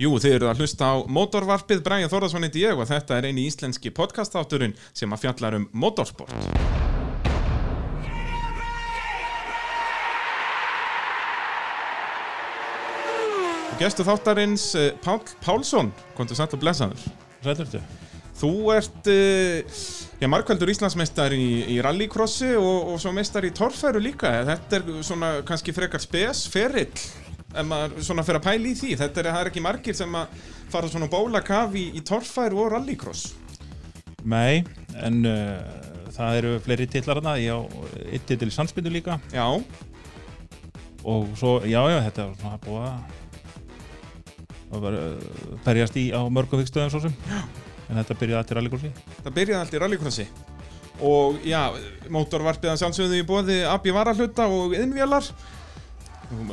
Jú, 0.00 0.14
þið 0.16 0.32
eru 0.32 0.46
að 0.48 0.62
hlusta 0.62 0.86
á 0.88 1.04
Mótorvarpið, 1.12 1.82
Bræði 1.84 2.06
Þórðarsson 2.08 2.46
heiti 2.46 2.62
ég 2.62 2.78
og 2.80 2.86
þetta 2.88 3.18
er 3.18 3.26
eini 3.28 3.42
íslenski 3.44 3.90
podcastátturinn 3.92 4.72
sem 4.96 5.12
að 5.12 5.26
fjallar 5.26 5.58
um 5.58 5.66
motorsport. 5.76 6.32
Og 13.68 13.76
gestu 13.82 14.08
þáttarins 14.08 14.70
eh, 14.80 14.94
Pál 15.04 15.20
Pálsson, 15.44 15.92
kontur 16.16 16.40
sætt 16.40 16.56
og 16.56 16.64
blessaður. 16.64 17.04
Sætturstu? 17.44 17.84
Þú 18.40 18.54
ert 18.72 19.08
uh, 19.12 19.80
já, 20.16 20.28
markvældur 20.32 20.72
Íslandsmeistar 20.72 21.36
í, 21.36 21.48
í 21.76 21.80
rallycrossi 21.84 22.54
og, 22.56 22.94
og 22.94 23.02
svo 23.02 23.12
meistar 23.12 23.44
í 23.44 23.52
torfæru 23.52 24.00
líka. 24.00 24.32
Þetta 24.48 24.80
er 24.80 25.02
svona 25.04 25.34
kannski 25.44 25.76
frekar 25.76 26.00
spes, 26.00 26.46
ferill, 26.48 26.88
ef 27.50 27.66
maður 27.66 28.00
svona 28.06 28.24
fyrir 28.26 28.40
að 28.40 28.48
pæla 28.48 28.70
í 28.70 28.74
því. 28.78 28.94
Þetta 29.00 29.22
er, 29.22 29.30
það 29.34 29.42
er 29.42 29.50
ekki 29.52 29.64
margir 29.64 29.98
sem 29.98 30.16
að 30.18 30.40
fara 30.70 30.90
svona 30.90 31.10
bólakaf 31.10 31.76
í, 31.78 31.86
í 31.98 32.02
torfæru 32.06 32.64
og 32.64 32.72
rallycross. 32.74 33.30
Nei, 34.30 34.62
en 35.00 35.22
uh, 35.28 35.80
það 36.12 36.40
eru 36.40 36.52
fleiri 36.64 36.88
titlar 36.90 37.20
hana, 37.22 37.38
ég 37.40 37.56
á 37.56 37.60
eitt 38.10 38.26
titil 38.28 38.50
í 38.50 38.52
Sandsbyndu 38.52 38.92
líka 38.92 39.16
Já, 39.32 39.46
og 41.08 41.30
svo, 41.40 41.54
já, 41.64 41.80
já, 41.88 41.96
þetta 42.04 42.26
er 42.26 42.34
svona 42.42 42.60
búið 42.66 42.84
að 42.84 43.16
að 44.70 44.84
vera, 44.84 45.06
uh, 45.08 45.54
berjast 45.64 45.96
í 45.98 46.04
á 46.12 46.20
mörgum 46.30 46.60
fyrkstöðum 46.60 46.92
svo 46.92 47.00
sem 47.06 47.16
en 47.90 47.98
þetta 47.98 48.18
byrjaði 48.20 48.40
allt 48.42 48.52
í 48.52 48.58
rallykursi 48.58 48.90
það 49.24 49.36
byrjaði 49.38 49.60
allt 49.64 49.74
í 49.74 49.82
rallycrossi. 49.82 50.26
Og 51.00 51.40
já, 51.48 51.62
mótorvarpið 52.12 52.74
að 52.74 52.82
sjálfsögðu 52.82 53.22
í 53.22 53.24
bóði 53.24 53.62
Abbi 53.64 53.92
Varahluta 53.96 54.44
og 54.52 54.74
Innvélar. 54.76 55.24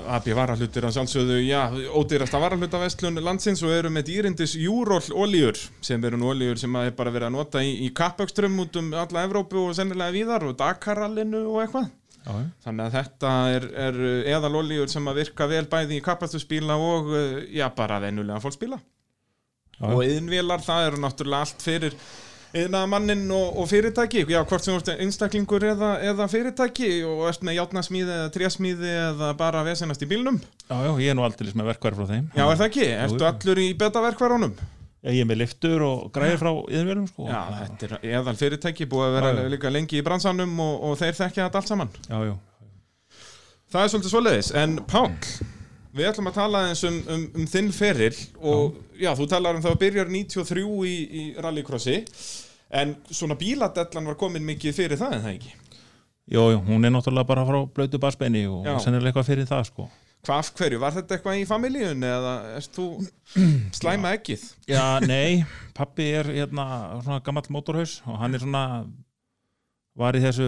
Abbi 0.10 0.34
Varahlutir 0.34 0.86
að 0.88 0.96
sjálfsögðu, 0.96 1.36
já, 1.46 1.60
ódýrasta 1.94 2.40
Varahlutavestlun 2.42 3.22
landsins 3.22 3.62
og 3.62 3.76
eru 3.76 3.92
með 3.94 4.08
dýrindis 4.10 4.56
Júról 4.58 5.04
olíur 5.14 5.60
sem 5.86 6.02
eru 6.08 6.18
nú 6.18 6.32
olíur 6.32 6.58
sem 6.58 6.74
að 6.80 6.90
er 6.90 6.96
bara 6.98 7.14
verið 7.14 7.30
að 7.30 7.36
nota 7.36 7.62
í, 7.62 7.76
í 7.86 7.92
kappökstrum 7.94 8.58
út 8.64 8.80
um 8.82 8.90
alla 8.98 9.28
Evrópu 9.28 9.68
og 9.68 9.76
sennilega 9.78 10.16
víðar 10.16 10.48
og 10.50 10.58
Dakarallinu 10.58 11.44
og 11.52 11.62
eitthvað. 11.62 11.92
Já. 12.28 12.34
Þannig 12.66 12.88
að 12.88 12.96
þetta 12.98 13.34
er, 13.54 13.68
er 13.86 14.00
eðalolíur 14.34 14.92
sem 14.92 15.06
að 15.08 15.22
virka 15.22 15.48
vel 15.48 15.66
bæði 15.70 16.00
í 16.00 16.06
kappastusbíla 16.10 16.76
og, 16.82 17.14
eh, 17.16 17.38
já, 17.60 17.68
bara 17.78 18.02
venjulega 18.04 18.42
fólksbíla. 18.44 18.82
Já, 19.78 19.92
Og 19.94 20.02
yðnvélar, 20.02 20.64
það 20.66 20.88
eru 20.88 21.04
náttúrulega 21.04 21.46
allt 21.46 21.62
fyrir 21.62 22.00
yðnaðamannin 22.56 23.26
og, 23.36 23.58
og 23.60 23.68
fyrirtæki, 23.72 24.24
já, 24.32 24.40
hvort 24.48 24.64
sem 24.64 24.78
ert 24.78 24.92
einstaklingur 24.96 25.66
eða, 25.74 25.90
eða 26.12 26.28
fyrirtæki 26.32 26.90
og 27.08 27.26
ert 27.32 27.44
með 27.44 27.58
játnasmíði 27.60 28.14
eða 28.16 28.32
trésmíði 28.38 28.94
eða 29.10 29.34
bara 29.40 29.66
vesenast 29.68 30.06
í 30.06 30.10
bílnum. 30.10 30.40
já, 30.70 30.76
já, 30.86 30.92
ég 31.04 31.12
er 31.12 31.18
nú 31.20 31.26
aldrei 31.28 31.52
með 31.54 31.70
verkværi 31.74 32.00
frá 32.00 32.08
þeim 32.14 32.26
Já, 32.38 32.44
er 32.48 32.58
það 32.62 32.66
ekki? 32.70 32.88
Ertu 33.04 33.20
jú. 33.24 33.28
allur 33.32 33.62
í 33.64 33.68
betaverkvarunum? 33.84 34.56
Já, 35.04 35.12
Ég 35.14 35.22
er 35.24 35.28
með 35.30 35.38
liftur 35.44 35.84
og 35.86 36.08
græðir 36.16 36.40
frá 36.42 36.50
yðurvélum 36.52 37.06
sko 37.12 37.28
Já, 37.30 37.42
þetta 37.60 37.86
er 37.88 38.08
eðal 38.18 38.34
fyrirtæki, 38.40 38.88
búið 38.90 39.06
að 39.12 39.14
vera 39.20 39.34
Já, 39.38 39.52
líka 39.54 39.72
lengi 39.72 40.00
í 40.00 40.06
bransanum 40.08 40.56
og, 40.64 40.74
og 40.90 40.98
þeir 41.00 41.20
þekkja 41.20 41.46
þetta 41.46 41.62
allt 41.62 41.70
saman. 41.72 41.92
Já, 42.10 42.18
já, 42.32 42.34
Það 43.68 43.84
er 43.84 43.92
svolítið 43.94 44.12
svoleiðis, 44.16 44.50
en 44.58 44.76
Pál, 44.88 45.12
við 45.98 46.10
ætlum 46.12 46.32
að 46.32 46.40
tala 46.40 46.64
eins 46.70 46.84
um, 46.88 46.98
um, 47.14 47.24
um 47.42 47.48
þinn 47.52 47.70
feril 47.76 48.14
og 48.40 48.78
já. 49.00 49.12
þú 49.18 49.30
talar 49.32 49.58
um 49.58 49.64
það 49.64 49.76
að 49.76 49.84
byrjar 49.86 50.12
93 50.14 50.66
í, 50.88 50.98
í 51.22 51.24
rallycrossi 51.44 52.02
en 52.78 52.98
svona 53.10 53.38
bíladellan 53.40 54.12
var 54.12 54.20
komin 54.20 54.46
mikið 54.48 54.76
fyrir 54.76 55.00
það 55.00 55.18
en 55.18 55.24
það 55.26 55.38
ekki. 55.38 55.54
Jó, 56.28 56.42
jó, 56.52 56.58
hún 56.68 56.84
er 56.84 56.92
náttúrulega 56.92 57.30
bara 57.30 57.46
frá 57.48 57.62
blötu 57.72 58.00
basbeini 58.04 58.44
og 58.52 58.66
Já. 58.68 58.76
sennilega 58.84 59.14
eitthvað 59.14 59.30
fyrir 59.30 59.48
það 59.48 59.70
sko 59.70 59.88
Hvað 60.28 60.42
af 60.42 60.50
hverju? 60.60 60.80
Var 60.82 60.96
þetta 60.98 61.16
eitthvað 61.16 61.40
í 61.40 61.44
familíun 61.48 62.04
eða 62.04 62.32
erst 62.58 62.74
þú 62.76 62.88
slæma 63.80 64.12
ekkið? 64.18 64.44
Já, 64.68 65.00
nei, 65.06 65.46
pappi 65.78 66.10
er 66.20 66.28
hérna 66.34 66.66
svona 67.06 67.22
gamall 67.24 67.48
mótorhaus 67.54 68.02
og 68.04 68.18
hann 68.20 68.36
er 68.36 68.44
svona 68.44 68.64
var 69.98 70.18
í 70.18 70.22
þessu 70.22 70.48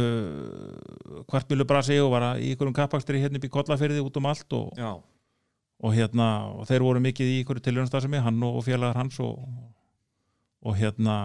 kvartbílubrasi 1.29 1.97
og 2.03 2.11
var 2.13 2.27
í 2.37 2.51
ykkurum 2.53 2.75
kappakstri 2.75 3.21
hérna 3.23 3.39
upp 3.39 3.47
í 3.47 3.53
Kollafyrði 3.53 4.03
út 4.03 4.19
um 4.19 4.27
allt 4.29 4.57
og, 4.57 4.75
Já, 4.77 4.91
og 5.79 5.95
hérna 5.95 6.29
og 6.57 6.67
þeir 6.69 6.85
voru 6.85 7.03
mikið 7.03 7.33
í 7.33 7.37
ykkur 7.43 7.61
tilhjörnastasemi 7.63 8.21
hann 8.23 8.41
og, 8.43 8.59
félagar 8.65 8.99
hans 8.99 9.19
og, 9.23 9.39
og 10.65 10.75
hérna 10.79 11.19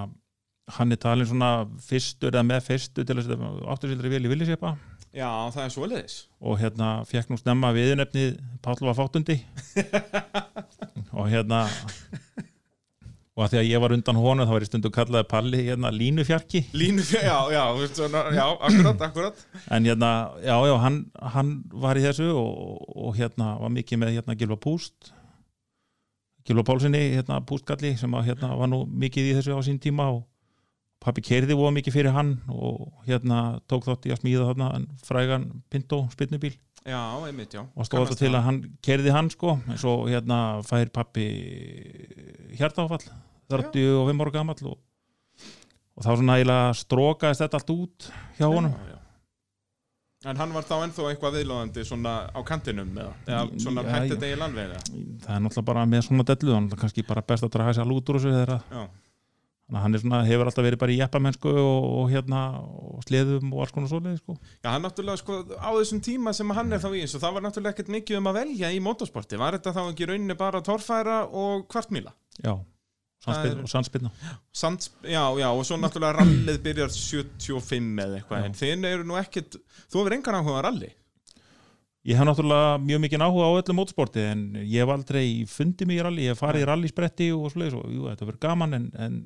hann 0.78 0.94
er 0.94 1.00
talin 1.00 1.28
svona 1.28 1.66
fyrstur 1.84 2.32
eða 2.32 2.46
með 2.46 2.68
fyrstu 2.70 3.04
til 3.04 3.18
þess 3.18 3.34
að 3.34 3.64
áttursildri 3.74 4.12
vel 4.14 4.24
í 4.24 4.30
villiseipa 4.32 4.76
já, 5.12 5.28
það 5.52 5.64
er 5.64 5.74
svoleiðis. 5.74 6.18
og 6.40 6.60
hérna 6.62 6.90
fekk 7.08 7.32
nú 7.32 7.40
snemma 7.40 7.74
viðunefnið 7.76 8.38
Páll 8.64 8.80
var 8.86 8.96
fátundi 8.96 9.40
og 11.18 11.28
hérna 11.28 11.66
og 13.34 13.42
að 13.44 13.54
því 13.54 13.58
að 13.60 13.68
ég 13.68 13.82
var 13.82 13.94
undan 13.96 14.18
honum 14.22 14.46
þá 14.46 14.52
var 14.54 14.64
ég 14.64 14.70
stundum 14.70 14.94
kallaði 14.94 15.26
Palli 15.30 15.62
hérna 15.66 15.90
línufjarki 15.90 16.60
Línu, 16.76 17.02
já, 17.10 17.38
já, 17.50 17.62
veist 17.74 17.98
já, 17.98 18.44
akkurat, 18.68 19.02
akkurat. 19.08 19.42
en 19.74 19.88
hérna, 19.90 20.10
já, 20.44 20.54
já, 20.70 20.74
hann, 20.84 21.00
hann 21.34 21.50
var 21.72 21.98
í 21.98 22.04
þessu 22.04 22.28
og, 22.30 22.84
og 22.94 23.18
hérna 23.18 23.56
var 23.58 23.74
mikið 23.74 24.02
með 24.04 24.14
hérna 24.18 24.38
Gilva 24.38 24.58
Púst 24.62 25.10
Gilva 26.46 26.62
Pálssoni, 26.68 27.00
hérna 27.16 27.40
Pústgalli 27.48 27.94
sem 27.98 28.14
að 28.14 28.30
hérna 28.30 28.52
var 28.60 28.70
nú 28.70 28.84
mikið 28.86 29.32
í 29.32 29.34
þessu 29.40 29.58
á 29.58 29.60
sín 29.66 29.80
tíma 29.82 30.12
og 30.14 30.22
pappi 31.02 31.24
keiriði 31.24 31.56
voða 31.58 31.74
mikið 31.80 31.96
fyrir 31.98 32.14
hann 32.14 32.36
og 32.52 32.86
hérna 33.08 33.58
tók 33.68 33.88
þátt 33.88 34.06
í 34.08 34.14
að 34.14 34.22
smíða 34.22 34.46
þarna 34.52 34.70
en 34.78 34.86
frægan 35.04 35.50
Pinto 35.72 36.04
spinnubíl 36.14 36.54
Já, 36.84 37.00
einmitt, 37.24 37.54
já. 37.56 37.62
og 37.74 37.86
stóð 37.88 38.02
alltaf 38.04 38.18
til 38.20 38.28
að 38.36 38.42
hann 38.44 38.58
kerði 38.84 39.12
hann 39.14 39.30
sko 39.32 39.54
en 39.72 39.78
svo 39.80 39.94
hérna 40.04 40.40
fær 40.68 40.90
pappi 40.92 41.24
hjartáfall 42.58 43.06
35 43.48 44.20
ára 44.20 44.32
gamall 44.34 44.68
og, 44.72 44.76
og 45.96 46.04
þá 46.04 46.10
svona 46.18 46.36
eiginlega 46.40 46.74
strókaðist 46.80 47.44
þetta 47.44 47.60
allt 47.60 47.72
út 47.76 48.10
hjá 48.38 48.46
honum 48.50 48.74
Já. 48.90 48.98
En 50.24 50.38
hann 50.40 50.54
var 50.56 50.64
þá 50.64 50.78
ennþá 50.86 51.08
eitthvað 51.10 51.34
viðlóðandi 51.36 51.82
svona 51.84 52.12
á 52.32 52.40
kantinum 52.48 52.94
eða, 52.96 53.10
eða 53.28 53.40
svona 53.60 53.82
Já, 53.84 53.90
hætti 53.92 54.06
já. 54.06 54.12
þetta 54.14 54.28
í 54.32 54.36
landvega. 54.40 54.78
það 55.24 55.34
er 55.34 55.42
náttúrulega 55.44 55.66
bara 55.68 55.82
með 55.90 56.04
svona 56.06 56.24
dellu 56.30 56.54
þannig 56.54 56.76
að 56.76 56.80
kannski 56.84 57.04
bara 57.08 57.24
best 57.28 57.44
að 57.44 57.52
draga 57.58 57.74
sér 57.76 57.92
út 57.92 58.08
úr 58.12 58.16
þessu 58.20 58.32
þegar 58.32 58.52
að- 58.54 58.64
Já, 58.72 58.84
þannig 58.84 58.88
að 58.88 59.03
hann 59.72 59.96
svona, 59.96 60.20
hefur 60.28 60.50
alltaf 60.50 60.66
verið 60.66 60.80
bara 60.82 60.92
í 60.92 60.98
jeppamennsku 60.98 61.48
og, 61.48 61.86
og 62.02 62.10
hérna 62.12 62.42
og 62.60 63.00
sleðum 63.06 63.54
og 63.54 63.64
alls 63.64 63.72
konar 63.72 63.88
svoleið 63.88 64.18
sko. 64.20 64.36
já, 64.60 64.68
hann 64.68 64.84
náttúrulega 64.84 65.22
sko 65.22 65.38
á 65.56 65.70
þessum 65.78 66.02
tíma 66.04 66.34
sem 66.36 66.52
hann 66.58 66.72
er 66.72 66.82
þá 66.82 66.90
í 66.92 67.00
þessu, 67.04 67.22
það 67.22 67.38
var 67.38 67.46
náttúrulega 67.46 67.76
ekkert 67.76 67.94
mikið 67.94 68.20
um 68.20 68.28
að 68.30 68.38
velja 68.42 68.70
í 68.74 68.82
motorsporti. 68.84 69.40
Var 69.40 69.56
þetta 69.58 69.74
þá 69.78 69.82
ekki 69.86 70.08
rauninni 70.10 70.36
bara 70.38 70.60
torfæra 70.64 71.22
og 71.32 71.64
kvartmíla? 71.72 72.12
já, 72.44 72.52
og 73.62 73.70
sandspinna 73.70 74.10
Sands, 74.52 74.90
já, 75.00 75.22
já, 75.40 75.48
og 75.48 75.64
svo 75.64 75.78
náttúrulega 75.80 76.18
rallið 76.20 76.60
byrjar 76.66 76.92
75 76.92 78.04
eða 78.04 78.18
eitthvað, 78.20 78.44
en 78.44 78.58
þinn 78.58 78.84
eru 78.90 79.08
nú 79.08 79.16
ekkert, 79.20 79.56
þú 79.88 80.02
hefur 80.02 80.16
engan 80.18 80.38
áhuga 80.42 80.60
á 80.60 80.66
ralli. 80.68 80.90
Ég 82.04 82.18
hef 82.20 82.28
náttúrulega 82.28 82.76
mjög 82.84 83.00
mikið 83.00 83.24
áhuga 83.24 83.46
á 83.48 83.56
öllu 83.62 83.78
mótsporti 83.78 84.26
en 84.28 84.42
ég 84.60 84.82
hef 84.84 84.92
aldrei 84.92 85.46
fundið 85.48 85.88
mig 85.88 86.02
í 86.02 86.04
rally, 86.04 86.26
ég 86.26 86.34
hef 86.34 86.42
farið 86.44 86.66
í 86.66 86.68
rallyspretti 86.68 87.30
og 87.32 87.48
svoleiðis 87.54 87.78
og 87.78 87.94
jú, 87.94 88.04
þetta 88.10 88.28
verður 88.28 88.42
gaman 88.44 88.76
en, 88.76 88.90
en 89.00 89.16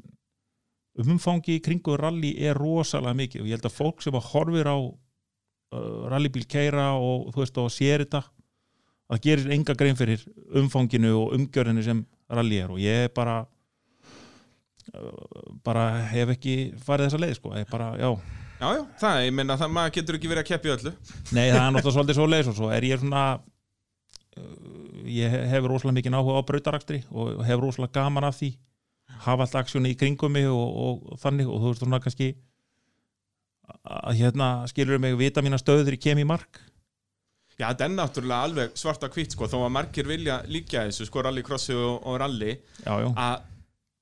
umfangi 1.04 1.58
í 1.58 1.62
kringu 1.64 1.96
rally 1.98 2.32
er 2.42 2.58
rosalega 2.58 3.16
mikið. 3.18 3.42
Og 3.42 3.50
ég 3.50 3.58
held 3.58 3.68
að 3.68 3.76
fólk 3.76 4.02
sem 4.04 4.16
að 4.18 4.30
horfir 4.32 4.70
á 4.70 4.76
uh, 4.78 6.08
rallybíl 6.10 6.46
keira 6.50 6.90
og 6.98 7.30
þú 7.34 7.44
veist 7.44 7.60
og 7.62 7.70
sér 7.72 8.04
þetta 8.04 8.24
það 9.08 9.22
gerir 9.24 9.54
enga 9.56 9.76
grein 9.78 9.98
fyrir 9.98 10.24
umfanginu 10.60 11.14
og 11.22 11.36
umgjörðinu 11.38 11.84
sem 11.86 12.02
rally 12.28 12.60
er. 12.60 12.74
Og 12.74 12.82
ég 12.82 13.06
er 13.06 13.14
bara 13.14 13.40
uh, 14.94 15.54
bara 15.64 15.86
hef 16.12 16.34
ekki 16.36 16.58
farið 16.84 17.08
þessa 17.08 17.22
leið 17.24 17.38
sko, 17.40 17.54
ég 17.56 17.70
bara, 17.72 17.92
já. 18.00 18.10
Já, 18.58 18.72
já, 18.74 18.82
það, 18.98 19.20
ég 19.22 19.36
meina 19.38 19.54
það, 19.58 19.74
maður 19.76 19.94
getur 19.94 20.18
ekki 20.18 20.30
verið 20.32 20.42
að 20.42 20.48
keppi 20.50 20.72
öllu. 20.74 20.92
Nei, 21.30 21.44
það 21.46 21.60
er 21.62 21.74
náttúrulega 21.76 21.94
svolítið 21.98 22.18
svo 22.18 22.26
leis 22.28 22.50
og 22.50 22.58
svo 22.58 22.70
er 22.74 22.88
ég 22.88 23.02
svona 23.02 23.26
uh, 23.38 24.78
ég 25.08 25.36
hef 25.52 25.68
rosalega 25.68 26.00
mikið 26.00 26.18
áhuga 26.18 26.42
á 26.42 26.48
brautarakstri 26.48 27.04
og 27.14 27.44
hef 27.46 27.62
rosalega 27.62 28.00
gaman 28.00 28.26
af 28.28 28.40
því 28.40 28.56
hafa 29.24 29.44
alltaf 29.46 29.64
aksjónu 29.64 29.90
í 29.92 29.96
kringum 29.98 30.32
mig 30.34 30.46
og, 30.50 30.78
og 30.84 31.18
þannig 31.22 31.48
og 31.50 31.60
þú 31.62 31.72
veist 31.72 31.82
svona 31.84 32.00
kannski 32.04 32.30
að 33.84 34.16
hérna 34.22 34.48
skilur 34.70 35.00
mig 35.02 35.16
vita 35.20 35.42
mína 35.44 35.58
stöður 35.60 35.96
í 35.96 36.00
kem 36.00 36.20
í 36.22 36.26
mark 36.28 36.60
Já, 37.58 37.72
þetta 37.72 37.86
er 37.88 37.94
náttúrulega 37.96 38.46
alveg 38.46 38.74
svart 38.78 39.02
að 39.02 39.16
hvitt, 39.16 39.32
sko, 39.34 39.48
þó 39.50 39.56
að 39.66 39.72
margir 39.74 40.06
vilja 40.06 40.36
líka 40.46 40.84
þessu, 40.86 41.08
sko, 41.08 41.24
rallycrossi 41.26 41.74
og, 41.74 41.96
og 42.06 42.18
rally, 42.22 42.52
Já, 42.84 42.92
að 43.18 43.40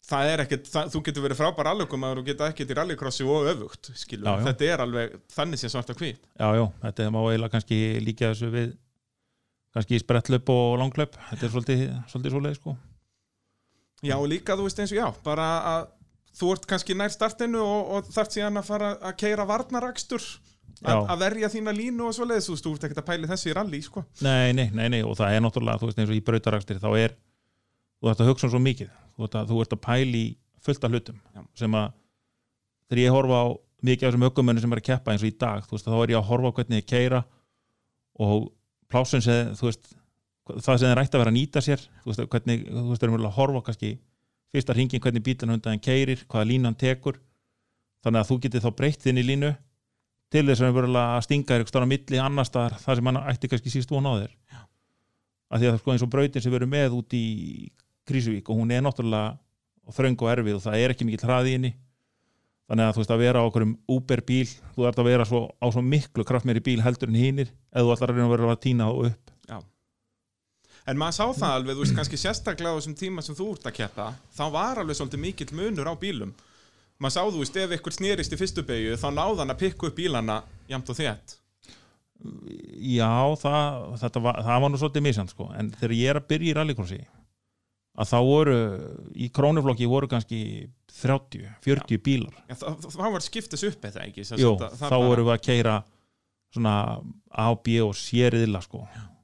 það 0.06 0.32
er 0.34 0.42
ekkert, 0.44 0.68
það, 0.70 0.90
þú 0.92 1.00
getur 1.06 1.24
verið 1.24 1.38
frábær 1.40 1.70
allökum 1.72 2.04
að 2.04 2.18
þú 2.20 2.24
geta 2.28 2.50
ekkert 2.52 2.74
í 2.74 2.76
rallycrossi 2.76 3.24
og 3.24 3.48
öfugt, 3.54 3.88
skilur, 3.96 4.28
Já, 4.28 4.34
já. 4.36 4.44
þetta 4.50 4.68
er 4.74 4.82
alveg 4.84 5.14
þannig 5.38 5.62
sem 5.62 5.72
svart 5.72 5.94
að 5.94 6.02
hvitt. 6.04 6.20
já, 6.36 6.48
já, 6.60 6.64
þetta 6.84 7.08
má 7.16 7.18
eiginlega 7.24 7.54
kannski 7.56 7.78
líka 8.04 8.28
þessu 8.34 8.52
við 8.52 8.74
kannski 9.76 10.02
sprettlöp 10.04 10.52
og 10.52 10.76
langlöp 10.84 11.16
þetta 11.30 11.48
er 11.48 11.54
svolítið, 11.56 11.82
svolítið 12.12 12.36
svoleið 12.36 12.60
sko 12.60 12.76
Já, 14.04 14.16
líka, 14.28 14.56
þú 14.58 14.66
veist 14.66 14.82
eins 14.82 14.92
og 14.92 14.98
já, 14.98 15.06
bara 15.24 15.46
að 15.70 15.86
þú 16.36 16.50
ert 16.52 16.66
kannski 16.68 16.96
nær 16.98 17.14
startinu 17.14 17.62
og, 17.62 17.94
og 17.96 18.10
þarft 18.12 18.36
síðan 18.36 18.60
að 18.60 18.68
fara 18.68 18.90
að 19.00 19.16
keira 19.22 19.46
varnarakstur, 19.48 20.26
að, 20.84 21.06
að 21.08 21.22
verja 21.22 21.48
þína 21.54 21.72
línu 21.72 22.10
og 22.10 22.12
svoleiðis, 22.12 22.50
þú 22.50 22.56
veist, 22.56 22.66
þú 22.66 22.74
ert 22.76 22.86
ekkert 22.90 23.00
að 23.00 23.08
pæli 23.08 23.30
þessu 23.30 23.48
í 23.48 23.56
rally, 23.56 23.80
sko. 23.86 24.04
Nei, 24.26 24.52
nei, 24.52 24.66
nei, 24.76 24.90
nei, 24.92 25.00
og 25.00 25.16
það 25.16 25.38
er 25.38 25.44
náttúrulega, 25.46 25.80
þú 25.80 25.88
veist, 25.88 26.02
eins 26.02 26.12
og 26.12 26.18
í 26.18 26.24
brautarakstri 26.28 26.76
þá 26.82 26.90
er, 27.00 27.16
þú 27.96 28.12
ert 28.12 28.20
að 28.20 28.30
hugsa 28.34 28.50
um 28.50 28.52
svo 28.52 28.60
mikið 28.66 28.92
þú 29.16 29.26
ert 29.26 29.38
að, 29.40 29.52
þú 29.52 29.60
ert 29.64 29.76
að 29.76 29.82
pæli 29.86 30.24
fullt 30.66 30.84
af 30.84 30.92
hlutum 30.92 31.20
Já. 31.32 31.42
sem 31.62 31.78
að 31.78 31.94
þegar 32.90 33.02
ég 33.02 33.16
horfa 33.16 33.40
á 33.40 33.46
mikið 33.86 34.06
af 34.06 34.12
þessum 34.12 34.26
ökumönnum 34.28 34.64
sem 34.64 34.74
er 34.74 34.82
að 34.82 34.88
keppa 34.90 35.14
eins 35.14 35.24
og 35.24 35.30
í 35.30 35.36
dag 35.40 35.64
þú 35.66 35.76
veist, 35.76 35.88
þá 35.88 35.96
er 35.98 36.12
ég 36.12 36.20
að 36.20 36.28
horfa 36.30 36.52
hvernig 36.58 36.82
ég 36.82 36.88
keira 36.90 37.22
og 38.26 38.48
plásun 38.92 39.24
sem 39.24 39.54
þú 39.56 39.70
veist, 39.70 39.92
það 40.46 40.78
sem 40.78 40.90
þeir 40.90 41.02
ætti 41.02 41.16
að 41.16 41.22
vera 41.22 41.32
að 41.32 41.36
nýta 41.36 41.62
sér 41.64 41.80
þú 42.02 42.10
veist, 42.10 42.26
hvernig, 42.32 42.66
þú 42.70 42.84
veist, 42.90 43.02
þeir 43.02 43.12
eru 43.12 43.26
að 43.26 43.36
horfa 43.36 43.62
kannski 43.66 43.92
fyrsta 44.54 44.76
hringin 44.76 45.02
hvernig 45.02 45.24
bílan 45.26 45.54
hundaðin 45.56 45.82
keirir 45.82 46.24
hvaða 46.26 46.48
línu 46.50 46.70
hann 46.70 46.78
tekur. 46.78 47.20
Þannig 48.04 48.22
að 48.22 48.28
þú 48.30 48.36
getur 48.44 48.64
þá 48.64 48.70
breytt 48.78 49.02
þinn 49.02 49.20
í 49.20 49.24
línu 49.26 49.52
til 50.32 50.44
þess 50.46 50.62
að 50.62 50.76
vera 50.78 51.06
að 51.16 51.24
stinga 51.26 51.52
þér 51.52 51.64
eitthvað 51.64 51.86
á 51.86 51.92
milli 51.92 52.20
annars 52.22 52.50
staðar 52.50 52.78
þar 52.82 52.98
sem 52.98 53.10
hann 53.10 53.22
ætti 53.32 53.50
kannski 53.50 53.72
síst 53.72 53.92
von 53.92 54.06
á 54.06 54.12
þér. 54.14 54.36
Að 55.46 55.62
því 55.62 55.70
að 55.70 55.80
sko 55.80 55.94
eins 55.94 56.04
og 56.06 56.12
brautin 56.12 56.42
sem 56.42 56.54
erum 56.58 56.72
með 56.72 56.96
út 56.98 57.16
í 57.16 57.26
Krísuvík 58.06 58.48
og 58.50 58.60
hún 58.60 58.70
er 58.74 58.82
náttúrulega 58.86 59.36
þröng 59.96 60.22
og 60.22 60.30
erfið 60.30 60.58
og 60.58 60.64
það 60.64 60.82
er 60.82 60.94
ekki 60.94 61.06
mikill 61.06 61.26
hraði 61.26 61.52
í 61.52 61.56
henni. 61.56 61.72
Þannig 62.66 62.88
að 62.88 62.96
þú 62.96 63.02
veist 63.02 63.14
að 63.14 63.22
vera 63.22 63.42
á 63.42 63.46
okkur 63.46 63.64
um 63.66 63.74
Uber 63.94 64.22
bíl 64.26 64.46
þú 64.74 64.86
ert 64.88 64.98
að 64.98 65.08
vera 65.10 65.26
svo, 65.26 65.40
á 65.62 65.66
svo 65.70 65.82
miklu 65.86 66.26
kraftmeiri 66.26 66.62
bíl 66.66 66.80
heldur 66.82 67.12
en 67.12 67.18
hinnir 67.18 67.52
eða 67.70 67.84
þú 67.86 67.92
ætlar 67.94 68.14
að 68.14 68.32
vera 68.34 68.50
að 68.50 68.62
týna 68.64 68.88
þá 68.90 69.10
upp 69.10 69.35
En 70.86 70.98
maður 71.00 71.16
sá 71.16 71.24
það 71.40 71.54
alveg, 71.56 71.74
þú 71.76 71.82
veist, 71.82 71.94
kannski 71.98 72.18
sérstaklega 72.20 72.74
á 72.74 72.78
þessum 72.78 72.94
tíma 72.98 73.22
sem 73.26 73.34
þú 73.34 73.46
ert 73.56 73.64
að 73.66 73.74
keppa, 73.80 74.04
þá 74.36 74.44
var 74.54 74.78
alveg 74.82 74.98
svolítið 74.98 75.22
mikill 75.24 75.48
munur 75.58 75.90
á 75.90 75.94
bílum. 75.98 76.30
Maður 77.02 77.14
sá, 77.16 77.22
þú 77.26 77.40
veist, 77.42 77.56
ef 77.58 77.74
ykkur 77.76 77.96
snýrist 77.96 78.32
í 78.32 78.38
fyrstu 78.38 78.62
beigju, 78.68 78.94
þá 79.02 79.08
náði 79.16 79.40
hann 79.42 79.52
að 79.56 79.60
pikka 79.64 79.90
upp 79.90 79.98
bílana 79.98 80.36
jæmt 80.70 80.92
og 80.94 80.96
þétt. 81.00 81.34
Já, 82.86 83.10
það, 83.42 84.20
var, 84.24 84.38
það 84.46 84.62
var 84.64 84.72
nú 84.72 84.78
svolítið 84.80 85.04
misjant 85.04 85.32
sko, 85.34 85.50
en 85.58 85.68
þegar 85.74 85.96
ég 85.98 86.12
er 86.14 86.20
að 86.20 86.28
byrja 86.30 86.48
í 86.52 86.54
rallycrossi 86.56 87.00
að 87.96 88.08
þá 88.12 88.16
voru 88.28 88.56
í 89.16 89.28
krónuflokki 89.32 89.88
voru 89.88 90.08
kannski 90.08 90.38
30, 91.00 91.44
40 91.64 92.00
bílar 92.04 92.34
Já, 92.48 92.56
þá, 92.60 92.66
þá 92.92 93.04
var 93.14 93.24
skiptis 93.24 93.64
upp 93.68 93.84
eða 93.88 94.04
ekki. 94.06 94.24
Jó, 94.40 94.54
það 94.60 94.78
þá 94.80 94.86
bara- 94.88 95.02
vorum 95.10 95.28
við 95.28 95.34
að 95.36 95.44
keira 95.48 95.76
svona 96.56 96.74
A, 97.32 97.46
B 97.56 97.78
og 97.84 97.92
C 97.96 98.30
riðla 98.32 98.62
sko 98.64 98.84
náttúrulega 98.86 99.15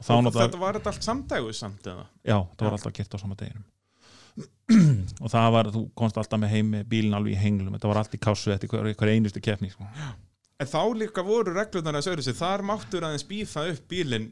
Þetta 0.00 0.60
var 0.60 0.78
þetta 0.78 0.94
allt 0.94 1.04
samdægu 1.04 1.52
samt 1.56 1.86
eða? 1.90 2.06
Já, 2.24 2.38
það 2.56 2.66
var 2.66 2.76
alltaf 2.78 2.96
gert 2.96 3.14
á 3.14 3.18
sama 3.20 3.36
deginum. 3.36 3.66
Og 5.24 5.30
það 5.30 5.52
var, 5.56 5.70
þú 5.74 5.84
komst 5.98 6.18
alltaf 6.20 6.40
með 6.40 6.54
heim 6.54 6.74
með 6.74 6.88
bílinn 6.90 7.16
alveg 7.16 7.36
í 7.36 7.40
henglum, 7.40 7.74
þetta 7.76 7.90
var 7.90 8.00
allt 8.02 8.16
í 8.16 8.20
kásu 8.22 8.52
eftir 8.54 8.70
hver, 8.72 8.90
hver 8.96 9.12
einustu 9.12 9.42
keppni 9.44 9.72
sko. 9.72 9.88
En 10.60 10.68
þá 10.68 10.80
líka 10.96 11.24
voru 11.24 11.54
reglurnar 11.56 11.98
að 11.98 12.06
sögru 12.06 12.24
sig, 12.24 12.36
þar 12.38 12.64
máttur 12.68 13.06
aðeins 13.06 13.26
bífa 13.28 13.64
upp 13.72 13.84
bílinn, 13.90 14.30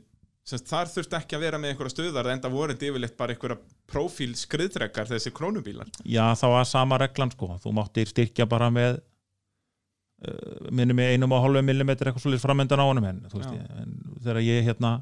semst 0.49 0.69
þar 0.71 0.91
þurfti 0.93 1.19
ekki 1.19 1.37
að 1.37 1.45
vera 1.45 1.61
með 1.61 1.75
einhverja 1.75 1.95
stöðar, 1.97 2.31
enda 2.33 2.53
voru 2.53 2.75
þetta 2.75 2.89
yfirleitt 2.89 3.19
bara 3.19 3.35
einhverja 3.35 3.59
prófíl 3.89 4.31
skriðdrekar 4.39 5.11
þessi 5.11 5.33
krónubílar. 5.37 5.91
Já, 6.05 6.25
það 6.39 6.55
var 6.55 6.69
sama 6.69 7.01
reglan 7.01 7.33
sko, 7.35 7.51
þú 7.65 7.75
máttir 7.77 8.09
styrkja 8.09 8.49
bara 8.49 8.71
með 8.73 9.01
uh, 9.01 10.69
minni 10.73 10.97
með 10.97 11.15
einum 11.17 11.37
og 11.37 11.45
hálfu 11.45 11.65
millimetr 11.65 12.09
eitthvað 12.09 12.27
svolítið 12.27 12.45
framöndan 12.45 12.85
á 12.85 12.87
honum 12.89 13.09
en, 13.09 13.23
veist, 13.33 13.57
en 13.83 13.97
þegar 14.21 14.45
ég 14.45 14.69
hérna 14.69 14.99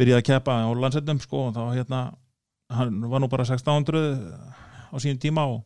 byrjaði 0.00 0.22
að 0.22 0.28
keppa 0.30 0.56
á 0.64 0.68
landsetnum 0.72 1.20
sko, 1.22 1.50
þá 1.54 1.62
hérna 1.76 2.00
hann 2.70 3.02
var 3.10 3.22
nú 3.22 3.28
bara 3.30 3.44
1600 3.44 4.00
á 4.90 4.96
sínum 5.02 5.20
tíma 5.20 5.46
og, 5.50 5.64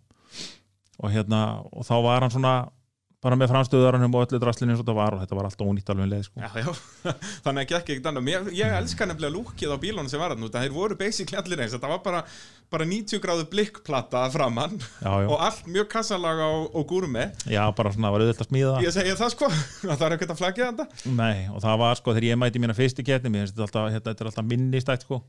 og 0.99 1.13
hérna 1.13 1.63
og 1.71 1.87
þá 1.87 1.95
var 2.05 2.25
hann 2.25 2.35
svona 2.35 2.55
bara 3.25 3.39
með 3.41 3.53
framstöðarunum 3.55 4.15
og 4.19 4.27
öllu 4.27 4.41
draslinu 4.43 4.75
eins 4.75 4.81
og 4.83 4.85
þetta 4.85 4.97
var 4.99 5.15
og 5.17 5.23
þetta 5.23 5.37
var 5.39 5.47
allt 5.49 5.63
ónýtt 5.65 5.91
alveg 5.93 6.05
um 6.05 6.11
leið 6.13 6.25
sko. 6.27 6.41
Já, 6.43 6.49
já, 6.61 7.13
þannig 7.45 7.61
að 7.61 7.63
ekki 7.63 7.77
ekkert 7.79 8.09
annað. 8.11 8.27
Mér, 8.27 8.51
ég 8.53 8.75
elska 8.79 9.07
nefnilega 9.09 9.33
lúkið 9.33 9.73
á 9.73 9.77
bílunum 9.81 10.11
sem 10.13 10.21
var 10.21 10.35
út, 10.37 10.59
þeir 10.59 10.75
voru 10.75 10.99
basically 11.01 11.39
allir 11.41 11.63
eins, 11.65 11.73
þetta 11.73 11.91
var 11.95 12.03
bara, 12.05 12.21
bara 12.75 12.89
90 12.91 13.23
gráðu 13.25 13.47
blikkplata 13.53 14.25
framann 14.35 14.77
já, 14.77 15.09
já, 15.09 15.29
og 15.31 15.45
allt 15.47 15.71
mjög 15.71 15.89
kassalaga 15.95 16.51
og, 16.59 16.67
og 16.77 16.85
gúrmi. 16.91 17.25
já, 17.49 17.63
bara 17.79 17.95
svona 17.95 18.13
var 18.13 18.25
auðvitað 18.27 18.45
að 18.45 18.51
smíða 18.51 18.75
Ég 18.85 18.97
segi 18.99 19.17
það 19.23 19.33
sko, 19.37 19.51
það 19.89 20.05
er 20.09 20.17
ekkert 20.19 20.35
að 20.35 20.43
flagja 20.43 20.69
þetta. 20.73 21.09
Nei, 21.17 21.47
og 21.49 21.65
það 21.65 21.81
var 21.85 22.03
sko 22.03 22.17
þegar 22.17 22.29
ég 22.29 22.43
mæti 22.45 22.63
mína 22.65 22.77
fyrstu 22.77 23.07
ketni 23.07 23.33
þetta 23.47 23.65
alltaf, 23.69 23.89
hérna, 23.89 24.11
þetta 24.11 24.27
er 24.27 24.33
alltaf 24.33 24.49
minnistætt 24.53 25.09
sko. 25.09 25.23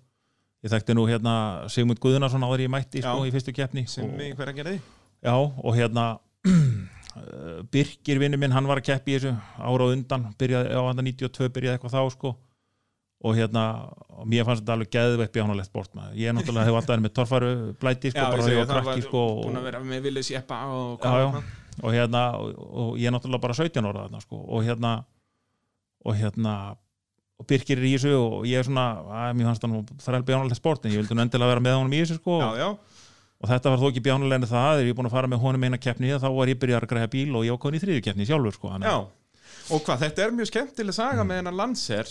Ég 0.66 0.74
þekkti 0.74 0.96
nú 0.98 1.06
hérna 1.06 1.34
Sigmund 1.70 2.00
Guðunarsson 2.02 2.44
áður 2.44 2.66
ég 2.66 2.72
mætti 2.74 3.04
sko 3.06 3.24
í 3.28 3.32
fyrstu 3.32 3.54
Sem 3.86 4.10
og, 5.26 5.54
og 5.66 5.74
hérna 5.78 6.16
Birkir 7.72 8.20
vinnu 8.22 8.40
minn, 8.42 8.54
hann 8.56 8.68
var 8.70 8.82
að 8.82 8.90
keppi 8.90 9.14
í 9.14 9.20
þessu 9.20 9.36
ára 9.58 9.88
á 9.88 9.94
undan, 9.94 10.28
byrjaði 10.40 10.76
á 10.76 10.82
hann 10.84 11.02
92 11.02 11.50
byrjaði 11.56 11.78
eitthvað 11.78 11.96
þá 11.96 12.16
sko. 12.16 12.36
Og 13.26 13.38
hérna, 13.38 13.64
og 14.12 14.28
mér 14.30 14.46
fannst 14.46 14.62
þetta 14.62 14.74
alveg 14.76 14.92
geðveitt 14.94 15.34
bjánalegt 15.34 15.70
sport 15.72 15.94
maður, 15.98 16.18
ég 16.20 16.36
náttúrulega 16.36 16.68
hef 16.68 16.76
alltaf 16.78 16.92
verið 16.92 17.06
með 17.06 17.14
torfaru 17.16 17.52
blæti 17.82 18.12
sko, 18.12 18.22
Já, 18.22 18.28
bara 18.30 18.44
það 18.46 18.60
var 18.60 18.68
krakki 18.74 19.06
sko 19.08 19.22
búin 19.40 19.56
að 19.56 19.62
og, 19.62 19.68
vera 19.70 19.80
með 19.88 20.04
vilja 20.10 20.26
sjeppa 20.28 20.60
og 20.76 21.06
og 21.06 21.96
hérna, 21.96 22.22
og, 22.38 22.60
og 22.84 22.92
ég 23.00 23.10
er 23.10 23.16
náttúrulega 23.16 23.46
bara 23.48 23.58
17 23.58 23.88
ára 23.88 24.04
þarna 24.06 24.22
sko, 24.24 24.42
og 24.46 24.68
hérna 24.68 24.92
og 26.06 26.20
hérna 26.20 26.56
og 27.36 27.48
Birkir 27.50 27.80
er 27.82 27.88
í 27.88 27.96
þessu 27.98 28.14
og 28.16 28.46
ég 28.48 28.62
er 28.62 28.68
svona 28.68 28.86
að 29.26 29.34
mér 29.36 29.50
fannst 29.50 29.64
það 29.66 29.74
nú 29.74 29.82
þræl 30.06 30.22
bjánalegt 30.28 30.60
sport 30.60 30.86
en 30.86 30.94
ég 30.94 31.02
vildi 31.02 31.18
nú 31.18 31.24
endilega 31.26 31.52
vera 31.52 31.64
með 31.66 31.78
honum 31.80 31.96
í 31.96 32.04
þessu 32.04 32.20
sko. 32.22 32.38
Já, 32.40 32.62
já, 32.62 32.70
og 33.46 33.52
þetta 33.52 33.72
var 33.72 33.82
þó 33.82 33.86
ekki 33.92 34.02
bjánulegni 34.08 34.50
það 34.50 34.72
þegar 34.72 34.88
ég 34.88 34.96
er 34.96 34.98
búin 34.98 35.10
að 35.12 35.16
fara 35.16 35.30
með 35.30 35.44
honum 35.46 35.66
eina 35.68 35.80
keppni 35.82 36.16
þá 36.18 36.28
var 36.34 36.50
ég 36.50 36.60
byrjað 36.62 36.82
að 36.82 36.92
græða 36.92 37.12
bíl 37.14 37.38
og 37.38 37.46
ég 37.46 37.60
komin 37.62 37.78
í 37.78 37.84
þriðju 37.84 38.06
keppni 38.08 38.26
sjálfur 38.26 38.58
sko 38.58 38.72
þannig 38.74 38.90
já. 38.90 38.98
Og 39.74 39.82
hvað, 39.82 40.02
þetta 40.04 40.24
er 40.26 40.34
mjög 40.36 40.50
skemmtileg 40.52 40.94
saga 40.94 41.24
með 41.26 41.40
hennar 41.42 41.56
landser. 41.58 42.10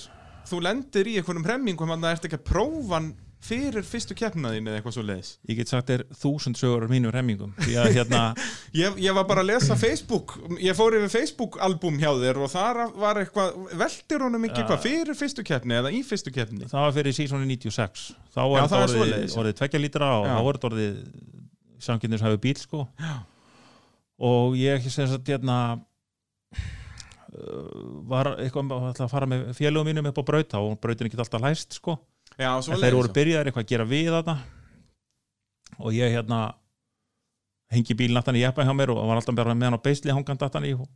Þú 0.48 0.60
lendir 0.64 1.06
í 1.06 1.16
einhvernum 1.20 1.44
hremmingum 1.46 1.92
að 1.94 2.04
það 2.04 2.16
ert 2.16 2.26
ekki 2.28 2.38
að 2.40 2.48
prófa 2.48 3.00
fyrir 3.44 3.85
fyrstu 3.85 4.14
keppnaðin 4.17 4.67
eða 4.70 4.79
eitthvað 4.81 4.94
svo 4.96 5.02
leiðis. 5.05 5.31
ég 5.50 5.58
get 5.58 5.69
sagt 5.69 5.91
þér 5.91 6.05
þúsund 6.17 6.56
sögur 6.56 6.87
af 6.87 6.91
mínum 6.93 7.12
remmingum 7.12 7.52
að 7.61 7.91
hérna, 7.99 8.23
Ég, 8.81 8.96
ég 9.05 9.12
var 9.17 9.26
bara 9.29 9.43
að 9.44 9.50
lesa 9.52 9.76
Facebook, 9.76 10.35
ég 10.64 10.75
fór 10.79 10.96
yfir 10.96 11.12
Facebook-album 11.12 11.99
hjá 12.00 12.08
þér 12.23 12.41
og 12.46 12.50
þar 12.55 12.81
var 13.02 13.20
eitthvað, 13.20 13.58
veldir 13.85 14.25
honum 14.26 14.46
ekki 14.49 14.56
Ja. 14.58 14.64
eitthvað 14.64 14.82
fyrir 14.87 15.19
fyrstu 15.20 15.44
keppni 15.44 15.76
eða 15.79 15.93
í 15.93 16.00
fyrstu 16.08 16.32
keppni? 16.35 16.64
það 16.73 16.87
var 16.88 16.96
fyrir 16.96 17.17
sísónu 17.20 17.44
96 17.52 18.08
þá 18.35 18.41
Já, 18.41 18.49
var 18.49 18.58
það 18.58 18.64
þetta 18.64 18.79
er 18.79 18.85
orðið, 18.85 18.96
svoleiðis. 18.96 19.37
orðið 19.43 19.58
tvekja 19.61 19.82
lítra 19.85 20.11
og 20.19 20.25
Já. 20.26 20.32
þá 20.35 20.41
var 20.49 20.58
þetta 20.58 20.70
orðið 20.73 20.96
samkynnis 21.85 22.25
hafi 22.25 22.41
bíl 22.49 22.56
sko 22.64 22.87
Já. 23.05 23.14
og 24.31 24.56
ég 24.56 24.88
sem 24.88 25.11
sagt 25.11 25.29
hérna 25.29 25.58
uh, 26.55 27.69
var 28.08 28.32
eitthvað 28.38 28.73
að 28.94 29.11
fara 29.12 29.29
með 29.31 29.46
félögum 29.58 29.88
mínum 29.91 30.08
upp 30.11 30.20
á 30.23 30.25
brauta 30.32 30.61
og 30.64 30.79
brautin 30.82 31.08
ekki 31.11 31.19
alltaf 31.20 31.43
læst 31.44 31.79
sko 31.81 31.99
Já, 32.38 32.50
en 32.50 32.82
þeir 32.82 32.96
voru 32.98 33.12
byrjaðir 33.14 33.50
eitthvað 33.50 33.64
að 33.64 33.72
gera 33.72 33.86
við 33.88 34.10
þetta 34.10 34.36
og 35.78 35.94
ég 35.94 36.14
hérna 36.14 36.40
hengi 37.74 37.96
bílinn 37.98 38.19
aftan 38.19 38.38
í 38.38 38.43
jeppa 38.43 38.67
hjá 38.67 38.74
mér 38.76 38.93
og 38.94 39.03
var 39.06 39.19
alltaf 39.20 39.36
bara 39.38 39.55
með 39.55 39.70
hann 39.70 39.79
á 39.79 39.86
beisli 39.86 40.14
hangandi 40.14 40.46
aftan 40.46 40.67
í 40.69 40.74
og, 40.76 40.88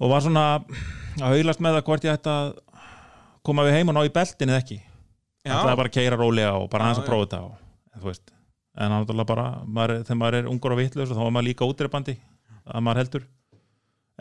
og 0.00 0.12
var 0.12 0.24
svona 0.24 0.44
að 0.58 1.26
haulast 1.28 1.64
með 1.64 1.78
það 1.78 1.88
hvort 1.88 2.06
ég 2.08 2.18
ætti 2.18 2.32
að 2.32 2.52
koma 3.44 3.66
við 3.66 3.78
heim 3.78 3.92
og 3.92 3.96
ná 3.98 4.04
í 4.04 4.12
beltin 4.12 4.52
eða 4.52 4.62
ekki. 4.62 4.78
Það 5.44 5.72
er 5.72 5.80
bara 5.82 5.90
að 5.90 5.96
keira 5.98 6.16
rólega 6.20 6.54
og 6.56 6.70
bara 6.72 6.88
aðeins 6.88 7.02
að 7.02 7.10
prófa 7.10 7.26
þetta 7.26 7.40
og, 7.44 7.58
en 7.92 8.00
þú 8.00 8.08
veist 8.08 8.34
en 8.74 8.90
náttúrulega 8.90 9.28
bara, 9.28 9.46
maður, 9.66 10.00
þegar 10.02 10.18
maður 10.18 10.36
er 10.40 10.50
ungur 10.50 10.74
og 10.74 10.80
vitlaus 10.80 11.10
og 11.12 11.18
þá 11.18 11.24
er 11.24 11.34
maður 11.36 11.48
líka 11.48 11.68
útreipandi 11.68 12.14
að 12.64 12.84
maður 12.86 13.00
heldur. 13.02 13.26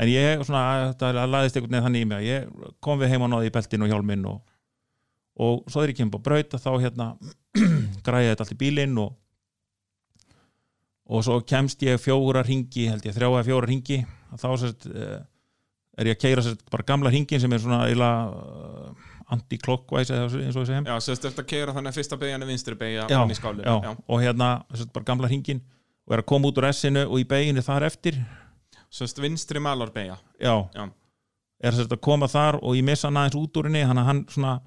En 0.03 0.09
ég 0.09 0.43
svona, 0.45 0.63
þetta 0.91 1.25
laðist 1.29 1.57
einhvern 1.57 1.73
veginn 1.73 1.87
þannig 1.87 2.03
í 2.03 2.09
mig 2.09 2.19
að 2.19 2.27
ég 2.27 2.75
kom 2.83 3.01
við 3.01 3.13
heim 3.13 3.25
og 3.25 3.31
náði 3.33 3.49
í 3.49 3.53
beltin 3.53 3.85
og 3.85 3.93
hjálminn 3.93 4.27
og, 4.29 4.41
og 5.39 5.63
svo 5.67 5.81
þegar 5.81 5.93
ég 5.93 5.99
kemur 6.01 6.21
á 6.21 6.25
braut 6.27 6.55
þá 6.61 6.71
hérna 6.83 7.07
græði 8.05 8.31
þetta 8.31 8.45
allt 8.45 8.55
í 8.55 8.59
bílinn 8.63 8.97
og 9.01 9.13
og 11.13 11.23
svo 11.25 11.39
kemst 11.45 11.81
ég 11.83 11.99
fjóra 12.01 12.43
ringi 12.47 12.87
held 12.89 13.05
ég 13.05 13.15
þrjá 13.15 13.27
eða 13.29 13.45
fjóra 13.47 13.67
ringi 13.69 13.97
þá 14.39 14.47
sérst, 14.61 14.85
eh, 14.87 15.17
er 15.99 16.09
ég 16.09 16.15
að 16.15 16.21
keira 16.23 16.43
sérst, 16.45 16.63
bara 16.71 16.85
gamla 16.87 17.11
ringin 17.13 17.41
sem 17.43 17.51
er 17.53 17.61
svona 17.61 17.81
eiginlega 17.85 18.31
uh, 18.31 19.09
anti-clockwise 19.35 20.15
eins 20.15 20.55
og 20.55 20.63
við 20.63 20.69
segjum. 20.71 20.87
Já, 20.89 20.95
sérst 21.05 21.27
eftir 21.29 21.43
að 21.43 21.49
keira 21.51 21.75
þannig 21.75 21.91
að 21.91 21.99
fyrsta 21.99 22.17
beigjan 22.21 22.45
er 22.45 22.49
vinstri 22.49 22.77
beigja 22.79 23.05
og 24.07 24.23
hérna 24.23 24.49
sérst, 24.73 24.93
bara 24.95 25.07
gamla 25.11 25.29
ringin 25.29 25.61
og 26.07 26.15
er 26.15 26.23
að 26.23 26.29
koma 26.33 26.49
út 26.49 26.59
úr 26.59 26.69
S-inu 26.71 27.05
og 27.05 27.21
í 27.21 27.27
beginu 27.29 27.61
þar 27.63 27.85
eftir. 27.87 28.17
Sérst 28.93 29.21
vinstri 29.21 29.61
malar 29.63 29.91
beigja. 29.93 30.17
já, 30.39 30.55
Já. 30.73 30.89
er 31.61 31.77
sérst 31.77 31.93
að 31.93 32.01
koma 32.01 32.27
þar 32.31 32.57
og 32.63 32.75
ég 32.79 32.83
missa 32.87 33.07
hann 33.11 33.21
aðeins 33.21 33.37
út 33.39 33.59
úr 33.61 33.69
henni 33.69 33.83
hann 33.85 34.25
svona 34.33 34.57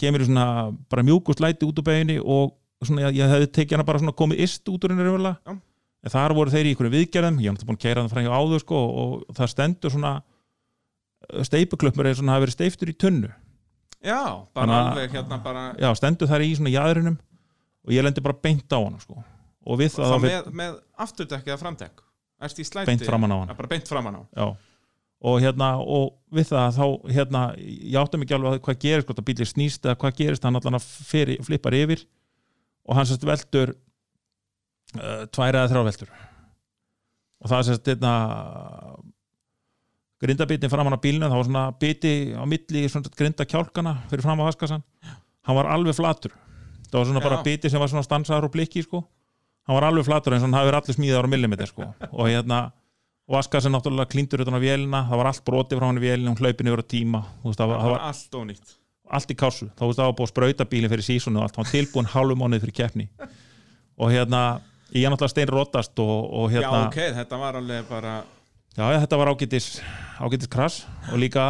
kemur 0.00 0.20
í 0.24 0.26
svona 0.28 0.46
bara 0.90 1.02
mjúkust 1.06 1.40
læti 1.44 1.66
út 1.68 1.78
úr 1.78 1.86
beginu 1.86 2.18
og 2.24 2.54
svona 2.84 3.06
ég, 3.08 3.16
ég 3.20 3.30
hefði 3.30 3.50
tekið 3.54 3.76
hana 3.78 3.86
bara 3.88 3.98
svona 4.02 4.16
komið 4.18 4.42
ist 4.44 4.68
út 4.68 4.84
úr 4.84 4.92
henni 4.94 5.06
raunverulega 5.06 5.54
en 6.04 6.12
þar 6.12 6.34
voru 6.36 6.50
þeir 6.52 6.66
í 6.68 6.72
einhverju 6.74 6.92
viðgerðum 6.98 7.38
ég 7.40 7.48
hef 7.48 7.54
náttúrulega 7.54 7.68
búin 7.70 7.78
að 7.78 7.84
keira 7.86 8.02
það 8.04 8.12
frá 8.12 8.24
hjá 8.26 8.32
áður 8.36 8.60
sko, 8.64 8.80
og 9.04 9.36
það 9.38 9.52
stendur 9.54 9.94
svona 9.94 10.14
steipuklöppur 11.48 12.08
eða 12.10 12.18
svona 12.20 12.34
hafi 12.36 12.44
verið 12.46 12.56
steiftur 12.58 12.90
í 12.92 12.96
tunnu 13.00 13.30
Já, 14.04 14.18
bara 14.52 14.66
Þannig 14.66 14.74
að- 14.76 14.90
alveg 14.90 15.14
hérna 15.16 15.38
bara, 15.42 15.62
já, 15.80 15.88
stendur 15.96 16.28
þar 16.28 16.42
í 16.44 16.50
svona 16.58 16.72
jæðrinum 16.74 17.14
og 17.84 17.92
ég 17.94 18.04
lendi 18.04 18.20
bara 18.20 18.36
beint 18.36 18.68
á 18.68 18.76
hann 18.84 18.98
sko. 19.00 19.22
og 19.64 19.78
við 19.80 19.94
það 19.96 20.10
þá 20.12 20.18
með, 20.20 20.50
með 20.52 20.74
afturdekk 21.00 21.46
eða 21.48 21.56
framdekk. 21.62 22.02
Erst 22.44 22.58
í 22.60 22.64
slæti? 22.68 22.84
beint 22.90 23.06
framan 23.06 23.32
á 23.32 23.36
hann 23.40 23.48
Já, 23.48 23.56
bara 23.56 23.68
beint 23.72 23.88
framan 23.88 24.18
á. 24.20 24.22
já. 24.36 24.56
Og 25.24 25.40
hérna 25.40 25.70
og 25.80 26.12
við 26.34 26.50
það 26.50 26.76
þá 26.76 26.84
hérna 27.16 27.42
ég 27.56 27.96
áttum 28.00 28.24
ekki 28.24 28.36
alveg 28.36 28.58
að 28.58 28.62
hvað 28.66 28.82
gerist 28.82 29.08
hvort 29.08 29.22
að 29.22 29.28
bílir 29.30 29.48
snýst 29.48 29.86
eða 29.86 29.96
hvað 30.02 30.18
gerist 30.20 30.44
hann 30.44 30.58
allan 30.58 30.76
að 30.76 30.86
fyrir, 31.08 31.40
flippar 31.46 31.76
yfir. 31.78 32.04
Og 32.84 32.98
hann 32.98 33.08
sérst 33.08 33.24
veldur 33.24 33.72
uh, 33.72 35.24
tvær 35.32 35.56
eða 35.56 35.70
þrjá 35.72 35.84
veldur. 35.88 36.12
Og 37.40 37.52
það 37.52 37.66
sérst 37.70 37.90
einna 37.94 38.14
grindabitin 40.20 40.72
framan 40.72 40.96
á 40.96 41.00
bílnum 41.00 41.28
það 41.30 41.40
var 41.40 41.48
svona 41.48 41.66
biti 41.80 42.14
á 42.36 42.44
milli 42.48 42.84
grindakjálkana 43.18 43.98
fyrir 44.12 44.24
fram 44.24 44.40
á 44.44 44.48
Haskassan 44.48 44.84
hann 45.44 45.58
var 45.58 45.72
alveg 45.72 45.96
flatur. 45.96 46.32
Það 46.90 47.00
var 47.00 47.08
svona 47.10 47.20
Já. 47.20 47.26
bara 47.28 47.42
biti 47.44 47.70
sem 47.70 47.80
var 47.80 47.90
svona 47.90 48.06
stansaður 48.06 48.48
og 48.48 48.54
blikki 48.54 48.84
sko. 48.84 49.02
Hann 49.64 49.78
var 49.78 49.88
alveg 49.88 50.06
flatur 50.06 50.36
eins 50.36 50.44
og 50.44 50.50
hann 50.50 50.58
hafi 50.58 50.68
verið 50.70 50.80
allir 50.82 50.96
smíðar 50.98 51.28
á 51.28 51.32
millimeter 51.32 51.70
sko. 51.70 51.88
Og 52.12 52.28
hérna 52.28 52.66
og 53.24 53.38
Haskassan 53.38 53.72
náttúrulega 53.72 54.10
klíndur 54.12 54.42
utan 54.44 54.56
á 54.56 54.60
vélina 54.60 55.00
það 55.08 55.20
var 55.20 55.30
allt 55.30 55.44
brotið 55.46 55.80
frá 55.80 55.86
hann 55.88 56.00
í 56.00 56.04
vélina, 56.04 56.32
hún 56.32 56.40
hlaupin 56.40 56.68
yfir 56.70 56.82
á 56.84 56.86
tíma. 56.94 57.22
Þú 57.40 57.50
veist, 57.50 57.60
það, 57.60 57.70
var, 57.70 57.80
það 57.80 57.94
var 57.94 58.04
allt 58.10 58.38
ónýtt. 58.40 58.76
Allt 59.14 59.32
í 59.32 59.36
kásu, 59.38 59.68
þá 59.72 59.82
veist 59.84 60.00
það 60.00 60.08
var 60.10 60.16
búið 60.18 60.28
að 60.28 60.32
sprauta 60.32 60.68
bílinn 60.68 60.92
fyrir 60.92 61.06
sísonu 61.06 61.40
og 61.40 61.46
allt, 61.46 61.58
hann 61.60 61.70
tilbúin 61.70 62.10
hálfum 62.12 62.40
mánuð 62.44 62.64
fyrir 62.66 62.76
keppni. 62.82 63.08
Og 63.96 64.12
hérna 64.12 64.42
ég 64.92 65.06
er 65.06 65.12
náttúrulega 65.12 65.32
stein 65.32 65.50
rótast 65.50 66.04
og, 66.04 66.14
og 66.36 66.52
já 66.52 66.60
hérna 66.60 66.86
ok, 66.88 67.00
þetta 67.18 67.40
var 67.40 67.60
alveg 67.60 67.88
bara 67.88 68.14
Já, 68.74 68.88
já, 68.90 68.98
þetta 69.04 69.18
var 69.20 69.30
ágætis, 69.30 69.66
ágætis 70.18 70.50
krass 70.50 70.80
og 71.12 71.20
líka, 71.22 71.42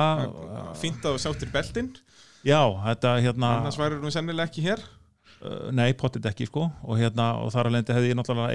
fínt 0.76 1.06
að 1.08 1.14
þú 1.16 1.22
sáttir 1.22 1.48
beltin 1.54 1.88
já, 2.44 2.60
þetta 2.84 3.14
hérna, 3.24 3.54
annars 3.62 3.78
væri 3.80 3.96
nú 4.02 4.12
sennilega 4.12 4.50
ekki 4.50 4.66
hér. 4.66 4.82
Nei, 5.72 5.90
pottit 5.96 6.24
ekki 6.28 6.46
sko. 6.48 6.70
Og 6.84 7.00
hérna, 7.00 7.34
og 7.40 7.50
þar 7.52 7.68
alveg 7.68 7.90
hefði 7.92 8.12
ég 8.12 8.16
náttúrulega 8.16 8.54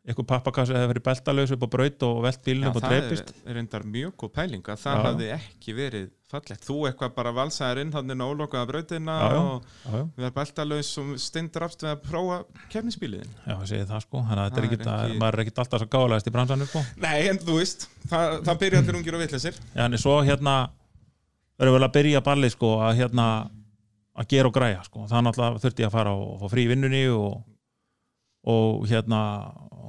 eitthvað 0.00 0.26
pappakassi 0.30 0.72
hefði 0.72 0.88
verið 0.94 1.04
beltalaus 1.10 1.50
upp 1.54 1.64
á 1.66 1.68
braut 1.74 2.04
og 2.06 2.22
velt 2.24 2.40
bílinn 2.46 2.68
upp 2.70 2.78
og 2.78 2.84
það 2.86 2.94
dreipist 2.96 3.32
er, 3.34 3.42
er 3.50 3.56
reyndar 3.58 3.82
mjög 3.84 4.14
góð 4.22 4.30
pæling 4.38 4.62
að 4.72 4.78
það 4.80 5.02
hafði 5.04 5.26
ekki 5.34 5.74
verið 5.76 6.06
fallegt. 6.30 6.64
Þú 6.64 6.76
eitthvað 6.88 7.12
bara 7.18 7.32
valsaðir 7.36 7.80
inn 7.82 7.92
hann 7.92 8.14
inn 8.14 8.22
á 8.22 8.26
ólokaða 8.30 8.68
brautina 8.70 9.16
Já, 9.20 9.28
já. 9.34 9.40
og 9.42 9.66
Já, 9.84 10.00
við 10.16 10.24
erum 10.24 10.36
beltalaus 10.38 10.90
og 11.02 11.10
steindur 11.20 11.66
aftur 11.66 11.88
við 11.88 11.92
að 11.96 12.02
prófa 12.08 12.38
kefnisbíliðin 12.72 13.32
já, 13.44 13.52
ég 13.60 13.68
segi 13.74 13.88
það 13.90 14.04
sko. 14.06 14.22
Þannig 14.30 14.42
að 14.44 14.50
Það 14.50 14.58
er 14.58 14.64
er 14.64 14.68
ekki, 14.70 14.80
ekki- 14.88 15.20
maður 15.20 15.38
er 15.40 15.44
ekki 15.44 15.54
alltaf 15.64 15.82
svo 15.84 15.90
gáðalegast 15.96 16.30
í 16.30 16.34
bransanum 16.38 16.70
sko. 16.70 16.84
Nei, 17.04 17.18
en 17.34 17.40
þú 17.44 17.58
veist, 17.60 17.86
það, 18.08 18.36
það 18.48 18.60
byrja 18.64 18.82
allir 18.84 19.00
ungir 19.02 19.18
og 19.18 19.24
vitleysir 19.26 19.58
Já, 19.74 19.84
en 19.84 19.98
svo 20.00 20.16
hérna 20.24 20.56
verðum 21.60 21.76
við 21.76 21.88
að 21.90 21.94
byrja 21.98 22.24
ballið 22.30 22.54
sko 22.56 22.72
að 22.88 22.96
hérna 23.02 23.26
að 24.20 24.30
gera 24.32 24.48
og 24.48 24.54
græja 24.56 24.80
sko. 24.86 25.04
Það 25.10 25.26
náttúrulega 25.28 25.60
þurfti 25.66 25.84
ég 25.84 25.90
að 25.90 25.96
fara 25.98 26.14
og 26.16 26.38
fá 26.40 26.46
frí 26.54 26.64
vinnunni 26.70 27.02
og, 27.12 27.42
og 28.54 28.86
hérna 28.90 29.20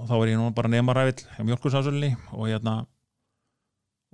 og 0.02 0.10
þá 0.10 0.16
var 0.18 0.32
ég 0.32 0.40
nú 0.40 0.50
bara 0.58 0.72
nemarævill 0.72 1.22
hjá 1.22 1.44
mjölkursásunni 1.46 2.16
og 2.34 2.48
hérna 2.50 2.82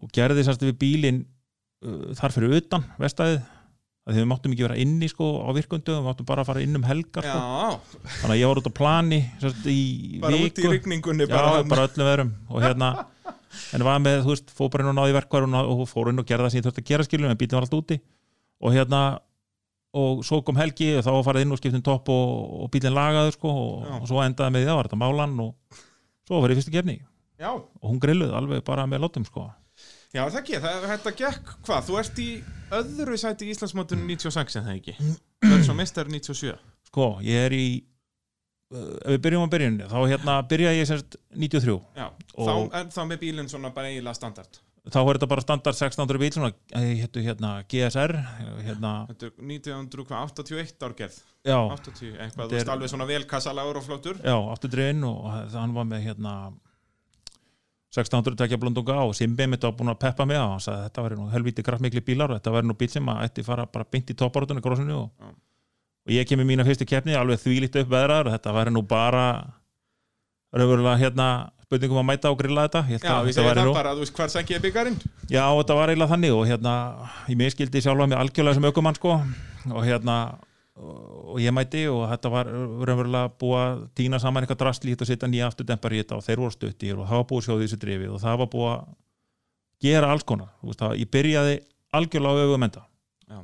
og 0.04 0.12
gerði 0.14 0.44
sérst 0.46 0.66
við 0.66 0.76
bílinn 0.82 1.22
uh, 1.24 2.12
þar 2.18 2.36
fyrir 2.36 2.58
utan 2.60 2.86
vestæðið. 3.02 3.46
Að 4.08 4.16
því 4.16 4.22
við 4.22 4.28
máttum 4.32 4.54
ekki 4.54 4.64
vera 4.64 4.78
inni 4.80 5.08
sko 5.12 5.26
á 5.44 5.50
virkundu 5.52 5.98
við 5.98 6.06
máttum 6.06 6.28
bara 6.30 6.46
fara 6.48 6.62
inn 6.64 6.78
um 6.80 6.86
helgar 6.88 7.26
sko. 7.28 7.98
Þannig 8.22 8.36
að 8.36 8.40
ég 8.40 8.52
var 8.52 8.62
út 8.62 8.70
á 8.72 8.78
plani 8.78 9.20
sérst, 9.42 9.66
í 9.68 9.82
bara 10.24 10.40
út 10.40 10.48
í 10.48 10.64
viku. 10.64 10.72
rigningunni 10.72 11.28
Já, 11.28 11.34
bara, 11.34 11.66
bara, 11.68 11.88
öllum 11.90 12.08
verum 12.08 12.32
og 12.48 12.64
hérna 12.64 12.92
en 13.76 13.84
var 13.84 14.00
með, 14.00 14.22
þú 14.24 14.32
veist, 14.32 14.54
fór 14.56 14.72
bara 14.72 14.86
inn 14.86 14.94
og 14.94 14.96
náði 14.96 15.18
verkvar 15.18 15.48
og, 15.48 15.58
og 15.74 15.84
fór 15.92 16.14
inn 16.14 16.24
og 16.24 16.30
gerði 16.30 16.48
það 16.48 16.54
sem 16.54 16.62
ég 16.62 16.68
þurfti 16.70 16.84
að 16.86 16.92
gera 16.94 17.08
skilum 17.08 17.34
en 17.34 17.42
bílinn 17.42 17.58
var 17.58 17.68
allt 17.68 17.76
úti. 17.76 18.00
Og 18.64 18.78
hérna 18.78 19.02
og 19.98 20.24
svo 20.28 20.42
kom 20.46 20.60
helgi 20.60 20.94
og 20.98 21.06
þá 21.06 21.12
var 21.16 21.28
farið 21.28 21.46
inn 21.46 21.56
og 21.56 21.62
skiptum 21.62 21.84
topp 21.86 22.10
og, 22.14 22.34
og 22.64 22.72
bílinn 22.74 22.96
lagaður 22.96 23.36
sko 23.38 23.52
og, 23.52 23.86
og 24.02 24.10
svo 24.10 24.24
endaði 24.24 24.56
með 24.56 24.64
því 24.64 24.70
það 24.72 24.80
var 24.80 24.90
þetta 24.90 25.02
málan 25.04 25.38
og 25.44 25.80
svo 26.28 26.42
var 26.44 26.54
ég 26.54 26.60
fyrstu 26.62 26.76
kefni 26.76 26.98
Já, 27.38 27.52
og 27.54 27.86
hún 27.86 28.00
grilluð 28.02 28.34
alveg 28.34 28.64
bara 28.66 28.88
með 28.90 29.04
lótum 29.04 29.26
sko. 29.28 29.44
Já 30.16 30.24
það 30.24 30.40
ekki, 30.40 30.62
það, 30.64 30.86
þetta 30.92 31.12
gekk 31.20 31.52
hvað, 31.68 31.84
þú 31.86 31.98
ert 32.02 32.22
í 32.24 32.30
öðru 32.78 33.18
sæti 33.22 33.46
í 33.46 33.52
Íslandsmótunum 33.54 34.08
96 34.10 34.58
en 34.58 34.66
það 34.66 34.80
ekki? 34.80 34.96
Það 35.44 35.54
er 35.58 35.66
svo 35.68 35.76
mistar 35.78 36.10
97 36.10 36.56
sko, 36.88 37.10
ég 37.28 37.46
er 37.50 37.54
í 37.54 37.68
uh, 38.74 38.96
ef 39.04 39.12
við 39.12 39.20
byrjum 39.28 39.46
á 39.46 39.54
byrjunni 39.54 39.90
þá 39.92 39.98
hérna 40.00 40.38
byrja 40.50 40.74
ég 40.80 40.90
sérst 40.90 41.20
93 41.36 41.76
Já, 42.00 42.08
þá, 42.34 42.54
en 42.80 42.96
þá 42.96 43.02
með 43.12 43.22
bílinn 43.26 43.52
svona 43.52 43.74
bara 43.76 43.92
eiginlega 43.92 44.18
standard 44.18 44.62
þá 44.94 45.00
er 45.02 45.18
þetta 45.18 45.30
bara 45.32 45.44
standard 45.44 45.78
1600 45.78 46.22
bíl 46.22 46.30
svona, 46.36 46.52
eh, 46.78 46.94
hétu 47.02 47.24
hérna 47.24 47.52
GSR 47.70 48.14
hérna, 48.68 48.94
Þetta 49.12 49.30
er 49.30 49.34
1981 49.52 50.86
árgerð? 50.88 51.18
Já, 51.48 51.58
80, 51.74 52.14
eitthvað, 52.24 52.48
þú 52.48 52.58
veist 52.58 52.72
alveg 52.74 52.92
svona 52.92 53.08
velkassalagur 53.10 53.80
og 53.82 53.86
flottur 53.88 54.22
Já, 54.24 54.38
aftur 54.52 54.72
drein 54.74 55.04
og 55.08 55.28
hann 55.54 55.76
var 55.76 55.88
með 55.90 56.08
hérna 56.10 56.34
1600 57.98 58.38
tekja 58.38 58.60
blondunga 58.62 59.00
og 59.08 59.16
Simbi 59.16 59.48
mitt 59.48 59.64
var 59.64 59.76
búin 59.78 59.92
að 59.94 60.02
peppa 60.04 60.26
mig 60.28 60.38
og 60.38 60.56
hann 60.56 60.64
sagði 60.64 60.88
þetta 60.90 61.04
væri 61.06 61.20
nú 61.20 61.28
helvíti 61.32 61.66
kraftmikli 61.66 62.04
bílar 62.06 62.34
og 62.34 62.40
þetta 62.40 62.56
væri 62.58 62.70
nú 62.70 62.76
bíl 62.78 62.92
sem 62.92 63.12
að 63.14 63.22
ætti 63.26 63.46
fara 63.48 63.66
bara 63.66 63.88
beint 63.90 64.12
í 64.12 64.18
topparötunni 64.18 64.62
grósinu 64.62 64.98
og, 65.06 65.12
Já. 65.18 65.32
og 66.08 66.14
ég 66.14 66.28
kemur 66.30 66.46
mína 66.50 66.66
fyrstu 66.68 66.86
keppni 66.86 67.16
alveg 67.18 67.40
þvílíkt 67.42 67.80
upp 67.82 67.94
veðrar 67.96 68.28
og 68.28 68.36
þetta 68.36 68.56
væri 68.60 68.76
nú 68.76 68.84
bara 68.88 69.28
raunverulega 70.54 71.00
hérna 71.02 71.30
spurningum 71.68 72.00
að 72.00 72.08
mæta 72.08 72.32
og 72.32 72.40
grilla 72.40 72.66
þetta 72.68 72.84
Ég 72.94 73.04
Já, 73.04 73.14
við 73.28 73.36
segjum 73.36 73.58
það 73.60 73.72
bara, 73.76 73.94
þú 73.96 74.04
veist, 74.06 74.16
hvar 74.16 74.52
ég 74.54 74.64
byggarinn? 74.64 74.98
Já, 75.28 75.44
þetta 75.52 75.76
var 75.78 75.92
eiginlega 75.92 76.12
þannig 76.14 76.36
og 76.36 76.44
hérna 76.48 76.74
ég 77.28 77.40
miskildi 77.40 77.82
sjálfa 77.84 78.08
mig 78.08 78.20
algjörlega 78.22 78.58
sem 78.58 78.68
ökumann 78.70 78.98
sko 78.98 79.18
og 79.18 79.82
hérna 79.84 80.18
og 80.78 81.40
ég 81.42 81.52
mæti 81.56 81.84
og 81.90 82.06
þetta 82.12 82.32
var 82.32 82.50
raunverulega 82.52 83.32
búið 83.42 83.60
að 83.64 83.82
týna 83.98 84.20
saman 84.22 84.46
eitthvað 84.46 84.62
drastlít 84.62 85.02
og 85.04 85.10
setja 85.10 85.30
nýja 85.30 85.50
afturdempar 85.50 85.96
í 85.96 86.04
þetta 86.04 86.20
og 86.20 86.26
þeir 86.26 86.42
voru 86.44 86.56
stuttir 86.56 87.00
og 87.02 87.10
það 87.10 87.22
var 87.22 87.28
búið 87.32 87.48
sjóða 87.48 87.64
þessu 87.66 87.80
drifið 87.82 88.14
og 88.14 88.22
það 88.24 88.40
var 88.42 88.52
búið 88.54 88.70
að 88.76 88.86
gera 89.88 90.12
alls 90.14 90.28
konar 90.28 90.54
Þú 90.62 90.70
veist, 90.70 90.84
það, 90.84 90.94
ég 91.02 91.12
byrjaði 91.18 91.58
algjörlega 91.98 92.38
á 92.38 92.44
öfum 92.46 92.68
enda 92.68 92.84
Já. 93.28 93.40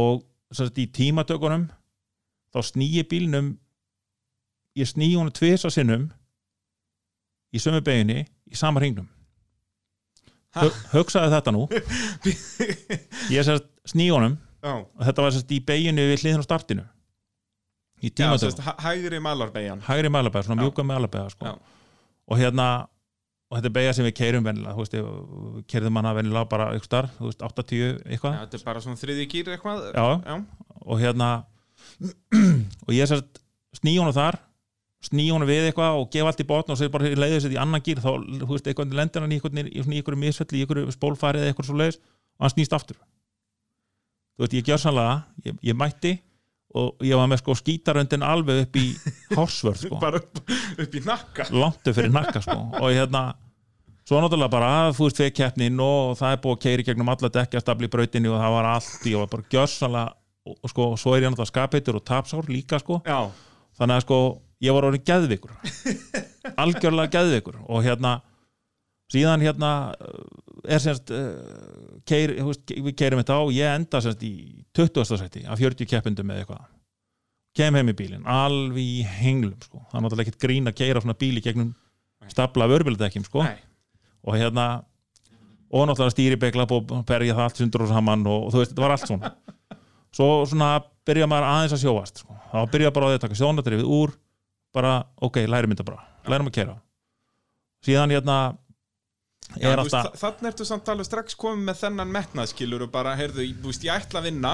og 0.00 0.24
sagt, 0.56 0.80
í 0.80 0.88
tímatökunum 0.98 1.68
þá 2.52 2.60
snýi 2.72 3.04
bílnum 3.08 3.52
ég 4.80 4.88
snýi 4.88 5.14
honum 5.14 5.34
tvisa 5.36 5.70
sinnum 5.70 6.08
í 7.52 7.60
sömu 7.62 7.82
beginni 7.84 8.22
í 8.52 8.58
sama 8.58 8.80
hringnum. 8.82 9.08
Hugsaði 10.92 11.32
þetta 11.32 11.52
nú. 11.54 11.66
Ég 13.32 13.44
sérst 13.46 13.68
sný 13.88 14.10
honum 14.12 14.36
Já, 14.62 14.74
og 14.84 15.00
þetta 15.06 15.24
var 15.24 15.34
sérst 15.34 15.52
í 15.56 15.60
beginu 15.64 16.04
við 16.10 16.20
hliðin 16.22 16.44
á 16.44 16.46
startinu. 16.46 16.84
Í 18.02 18.10
sérst, 18.12 18.60
hæ- 18.62 18.78
hægri 18.82 19.20
malarbeigjan 19.22 19.82
hægri 19.86 20.10
mælabæða 20.12 20.48
svona 20.48 20.62
mjúka 20.64 20.84
mælabæða 20.86 21.32
sko. 21.34 21.54
Og 22.28 22.38
hérna 22.38 22.66
og 23.52 23.58
þetta 23.58 23.68
er 23.68 23.74
beigja 23.76 23.94
sem 23.96 24.06
við 24.08 24.14
keirum 24.16 24.46
venilega 24.46 24.76
veist, 24.78 24.94
keirðum 25.70 25.98
hana 26.00 26.14
venilega 26.16 26.48
bara 26.50 26.70
veist, 26.72 27.42
80 27.44 28.02
eitthvað. 28.06 28.36
Já, 28.36 28.44
þetta 28.46 28.58
er 28.60 28.64
bara 28.68 28.84
svona 28.84 29.00
þriði 29.00 29.26
gýr 29.32 29.50
eitthvað. 29.56 29.82
Já. 29.92 30.06
Já, 30.24 30.36
og 30.86 31.02
hérna 31.02 31.30
og 32.86 32.94
ég 32.96 33.08
sérst 33.10 33.42
sný 33.80 33.96
honum 33.98 34.14
þar 34.16 34.40
sný 35.02 35.28
honum 35.32 35.48
við 35.48 35.68
eitthvað 35.68 35.98
og 35.98 36.10
gefa 36.12 36.30
allt 36.30 36.42
í 36.42 36.48
botn 36.48 36.74
og 36.74 36.78
sér 36.78 36.90
bara 36.94 37.10
leiðið 37.10 37.40
sér 37.44 37.54
í 37.56 37.60
annan 37.60 37.82
gýr 37.84 38.02
þá, 38.02 38.10
þú 38.42 38.50
veist, 38.52 38.68
eitthvað 38.70 38.96
lendir 38.98 39.24
hann 39.24 39.34
í 39.34 39.38
eitthvað 39.40 40.18
misfelli, 40.20 40.60
í 40.60 40.66
eitthvað 40.66 40.92
spólfarið 40.94 41.42
eða 41.42 41.52
eitthvað 41.52 41.68
svo 41.70 41.78
leiðis 41.80 41.98
og 42.02 42.44
hann 42.46 42.54
snýst 42.54 42.76
aftur. 42.76 43.00
Þú 44.36 44.44
veist, 44.44 44.56
ég 44.58 44.68
gjör 44.68 44.82
sannlega 44.82 45.16
ég, 45.46 45.58
ég 45.72 45.78
mætti 45.78 46.14
og 46.78 47.02
ég 47.04 47.18
var 47.18 47.28
með 47.28 47.42
sko 47.42 47.56
skítaröndin 47.58 48.24
alveg 48.24 48.62
upp 48.64 48.78
í 48.80 48.86
hársvörð 49.36 49.86
sko, 49.88 49.98
bara 50.00 50.22
upp, 50.22 50.40
upp 50.78 50.94
í 50.96 51.02
nakka. 51.04 51.48
Langt 51.52 51.82
upp 51.82 51.98
fyrir 51.98 52.14
nakka 52.14 52.44
sko. 52.44 52.58
Og 52.80 52.94
hérna 52.94 53.26
svo 54.08 54.22
náttúrulega 54.22 54.54
bara, 54.54 54.70
þú 54.94 55.08
veist, 55.08 55.20
fyrir 55.20 55.34
keppnin 55.36 55.82
og 55.82 56.16
það 56.20 56.36
er 56.36 56.40
búið 56.46 56.56
að 56.56 56.62
keiri 56.64 56.86
gegnum 56.88 57.12
alla 57.12 57.30
dekkjastabli 57.36 57.90
í 57.90 57.92
brautinni 57.92 58.30
og 58.32 58.40
það 58.40 58.56
var 58.56 58.70
allt, 58.72 59.04
ég 59.10 59.20
var 59.20 59.30
bara 59.34 59.50
gjörsanlega 59.52 60.14
og, 60.48 60.56
og 60.56 60.72
sko, 60.72 60.88
svo 60.98 61.14
er 61.14 61.26
ég 61.26 61.30
náttúrulega 61.30 61.52
skapeitur 61.52 61.98
og 62.00 62.06
tapsár 62.08 62.48
líka 62.50 62.80
sko, 62.82 62.98
Já, 63.06 63.20
þannig 63.78 64.00
að 64.00 64.06
sko 64.06 64.18
ég 64.62 64.76
var 64.76 64.86
orðin 64.88 65.06
geðvikur 65.06 65.54
algjörlega 66.62 67.12
geðvikur 67.16 67.58
og 67.66 67.82
hérna 67.86 68.20
síðan 69.12 69.42
hérna 69.44 69.72
uh, 69.92 70.20
er 70.64 70.82
semst 70.82 71.10
uh, 71.12 71.98
keir, 72.08 72.36
við 72.38 72.94
keirum 72.98 73.22
þetta 73.22 73.38
á 73.38 73.40
og 73.42 73.52
ég 73.56 73.74
enda 73.80 74.02
semst 74.04 74.22
í 74.26 74.34
20. 74.76 75.04
sæti 75.18 75.44
af 75.46 75.60
40 75.60 75.90
keppundum 75.90 76.30
með 76.30 76.42
eitthvað 76.42 76.70
kem 77.56 77.76
heim 77.76 77.90
í 77.92 77.96
bílinn, 77.96 78.24
alveg 78.24 78.80
í 78.80 79.02
henglum 79.04 79.58
sko. 79.60 79.82
það 79.90 79.98
er 79.98 80.04
náttúrulega 80.06 80.28
ekkert 80.28 80.44
grín 80.46 80.70
að 80.70 80.78
keira 80.78 81.02
svona 81.04 81.18
bíli 81.20 81.42
gegnum 81.44 81.74
stapla 82.32 82.68
vörbildekkim 82.70 83.26
sko. 83.26 83.44
og 84.22 84.38
hérna 84.38 84.84
og 85.72 85.88
náttúrulega 85.88 86.14
stýribegla 86.14 86.66
og 86.68 86.94
berja 87.08 87.36
það 87.36 87.44
allt 87.46 87.60
sundur 87.60 87.84
og 87.84 87.92
saman 87.92 88.24
og, 88.26 88.46
og 88.46 88.54
þú 88.54 88.62
veist, 88.62 88.72
þetta 88.72 88.86
var 88.86 88.96
allt 88.96 89.08
svona 89.08 89.32
svo 90.16 90.28
svona 90.48 90.72
byrja 91.08 91.28
maður 91.28 91.48
aðeins 91.50 91.76
að 91.76 91.84
sjóast 91.84 92.22
sko. 92.22 92.36
þá 92.52 92.58
byrja 92.72 92.94
bara 92.94 93.08
á 93.08 93.10
því 93.10 93.18
að 93.18 93.24
taka 93.26 93.40
sjónadrifið 93.42 93.92
úr 93.98 94.16
bara, 94.74 94.92
ok, 95.20 95.36
lærum 95.48 95.74
þetta 95.74 95.84
bara. 95.90 96.04
Lærum 96.28 96.48
að 96.50 96.56
kera 96.60 96.76
síðan 97.86 98.12
hérna 98.14 98.36
Já, 99.58 99.68
er 99.72 99.80
alltaf 99.82 100.12
þa- 100.14 100.20
Þannig 100.22 100.48
ertu 100.52 100.64
samt 100.64 100.88
alveg 100.88 101.06
strax 101.08 101.34
komið 101.36 101.64
með 101.66 101.80
þennan 101.82 102.12
metnaðskilur 102.14 102.84
og 102.86 102.92
bara, 102.94 103.16
heyrðu, 103.18 103.48
þú 103.58 103.68
veist, 103.72 103.82
ég 103.84 103.92
ætla 103.96 104.20
að 104.22 104.28
vinna. 104.30 104.52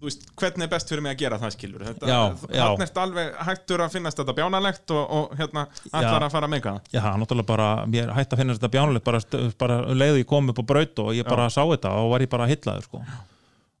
Veist, 0.00 0.22
hvernig 0.38 0.64
er 0.64 0.68
best 0.72 0.88
fyrir 0.88 1.02
mig 1.04 1.12
að 1.16 1.18
gera 1.24 1.38
það 1.40 1.50
skilur 1.56 1.82
þetta, 1.84 2.06
Já, 2.08 2.20
já. 2.56 2.62
Þannig 2.70 2.84
ertu 2.86 3.00
alveg 3.02 3.34
hættur 3.48 3.82
að 3.84 3.90
finnast 3.96 4.16
þetta 4.20 4.34
bjánalegt 4.38 4.94
og, 4.96 5.10
og 5.18 5.34
hérna, 5.36 5.64
ætlar 5.92 6.24
að 6.24 6.30
fara 6.36 6.46
að 6.48 6.52
meika 6.54 6.70
það. 6.76 6.86
Já, 6.94 7.02
náttúrulega 7.20 7.48
bara, 7.50 7.66
mér 7.96 8.12
hætti 8.16 8.32
að 8.36 8.40
finna 8.40 8.54
þetta 8.56 8.70
bjánulegt 8.76 9.04
bara, 9.04 9.20
bara 9.60 9.76
um 9.90 9.98
leiðu 10.00 10.22
ég 10.22 10.28
kom 10.30 10.48
upp 10.54 10.62
á 10.62 10.64
braut 10.72 11.02
og 11.04 11.10
ég 11.18 11.28
bara 11.28 11.50
sá 11.52 11.60
þetta 11.68 11.92
og 12.00 12.08
var 12.14 12.24
ég 12.24 12.30
bara 12.32 12.46
hillaður 12.48 12.86
sko. 12.88 13.02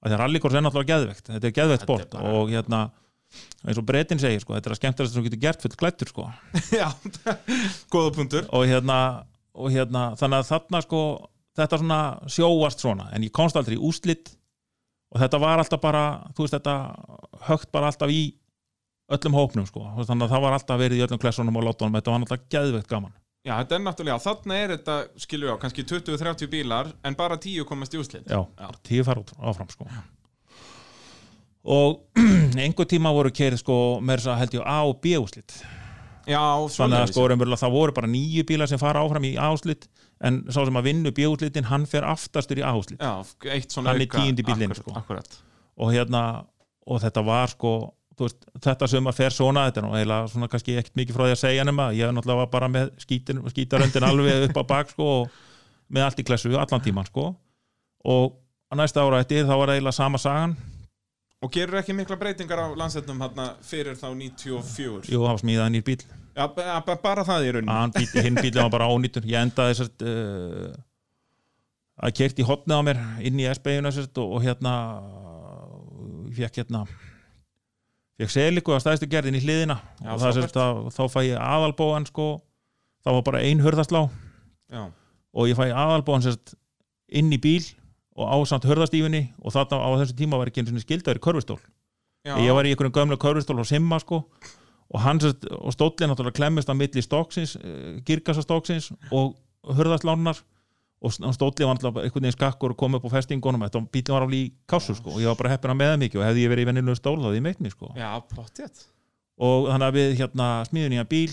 að 0.00 0.10
því 0.10 0.14
að 0.16 0.20
rallykors 0.24 0.54
er 0.60 0.66
náttúrulega 0.66 0.92
geðvegt 0.92 1.24
þetta 1.30 1.46
er 1.48 1.56
geðvegt 1.60 1.80
Þetta 1.86 1.94
er 1.96 2.04
sport 2.04 2.10
bara- 2.18 2.34
og 2.36 2.48
hérna 2.52 2.82
eins 3.66 3.80
og 3.80 3.86
breytin 3.88 4.20
segir 4.22 4.40
sko, 4.42 4.54
þetta 4.56 4.70
er 4.70 4.74
að 4.74 4.80
skemmtilegast 4.80 5.14
sem 5.14 5.20
þú 5.20 5.28
getur 5.28 5.42
gert 5.44 5.64
full 5.64 5.78
glættur 5.82 6.10
sko. 6.12 6.26
Já, 6.80 6.88
góða 7.92 8.14
punktur. 8.16 8.48
Og 8.56 8.66
hérna, 8.70 8.98
og 9.54 9.72
hérna 9.74 10.04
þannig 10.20 10.42
að 10.42 10.50
þarna 10.54 10.82
sko 10.86 11.02
þetta 11.60 11.80
svona 11.82 12.00
sjóast 12.30 12.84
svona 12.84 13.08
en 13.12 13.26
ég 13.26 13.34
komst 13.36 13.58
aldrei 13.58 13.76
í 13.76 13.82
úslit 13.84 14.30
og 15.10 15.20
þetta 15.20 15.40
var 15.42 15.60
alltaf 15.60 15.80
bara 15.82 16.04
þú 16.36 16.46
veist 16.46 16.54
þetta 16.56 16.76
högt 17.48 17.72
bara 17.74 17.90
alltaf 17.90 18.12
í 18.14 18.22
öllum 19.10 19.34
hópnum 19.34 19.66
sko. 19.66 19.82
Þannig 20.06 20.28
að 20.28 20.36
það 20.36 20.44
var 20.46 20.54
alltaf 20.56 20.78
verið 20.80 21.00
í 21.00 21.06
öllum 21.08 21.20
klessunum 21.20 21.56
og 21.58 21.66
lottunum 21.66 21.98
þetta 21.98 22.12
var 22.14 22.22
alltaf 22.22 22.46
geðveikt 22.54 22.92
gaman. 22.92 23.16
Já, 23.40 23.54
þetta 23.56 23.76
er 23.76 23.82
náttúrulega, 23.86 24.20
þarna 24.20 24.56
er 24.60 24.72
þetta, 24.74 24.94
skilju 25.24 25.48
á, 25.48 25.56
kannski 25.62 25.84
20-30 25.88 26.50
bílar 26.52 26.90
en 27.08 27.14
bara 27.16 27.38
10 27.40 27.64
komast 27.64 27.94
í 27.96 28.00
úslit 28.02 28.26
já, 28.28 28.36
Já. 28.44 28.66
tíu 28.84 29.04
fara 29.06 29.22
út 29.22 29.32
áfram 29.40 29.70
sko 29.72 29.86
og 31.64 32.00
einhver 32.64 32.88
tíma 32.88 33.12
voru 33.14 33.32
keirið 33.34 33.62
sko 33.62 33.76
með 34.00 34.22
þess 34.22 34.32
að 34.32 34.40
held 34.42 34.56
ég 34.58 34.66
A 34.66 34.78
og 34.88 35.00
B 35.04 35.16
úslit 35.20 35.60
Já, 36.28 36.40
þannig 36.70 37.00
að 37.00 37.10
sko 37.10 37.24
raunverulega 37.30 37.62
það 37.62 37.74
voru 37.74 37.94
bara 37.96 38.10
nýju 38.10 38.44
bílar 38.46 38.70
sem 38.70 38.80
fara 38.80 39.02
áfram 39.02 39.26
í 39.26 39.34
A 39.40 39.48
úslit 39.54 39.88
en 40.24 40.42
sá 40.52 40.60
sem 40.60 40.76
að 40.76 40.90
vinnu 40.90 41.12
B 41.16 41.26
úslitin 41.28 41.68
hann 41.70 41.86
fer 41.90 42.06
aftastur 42.06 42.60
í 42.60 42.64
A 42.64 42.72
úslit 42.78 43.00
Já, 43.00 43.24
eitt 43.50 43.72
svona 43.72 43.94
Hann 43.94 44.04
er 44.04 44.10
tíundi 44.12 44.44
akkurat, 44.44 45.26
sko. 45.30 45.46
Og 45.80 45.94
hérna 45.94 46.44
og 46.86 47.00
þetta 47.02 47.24
var 47.24 47.52
sko 47.52 47.74
veist, 48.20 48.42
þetta 48.60 48.88
sumar 48.90 49.16
fer 49.16 49.32
svona 49.34 49.66
þetta 49.68 49.84
nú 49.84 49.94
eiginlega 49.96 50.28
svona 50.32 50.48
kannski 50.52 50.76
ekkert 50.80 50.98
mikið 51.00 51.16
frá 51.16 51.24
því 51.26 51.34
að 51.36 51.42
segja 51.42 51.64
nema 51.66 51.86
ég 51.96 52.08
er 52.08 52.16
náttúrulega 52.16 52.50
bara 52.52 52.68
með 52.72 52.90
skítin, 53.00 53.40
skítaröndin 53.52 54.06
alveg 54.06 54.48
upp 54.50 54.60
á 54.60 54.64
bak 54.74 54.92
sko 54.92 55.08
og 55.20 55.38
með 55.90 56.06
allt 56.06 56.20
í 56.22 56.26
klessu 56.26 56.52
allan 56.54 56.84
tíman 56.84 57.08
sko. 57.08 57.30
Og 58.06 58.36
á 58.70 58.74
næsta 58.78 59.02
ára 59.02 59.22
eftir 59.24 59.48
þá 59.48 59.54
var 59.56 59.72
eiginlega 59.74 59.96
sama 59.96 60.20
sagan 60.20 60.54
Og 61.40 61.48
gerur 61.54 61.78
ekki 61.80 61.94
mikla 61.96 62.18
breytingar 62.20 62.60
á 62.60 62.66
landsetnum 62.76 63.20
hérna 63.24 63.46
fyrir 63.64 63.96
þá 63.96 64.10
94 64.12 65.08
jú, 65.08 65.22
það 65.22 65.30
var 65.30 65.38
smíðað 65.40 65.70
nýr 65.72 65.84
bíl 65.86 66.02
Já, 66.36 66.46
ba- 66.46 66.96
bara 67.02 67.24
það 67.26 67.46
í 67.46 67.52
rauninni. 67.56 67.92
Bíl, 67.96 68.22
hinn 68.24 68.38
bílinn 68.38 68.62
var 68.62 68.72
bara 68.72 68.88
ónýttur. 68.92 69.24
Ég 69.28 69.40
endaði 69.42 69.74
þessart 69.74 70.04
uh, 70.06 70.76
að 72.06 72.14
kert 72.20 72.38
í 72.40 72.46
hotnið 72.46 72.80
á 72.80 72.82
mér 72.86 73.00
inn 73.26 73.40
í 73.40 73.48
S-beiguna 73.50 73.90
og, 73.90 74.20
og 74.20 74.44
hérna 74.44 74.74
fekk 76.36 76.60
hérna 76.62 76.84
fekk 78.20 78.32
seliku 78.36 78.76
að 78.76 78.84
stæðstu 78.84 79.10
gerðin 79.10 79.40
í 79.40 79.42
hliðina. 79.42 79.80
Já, 80.04 80.12
og 80.14 80.22
það 80.22 80.38
sérst 80.38 80.60
að 80.60 80.80
þá 80.96 81.02
fæ 81.16 81.20
ég 81.26 81.42
aðalbóan 81.42 82.08
sko, 82.08 82.28
það 83.04 83.18
var 83.18 83.26
bara 83.32 83.44
ein 83.48 83.64
hörðaslá 83.64 84.02
Já, 84.70 84.82
og 85.34 85.50
ég 85.50 85.58
fæ 85.58 85.66
aðalbóan 85.72 86.24
inn 87.10 87.32
í 87.34 87.40
bíl 87.42 87.64
og 88.20 88.30
ásamt 88.36 88.66
hörðastífinni 88.68 89.22
og 89.40 89.54
þarna 89.54 89.80
á 89.80 89.88
þessu 90.02 90.16
tíma 90.18 90.40
var 90.40 90.50
ekki 90.50 90.62
einu 90.62 90.72
sinni 90.72 90.84
skildaður 90.84 91.20
í 91.20 91.24
körfustól. 91.24 91.60
Já, 92.26 92.34
ég 92.44 92.52
var 92.52 92.68
í 92.68 92.72
einhverjum 92.74 92.96
gömlu 92.98 93.16
körfustól 93.20 93.62
og 93.62 93.68
simma 93.68 94.00
sko 94.02 94.24
og 94.90 95.04
sérst, 95.22 95.46
og 95.54 95.72
stóllin 95.72 96.10
náttúrulega 96.10 96.36
klemmist 96.36 96.68
á 96.68 96.74
milli 96.74 97.02
stóksins, 97.04 97.56
girkasastóksins 98.04 98.90
og 99.14 99.36
hörðaslánar 99.64 100.40
og 101.00 101.14
stóllin 101.14 101.68
var 101.70 101.78
náttúrulega 101.78 102.04
einhvern 102.04 102.26
veginn 102.26 102.36
skakkur 102.36 102.74
og 102.74 102.80
kom 102.80 102.98
upp 102.98 103.06
á 103.06 103.14
festingunum, 103.14 103.62
þetta 103.64 103.84
bílinn 103.86 104.16
var 104.16 104.26
alveg 104.26 104.40
í 104.40 104.50
kásu 104.68 104.96
sko 104.98 105.14
og 105.14 105.22
ég 105.22 105.30
var 105.30 105.38
bara 105.38 105.54
heppin 105.54 105.72
að 105.72 105.80
með 105.80 105.92
það 105.92 106.02
mikið 106.04 106.20
og 106.20 106.26
hefði 106.26 106.44
ég 106.44 106.52
verið 106.52 106.66
í 106.66 106.70
vennilegum 106.70 106.98
stól 106.98 107.16
þá 107.20 107.28
hefði 107.28 107.40
ég 107.40 107.46
meitt 107.46 107.62
mig 107.64 107.76
sko. 107.76 107.92
Já, 107.96 108.10
og 109.40 109.70
þannig 109.70 109.86
að 109.86 109.96
við 109.96 110.12
hérna 110.20 110.50
smíðum 110.68 110.94
nýja 110.96 111.06
bíl 111.08 111.30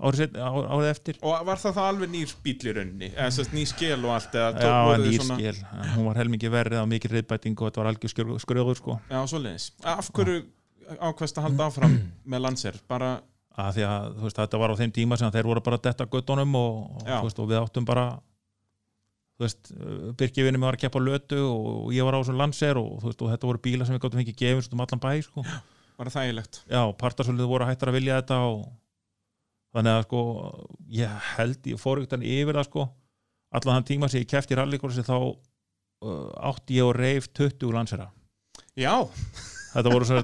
árið, 0.00 0.36
árið 0.40 0.88
eftir. 0.90 1.18
Og 1.22 1.46
var 1.46 1.60
það 1.60 1.76
þá 1.76 1.82
alveg 1.86 2.12
nýr 2.14 2.34
bíl 2.44 2.54
í 2.56 3.10
sérst 3.36 3.52
ný 3.56 3.64
skel 3.68 3.98
og 4.04 4.14
allt 4.16 4.34
Já, 4.34 4.46
nýr 5.00 5.18
svona- 5.20 5.36
skil, 5.38 5.60
hún 5.96 6.08
var 6.08 6.20
helmingi 6.20 6.50
verið 6.52 6.80
á 6.80 6.84
mikið 6.88 7.16
reyðbæting 7.16 7.60
og 7.60 7.68
þetta 7.68 7.82
var 7.82 7.90
algjör 7.92 8.40
skröður 8.44 8.76
sko. 8.78 9.00
Já, 9.10 9.20
svoleiðis. 9.26 9.70
Af 9.84 10.10
hverju 10.12 10.44
ákvæmst 10.98 11.38
að 11.38 11.46
halda 11.46 11.68
áfram 11.68 11.98
með 12.26 12.42
landser? 12.46 12.80
Bara, 12.88 13.20
að 13.58 13.76
því 13.78 13.86
að 13.86 14.18
veist, 14.24 14.40
þetta 14.40 14.58
var 14.58 14.72
á 14.74 14.80
þeim 14.80 14.92
tíma 14.96 15.18
sem 15.20 15.30
þeir 15.30 15.48
voru 15.50 15.62
bara 15.64 15.78
að 15.78 15.86
detta 15.88 16.06
göttunum 16.06 16.54
og, 16.58 17.04
veist, 17.06 17.38
og 17.38 17.50
við 17.50 17.60
áttum 17.60 17.86
bara 17.88 18.06
þú 19.40 19.46
veist, 19.46 19.70
Birki 20.20 20.44
vinnum 20.44 20.66
var 20.66 20.76
að 20.76 20.84
keppa 20.84 21.00
lötu 21.02 21.38
og 21.40 21.92
ég 21.96 22.04
var 22.04 22.16
á 22.16 22.20
þessum 22.20 22.40
landser 22.40 22.80
og, 22.80 22.98
veist, 23.04 23.22
og 23.22 23.32
þetta 23.32 23.48
voru 23.50 23.62
bílar 23.62 23.88
sem 23.88 23.96
við 23.96 24.04
gáttum 24.04 24.24
gefins 24.32 24.68
út 24.68 24.76
um 24.76 24.84
allan 24.84 25.00
bæ 25.02 25.12
sko. 25.24 25.44
bara 26.00 26.10
þægilegt. 26.10 26.62
Já, 26.70 26.82
partasölið 26.96 27.48
voru 27.50 27.68
hættar 27.68 27.90
að 27.92 27.98
vilja 27.98 28.20
þetta 28.20 28.38
og 28.48 28.68
þannig 29.74 29.96
að 29.96 30.06
sko 30.06 30.22
ég 31.00 31.28
held, 31.34 31.60
ég 31.70 31.80
fór 31.80 32.02
ykkur 32.02 32.24
yfir 32.26 32.58
það 32.58 32.68
sko. 32.68 32.86
Allan 33.50 33.80
þann 33.80 33.88
tíma 33.88 34.10
sem 34.10 34.22
ég 34.22 34.30
kefti 34.30 34.54
í 34.54 34.58
rallykursi 34.58 35.04
þá 35.06 35.16
uh, 35.18 36.30
átti 36.50 36.78
ég 36.78 36.86
og 36.86 36.96
reif 36.98 37.28
20 37.34 37.74
landsera 37.74 38.10
Já, 38.78 38.94
þetta 39.74 39.90
voru 39.92 40.06
svo 40.06 40.20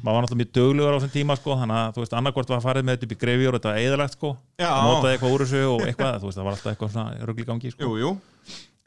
maður 0.00 0.16
var 0.16 0.24
náttúrulega 0.24 0.40
mjög 0.40 0.52
döglegur 0.56 0.96
á 0.96 0.98
þessum 0.98 1.12
tíma 1.14 1.36
sko, 1.36 1.54
þannig 1.60 1.76
að 1.76 1.94
þú 1.94 2.02
veist 2.02 2.14
annarkvort 2.16 2.52
var 2.54 2.62
farið 2.64 2.86
með 2.86 2.96
þetta 2.96 3.06
upp 3.06 3.14
í 3.14 3.18
grefjur 3.20 3.50
og 3.50 3.58
þetta 3.58 3.70
var 3.70 3.80
eðalegt 3.84 4.16
sko, 4.16 4.30
að 4.64 4.86
notaði 4.88 5.12
eitthvað 5.14 5.34
úr 5.34 5.44
þessu 5.44 5.62
og 5.68 5.82
eitthvað, 5.84 6.14
þú 6.20 6.28
veist 6.30 6.40
það 6.40 6.46
var 6.46 6.56
alltaf 6.56 6.70
eitthvað 6.72 6.92
svona 6.94 7.26
rugl 7.28 7.42
í 7.42 7.48
gangi 7.50 7.72
sko. 7.74 7.84
Jú, 7.84 7.98
jú. 8.00 8.12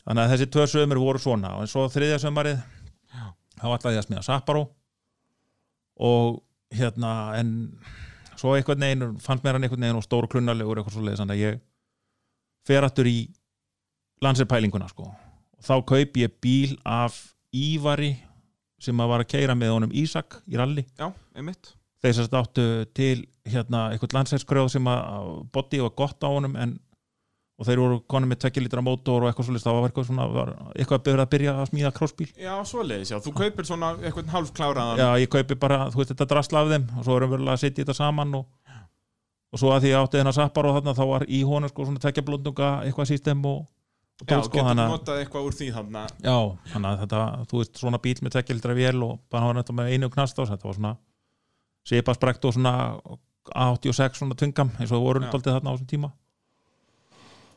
Þannig 0.03 0.23
að 0.23 0.33
þessi 0.33 0.47
tvö 0.51 0.65
sömur 0.67 0.99
voru 1.03 1.21
svona. 1.21 1.51
Og 1.59 1.69
svo 1.71 1.85
þriðja 1.91 2.17
sömarið 2.25 2.63
þá 3.59 3.67
ætlaði 3.69 3.95
ég 3.95 4.01
að 4.01 4.07
smíða 4.07 4.25
Sapporo. 4.27 4.63
Og 6.03 6.41
hérna 6.73 7.13
en 7.37 7.53
svo 8.43 8.57
einhvern 8.57 8.83
veginn 8.83 9.19
fannst 9.23 9.45
mér 9.45 9.55
hann 9.55 9.63
einhvern 9.63 9.85
veginn 9.85 10.01
og 10.01 10.03
stóru 10.03 10.27
klunnalegur 10.31 10.81
eitthvað 10.81 10.97
svo 10.97 11.05
leiðis, 11.05 11.21
þannig 11.23 11.37
að 11.37 11.45
ég 11.45 11.61
fer 12.67 12.83
aftur 12.83 13.07
í 13.07 13.17
landsirpælinguna 14.23 14.89
sko. 14.91 15.07
Og 15.59 15.63
þá 15.63 15.75
kaup 15.93 16.19
ég 16.19 16.35
bíl 16.43 16.75
af 16.83 17.19
Ívari 17.53 18.17
sem 18.83 18.99
að 18.99 19.13
var 19.13 19.23
að 19.23 19.31
keira 19.31 19.55
með 19.55 19.75
honum 19.75 19.95
Ísak 19.95 20.41
í 20.49 20.59
ralli 20.59 20.83
Já, 20.99 21.07
einmitt. 21.37 21.71
Þeir 22.03 22.15
sagt 22.17 22.35
áttu 22.35 22.65
til 22.97 23.23
hérna 23.47 23.85
eitthvað 23.93 24.17
landsætskröð 24.17 24.73
sem 24.73 24.89
að 24.91 25.29
body 25.55 25.79
var 25.85 25.93
gott 26.01 26.25
á 26.25 26.27
honum 26.27 26.57
en 26.59 26.75
og 27.53 27.67
þeir 27.67 27.81
voru 27.83 27.99
konum 28.09 28.31
með 28.33 28.39
2 28.47 28.63
litra 28.65 28.81
mótor 28.83 29.23
og 29.23 29.29
eitthvað 29.29 29.47
svolítið 29.47 29.67
það 29.67 29.75
var 29.77 29.91
eitthvað 29.91 30.07
svona 30.07 30.25
var 30.33 30.51
eitthvað 30.73 30.97
að 30.97 31.03
byrja 31.05 31.23
að 31.25 31.31
byrja 31.33 31.53
að 31.53 31.67
smíða 31.69 31.91
krossbíl. 31.99 32.29
Já, 32.41 32.53
svoleiðis, 32.65 33.11
já, 33.13 33.17
þú 33.21 33.33
kaupir 33.37 33.67
svona 33.69 33.91
eitthvað 34.01 34.31
hálfkláraðan 34.33 35.01
já 35.03 35.09
ég 35.21 35.31
kaupi 35.35 35.57
bara, 35.61 35.77
þú 35.93 36.01
veist 36.01 36.13
þetta 36.15 36.27
drasla 36.31 36.63
af 36.63 36.71
þeim 36.73 36.87
og 36.97 37.05
svo 37.05 37.19
erum 37.19 37.35
við 37.35 37.51
að 37.53 37.61
setja 37.61 37.83
þetta 37.83 37.97
saman 37.99 38.33
og, 38.39 38.47
og 39.53 39.61
svo 39.61 39.69
að 39.75 39.85
því 39.85 39.93
átti 39.99 40.19
þennan 40.21 40.37
sappar 40.39 40.69
og 40.69 40.79
þarna 40.79 40.95
þá 40.97 41.03
var 41.13 41.27
í 41.29 41.43
honum 41.45 41.71
sko 41.71 41.85
svona 41.85 42.01
tvekja 42.07 42.25
blóndunga 42.25 42.71
eitthvað 42.87 43.11
system 43.13 43.45
og, 43.45 43.61
og 44.17 44.25
Já, 44.25 44.33
tók 44.33 44.49
sko 44.49 44.57
getur 44.57 44.69
þannig 44.71 44.87
að 44.87 44.95
notað 44.95 45.21
eitthvað 45.21 45.45
úr 45.45 45.57
því 45.59 45.69
þarna. 45.77 46.03
Já, 46.25 46.37
að 46.81 47.03
þetta, 47.03 47.21
þú 47.53 47.61
veist 47.61 47.83
svona 47.83 48.01
bíl 48.01 48.17
með 48.25 48.39
2 48.41 48.57
litra 48.57 48.77
vél 48.81 48.97
og 49.05 49.13
bara 49.29 49.51
var 49.51 49.61
þetta 49.61 49.77
með 49.77 49.93
einu 49.93 50.09
knast 50.09 50.41
á 50.41 50.43
þetta 50.49 50.69
var 50.71 50.79
svona 50.79 50.95
sipasprekt 51.85 52.45
og 52.49 52.57
svona 52.57 52.73
86 53.53 54.21
svona 54.21 54.37
tvingam 54.39 54.71
eins 54.79 54.89
og 54.89 54.97
það 54.97 55.05
voru 55.05 55.23
Já. 55.25 55.31
daldið 55.33 55.57
þarna 55.57 55.69
á 55.69 55.73
þessum 55.75 55.89
tíma 55.91 56.09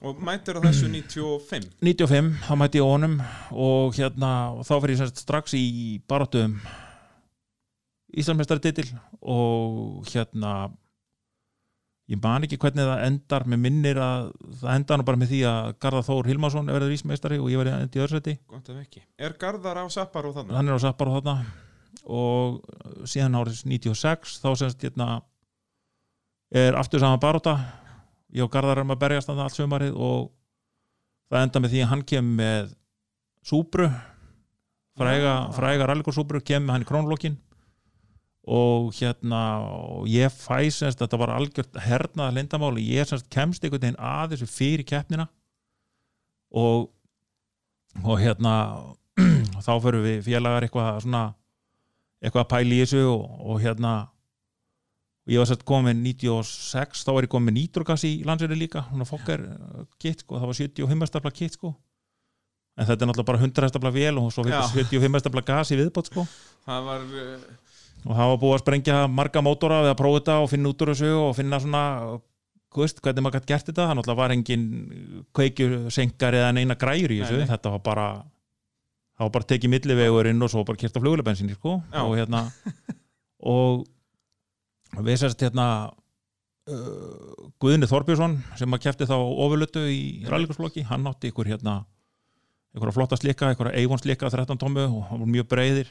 Og 0.05 0.19
mætir 0.21 0.59
á 0.59 0.61
þessu 0.61 0.89
95 0.93 1.71
95, 1.81 2.33
þá 2.45 2.53
mætti 2.61 2.81
ég 2.83 2.89
honum 2.89 3.15
og 3.53 3.95
hérna, 3.97 4.33
og 4.57 4.67
þá 4.69 4.75
fyrir 4.75 4.97
ég 4.97 5.01
semst 5.01 5.23
strax 5.25 5.55
í 5.57 5.67
baráttum 6.09 6.59
Íslandsmeistari 8.17 8.63
titil 8.65 8.91
og 9.21 10.07
hérna 10.13 10.71
ég 12.07 12.21
man 12.23 12.45
ekki 12.47 12.59
hvernig 12.63 12.87
það 12.87 13.05
endar 13.09 13.47
með 13.51 13.63
minnir 13.65 13.99
að 14.01 14.29
það 14.61 14.75
endar 14.77 15.01
nú 15.01 15.07
bara 15.09 15.21
með 15.21 15.33
því 15.33 15.41
að 15.51 15.71
Garðar 15.83 16.07
Þór 16.07 16.29
Hilmarsson 16.31 16.69
er 16.71 16.77
verið 16.79 16.93
vísmeistari 16.95 17.41
og 17.43 17.49
ég 17.51 17.61
var 17.61 17.73
endi 17.73 17.99
í 17.99 18.05
öðrsæti 18.05 18.37
Gott 18.53 18.69
ef 18.71 18.83
ekki. 18.85 19.03
Er 19.19 19.35
Garðar 19.41 19.81
á 19.83 19.87
Sappar 19.91 20.29
og 20.29 20.37
þarna? 20.37 20.55
hann 20.59 20.71
er 20.71 20.79
á 20.79 20.85
Sappar 20.85 21.11
og 21.11 21.19
þarna 21.19 21.37
og 22.07 23.09
síðan 23.11 23.41
árið 23.41 23.65
96 23.67 24.37
þá 24.45 24.49
semst 24.61 24.87
hérna 24.87 25.09
er 26.55 26.79
aftur 26.79 27.03
saman 27.03 27.21
barátta 27.21 27.57
ég 28.37 28.45
og 28.45 28.53
Garðar 28.53 28.83
erum 28.83 28.93
að 28.95 29.03
berjast 29.05 29.31
þarna 29.31 29.47
allt 29.47 29.57
sömarið 29.57 29.97
og 29.97 30.29
það 31.31 31.47
enda 31.47 31.63
með 31.63 31.75
því 31.75 31.83
að 31.83 31.91
hann 31.93 32.05
kemur 32.13 32.39
með 32.43 32.71
súbru 33.47 33.89
fræga, 34.97 35.35
fræga 35.57 35.89
rallikursúbru 35.91 36.43
kemur 36.45 36.77
hann 36.77 36.85
í 36.85 36.89
krónlokkin 36.89 37.39
og 38.47 38.93
hérna 38.95 39.41
og 39.67 40.05
ég 40.11 40.31
fæ 40.31 40.69
semst, 40.71 41.01
þetta 41.01 41.19
var 41.19 41.33
algjört 41.35 41.81
hernaða 41.83 42.37
lindamáli, 42.37 42.85
ég 42.95 43.09
semst 43.09 43.27
kemst 43.33 43.65
einhvern 43.65 43.83
veginn 43.83 43.99
að 43.99 44.37
þessu 44.37 44.51
fyrir 44.51 44.87
keppnina 44.87 45.27
og 46.55 46.93
og 48.05 48.21
hérna 48.21 48.55
og 48.77 48.95
þá 49.67 49.73
fyrir 49.81 50.03
við 50.05 50.25
félagar 50.27 50.67
eitthvað 50.67 51.01
svona 51.07 51.23
eitthvað 52.21 52.43
að 52.45 52.51
pæla 52.53 52.77
í 52.77 52.81
þessu 52.83 53.03
og, 53.09 53.23
og 53.47 53.63
hérna 53.65 53.95
og 55.27 55.35
ég 55.35 55.43
var 55.43 55.49
sett 55.51 55.65
komin 55.67 56.05
96 56.05 57.03
þá 57.03 57.11
var 57.17 57.27
ég 57.27 57.33
komin 57.33 57.51
með 57.51 57.57
nitrogas 57.59 58.05
í 58.07 58.13
landsverði 58.27 58.61
líka. 58.61 58.85
Svona 58.93 59.09
fokkar 59.09 59.43
kitt 59.99 60.23
sko, 60.23 60.39
það 60.39 60.53
var 60.53 60.59
75 60.61 61.11
stafla 61.11 61.33
kitt 61.35 61.59
sko. 61.59 61.73
En 62.77 62.87
þetta 62.87 63.03
er 63.03 63.11
náttúrulega 63.11 63.31
bara 63.33 63.43
100 63.43 63.71
stafla 63.73 63.93
vél 63.95 64.21
og 64.21 64.29
svo 64.31 64.45
Já. 64.47 64.61
75 64.71 65.23
stafla 65.25 65.43
gas 65.49 65.73
í 65.75 65.81
viðbót 65.81 66.13
sko. 66.13 66.27
Það 66.69 66.87
var 66.87 67.09
uh, 67.09 67.49
og 68.07 68.15
það 68.15 68.31
var 68.31 68.41
búið 68.45 68.55
að 68.55 68.63
sprengja 68.63 69.01
marga 69.11 69.43
mótora 69.43 69.83
við 69.83 69.95
að 69.95 69.99
prófa 69.99 70.21
þetta 70.21 70.39
og 70.45 70.49
finna 70.53 70.71
út 70.71 70.85
úr 70.85 70.93
þessu 70.93 71.11
og 71.19 71.35
finna 71.39 71.61
svona 71.65 71.83
hvað 72.77 72.85
veist, 72.85 73.03
hvernig 73.03 73.25
maður 73.25 73.41
gæti 73.41 73.53
gert 73.55 73.71
þetta. 73.73 73.89
Það 73.89 73.99
náttúrulega 73.99 74.21
var 74.21 74.37
engin 74.37 74.67
kveikjusenkar 75.35 76.39
eða 76.39 76.55
neina 76.55 76.79
græjur 76.79 77.17
í 77.17 77.21
þessu. 77.25 77.41
Nei, 77.41 77.47
nei. 77.47 77.51
þetta 77.55 77.75
var 77.75 77.85
bara 77.89 78.07
það 79.17 79.25
var 79.25 79.35
bara 79.41 79.51
tekið 79.55 79.73
millivegurinn 79.73 80.47
og 80.47 80.53
svo 80.53 80.65
bara 80.69 80.83
kert 80.85 80.95
á 80.95 81.03
flugulebensinu 81.03 81.57
sko. 81.57 81.81
Og 82.05 82.15
hérna 82.21 82.47
og 83.57 83.87
við 85.05 85.21
sérst 85.21 85.43
hérna 85.45 85.67
uh, 86.71 87.51
Guðni 87.63 87.89
Þorbjörnsson 87.91 88.39
sem 88.59 88.77
að 88.77 88.85
kefti 88.87 89.09
þá 89.09 89.17
ofurlutu 89.19 89.85
í 89.91 90.25
rallikursblokki, 90.29 90.87
hann 90.89 91.07
átti 91.11 91.33
ykkur 91.33 91.51
hérna 91.51 91.83
ykkur 92.77 92.93
flotta 92.93 93.19
slika, 93.19 93.53
ykkur 93.55 93.73
Eivon 93.73 94.01
slika 94.01 94.31
13 94.33 94.61
tómu 94.61 94.85
og 94.85 95.09
hann 95.11 95.23
var 95.23 95.33
mjög 95.33 95.49
breiðir. 95.53 95.91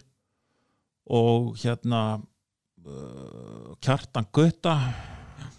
Og 1.05 1.53
hérna 1.61 2.01
uh, 2.17 3.73
Kjartan 3.83 4.29
Gutta 4.33 4.77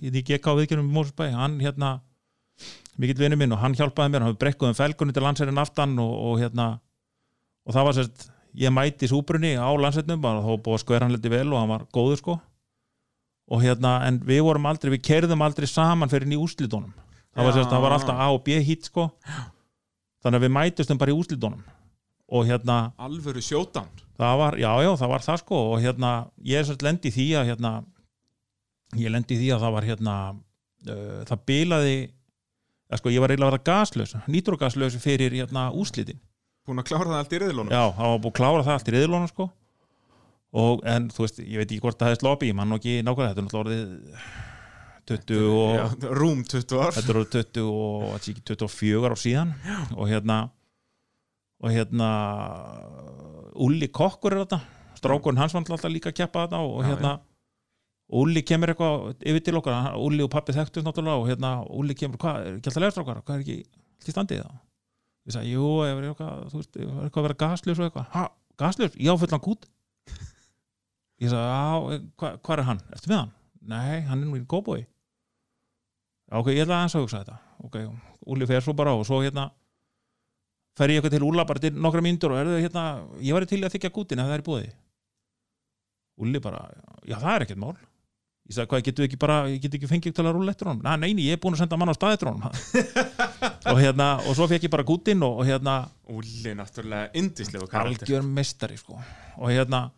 í 0.03 0.11
því 0.11 0.23
GK 0.31 0.57
viðkjörnum 0.61 0.91
í 0.91 0.97
Mósusbæ 0.97 1.31
hann 1.35 1.61
hérna 1.63 1.97
mikill 3.01 3.21
vinnu 3.21 3.39
minn 3.39 3.53
og 3.55 3.61
hann 3.61 3.77
hjálpaði 3.77 4.13
mér, 4.13 4.23
hann 4.23 4.33
hafði 4.33 4.43
brekkuð 4.43 4.73
um 4.73 4.79
felgunni 4.79 5.15
til 5.15 5.25
landsærin 5.25 5.61
aftan 5.61 5.95
og, 6.03 6.13
og 6.31 6.41
hérna 6.41 6.69
og 7.67 7.77
það 7.77 7.89
var 7.89 7.97
sérst, 7.99 8.27
ég 8.57 8.73
mæti 8.73 9.09
súbrunni 9.11 9.55
á 9.59 9.69
bara 9.69 10.43
þá 10.45 10.53
búið 10.65 10.97
að 10.97 11.13
liti 11.13 11.33
vel 11.33 11.53
og 11.53 11.61
hann 11.61 11.73
var 11.75 11.87
góður 11.93 12.23
sko 12.23 12.39
og 13.47 13.63
hérna, 13.63 13.99
en 14.09 14.19
við 14.27 14.43
vorum 14.47 14.67
aldrei, 14.71 14.93
við 14.97 15.05
kerðum 15.07 15.45
aldrei 15.47 15.69
saman 15.71 16.11
fyrir 16.11 16.29
ný 16.31 16.39
úslitónum 16.41 16.95
það 17.37 17.61
það 17.69 17.85
var 17.85 17.97
alltaf 17.99 18.19
A 18.19 18.31
og 18.33 18.43
B 18.47 18.57
hít 18.65 18.89
sko. 18.89 19.11
Þannig 20.25 20.39
að 20.41 20.47
við 20.47 20.55
mætustum 20.57 20.99
bara 20.99 21.13
í 21.13 21.17
úslitónum 21.17 21.63
og 22.27 22.49
hérna, 22.49 22.91
Alvöru 22.99 23.43
sjótán 23.45 23.87
það 24.19 24.39
var, 24.41 24.57
já, 24.59 24.71
já, 24.83 24.91
það 24.99 25.13
var 25.13 25.23
það 25.23 25.43
sko. 25.45 25.61
Og 25.75 25.85
hérna, 25.85 26.11
ég 26.43 26.59
er 26.59 26.67
sérst 26.67 26.83
lendi 26.83 27.13
í 27.13 27.15
því 27.15 27.27
að 27.39 27.53
hérna, 27.53 27.73
ég 28.99 29.13
lendi 29.13 29.37
í 29.37 29.41
því 29.45 29.53
að 29.55 29.67
það 29.67 29.77
var 29.77 29.89
hérna, 29.91 30.17
uh, 30.89 31.21
það 31.29 31.45
bilaði 31.53 31.99
að 32.91 33.01
sko, 33.01 33.13
ég 33.13 33.23
var 33.23 33.33
eiginlega 33.33 33.51
að 33.51 33.57
vera 33.57 33.67
gaslaus 33.67 34.15
nýtrogaslaus 34.31 34.97
fyrir 35.03 35.35
hérna 35.35 35.69
úslitin 35.75 36.21
Búin 36.67 36.83
að 36.83 36.89
klára 36.91 37.11
það 37.11 37.21
allt 37.21 37.35
í 37.35 37.41
riðlunum 37.43 37.75
já, 37.75 37.83
það 37.97 38.13
var 38.13 38.21
búið 38.23 38.33
að 38.33 38.39
klára 38.39 38.67
það 38.67 38.77
allt 38.77 38.91
í 38.91 38.95
riðlunum 38.95 39.31
sko 39.31 39.47
og, 40.57 40.83
en 40.87 41.09
þú 41.13 41.25
veist, 41.25 41.41
ég 41.43 41.61
veit 41.61 41.71
ekki 41.71 41.83
hvort 41.85 41.99
það 42.01 42.13
hefði 42.13 42.23
sloppið, 42.23 42.51
ég 42.53 42.59
man 42.59 42.71
nú 42.71 42.79
ekki 42.79 42.99
nákvæmlega 43.05 43.33
þetta 43.33 43.43
er 43.43 43.47
náttúrulega 43.47 43.65
orðið 43.65 44.45
20 45.07 45.43
og 45.55 45.75
Já, 45.77 46.11
Rúm 46.19 46.43
20 46.43 46.81
ár. 46.83 46.95
Þetta 46.97 47.13
er 47.13 47.21
orðið 47.21 47.35
20 47.37 47.67
og 47.71 48.07
þetta 48.07 48.25
sé 48.25 48.33
ekki 48.33 48.45
24 48.51 49.11
ár 49.11 49.21
síðan. 49.23 49.53
Og 49.95 50.11
hérna 50.11 50.39
og 51.63 51.73
hérna 51.73 52.09
Ulli 53.67 53.89
Kokkur 53.89 54.35
er 54.35 54.45
þetta 54.45 54.61
strákurinn 54.97 55.41
hans 55.41 55.55
var 55.55 55.63
alltaf 55.63 55.93
líka 55.93 56.11
að 56.11 56.19
keppa 56.23 56.47
þetta 56.47 56.63
og 56.65 56.83
Já, 56.83 56.89
hérna 56.91 57.17
Ulli 58.17 58.43
kemur 58.47 58.71
eitthvað 58.71 59.25
yfir 59.27 59.43
til 59.47 59.57
okkar. 59.59 59.95
Ulli 59.99 60.23
og 60.27 60.31
pappi 60.31 60.55
þekktust 60.55 60.87
náttúrulega 60.87 61.23
og 61.23 61.31
hérna 61.31 61.53
Ulli 61.75 61.97
kemur, 61.99 62.21
hvað, 62.23 62.43
er 62.43 62.59
ekki 62.59 62.71
alltaf 62.71 62.85
leðstrákar 62.85 63.23
hvað 63.23 63.37
er 63.39 63.45
ekki 63.45 63.59
í 64.07 64.15
standið 64.15 64.43
það 64.45 64.59
ég 65.27 65.35
sagði, 65.35 65.55
jú, 65.57 65.71
ef 65.83 65.97
er 65.97 66.05
eitthvað, 66.11 66.43
þú 66.53 66.61
veist, 66.61 66.77
ef 66.77 66.85
er 66.87 67.07
eitthvað 67.07 67.23
að 67.23 67.27
vera 67.27 67.39
gasljus 67.41 67.81
og 67.81 67.89
eitthvað, 67.89 68.07
ha, 68.13 68.25
gasljus, 68.63 68.99
já, 69.03 69.13
fullan 69.19 69.43
kút 69.43 69.67
ég 71.23 71.33
sagði, 71.33 72.01
hvað 72.21 72.39
hva 72.41 72.57
er 72.57 72.65
hann, 72.71 72.83
ertu 72.97 73.13
með 73.13 73.21
hann? 73.23 73.33
nei, 73.67 74.01
hann 74.07 74.23
er 74.23 74.29
nú 74.29 74.39
í 74.39 74.45
góbói 74.47 74.83
já, 74.83 76.35
ok, 76.39 76.51
ég 76.55 76.65
ætla 76.67 76.81
aðeins 76.81 76.97
að 76.99 77.07
hugsa 77.07 77.23
þetta. 77.23 77.39
Ok, 77.67 77.79
Úli 78.27 78.47
fer 78.49 78.65
svo 78.65 78.75
bara 78.77 78.93
á 78.93 78.97
og 78.99 79.07
svo 79.07 79.23
hérna 79.23 79.49
fer 80.77 80.93
ég 80.93 81.01
eitthvað 81.01 81.17
til 81.17 81.27
Úla 81.27 81.47
bara 81.49 81.63
til 81.63 81.73
nokkra 81.75 82.03
mínútur 82.05 82.35
og 82.35 82.41
er 82.41 82.51
þau 82.51 82.63
hérna, 82.65 82.87
ég 83.23 83.37
var 83.37 83.47
til 83.49 83.63
að 83.63 83.77
þykja 83.77 83.93
kútin 83.95 84.23
ef 84.23 84.29
það 84.29 84.37
er 84.37 84.45
í 84.45 84.47
búði 84.47 84.73
Úli 86.17 86.41
bara, 86.41 86.63
já 87.05 87.19
það 87.21 87.35
er 87.35 87.45
ekkert 87.45 87.61
mál. 87.61 87.75
Ég 88.47 88.55
sagði, 88.55 88.71
hvað, 88.71 88.83
getur 88.87 89.05
ekki 89.05 89.19
bara, 89.21 89.35
ég 89.51 89.59
get 89.61 89.75
ekki 89.77 89.89
fengið 89.91 90.15
til 90.17 90.23
að 90.25 90.37
rúla 90.37 90.53
eftir 90.55 90.71
honum, 90.71 90.85
næ, 90.87 90.95
neini, 91.03 91.27
ég 91.27 91.37
er 91.37 91.41
búin 91.43 91.57
að 91.57 91.65
senda 91.65 91.77
mann 91.77 91.91
á 91.93 91.97
stað 91.99 92.15
eftir 92.15 92.31
honum. 92.31 92.47
Og 93.73 93.81
hérna, 93.83 94.07
og 94.23 94.37
svo 94.39 94.47
fekk 94.49 94.69
ég 94.69 94.73
bara 94.73 94.87
kútin 94.87 95.25
og, 95.27 95.41
og 95.43 95.49
hérna 95.49 95.75
Úli 96.15 96.55
náttúrulega 96.55 97.11
karakter. 97.67 98.07
Algjör 98.07 98.29
mestari 98.31 98.79
sko. 98.79 99.01
Og 99.43 99.51
hérna 99.51 99.89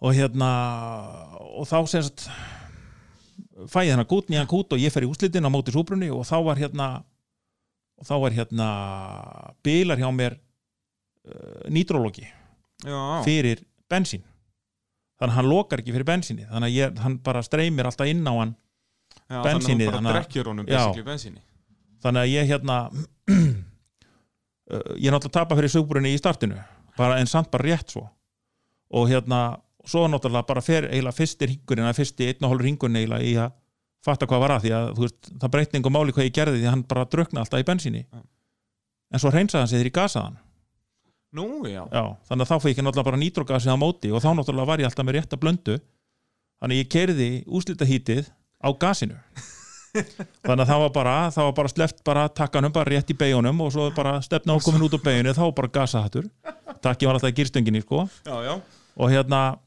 og 0.00 0.16
hérna 0.16 0.50
og 1.60 1.68
þá 1.68 1.78
semst 1.90 2.26
fæ 3.68 3.84
ég 3.84 3.92
þennan 3.92 4.08
kút, 4.08 4.30
nýjan 4.32 4.48
kút 4.48 4.72
og 4.72 4.80
ég 4.80 4.92
fer 4.92 5.04
í 5.04 5.10
úslitin 5.10 5.44
á 5.44 5.52
móti 5.52 5.74
súbrunni 5.74 6.08
og 6.12 6.24
þá 6.28 6.36
var 6.46 6.60
hérna 6.60 6.88
og 8.00 8.08
þá 8.08 8.14
var 8.22 8.36
hérna 8.36 8.68
bilar 9.66 10.00
hjá 10.00 10.08
mér 10.14 10.38
uh, 10.38 11.68
nýtrólógi 11.68 12.24
Já, 12.80 13.20
fyrir 13.26 13.60
bensín. 13.92 14.22
Þannig 15.20 15.34
að 15.34 15.36
hann 15.36 15.50
lokar 15.50 15.82
ekki 15.82 15.92
fyrir 15.92 16.08
bensíni 16.08 16.46
þannig 16.48 16.70
að 16.70 16.76
ég, 16.78 17.00
hann 17.04 17.18
bara 17.20 17.44
streymir 17.44 17.90
alltaf 17.90 18.08
inn 18.08 18.24
á 18.24 18.32
hann 18.32 18.54
já 19.28 19.42
bensínið, 19.44 19.50
Þannig 19.50 19.88
að 19.90 19.96
þannig 19.98 20.08
bara 20.08 20.16
drekkjur 20.16 20.48
honum 20.48 20.70
Já. 20.70 20.84
bensinni 21.04 21.42
þannig 22.00 22.22
að 22.22 22.32
ég 22.32 22.48
hérna 22.54 22.78
uh, 22.88 23.34
ég 24.96 25.10
er 25.10 25.12
náttúrulega 25.12 25.28
að 25.28 25.36
tapa 25.36 25.58
fyrir 25.58 25.74
súbrunni 25.74 26.14
í 26.14 26.20
startinu 26.20 26.56
bara, 26.96 27.18
en 27.20 27.28
samt 27.30 27.50
bara 27.52 27.68
rétt 27.68 27.92
svo. 27.92 28.06
Og 28.90 29.10
hérna, 29.10 29.60
svo 29.88 30.04
náttúrulega 30.10 30.46
bara 30.48 30.62
fer 30.64 30.88
eiginlega 30.90 31.16
fyrstir 31.16 31.52
hingurinn, 31.54 31.88
að 31.88 32.00
fyrsti 32.00 32.28
einn 32.28 32.44
og 32.44 32.52
hálfur 32.52 32.68
hingurinn 32.68 33.00
eiginlega 33.00 33.26
í 33.26 33.34
að 33.40 33.54
fatta 34.04 34.28
hvað 34.28 34.44
var 34.44 34.54
að 34.56 34.66
því 34.66 34.74
að 34.76 34.86
þú 34.96 35.06
veist, 35.06 35.32
það 35.40 35.52
breytti 35.54 35.78
einhver 35.78 35.94
máli 35.94 36.14
hvað 36.16 36.28
ég 36.28 36.36
gerði 36.36 36.60
því 36.60 36.68
að 36.68 36.74
hann 36.74 36.84
bara 36.88 37.08
drukna 37.12 37.42
alltaf 37.44 37.60
í 37.60 37.66
bensíni. 37.68 38.06
Já. 38.06 38.20
en 39.10 39.22
svo 39.22 39.32
reynsaði 39.34 39.60
hann 39.60 39.70
sig 39.70 39.80
þegar 39.80 39.90
ég 39.90 39.96
gasaði 39.98 40.26
hann. 40.28 40.38
Nú, 41.30 41.46
já, 41.68 41.82
Já, 41.94 42.04
þannig 42.26 42.42
að 42.42 42.50
þá 42.50 42.56
fæ 42.58 42.68
ég 42.70 42.82
náttúrulega 42.82 43.06
bara 43.06 43.20
nýtrogasi 43.20 43.70
á 43.70 43.76
móti 43.78 44.10
og 44.10 44.22
þá 44.22 44.30
náttúrulega 44.34 44.70
var 44.70 44.82
ég 44.82 44.88
alltaf 44.88 45.06
með 45.06 45.16
rétta 45.18 45.38
blöndu. 45.38 45.76
Þannig 46.60 46.76
að 46.76 46.80
ég 46.80 46.90
kerði 46.90 47.28
úslitahítið 47.46 48.30
á 48.60 48.68
gasinu. 48.74 49.18
Þannig 50.46 50.64
að 50.64 50.70
það 50.70 50.82
var 50.84 50.92
bara 50.94 51.14
það 51.34 51.46
var 51.48 51.54
bara 51.60 51.72
sleft 51.72 52.02
bara 52.06 52.26
takkanum 52.28 52.74
bara 52.74 52.90
rétt 52.90 53.10
í 53.10 53.16
beigunum 53.18 53.62
og 53.64 53.72
svo 53.74 53.88
bara 53.94 54.18
stefna 54.22 54.54
og 54.54 54.62
komin 54.66 54.84
út 54.86 54.94
á 54.94 55.00
beigunu 55.02 55.34
þá 55.34 55.44
bara 55.54 55.72
gasahattur. 55.78 56.28
Takki 56.82 57.08
var 57.08 57.18
alltaf 57.18 57.32
í 57.32 57.38
girstöngin 57.38 57.82
sko. 57.82 58.04
og 58.96 59.10
hérna 59.10 59.58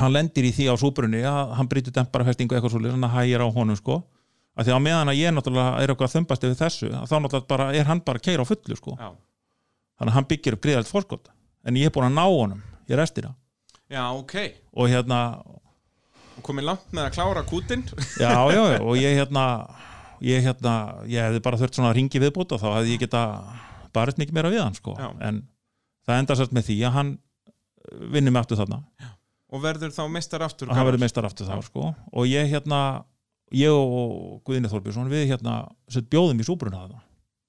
hann 0.00 0.12
lendir 0.14 0.46
í 0.48 0.52
því 0.56 0.66
á 0.72 0.74
súbrunni 0.80 1.20
að 1.28 1.52
hann 1.58 1.68
brýtur 1.68 1.94
dempara 1.96 2.24
festingu 2.28 2.56
eitthvað 2.56 2.74
svolítið 2.76 2.94
þannig 2.96 3.10
að 3.10 3.16
hægir 3.18 3.44
á 3.44 3.48
honum 3.52 3.76
sko. 3.78 3.98
Að 4.56 4.68
því 4.68 4.72
að 4.76 4.82
meðan 4.84 5.10
að 5.12 5.18
ég 5.20 5.32
náttúrulega 5.36 5.82
er 5.82 5.92
eitthvað 5.92 6.08
að 6.08 6.14
þumbast 6.16 6.46
yfir 6.48 6.58
þessu 6.60 6.88
að 6.92 7.06
þá 7.08 7.14
náttúrulega 7.24 7.48
bara 7.52 7.66
er 7.76 7.86
hann 7.88 8.00
bara 8.04 8.20
að 8.20 8.26
keira 8.26 8.44
á 8.44 8.50
fullu 8.50 8.76
sko. 8.78 8.96
Já, 9.00 9.08
þannig 10.00 10.12
að 10.12 10.16
hann 10.18 10.28
byggir 10.32 10.56
upp 10.56 10.64
gríðalt 10.66 10.90
fórskot 10.92 11.30
en 11.68 11.78
ég 11.80 11.88
er 11.88 11.94
búin 11.94 12.08
að 12.10 12.16
ná 12.18 12.24
honum 12.28 12.62
í 12.88 12.98
restina. 12.98 13.34
Já 13.92 14.02
ok. 14.16 14.34
Og 14.76 14.88
hérna, 14.92 15.20
Og 16.36 16.44
komið 16.46 16.64
langt 16.64 16.92
með 16.96 17.06
að 17.06 17.14
klára 17.16 17.42
kútin 17.44 17.82
já, 18.20 18.32
já, 18.56 18.62
já. 18.72 18.78
Og 18.80 18.96
ég 18.96 19.18
hérna 19.20 19.44
ég 20.24 20.44
hérna, 20.46 20.72
ég 21.10 21.26
hefði 21.28 21.42
bara 21.44 21.58
þurft 21.60 21.76
svona 21.76 21.90
að 21.92 21.98
ringi 21.98 22.20
viðbúta 22.22 22.56
þá 22.60 22.68
hefði 22.78 22.94
ég 22.94 23.02
geta 23.04 23.22
barist 23.92 24.20
mikið 24.20 24.36
meira 24.38 24.52
við 24.52 24.62
hann 24.64 24.76
sko. 24.78 24.94
Já. 24.96 25.10
en 25.28 25.42
það 26.08 26.20
enda 26.22 26.36
sérst 26.38 26.54
með 26.56 26.68
því 26.70 26.76
að 26.88 26.94
hann 26.96 27.10
vinnur 28.12 28.32
mig 28.32 28.40
aftur 28.42 28.60
þarna 28.62 28.80
Og 29.52 29.62
verður 29.62 29.92
þá 29.94 30.02
meistar 30.08 30.44
aftur 30.46 30.70
og 30.70 30.76
hann 30.76 30.88
verður 30.88 31.04
meistar 31.04 31.28
aftur 31.28 31.48
þá 31.48 31.58
sko. 31.66 31.92
Og 32.12 32.28
ég 32.30 32.48
hérna, 32.52 32.82
ég 33.52 33.72
og 33.72 34.40
Guðinni 34.46 34.70
Þorbjörnsson 34.72 35.10
við 35.12 35.26
hérna 35.34 35.56
bjóðum 36.12 36.40
í 36.40 36.46
súbruna 36.48 36.84
þarna. 36.86 37.02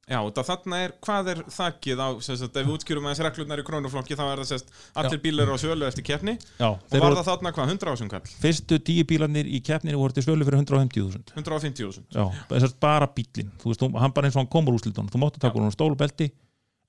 Já, 0.04 0.18
þetta 0.20 0.44
þarna 0.44 0.78
er, 0.84 0.92
hvað 1.00 1.28
er 1.32 1.40
þakkið 1.56 2.02
á, 2.04 2.08
sem 2.26 2.36
sagt, 2.36 2.58
ef 2.60 2.66
við 2.68 2.74
útskjörum 2.74 3.06
aðeins 3.08 3.22
reglurnar 3.24 3.62
í 3.62 3.64
krónuflokki 3.64 4.18
þá 4.20 4.24
er 4.26 4.42
það 4.42 4.50
sérst, 4.50 4.74
allir 5.00 5.22
bílar 5.24 5.48
á 5.48 5.58
sölu 5.64 5.88
eftir 5.88 6.04
keppni. 6.04 6.34
Já, 6.60 6.66
og 6.76 6.98
var 7.06 7.16
það 7.16 7.30
þarna 7.30 7.54
hvað, 7.56 7.72
100 7.72 7.94
ásum 7.94 8.10
kall? 8.12 8.34
fyrstu 8.44 8.80
tíu 8.84 9.06
bílarnir 9.08 9.48
í 9.48 9.62
keppninu 9.64 10.02
voru 10.02 10.18
til 10.18 10.26
svölu 10.26 10.44
fyrir 10.44 10.60
150.000 10.60 11.38
150.000 11.40 12.04
já, 12.20 12.26
þess 12.52 12.68
að 12.68 12.76
bara 12.84 13.08
bílinn 13.16 13.56
þú 13.64 13.72
veist, 13.72 13.88
hann 14.04 14.16
bara 14.20 14.28
eins 14.28 14.36
og 14.36 14.44
hann 14.44 14.52
komur 14.52 14.76
úrslitunum. 14.76 15.08
Þú 15.08 15.24
máttu 15.24 15.40
taka 15.40 15.56
Já. 15.56 15.60
honum 15.62 15.72
stól 15.78 15.94
og 15.96 16.00
belti 16.04 16.28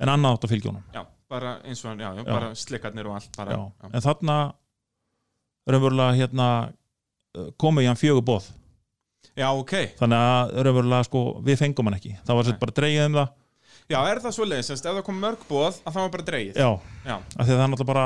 en 0.03 0.11
annað 0.11 0.35
átt 0.41 0.49
að 0.49 0.57
fylgja 0.57 0.73
honum. 0.73 0.85
Já, 0.99 1.05
bara 1.31 1.55
eins 1.63 1.85
og 1.87 1.93
hann, 1.93 2.03
já, 2.03 2.11
já, 2.19 2.23
Já. 2.27 2.33
bara 2.35 2.51
slikkarnir 2.67 3.13
og 3.13 3.21
allt 3.21 3.39
bara, 3.39 3.61
já. 3.63 3.91
en 3.95 4.07
þarna 4.11 4.41
raunverulega 5.71 6.19
hérna 6.19 6.49
komu 7.61 7.83
í 7.83 7.89
hann 7.89 7.99
fjögur 7.99 8.25
bóð 8.27 8.51
já, 9.35 9.49
ok. 9.51 9.73
Þannig 9.99 10.21
að 10.21 10.53
raunverulega 10.67 11.07
sko 11.09 11.25
við 11.45 11.61
fengum 11.63 11.91
hann 11.91 11.99
ekki. 11.99 12.15
Það 12.27 12.39
var 12.39 12.51
Nei. 12.51 12.59
bara 12.61 12.77
dreigið 12.79 13.07
um 13.09 13.19
það. 13.19 13.33
Já, 13.85 13.99
er 14.09 14.21
það 14.25 14.37
svo 14.37 14.47
leiðis, 14.49 14.71
ef 14.73 14.85
það 14.85 15.01
kom 15.05 15.19
mörg 15.21 15.49
bóð 15.49 15.81
að 15.85 15.91
það 15.91 16.01
var 16.01 16.13
bara 16.15 16.27
dreigið 16.29 16.61
já, 16.61 16.69
Já, 17.05 17.17
það 17.37 17.65
er 17.65 17.89
bara 17.91 18.05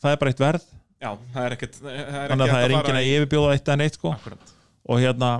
það 0.00 0.12
er 0.12 0.20
bara 0.20 0.32
eitt 0.32 0.44
verð. 0.44 0.68
Já, 1.04 1.10
það 1.34 1.48
er 1.48 1.56
ekkert 1.56 1.80
er 1.82 2.30
þannig 2.30 2.44
að 2.44 2.54
það 2.54 2.62
er 2.62 2.76
enginn 2.78 3.00
að 3.00 3.08
yfirbjóða 3.10 3.56
eitt 3.56 3.74
en 3.74 3.84
eitt 3.84 3.98
sko. 3.98 4.14
Og 4.84 5.02
hérna 5.02 5.32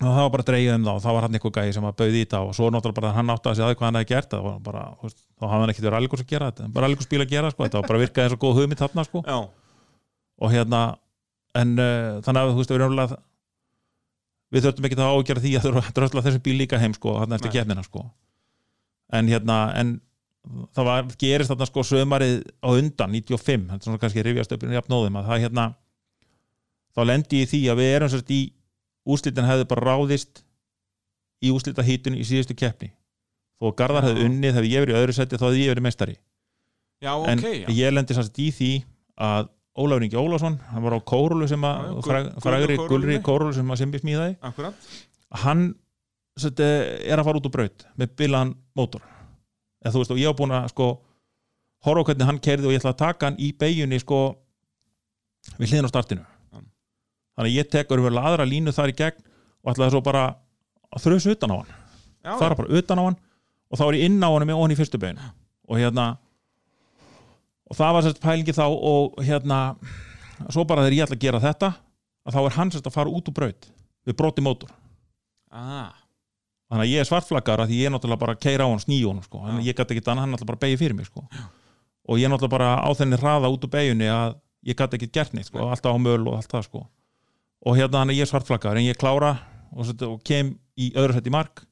og 0.00 0.08
það 0.08 0.20
var 0.24 0.34
bara 0.34 0.46
dreigið 0.50 0.74
um 0.74 0.84
það. 0.88 0.98
Og 0.98 1.04
það 1.04 1.16
var 1.16 1.26
hann 1.26 1.38
eitthvað 1.38 1.56
gæði 1.56 1.76
sem 1.76 1.88
að 1.88 1.96
bauði 2.00 2.20
í 2.20 2.28
það. 2.34 2.50
Og 2.50 2.58
svo 2.58 2.68
náttúrulega 2.72 3.00
bara 3.00 3.14
hann 3.16 3.32
átti 3.32 3.50
að 3.50 3.58
segja 3.60 3.78
hvað 3.78 3.86
hann 3.86 3.98
hefði 4.00 4.10
gert. 4.10 4.30
Það 4.34 4.44
var 4.48 4.60
bara, 4.66 4.84
þá 5.00 5.44
hafði 5.46 5.62
hann 5.62 5.72
ekkert 5.72 5.86
verið 5.86 5.96
rallíkurs 5.96 6.24
að 6.24 6.30
gera 6.34 6.50
þetta. 6.50 6.68
Bara 6.74 6.88
rallíkurs 6.88 7.10
bíl 7.10 7.20
að 7.20 7.32
gera 7.34 7.52
sko, 7.52 7.66
þetta 7.66 7.80
var 7.80 7.90
bara 7.92 8.02
virkaði 8.04 8.26
eins 8.26 8.36
og 8.36 8.44
góð 8.44 8.60
hugmynd 8.60 8.80
þarna 8.80 9.04
sko. 9.08 9.22
Já, 9.28 9.38
og 10.40 10.52
hérna 10.54 10.82
en 11.58 11.74
uh, 11.78 12.20
þannig 12.24 12.40
að 12.40 12.52
þú 12.54 12.62
veist 12.62 12.74
við 12.74 13.16
við 14.50 14.66
þurftum 14.66 14.86
ekki 14.88 14.98
það 14.98 15.16
ágjara 15.16 15.42
því 15.44 15.52
að 15.58 15.66
að 15.78 15.90
drösla 15.96 16.22
þessu 16.26 16.42
bíl 16.42 16.56
líka 16.58 16.78
heim 16.82 16.94
sko 16.96 17.16
þarna 17.20 17.38
eftir 17.38 17.52
keppnina 17.54 17.84
sko. 17.86 18.04
En 19.14 19.28
hérna 19.30 19.58
en 19.78 19.92
það 20.74 20.88
var, 20.88 21.10
gerist 21.20 21.52
þarna 21.52 21.68
sko 21.68 21.84
sömarið 21.86 22.40
á 22.58 22.68
undan 22.72 23.14
95, 23.14 23.68
þetta 23.68 23.78
er 23.78 23.86
svona 23.86 24.02
kannski 24.02 24.24
rifjast 24.26 24.54
upp 24.56 24.64
jafnóðum 24.74 25.20
að 25.20 25.28
það 25.30 25.44
hérna 25.44 25.66
þá 26.96 27.02
lendi 27.06 27.42
ég 27.42 27.50
því 27.50 27.60
að 27.70 27.82
við 27.82 27.92
erum 27.98 28.10
sérst 28.10 28.32
í 28.34 28.40
úslitin 29.10 29.48
hefði 29.48 29.68
bara 29.70 29.86
ráðist 29.92 30.42
í 31.40 31.52
úslita 31.54 31.84
í 31.86 32.26
síðustu 32.26 32.56
keppni. 32.58 32.90
Þó 33.60 33.70
að 33.70 33.76
Garðar 33.78 34.08
hefði 34.08 34.26
unnið 34.26 34.56
hefði 34.56 34.72
ég 34.72 34.84
verið 34.84 34.96
í 34.96 35.00
öðru 35.00 35.14
seti 35.16 35.38
þá 35.38 35.46
hefði 35.46 35.62
ég 35.62 35.72
verið 35.74 35.86
meistari. 35.86 36.16
Já, 37.00 37.12
en 37.30 37.40
ok 37.40 37.54
já. 37.62 37.66
ég 37.76 37.94
lendi 37.94 38.16
sérst 38.16 38.40
í 38.40 38.50
því 38.52 38.70
að 39.20 39.48
Ólafur 39.80 40.04
Ingi 40.06 40.18
Ólafsson 40.20 40.58
hann 40.70 40.84
var 40.84 40.96
á 40.96 41.00
kórulu 41.12 41.48
sem 41.48 41.64
að 41.66 42.00
frægri 42.44 42.76
kórulunni. 42.80 43.20
kórulu 43.24 43.54
sem 43.56 43.70
að 43.72 43.80
Simbi 43.80 44.00
smíðaði. 44.02 44.36
Akkurat. 44.44 44.90
Hann 45.44 45.62
sett, 46.38 46.60
er 46.60 47.20
að 47.20 47.26
fara 47.28 47.40
út 47.40 47.48
úr 47.48 47.54
braut 47.54 47.86
með 48.00 48.12
bilaðan 48.20 48.52
mótor. 48.76 49.04
Eða 49.84 49.94
þú 49.94 50.02
veist 50.02 50.14
og 50.14 50.20
ég 50.20 50.30
var 50.32 50.38
búin 50.40 50.54
að 50.56 50.68
sko 50.74 50.90
horfa 51.86 52.04
á 52.04 52.06
hvernig 52.10 52.28
hann 52.28 52.42
kerði 52.44 52.68
og 52.68 52.74
ég 52.74 52.82
ætla 52.82 52.94
að 52.94 53.00
taka 53.00 53.30
hann 53.30 53.40
í 53.40 53.50
beigjunni 53.56 54.00
sko 54.02 54.20
við 55.56 55.72
hliðin 55.72 55.88
á 55.88 55.92
startinu. 55.92 56.24
Já. 56.52 56.60
þannig 57.36 57.50
að 57.50 57.56
ég 57.56 57.70
tek 57.72 57.92
örfur 57.96 58.20
aðra 58.20 58.48
línu 58.48 58.74
þar 58.76 58.92
í 58.92 58.96
gegn 58.98 59.22
og 59.64 59.72
ætlaði 59.72 59.94
svo 59.96 60.02
bara 60.04 60.24
að 60.90 61.04
þrjusa 61.06 61.36
utan 61.36 61.54
á 61.54 61.56
hann. 61.60 61.76
Já, 62.20 62.32
fara 62.36 62.58
bara 62.58 62.80
utan 62.80 63.00
á 63.00 63.04
hann 63.08 63.20
og 63.70 63.78
þá 63.78 63.84
er 63.86 63.96
ég 64.00 64.10
inn 64.10 64.20
á 64.20 64.28
hann 64.28 64.44
með 64.48 64.60
hann 64.60 64.74
í 64.74 64.78
fyrstu 64.78 65.00
beiginu 65.00 65.30
og 65.70 65.78
hérna 65.78 66.06
og 67.70 67.78
það 67.78 67.94
var 67.96 68.06
sérst 68.06 68.22
pælingi 68.22 68.56
þá 68.56 68.66
og 68.66 69.22
hérna 69.24 69.60
svo 70.50 70.64
bara 70.66 70.84
þegar 70.86 70.96
ég 70.96 71.06
ætla 71.06 71.18
að 71.18 71.24
gera 71.24 71.42
þetta 71.44 71.70
að 72.26 72.36
þá 72.36 72.40
er 72.42 72.56
hann 72.58 72.72
sérst 72.74 72.90
að 72.90 72.96
fara 72.96 73.14
út 73.14 73.30
úr 73.30 73.36
braut 73.36 73.70
við 74.08 74.16
broti 74.18 74.44
mótor 74.44 74.72
ah, 75.54 75.94
þannig 76.70 76.84
að 76.84 76.92
ég 76.92 77.02
er 77.02 77.08
svartflaggar 77.08 77.64
að 77.64 77.72
því 77.72 77.80
ég 77.80 77.90
er 77.90 77.94
náttúrulega 77.94 78.22
bara 78.24 78.36
að 78.36 78.44
keira 78.44 78.66
á 78.66 78.70
hann, 78.70 78.82
sníu 78.82 79.10
honum 79.10 79.24
sko. 79.24 79.42
þannig 79.44 79.62
að 79.62 79.70
ég 79.70 79.78
gæti 79.78 79.96
ekki 79.96 80.04
annað, 80.06 80.22
hann 80.24 80.34
náttúrulega 80.34 80.52
bara 80.52 80.62
beigja 80.64 80.80
fyrir 80.80 80.98
mig 80.98 81.10
sko. 81.10 81.24
og 82.08 82.20
ég 82.20 82.26
er 82.26 82.32
náttúrulega 82.32 82.56
bara 82.56 82.70
á 82.80 82.90
þenni 82.98 83.20
hraða 83.20 83.52
út 83.52 83.66
úr 83.66 83.74
beigjunni 83.74 84.10
að 84.10 84.38
ég 84.66 84.78
gæti 84.78 84.98
ekki 84.98 85.10
gert 85.14 85.36
neitt 85.36 85.50
sko. 85.50 85.66
alltaf 85.68 85.94
á 85.94 85.98
möl 86.00 86.22
og 86.26 86.38
allt 86.38 86.50
það 86.50 86.66
sko. 86.68 86.84
og 87.66 87.76
hérna 87.78 88.00
þannig 88.00 88.16
að 88.16 88.20
ég 88.20 88.26
er 88.26 88.32
svartflaggar 88.32 88.80
en 88.80 88.88
ég 88.88 89.00
klára 89.00 89.34
og, 89.70 89.84
set, 89.86 90.02
og 90.02 90.22
kem 90.26 90.56
í 90.80 90.90
öðru 90.96 91.18
sett 91.18 91.28
í 91.28 91.34
mark 91.34 91.64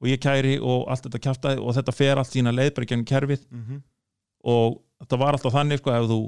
og 0.00 0.08
ég 0.08 0.20
kæri 0.22 0.56
og 0.58 0.88
allt 0.88 1.04
þetta 1.06 1.20
kjaftaði 1.26 1.60
og 1.60 1.76
þetta 1.76 1.92
fer 1.94 2.20
allt 2.20 2.32
sína 2.32 2.54
leið 2.54 2.74
bara 2.78 2.88
gegnum 2.88 3.08
kerfið 3.08 3.46
mm 3.50 3.86
og 4.40 4.78
þetta 5.00 5.20
var 5.20 5.36
alltaf 5.36 5.54
þannig 5.54 5.80
sko, 5.80 5.94
ef 5.94 6.10
þú 6.10 6.20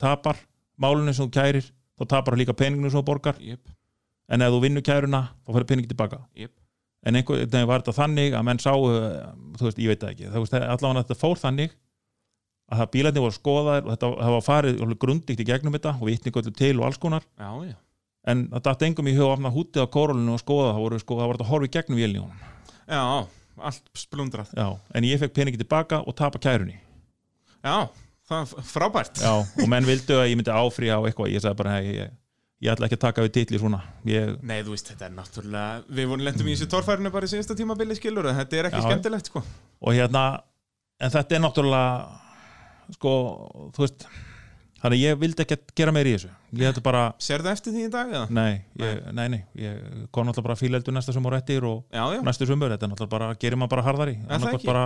tapar 0.00 0.40
málunni 0.80 1.14
sem 1.16 1.28
þú 1.28 1.34
kærir 1.36 1.68
þá 2.00 2.06
tapar 2.14 2.34
þú 2.34 2.40
líka 2.42 2.56
peninginu 2.56 2.90
sem 2.90 3.00
þú 3.00 3.06
borgar. 3.10 3.36
Yep, 3.44 3.74
en 4.32 4.46
ef 4.46 4.54
þú 4.54 4.62
vinnur 4.64 4.86
kæruna 4.86 5.22
þá 5.44 5.52
fyrir 5.52 5.68
peningi 5.72 5.92
tilbaka 5.92 6.22
yep. 6.38 6.54
en 7.04 7.20
einhvern 7.20 7.44
veginn 7.44 7.68
var 7.68 7.84
þetta 7.84 7.96
þannig 7.98 8.36
að 8.38 8.48
menn 8.48 8.62
sáu, 8.62 8.88
þú 9.58 9.68
veist, 9.68 9.82
ég 9.82 9.92
veit 9.92 10.02
það 10.02 10.14
ekki. 10.14 10.32
Allavega 10.32 11.04
þetta 11.04 11.20
fór 11.20 11.40
þannig 11.40 11.76
að 12.70 12.82
það 12.82 12.90
bílarnir 12.94 13.24
voru 13.24 13.36
skoðaðir 13.36 13.86
og 13.86 13.94
þetta 13.94 14.10
það 14.20 14.34
var 14.36 14.44
farið 14.46 14.82
grundigt 15.02 15.40
í 15.42 15.46
gegnum 15.46 15.74
þetta 15.74 15.96
og 15.96 16.06
vitni 16.06 16.34
göllu 16.34 16.52
til 16.54 16.76
og 16.78 16.86
alls 16.86 17.00
konar. 17.02 17.26
Já, 17.40 17.50
já. 17.66 17.76
En 18.30 18.46
það 18.52 18.64
datt 18.68 18.84
engum 18.84 19.08
í 19.08 19.16
huga 19.16 19.30
að 19.30 19.34
opna 19.38 19.52
hútið 19.54 19.84
á 19.88 19.88
kórólinu 19.90 20.34
og 20.36 20.42
skoða 20.42 20.74
það 20.74 20.82
voru, 20.84 21.00
sko, 21.00 21.16
það 21.18 21.30
var 21.30 21.40
þetta 21.40 21.66
í 21.66 21.72
gegnum 21.76 22.00
vélni 22.00 22.24
Já, 22.90 23.26
allt 23.70 23.90
splundrað. 23.96 24.52
Já, 24.54 24.66
en 24.94 25.06
ég 25.08 25.20
fekk 25.22 25.34
peningi 25.34 25.60
tilbaka 25.60 26.02
og 26.04 26.16
tapa 26.18 26.38
kærunni 26.42 26.76
Já, 27.64 27.76
það 28.30 28.54
er 28.56 28.70
frábært. 28.70 29.20
Já, 29.20 29.32
og 29.40 29.68
menn 29.70 29.88
vildu 29.88 30.16
að 30.20 30.30
ég 30.32 30.40
myndi 30.40 30.54
áfrýja 30.54 30.96
á 30.96 31.00
eitthvað. 31.04 31.32
Ég 31.34 31.44
sagði 31.44 31.58
bara, 31.60 31.74
hey, 31.76 31.90
ég, 31.98 32.14
ég 32.64 32.72
ætla 32.74 32.88
ekki 32.88 32.98
að 32.98 33.04
taka 33.06 33.26
við 33.26 33.34
titli 33.36 33.60
svona. 33.60 33.82
Ég, 34.08 34.36
Nei, 34.46 34.60
þú 34.64 34.76
veist, 34.76 34.92
þetta 34.92 35.08
er 35.08 35.14
náttúrulega 35.18 35.98
Við 36.00 36.08
vorum 36.12 36.24
lendum 36.28 36.48
í 36.48 36.54
þessu 36.56 36.70
torfærinu 36.72 37.12
bara 37.12 37.28
í 37.28 37.32
síðasta 37.34 37.56
tímabili 37.58 37.96
skilur 37.98 38.30
Þetta 38.32 38.56
er 38.60 38.70
ekki 38.70 38.80
Já. 38.82 38.88
skemmtilegt, 38.88 39.30
sko. 39.32 39.44
Og 39.80 39.96
hérna 39.96 40.24
en 41.00 41.12
þetta 41.14 41.36
er 41.36 41.44
náttúrulega 41.44 41.94
sko, 42.96 43.12
þú 43.76 43.84
veist 43.86 44.04
þannig 44.80 44.96
að 44.96 45.02
ég 45.04 45.18
vildi 45.20 45.44
ekki 45.44 45.56
gera 45.76 45.92
meir 45.92 46.08
í 46.08 46.14
þessu. 46.16 46.30
Ég 46.56 46.72
ætla 46.72 46.82
bara, 46.84 47.02
Sérðu 47.20 47.50
eftir 47.52 47.74
því 47.74 47.82
í 47.86 47.90
dag, 47.92 48.12
eða? 48.14 48.22
nei, 48.32 48.62
ég, 48.80 49.02
nei, 49.16 49.26
nei 49.36 49.40
ég 49.60 50.08
kom 50.10 50.24
náttúrulega 50.28 50.48
bara 50.48 50.56
fíleldu 50.60 50.94
næsta 50.96 51.12
sumur 51.16 51.36
eftir 51.36 51.66
og 51.68 51.84
Já, 51.92 52.02
já, 52.16 52.20
næstu 52.24 52.48
sumur, 52.48 52.72
þetta 52.72 52.88
er 52.88 52.92
náttúrulega 52.94 53.12
bara 53.12 53.28
gerir 53.40 53.60
maður 53.60 53.74
bara 53.76 53.84
harðari. 53.90 54.16
Það 54.22 54.34
annarkvort 54.38 54.60
ekki? 54.62 54.70
bara, 54.72 54.84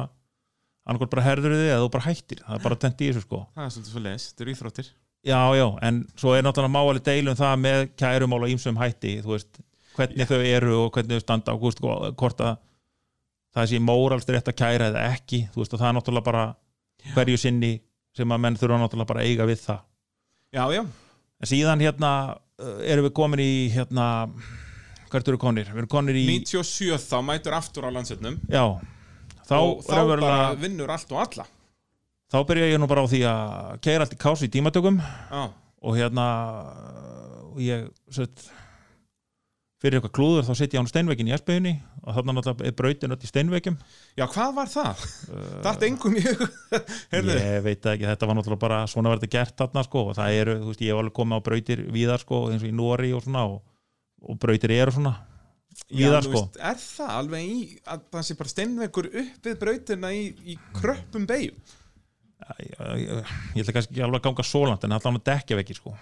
annarkvort 0.85 1.14
bara 1.14 1.25
herður 1.25 1.57
þið 1.57 1.70
eða 1.70 1.83
þú 1.85 1.90
bara 1.94 2.07
hættir, 2.09 2.42
það 2.44 2.59
er 2.59 2.64
bara 2.64 2.79
tent 2.85 3.01
í 3.01 3.09
þessu 3.09 3.25
sko. 3.25 3.40
Það 3.55 3.64
er 3.64 3.75
svolítið 3.75 3.94
svo 3.94 4.03
leiðis 4.05 4.27
Þetta 4.29 4.44
eru 4.44 4.55
íþróttir. 4.55 4.90
Já, 5.25 5.38
já, 5.57 5.64
en 5.88 6.01
svo 6.20 6.35
er 6.37 6.44
náttúrulega 6.44 6.75
máali 6.75 7.01
deilum 7.05 7.38
það 7.38 7.55
með 7.62 7.87
kærumál 7.97 8.42
og 8.44 8.51
ímsum 8.53 8.77
hætti 8.77 9.14
þú 9.25 9.33
veist, 9.33 9.61
hvernig 9.97 10.29
þau 10.29 10.40
eru 10.44 10.75
og 10.83 10.90
hvernig 10.92 11.16
þau 11.16 11.25
standa 11.25 11.55
og 11.57 11.73
sko, 11.73 11.94
hvort 12.20 12.42
að 12.44 12.59
það 13.57 13.70
sé 13.70 13.81
móralst 13.81 14.33
rétt 14.35 14.51
að 14.53 14.59
kæra 14.59 14.90
eða 14.90 15.07
ekki 15.14 15.47
þú 15.55 15.62
veist, 15.62 15.73
og 15.73 15.81
það 15.81 15.88
er 15.88 15.97
náttúrulega 15.97 16.29
bara 16.29 16.44
hverju 17.14 17.40
sinni 17.40 17.73
sem 18.14 18.37
að 18.37 18.44
menn 18.44 18.59
þurfa 18.61 18.83
náttúrulega 18.83 19.12
bara 19.14 19.25
eiga 19.25 19.49
við 19.49 19.62
það. 19.64 19.81
Já, 20.55 20.64
já, 20.77 20.83
en 20.85 21.51
síðan 21.51 21.87
hérna 21.87 22.12
uh, 22.35 22.77
erum 22.85 23.09
við 23.09 23.16
komin 23.16 23.42
í 23.42 23.53
hérna 23.73 24.09
hvert 25.09 25.31
eru 25.31 25.40
konir? 25.40 25.70
Við 25.73 25.85
erum 25.85 25.92
konir 25.94 26.18
í 26.18 26.27
97 26.29 27.01
þá 27.01 27.16
mætur 27.25 27.57
aftur 27.57 27.88
á 27.88 27.90
landsetnum 27.94 28.37
já, 28.51 28.64
þá, 29.48 29.57
Og 29.61 29.85
þá 29.87 29.98
bara 30.14 30.38
vinnur 30.59 30.92
allt 30.94 31.14
og 31.14 31.22
alla. 31.24 31.46
Þá 32.33 32.38
byrja 32.48 32.72
ég 32.72 32.80
nú 32.83 32.88
bara 32.90 33.04
á 33.04 33.11
því 33.11 33.22
að 33.30 33.80
keira 33.85 34.07
allt 34.07 34.16
í 34.16 34.20
kásu 34.20 34.48
í 34.48 34.52
tímatökum. 34.52 34.98
Já, 35.00 35.42
og 35.85 35.98
hérna 35.98 36.26
ég 37.61 37.88
sett 38.12 38.48
fyrir 39.85 39.98
eitthvað 40.00 40.14
klúður 40.16 40.46
þá 40.46 40.54
setja 40.57 40.78
ég 40.78 40.80
á 40.80 40.83
hann 40.83 40.88
steinveikin 40.88 41.28
í 41.28 41.35
S-beginni 41.37 41.74
og 42.04 42.16
þarna 42.16 42.35
náttúrulega 42.38 42.68
er 42.70 42.76
brautin 42.78 43.12
öll 43.12 43.20
í 43.20 43.28
steinveikum 43.28 43.76
já 44.16 44.24
hvað 44.33 44.54
var 44.57 44.70
það? 44.72 45.02
Datt 45.66 45.85
engum 45.85 46.16
í 46.16 46.22
hug 46.24 46.40
ég 47.12 47.61
veit 47.66 47.85
það 47.85 47.92
ekki, 47.92 48.09
þetta 48.09 48.30
var 48.30 48.38
náttúrulega 48.38 48.62
bara 48.64 48.80
svona 48.88 49.12
þetta 49.12 49.30
gert 49.35 49.61
þarna 49.61 49.85
sko. 49.85 50.07
Og 50.09 50.16
það 50.16 50.38
eru, 50.40 50.57
þú 50.62 50.72
veist, 50.72 50.85
ég 50.87 50.94
hef 50.94 51.02
alveg 51.02 51.16
komið 51.20 51.37
á 51.37 51.46
brautir 51.50 51.85
víðar 51.92 52.24
sko, 52.24 52.40
eins 52.48 52.64
og 52.64 52.70
í 52.70 52.74
Nóri 52.80 53.12
og 53.16 53.24
svona 53.26 53.44
og, 53.50 53.61
og 54.24 54.40
brautir 54.40 54.72
eru 54.72 54.96
svona 54.96 55.14
já, 55.89 56.11
þú 56.11 56.21
sko. 56.27 56.35
veist, 56.35 56.59
er 56.71 56.81
það 56.83 57.15
alveg 57.19 57.47
í 57.55 57.63
að 57.95 58.05
það 58.15 58.27
sé 58.29 58.37
bara 58.41 58.53
steinveikur 58.53 59.09
upp 59.11 59.49
við 59.49 59.57
brautina 59.63 60.13
í, 60.15 60.25
í 60.45 60.59
kröppum 60.77 61.27
beigum? 61.29 61.61
ég, 62.61 62.75
ég, 63.01 63.33
ég 63.57 63.63
ætla 63.65 63.77
kannski 63.79 64.05
alveg 64.05 64.21
að 64.21 64.27
ganga 64.29 64.45
svo 64.47 64.65
langt 64.69 64.85
en 64.87 64.97
allan 64.97 65.21
að 65.21 65.27
dekja 65.31 65.59
vekki 65.61 65.79
sko. 65.79 65.95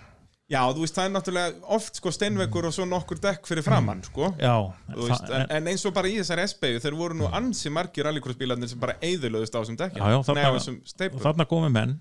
Já, 0.53 0.61
þú 0.75 0.83
veist, 0.83 0.97
það 0.97 1.07
er 1.07 1.13
náttúrulega 1.15 1.69
oft 1.77 1.97
sko 1.97 2.11
steinveikur 2.13 2.67
og 2.69 2.75
svo 2.77 2.85
nokkur 2.89 3.21
dekk 3.23 3.47
fyrir 3.49 3.65
framann, 3.65 4.03
sko. 4.05 4.33
Já, 4.37 4.57
veist, 4.93 5.23
það- 5.23 5.37
en, 5.39 5.45
en 5.57 5.71
eins 5.73 5.85
og 5.89 5.95
bara 5.97 6.11
í 6.11 6.17
þessari 6.19 6.45
S-beigju 6.51 6.83
þeir 6.85 6.97
voru 6.99 7.17
nú 7.17 7.31
ansi 7.33 7.73
margir 7.73 8.05
rallycrossbílarnir 8.09 8.69
sem 8.69 8.81
bara 8.83 8.99
eyðilöðust 9.01 9.55
á 9.57 9.61
þessum 9.63 9.79
Já, 9.81 10.11
já, 10.13 10.19
á 10.19 10.53
þessum 10.59 10.81
og 11.09 11.23
þarna 11.25 11.49
komið 11.49 11.73
menn 11.79 11.95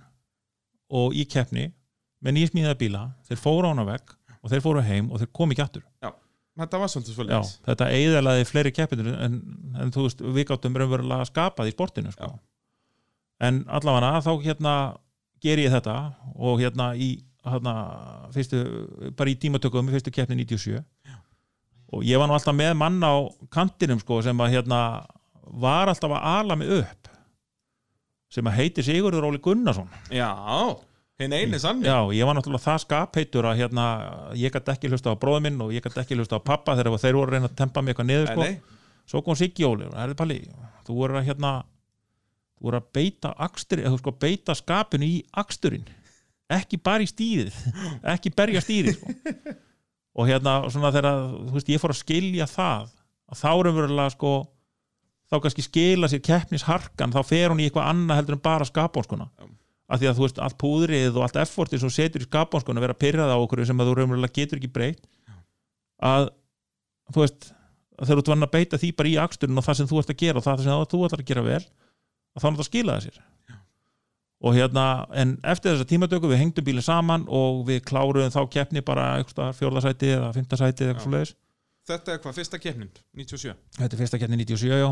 og 0.92 1.16
í 1.16 1.24
keppni 1.32 1.70
með 2.22 2.38
nýsmíða 2.38 2.76
bíla, 2.82 3.06
þeir 3.30 3.40
fóru 3.40 3.70
á 3.70 3.72
hana 3.72 3.88
vekk 3.88 4.18
og 4.42 4.52
þeir 4.52 4.66
fóru 4.66 4.84
heim 4.84 5.12
og 5.14 5.22
þeir 5.22 5.32
komu 5.38 5.56
ekki 5.56 5.64
aftur 5.64 5.86
Þetta 6.60 6.80
var 6.82 6.92
svolítið 6.92 7.16
svo 7.16 7.26
já, 7.30 7.40
þetta 7.70 7.88
eiðalaði 7.96 8.48
fleiri 8.50 8.72
keppinur 8.76 9.14
en, 9.24 9.38
en 9.80 9.94
þú 9.96 10.08
veist, 10.08 10.24
við 10.36 10.48
gáttum 10.50 10.76
raunverulega 10.76 11.24
að 11.24 11.30
skapa 11.30 11.64
því 11.64 11.76
sportinu 11.78 12.12
sko. 12.12 12.34
en 13.40 13.62
allavega 13.72 14.20
þá 14.26 14.32
hérna 14.44 14.74
ger 15.42 15.62
ég 15.64 15.72
þetta 15.72 15.96
og 16.36 16.60
hérna 16.60 16.92
í 17.00 17.14
hérna, 17.48 17.76
fyrstu, 18.36 18.60
bara 19.18 19.32
í 19.32 19.38
tímatökum 19.40 19.88
í 19.90 19.96
fyrstu 19.96 20.14
keppni 20.14 20.44
97 20.44 20.84
og 21.92 22.04
ég 22.08 22.20
var 22.20 22.30
nú 22.30 22.36
alltaf 22.36 22.56
með 22.56 22.76
mann 22.80 23.00
á 23.04 23.16
kantinum 23.52 24.00
sko, 24.04 24.22
sem 24.24 24.44
að 24.44 24.58
hérna 24.58 24.82
var 25.42 25.92
alltaf 25.92 26.14
að 26.16 26.28
ala 26.36 26.60
mig 26.60 26.72
upp 26.82 27.10
sem 28.32 28.48
að 28.48 28.58
heitir 28.62 28.86
Sigurður 28.88 29.28
Óli 29.28 29.42
Gunnarsson. 29.44 29.90
Já, 30.08 30.32
hinn 31.26 31.36
eini 31.38 31.60
sann 31.62 31.84
Já, 31.86 31.98
ég 32.16 32.28
var 32.28 32.38
náttúrulega 32.38 32.66
það 32.66 32.84
skapheitur 32.86 33.48
að 33.50 33.64
hérna, 33.64 33.86
ég 34.38 34.54
gæti 34.54 34.74
ekki 34.74 34.92
hlusta 34.92 35.14
á 35.14 35.22
bróður 35.22 35.46
minn 35.48 35.62
og 35.64 35.74
ég 35.76 35.84
gæti 35.86 36.02
ekki 36.04 36.18
hlusta 36.20 36.40
á 36.40 36.48
pappa 36.52 36.76
þegar 36.80 37.00
þeir 37.02 37.18
voru 37.20 37.30
að 37.30 37.38
reyna 37.38 37.52
að 37.52 37.58
tempa 37.62 37.84
mig 37.84 37.94
eitthvað 37.94 38.10
niður 38.12 38.32
sko. 38.32 38.78
Svo 39.12 39.22
kom 39.26 39.36
Siggi 39.36 39.66
Óli 39.68 39.88
og 39.90 39.98
herði 39.98 40.18
Palli, 40.20 40.38
þú 40.88 40.98
voru 41.00 41.20
að 41.20 41.28
hérna 41.32 41.54
voru 42.62 42.78
að 42.78 42.92
beita 42.96 43.34
akstur 43.42 43.82
eða 43.82 43.98
sko 44.00 44.14
beita 44.22 44.56
skapinu 44.58 45.08
í 45.08 45.18
aksturinn 45.42 45.88
ekki 46.52 46.80
bara 46.84 47.06
í 47.06 47.10
stýrið 47.10 47.58
ekki 48.14 48.32
berja 48.36 48.62
stýrið 48.64 48.98
sko. 49.00 49.14
og 50.18 50.28
hérna 50.30 50.58
svona 50.70 50.92
þegar 50.94 51.22
þú 51.48 51.56
veist, 51.56 51.72
ég 51.72 51.82
fór 51.82 51.96
að 51.96 52.02
skilja 52.04 52.48
það 52.52 52.92
að 53.32 53.42
þá 53.42 53.50
erum 53.54 53.80
verulega 53.80 54.14
sko 54.16 54.34
þá 55.32 55.38
kannski 55.40 55.66
skila 55.66 56.12
sér 56.12 56.24
keppnisharkan 56.28 57.16
þá 57.16 57.22
fer 57.24 57.54
hún 57.54 57.64
í 57.64 57.70
eitthvað 57.70 57.90
annað 57.94 58.22
heldur 58.22 58.38
en 58.38 58.46
bara 58.46 58.68
skapbónskuna 58.68 59.30
Já. 59.32 59.50
Af 59.91 59.99
því 59.99 60.10
að 60.10 60.19
þú 60.19 60.25
veist 60.25 60.43
allt 60.45 60.60
púðrið 60.62 61.17
og 61.17 61.25
allt 61.25 61.39
effortið 61.41 61.84
sem 61.84 61.93
setur 61.93 62.23
í 62.23 62.27
skapbónskuna 62.30 62.84
vera 62.84 62.97
pyrrað 62.97 63.34
á 63.36 63.38
okkur 63.38 63.63
sem 63.67 63.82
að 63.82 63.91
þú 63.91 63.95
raunverulega 63.99 64.38
getur 64.38 64.62
ekki 64.62 64.71
breytt 64.71 65.04
að 66.01 66.30
þú 67.12 67.25
veist 67.25 67.51
að 68.01 68.10
þegar 68.10 68.23
þú 68.23 68.34
vann 68.34 68.47
að 68.47 68.54
beita 68.56 68.80
því 68.82 68.93
bara 68.97 69.12
í 69.12 69.17
aksturinn 69.21 69.60
og 69.60 69.67
það 69.67 69.80
sem 69.80 69.89
þú 69.91 69.99
ert 70.01 70.13
að 70.13 70.21
gera 70.23 70.41
og 70.41 70.47
það 70.47 70.63
sem 70.63 70.88
þú 70.93 71.04
ert 71.06 71.19
að 71.19 71.27
gera 71.32 71.43
vel 71.45 71.60
að 71.62 72.39
þá 72.39 72.47
náttúrulega 72.47 72.69
skila 72.69 72.95
það 72.95 73.06
sér. 73.08 73.19
Og 74.41 74.56
hérna, 74.58 74.84
en 75.13 75.36
eftir 75.45 75.75
þessa 75.75 75.86
tímatöku 75.86 76.30
við 76.32 76.39
hengdum 76.41 76.65
bílinn 76.65 76.86
saman 76.86 77.27
og 77.30 77.62
við 77.67 77.84
kláruðum 77.86 78.34
þá 78.34 78.41
keppni 78.56 78.82
bara 78.82 79.19
eitthvað 79.19 79.54
fjórðasæti 79.60 80.15
eða 80.15 80.32
fymtasæti 80.34 80.88
eða 80.88 80.95
Já. 80.95 80.97
eitthvað 80.97 81.36
Þetta 81.91 82.13
er 82.13 82.19
hvað, 82.21 82.36
fyrsta 82.38 82.58
keppnin, 82.62 82.89
97 83.17 83.54
þetta 83.77 83.95
er 83.95 83.99
fyrsta 83.99 84.17
keppni 84.21 84.38
97 84.43 84.82
já. 84.82 84.89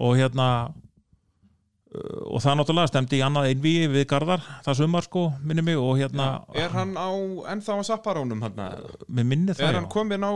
Og 0.00 0.14
hérna 0.16 0.46
og 1.90 2.38
það 2.44 2.60
náttúrulega 2.60 2.90
stemdi 2.92 3.18
í 3.18 3.24
annað 3.26 3.48
einví 3.50 3.74
við 3.90 4.04
Garðar, 4.12 4.44
það 4.62 4.76
sumar 4.78 5.02
sko 5.08 5.24
minni 5.42 5.64
mig 5.66 5.78
og 5.80 5.96
hérna 5.98 6.30
Er 6.54 6.70
hann 6.70 6.94
á, 6.94 7.10
ennþá 7.50 7.80
á 7.82 7.88
sapparónum 7.88 8.42
hann? 8.46 8.60
með 9.10 9.26
minni 9.26 9.56
það 9.58 9.68
Er 9.68 9.78
hann 9.80 9.88
já. 9.88 9.92
komin 9.96 10.22
á 10.26 10.32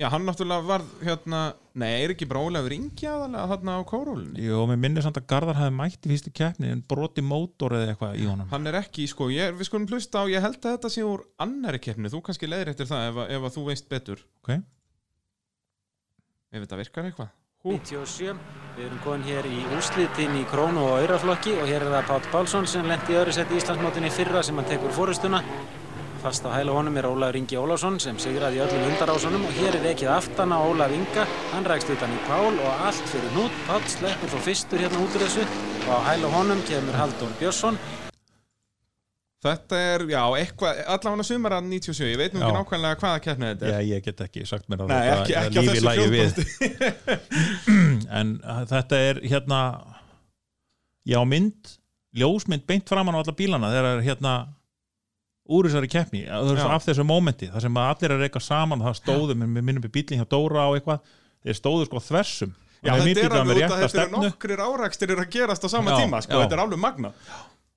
Já, 0.00 0.08
hann 0.08 0.24
náttúrulega 0.24 0.64
var 0.64 0.82
hérna 1.04 1.40
Nei, 1.76 1.90
er 2.02 2.14
ekki 2.14 2.26
bara 2.26 2.40
Ólafur 2.40 2.72
Ingi 2.72 3.04
aðalega 3.06 3.46
þarna 3.52 3.74
á 3.76 3.80
kórólunni 3.86 4.42
Jú, 4.46 4.62
mér 4.66 4.78
minnir 4.80 5.04
samt 5.04 5.18
að 5.20 5.26
Garðar 5.30 5.58
hefði 5.60 5.74
mætt 5.76 6.06
í 6.08 6.10
fyrstu 6.10 6.32
keppni 6.40 6.70
en 6.72 6.80
broti 6.88 7.22
mótor 7.22 7.76
eða 7.76 7.92
eitthvað 7.92 8.16
í 8.16 8.26
honum 8.30 8.48
Hann 8.50 8.66
er 8.70 8.78
ekki, 8.80 9.04
sko, 9.12 9.28
ég, 9.30 9.52
við 9.60 9.68
skulum 9.68 9.84
hlusta 9.92 10.24
á 10.24 10.32
Ég 10.32 10.40
held 10.42 10.56
að 10.64 10.78
þetta 10.78 10.90
sé 10.96 11.04
úr 11.04 11.26
annari 11.44 11.82
keppni 11.84 12.10
Þú 12.10 12.22
kannski 12.26 12.48
leiðir 12.48 12.72
eftir 12.72 12.88
það 12.88 13.10
ef, 13.12 13.20
ef 13.36 13.46
að 13.50 13.54
þú 13.58 13.66
veist 13.68 13.90
betur 13.92 14.24
Ok. 14.40 14.56
Ef 16.50 16.64
þetta 16.64 16.80
virkar 16.80 17.10
eitthvað 17.10 17.30
97. 17.60 18.38
Við 18.72 18.86
erum 18.86 19.00
komin 19.04 19.26
hér 19.26 19.44
í 19.44 19.58
úrslitin 19.76 20.38
í 20.38 20.46
Krónu 20.48 20.80
og 20.80 21.02
Auraflokki 21.02 21.52
og 21.60 21.68
hér 21.68 21.84
er 21.84 21.92
það 21.92 22.06
Pátt 22.08 22.28
Pálsson 22.32 22.68
sem 22.72 22.88
lendi 22.88 23.12
í 23.12 23.18
öðru 23.20 23.34
sett 23.36 23.52
í 23.52 23.58
Íslandsmótinni 23.60 24.08
í 24.08 24.14
fyrra 24.16 24.40
sem 24.46 24.56
hann 24.56 24.70
tekur 24.70 24.94
fórustuna. 24.96 25.42
Fast 26.22 26.48
á 26.48 26.56
hæla 26.56 26.72
honum 26.78 26.96
er 26.96 27.10
Ólafur 27.10 27.36
Ingi 27.36 27.60
Ólafsson 27.60 28.00
sem 28.00 28.16
sigraði 28.16 28.64
öllum 28.64 28.86
hundarásunum 28.88 29.44
og 29.44 29.56
hér 29.60 29.76
er 29.76 29.92
ekið 29.92 30.14
aftan 30.16 30.56
á 30.56 30.58
Ólaf 30.64 30.96
Inga. 30.96 31.28
Hann 31.52 31.68
rækst 31.68 31.92
utan 31.92 32.16
í 32.16 32.22
Pál 32.30 32.48
og 32.48 32.84
allt 32.88 33.08
fyrir 33.12 33.36
nút. 33.36 33.64
Pátt 33.68 33.92
sleppur 33.92 34.32
þó 34.32 34.40
fyrstur 34.48 34.80
hérna 34.80 35.04
út 35.04 35.18
úr 35.20 35.26
þessu 35.26 35.44
og 35.84 35.90
á 35.92 35.98
hæla 36.14 36.32
honum 36.38 36.64
kemur 36.64 36.96
Halldór 36.96 37.36
Björnsson. 37.42 37.76
Þetta 39.44 39.80
er, 39.80 40.04
já, 40.12 40.20
eitthvað 40.36 40.80
Allavega 40.94 41.26
sumara 41.26 41.60
97, 41.64 42.10
ég 42.10 42.20
veit 42.20 42.34
nú 42.34 42.42
ekki 42.44 42.56
nákvæmlega 42.58 43.00
hvaða 43.00 43.22
keppni 43.24 43.48
þetta 43.52 43.66
er. 43.68 43.72
Já, 43.72 43.88
ég 43.94 44.04
get 44.04 44.22
ekki 44.26 44.46
sagt 44.48 44.68
mér 44.68 44.84
að 44.84 44.92
Nei, 44.92 45.00
þetta 45.08 45.42
ekki, 45.44 45.64
lífi 45.64 45.84
lagi 45.84 46.06
við. 46.12 46.40
en 48.20 48.34
uh, 48.44 48.62
þetta 48.70 49.02
er 49.08 49.22
hérna 49.24 49.60
já 51.08 51.20
mynd 51.24 51.76
ljósmynd 52.20 52.66
beint 52.68 52.90
framan 52.90 53.16
á 53.16 53.20
alla 53.22 53.36
bílana 53.36 53.70
þegar 53.72 53.90
er 53.94 54.04
hérna 54.04 54.34
úr 55.50 55.66
þessari 55.66 55.90
keppni 55.90 56.24
af 56.30 56.84
þessu 56.84 57.06
mómenti 57.06 57.48
þar 57.50 57.64
sem 57.64 57.78
allir 57.82 58.14
er 58.14 58.26
eitthvað 58.26 58.44
saman 58.46 58.82
það 58.84 58.98
stóðu, 59.00 59.36
með 59.38 59.62
minnum 59.62 59.84
við 59.86 59.94
bílinn 59.96 60.20
hjá 60.20 60.28
Dóra 60.30 60.68
og 60.70 60.78
eitthvað 60.78 61.00
þeir 61.40 61.56
stóðu 61.56 61.86
sko 61.88 62.02
þversum. 62.10 62.52
Já, 62.80 62.94
þeir 62.96 63.18
þetta 63.18 63.24
er 63.26 63.34
alveg 63.40 63.58
út 63.58 63.72
að 63.74 63.82
þetta 63.82 64.02
eru 64.02 64.20
nokkrir 64.24 64.60
árakstir 64.64 65.10
að 65.12 65.26
gerast 65.32 65.64
á 65.64 65.68
sama 65.68 65.92
Já, 65.92 65.96
tíma, 66.00 66.20
sko, 66.24 66.32
já. 66.32 66.44
þetta 66.44 66.56
er 66.56 66.62
alveg 66.62 66.80
magna 66.80 67.10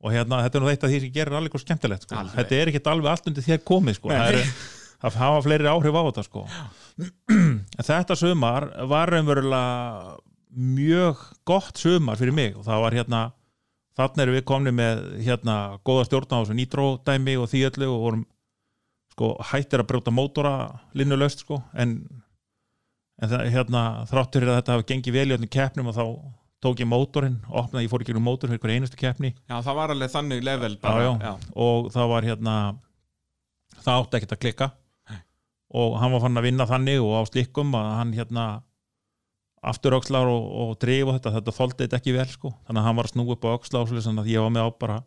og 0.04 0.12
hérna 0.12 0.42
þetta 0.44 0.60
er 0.60 0.63
nú 0.63 0.72
eitt 0.72 0.84
af 0.84 0.92
því 0.92 1.02
sem 1.02 1.13
gerir 1.16 1.38
alveg 1.39 1.62
skemmtilegt 1.63 2.06
sko. 2.06 2.18
Alveg. 2.20 2.36
þetta 2.36 2.58
er 2.58 2.72
ekkert 2.72 2.89
alveg 2.92 3.12
allt 3.13 3.30
undir 3.32 3.46
þér 3.46 3.62
komið 3.70 4.00
sko. 4.00 4.12
Það, 4.12 4.39
er, 4.39 4.52
það 5.04 5.20
hafa 5.22 5.46
fleiri 5.46 5.72
áhrif 5.72 5.96
á 5.96 6.04
þetta 6.10 6.26
sko. 6.28 6.44
þetta 7.89 8.20
sumar 8.20 8.68
var 8.92 9.13
raunverulega 9.16 10.20
mjög 10.54 11.24
gott 11.48 11.80
sumar 11.82 12.20
fyrir 12.20 12.36
mig 12.36 12.58
og 12.60 12.68
það 12.68 12.84
var 12.84 12.98
hérna 13.00 13.22
þannig 13.98 14.24
erum 14.26 14.38
við 14.38 14.46
komni 14.50 14.74
með 14.76 15.02
hérna 15.26 15.56
góða 15.86 16.06
stjórn 16.08 16.30
á 16.34 16.38
þessu 16.42 16.58
nitródæmi 16.58 17.36
og 17.42 17.50
því 17.50 17.63
öllu 17.70 17.89
og 17.89 18.04
vorum 18.04 18.28
sko 19.13 19.32
hættir 19.52 19.82
að 19.84 19.89
brjóta 19.92 20.13
mótora 20.13 20.54
linnulöst 20.98 21.44
sko 21.46 21.60
en, 21.78 22.00
en 23.22 23.34
það, 23.34 23.50
hérna 23.54 23.84
þráttur 24.10 24.48
að 24.50 24.60
þetta 24.60 24.78
hafi 24.78 24.88
gengið 24.92 25.18
vel 25.18 25.28
í 25.30 25.36
öllum 25.38 25.54
keppnum 25.54 25.92
og 25.92 25.98
þá 25.98 26.06
tók 26.63 26.82
ég 26.82 26.89
mótorinn, 26.89 27.38
opnaði, 27.49 27.86
ég 27.86 27.91
fór 27.91 28.04
ekki 28.06 28.15
um 28.17 28.26
mótor 28.26 28.52
fyrir 28.52 28.62
hver 28.63 28.73
einustu 28.78 28.99
keppni. 28.99 29.34
Já, 29.49 29.58
það 29.60 29.80
var 29.80 29.93
alveg 29.93 30.13
þannig 30.13 30.43
level 30.47 30.78
bara, 30.82 31.06
já, 31.06 31.12
já. 31.28 31.54
og 31.67 31.89
það 31.93 32.12
var 32.13 32.28
hérna 32.30 32.58
það 33.84 33.95
átti 33.99 34.19
ekkert 34.19 34.36
að 34.36 34.43
klikka. 34.45 34.69
Nei. 35.12 35.23
og 35.84 35.97
hann 36.02 36.13
var 36.15 36.23
fann 36.23 36.41
að 36.41 36.47
vinna 36.47 36.69
þannig 36.69 37.02
og 37.04 37.17
á 37.19 37.21
slikkum 37.30 37.76
að 37.80 37.89
hann 37.99 38.13
hérna 38.15 38.45
afturöxlar 39.63 40.28
og, 40.28 40.45
og 40.63 40.76
drif 40.82 41.08
og 41.08 41.17
þetta 41.17 41.34
þetta 41.38 41.56
þoldi 41.56 41.86
þetta 41.86 41.99
ekki 41.99 42.15
vel 42.17 42.30
sko. 42.32 42.54
Þannig 42.67 42.82
að 42.82 42.88
hann 42.89 42.99
var 42.99 43.10
að 43.10 43.15
snúa 43.15 43.36
upp 43.36 43.47
á 43.47 43.56
öxla 43.56 43.84
og 43.84 43.91
svolítið 43.91 44.23
að 44.23 44.32
ég 44.34 44.43
var 44.43 44.56
með 44.56 44.67
á 44.67 44.69
bara 44.84 44.97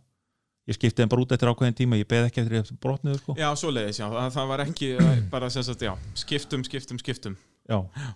ég 0.66 0.77
skipti 0.77 1.03
þeim 1.03 1.11
bara 1.12 1.23
út 1.23 1.35
eftir 1.37 1.51
ákveðin 1.51 1.77
tíma 1.79 1.99
ég 2.01 2.09
beði 2.11 2.31
ekki 2.31 2.42
eftir 2.42 2.61
eftir 2.61 2.79
brotniðu 2.83 3.21
sko. 3.21 3.37
Já, 3.38 3.49
svoleiðis, 3.59 4.01
já, 4.01 4.07
það, 4.35 4.47
var 4.51 4.62
ekki 4.64 4.92
bara 5.35 5.51
sagt, 5.53 5.85
já, 5.87 5.92
skiptum, 6.19 6.64
skiptum, 6.66 7.01
skiptum. 7.03 7.37
Já. 7.69 7.79
Já, 7.95 8.09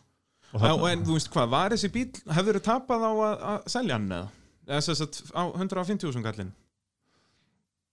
Og 0.56 0.86
en 0.90 1.04
þú 1.06 1.16
veist 1.18 1.30
hvað, 1.30 1.52
var 1.52 1.74
þessi 1.74 1.90
bíl, 1.94 2.08
hefur 2.34 2.58
þið 2.58 2.64
tapað 2.66 3.04
á 3.06 3.12
að, 3.12 3.34
að 3.52 3.68
selja 3.74 3.98
hann 3.98 4.08
eða? 4.10 4.30
Eða 4.70 4.80
sem 4.86 4.98
sagt 4.98 5.20
á 5.30 5.42
150.000 5.46 6.24
kallin? 6.26 6.50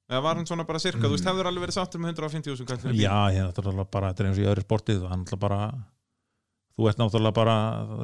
Eða 0.07 0.23
var 0.23 0.39
hann 0.39 0.47
svona 0.47 0.65
bara 0.67 0.79
cirka, 0.79 1.03
þú 1.03 1.13
veist, 1.17 1.27
hefur 1.27 1.49
alveg 1.49 1.67
verið 1.67 1.77
sattur 1.77 2.01
með 2.01 2.15
150.000 2.15 2.69
kallin? 2.69 2.93
Mm. 2.93 3.01
Já, 3.01 3.17
ég 3.35 3.43
er 3.43 3.51
náttúrulega 3.51 3.91
bara, 3.91 4.11
þetta 4.13 4.23
er 4.23 4.29
eins 4.29 4.39
og 4.39 4.45
í 4.45 4.49
öðru 4.53 4.65
sportið 4.65 5.03
og 5.03 5.11
hann 5.11 5.23
náttúrulega 5.25 5.43
bara 5.43 5.61
þú 6.77 6.89
ert 6.91 7.01
náttúrulega 7.01 7.35
bara, 7.35 7.57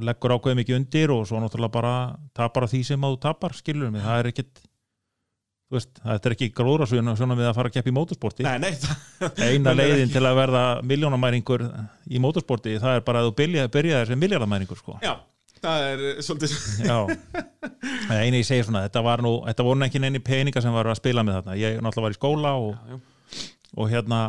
leggur 0.09 0.35
ákveðið 0.35 0.59
mikið 0.59 0.77
undir 0.79 1.13
og 1.13 1.25
svo 1.29 1.41
náttúrulega 1.41 1.75
bara 1.77 1.95
tapar 2.35 2.67
að 2.67 2.73
því 2.73 2.81
sem 2.89 3.05
að 3.05 3.15
þú 3.15 3.19
tapar, 3.27 3.57
skilur 3.57 3.93
mig, 3.93 4.05
það 4.05 4.21
er 4.21 4.29
ekkit 4.33 4.63
veist, 5.73 5.91
þetta 5.99 6.29
er 6.29 6.35
ekki 6.35 6.49
gróðra 6.55 6.87
svona, 6.89 7.15
svona 7.19 7.37
við 7.39 7.49
að 7.49 7.57
fara 7.57 7.71
að 7.71 7.75
keppa 7.77 7.91
í 7.91 7.95
mótorsporti 7.95 8.45
Nei, 8.45 8.55
nei, 8.61 8.71
það, 8.79 9.43
eina 9.43 9.73
leiðin 9.77 10.13
til 10.13 10.23
að 10.23 10.39
verða 10.39 10.63
miljónamæringur 10.89 11.65
í 12.09 12.21
mótorsporti, 12.23 12.77
það 12.81 12.97
er 12.97 13.05
bara 13.07 13.21
að 13.21 13.29
þú 13.29 13.35
byrja, 13.41 13.67
byrjaði 13.73 14.09
sem 14.11 14.21
miljardamæringur, 14.23 14.79
sko. 14.79 14.97
Já, 15.03 15.13
það 15.63 15.87
er 15.89 16.05
eh, 16.09 16.21
svolítið, 16.27 16.55
eini 18.13 18.41
ég 18.41 18.47
segi 18.47 18.67
svona 18.67 18.85
þetta 18.87 19.17
nú, 19.25 19.33
þetta 19.49 19.67
voru 19.67 19.87
ekki 19.87 20.03
neini 20.03 20.23
peninga 20.23 20.63
sem 20.63 20.75
var 20.75 20.91
að 20.91 21.01
spila 21.01 21.25
með 21.25 21.39
þarna, 21.39 21.59
ég 21.59 21.79
náttúrulega 21.79 22.07
var 22.07 22.15
í 22.15 22.19
skóla 22.19 22.55
og, 22.61 22.73
já, 22.73 22.97
já. 22.97 23.45
og 23.77 23.93
hérna 23.93 24.23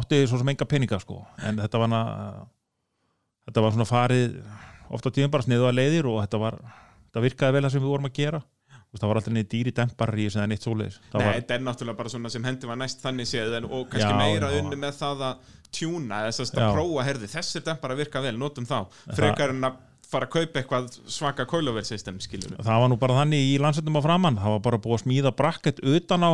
átti 0.00 0.22
svo 0.26 0.40
sem 0.40 0.54
enga 0.54 0.68
peninga 0.68 1.00
sko. 1.02 1.22
En 1.46 1.60
þetta 1.60 1.82
var, 1.84 1.92
na, 1.92 2.02
þetta 3.48 3.64
var 3.64 3.76
svona 3.76 3.88
farið 3.88 4.38
ofta 4.88 5.12
tíðum 5.12 5.32
bara 5.32 5.44
sniðu 5.44 5.68
að 5.68 5.78
leiðir 5.78 6.08
og 6.10 6.22
þetta 6.22 6.40
var 6.42 6.58
þetta 7.08 7.24
virkaði 7.24 7.56
vel 7.56 7.64
það 7.64 7.74
sem 7.74 7.84
við 7.84 7.92
vorum 7.92 8.08
að 8.08 8.16
gera 8.18 8.40
það 8.96 9.08
var 9.10 9.18
alltaf 9.20 9.34
niður 9.36 9.48
dýri 9.52 9.72
dempar 9.76 10.14
í 10.16 10.24
þessu 10.28 10.38
eða 10.40 10.48
neitt 10.48 10.64
svoleiðis 10.64 10.96
Nei, 11.12 11.18
var, 11.20 11.34
þetta 11.36 11.54
er 11.58 11.64
náttúrulega 11.66 11.98
bara 11.98 12.12
svona 12.14 12.30
sem 12.32 12.46
hendi 12.48 12.70
var 12.70 12.78
næst 12.80 13.02
þannig 13.04 13.28
séð 13.28 13.58
en, 13.58 13.66
og 13.68 13.84
kannski 13.92 14.08
Já, 14.08 14.16
meira 14.16 14.48
já. 14.54 14.62
unni 14.62 14.78
með 14.80 14.96
það 15.02 15.26
að 15.28 15.52
tjúna, 15.78 16.22
þess 16.30 16.54
að 16.56 16.62
Já. 16.64 16.70
prófa 16.72 17.04
herði, 17.04 17.28
þessir 17.34 17.66
dempar 17.68 17.92
að 17.92 18.00
virka 18.00 18.22
vel, 18.24 18.32
notum 18.40 18.64
þá 18.70 18.78
frekar 19.12 19.52
en 19.52 19.68
að 19.68 19.84
fara 20.08 20.24
að 20.24 20.32
kaupa 20.38 20.62
eitthvað 20.62 20.86
svaka 21.12 21.44
kóluversystem, 21.50 22.16
skiljum 22.24 22.54
við 22.56 22.64
það 22.64 22.80
var 22.80 22.88
nú 22.88 22.96
bara 22.96 23.18
þannig 23.20 23.44
í 23.50 23.58
landsendum 23.60 24.00
á 24.00 24.02
framann 24.06 24.40
það 24.40 24.54
var 24.56 24.62
bara 24.70 24.80
búið 24.86 24.96
að 24.96 25.02
smíða 25.04 25.34
brakket 25.36 25.82
utan 25.84 26.24
á 26.24 26.32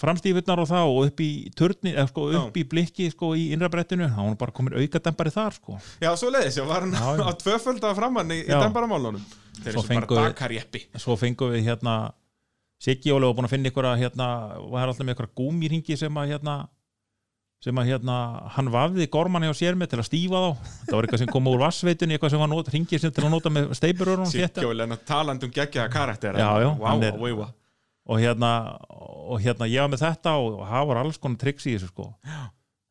framstífurnar 0.00 0.62
og 0.62 0.68
það 0.70 0.90
og 0.90 0.98
upp 1.10 1.20
í 1.22 1.30
turni, 1.56 1.92
eða 1.92 2.08
sko 2.08 2.24
upp 2.40 2.56
í 2.56 2.64
blikki 2.66 3.10
sko 3.12 3.34
í 3.36 3.50
innræbrettinu, 3.54 4.08
það 4.08 4.22
var 4.24 4.32
nú 4.32 4.38
bara 4.40 4.54
komin 4.56 4.76
auka 4.80 5.02
dempari 5.04 5.32
þar 5.34 5.56
sko 5.58 5.76
Já, 6.02 6.10
svo 6.16 6.30
leiðis, 6.32 6.56
já, 6.58 6.64
var 6.66 6.86
hann 6.86 6.94
Já, 6.96 7.04
já. 7.20 7.24
á 7.28 7.32
tvöfölda 7.44 7.92
framann 7.98 8.32
í, 8.32 8.40
í 8.42 8.48
Já. 8.48 8.58
dembaramálunum 8.64 9.22
Þeir 9.60 9.72
eru 9.74 9.82
svo 9.82 9.94
bara 10.00 10.30
dakarjeppi. 10.30 10.84
svo 11.02 11.16
fengum 11.20 11.50
við 11.54 11.66
hérna 11.68 11.94
Siggi 12.80 13.12
Óli 13.12 13.28
var 13.28 13.34
búin 13.36 13.44
að 13.44 13.52
finna 13.52 13.68
ykkur 13.68 13.84
að 13.90 13.98
hérna, 14.00 14.26
var 14.72 14.88
alltaf 14.88 15.04
með 15.04 15.16
ykkur 15.18 15.26
gúmíringi 15.36 15.96
sem 16.00 16.14
að 16.16 16.30
hérna 16.32 16.54
sem 17.60 17.76
að 17.76 17.90
hérna, 17.90 18.14
hann 18.54 18.70
vafði 18.72 19.04
gormanni 19.12 19.50
á 19.52 19.54
sér 19.56 19.76
með 19.76 19.90
til 19.92 19.98
að 20.00 20.06
stífa 20.08 20.38
þá. 20.40 20.68
Það 20.86 20.94
var 20.96 21.06
eitthvað 21.06 21.20
sem 21.20 21.28
kom 21.34 21.48
úr 21.50 21.58
vassveitunni, 21.60 22.16
eitthvað 22.16 22.32
sem 22.32 22.44
not, 22.48 22.70
ringið 22.72 23.02
sem 23.02 23.12
til 23.12 23.24
að 23.26 23.34
nota 23.34 23.52
með 23.52 23.66
steipurörunum 23.76 24.30
þétta 24.32 24.62
Sikkjólega 24.62 24.96
talandum 25.10 25.52
geggjaða 25.52 25.92
karakter 25.92 26.38
Já, 26.40 26.48
já, 26.64 26.70
Vá, 26.80 26.86
hann 26.88 27.02
vá, 27.04 27.10
er- 27.10 27.18
vá, 27.20 27.34
vá. 27.42 27.48
og 28.10 28.22
hérna, 28.24 28.52
og 29.28 29.44
hérna 29.44 29.68
ég 29.68 29.84
var 29.84 29.92
með 29.92 30.06
þetta 30.06 30.32
og, 30.40 30.56
og 30.62 30.72
það 30.72 30.88
var 30.88 31.02
alls 31.02 31.20
konar 31.20 31.42
tricks 31.44 31.68
í 31.68 31.74
þessu 31.76 31.90
sko. 31.92 32.08
Já, 32.24 32.40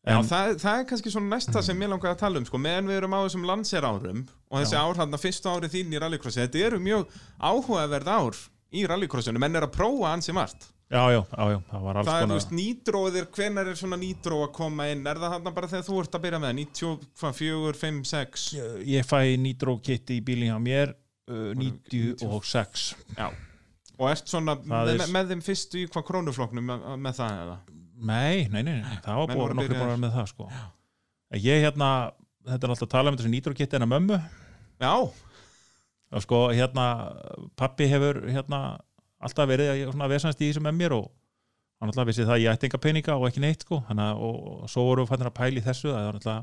En- 0.07 0.23
það, 0.23 0.53
það 0.61 0.79
er 0.79 0.85
kannski 0.89 1.11
svona 1.11 1.35
næsta 1.35 1.61
sem 1.65 1.81
ég 1.83 1.89
langaði 1.91 2.13
að 2.15 2.21
tala 2.21 2.39
um 2.39 2.45
sko, 2.47 2.57
meðan 2.61 2.87
við 2.87 2.97
erum 3.01 3.15
á 3.17 3.19
þessum 3.25 3.43
landsér 3.49 3.83
árum 3.89 4.21
og 4.49 4.61
þessi 4.61 4.77
Já. 4.77 4.81
ár 4.85 4.99
hann 5.01 5.17
fyrstu 5.19 5.51
árið 5.51 5.73
þín 5.75 5.91
í 5.93 5.99
rallycrossi 5.99 6.39
þetta 6.45 6.61
eru 6.69 6.79
mjög 6.79 7.07
áhugaverð 7.43 8.07
ár 8.15 8.37
í 8.71 8.85
rallycrossinu, 8.87 9.41
menn 9.41 9.55
er 9.59 9.65
að 9.67 9.73
prófa 9.75 10.13
ansi 10.13 10.31
margt. 10.33 10.69
Já, 10.89 11.03
já, 11.13 11.19
já, 11.21 11.43
já, 11.53 11.57
það 11.69 11.81
var 11.85 11.97
alls 11.99 12.07
það 12.07 12.15
er, 12.15 12.21
þú 12.21 12.25
konar 12.29 12.39
veist, 12.39 12.53
nýdróðir, 12.57 13.25
hvenær 13.35 13.67
er 13.69 13.75
svona 13.77 13.97
nýdró 14.01 14.37
að 14.47 14.51
koma 14.57 14.87
inn, 14.89 15.03
er 15.05 15.19
það 15.21 15.33
hann 15.35 15.53
bara 15.53 15.67
þegar 15.69 15.85
þú 15.85 15.97
ert 16.01 16.15
að 16.17 16.23
byrja 16.23 16.39
með? 16.41 16.55
94, 16.63 17.75
5, 17.83 17.99
6 18.09 18.45
ég 18.89 19.05
fæ 19.05 19.19
nitro 19.37 19.75
kit 19.85 20.09
í 20.15 20.17
bílinn 20.25 20.49
hjá 20.49 20.57
mér 20.63 20.95
uh, 21.29 21.51
96 21.59 22.87
Já, 23.19 23.27
og 23.99 24.09
ert 24.09 24.31
svona 24.31 24.55
með, 24.63 24.93
er- 24.95 25.03
með, 25.03 25.13
með 25.17 25.33
þeim 25.35 25.43
fyrstu 25.45 25.83
í 25.83 25.85
hvað 25.93 26.07
krónufloknum 26.09 26.65
með, 26.71 26.87
með 27.05 27.19
það 27.19 27.37
eða? 27.43 27.57
Nei, 27.99 28.47
nei, 28.47 28.61
nei, 28.63 28.79
nei, 28.79 28.97
það 29.03 29.17
var 29.19 29.31
búin 29.31 29.41
voru 29.41 29.55
nokkuð 29.57 29.73
byrjaðir. 29.73 29.87
bara 29.87 29.99
með 29.99 30.13
það 30.15 30.27
sko. 30.31 30.49
Ég 31.35 31.63
hérna, 31.65 31.89
þetta 32.47 32.67
er 32.67 32.73
alltaf 32.73 32.87
að 32.87 32.93
tala 32.93 33.11
um 33.11 33.17
þessu 33.19 33.31
nýtrókitti 33.33 33.77
en 33.77 33.85
að 33.85 33.91
mömmu. 33.93 34.19
Já, 34.79 34.93
og 36.09 36.23
sko 36.25 36.39
hérna, 36.55 36.85
pappi 37.59 37.89
hefur 37.91 38.21
hérna 38.31 38.61
alltaf 39.19 39.49
verið 39.51 39.73
að 39.73 39.81
svona 39.91 40.09
vesanst 40.09 40.41
í 40.41 40.47
þessu 40.49 40.63
með 40.63 40.77
mér 40.79 40.95
og 40.95 41.09
hann 41.79 41.91
alltaf 41.91 42.07
vissi 42.09 42.23
það 42.23 42.37
að 42.37 42.43
ég 42.45 42.55
ætti 42.55 42.69
enga 42.69 42.81
peninga 42.85 43.17
og 43.19 43.27
ekki 43.27 43.43
neitt 43.43 43.65
sko, 43.67 43.81
Hanna, 43.89 44.13
og, 44.15 44.39
og 44.63 44.71
svo 44.71 44.87
vorum 44.87 45.05
við 45.05 45.13
fannir 45.13 45.29
að 45.29 45.37
pæla 45.39 45.59
í 45.59 45.65
þessu 45.67 45.91
að 45.91 45.99
það 45.99 46.07
var 46.07 46.19
alltaf 46.19 46.39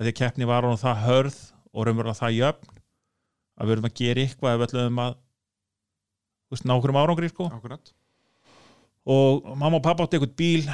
að 0.00 0.06
því 0.06 0.12
að 0.14 0.18
keppni 0.20 0.48
var 0.48 0.68
hún 0.68 0.80
það 0.80 1.02
hörð 1.04 1.38
og 1.70 1.86
raunverulega 1.86 2.20
það 2.20 2.36
jöfn 2.38 2.74
að 3.60 3.68
við 3.68 3.74
erum 3.76 3.88
að 3.90 3.96
gera 4.00 4.24
eitthvað 4.24 4.54
ef 4.54 4.60
við 4.60 4.66
ætlum 4.70 5.00
að 5.04 5.16
þú 5.20 6.56
veist, 6.56 6.66
ná 6.66 6.74
okkur 6.76 6.92
um 6.94 7.00
árangri 7.00 7.30
sko. 7.30 7.48
Akkurat 7.52 7.92
og 9.06 9.46
mamma 9.56 9.78
og 9.78 9.84
pappa 9.84 10.04
átti 10.04 10.18
eitthvað 10.18 10.36
bíl 10.36 10.66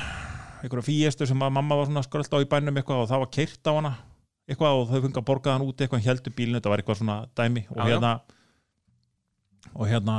einhverja 0.62 0.86
fíestu 0.86 1.28
sem 1.28 1.42
að 1.42 1.54
mamma 1.54 1.78
var 1.78 1.88
svona 1.90 2.04
skröld 2.06 2.32
á 2.32 2.38
í 2.42 2.48
bænum 2.50 2.80
eitthvað 2.80 3.04
og 3.04 3.10
það 3.10 3.22
var 3.22 3.32
keirt 3.36 3.70
á 3.70 3.72
hana 3.76 3.92
eitthvað 4.46 4.80
og 4.80 4.90
þau 4.90 4.98
fengið 5.04 5.20
að 5.20 5.28
borga 5.28 5.54
hann 5.54 5.66
út 5.66 5.80
eitthvað 5.82 6.04
heldur 6.06 6.34
bílinu, 6.36 6.58
þetta 6.58 6.72
var 6.72 6.82
eitthvað 6.82 7.00
svona 7.00 7.16
dæmi. 7.38 7.64
Og 7.70 7.80
Já, 7.80 7.86
hérna 7.90 8.12
og 9.74 9.88
hérna 9.90 10.16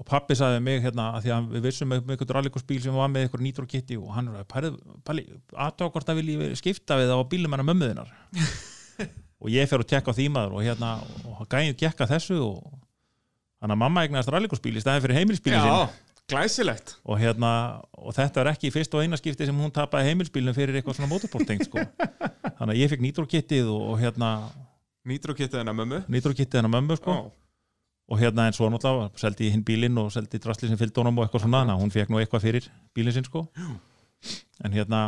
og 0.00 0.06
pappi 0.08 0.36
sagði 0.36 0.60
mig 0.64 0.80
hérna 0.84 1.10
að 1.16 1.26
því 1.26 1.32
að 1.36 1.48
við 1.54 1.64
vissum 1.68 1.90
með 1.92 2.12
eitthvað 2.14 2.34
rallikursbíl 2.38 2.80
sem 2.84 2.96
var 2.96 3.10
með 3.12 3.26
eitthvað 3.26 3.44
nýtrókitti 3.44 3.98
og 4.00 4.12
hann 4.16 4.30
var 4.32 4.46
pæli, 4.48 5.24
aðtók 5.52 5.96
hvort 5.96 6.12
að 6.12 6.20
vilji 6.20 6.52
skipta 6.60 6.96
við 7.00 7.12
á 7.12 7.20
bílum 7.28 7.56
hennar 7.56 7.68
mömmuðinar 7.68 8.12
og 9.40 9.50
ég 9.52 9.68
fer 9.68 9.84
og 9.84 9.88
tekka 9.88 10.12
á 10.12 10.16
því 10.16 10.28
maður 10.32 10.56
og 10.56 10.64
hérna, 10.64 10.94
og 11.28 11.42
gæðin 11.52 11.76
gekka 11.80 12.08
þessu 12.08 12.38
og 12.44 12.62
hann 13.60 13.74
að 13.74 13.82
mamma 13.82 14.06
eignast 14.06 14.32
rallikursbíl 14.32 14.76
í 14.76 14.84
staðin 14.84 15.04
fyrir 15.04 15.20
Já, 15.68 15.88
glæsilegt 16.30 16.94
og 17.04 17.20
hérna, 17.20 17.52
og 17.98 18.14
þetta 18.16 18.42
er 18.42 18.52
ekki 18.54 18.72
fyrst 18.74 18.94
og 18.96 19.04
eina 19.04 19.18
skipti 19.20 19.48
sem 19.48 19.60
hún 19.60 19.74
tapaði 19.74 20.10
heimilsbílinn 20.10 20.56
fyrir 20.56 20.78
eitthvað 20.78 21.00
svona 21.00 21.10
motorsporting 21.10 21.62
sko. 21.66 21.84
þannig 22.58 22.74
að 22.74 22.80
ég 22.80 22.92
fikk 22.92 23.04
nýtrókittið 23.06 23.70
og, 23.70 23.86
og 23.92 24.02
hérna 24.02 24.32
Nýtrókittið 25.08 25.62
hennar 25.62 25.76
mömmu 25.78 26.02
nýtrókittið 26.12 26.60
hennar 26.60 26.74
mömmu 26.74 26.96
sko. 27.00 27.14
Ó, 27.16 27.20
og 28.10 28.18
hérna 28.20 28.48
en 28.50 28.56
svo 28.56 28.68
náttúrulega 28.68 29.22
seldi 29.22 29.48
hinn 29.54 29.64
bílinn 29.64 29.98
og 30.02 30.10
seldi 30.12 30.40
drasli 30.42 30.68
sem 30.68 30.78
fylgdi 30.80 31.00
honum 31.00 31.20
og 31.20 31.26
eitthvað 31.26 31.46
svona 31.46 31.62
þannig 31.62 31.76
að 31.76 31.84
hún 31.84 31.94
fekk 31.94 32.12
nú 32.12 32.20
eitthvað 32.20 32.46
fyrir 32.46 32.66
bílinn 32.96 33.16
sinn 33.16 33.28
sko. 33.28 33.46
en 34.64 34.74
hérna 34.76 35.00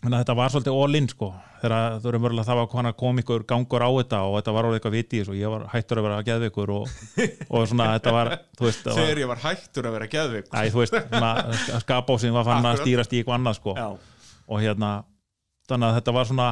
þannig 0.00 0.16
að 0.16 0.22
þetta 0.22 0.36
var 0.38 0.52
svolítið 0.52 0.78
all 0.80 0.98
in 0.98 1.08
sko. 1.10 1.28
Þegar 1.60 1.74
það 1.76 2.06
voru 2.06 2.20
mörgulega 2.24 2.48
það 2.48 2.58
var 2.60 2.68
hana 2.78 2.92
kom 3.02 3.20
ykkur 3.20 3.42
gangur 3.48 3.84
á 3.84 3.90
þetta 3.98 4.20
og 4.24 4.36
þetta 4.38 4.54
var 4.56 4.68
alveg 4.68 4.78
eitthvað 4.80 4.96
viti 4.96 5.20
og 5.26 5.36
ég 5.36 5.52
var 5.52 5.66
hættur 5.74 6.00
að 6.00 6.06
vera 6.08 6.22
geðveikur 6.28 6.72
og, 6.76 6.94
og 7.52 7.66
svona 7.68 7.90
þetta 7.98 8.14
var 8.16 8.32
þú 8.56 8.72
Þegar 8.86 9.20
ég 9.20 9.30
var 9.30 9.42
hættur 9.44 9.90
að 9.90 9.96
vera 9.98 10.08
geðvik 10.14 10.48
æ, 10.48 10.60
þú 10.72 10.80
veist 10.80 10.96
svona, 10.96 11.34
skapásin 11.84 12.36
var 12.36 12.48
fann 12.48 12.70
að 12.70 12.80
stýrast 12.80 13.12
í 13.12 13.20
eitthvað 13.20 13.36
annað 13.36 13.60
sko. 13.60 13.76
Já, 13.76 13.88
og 14.48 14.64
hérna 14.64 14.94
þannig 15.68 15.90
að 15.90 15.98
þetta 16.00 16.16
var 16.16 16.30
svona 16.30 16.48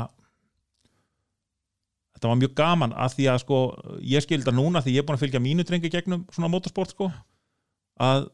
þetta 2.18 2.32
var 2.32 2.40
mjög 2.42 2.55
gaman 2.59 2.94
að 2.99 3.16
því 3.16 3.30
að 3.32 3.40
sko 3.44 3.62
ég 4.12 4.24
skildi 4.24 4.51
að 4.51 4.59
núna 4.59 4.82
því 4.84 4.96
ég 4.96 5.03
er 5.03 5.09
búin 5.09 5.18
að 5.18 5.24
fylgja 5.24 5.42
mínu 5.42 5.66
drengi 5.66 5.90
gegnum 5.92 6.26
svona 6.34 6.51
motorsport 6.53 6.92
sko 6.92 7.09
að 8.03 8.28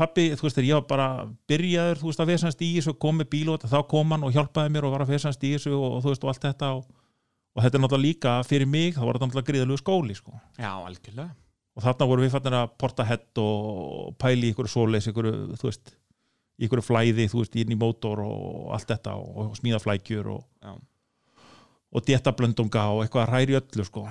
pappi, 0.00 0.30
þú 0.36 0.46
veist 0.46 0.58
þegar 0.58 0.68
ég 0.68 0.78
var 0.78 0.88
bara 0.88 1.08
byrjaður, 1.50 2.00
þú 2.00 2.08
veist 2.08 2.22
að 2.22 2.32
vesast 2.32 2.64
í 2.64 2.70
þessu 2.78 2.96
kom 3.02 3.20
með 3.20 3.30
bíl 3.34 3.44
og 3.50 3.58
þetta, 3.58 3.70
þá 3.74 3.90
kom 3.90 4.14
hann 4.14 4.26
og 4.26 4.34
hjálpaði 4.34 4.72
mér 4.74 4.86
og 4.88 4.94
var 4.94 5.04
að 5.04 5.12
vesast 5.14 5.46
í 5.46 5.52
þessu 5.54 5.72
og, 5.76 5.86
og 5.96 6.02
þú 6.04 6.12
veist 6.12 6.26
og 6.26 6.32
allt 6.32 6.46
þetta 6.46 6.72
og, 6.78 6.84
og 7.54 7.64
þetta 7.64 7.78
er 7.78 7.84
náttúrulega 7.84 8.06
líka 8.06 8.34
fyrir 8.48 8.70
mig 8.70 8.96
þá 8.96 9.02
var 9.04 9.18
þetta 9.18 9.28
náttúrulega 9.28 9.50
gríðalegu 9.52 9.80
skóli 9.82 10.16
sko. 10.18 10.36
Já 10.60 10.70
algjörlega. 10.72 11.34
Og 11.78 11.84
þarna 11.84 12.10
voru 12.10 12.24
við 12.24 12.34
fannir 12.34 12.58
að 12.58 12.76
porta 12.82 13.06
hett 13.06 13.40
og 13.40 14.14
pæli 14.20 14.50
ykkur 14.52 14.68
svoleis 14.68 15.06
ykkur, 15.10 15.28
þú 15.60 15.68
veist, 15.68 15.92
ykkur 16.60 16.82
flæði 16.84 17.28
þú 17.30 17.44
veist, 17.44 17.58
inn 17.62 17.74
í 17.74 17.78
mótor 17.78 18.24
og 18.24 18.72
allt 18.76 18.90
þetta 18.90 19.16
og, 19.20 19.30
og 19.44 19.58
smíða 19.60 19.80
flækjur 19.84 20.32
og, 20.34 20.42
Já. 20.64 20.74
og 21.94 22.10
eitthvað 22.10 23.22
að 23.22 23.32
hræri 23.34 23.58
öllu 23.60 23.86
sko. 23.86 24.06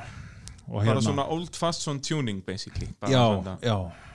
Bara 0.70 1.02
svona 1.02 1.26
old 1.34 1.56
fashioned 1.58 2.06
tuning 2.06 2.44
basically. 2.46 2.92
Bara 3.02 3.12
já, 3.12 3.58
já 3.66 4.09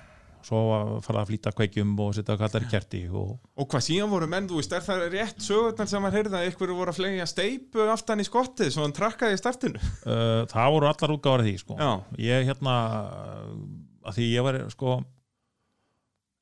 svo 0.45 0.61
að 0.77 0.93
fara 1.07 1.23
að 1.23 1.31
flýta 1.31 1.53
kveikjum 1.57 1.95
og 2.05 2.13
setja 2.17 2.37
kallar 2.41 2.67
kerti 2.71 3.03
og 3.09 3.35
Og 3.61 3.69
hvað 3.71 3.85
síðan 3.87 4.13
voru 4.13 4.29
menn, 4.31 4.49
þú 4.51 4.61
veist, 4.61 4.75
er 4.77 4.85
það 4.85 5.05
rétt 5.15 5.45
sögurnar 5.45 5.91
sem 5.91 6.05
maður 6.05 6.19
heyrði 6.21 6.39
að 6.41 6.49
ykkur 6.51 6.75
voru 6.77 6.93
að 6.93 7.01
flegja 7.01 7.29
steipu 7.31 7.89
aftan 7.93 8.23
í 8.23 8.29
skottið 8.29 8.73
svo 8.75 8.85
hann 8.85 8.97
trakkaði 8.97 9.39
í 9.39 9.41
startinu? 9.41 9.83
Uh, 10.05 10.45
það 10.53 10.73
voru 10.77 10.91
allar 10.91 11.17
útgáður 11.17 11.47
því 11.49 11.55
sko. 11.63 11.79
Ég 12.21 12.49
hérna 12.51 12.79
að 14.05 14.19
því 14.19 14.31
ég 14.31 14.47
var 14.47 14.61
sko 14.75 14.99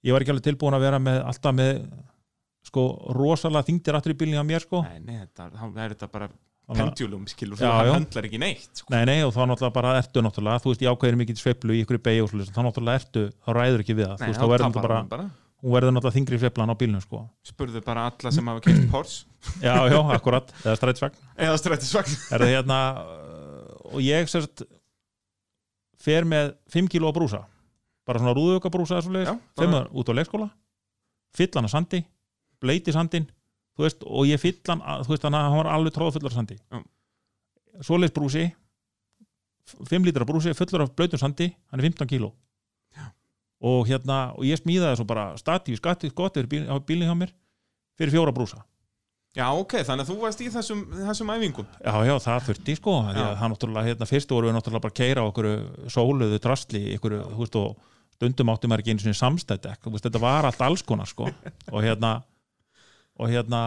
ég 0.02 0.14
var 0.14 0.24
ekki 0.24 0.34
alveg 0.34 0.48
tilbúin 0.48 0.76
að 0.76 0.86
vera 0.86 1.02
með 1.02 1.20
alltaf 1.22 1.54
með 1.56 1.84
sko 2.66 2.86
rosalega 3.16 3.66
þingdir 3.68 3.98
aftur 3.98 4.14
í 4.14 4.18
bílni 4.18 4.38
á 4.38 4.46
mér 4.46 4.64
sko. 4.64 4.82
Nei, 4.86 5.02
nei, 5.02 5.20
þetta, 5.24 5.48
þá 5.54 5.64
er 5.68 5.94
þetta 5.94 6.10
bara 6.12 6.28
Pendulum, 6.78 7.26
skilur, 7.30 7.58
Já, 7.60 7.70
þú 7.72 7.92
höndlar 7.96 8.26
ekki 8.28 8.38
neitt 8.42 8.80
sko. 8.80 8.88
Nei, 8.94 9.04
nei, 9.08 9.18
og 9.26 9.32
þá 9.34 9.40
náttúrulega 9.50 9.74
bara 9.76 9.92
ertu 10.00 10.22
náttúrulega, 10.24 10.62
þú 10.64 10.72
veist, 10.72 10.82
ég 10.82 10.90
ákveðir 10.92 11.18
mikið 11.20 11.40
sveiflu 11.42 11.76
í 11.76 11.82
ykkur 11.84 11.98
beigju 12.02 12.24
og 12.26 12.30
þá 12.48 12.60
náttúrulega 12.66 13.00
ertu, 13.02 13.22
þá 13.42 13.50
ræður 13.58 13.84
ekki 13.84 13.96
við 13.98 14.06
það, 14.08 14.16
þú 14.22 14.28
veist, 14.30 14.40
þá 14.42 14.48
verður 14.52 14.66
náttúrulega 14.68 15.08
bara, 15.12 15.26
hún 15.62 15.74
verður 15.76 15.94
náttúrulega 15.96 16.16
þingri 16.18 16.40
sveiflan 16.42 16.72
á 16.72 16.76
bílnum, 16.82 17.02
sko. 17.02 17.22
Spurðu 17.46 17.82
bara 17.86 18.06
alla 18.10 18.30
sem 18.34 18.50
hafa 18.52 18.60
keitt 18.66 18.90
Porsche. 18.90 19.26
Já, 19.66 19.74
já, 19.90 19.98
akkurat, 20.14 20.52
eða 20.62 20.76
strætisvagn. 20.78 21.16
eða 21.34 21.56
strættisvagn 21.58 22.12
Er 22.30 22.44
það 22.44 22.52
hérna, 22.52 22.76
uh, 23.02 23.90
og 23.90 24.00
ég 24.04 24.28
sérst, 24.30 24.62
fer 25.98 26.22
með 26.22 26.54
5 26.70 26.86
kíló 26.92 27.10
á 27.10 27.16
brúsa, 27.16 27.40
bara 28.06 28.22
svona 28.22 28.36
rúðuga 28.38 28.70
brúsa, 28.70 29.02
Já, 33.72 33.80
svolítið, 33.80 33.80
bara- 33.80 33.80
5 33.80 33.80
út 33.80 33.80
á 33.80 33.80
leikskóla, 33.80 33.80
fyll 33.80 33.80
hann 33.80 33.80
að 33.80 33.80
sandi, 33.80 33.80
bleiti 33.80 33.80
sandin, 33.80 33.80
þú 33.80 33.82
veist, 33.82 34.02
og 34.06 34.26
ég 34.26 34.40
fyll 34.40 34.58
hann, 34.68 34.82
þú 35.02 35.08
veist, 35.08 35.22
hann 35.22 35.56
var 35.56 35.70
alveg 35.72 35.92
tróðfullar 35.96 36.30
af 36.30 36.36
sandi. 36.36 36.58
Já. 36.70 36.82
Svoleiðis 37.82 38.14
brúsi, 38.14 38.44
5 39.88 40.04
lítra 40.04 40.26
brúsi, 40.28 40.54
fullur 40.54 40.82
af 40.82 40.96
blautum 40.96 41.18
sandi, 41.18 41.54
hann 41.70 41.80
er 41.80 41.88
15 41.90 42.08
kíló. 42.08 42.32
Og 43.62 43.86
hérna, 43.86 44.34
og 44.34 44.42
ég 44.42 44.58
smíðaði 44.58 44.98
svo 44.98 45.06
bara 45.06 45.36
statíf 45.38 45.78
skatti 45.78 46.10
gott 46.10 46.34
yfir 46.36 46.48
bíl, 46.50 46.66
á 46.66 46.74
bílinn 46.82 47.06
hjá 47.06 47.14
mér 47.14 47.30
fyrir 47.96 48.10
fjóra 48.10 48.34
brúsa. 48.34 48.64
Já, 49.32 49.46
ok, 49.54 49.78
þannig 49.86 50.04
að 50.04 50.10
þú 50.10 50.16
varst 50.20 50.40
í 50.44 50.48
þessum, 50.52 50.80
þessum 50.92 51.30
æfingum 51.32 51.66
Já, 51.80 51.94
já, 52.04 52.12
það 52.20 52.42
þurfti 52.48 52.74
sko 52.76 52.96
það 53.06 53.38
náttúrulega, 53.40 53.86
hérna, 53.86 54.08
fyrst 54.10 54.34
voru 54.34 54.50
við 54.50 54.56
náttúrulega 54.58 54.84
bara 54.84 54.98
keira 54.98 55.22
okkur 55.24 55.46
sóluðu 55.88 56.40
drastli 56.42 56.82
ykkur, 56.98 57.14
þú 57.30 57.38
veist, 57.38 57.56
og 57.56 57.78
stundum 58.12 58.52
átti 58.52 58.68
maður 58.68 58.82
ekki 58.84 58.92
einu 58.92 59.04
sinni 59.06 59.16
samstætt 59.16 59.64
þetta 59.64 60.20
var 60.20 60.44
allt 60.44 60.60
alls 60.60 60.82
konar 60.84 61.08
sko 61.08 61.30
og 61.72 61.80
hérna 61.80 62.18
og 63.20 63.32
hérna 63.32 63.62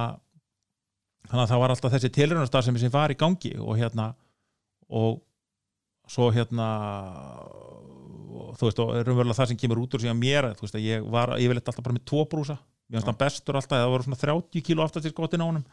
þannig 1.26 1.44
að 1.44 1.52
það 1.52 1.62
var 1.62 1.74
alltaf 1.74 1.96
þessi 1.96 2.12
tilrunastar 2.14 2.66
sem 2.66 2.80
var 2.94 3.14
í 3.14 3.20
gangi 3.20 3.54
og 3.60 3.78
hérna 3.80 4.12
og 4.90 5.22
svo 6.10 6.30
hérna 6.34 6.68
og, 8.36 8.56
þú 8.60 8.68
veist, 8.68 8.82
og 8.84 8.92
raunverulega 9.00 9.38
það 9.38 9.52
sem 9.52 9.60
kemur 9.60 9.82
út 9.82 9.96
úr 9.96 10.04
síðan 10.04 10.20
mér, 10.20 10.52
þú 10.58 10.68
veist, 10.68 10.78
að 10.78 10.86
ég 10.86 11.08
var 11.14 11.34
yfirleitt 11.40 11.72
alltaf 11.72 11.86
bara 11.86 11.98
með 11.98 12.06
tvo 12.12 12.26
brúsa, 12.30 12.58
mér 12.90 13.00
finnst 13.00 13.10
hann 13.12 13.22
bestur 13.22 13.58
alltaf, 13.58 13.80
það 13.80 13.94
voru 13.94 14.08
svona 14.08 14.22
30 14.22 14.66
kíló 14.68 14.86
aftast 14.86 15.10
í 15.10 15.14
skotin 15.14 15.46
á 15.46 15.48
honum. 15.48 15.66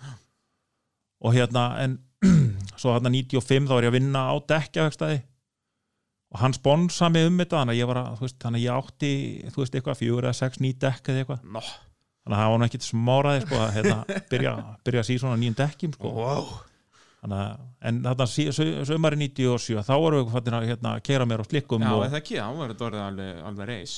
Og 1.22 1.36
hérna, 1.36 1.66
en 1.82 1.98
svo 2.80 2.94
hérna 2.94 3.12
95 3.12 3.68
þá 3.68 3.76
var 3.76 3.86
ég 3.86 3.92
að 3.92 3.98
vinna 3.98 4.24
á 4.30 4.34
dekkjavegstæði 4.54 5.20
og 6.32 6.40
hann 6.40 6.56
sponsa 6.56 7.10
mig 7.12 7.26
um 7.28 7.40
þetta 7.42 7.60
þannig 7.60 7.76
að 7.76 7.82
ég 7.82 7.90
var 7.90 8.00
að, 8.00 8.12
þú 8.18 8.26
veist, 8.26 8.38
þannig 8.40 8.62
að 8.62 8.66
ég 8.66 8.82
átti 8.82 9.14
þú 9.52 9.64
veist, 9.64 9.74
eitthvað 9.76 9.98
fjögur 10.00 10.28
eða 10.28 10.38
sex 10.38 10.62
ný 10.62 10.70
dekk 10.80 11.10
eða 11.12 11.24
eitthvað 11.24 11.48
þannig 12.22 12.36
að 12.36 12.42
það 12.42 12.50
var 12.54 12.60
nú 12.62 12.68
ekkit 12.68 12.88
smáraði 12.88 13.46
sko, 13.46 13.62
að 13.62 13.72
hérna, 13.78 14.20
byrja, 14.30 14.52
byrja 14.86 15.02
að 15.02 15.08
sí 15.10 15.18
svona 15.22 15.40
nýjum 15.40 15.58
dekkjum 15.62 15.96
sko. 15.96 16.12
wow 16.18 16.52
að, 17.30 17.58
en 17.86 17.98
þarna 18.02 18.26
sömari 18.86 19.18
97, 19.20 19.82
þá 19.86 19.92
voru 20.02 20.22
við 20.22 20.32
fattin 20.34 20.56
að 20.58 20.68
hérna, 20.72 20.94
kera 21.06 21.26
mér 21.28 21.42
á 21.42 21.46
slikkum 21.46 21.84
Já, 21.84 21.92
eða 22.08 22.18
ekki, 22.18 22.38
þá 22.40 22.56
var 22.58 22.72
þetta 22.72 22.86
orðið 22.88 23.04
alveg, 23.06 23.42
alveg 23.50 23.68
reis 23.70 23.92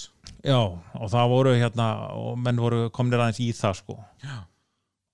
já, 0.45 0.59
og 0.61 1.07
það 1.15 1.31
voru 1.33 1.55
hérna, 1.57 1.87
og 2.21 2.35
menn 2.45 2.61
voru 2.61 2.83
komnir 2.93 3.23
aðeins 3.25 3.41
í 3.41 3.49
það 3.57 3.79
sko. 3.81 3.97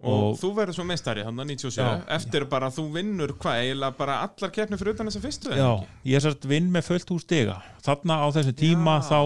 Og, 0.01 0.31
Og- 0.33 0.37
þú 0.41 0.51
verður 0.57 0.79
svo 0.79 0.85
meistari 0.89 1.23
hann 1.27 1.37
97 1.37 1.77
Já. 1.77 1.89
Eftir 2.17 2.47
bara 2.49 2.71
að 2.71 2.79
þú 2.79 2.85
vinnur 2.95 3.35
hvað 3.37 3.59
eiginlega 3.67 3.97
bara 3.99 4.15
allar 4.25 4.53
keppni 4.55 4.79
fyrir 4.81 4.95
utan 4.97 5.11
þessa 5.11 5.21
fyrstu 5.27 5.51
eða 5.53 5.59
Já, 5.61 5.89
ég 6.09 6.23
sérst 6.25 6.47
vinn 6.49 6.71
með 6.73 6.87
fullt 6.89 7.13
hús 7.13 7.27
stiga 7.27 7.59
þarna 7.85 8.17
á 8.25 8.27
þessum 8.33 8.57
tíma 8.57 8.95
Já. 9.03 9.11
þá 9.11 9.19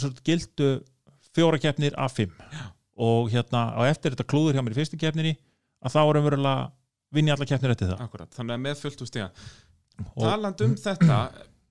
sérst, 0.00 0.22
gildu 0.24 0.70
fjóra 1.36 1.60
keppnir 1.60 1.98
af 2.00 2.16
fimm 2.16 2.32
Já. 2.32 2.64
Og 2.96 3.28
hérna 3.32 3.68
á 3.76 3.80
eftir 3.90 4.14
þetta 4.14 4.28
klúður 4.30 4.56
hjá 4.56 4.64
mér 4.64 4.76
í 4.76 4.78
fyrstu 4.80 5.00
keppninni 5.00 5.34
að 5.84 5.96
þá 5.96 6.00
erum 6.04 6.26
verulega 6.26 6.70
vinn 7.16 7.28
ég 7.28 7.36
allar 7.36 7.50
keppnir 7.50 7.74
eftir 7.74 7.92
það 7.92 8.06
Akkurat, 8.06 8.32
þannig 8.36 8.56
að 8.56 8.64
með 8.64 8.80
fullt 8.82 9.04
úr 9.04 9.10
stiga 9.10 9.28
Taland 10.16 10.64
um 10.64 10.74
þetta 10.80 11.20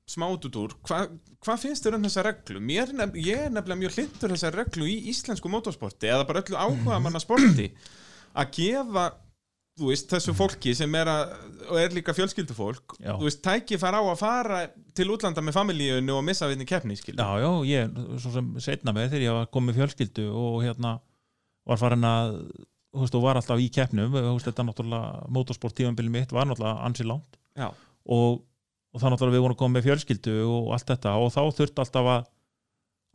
smátutúr, 0.09 0.75
hvað 0.85 1.15
hva 1.45 1.57
finnst 1.61 1.85
þér 1.85 1.97
um 1.97 2.05
þessa 2.05 2.23
reglu? 2.25 2.61
Mér, 2.61 2.89
er 2.89 2.97
nef, 2.97 3.17
ég 3.21 3.43
er 3.47 3.53
nefnilega 3.53 3.81
mjög 3.83 3.97
hlindur 3.99 4.33
þessa 4.33 4.51
reglu 4.53 4.87
í 4.89 4.95
íslensku 5.11 5.49
motorsporti 5.49 6.09
eða 6.09 6.25
bara 6.29 6.41
öllu 6.41 6.57
áhuga 6.57 6.99
manna 7.01 7.21
sporti 7.21 7.71
að 8.35 8.51
gefa 8.57 9.05
þú 9.75 9.89
veist, 9.91 10.07
þessu 10.11 10.35
fólki 10.37 10.73
sem 10.77 10.93
er 10.95 11.09
að 11.11 11.33
og 11.65 11.79
er 11.81 11.95
líka 11.95 12.13
fjölskyldufólk 12.15 12.95
Já. 12.99 13.15
þú 13.17 13.27
veist, 13.27 13.41
tæki 13.43 13.79
fara 13.81 13.99
á 13.99 14.05
að 14.07 14.21
fara 14.21 14.59
til 14.95 15.09
útlanda 15.11 15.43
með 15.43 15.57
familíunni 15.57 16.13
og 16.15 16.23
missa 16.25 16.47
við 16.47 16.57
henni 16.57 16.69
keppni 16.69 16.95
skilur. 16.99 17.19
Já, 17.19 17.43
já, 17.43 17.49
ég, 17.73 17.99
svo 18.23 18.31
sem 18.37 18.53
setna 18.63 18.93
með 18.95 19.15
þegar 19.15 19.25
ég 19.25 19.37
var 19.39 19.49
komið 19.57 19.81
fjölskyldu 19.81 20.27
og 20.31 20.61
hérna 20.63 20.95
var 21.65 21.81
farin 21.81 22.07
að 22.07 22.39
og 22.95 23.15
var 23.19 23.35
alltaf 23.35 23.59
í 23.59 23.67
keppnum 23.73 24.13
þetta 24.39 24.63
náttúrulega 24.63 25.25
motorsport 25.35 25.75
tímanbili 25.75 26.11
mitt 26.13 26.31
var 26.31 26.47
náttúrulega 26.47 26.85
ansi 26.87 27.03
langt. 27.03 27.39
Og, 28.05 28.39
og 28.93 29.01
það 29.01 29.15
náttúrulega 29.15 29.35
við 29.35 29.43
vorum 29.43 29.59
komið 29.59 29.75
með 29.75 29.87
fjölskyldu 29.89 30.35
og 30.45 30.69
allt 30.77 30.93
þetta 30.93 31.15
og 31.19 31.33
þá 31.33 31.41
þurfti 31.57 31.83
alltaf 31.83 32.11
að 32.13 32.29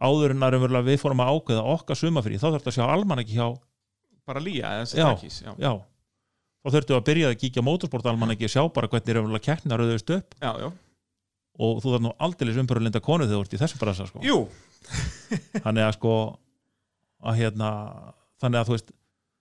áður 0.01 0.35
en 0.35 0.45
að 0.45 0.55
raunverulega 0.55 0.89
við 0.89 1.01
fórum 1.01 1.23
að 1.25 1.33
ákveða 1.35 1.65
okkar 1.75 2.01
sumafrí, 2.01 2.41
þá 2.41 2.47
þurfti 2.51 2.73
að 2.73 2.77
sjá 2.79 2.85
alman 2.89 3.23
ekki 3.23 3.39
hjá 3.39 3.49
bara 4.29 4.43
lía 4.45 4.75
eða 4.77 4.85
þessi 4.85 5.01
já, 5.61 5.73
þá 6.61 6.71
þurfti 6.77 6.97
að 6.97 7.09
byrja 7.09 7.33
að 7.33 7.41
kíkja 7.43 7.65
motorsport 7.65 8.09
alman 8.09 8.35
ekki 8.35 8.49
að 8.49 8.55
sjá 8.55 8.63
bara 8.73 8.89
hvernig 8.93 9.17
raunverulega 9.17 9.47
keppnar 9.49 9.85
auðvist 9.85 10.15
upp. 10.17 10.37
Já, 10.41 10.53
já. 10.61 10.69
og 11.61 11.83
þú 11.85 11.95
þarf 11.95 12.05
nú 12.07 12.15
aldeilis 12.29 12.61
umbyrjulinda 12.63 13.03
konu 13.05 13.29
þegar 13.29 13.41
þú 13.41 13.47
ert 13.47 13.57
í 13.57 13.61
þessum 13.61 13.83
brasa 13.83 14.09
sko. 14.09 14.23
Þannig 15.65 15.85
að 15.85 15.95
sko 15.99 16.15
að 17.21 17.43
hérna, 17.43 17.71
þannig 18.41 18.61
að 18.61 18.71
þú 18.71 18.77
veist 18.77 18.95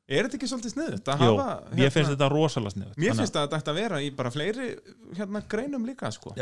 er 0.09 0.25
þetta 0.25 0.39
ekki 0.39 0.49
svolítið 0.49 0.73
sniðut 0.73 1.09
Jó, 1.09 1.15
hafa 1.21 1.47
mér 1.77 1.93
finnst 1.93 2.13
þetta 2.15 2.29
rosalega 2.33 2.73
snið 2.73 2.99
Mér 3.03 3.17
finnst 3.19 3.37
að 3.37 3.45
þetta 3.45 3.59
ætti 3.61 3.73
að 3.73 3.79
vera 3.83 4.01
í 4.01 4.09
bara 4.17 4.31
fleiri 4.33 4.69
hérna 5.19 5.43
greinum 5.51 5.85
líka 5.85 6.09
sko. 6.13 6.33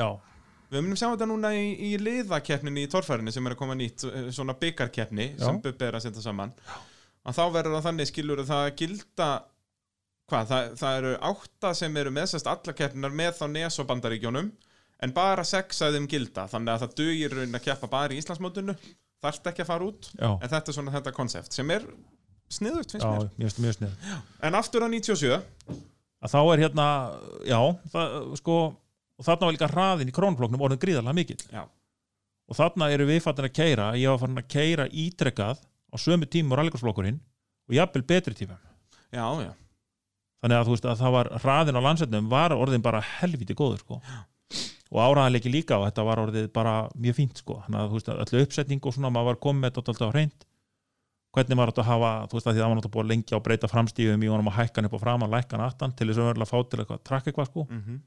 Við 0.68 0.84
munum 0.84 0.99
sjá 0.99 1.08
þetta 1.08 1.28
núna 1.30 1.53
í, 1.55 1.68
í 1.80 1.89
liðakeppninni 2.01 2.84
í 2.84 2.89
torfærinni 2.91 3.32
sem 3.32 3.45
er 3.47 3.55
að 3.55 3.60
koma 3.62 3.76
nýtt 3.80 4.03
eh, 4.10 4.26
svona 4.36 4.55
byggarkeppni 4.60 5.30
sem 5.39 5.60
Bubbi 5.64 5.88
er 5.88 5.95
að 5.95 6.03
setja 6.03 6.24
saman. 6.26 6.51
Að 7.28 7.38
þá 7.38 7.43
verður 7.55 7.78
það 7.78 7.86
þannig 7.86 8.10
skilur 8.10 8.41
það 8.47 8.64
að 8.66 8.74
gilda 8.82 9.30
hvað, 10.28 10.49
það, 10.51 10.68
það 10.82 10.99
eru 10.99 11.14
átta 11.30 11.72
sem 11.80 11.99
eru 12.03 12.14
með 12.18 12.28
sérst 12.34 12.51
alla 12.51 12.76
keppninar 12.82 13.16
með 13.16 13.39
þá 13.39 13.45
NES 13.53 13.80
og 13.80 13.88
bandaríkjónum 13.93 14.51
en 15.08 15.16
bara 15.16 15.47
sex 15.47 15.80
að 15.88 15.95
þeim 15.95 16.10
gilda. 16.12 16.47
Þannig 16.51 16.74
að 16.74 16.84
það 16.84 16.97
dugir 16.99 17.39
að 17.45 17.58
keppa 17.64 17.91
bara 17.91 18.16
í 18.16 18.20
Íslandsmótinu 18.20 18.76
þarft 19.24 19.47
ekki 19.53 19.64
að 19.64 19.72
fara 19.72 19.88
út. 19.88 20.12
Já, 20.20 20.30
en 20.36 20.51
þetta 20.51 20.74
er 20.74 20.80
svona 20.82 20.95
þetta 20.97 21.16
konsept 21.16 21.55
sem 21.55 21.76
er 21.78 21.88
sniðugt 22.52 22.93
finnst 22.95 23.04
já, 23.06 23.12
mér. 23.12 23.30
mjög, 23.38 23.58
mjög 23.64 23.78
snið 23.78 24.12
en 24.48 24.58
aftur 24.58 24.86
á 24.86 24.88
97 24.88 25.34
að 26.18 26.34
þá 26.34 26.39
er 26.41 26.64
hérna, 26.66 26.86
já 27.45 27.60
það, 27.93 28.16
sko, 28.39 28.58
og 29.18 29.28
þarna 29.28 29.50
var 29.50 29.58
líka 29.58 29.72
hraðin 29.72 30.12
í 30.12 30.16
krónfloknum 30.16 30.64
orðin 30.66 30.82
gríðarlega 30.82 31.18
mikill. 31.18 31.41
Já. 31.52 31.66
og 32.48 32.58
þarna 32.58 32.89
eru 32.95 33.08
við 33.10 33.22
fattin 33.26 33.50
að 33.50 33.58
keira 33.60 33.91
ég 34.00 34.14
var 34.14 34.22
farin 34.24 34.41
að 34.41 34.50
keira 34.54 34.88
ítrekkað 34.88 35.62
á 35.62 35.95
sömu 36.02 36.30
tímum 36.30 36.56
og 36.56 36.62
rallikarsflokkurinn 36.62 37.20
og 37.68 37.78
jafnvel 37.78 38.06
betri 38.08 38.38
tímum 38.38 38.58
já, 39.12 39.28
já, 39.43 39.52
þannig 40.41 40.58
að 40.58 40.66
þú 40.70 40.76
veist 40.76 40.89
að 40.89 41.04
það 41.04 41.16
var 41.18 41.32
hraðin 41.43 41.80
á 41.80 41.86
landsetnum 41.89 42.32
var 42.32 42.56
orðin 42.56 42.86
bara 42.86 43.04
helviti 43.20 43.58
góður 43.58 43.84
sko. 43.84 44.02
og 44.88 45.00
áraðanleiki 45.04 45.52
líka 45.52 45.78
og 45.78 45.89
þetta 45.89 46.08
var 46.08 46.22
orðið 46.24 46.52
bara 46.56 46.76
mjög 46.95 47.20
fínt 47.20 47.41
sko. 47.43 47.62
þannig 47.66 47.82
að 47.82 47.89
þú 47.91 48.00
veist 48.00 48.12
að 48.14 48.22
öllu 48.26 48.45
uppsetning 48.48 48.86
og 48.88 48.95
svona 48.95 49.12
maður 49.12 49.34
var 49.34 49.41
komið 49.43 49.62
með 49.62 49.74
þetta 49.76 49.93
alltaf 49.93 50.08
á 50.08 50.16
hreint 50.16 50.47
hvernig 51.36 51.58
maður 51.58 51.74
átt 51.74 51.82
að 51.84 51.90
hafa, 51.92 52.12
þú 52.30 52.38
veist 52.38 52.48
að 52.48 52.54
því 52.56 52.62
var 52.64 52.70
náttúrulega 52.72 52.94
búið 52.94 53.06
að 53.06 53.12
lengja 53.12 53.38
og 53.38 53.44
breyta 53.46 53.70
framstífum 53.72 54.24
í 54.24 54.30
honum 54.32 54.52
og 54.52 54.56
hækkan 54.58 54.88
upp 54.88 54.96
og 54.98 55.02
fram 55.04 55.26
að 55.26 55.34
lækkan 55.36 55.64
aftan 55.66 55.94
til 55.94 56.08
þess 56.08 56.22
að 56.22 56.30
verðurlega 56.30 56.52
fá 56.52 56.70
til 56.72 56.80
eitthvað 56.82 57.04
trakk 57.10 57.28
eitthvað 57.28 57.50
sko. 57.52 57.66
Mm 57.70 58.00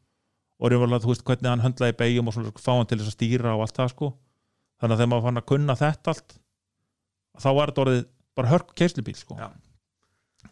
og 0.61 0.69
raunverulega, 0.69 1.01
þú 1.05 1.15
veist, 1.15 1.25
hvernig 1.25 1.49
hann 1.49 1.65
höndlaði 1.65 1.97
beigjum 1.97 2.29
og 2.29 2.37
svona 2.37 2.53
fá 2.61 2.73
hann 2.75 2.89
til 2.89 2.99
þess 3.01 3.13
að 3.13 3.17
stýra 3.17 3.55
og 3.57 3.65
allt 3.65 3.79
það 3.79 3.93
sko. 3.95 4.09
Þannig 4.81 4.95
að 4.95 5.01
þegar 5.01 5.11
maður 5.13 5.27
fann 5.27 5.41
að 5.41 5.47
kunna 5.51 5.77
þetta 5.81 6.13
allt 6.15 6.35
þá 7.41 7.49
var 7.57 7.71
þetta 7.71 7.85
orðið 7.85 8.03
bara 8.37 8.51
hörk 8.51 8.75
keislubíl 8.77 9.17
sko. 9.17 9.37
Já. 9.41 9.49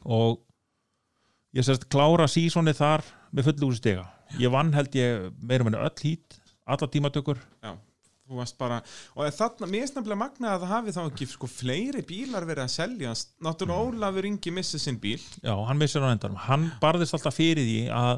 og 0.04 0.40
ég 1.56 1.64
sérst 1.64 1.88
klára 1.92 2.28
sísoni 2.28 2.74
þar 2.76 3.04
með 3.32 3.50
fullu 3.50 3.70
úr 3.70 3.76
stiga. 3.76 4.06
Ég 4.40 4.52
vann 4.52 4.72
held 4.76 4.96
ég 4.96 5.28
meira 5.40 5.64
meina 5.64 5.84
öll 5.84 6.02
hít 6.04 6.40
alla 6.68 6.88
tímatökur 6.88 7.40
þú 8.28 8.38
varst 8.38 8.58
bara 8.60 8.78
og 9.16 9.32
þarna, 9.38 9.70
mér 9.72 9.86
er 9.86 9.90
snabbilega 9.92 10.20
magnað 10.20 10.54
að 10.54 10.64
það 10.64 10.72
hafi 10.74 10.94
þá 10.96 11.00
ekki 11.04 11.28
sko 11.32 11.50
fleiri 11.50 12.04
bílar 12.08 12.46
verið 12.48 12.66
að 12.66 12.74
selja. 12.74 13.14
Náttúrulega 13.44 13.88
Ólafur 13.88 14.28
Ingi 14.28 14.52
missið 14.54 14.84
sinn 14.84 15.00
bíl. 15.02 15.20
Já, 15.40 15.54
hann 15.68 15.80
missir 15.80 16.04
á 16.04 16.12
endanum, 16.12 16.38
hann 16.44 16.68
barðist 16.82 17.16
alltaf 17.16 17.38
fyrir 17.38 17.64
því 17.64 17.80
að 17.94 18.14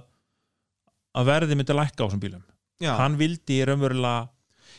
að 1.20 1.26
verði 1.26 1.56
myndi 1.58 1.74
lækka 1.74 2.02
á 2.02 2.06
þessum 2.06 2.22
bílum. 2.22 2.44
Já, 2.80 2.92
hann 2.98 3.16
vildi 3.20 3.58
raunverulega 3.68 4.28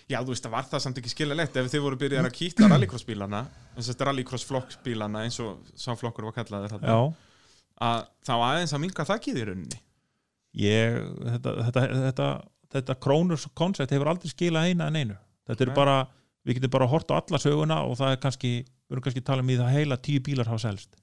já, 0.09 0.19
þú 0.21 0.33
veist, 0.33 0.45
það 0.45 0.55
var 0.55 0.69
það 0.69 0.83
samt 0.85 1.01
ekki 1.01 1.11
skiljalegt 1.11 1.57
ef 1.59 1.67
þið 1.71 1.83
voru 1.85 1.99
byrjað 2.01 2.27
að 2.27 2.37
kýta 2.37 2.69
rallycross 2.71 3.07
bílana 3.07 3.41
þess 3.75 3.93
að 3.93 4.05
rallycross 4.07 4.47
flokk 4.47 4.77
bílana 4.85 5.25
eins 5.27 5.37
og 5.43 5.61
sá 5.79 5.91
flokkur 5.99 6.27
var 6.27 6.35
kallaði 6.39 6.71
þetta 6.71 6.97
að 7.81 8.01
þá 8.27 8.33
aðeins 8.37 8.75
að 8.75 8.83
minga 8.83 9.07
þakkið 9.07 9.39
í 9.41 9.45
rauninni. 9.49 9.79
Ég 10.61 10.97
þetta, 11.25 11.53
þetta, 11.67 11.83
þetta, 12.05 12.27
þetta 12.71 12.97
krónurs 13.03 13.47
koncept 13.57 13.93
hefur 13.93 14.11
aldrei 14.11 14.31
skilað 14.31 14.71
eina 14.71 14.89
en 14.89 14.99
einu. 14.99 15.19
Þetta 15.49 15.65
er 15.67 15.73
bara, 15.75 15.95
við 16.47 16.59
getum 16.59 16.73
bara 16.77 16.89
hort 16.91 17.11
á 17.11 17.19
alla 17.19 17.39
söguna 17.41 17.81
og 17.87 17.97
það 17.99 18.15
er 18.15 18.21
kannski, 18.25 18.51
við 18.61 18.95
erum 18.95 19.05
kannski 19.05 19.23
að 19.23 19.29
tala 19.31 19.45
um 19.45 19.51
í 19.51 19.57
það 19.59 19.73
heila 19.77 19.97
tíu 20.09 20.23
bílar 20.25 20.51
hafa 20.51 20.65
selst. 20.69 20.97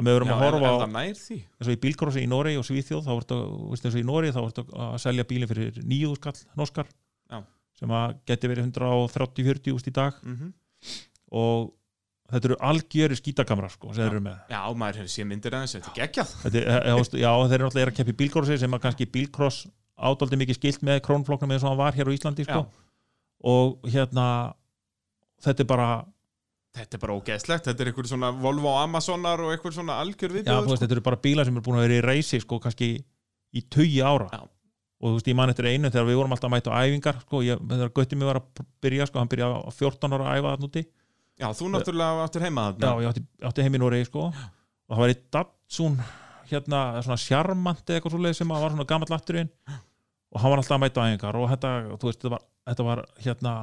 Að 0.00 0.06
við 0.06 0.14
verum 0.16 0.30
að 0.32 0.40
horfa 0.40 0.68
á 0.70 1.02
eins 1.02 1.24
og 1.66 1.72
í 1.74 1.80
bílkrossi 1.82 2.22
í 2.24 2.28
Noregi 2.30 2.56
og 2.56 2.64
Svíþjóð 2.64 3.02
þá 3.04 3.10
veist, 3.18 3.84
eins 3.84 3.96
og 3.96 4.00
í 4.00 4.06
Noregi 4.06 4.32
þá 4.32 4.38
ertu 4.46 4.62
að 4.72 4.94
selja 5.02 5.26
bílinn 5.28 5.50
fyrir 5.50 5.80
nýjú 5.82 6.14
skall 6.16 6.36
norskar 6.56 6.86
Já. 7.28 7.40
sem 7.76 7.92
að 7.98 8.14
geti 8.30 8.48
verið 8.48 8.70
130-40 8.70 9.74
úst 9.76 9.90
í 9.90 9.94
dag. 9.98 10.16
Mm 10.24 10.54
og 11.30 11.68
þetta 12.30 12.48
eru 12.50 12.56
algjöri 12.70 13.18
skítakamrar 13.18 13.72
sko, 13.72 13.92
sem 13.92 14.04
þeir 14.04 14.12
eru 14.14 14.22
með. 14.24 14.38
Já, 14.50 14.60
maður 14.82 15.10
séð 15.10 15.28
myndir 15.30 15.56
aðeins, 15.56 15.74
þetta 15.76 15.90
er 15.90 15.98
geggjað. 16.00 16.32
Er- 16.50 16.56
eh, 16.60 17.20
já, 17.22 17.30
þeir 17.50 17.56
eru 17.58 17.68
náttúrulega 17.68 17.90
að 17.90 17.98
keppa 17.98 18.14
í 18.14 18.18
bílkrossi 18.22 18.58
sem 18.58 18.76
að 18.76 18.82
kannski 18.86 19.06
bílkross 19.14 19.60
ádóldi 20.00 20.38
mikið 20.40 20.58
skilt 20.58 20.86
með 20.86 21.02
krónflokknum 21.06 21.52
eins 21.54 21.64
og 21.64 21.72
hann 21.72 21.80
var 21.80 21.96
hér 21.96 22.08
á 22.08 22.16
Íslandi 22.16 22.46
sko. 22.46 22.64
og 23.50 23.90
hérna 23.90 24.26
þetta 25.44 25.64
er 25.64 25.68
bara, 25.68 25.88
þetta 26.76 26.96
er 26.96 27.02
bara 27.02 27.16
ógeðslegt, 27.18 27.66
þetta 27.68 27.84
er 27.84 27.90
einhver 27.92 28.08
svona 28.10 28.30
Volvo 28.36 28.72
Amazonar 28.80 29.42
og 29.44 29.52
einhver 29.54 29.74
svona 29.76 29.98
algjör 30.02 30.32
já, 30.32 30.36
viðbjóður 30.38 30.70
veist, 30.70 30.84
þetta 30.84 30.96
eru 30.98 31.04
bara 31.10 31.20
bílar 31.24 31.48
sem 31.48 31.56
eru 31.56 31.66
búin 31.66 31.80
að 31.80 31.86
vera 31.88 31.98
í 32.00 32.06
reysi 32.06 32.40
sko, 32.42 32.60
kannski 32.62 32.90
í 33.50 33.64
tugi 33.72 34.00
ára. 34.04 34.28
Já. 34.30 34.44
og 35.00 35.06
þú 35.08 35.14
veist, 35.16 35.28
ég 35.32 35.38
man 35.40 35.52
eftir 35.52 35.70
einu 35.70 35.90
þegar 35.90 36.08
við 36.10 36.20
vorum 36.20 36.36
alltaf 36.36 36.50
að 36.50 36.54
mæta 36.56 36.76
á 36.76 36.80
æfingar 36.84 37.20
sko, 37.24 37.42
ég, 37.46 37.60
þegar 37.72 37.92
Götti 37.96 38.20
mig 38.20 38.28
var 38.30 38.40
að 38.42 38.64
byrja 38.84 39.10
sko, 39.10 39.22
hann 39.22 39.32
byrja 39.32 39.48
á 39.48 39.70
14 39.72 40.16
ára 40.16 40.28
að 40.28 40.40
æfa 40.40 40.54
það 40.54 40.64
núti 40.66 40.82
já, 41.40 41.46
þú 41.56 41.70
náttúrulega 41.72 42.24
áttur 42.26 42.44
heima 42.44 42.66
já, 42.68 42.72
þarna 42.76 43.04
ég 43.04 43.12
átti, 43.14 43.22
átti 43.50 43.64
heim 43.64 43.78
í 43.78 43.80
Noregi 43.80 44.08
sko, 44.10 44.26
og 44.28 44.92
það 44.92 45.02
var 45.02 45.14
eitt 45.14 45.24
Datsun 45.32 45.96
hérna, 46.50 46.80
svona 47.06 47.20
sjarmant 47.20 47.82
eða 47.86 47.96
eitthvað 47.96 48.14
svoleið 48.16 48.36
sem 48.36 48.52
var 48.52 48.74
svona 48.74 48.88
gamall 48.92 49.16
afturinn 49.16 49.50
og 50.30 50.42
hann 50.42 50.52
var 50.52 50.62
alltaf 50.62 50.76
að 50.76 50.82
mæta 50.84 51.02
á 51.02 51.06
æfingar 51.10 51.38
og 51.40 51.48
þetta, 51.50 51.70
þú 51.96 52.10
veist, 52.10 52.20
þetta 52.20 52.34
var, 52.34 52.44
þetta 52.70 52.86
var 52.86 53.02
hérna, 53.24 53.54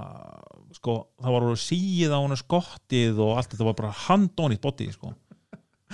sko, 0.76 0.98
það 1.24 1.38
var 1.38 1.46
úr 1.48 1.62
síð 1.62 2.12
á 2.12 2.20
hún 2.20 2.40
skottið 2.40 3.22
og 3.24 3.38
allt 3.40 3.54
þetta 3.54 3.70
var 3.70 3.78
bara 3.78 3.94
handónið 4.08 4.62
bótið, 4.66 4.92
sko. 4.98 5.14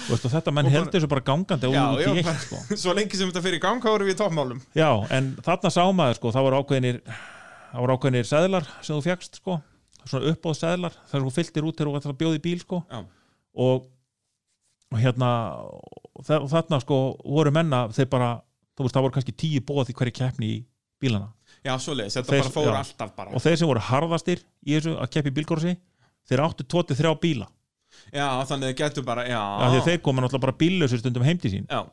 Veist, 0.07 0.25
þetta 0.25 0.51
menn 0.55 0.71
heldur 0.73 0.95
þessu 0.95 1.09
bara 1.11 1.21
gangandi 1.21 1.69
Já, 1.69 1.83
já, 2.01 2.09
eitt, 2.17 2.31
sko. 2.47 2.61
svo 2.81 2.95
lengi 2.97 3.19
sem 3.19 3.29
þetta 3.29 3.43
fyrir 3.45 3.59
í 3.59 3.63
gang, 3.63 3.83
þá 3.83 3.91
erum 3.91 4.09
við 4.09 4.15
í 4.15 4.19
toppmálum. 4.23 4.63
Já, 4.73 4.89
en 5.13 5.29
þarna 5.45 5.71
sá 5.75 5.83
maður, 5.93 6.17
sko, 6.17 6.31
það 6.33 6.47
voru 6.47 6.61
ákveðinir 6.63 7.01
það 7.03 7.83
voru 7.83 7.97
ákveðinir 7.97 8.29
seðlar 8.29 8.69
sem 8.79 8.95
þú 8.95 9.03
fjagst, 9.05 9.37
sko. 9.41 9.59
Svona 10.03 10.33
uppbóð 10.33 10.57
seðlar, 10.57 10.97
þar 11.05 11.19
sem 11.19 11.27
þú 11.27 11.35
fylltir 11.37 11.67
út 11.67 11.77
þegar 11.77 11.91
þú 11.91 11.99
ætlar 12.01 12.15
að 12.15 12.21
bjóða 12.23 12.39
í 12.39 12.43
bíl, 12.47 12.57
sko. 12.63 12.81
Og, 13.63 13.85
og 14.89 15.03
hérna 15.03 15.29
og 15.61 16.25
þarna, 16.49 16.81
sko, 16.81 16.99
voru 17.37 17.53
menna 17.53 17.85
þeir 17.93 18.09
bara, 18.11 18.31
þú 18.77 18.85
veist, 18.85 18.95
það 18.97 19.05
voru 19.07 19.15
kannski 19.17 19.35
tíu 19.43 19.61
bóð 19.67 19.91
í 19.93 19.95
hverju 19.97 20.15
keppni 20.19 20.49
í 20.49 20.59
bílana. 21.03 21.31
Já, 21.63 21.73
svoleiðis, 21.79 22.15
þetta 22.19 22.31
Þeir- 22.33 22.43
bara 22.43 22.53
fór 22.55 22.69
já. 22.71 22.77
alltaf 22.83 23.15
bara. 23.15 23.31
Og 23.35 23.41
þeir 23.43 23.57
sem 23.59 23.67
voru 23.69 23.83
harðastir 23.89 24.39
í 24.65 24.77
þessu 24.77 24.93
að 24.99 25.09
keppi 25.15 25.31
bílgórsi 25.35 25.75
þeir 26.29 26.43
áttu 26.47 26.63
23 26.67 27.15
bíla. 27.23 27.47
Já, 28.13 28.27
þannig 28.49 28.71
þið 28.73 28.77
getur 28.81 29.03
bara, 29.05 29.23
já. 29.29 29.41
Því 29.69 29.79
að 29.81 29.87
þeir 29.89 29.99
koma 30.01 30.21
náttúrulega 30.23 30.45
bara 30.47 30.57
bíllausir 30.63 30.99
stundum 31.03 31.23
heim 31.27 31.37
til 31.37 31.51
sín. 31.53 31.67
Já, 31.69 31.83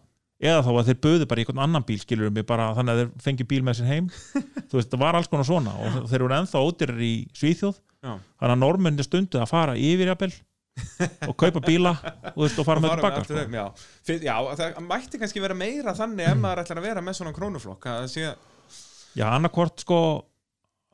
eða 0.41 0.63
þá 0.65 0.71
að 0.81 0.87
þeir 0.91 1.01
böðu 1.05 1.27
bara 1.29 1.41
í 1.41 1.45
einhvern 1.45 1.63
annan 1.67 1.85
bíl 1.85 1.99
skilur 2.01 2.31
mig 2.33 2.47
bara 2.49 2.71
þannig 2.79 2.95
að 2.95 3.01
þeir 3.03 3.11
fengi 3.27 3.47
bíl 3.51 3.63
með 3.67 3.81
sér 3.83 3.91
heim. 3.93 4.09
Þú 4.71 4.79
veist, 4.81 4.91
það 4.95 5.03
var 5.05 5.19
alls 5.19 5.29
konar 5.29 5.45
svona 5.51 5.75
og 5.77 6.09
þeir 6.09 6.23
eru 6.25 6.35
ennþá 6.39 6.63
ódýrar 6.65 7.03
í 7.05 7.13
Svíþjóð. 7.37 7.81
Já. 8.01 8.15
Þannig 8.41 8.55
að 8.57 8.63
normunni 8.65 9.05
stundu 9.05 9.43
að 9.43 9.51
fara 9.53 9.75
yfir 9.77 10.09
jafnvel 10.09 10.33
og 11.29 11.37
kaupa 11.41 11.63
bíla 11.65 11.93
og, 12.35 12.41
veist, 12.45 12.59
og 12.61 12.67
fara 12.69 12.83
með 12.83 12.95
Fara 12.95 13.01
tilbaka 13.01 13.23
aftur 13.23 13.43
sko. 13.43 13.51
já. 13.57 14.25
Já, 14.27 14.37
það 14.61 14.81
mætti 14.87 15.21
kannski 15.23 15.45
vera 15.45 15.57
meira 15.59 15.95
þannig 15.99 16.33
ef 16.33 16.41
maður 16.41 16.65
ætlar 16.65 16.83
að 16.83 16.89
vera 16.91 17.05
með 17.05 17.21
svona 17.21 17.35
krónuflokk 17.37 17.89
sé, 18.11 18.33
já, 19.19 19.27
annarkvort 19.31 19.85
sko 19.85 20.01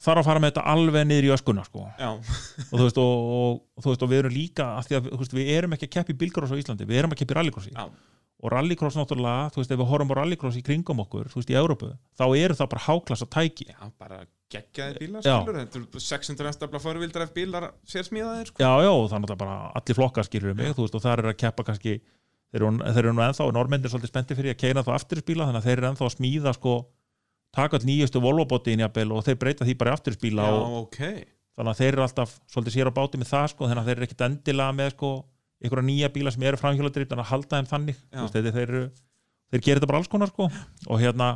þarf 0.03 0.21
að 0.21 0.29
fara 0.29 0.43
með 0.43 0.53
þetta 0.53 0.67
alveg 0.75 1.07
niður 1.09 1.27
í 1.29 1.31
öskuna 1.35 1.65
sko. 1.67 1.87
og, 1.87 2.27
þú 2.69 2.83
veist, 2.83 2.99
og, 3.01 3.31
og, 3.39 3.55
og, 3.77 3.85
þú 3.85 3.93
veist, 3.93 4.05
og 4.05 4.11
við 4.13 4.21
erum 4.23 4.35
líka 4.35 4.67
að 4.77 5.09
veist, 5.09 5.37
við 5.37 5.53
erum 5.57 5.77
ekki 5.77 5.89
að 5.89 5.95
keppi 5.97 6.19
bílgróss 6.21 6.53
á 6.53 6.61
Íslandi 6.61 6.89
við 6.89 7.01
erum 7.01 7.17
að 7.17 7.23
keppi 7.23 7.39
rallycrossi 7.39 7.73
Já. 7.73 7.87
og 7.87 8.53
rallycross 8.53 8.99
náttúrulega, 9.01 9.49
þú 9.55 9.63
veist, 9.63 9.73
ef 9.73 9.81
við 9.81 9.91
horfum 9.93 10.13
á 10.13 10.19
rallycross 10.21 10.61
í 10.61 10.65
kringum 10.67 11.01
okkur, 11.07 11.31
þú 11.33 11.41
veist, 11.41 11.53
í 11.55 11.57
Európu 11.57 11.93
þá 12.21 12.27
eru 12.29 12.59
það 12.59 12.73
bara 12.75 12.85
háklassa 12.91 13.29
tæki 13.33 13.71
já, 13.73 13.81
bara 13.97 14.21
geggjaði 14.53 15.01
bílar 15.03 15.25
skilur, 15.25 15.57
þetta 15.59 15.81
eru 15.81 16.03
600 16.03 16.53
stafla 16.55 16.81
fórvildar 16.83 17.25
ef 17.27 17.33
bílar 17.35 17.71
sér 17.89 18.07
smíðaðir 18.07 18.51
sko. 18.53 18.63
já, 18.63 18.71
já, 18.85 18.91
og 18.93 19.07
er 19.09 19.23
náttúrulega 19.23 19.41
bara 19.41 19.57
allir 19.79 19.99
flokkar 19.99 20.29
skilur 20.29 20.55
mig, 20.59 20.75
þú 20.77 20.87
veist, 20.87 20.99
og 20.99 21.03
það 21.03 21.15
er 21.17 21.31
að 21.33 21.39
keppa 21.41 21.67
kannski 21.67 21.95
þeir 21.99 22.61
eru, 22.63 22.71
þeir 22.85 23.03
eru 23.03 23.15
nú 23.17 23.25
ennþá, 23.27 23.49
normendir 23.57 23.93
svolítið 23.93 24.13
spennti 24.13 24.37
fyrir 24.39 24.55
að 24.55 24.61
keira 24.61 24.85
þá 24.87 24.93
afturspíla, 24.97 25.49
þannig 25.49 25.63
að 25.63 25.67
þeir 25.67 25.81
eru 25.81 25.89
ennþá 25.91 26.07
að 26.07 26.15
smíða 26.15 26.53
sko, 26.57 26.75
taka 27.57 27.81
all 27.81 27.89
nýjustu 27.89 28.23
Volvo-bótin 28.23 28.85
jafnvel 28.85 29.17
og 29.17 29.25
þeir 29.27 29.41
breyta 29.43 29.67
því 29.67 29.75
bara 29.81 29.91
í 29.91 29.97
afturspíla 29.99 30.47
já, 30.47 30.61
og 30.61 30.77
ok. 30.85 31.01
þannig 31.59 31.73
að 31.73 31.81
þeir 31.81 31.91
eru 31.93 32.07
alltaf 32.07 32.37
svolítið 32.53 32.77
sér 32.77 32.93
á 32.95 32.99
báti 33.01 33.21
með 33.21 33.33
það 33.33 33.49
sko, 33.55 33.67
þannig 33.67 33.83
að 33.83 33.91
þeir 33.91 33.99
eru 33.99 34.07
ekkit 34.07 34.25
endilega 34.29 34.77
með 34.79 34.95
sko, 34.95 35.13
einhverja 35.65 35.89
nýja 35.91 36.13
bíla 36.15 36.35
sem 36.35 36.47
eru 36.47 36.61
framhjóladrift 36.61 37.17
en 37.17 37.23
að 37.25 37.31
halda 37.33 37.59
þeim 37.59 37.71
þannig 37.73 38.01
veist, 38.13 38.37
þeir, 38.37 38.51
þeir, 38.55 38.75
þeir 39.51 39.63
gerir 39.65 39.81
þetta 39.81 39.91
bara 39.91 40.03
alls 40.03 40.13
konar 40.13 40.31
sko, 40.31 40.51
og 40.87 41.01
hérna 41.01 41.31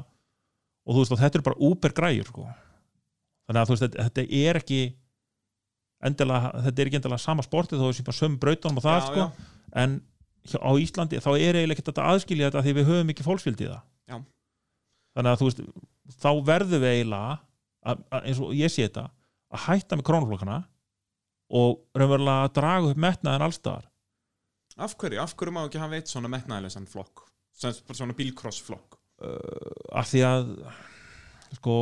og 0.85 0.93
þú 0.93 1.03
veist, 1.03 1.15
og 1.15 1.23
þetta 1.23 1.41
eru 1.41 1.47
bara 1.49 1.63
úper 1.71 1.97
græjur 1.97 2.29
sko. 2.29 2.47
Þannig 3.51 3.61
að 3.65 3.69
þú 3.71 3.75
veist, 3.77 3.99
þetta, 3.99 4.25
er 4.41 4.61
ekki 4.61 4.81
endilega, 6.07 6.53
þetta 6.65 6.81
er 6.85 6.89
ekki 6.91 6.99
endilega 7.01 7.23
sama 7.27 7.45
sportið 7.45 7.83
þó 7.83 7.87
við 7.91 7.97
séum 7.99 8.07
bara 8.09 8.19
sömu 8.21 8.41
brautunum 8.41 8.79
og 8.81 8.85
það 8.87 8.99
já, 9.01 9.07
sko, 9.11 9.27
en 9.83 9.97
hjá- 10.49 10.63
á 10.65 10.71
Íslandi 10.81 11.21
þá 11.21 11.31
er 11.37 11.59
eiginlega 11.61 11.77
ekkert 11.77 11.99
að 12.01 12.11
aðskilja 12.15 12.49
þetta 12.51 12.63
því 12.67 12.75
við 12.79 12.89
höfum 12.91 13.13
ekki 13.15 13.27
fólksfylgd 13.27 13.65
í 13.67 13.69
það. 13.69 13.83
Já. 14.11 14.17
þannig 15.19 15.33
að 15.35 15.41
þú 15.43 15.49
veist 15.51 15.63
þá 16.23 16.31
verðum 16.49 16.85
við 16.85 16.95
eiginlega 16.95 17.35
að, 17.91 18.05
að, 18.11 18.25
eins 18.31 18.41
og 18.47 18.55
ég 18.57 18.73
sé 18.73 18.87
þetta 18.87 19.05
að 19.51 19.65
hætta 19.67 19.99
með 19.99 20.07
krónflokkana 20.09 20.59
og 21.61 21.81
raunverulega 21.99 22.47
að 22.47 22.55
draga 22.61 22.91
upp 22.95 23.01
metnaðin 23.05 23.45
allstaðar 23.49 23.87
af 24.81 24.95
hverju, 24.97 25.19
af 25.21 25.35
hverju 25.37 25.53
má 25.53 25.65
ekki 25.67 25.81
hafa 25.83 25.99
eitt 25.99 26.09
svona 26.09 26.31
metnaðilesan 26.33 26.87
flokk? 26.89 27.27
Sem 27.53 27.75
svona 27.93 28.15
bílkrossflokk 28.17 28.97
af 29.93 30.07
því 30.09 30.23
að 30.25 30.53
sko 31.59 31.75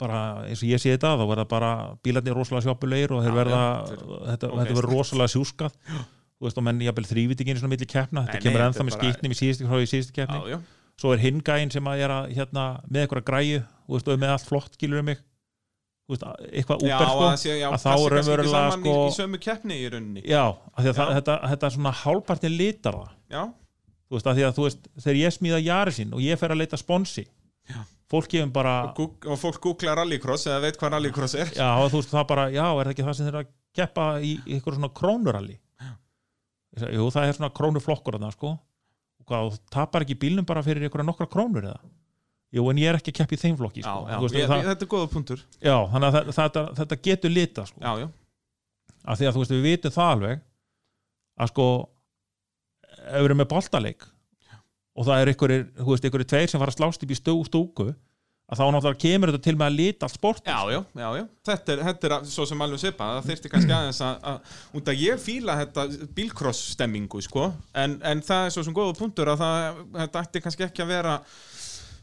bara 0.00 0.20
eins 0.48 0.62
og 0.64 0.68
ég 0.70 0.80
sé 0.82 0.94
þetta 0.96 1.12
þá 1.20 1.24
verða 1.30 1.44
bara 1.50 1.70
bílarnir 2.04 2.34
rosalega 2.36 2.66
sjópulegir 2.68 3.12
og 3.16 3.22
þeir 3.26 3.36
verða 3.36 3.60
þeir- 3.90 4.02
þetta, 4.30 4.50
þetta 4.56 4.74
verður 4.74 4.90
rosalega 4.94 5.32
sjúskað. 5.34 5.76
Þú 6.40 6.46
veist, 6.48 6.56
og 6.56 6.64
menn 6.64 6.78
jafnvel 6.80 7.04
þrývitingin 7.04 7.58
svona 7.60 7.74
milli 7.74 7.86
keppna, 7.86 8.22
þetta 8.24 8.38
Nei, 8.40 8.44
kemur 8.46 8.62
ennþá 8.64 8.84
með 8.86 8.94
er 8.94 9.00
skýtnum 9.00 9.32
í 9.34 9.38
síðustu, 9.40 10.12
keppni. 10.16 10.60
Svo 11.00 11.12
er 11.14 11.20
hinn 11.20 11.40
gæinn 11.44 11.70
sem 11.72 11.84
að 11.88 12.00
er 12.04 12.12
að 12.14 12.30
hérna, 12.36 12.62
með 12.88 13.02
eitthvað 13.06 13.24
græju, 13.28 13.60
þú 13.88 13.92
veist, 13.96 14.08
og 14.08 14.14
er 14.14 14.20
með 14.24 14.32
allt 14.34 14.46
flott 14.48 14.74
skilur 14.76 15.04
mig, 15.04 15.20
þú 16.08 16.14
veist, 16.16 16.24
eitthvað 16.48 16.82
úper 16.84 17.06
sko, 17.12 17.28
að, 17.68 17.76
þá 17.84 17.94
raunverulega, 18.14 18.50
saman 18.56 18.82
sko- 18.84 18.96
í, 19.04 19.14
sömu 19.16 19.40
keppni 19.40 19.78
í 19.80 19.86
rauninni. 19.92 20.24
Já, 20.28 20.42
þetta, 20.80 21.36
þetta 21.52 21.70
svona 21.76 21.92
hálpartin 22.02 22.56
litar 22.56 22.98
það, 23.00 23.12
já, 23.36 23.42
þú 24.08 24.16
veist, 24.18 24.26
af 24.32 24.36
því 24.40 24.44
að 24.48 24.56
þú 24.58 24.66
veist, 24.68 24.90
þegar 25.04 25.20
ég 25.20 25.36
smíða 25.38 25.60
jari 25.64 25.90
sín 26.00 26.12
og 26.16 26.20
ég 26.24 26.38
fer 26.40 26.52
að 26.56 26.60
leita 26.64 26.76
sponsi, 26.80 27.26
Já. 27.68 27.80
Fólk 28.10 28.28
gefum 28.32 28.50
bara, 28.54 28.72
og, 28.88 28.96
gúg- 28.98 29.28
og 29.30 29.38
fólk 29.38 29.60
googla 29.62 29.94
rallycross 30.00 30.48
eða 30.50 30.62
veit 30.64 30.78
hvað 30.80 30.94
rallycross 30.96 31.36
er 31.38 31.52
já, 31.54 31.68
þú 31.90 32.00
veist, 32.00 32.10
það 32.14 32.26
bara, 32.32 32.48
já, 32.50 32.64
er 32.66 32.88
það 32.88 32.94
ekki 32.94 33.06
það 33.06 33.16
sem 33.20 33.28
þeir 33.30 33.38
að 33.40 33.50
keppa 33.80 34.06
í, 34.26 34.32
eitthvað 34.50 34.78
svona 34.80 34.90
krónuralli, 35.00 35.56
jú, 36.96 37.06
það 37.14 37.28
er 37.30 37.36
svona 37.38 37.52
krónuflokkur 37.54 38.16
þarna, 38.18 38.32
sko, 38.34 38.52
og 39.30 39.52
þú 39.54 39.60
tapar 39.70 40.02
ekki 40.06 40.16
bílnum 40.24 40.46
bara 40.48 40.62
fyrir 40.66 40.82
einhverja 40.88 41.06
nokkra 41.06 41.28
krónur 41.30 41.68
eða? 41.70 41.80
Jú, 42.50 42.64
en 42.66 42.80
ég 42.82 42.90
er 42.90 42.96
ekki 42.98 43.12
að 43.14 43.18
keppa 43.20 43.36
í 43.36 43.38
þeim 43.44 43.56
flokki, 43.60 43.82
já, 43.84 43.86
sko. 43.94 44.08
já, 44.10 44.16
Þú 44.18 44.24
veist, 44.26 44.34
ég, 44.40 44.48
það, 44.50 44.64
þetta 44.72 44.84
er 44.86 44.90
góða 44.90 45.10
punktur 45.12 45.42
Já, 45.62 45.76
þannig 45.92 46.08
að 46.18 46.30
þetta, 46.34 46.62
þetta, 46.80 46.96
getur 47.06 47.30
lita 47.30 47.66
sko. 47.68 47.78
já, 47.84 47.92
já, 48.02 48.08
af 49.06 49.20
því 49.20 49.28
að 49.28 49.36
þú 49.36 49.42
veist 49.44 49.54
við 49.54 49.62
vitum 49.68 49.94
það 49.94 50.10
alveg 50.16 50.40
að 51.40 51.52
sko 51.52 51.66
ef 52.90 53.14
við 53.20 53.28
erum 53.30 53.38
með 53.44 53.48
boltaleik 53.54 54.08
og 55.00 55.08
það 55.08 55.24
er 55.24 55.32
ykkur, 55.32 55.56
þú 55.80 55.90
veist, 55.94 56.06
ykkur 56.10 56.26
tveir 56.28 56.52
sem 56.52 56.60
fara 56.60 56.74
að 56.74 56.80
slást 56.82 57.04
upp 57.06 57.12
í 57.14 57.18
stú, 57.18 57.34
stúku 57.48 57.88
að 58.50 58.58
þá 58.58 58.64
náttúrulega 58.74 58.98
kemur 59.04 59.30
þetta 59.30 59.44
til 59.46 59.54
með 59.60 59.68
að 59.70 59.76
lita 59.78 60.06
allt 60.08 60.16
sport 60.18 60.48
já, 60.50 60.56
já, 60.74 60.80
já, 60.98 61.08
já. 61.20 61.24
Þetta, 61.46 61.72
er, 61.76 61.82
þetta 61.86 62.08
er 62.08 62.14
að- 62.16 62.24
svo 62.32 62.46
sem 62.50 62.64
alveg 62.66 62.80
svipa 62.82 63.06
það 63.12 63.28
þyrfti 63.30 63.50
kannski 63.52 63.74
aðeins 63.76 64.00
að, 64.02 64.16
að 64.32 64.56
út 64.80 64.90
að 64.90 65.02
ég 65.04 65.20
fíla 65.22 65.54
þetta 65.60 65.84
bílkross 66.16 66.64
stemmingu 66.74 67.22
sko. 67.22 67.44
en, 67.78 67.94
en 68.10 68.24
það 68.26 68.48
er 68.48 68.54
svo 68.56 68.64
sem 68.66 68.74
góða 68.74 68.96
punktur 68.98 69.30
að 69.30 69.44
það, 69.44 69.78
þetta 70.00 70.24
ætti 70.26 70.42
kannski 70.48 70.66
ekki 70.66 70.82
að 70.82 70.90
vera 70.96 71.14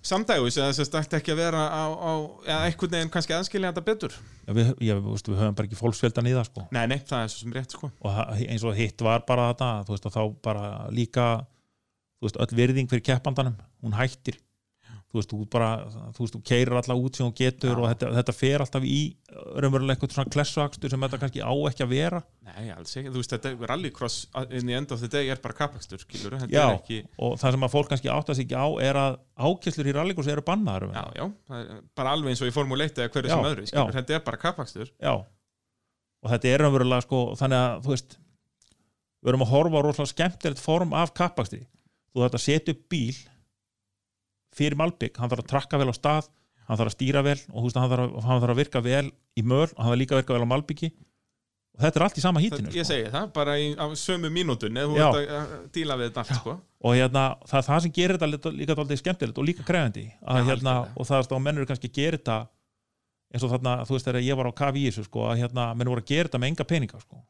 samdægus 0.08 0.56
eða 0.62 0.72
þess 0.78 0.94
að 0.94 0.98
ætti 1.02 1.18
ekki 1.20 1.34
að 1.34 1.40
vera 1.42 1.62
á, 1.68 1.84
á 1.92 2.12
eða 2.48 2.60
einhvern 2.70 2.94
veginn 2.96 3.12
kannski 3.12 3.36
aðskilja 3.36 3.74
þetta 3.74 3.86
betur 3.90 4.14
Já, 4.48 4.52
við, 4.56 4.70
ég, 4.88 5.02
veist, 5.04 5.28
við 5.28 5.42
höfum 5.42 5.58
bara 5.58 5.68
ekki 5.68 5.80
fólksfjöldan 5.82 6.30
í 6.32 6.36
það 6.38 6.48
sko. 6.48 6.64
nei, 6.72 6.84
nei, 6.94 6.98
það 7.04 7.26
er 7.26 7.34
svo 7.34 7.42
sem 7.44 7.56
rétt 7.58 7.76
sko 7.76 7.90
og 8.08 8.22
eins 8.48 8.64
og 8.64 8.78
hitt 8.80 9.04
var 9.04 9.26
bara 9.28 9.50
þetta 9.52 9.72
þú 9.90 9.96
veist, 9.98 10.08
og 10.08 10.16
þá 10.16 10.22
bara 10.48 10.70
líka 10.96 11.28
þú 12.18 12.28
veist, 12.30 12.42
öll 12.44 12.60
virðing 12.62 12.92
fyrir 12.92 13.08
keppandanum 13.12 13.58
hún 13.84 13.98
hættir 13.98 14.42
þú 15.08 15.22
veist, 15.22 15.32
þú 15.32 15.46
bara, 15.52 15.68
þú 16.16 16.24
veist, 16.26 16.34
þú 16.36 16.40
keirir 16.50 16.74
alltaf 16.76 17.00
út 17.00 17.16
sem 17.16 17.28
þú 17.30 17.36
getur 17.38 17.70
Já. 17.72 17.78
og 17.80 17.86
þetta, 17.94 18.08
þetta 18.18 18.34
fer 18.36 18.64
alltaf 18.66 18.88
í 18.88 18.98
raunverulega 19.56 19.96
eitthvað 19.96 20.16
svona 20.18 20.34
klessuakstur 20.34 20.92
sem 20.92 21.06
þetta 21.06 21.20
kannski 21.22 21.44
á 21.48 21.54
ekki 21.70 21.86
að 21.86 21.94
vera 21.94 22.20
nei, 22.50 22.66
alls 22.74 22.92
ekki, 23.00 23.14
þú 23.14 23.22
veist, 23.22 23.36
þetta 23.38 23.70
rallycross 23.72 24.18
in 24.50 24.68
the 24.68 24.76
end 24.76 24.92
of 24.92 25.00
the 25.04 25.10
day 25.14 25.32
er 25.32 25.40
bara 25.44 25.56
kapakstur 25.62 26.04
skilur, 26.04 26.36
þetta 26.42 26.52
Já, 26.58 26.66
ekki 26.76 27.00
og 27.24 27.38
það 27.40 27.56
sem 27.56 27.66
að 27.70 27.74
fólk 27.78 27.92
kannski 27.94 28.12
áttast 28.18 28.44
ekki 28.44 28.60
á 28.60 28.68
er 28.90 29.00
að 29.06 29.18
ákesslur 29.48 29.88
í 29.88 29.96
rallycross 29.96 30.32
eru 30.34 30.44
bannaðar 30.50 30.90
já, 30.92 31.06
já, 31.22 31.80
bara 31.96 32.18
alveg 32.18 32.36
eins 32.36 32.44
og 32.44 32.52
í 32.52 32.56
Formule 32.58 32.90
1 32.90 33.00
eða 33.06 33.14
hverju 33.16 33.32
Já, 33.32 33.36
sem 33.38 33.50
öðru, 33.54 33.70
skilur, 33.72 33.94
já. 33.94 34.00
þetta 34.02 34.20
er 34.20 34.28
bara 34.28 34.42
kapakstur 34.44 34.92
Já. 34.92 35.14
og 35.16 36.36
þetta 36.36 36.52
er 36.52 36.66
raunverulega 36.66 37.08
sko, 37.08 37.24
þannig 37.40 37.64
að 37.64 37.88
þú 37.88 37.96
veist 37.96 38.20
við 39.24 39.32
erum 39.32 39.48
að 39.48 39.54
horfa 39.56 39.80
á 39.80 39.86
rosalega 39.88 40.14
skemmtilegt 40.14 40.62
form 40.68 40.94
af 41.00 41.16
kappaksti 41.16 41.64
þú 42.18 42.26
þarf 42.26 42.40
að 42.40 42.46
setja 42.48 42.74
upp 42.74 42.84
bíl 42.90 43.18
fyrir 44.58 44.78
Malbygg, 44.80 45.20
hann 45.22 45.30
þarf 45.30 45.46
að 45.46 45.52
trakka 45.54 45.80
vel 45.82 45.92
á 45.94 45.96
stað 45.96 46.32
hann 46.68 46.80
þarf 46.80 46.92
að 46.92 46.96
stýra 46.98 47.24
vel 47.24 47.38
og 47.38 47.60
þú 47.60 47.68
veist, 47.68 47.78
hann 47.80 47.92
þarf 47.92 48.06
að, 48.06 48.16
hann 48.26 48.42
þarf 48.44 48.54
að 48.54 48.62
virka 48.62 48.82
vel 48.84 49.06
í 49.38 49.44
möl 49.46 49.68
og 49.68 49.78
hann 49.78 49.92
þarf 49.92 50.02
líka 50.02 50.16
að 50.16 50.22
virka 50.24 50.36
vel 50.36 50.48
á 50.48 50.52
Malbyggi 50.52 50.90
og 51.78 51.84
þetta 51.86 52.00
er 52.00 52.06
allt 52.08 52.18
í 52.18 52.24
sama 52.24 52.42
hítinu 52.42 52.74
ég 52.74 52.84
sko. 52.84 52.90
segi 52.90 53.12
það, 53.14 53.30
bara 53.38 53.56
í, 53.62 53.70
á 53.78 53.86
sömu 54.02 54.32
mínútun 54.34 54.80
eða 54.82 54.90
þú 54.90 54.98
ert 54.98 55.20
að 55.20 55.34
að 55.38 55.66
díla 55.78 55.98
við 56.00 56.10
þetta 56.10 56.24
allt 56.24 56.40
sko. 56.42 56.56
og 56.58 56.98
hérna, 56.98 57.26
það 57.48 57.60
er 57.62 57.68
það 57.70 57.82
sem 57.86 57.96
gerir 57.98 58.20
þetta 58.20 58.54
líka- 58.58 58.78
dálítið 58.80 59.02
skemmtilegt 59.04 59.42
og 59.42 59.48
líka 59.48 59.68
krefandi 59.68 60.06
að, 60.26 60.42
hérna, 60.50 60.76
og 60.96 61.08
það 61.08 61.20
er 61.22 61.36
að 61.38 61.44
menn 61.46 61.62
eru 61.62 61.70
kannski 61.70 61.92
að 61.92 62.00
gera 62.00 62.18
þetta 62.18 62.38
eins 63.28 63.44
og 63.44 63.52
þarna, 63.52 63.76
þú 63.86 63.96
veist, 63.96 64.08
þegar 64.08 64.24
ég 64.24 64.40
var 64.40 64.50
á 64.50 64.54
þessu 64.58 65.04
sko, 65.06 65.28
að 65.28 65.42
hérna, 65.44 65.76
menn 65.76 65.92
voru 65.92 66.02
að 66.02 66.12
gera 66.12 66.30
þetta 66.30 66.42
með 66.42 66.52
enga 66.52 66.68
peninga 66.68 67.00
sko. 67.04 67.22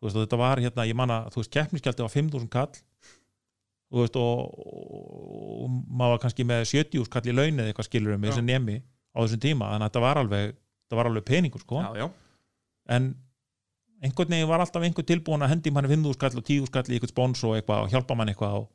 þú 0.00 0.06
veist, 0.06 0.16
þetta 0.20 0.40
var 0.40 0.60
hérna, 0.60 0.86
ég 0.86 0.96
manna, 0.96 1.24
þú 1.32 1.42
veist, 1.42 1.52
keppniskjaldi 1.56 2.04
var 2.04 2.14
5.000 2.14 2.48
kall 2.52 2.72
veist, 3.98 4.16
og, 4.16 4.52
og, 4.60 5.64
og 5.64 5.70
maður 5.88 6.14
var 6.14 6.22
kannski 6.22 6.46
með 6.46 6.66
70 6.70 7.10
kall 7.10 7.26
í 7.26 7.34
launið 7.34 7.70
eitthvað 7.70 7.88
skilur 7.88 8.14
um 8.14 8.22
Já. 8.24 8.30
þessi 8.30 8.44
nemi 8.46 8.76
á 9.10 9.18
þessum 9.24 9.42
tíma, 9.42 9.72
þannig 9.72 9.86
að 9.86 9.90
þetta 9.90 10.04
var 10.04 10.20
alveg 10.22 10.52
þetta 10.54 10.98
var 11.00 11.10
alveg 11.10 11.26
peningur, 11.26 11.64
sko. 11.64 11.82
Já, 11.82 12.04
já, 12.04 12.06
en 12.96 13.10
einhvern 14.00 14.34
veginn 14.34 14.48
var 14.48 14.64
alltaf 14.64 14.84
einhver 14.86 15.06
tilbúin 15.06 15.44
að 15.44 15.52
hendi 15.54 15.72
manni 15.74 15.90
5.000 15.90 16.20
kall 16.20 16.38
og 16.38 16.46
10.000 16.46 16.74
kall 16.74 16.88
í 16.88 16.96
eitthvað 16.96 17.12
spons 17.12 17.42
og 17.46 17.56
eitthvað 17.58 17.86
og 17.86 17.94
hjálpa 17.94 18.16
manni 18.16 18.34
eitthvað 18.34 18.62
og 18.62 18.68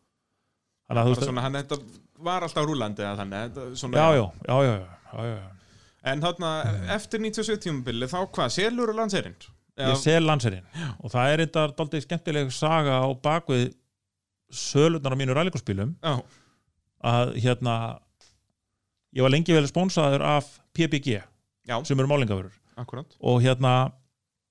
þannig 0.86 1.02
að 1.02 1.08
þú 1.08 1.16
veist, 1.16 1.26
svona, 1.30 1.46
hann, 1.46 1.58
þetta 1.62 1.80
var 2.28 2.46
alltaf 2.46 2.68
rúlandi 2.70 3.06
eða 3.06 3.16
þannig, 3.24 3.60
svona, 3.80 4.04
já, 4.04 4.28
já, 4.46 4.78
já, 5.32 5.40
en 6.12 6.22
þarna, 6.28 6.52
eftir 6.96 7.24
97 7.24 7.64
tímubili 7.66 8.10
þá 8.12 8.20
hvað, 8.28 8.54
selur 8.60 8.94
og 8.94 9.00
lanserinn 9.00 9.40
ég 9.82 9.98
sel 10.00 10.22
lanserinn 10.24 10.68
og 11.02 11.12
það 11.12 11.32
er 11.32 11.44
þetta 11.46 11.66
daldið 11.80 12.06
skemmtileg 12.06 12.54
saga 12.56 13.02
á 13.02 13.08
bakvið 13.26 13.66
sölurnar 14.60 15.14
á 15.14 15.18
mínu 15.20 15.36
rallíkurspílum 15.38 15.96
já, 16.02 16.16
að 17.06 17.36
hérna 17.44 17.76
ég 19.16 19.26
var 19.26 19.34
lengi 19.34 19.56
vel 19.56 19.68
sponsaður 19.70 20.26
af 20.26 20.50
PPG 20.76 21.20
já, 21.68 21.78
sem 21.84 22.00
eru 22.00 22.10
málingavörur 22.12 22.56
akkurat 22.80 23.16
og 23.20 23.44
hérna 23.44 23.76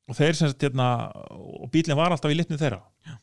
og 0.08 0.16
þeir 0.18 0.36
sem 0.36 0.50
sagt 0.52 0.64
hérna 0.66 0.88
og 1.32 1.68
bílinn 1.72 1.96
var 1.98 2.12
alltaf 2.12 2.32
í 2.32 2.36
litni 2.36 2.58
þeirra. 2.60 2.82
Já. 3.06 3.16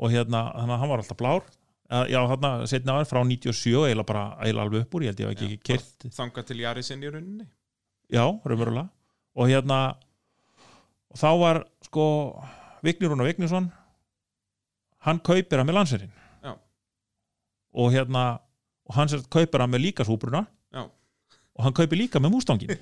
og 0.00 0.12
hérna 0.14 0.46
þannig 0.56 0.74
að 0.74 0.80
hann 0.82 0.90
var 0.90 1.02
alltaf 1.02 1.18
blár. 1.20 1.48
Eh, 1.90 2.04
já 2.14 2.20
þarna 2.30 2.50
setna 2.70 2.96
var 2.96 3.08
frá 3.10 3.20
97 3.26 3.74
eiginlega 3.86 4.06
bara 4.08 4.24
eiginlega 4.40 4.66
alveg 4.66 4.86
upp 4.86 4.94
úr 4.96 5.04
ég 5.04 5.12
held 5.12 5.20
ég 5.20 5.28
hef 5.28 5.36
ekki 5.36 5.58
kert 5.66 6.06
þanga 6.16 6.44
til 6.46 6.62
Jarisinn 6.62 7.04
í 7.04 7.10
rauninni. 7.10 7.46
Já 8.10 8.24
raunverulega. 8.26 8.88
Og 9.38 9.50
hérna 9.50 9.80
og 11.10 11.18
þá 11.20 11.30
var 11.42 11.62
sko 11.86 12.06
Vignir 12.86 13.12
Rúnar 13.12 13.28
Vignisson 13.30 13.68
hann 15.06 15.20
kaupir 15.24 15.60
hann 15.60 15.68
með 15.70 15.78
lanserinn 15.80 16.16
og 17.70 17.92
hérna 17.94 18.24
og 18.90 18.96
hann 18.96 19.10
sér 19.12 19.22
kaupir 19.30 19.62
hann 19.62 19.70
með 19.70 19.84
líka 19.86 20.06
súbruna 20.06 20.42
Já. 20.74 20.82
og 20.88 21.62
hann 21.64 21.76
kaupir 21.76 22.00
líka 22.00 22.18
með 22.22 22.34
mústangin 22.34 22.72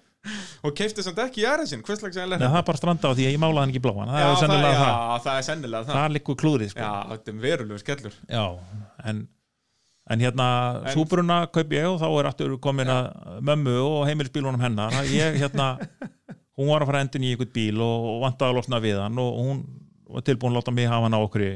og 0.66 0.74
keipti 0.76 1.02
samt 1.04 1.18
ekki 1.24 1.42
Jarisinn, 1.44 1.82
hvers 1.86 2.02
slags 2.02 2.18
Nei, 2.20 2.38
það 2.38 2.58
er 2.60 2.66
bara 2.68 2.80
stranda 2.80 3.10
á 3.10 3.16
því 3.16 3.26
að 3.26 3.34
ég 3.34 3.40
málaði 3.40 3.62
hann 3.64 3.72
ekki 3.72 3.82
bláan. 3.86 4.10
Það 4.12 4.20
er 4.20 4.34
það, 4.36 4.54
það, 4.54 4.64
já, 4.66 5.20
það. 5.24 5.36
er 5.36 5.46
sennilega 5.48 5.86
það, 5.88 5.98
það 5.98 6.14
liggur 6.16 6.38
klúðrið 6.42 6.72
sko. 6.74 6.84
já, 6.84 6.90
þetta 7.12 7.32
er 7.32 7.38
verulegur 7.44 7.82
skellur. 7.82 8.18
Já, 8.28 8.44
en, 9.10 9.22
en 10.12 10.24
hérna 10.26 10.48
En- 10.82 10.92
súbruna 10.94 11.38
kaup 11.54 11.72
ég 11.78 11.88
og 11.88 11.98
þá 12.02 12.06
er 12.10 12.28
aftur 12.30 12.56
komin 12.62 12.92
að 12.92 13.08
mömmu 13.48 13.76
og 13.86 14.02
heimilsbílunum 14.10 14.60
hennar. 14.66 14.98
Ég 15.08 15.40
hérna, 15.40 15.70
hún 16.60 16.68
var 16.74 16.84
að 16.84 16.92
fara 16.92 17.04
endin 17.06 17.24
í 17.24 17.32
einhvern 17.32 17.54
bíl 17.56 17.80
og, 17.80 18.08
og 18.12 18.20
vantaði 18.26 18.52
að 18.52 18.60
losna 18.60 18.82
við 18.84 19.00
hann 19.00 19.24
og 19.24 19.40
hún 19.40 19.64
var 20.14 20.24
tilbúin 20.26 20.54
að 20.54 20.60
láta 20.60 20.74
mig 20.74 20.88
hafa 20.90 21.06
hann 21.06 21.16
á 21.16 21.20
okkur 21.20 21.46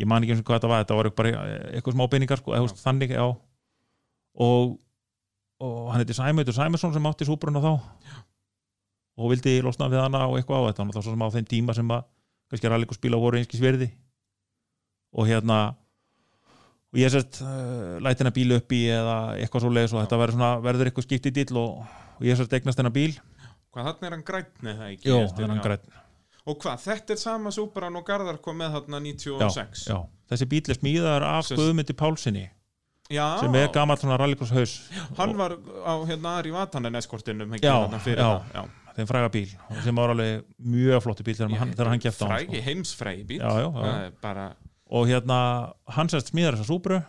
ég 0.00 0.08
man 0.10 0.24
ekki 0.24 0.34
eins 0.34 0.42
og 0.42 0.48
hvað 0.48 0.60
þetta 0.60 0.70
var 0.70 0.82
þetta 0.82 0.98
var 0.98 1.10
bara 1.18 1.32
eitthvað 1.70 1.96
smá 1.96 2.06
beiningar 2.10 2.40
sko, 2.40 2.54
eða, 2.56 2.78
þannig, 2.82 3.14
já. 3.14 3.26
Og, 4.44 4.72
og 5.62 5.76
hann 5.92 6.02
heiti 6.02 6.16
Sæmautur 6.16 6.56
Sæmusson 6.56 6.94
sem 6.94 7.06
átti 7.10 7.28
súbruna 7.28 7.62
þá. 7.62 7.72
Og 9.14 9.30
vildi 9.30 9.60
losna 9.62 9.86
við 9.92 10.02
hana 10.02 10.24
og 10.26 10.40
eitthvað 10.40 10.66
á 10.66 10.68
þetta. 10.72 10.88
Og 10.88 10.96
var 10.96 11.06
svo 11.06 11.14
sem 11.14 11.22
á 11.22 11.34
þeim 11.36 11.46
tíma 11.52 11.76
sem 11.76 11.94
að 11.94 12.08
kannski 12.50 12.70
rallíkuspíla 12.72 13.20
voru 13.20 13.38
einskis 13.38 13.62
verði 13.62 13.92
og 15.14 15.28
hérna 15.30 15.58
og 16.94 16.98
ég 16.98 17.10
sérst 17.10 17.40
uh, 17.42 17.96
læti 18.02 18.22
hennar 18.22 18.34
bíl 18.34 18.54
upp 18.56 18.74
í 18.74 18.80
eða 18.90 19.18
eitthvað 19.38 19.64
svo 19.64 19.70
leiðis 19.70 19.94
og 19.94 20.02
þetta 20.02 20.18
verður, 20.18 20.36
svona, 20.36 20.50
verður 20.62 20.90
eitthvað 20.90 21.06
skipt 21.06 21.28
í 21.30 21.34
dill 21.38 21.60
og, 21.62 21.84
og 22.18 22.26
ég 22.26 22.38
sérst 22.38 22.54
eignast 22.58 22.82
hennar 22.82 22.94
bíl. 22.94 23.12
Hvað, 23.74 23.88
þarna 23.88 24.08
er 24.08 24.16
hann 24.16 24.26
grætni 24.26 24.74
það 24.74 24.90
ekki? 24.90 25.08
Jó, 25.10 25.20
eftir, 25.22 25.46
hennar 25.46 25.62
já. 25.62 25.64
græn 25.68 26.03
og 26.44 26.58
hvað, 26.60 26.82
þetta 26.84 27.14
er 27.14 27.20
sama 27.20 27.52
Súbaran 27.54 27.96
og 27.96 28.04
Garðar 28.08 28.40
kom 28.44 28.58
með 28.60 28.76
þarna 28.78 29.00
96 29.06 29.86
já. 29.88 29.96
þessi 30.32 30.48
bíl 30.50 30.62
er 30.68 30.78
smíðaður 30.80 31.26
af 31.30 31.50
Guðmundi 31.54 31.96
Pálsini 31.96 32.44
Já, 33.12 33.36
sem 33.36 33.52
er 33.60 33.68
gamall 33.68 33.98
svona 34.00 34.16
rallycross 34.16 34.52
haus 34.56 34.74
hann 35.18 35.34
var 35.36 35.58
á 35.84 35.92
hérna 36.08 36.38
Ari 36.40 36.54
Vatanen 36.54 36.96
eskortinum 36.96 37.52
Já, 37.60 37.74
já. 37.84 38.30
já. 38.54 38.62
þeim 38.96 39.08
fræga 39.10 39.28
bíl 39.34 39.50
sem 39.84 40.00
var 40.00 40.14
alveg 40.14 40.44
mjög 40.56 41.02
flottu 41.04 41.26
bíl 41.26 41.36
þegar 41.36 41.58
hann, 41.60 41.74
þegar 41.76 41.90
hann 41.92 42.00
kefti 42.04 42.24
á 42.24 42.26
hann 42.28 42.38
frægi, 42.38 42.56
sko. 42.56 42.64
heimsfrægi 42.68 43.26
bíl 43.28 43.42
já, 43.42 43.50
já, 43.60 43.68
já. 43.74 44.10
bara, 44.22 44.46
og 44.88 45.08
hérna 45.10 45.38
hann 45.96 46.12
sérst 46.12 46.32
smíðar 46.32 46.56
þessa 46.56 46.70
súbru 46.70 47.00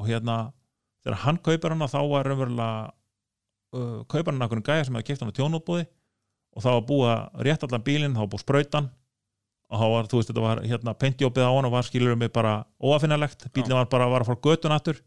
og 0.00 0.08
hérna 0.08 0.38
þegar 1.04 1.20
hann 1.26 1.40
kaupir 1.44 1.74
hana 1.76 1.90
þá 1.92 2.00
var 2.08 2.28
raunverulega 2.30 2.92
uh, 3.76 4.00
kaupir 4.08 4.32
hann 4.32 4.44
einhvern 4.46 4.64
gæja 4.64 4.86
sem 4.88 4.96
hefði 4.96 5.10
keft 5.10 5.24
hann 5.24 5.32
á 5.32 5.38
tjónútbúði 5.40 5.88
og 6.52 6.64
það 6.64 6.76
var 6.76 6.84
búið 6.88 7.12
að 7.12 7.46
rétt 7.48 7.64
allan 7.66 7.86
bílinn, 7.86 8.16
þá 8.16 8.22
var 8.24 8.32
búið 8.32 8.44
sprautan 8.44 8.90
og 9.72 9.80
þá 9.80 9.86
var, 9.94 10.08
þú 10.10 10.18
veist, 10.18 10.30
þetta 10.32 10.44
var 10.44 10.60
hérna 10.68 10.94
pentjópið 11.00 11.46
á 11.48 11.52
hann 11.52 11.68
og 11.68 11.72
var 11.72 11.86
skilur 11.86 12.18
mig 12.18 12.32
bara 12.34 12.58
óafinnalegt 12.76 13.46
bílinn 13.54 13.78
var 13.78 13.88
bara 13.92 14.10
var 14.12 14.24
að 14.24 14.32
fara 14.32 14.44
götun 14.44 14.74
aftur 14.76 15.00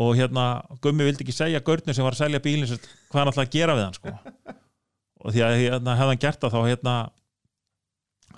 og 0.00 0.12
hérna 0.18 0.44
Gummi 0.84 1.06
vildi 1.08 1.24
ekki 1.24 1.34
segja 1.34 1.62
görnir 1.64 1.96
sem 1.96 2.04
var 2.06 2.14
að 2.14 2.26
selja 2.26 2.42
bílinn 2.44 2.68
hvað 2.68 3.22
hann 3.22 3.32
ætlaði 3.32 3.48
að 3.48 3.56
gera 3.56 3.78
við 3.78 3.86
hann 3.86 3.96
sko. 3.96 4.12
og 5.24 5.34
því 5.34 5.46
að 5.46 5.56
hérna, 5.62 5.96
hefði 5.96 6.12
hann 6.12 6.22
gert 6.26 6.44
það 6.44 6.54
þá 6.54 6.60
hérna 6.68 6.94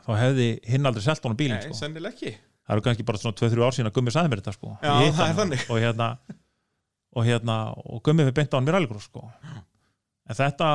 þá 0.02 0.12
hefði 0.22 0.48
hinn 0.70 0.88
aldrei 0.88 1.04
selt 1.04 1.26
honum 1.26 1.40
bílinn 1.42 1.58
Nei, 1.58 1.66
sko. 1.66 1.80
sennileg 1.82 2.14
ekki 2.14 2.32
það 2.36 2.76
eru 2.76 2.86
kannski 2.86 3.06
bara 3.06 3.20
svona 3.20 3.38
2-3 3.42 3.66
ár 3.66 3.76
síðan 3.76 3.90
að 3.90 3.98
Gummi 3.98 4.14
sagði 4.14 4.32
mér 4.32 4.42
þetta 4.42 4.54
sko. 4.56 4.72
Já, 4.78 4.92
það 5.18 5.26
er 5.26 5.36
þannig. 5.40 5.66
og 5.66 5.82
hérna 5.82 6.08
og 7.12 7.26
hérna, 7.28 7.58
og 7.76 8.02
Gummi 8.06 8.26
við 8.28 8.36
beint 8.38 8.54
á 8.54 8.56
hann 8.56 8.66
mér 8.66 8.78
alveg 8.78 9.02
sko. 9.04 9.26
En 10.28 10.38
þetta 10.38 10.68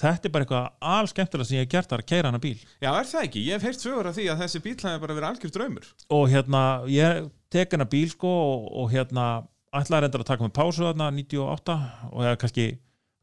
þetta 0.00 0.28
er 0.28 0.32
bara 0.34 0.46
eitthvað 0.46 0.68
alls 0.92 1.12
skemmtilega 1.12 1.48
sem 1.48 1.58
ég 1.58 1.66
hef 1.66 1.72
gert 1.74 1.94
að 1.94 2.04
keira 2.08 2.30
hana 2.30 2.40
bíl. 2.42 2.56
Já, 2.80 2.90
er 2.90 3.08
það 3.10 3.26
ekki? 3.26 3.44
Ég 3.46 3.58
hef 3.58 3.66
heyrt 3.68 3.84
sögur 3.84 4.08
af 4.08 4.16
því 4.16 4.28
að 4.32 4.42
þessi 4.44 4.62
bíl 4.64 4.76
hefði 4.78 5.02
bara 5.04 5.16
verið 5.18 5.28
algjör 5.28 5.54
draumur. 5.56 5.90
Og 6.16 6.24
hérna, 6.32 6.62
ég 6.92 7.28
tek 7.52 7.76
hana 7.76 7.88
bíl 7.92 8.08
sko, 8.12 8.32
og, 8.32 8.64
og 8.82 8.90
hérna 8.94 9.26
ætlaði 9.72 10.06
reyndar 10.06 10.24
að 10.24 10.30
taka 10.32 10.46
mig 10.46 10.56
pásu 10.56 10.86
þarna 10.88 11.12
98 11.16 11.76
og 12.10 12.26
ég 12.26 12.40
kannski, 12.40 12.66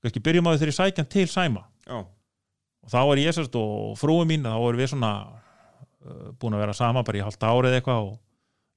kannski 0.04 0.24
byrjum 0.26 0.50
á 0.50 0.52
því 0.54 0.62
þegar 0.62 0.74
ég 0.74 0.80
sækjan 0.80 1.12
til 1.14 1.28
Sæma. 1.30 1.66
Já, 1.90 2.00
og 2.84 2.92
þá 2.94 3.00
er 3.04 3.22
ég 3.26 3.36
sérst 3.36 3.58
og 3.60 3.98
frúi 4.00 4.26
mín 4.30 4.48
þá 4.48 4.56
erum 4.56 4.80
við 4.80 4.92
svona 4.94 5.12
uh, 5.28 6.30
búin 6.40 6.56
að 6.56 6.64
vera 6.64 6.76
sama 6.78 7.04
bara 7.06 7.20
í 7.20 7.24
halvt 7.26 7.46
árið 7.46 7.80
eitthvað 7.80 8.08
og 8.08 8.14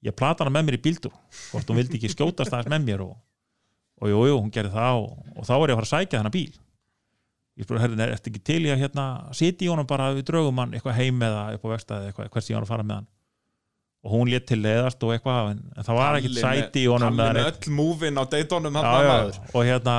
ég 0.07 0.16
plata 0.18 0.45
hana 0.45 0.55
með 0.57 0.68
mér 0.68 0.78
í 0.78 0.83
bíldur 0.87 1.14
hvort 1.53 1.70
hún 1.70 1.78
vildi 1.78 1.99
ekki 2.01 2.11
skjótast 2.12 2.53
aðeins 2.53 2.72
með 2.72 2.89
mér 2.89 3.05
og, 3.07 3.14
og 4.03 4.11
jú, 4.11 4.20
jú, 4.28 4.36
hún 4.42 4.50
gerði 4.55 4.72
það 4.74 4.98
og, 4.98 5.16
og 5.38 5.46
þá 5.46 5.53
var 5.62 5.70
ég 5.70 5.76
að 5.76 5.80
fara 5.80 5.88
að 5.88 5.94
sækja 5.94 6.18
þennan 6.18 6.34
bíl. 6.34 6.53
Ég 7.61 7.66
spurði, 7.66 7.82
herrin, 7.84 8.00
er 8.03 8.12
þetta 8.16 8.30
ekki 8.32 8.40
til 8.48 8.61
ég 8.66 8.72
að 8.74 8.80
hérna 8.86 9.07
sitja 9.36 9.66
í 9.66 9.70
honum 9.70 9.86
bara 9.90 10.11
við 10.16 10.24
draugum 10.30 10.59
hann 10.62 10.72
eitthvað 10.74 10.96
heim 10.98 11.18
eða 11.26 11.42
upp 11.59 11.66
á 11.68 11.72
vegstæði 11.76 12.07
eitthvað, 12.11 12.30
hvers 12.32 12.48
ég 12.50 12.57
var 12.59 12.64
að 12.66 12.70
fara 12.72 12.86
með 12.88 12.96
hann? 13.03 13.09
Og 14.03 14.14
hún 14.16 14.30
létt 14.32 14.46
til 14.50 14.59
leðast 14.64 15.05
og 15.07 15.12
eitthvað 15.14 15.50
en, 15.53 15.59
en 15.78 15.86
það 15.86 15.98
var 16.00 16.16
með- 16.18 16.38
sæti 16.42 16.80
í 16.82 16.88
honum 16.90 17.12
Kalli 17.12 17.22
eða 17.22 17.34
með 17.36 17.44
neitt. 17.46 17.66
öll 17.68 17.74
múvin 17.76 18.18
á 18.18 18.24
deitónum 18.32 18.78
hann 18.80 19.36
og 19.53 19.66
hérna 19.68 19.96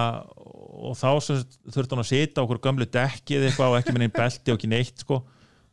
og 0.83 0.97
þá 0.99 1.07
þurfti 1.23 1.93
hún 1.95 2.01
að 2.03 2.09
sita 2.09 2.41
á 2.41 2.43
okkur 2.43 2.59
gömlu 2.65 2.87
dekkið 2.91 3.45
eitthvað 3.47 3.69
og 3.69 3.77
ekki 3.79 3.93
neinn 3.95 4.11
belti 4.17 4.51
og 4.51 4.57
ekki 4.59 4.71
neitt 4.73 5.05
sko. 5.05 5.21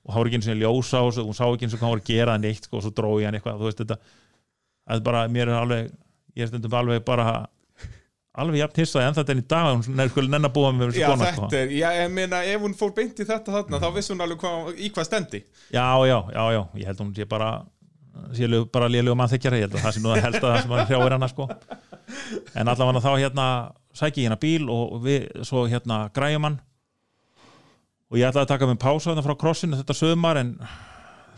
Og 0.05 0.13
það 0.13 0.21
voru 0.21 0.31
ekki 0.31 0.39
eins 0.39 0.51
og 0.53 0.61
ljósa 0.61 1.01
og 1.03 1.19
hún 1.27 1.35
sá 1.41 1.43
ekki 1.49 1.67
eins 1.67 1.75
og 1.75 1.83
hann 1.83 1.95
voru 1.97 2.05
að 2.05 2.13
gera 2.13 2.37
neitt 2.39 2.69
sko 2.69 2.79
og 2.79 2.85
svo 2.87 2.93
drói 3.01 3.25
hann 3.27 3.35
eitthvað 3.41 3.59
þú 3.65 3.67
veist 3.67 3.81
þetta 3.83 3.97
er 4.95 5.03
bara, 5.09 5.25
mér 5.33 5.49
er 5.51 5.59
alveg 5.65 5.91
ég 6.37 6.45
er 6.47 6.53
stundum 6.53 6.77
alveg 6.79 7.03
bara 7.09 7.27
alveg 8.39 8.61
jafn 8.61 8.79
hissaði 8.79 9.09
en 9.09 9.17
þetta 9.19 9.35
en 9.35 9.43
í 9.43 9.47
dag 9.51 9.69
hún 9.71 10.03
er 10.05 10.13
skul 10.13 10.27
nenn 10.31 10.47
að 10.47 10.55
búa 10.55 10.71
með 10.75 10.93
þessu 10.93 11.11
kona 11.11 11.33
sko. 11.33 11.49
þetta 11.51 11.61
er, 11.65 11.75
já, 11.75 11.89
ég 11.99 12.13
meina 12.15 12.43
ef 12.47 12.63
hún 12.63 12.77
fór 12.79 12.95
beint 12.95 13.19
í 13.19 13.27
þetta 13.27 13.57
þarna, 13.57 13.81
þá 13.83 13.89
vissi 13.97 14.15
hún 14.15 14.25
alveg 14.27 14.45
hvað, 14.45 14.71
í 14.79 14.91
hvað 14.95 15.09
stendi. 15.09 15.43
Já, 15.75 15.85
já, 16.07 16.17
já, 16.37 16.45
já, 16.55 16.61
ég 16.79 16.91
held 16.91 17.03
hún 17.03 17.13
sé 17.17 17.27
bara 17.31 17.51
sé 18.37 18.49
bara 18.73 18.91
lélegu 18.91 19.17
mannþykjara 19.19 19.61
ég 19.61 19.67
held 19.67 19.77
að 19.79 19.85
það 19.85 19.97
sé 19.97 20.03
nú 20.05 20.13
að 20.13 20.25
held 20.27 20.39
að 20.41 20.47
það 20.47 20.63
sem 20.63 20.75
að 20.77 20.85
hrjáir 20.91 21.17
hana 21.17 21.31
sko. 21.31 21.49
En 22.55 22.71
allavega 22.71 23.03
þá 23.05 23.13
hérna 23.17 23.47
sæki 23.97 24.23
ég 24.23 24.29
hérna 24.29 24.41
bíl 24.43 24.71
og 24.71 25.01
við 25.05 25.27
svo 25.47 25.65
hérna 25.71 26.05
græjum 26.15 26.47
hann. 26.47 26.61
Og 28.11 28.19
ég 28.19 28.31
ætlaði 28.31 28.47
að 28.47 28.53
taka 28.55 28.71
með 28.71 28.81
pása 28.83 29.11
þarna 29.11 29.27
frá 29.27 29.37
krossinu 29.39 29.79
þetta 29.79 29.97
sömar 29.97 30.41
en 30.41 30.55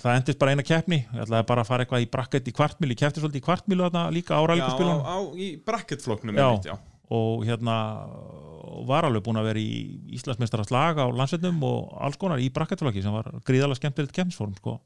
það 0.00 0.18
endist 0.18 0.40
bara 0.40 0.54
eina 0.54 0.64
keppni 0.66 1.00
ég 1.02 1.24
ætlaði 1.24 1.48
bara 1.48 1.64
að 1.64 1.68
fara 1.68 1.84
eitthvað 1.84 2.04
í 2.04 2.08
bracket 2.12 2.48
í 2.48 2.54
kvartmíl 2.56 2.92
ég 2.92 3.00
keppti 3.02 3.22
svolítið 3.22 3.42
í 3.42 3.46
kvartmílu 3.46 3.86
þarna 3.88 4.04
líka 4.14 4.36
Já, 4.36 4.44
áralíkuspilunum 4.44 5.02
á, 5.04 5.16
á, 5.16 5.18
í 5.36 5.48
bracketfloknum 5.66 6.38
Já. 6.38 6.48
já. 6.66 6.74
og 7.12 7.44
hérna 7.48 7.76
og 8.72 8.86
var 8.88 9.06
alveg 9.06 9.24
búin 9.26 9.40
að 9.40 9.50
vera 9.50 9.62
í 9.62 10.14
Íslandsmeistara 10.16 10.64
slag 10.66 11.02
á 11.02 11.06
landsetnum 11.12 11.58
og 11.66 11.92
alls 12.00 12.16
konar 12.20 12.40
í 12.40 12.48
bracketflokki 12.54 13.02
sem 13.04 13.12
var 13.14 13.28
gríðalega 13.46 13.80
skemmtilegt 13.80 14.14
keppnisform 14.16 14.54
sko. 14.56 14.78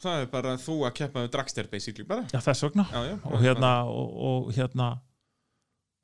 Það 0.00 0.24
er 0.24 0.28
bara 0.32 0.56
þú 0.58 0.80
að 0.88 0.96
keppa 0.96 1.22
með 1.22 1.30
dragster 1.34 1.68
basically 1.70 2.08
bara 2.08 2.24
já 2.32 2.40
þess 2.40 2.64
vegna 2.66 2.86
Já, 2.88 3.00
já, 3.04 3.14
og 3.20 3.44
hérna 3.44 3.72
og, 3.86 4.12
og 4.30 4.52
hérna 4.56 4.90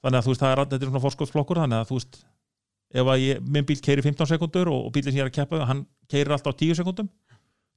þannig 0.05 0.21
að 0.21 0.27
þú 0.27 0.35
veist 0.35 0.45
það 0.45 0.53
er 0.55 0.65
er 0.67 0.89
svona 0.91 1.05
fórskótsflokkur 1.07 1.63
þannig 1.65 1.81
að 1.81 1.89
þú 1.91 2.01
veist 2.01 2.19
ef 2.97 3.11
að 3.13 3.23
ég, 3.25 3.41
minn 3.43 3.67
bíl 3.67 3.79
keiri 3.83 4.05
15 4.05 4.31
sekundur 4.31 4.71
og, 4.71 4.87
og 4.87 4.93
bílinn 4.95 5.15
sem 5.15 5.21
ég 5.21 5.27
er 5.27 5.33
að 5.33 5.39
keppa 5.41 5.65
hann 5.69 5.83
keirir 6.13 6.37
alltaf 6.37 6.55
á 6.55 6.61
10 6.61 6.79
sekundum 6.79 7.09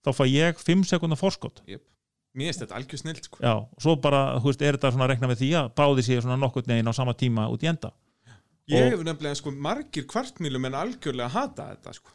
þá 0.06 0.10
fæ 0.16 0.24
ég 0.32 0.60
5 0.64 0.84
sekundar 0.93 1.20
fórskót 1.20 1.64
Mér 2.38 2.52
finnst 2.54 2.62
þetta 2.62 2.76
algjör 2.78 3.00
snilt 3.02 3.24
sko. 3.26 3.39
já, 3.41 3.56
og 3.58 3.82
svo 3.82 3.95
bara, 4.00 4.38
þú 4.39 4.52
veist, 4.52 4.62
er 4.62 4.78
þetta 4.78 4.91
svona 4.93 5.08
að 5.08 5.12
rekna 5.16 5.28
með 5.32 5.39
því 5.41 5.50
að 5.60 5.72
báði 5.76 6.04
sér 6.06 6.22
svona 6.22 6.38
nokkurn 6.38 6.68
veginn 6.70 6.88
á 6.88 6.93
sama 6.93 7.14
tíma 7.18 7.47
út 7.50 7.64
í 7.66 7.68
enda 7.72 7.91
Ég 8.70 8.84
Og- 8.86 8.91
hef 8.93 9.02
nefnilega 9.04 9.36
sko 9.39 9.52
margir 9.52 10.06
kvartmílum 10.06 10.66
en 10.70 10.76
algjörlega 10.78 11.30
hata 11.34 11.64
þetta 11.74 11.93
sko. 11.97 12.12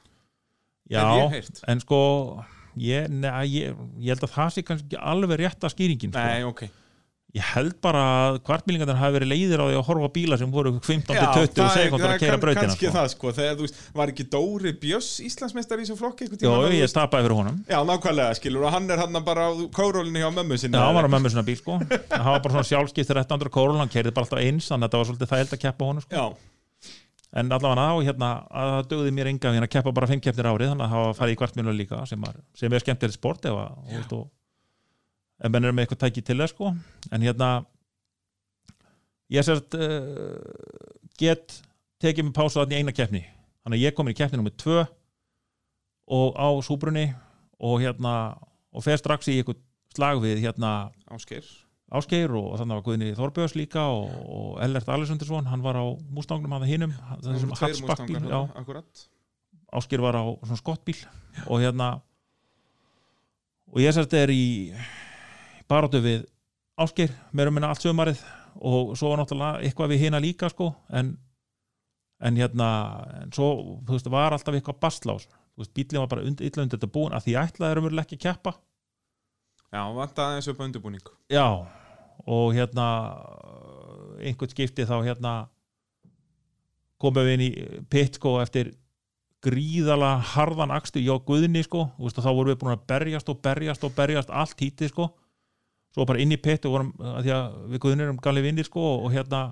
já, 0.91 1.43
en 1.67 1.81
sko 1.81 2.45
ég, 2.79 3.09
neða, 3.11 3.43
ég, 3.49 3.75
ég 3.99 4.09
held 4.15 4.23
að 4.23 4.35
það 4.37 4.51
sé 4.55 4.63
kannski 4.63 4.97
alveg 4.99 5.39
rétta 5.41 5.69
skýringin 5.73 6.13
sko. 6.15 6.21
Nei, 6.23 6.43
ok 6.45 6.63
ég 7.35 7.47
held 7.51 7.75
bara 7.83 8.03
að 8.29 8.37
kvartmýlingarnir 8.47 8.99
hafi 9.01 9.15
verið 9.17 9.31
leiðir 9.33 9.63
á 9.63 9.67
því 9.67 9.77
að 9.81 9.87
horfa 9.89 10.09
bíla 10.15 10.37
sem 10.39 10.53
voru 10.55 10.71
15-20 10.79 11.19
það 11.19 11.65
er- 11.65 11.73
sekundar 11.75 12.13
að 12.13 12.21
keira 12.23 12.39
brautina 12.39 12.63
kannski 12.69 12.87
sko. 12.87 12.95
það 12.95 13.09
sko, 13.15 13.33
þegar 13.39 13.57
þú 13.59 13.67
veist, 13.67 13.81
var 13.99 14.13
ekki 14.13 14.27
Dóri 14.31 14.73
Björs 14.85 15.09
Íslandsmeistar 15.27 15.83
í 15.83 15.87
þessu 15.89 15.97
flokki 15.99 16.29
einhvern 16.29 16.47
Jó, 16.47 16.55
ég 16.79 16.93
stapaði 16.93 17.27
fyrir 17.27 17.37
honum. 17.41 17.59
Já, 17.67 17.79
nákvæmlega, 17.91 18.39
skilur, 18.39 18.69
og 18.69 18.75
hann 18.77 18.87
er 18.95 19.03
hann 19.03 19.21
bara 19.27 19.49
á 19.51 19.53
kórólinni 19.75 20.23
hjá 20.23 20.31
mömmu 20.31 20.59
sinni. 20.63 20.79
Já, 20.79 20.87
hann 20.87 20.95
var 20.95 21.11
á 21.11 21.15
mömmu 21.17 21.35
svona 21.35 21.47
bíl 21.49 21.59
sko. 21.59 21.79
Það 21.91 22.31
var 22.31 22.41
bara 22.47 22.55
svona 22.55 22.71
sjálfskipt 22.71 23.11
1300 23.11 23.51
kórul 23.51 23.83
hann 23.83 23.91
keirði 23.91 24.15
bara 24.15 24.29
alltaf 24.29 24.39
eins 24.45 24.71
þannig 24.71 24.87
að 24.87 24.95
þetta 24.95 25.03
var 25.03 25.11
svolítið 25.11 25.33
þægild 25.35 25.57
að 25.59 25.65
keppa 25.67 25.91
honum 25.91 26.07
sko. 26.07 26.25
En 27.35 27.51
allavega 27.51 27.83
á 27.91 27.95
hérna 28.07 28.31
að 28.47 28.69
það 28.77 28.89
dögði 28.93 29.13
mér 29.17 29.27
enga 29.33 29.51
að 29.59 29.69
keppa 29.75 29.91
bara 29.91 30.07
5 30.07 30.21
keppnir 30.23 30.47
árið 30.47 30.71
þannig 30.71 30.87
að 30.87 30.93
það 30.95 31.17
farið 31.19 31.35
í 31.35 31.39
kvartmjölu 31.41 31.73
líka 31.75 32.07
sem, 32.07 32.21
var, 32.23 32.37
sem 32.55 32.71
er 32.71 32.85
skemmtilegt 32.85 33.19
sport 33.19 33.49
ef, 33.51 33.57
að, 33.59 33.73
og, 33.91 34.13
og, 34.21 34.29
ef 35.41 35.51
menn 35.51 35.65
er 35.65 35.75
með 35.75 35.87
eitthvað 35.87 36.03
tæki 36.05 36.25
til 36.25 36.39
það 36.41 36.53
sko. 36.53 36.73
En 37.11 37.25
hérna 37.25 37.51
ég 39.33 39.47
sérst 39.47 39.77
uh, 39.79 40.39
get 41.21 41.59
tekið 42.03 42.29
mig 42.29 42.37
pása 42.37 42.61
þarna 42.63 42.77
í 42.77 42.83
eina 42.83 42.95
keppni. 42.95 43.25
Þannig 43.65 43.81
að 43.81 43.87
ég 43.87 43.97
kom 43.97 44.09
inn 44.09 44.17
í 44.17 44.19
keppni 44.19 44.41
nummið 44.41 44.59
2 44.65 44.81
og 46.15 46.37
á 46.37 46.49
súbrunni 46.65 47.07
og 47.65 47.79
hérna 47.81 48.35
og 48.75 48.85
fer 48.85 48.99
strax 49.01 49.31
í 49.33 49.39
eitthvað 49.41 49.63
slag 49.95 50.21
við 50.25 50.43
hérna 50.45 50.91
Ásgeir. 51.15 51.47
Ásgeir 51.95 52.33
og 52.35 52.57
þannig 52.59 52.79
var 52.79 52.85
Guðni 52.87 53.11
Þorbjörns 53.17 53.55
líka 53.57 53.85
og, 53.95 54.11
og 54.11 54.57
Ellert 54.65 54.89
Alessundarsson, 54.91 55.47
hann 55.47 55.63
var 55.65 55.79
á 55.79 55.85
mústangnum 56.13 56.57
að 56.57 56.67
hinnum, 56.73 56.95
það 57.23 57.39
sem 57.39 57.53
Tveir 57.55 57.77
hatsbakkbíl 57.77 58.83
Ásgeir 59.75 60.03
var 60.03 60.19
á 60.19 60.25
svona 60.43 60.61
skottbíl 60.61 60.99
og 61.47 61.63
hérna 61.63 61.89
og 63.71 63.81
ég 63.83 63.95
sérst 63.95 64.15
er 64.19 64.33
í 64.35 64.45
baróttu 65.71 66.01
við 66.05 66.25
Ásgeir 66.75 67.13
mér 67.31 67.49
um 67.49 67.55
minna 67.55 67.71
allt 67.71 67.85
sömarið 67.85 68.19
og 68.59 68.97
svo 68.99 69.13
var 69.13 69.21
náttúrulega 69.21 69.63
eitthvað 69.63 69.93
við 69.93 70.01
hina 70.03 70.21
líka 70.23 70.49
sko 70.51 70.73
en, 70.91 71.13
en 72.19 72.39
hérna 72.39 72.69
en 73.21 73.33
svo, 73.35 73.79
þú 73.87 73.95
veist, 73.95 74.11
var 74.11 74.35
alltaf 74.35 74.59
eitthvað 74.59 74.81
bastlás. 74.83 75.29
Þú 75.55 75.63
veist, 75.63 75.75
bílinn 75.77 76.03
var 76.03 76.11
bara 76.11 76.27
und, 76.27 76.43
illa 76.43 76.65
undir 76.65 76.81
þetta 76.81 76.91
búin 76.97 77.15
að 77.15 77.29
því 77.29 77.37
ætlaði 77.45 77.79
raunverulega 77.79 78.09
ekki 78.09 78.19
að 78.19 78.25
keppa. 78.27 78.55
Já, 79.75 79.83
vantaði 79.95 80.41
þessu 80.41 80.55
upp 80.55 80.63
á 80.63 80.67
undirbúning. 80.67 81.11
Já, 81.31 81.47
og 82.27 82.55
hérna 82.59 82.87
einhvern 84.19 84.55
skipti 84.55 84.87
þá 84.87 84.97
hérna 85.07 85.35
komum 87.03 87.23
við 87.23 87.37
inn 87.37 87.45
í 87.47 87.53
pitt 87.91 88.19
sko 88.19 88.41
eftir 88.43 88.75
gríðala 89.45 90.17
harðan 90.35 90.73
akstu 90.75 91.03
hjá 91.05 91.15
Guðni 91.23 91.63
sko, 91.67 91.89
veist 92.01 92.19
þá 92.19 92.33
vorum 92.33 92.51
við 92.55 92.63
búin 92.63 92.75
að 92.75 92.87
berjast 92.91 93.31
og 93.31 93.43
berjast 93.45 93.87
og 93.87 93.95
berjast 93.95 94.33
allt 94.33 94.59
hítið 94.59 94.91
sko 94.91 95.13
svo 95.95 96.07
bara 96.09 96.23
inn 96.23 96.35
í 96.35 96.41
pitt 96.43 96.67
og 96.67 96.75
vorum 96.75 96.93
að 96.99 97.21
því 97.27 97.35
að 97.37 97.59
við 97.73 97.83
Guðni 97.85 98.07
erum 98.07 98.23
galið 98.23 98.49
vinnir 98.49 98.67
sko 98.67 98.87
og 99.05 99.13
hérna 99.15 99.43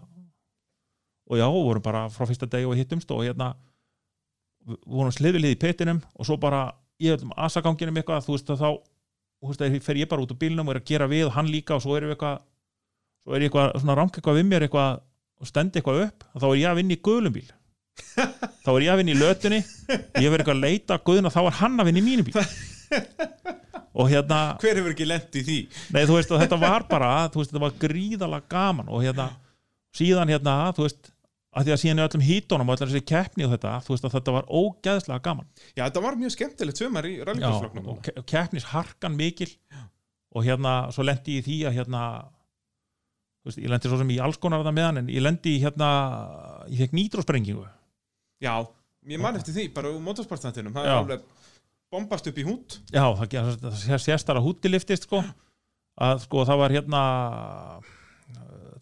og 1.31 1.39
já, 1.39 1.47
vorum 1.47 1.85
bara 1.85 2.09
frá 2.11 2.27
fyrsta 2.27 2.49
degi 2.51 2.67
og 2.67 2.77
hittumst 2.77 3.11
og 3.15 3.23
hérna 3.25 3.53
vorum 4.67 5.15
slifilið 5.15 5.55
í 5.55 5.61
pittinum 5.63 6.03
og 6.15 6.27
svo 6.27 6.39
bara 6.43 6.67
í 7.03 7.11
öllum 7.15 7.35
asaganginum 7.47 8.01
eitthvað 8.01 8.27
þú 8.27 8.37
veist 8.37 8.51
að 8.53 8.63
þá 8.63 8.69
þú 9.43 9.51
veist, 9.51 9.65
að 9.65 9.79
fer 9.87 10.03
ég 10.03 10.11
bara 10.11 10.23
út 10.23 10.35
úr 10.35 10.39
bílnum 10.39 10.69
og 10.69 10.75
er 10.75 10.83
að 10.83 10.91
gera 10.91 11.09
við 11.11 11.29
og 11.29 11.35
hann 11.37 11.51
líka 11.51 11.79
og 11.79 11.83
svo 11.85 11.97
erum 11.97 12.13
við 12.13 12.17
eitthvað 12.17 12.43
svo 13.23 13.35
er 13.35 13.43
ég 13.43 13.51
eitthvað, 13.51 13.81
svona 13.83 13.97
rangt 13.99 14.19
eitthvað 14.19 14.39
við 14.39 14.47
mér 14.51 14.67
eitthvað 14.67 15.01
og 15.43 15.51
stendi 15.51 15.81
eitthvað 15.81 16.05
upp 16.07 16.29
og 16.31 16.45
þá 16.45 16.47
er 16.51 16.61
ég 16.61 16.71
að 16.71 16.79
vinna 16.79 16.95
í 16.95 17.03
guðlum 17.03 17.35
bíl. 17.35 17.49
Þá 18.63 18.71
er 18.73 18.85
ég 18.85 18.93
að 18.93 19.01
vinna 19.03 19.13
í 19.13 19.19
lötunni 19.19 19.59
ég 19.63 20.31
verið 20.31 20.43
eitthvað 20.43 20.55
að 20.57 20.63
leita 20.63 20.97
að 20.97 21.05
guðuna 21.09 21.35
þá 21.35 21.41
er 21.43 21.59
hann 21.59 21.83
að 21.83 21.91
vinna 21.91 22.03
í 22.03 22.07
mínu 22.07 22.27
bíl 22.29 22.37
og 23.95 24.09
hérna 24.13 24.41
Hver 24.63 24.79
hefur 24.81 24.95
ekki 24.95 25.07
lent 25.09 25.35
í 25.37 25.43
því? 25.47 25.59
nei 25.97 26.03
þú 26.09 26.17
veist 26.19 26.31
þetta 26.33 26.59
var 26.63 26.87
bara 26.89 27.11
veist 27.43 27.53
þetta 27.53 27.65
var 27.67 27.75
gríðalega 27.83 28.49
gaman 28.55 28.89
og 28.89 29.03
hérna 29.05 29.29
síðan 29.97 30.33
hérna 30.33 30.55
þú 30.77 30.87
veist 30.87 31.11
að 31.53 31.67
því 31.69 31.73
að 31.75 31.81
síðan 31.83 31.99
í 32.01 32.05
öllum 32.07 32.23
hítunum 32.25 32.71
og 32.73 32.77
öllum 32.79 32.89
þessi 32.95 33.05
keppni 33.13 33.45
og 33.45 33.51
þetta 33.53 33.73
þú 33.85 33.93
veist 33.93 34.07
að 34.09 34.15
þetta 34.17 34.33
var 34.39 34.47
ógeðslega 34.49 35.25
gaman 35.27 35.49
Já, 35.77 35.83
þetta 35.85 36.03
var 36.07 36.17
mjög 36.23 36.33
skemmtilegt 36.39 36.81
sömar 36.81 37.09
í 37.11 37.17
Já, 37.19 37.25
rallíkjörflokknum 37.29 37.91
og 37.93 37.99
ke- 38.07 38.23
keppnis 38.33 38.69
harkan 38.73 39.19
mikil 39.19 39.51
og 40.33 40.47
hérna 40.49 40.77
svo 40.97 41.05
lendi 41.05 41.35
ég 41.37 41.43
í 41.43 41.49
því 41.51 41.59
að 41.69 41.77
hérna 41.83 42.05
ég 43.59 43.69
lendi 43.73 43.91
svo 43.91 43.99
sem 44.01 44.11
í 44.15 44.19
alls 44.23 44.39
konar 44.41 44.63
það 44.65 44.77
með 44.79 44.87
hann 44.89 45.01
en 45.03 45.09
ég 45.13 45.25
lendi 45.27 45.57
í 45.59 45.63
hérna 45.65 45.89
ég 46.71 46.81
fekk 46.87 46.97
nýtrósprengingu 46.97 47.65
Já, 48.43 48.55
ég 49.13 49.21
man 49.21 49.37
eftir 49.39 49.55
því, 49.55 49.69
bara 49.77 49.91
úr 49.93 50.01
motorsportstættinum 50.03 50.73
Það 50.75 50.87
er 50.89 50.93
Já. 50.95 50.99
alveg 51.03 51.29
bombast 51.93 52.29
upp 52.31 52.39
í 52.41 52.47
hút. 52.47 52.79
Já, 52.93 53.05
það, 53.19 53.59
það, 53.63 53.99
sést 54.01 54.29
þar 54.29 54.41
að 54.41 54.47
húti 54.47 54.73
liftist 54.73 55.07
sko. 55.09 55.21
Að 56.03 56.25
sko 56.25 56.47
það 56.49 56.63
var 56.63 56.75
hérna 56.77 57.03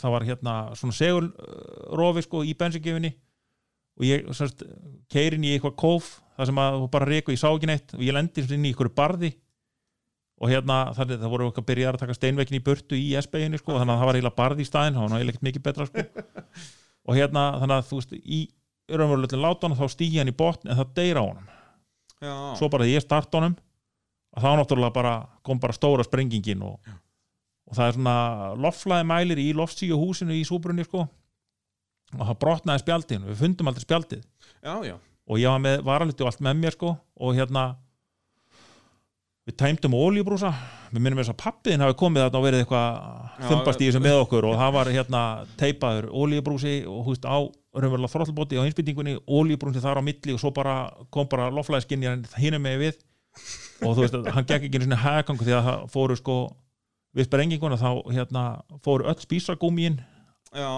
það 0.01 0.15
var 0.15 0.27
hérna 0.29 0.55
svona 0.79 0.97
segulrofi 0.97 2.25
sko 2.25 2.45
í 2.47 2.55
bensingefinni 2.57 3.11
og 4.01 4.07
ég 4.07 4.31
sérst, 4.37 4.63
keirin 5.13 5.45
í 5.45 5.53
eitthvað 5.53 5.77
kóf 5.83 6.11
það 6.39 6.49
sem 6.49 6.61
að 6.63 6.85
bara 6.95 7.09
reyku, 7.11 7.35
ég 7.35 7.41
sá 7.43 7.51
ekki 7.51 7.69
neitt. 7.69 7.93
Og 7.99 8.05
ég 8.07 8.17
lendi 8.17 8.47
inn 8.47 8.65
í 8.65 8.71
einhverju 8.71 8.95
barði. 8.97 9.35
Og 10.41 10.49
hérna 10.49 10.79
það, 10.97 11.19
það 11.21 11.33
voru 11.35 11.51
okkar 11.51 11.67
byrjar 11.69 11.99
að 11.99 12.07
taka 12.07 12.17
steinveikin 12.17 12.57
í 12.57 12.63
burtu 12.65 12.97
í 12.97 13.11
S-beginu 13.21 13.61
sko, 13.61 13.75
þannig 13.77 13.93
að 13.93 14.01
það 14.01 14.09
var 14.09 14.19
eiginlega 14.19 14.39
barði 14.39 14.65
í 14.65 14.69
staðin 14.71 14.97
það 14.97 15.05
var 15.05 15.13
náttúrulega 15.13 15.35
ekkert 15.35 15.49
mikið 15.51 15.65
betra 15.67 15.89
sko. 15.91 16.05
og 17.11 17.19
hérna 17.19 17.43
þannig 17.61 17.77
að 17.77 17.91
þú 17.91 17.99
veist 18.01 18.15
í 18.17 18.41
raunveruleglega 18.89 19.43
látan 19.45 19.77
þá 19.77 19.85
stýja 19.93 20.23
hann 20.23 20.33
í 20.33 20.37
botn 20.41 20.71
en 20.71 20.81
það 20.81 20.95
deyra 20.97 21.21
á 21.21 21.29
honum 21.29 21.51
Já, 22.21 22.35
svo 22.59 22.69
bara 22.69 22.85
þegar 22.85 22.99
ég 22.99 23.05
start 23.05 23.37
honum 23.39 23.55
að 24.37 24.45
þá 24.45 24.51
náttúrulega 24.61 24.95
bara 24.95 25.15
kom 25.47 25.61
bara 25.63 25.77
stóra 25.77 26.05
sprengingin 26.07 26.63
og, 26.67 26.79
og 27.67 27.79
það 27.79 27.87
er 27.87 27.97
svona 27.97 28.17
loftflæði 28.61 29.09
mælir 29.11 29.43
í 29.43 29.51
loftsíu 29.57 29.99
húsinu 29.99 30.37
í 30.37 30.45
súbrunni 30.47 30.85
sko. 30.87 31.07
Og 32.19 32.27
það 32.27 32.41
brotnaði 32.43 32.83
spjaldin, 32.83 33.27
við 33.29 33.39
fundum 33.39 33.71
aldrei 33.71 33.85
spjaldið. 33.87 34.25
Já, 34.67 34.75
já, 34.83 34.97
og 35.31 35.39
ég 35.39 35.53
var 35.53 35.63
með 35.63 35.85
varaluti 35.87 36.25
og 36.25 36.31
allt 36.33 36.43
með 36.43 36.59
mér 36.59 36.77
sko 36.77 36.93
og 36.99 37.37
hérna 37.39 37.65
við 39.47 39.57
tæmdum 39.63 39.95
ólíubrúsa 39.97 40.51
við 40.91 41.03
minnum 41.05 41.21
þess 41.23 41.33
að 41.33 41.41
pappiðin 41.43 41.85
hafi 41.85 41.97
komið 42.01 42.25
þarna 42.25 42.41
og 42.41 42.47
verið 42.47 42.65
eitthvað 42.65 42.89
Já, 42.91 43.47
þumbast 43.49 43.83
í 43.83 43.89
þessu 43.89 44.03
með 44.05 44.19
okkur 44.25 44.49
og 44.51 44.57
það 44.61 44.75
var 44.77 44.91
hérna 44.95 45.23
teipaður 45.61 46.09
ólíubrúsi 46.11 46.75
og 46.91 47.07
húst 47.09 47.27
á 47.27 47.39
raunverulega 47.75 48.13
þróllbóti 48.15 48.59
á 48.59 48.67
einsbytningunni 48.67 49.19
ólíubrúsi 49.31 49.83
þar 49.83 50.01
á 50.01 50.07
milli 50.07 50.35
og 50.35 50.43
svo 50.43 50.51
bara 50.55 50.91
kom 51.15 51.29
bara 51.31 51.51
loflæðiskinni 51.55 52.17
hinum 52.41 52.65
með 52.67 52.83
við. 52.85 52.99
Og 53.87 53.95
þú 53.95 54.03
veist 54.05 54.19
að 54.19 54.31
hann 54.35 54.49
gekk 54.49 54.67
ekki 54.67 54.81
einu 54.81 54.89
sinni 54.89 54.99
hægangu 55.05 55.47
því 55.47 55.55
að 55.57 55.69
það 55.69 55.87
fóru 55.95 56.19
sko 56.19 56.37
við 57.17 57.31
sprenginguna 57.31 57.79
þá 57.79 57.91
hérna 58.11 58.45
fóru 58.85 59.09
öll 59.11 59.19
spísagúmíin 59.23 60.01
já. 60.55 60.71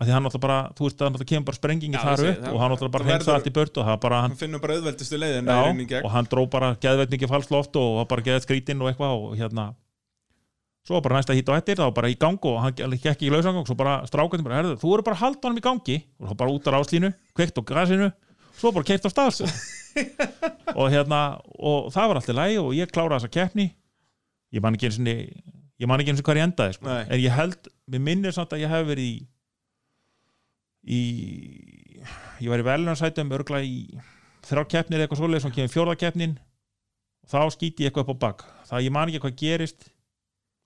Að 0.00 0.08
því 0.08 0.14
hann 0.14 0.24
náttúrulega 0.24 0.46
bara, 0.46 0.58
þú 0.72 0.86
veist 0.86 0.96
að 0.96 1.04
hann 1.04 1.12
náttúrulega 1.14 1.30
kemur 1.34 1.46
bara 1.50 1.58
sprengingi 1.58 1.98
Já, 1.98 2.02
þar 2.06 2.22
upp 2.30 2.46
og 2.48 2.62
hann 2.62 2.72
náttúrulega 2.72 2.94
bara 2.94 3.08
heimsa 3.10 3.34
allt 3.34 3.50
í 3.50 3.52
burt 3.58 3.76
og 3.76 3.88
það 3.90 3.98
bara 4.06 4.20
hann 4.22 4.32
hann 4.32 4.40
finnur 4.40 4.62
bara 4.62 4.76
auðveldustu 4.78 5.18
leiðin 5.20 5.50
og 6.00 6.10
hann 6.14 6.30
dró 6.30 6.42
bara 6.50 6.70
geðveitningi 6.80 7.28
falsloft 7.30 7.76
og 7.76 7.98
var 7.98 8.08
bara 8.14 8.24
geðveit 8.30 8.46
skrítinn 8.46 8.80
og 8.80 8.90
eitthvað 8.90 9.18
og 9.18 9.34
hérna 9.36 9.66
svo 10.86 11.00
bara 11.04 11.20
næsta 11.20 11.36
hít 11.36 11.50
og 11.52 11.58
ettir, 11.60 11.80
var 11.80 11.92
bara 11.94 12.08
í 12.10 12.16
gang 12.18 12.40
og 12.48 12.58
hann 12.64 12.74
gekk 12.74 13.10
ekki 13.12 13.28
í 13.28 13.32
lausangang, 13.34 13.66
svo 13.68 13.76
bara 13.78 14.00
strákandi 14.08 14.46
bara, 14.46 14.62
herðu, 14.62 14.78
þú 14.80 14.94
eru 14.96 15.06
bara 15.06 15.18
að 15.18 15.22
halda 15.26 15.48
honum 15.48 15.60
í 15.60 15.64
gangi. 15.64 15.96
Og 16.20 16.30
þá 16.30 16.34
bara 16.40 16.54
út 16.56 16.68
á 16.68 16.70
ráslínu, 16.74 17.12
kveikt 17.36 17.60
á 17.60 17.62
gasinu 17.68 18.10
svo 18.60 18.72
bara 18.74 18.86
keitt 18.86 19.06
á 19.06 19.10
stað 19.10 19.32
sko. 19.38 19.50
og 20.78 20.90
hérna, 20.92 21.20
og 21.56 21.90
það 21.94 22.10
var 22.10 22.20
alltaf 22.20 22.36
lægi 22.36 22.60
og 22.62 22.74
ég 22.76 22.92
kláraði 22.92 23.18
þessa 23.18 23.34
keppni. 23.36 23.66
Ég 24.54 24.64
man 24.64 24.76
ekki 24.76 24.90
eins 24.90 24.98
og 25.00 25.10
ég 25.80 25.88
man 25.88 26.02
ekki 26.02 26.14
eins 26.14 26.22
og 26.22 26.28
hvað 26.28 26.40
ég 26.40 26.48
endaði 26.48 26.76
sko. 26.76 26.96
En 27.00 27.22
ég 27.22 27.36
held, 27.36 27.70
mér 27.90 28.04
minnir 28.08 28.36
samt 28.36 28.54
að 28.54 28.64
ég 28.64 28.72
hef 28.72 28.88
verið 28.88 29.10
í 29.10 29.14
í 30.80 31.00
ég 32.40 32.48
var 32.48 32.62
í 32.62 32.66
velunarsætum 32.66 33.32
örgla 33.36 33.60
í 33.64 33.82
þrjá 34.48 34.64
keppnir 34.74 35.02
eitthvað 35.04 35.20
svoleið 35.20 35.44
sem 35.44 35.54
kemur 35.54 35.72
fjórða 35.72 35.96
keppnin. 36.00 36.36
Og 37.24 37.32
þá 37.32 37.40
skýti 37.54 37.84
ég 37.84 37.90
eitthvað 37.90 38.08
upp 38.08 38.14
á 38.16 38.22
bak. 38.26 38.46
Það 38.70 38.86
ég 38.86 38.94
man 38.96 39.10
ekki 39.10 39.24
hvað 39.24 39.40
gerist 39.40 39.90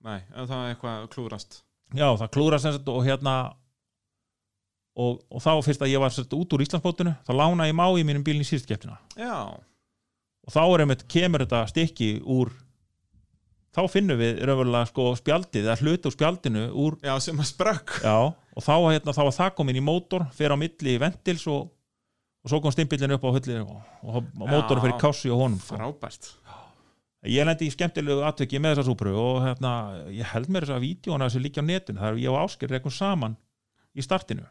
nei, 0.05 0.19
en 0.33 0.49
það 0.49 0.63
er 0.63 0.73
eitthvað 0.73 1.07
klúrast 1.13 1.61
já 1.95 2.07
það 2.07 2.33
klúra 2.37 2.61
sem 2.61 2.75
sagt 2.75 2.91
og 2.91 3.05
hérna 3.05 3.35
og, 4.95 5.21
og 5.29 5.43
þá 5.43 5.51
fyrst 5.65 5.83
að 5.83 5.93
ég 5.93 6.03
var 6.03 6.13
sett 6.15 6.33
út 6.37 6.55
úr 6.55 6.65
Íslandsbótinu 6.65 7.15
þá 7.27 7.33
lána 7.35 7.69
ég 7.69 7.77
má 7.77 7.87
í 7.93 8.05
mínum 8.07 8.25
bílinn 8.25 8.45
í 8.45 8.47
síðust 8.47 8.69
keppnina 8.69 8.99
já, 9.19 9.57
og 10.45 10.53
þá 10.53 10.61
er 10.65 10.85
einmitt 10.85 11.07
kemur 11.11 11.45
þetta 11.45 11.65
stykki 11.73 12.11
úr 12.21 12.53
þá 13.75 13.83
finnum 13.91 14.19
við 14.19 14.41
raunverulega 14.47 14.89
sko 14.89 15.09
spjaldið 15.19 15.67
eða 15.67 15.77
hluti 15.81 16.09
úr 16.09 16.15
spjaldinu 16.15 16.65
úr 16.79 16.97
já, 17.03 17.13
sem 17.23 17.39
að 17.41 17.49
sprakk. 17.51 17.97
Já, 18.05 18.31
og 18.31 18.63
þá, 18.63 18.75
hérna, 18.87 19.15
þá 19.15 19.23
var 19.27 19.35
það 19.35 19.55
komin 19.57 19.79
í 19.79 19.83
mótor 19.83 20.27
fer 20.35 20.55
á 20.55 20.57
milli 20.59 20.95
ventils 21.01 21.45
og, 21.51 21.67
og 22.45 22.51
svo 22.51 22.61
kom 22.63 22.75
stimpillin 22.75 23.17
upp 23.17 23.27
á 23.27 23.35
hulli 23.35 23.59
og, 23.59 23.75
og 24.05 24.31
mótorin 24.39 24.85
fyrir 24.85 24.99
kási 25.01 25.33
og 25.33 25.43
honum 25.43 25.59
sko. 25.59 25.79
frábært 25.79 26.31
ég 27.31 27.45
lendi 27.47 27.67
í 27.69 27.73
skemmtilegu 27.73 28.23
atveki 28.27 28.59
með 28.61 28.75
þessa 28.75 28.87
súpru 28.89 29.13
og 29.17 29.41
hérna, 29.45 29.71
ég 30.13 30.27
held 30.33 30.49
mér 30.53 30.65
þess 30.67 30.75
að 30.77 30.85
vídjóna 30.85 31.27
þessu 31.29 31.41
líka 31.43 31.63
á 31.63 31.65
netinu, 31.65 31.99
það 32.01 32.11
er 32.11 32.21
ég 32.23 32.31
og 32.33 32.39
Ásker 32.43 32.71
rekkum 32.75 32.91
saman 32.93 33.37
í 33.95 34.03
startinu. 34.05 34.45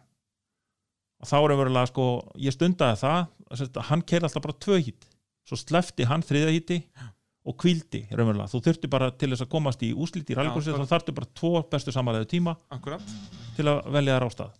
Og 1.22 1.28
þá 1.30 1.36
er 1.40 1.56
verulega 1.60 1.90
sko, 1.90 2.06
ég 2.40 2.52
stundaði 2.56 3.00
það 3.00 3.26
að 3.54 3.82
hann 3.90 4.02
kerði 4.02 4.28
alltaf 4.28 4.42
bara 4.46 4.58
tvö 4.66 4.78
hít 4.88 5.06
svo 5.44 5.58
slefti 5.60 6.06
hann 6.08 6.24
þriða 6.24 6.52
híti 6.56 6.78
og 7.44 7.56
kvildi, 7.60 8.06
raunverulega, 8.10 8.48
þú 8.48 8.60
þurfti 8.64 8.88
bara 8.88 9.10
til 9.12 9.28
þess 9.34 9.44
að 9.44 9.50
komast 9.52 9.82
í 9.84 9.90
úsliti 9.92 10.32
í 10.32 10.36
bara- 10.38 10.54
þá 10.56 10.88
þarftu 10.88 11.12
bara 11.14 11.28
tvo 11.36 11.62
bestu 11.68 11.92
samanlega 11.92 12.24
tíma 12.30 12.56
akkurat. 12.72 13.02
til 13.56 13.64
að 13.68 13.82
velja 13.92 14.16
þær 14.18 14.26
ástað 14.30 14.52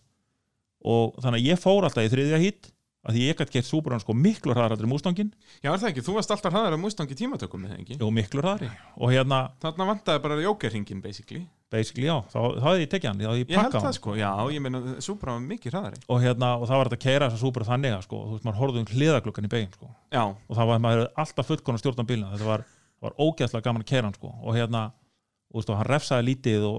og 0.85 1.15
þannig 1.25 1.41
að 1.41 1.47
ég 1.49 1.63
fór 1.65 1.87
alltaf 1.89 2.05
í 2.05 2.13
þriðja 2.13 2.41
hít 2.45 2.71
að 3.05 3.17
því 3.17 3.25
ég 3.29 3.37
gætt 3.39 3.53
gett 3.53 3.67
súbrann 3.69 4.01
sko 4.01 4.15
miklu 4.17 4.55
hraðar 4.57 4.87
mústangin 4.89 5.31
já, 5.61 5.69
er 5.69 5.81
það 5.81 5.89
ekki, 5.91 6.05
þú 6.07 6.15
varst 6.17 6.33
alltaf 6.33 6.55
hraðar 6.55 6.77
að 6.77 6.81
mústangi 6.81 7.17
tímatökum 7.19 7.61
með 7.61 7.75
það 7.75 7.83
ekki? 7.83 7.97
Og 8.01 8.13
miklu 8.17 8.41
hraðari. 8.41 8.69
Og 8.97 9.13
hérna, 9.13 9.39
þarna 9.61 9.89
vantaði 9.91 10.23
bara 10.25 10.39
jókerringin 10.41 11.03
basically. 11.05 11.43
Basically 11.75 12.09
já, 12.09 12.17
þá, 12.33 12.41
þá 12.57 12.67
hefði 12.69 12.85
ég 12.85 12.91
tekið 12.95 13.09
hann, 13.11 13.21
ég 13.21 13.29
ég 13.29 13.37
held 13.51 13.59
pakkað 13.59 13.77
það 13.77 13.89
hann. 13.89 13.99
sko, 13.99 14.11
já, 14.17 14.31
ég 14.55 14.61
meina 14.65 14.79
Supra 15.05 15.35
var 15.35 15.45
mikið 15.45 15.77
hraðari. 15.77 16.03
Og 16.09 16.19
hérna, 16.25 16.49
og 16.57 16.65
það 16.71 16.81
var 16.81 16.87
þetta 16.91 17.01
að 17.01 17.05
keira 17.05 17.29
þessa 17.29 17.43
súbra 17.43 17.69
þannig 17.69 17.93
að 17.97 18.05
sko, 18.07 18.17
þú 18.25 18.33
veist, 18.37 18.47
maður 18.49 18.61
horfði 18.63 18.81
um 18.81 18.91
hliðagluggan 18.95 19.49
í 19.49 19.53
begin 19.53 19.75
sko, 19.75 19.89
já, 20.15 20.25
og 20.25 20.55
það 20.55 20.71
var, 20.71 20.79
maður 20.87 21.03
alltaf 21.25 21.51
fullkona 21.51 21.81
stjórn 21.83 22.05
á 22.05 22.11
bílna, 22.13 22.31
þetta 22.37 22.49
var, 22.49 22.61
var 23.05 23.13
ógeðslega 23.19 23.67
gaman 23.67 23.83
að 23.85 23.91
keira 23.91 24.07
hann 24.07 24.17
sko, 24.17 24.31
og 24.39 24.53
hérna 24.55 24.83
og, 24.87 25.59
veist, 25.59 25.71
og 25.73 25.81
hann 25.81 25.91
refsaði 25.91 26.29
lítið 26.31 26.63
og 26.69 26.79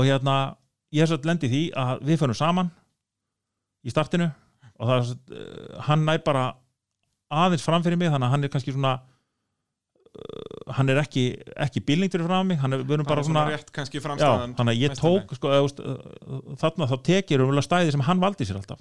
svona 0.90 0.96
og 0.96 0.96
ég 0.96 1.06
hef 1.06 1.10
svo 1.10 1.28
lendi 1.28 1.50
því 1.50 1.62
að 1.76 2.02
við 2.08 2.18
fannum 2.18 2.34
saman 2.34 2.70
í 3.84 3.90
startinu 3.90 4.30
og 4.80 4.88
það 4.88 4.98
er 4.98 5.38
uh, 5.38 5.80
hann 5.86 6.04
nær 6.04 6.20
bara 6.24 6.44
aðeins 7.30 7.64
framfyrir 7.64 7.98
mig, 7.98 8.10
þannig 8.10 8.26
að 8.26 8.32
hann 8.34 8.44
er 8.44 8.50
kannski 8.50 8.74
svona 8.74 8.94
uh, 8.98 10.74
hann 10.76 10.88
er 10.90 11.00
ekki, 11.02 11.38
ekki 11.56 11.82
bílningt 11.86 12.12
fyrir 12.12 12.26
fram 12.26 12.48
mig, 12.50 12.58
hann 12.60 12.72
er, 12.74 12.84
bara 12.84 13.04
var 13.04 13.24
svona 13.24 13.44
svona 13.44 13.54
rétt 13.54 13.72
kannski 13.72 14.00
Já, 14.00 14.54
þannig 14.56 14.72
að 14.72 14.80
ég 14.80 14.96
tók 14.98 15.34
sko, 15.36 15.52
uh, 15.52 16.56
þarna 16.60 16.90
þá 16.90 16.96
tekið 17.06 17.44
umlega 17.46 17.68
stæði 17.68 17.94
sem 17.94 18.06
hann 18.08 18.20
valdi 18.22 18.48
sér 18.48 18.60
alltaf. 18.60 18.80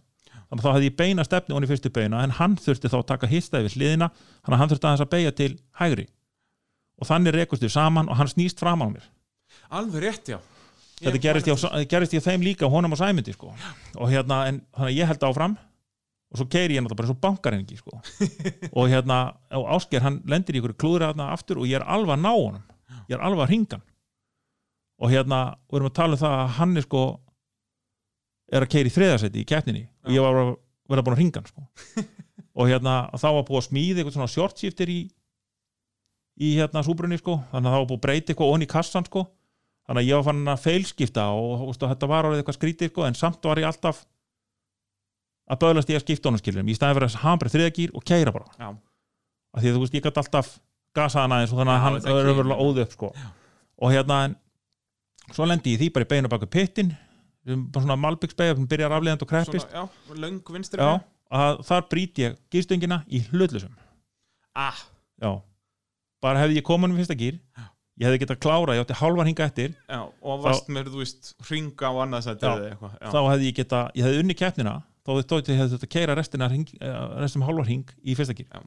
Þannig 0.49 0.63
að 0.63 0.65
þá 0.65 0.73
hefði 0.73 0.87
ég 0.89 0.97
beina 0.97 1.23
stefni 1.27 1.53
onni 1.53 1.67
fyrstu 1.69 1.91
beina 1.93 2.23
en 2.25 2.31
hann 2.39 2.55
þurfti 2.57 2.89
þá 2.89 3.01
að 3.03 3.09
taka 3.11 3.29
histæði 3.29 3.67
við 3.67 3.75
hliðina 3.77 4.07
þannig 4.15 4.55
að 4.55 4.61
hann 4.63 4.71
þurfti 4.71 4.87
aðeins 4.89 5.03
að 5.05 5.11
beigja 5.11 5.33
til 5.37 5.51
hægri. 5.77 6.07
Og 6.97 7.05
þannig 7.05 7.35
rekust 7.35 7.61
við 7.61 7.75
saman 7.75 8.09
og 8.09 8.17
hann 8.17 8.31
snýst 8.31 8.57
fram 8.63 8.81
á 8.81 8.87
mér. 8.89 9.05
Alveg 9.69 10.07
rétt, 10.07 10.31
já 10.33 10.39
þetta 10.99 11.21
gerist 11.23 11.49
ég, 11.49 11.63
á, 11.63 11.69
gerist 11.89 12.13
ég 12.15 12.23
þeim 12.25 12.45
líka 12.45 12.69
honum 12.71 12.95
og 12.95 12.99
sæmyndi 12.99 13.33
sko. 13.35 13.53
og 13.95 14.11
hérna, 14.11 14.43
en 14.49 14.61
þannig 14.75 14.91
að 14.91 14.97
ég 14.97 15.11
held 15.11 15.25
áfram. 15.29 15.57
Og 16.29 16.37
svo 16.37 16.45
keiri 16.45 16.75
ég 16.77 16.83
náttúrulega 16.85 16.99
bara 16.99 17.09
svo 17.09 17.17
bankarengi 17.23 17.77
sko. 17.79 18.01
og 18.77 18.89
hérna 18.91 19.19
og 19.57 19.69
Ásker 19.77 20.03
hann 20.05 20.19
lendir 20.29 20.59
í 20.59 20.61
ykkur 20.61 20.75
klúðra 20.77 21.09
þarna 21.09 21.31
aftur 21.33 21.63
og 21.63 21.69
ég 21.69 21.79
er 21.79 21.87
alveg 21.89 22.17
að 22.17 22.25
ná 22.25 22.31
honum. 22.35 22.65
Ég 23.09 23.17
er 23.17 23.23
alveg 23.25 23.45
að 23.45 23.53
ringa 23.55 23.79
og 24.99 25.13
hérna, 25.13 25.39
við 25.71 25.79
erum 25.79 25.87
að 25.89 25.95
tala 25.95 26.17
um 26.17 26.19
það 26.19 26.33
að 26.35 26.49
hann 26.57 26.75
er 26.75 26.85
sko 26.85 27.03
er 28.51 28.65
að 28.65 28.71
keiri 28.73 28.91
í 28.91 28.93
þriðasetti 28.93 29.41
í 29.41 29.47
keppninni. 29.47 29.85
Og 30.05 30.13
ég 30.13 30.25
var 30.25 30.35
bara 30.35 30.57
verið 30.91 31.07
búin 31.07 31.15
að 31.15 31.21
ringa 31.23 31.39
hann 31.39 31.49
sko. 31.49 32.05
og 32.59 32.69
hérna, 32.69 32.95
þá 33.15 33.27
var 33.29 33.47
búið 33.47 33.61
að 33.61 33.67
smíða 33.69 34.01
eitthvað 34.01 34.17
svona 34.17 34.33
shortshifter 34.35 34.91
í 34.91 34.99
í 36.39 36.53
hérna 36.59 36.83
súbrunni 36.85 37.17
sko. 37.19 37.39
Þannig 37.49 37.71
að 37.71 37.73
það 37.73 37.81
var 37.81 37.89
búið 37.89 37.99
að 37.99 38.05
breyta 38.05 38.33
eitthvað 38.33 38.53
onni 38.53 38.67
í 38.67 38.71
kassan 38.75 39.07
sko 39.07 39.25
þannig 39.89 40.03
að 40.03 40.09
ég 40.09 40.19
var 40.19 40.25
fann 40.27 40.53
að 40.53 40.63
feilskipta 40.67 41.25
og, 41.33 41.65
og, 41.65 41.75
þetta 41.81 42.09
var 42.11 42.29
orðið 42.29 42.43
eitthvað 42.43 42.57
skrítið 42.59 42.91
sko, 42.91 43.05
en 43.07 43.17
samt 43.17 43.47
var 43.49 43.61
ég 43.61 43.69
alltaf 43.69 44.03
að 45.49 45.61
böðlast 45.63 45.89
ég 45.89 45.97
að 45.97 46.05
skipta 46.05 46.29
honum 46.29 46.41
skiljum 46.43 46.69
í 46.69 46.75
staðin 46.77 46.99
fyrir 46.99 47.09
að 47.09 47.21
hafa 47.23 47.41
bara 47.41 47.53
þriðagýr 47.55 47.95
og 47.97 48.05
keira 48.05 48.33
bara. 48.35 48.51
Já. 48.59 48.69
af 49.49 49.63
því 49.63 49.71
að 49.71 49.77
þú 49.77 49.81
veist 49.83 49.97
ég 49.97 50.05
gæti 50.05 50.21
alltaf 50.21 50.51
gasa 50.99 51.23
hann 51.23 51.33
aðeins 51.33 51.55
og 51.55 51.61
þannig 51.61 51.73
að 51.73 51.79
Já, 51.79 51.85
hann 51.87 51.97
er 52.13 52.31
öfurlega 52.33 52.67
óð 52.67 52.81
upp 52.83 52.93
sko. 52.93 53.11
og 53.81 53.93
hérna 53.95 54.19
en, 54.27 54.35
svo 55.33 55.49
lendi 55.49 55.73
ég 55.73 55.81
því 55.81 55.89
bara 55.95 56.05
í 56.05 56.11
beinu 56.13 56.29
baku 56.29 56.49
pittin 56.53 56.93
bara 57.49 57.81
svona 57.81 57.97
malbyggsbeigja 57.97 58.59
sem 58.59 58.69
byrjar 58.69 58.93
afliðand 58.93 59.23
og 59.25 59.29
kreppist. 59.31 59.71
Svona, 59.71 60.29
já, 60.37 60.85
já, 60.85 60.89
að 61.39 61.61
þar 61.65 61.85
brýt 61.89 62.21
ég 62.21 62.37
gýrstöngina 62.53 63.01
í 63.09 63.23
hlutlusum 63.31 63.73
ah, 64.53 64.77
já, 65.21 65.31
bara 66.21 66.43
hefði 66.43 66.59
ég 66.59 66.67
komin 66.67 66.93
með 66.93 67.03
fyrsta 67.03 67.17
gýr 67.17 67.39
ég 67.99 68.07
hefði 68.07 68.21
getað 68.23 68.39
klára, 68.45 68.75
ég 68.77 68.83
átti 68.85 68.97
hálfan 69.01 69.27
hinga 69.29 69.45
eftir. 69.49 69.73
Já, 69.89 70.01
og 70.23 70.43
varst 70.45 70.69
með, 70.71 70.89
þú 70.93 71.01
veist, 71.03 71.33
hringa 71.49 71.91
á 71.91 71.93
annarsætti 72.05 72.47
eða 72.47 72.69
eitthvað 72.71 72.93
já. 72.95 73.09
þá 73.11 73.19
hefði 73.33 73.49
ég 73.51 73.57
geta, 73.59 73.81
ég 73.99 74.07
hefði 74.07 74.23
unni 74.23 74.37
keppnina 74.39 74.75
þá 75.03 75.11
hefði 75.13 75.27
þótt 75.33 75.49
ég 75.53 75.59
hefði 75.63 75.77
þetta 75.77 75.89
keira 75.95 76.15
restina 76.19 76.47
hring, 76.51 76.67
eh, 76.79 76.99
restum 77.23 77.43
hálfar 77.47 77.67
hring 77.67 77.91
í 78.05 78.15
fyrsta 78.15 78.35
gýr 78.37 78.47
Já. 78.53 78.61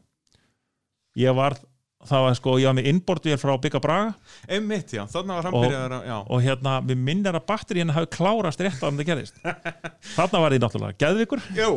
ég 1.27 1.37
var 1.39 1.57
það 2.03 2.25
var 2.27 2.35
sko, 2.35 2.57
ég 2.59 2.67
var 2.67 2.75
með 2.75 2.89
innbortvél 2.91 3.37
frá 3.39 3.53
Bygga 3.63 3.81
Braga. 3.85 4.15
Einmitt, 4.51 4.91
já, 4.97 5.05
þarna 5.07 5.37
var 5.39 5.47
hann 5.47 5.55
Og- 5.55 5.77
að, 5.77 6.27
og 6.35 6.43
hérna, 6.43 6.73
við 6.83 6.99
minnir 6.99 7.37
að 7.39 7.45
batteríinu 7.47 7.95
hafi 7.95 8.11
klárast 8.17 8.59
rétt 8.65 8.81
á 8.83 8.89
hann 8.89 8.99
það 8.99 9.07
gerist 9.13 9.39
þarna 10.17 10.41
var 10.43 10.57
ég 10.57 10.63
náttúrulega 10.65 10.99
geðvikur 10.99 11.45
Jú. 11.55 11.71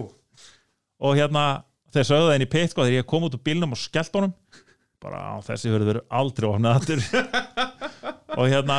og 1.06 1.16
hérna, 1.20 1.44
þeir 1.94 2.08
sögðu 2.10 2.30
það 2.32 2.36
inn 2.40 2.48
í 2.48 2.50
peitt 2.56 2.74
sko, 2.74 2.88
þegar 2.88 2.98
ég 3.04 3.10
kom 3.12 3.28
út 3.28 3.38
úr 3.38 3.44
bílnum 3.46 3.76
og 3.78 3.82
skellt 3.84 4.18
honum 4.18 4.34
bara 5.06 5.22
á 5.22 5.36
þessi 5.46 5.72
verður 5.74 6.02
aldrei 6.10 6.48
ofnað 6.50 6.80
aftur. 6.80 7.04
Og 8.40 8.50
hérna 8.52 8.78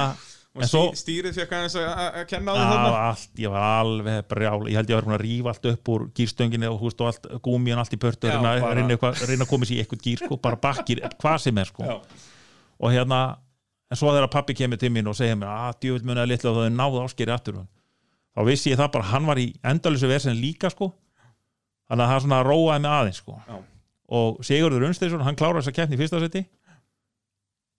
og 0.57 0.65
svo- 0.69 0.91
stýrið 0.97 1.37
fekk 1.37 1.53
aðeins 1.53 1.75
að, 1.77 1.87
að- 1.93 2.15
að 2.21 2.27
kenna 2.31 2.53
á 2.53 2.57
því 2.57 2.93
allt, 3.07 3.31
ég 3.45 3.53
var 3.53 3.65
alveg 3.81 4.23
brjál 4.31 4.61
ég 4.71 4.77
held 4.81 4.91
ég 4.93 4.97
var 4.99 5.07
búin 5.07 5.17
að 5.17 5.23
rífa 5.25 5.53
allt 5.53 5.67
upp 5.73 5.91
úr 5.95 6.05
gýrstönginu 6.17 6.71
og, 6.73 6.85
og 6.89 7.03
allt, 7.11 7.27
gúmíun 7.45 7.81
allt 7.83 7.93
í 7.97 7.99
pörtu 8.01 8.31
Já, 8.31 8.37
reyna, 8.41 8.55
reyna, 8.77 8.97
reyna 9.29 9.45
að 9.47 9.51
koma 9.51 9.69
sér 9.69 9.77
í 9.79 9.83
eitthvað 9.85 10.03
gýr 10.07 10.23
sko, 10.25 10.39
bara 10.45 10.59
bakkir, 10.61 11.03
hvað 11.21 11.39
sem 11.45 11.61
er 11.63 11.69
sko. 11.71 11.99
Og 12.81 12.93
hérna 12.97 13.21
en 13.93 14.01
svo 14.01 14.13
þegar 14.17 14.33
pappi 14.33 14.57
kemur 14.59 14.81
til 14.81 14.91
mín 14.97 15.09
og 15.13 15.17
segir 15.17 15.37
mér 15.41 15.53
að 15.53 15.77
djúvill 15.85 16.09
munið 16.09 16.25
að 16.25 16.31
litla 16.33 16.51
og 16.53 16.57
það 16.59 16.69
er 16.71 16.77
náðu 16.81 17.03
áskeri 17.05 17.35
aftur. 17.37 17.61
Þá 18.37 18.41
vissi 18.49 18.73
ég 18.73 18.81
það 18.81 18.93
bara, 18.97 19.09
hann 19.13 19.29
var 19.29 19.41
í 19.41 19.47
endalösu 19.65 20.09
versin 20.11 20.37
líka 20.41 20.73
sko. 20.73 20.91
Þannig 21.87 22.03
að 22.05 22.13
það 22.17 22.25
svona 22.27 22.41
róaði 22.49 22.83
mig 22.85 22.97
aðeins 22.97 23.21
sko. 23.23 23.37
Já. 23.47 23.61
Og 24.07 24.43
Sigurður 24.47 24.87
Unsteinsson, 24.87 25.25
hann 25.27 25.39
kláraði 25.39 25.65
þessa 25.65 25.77
keppni 25.81 25.99
í 25.99 26.01
fyrsta 26.01 26.21
seti 26.23 26.45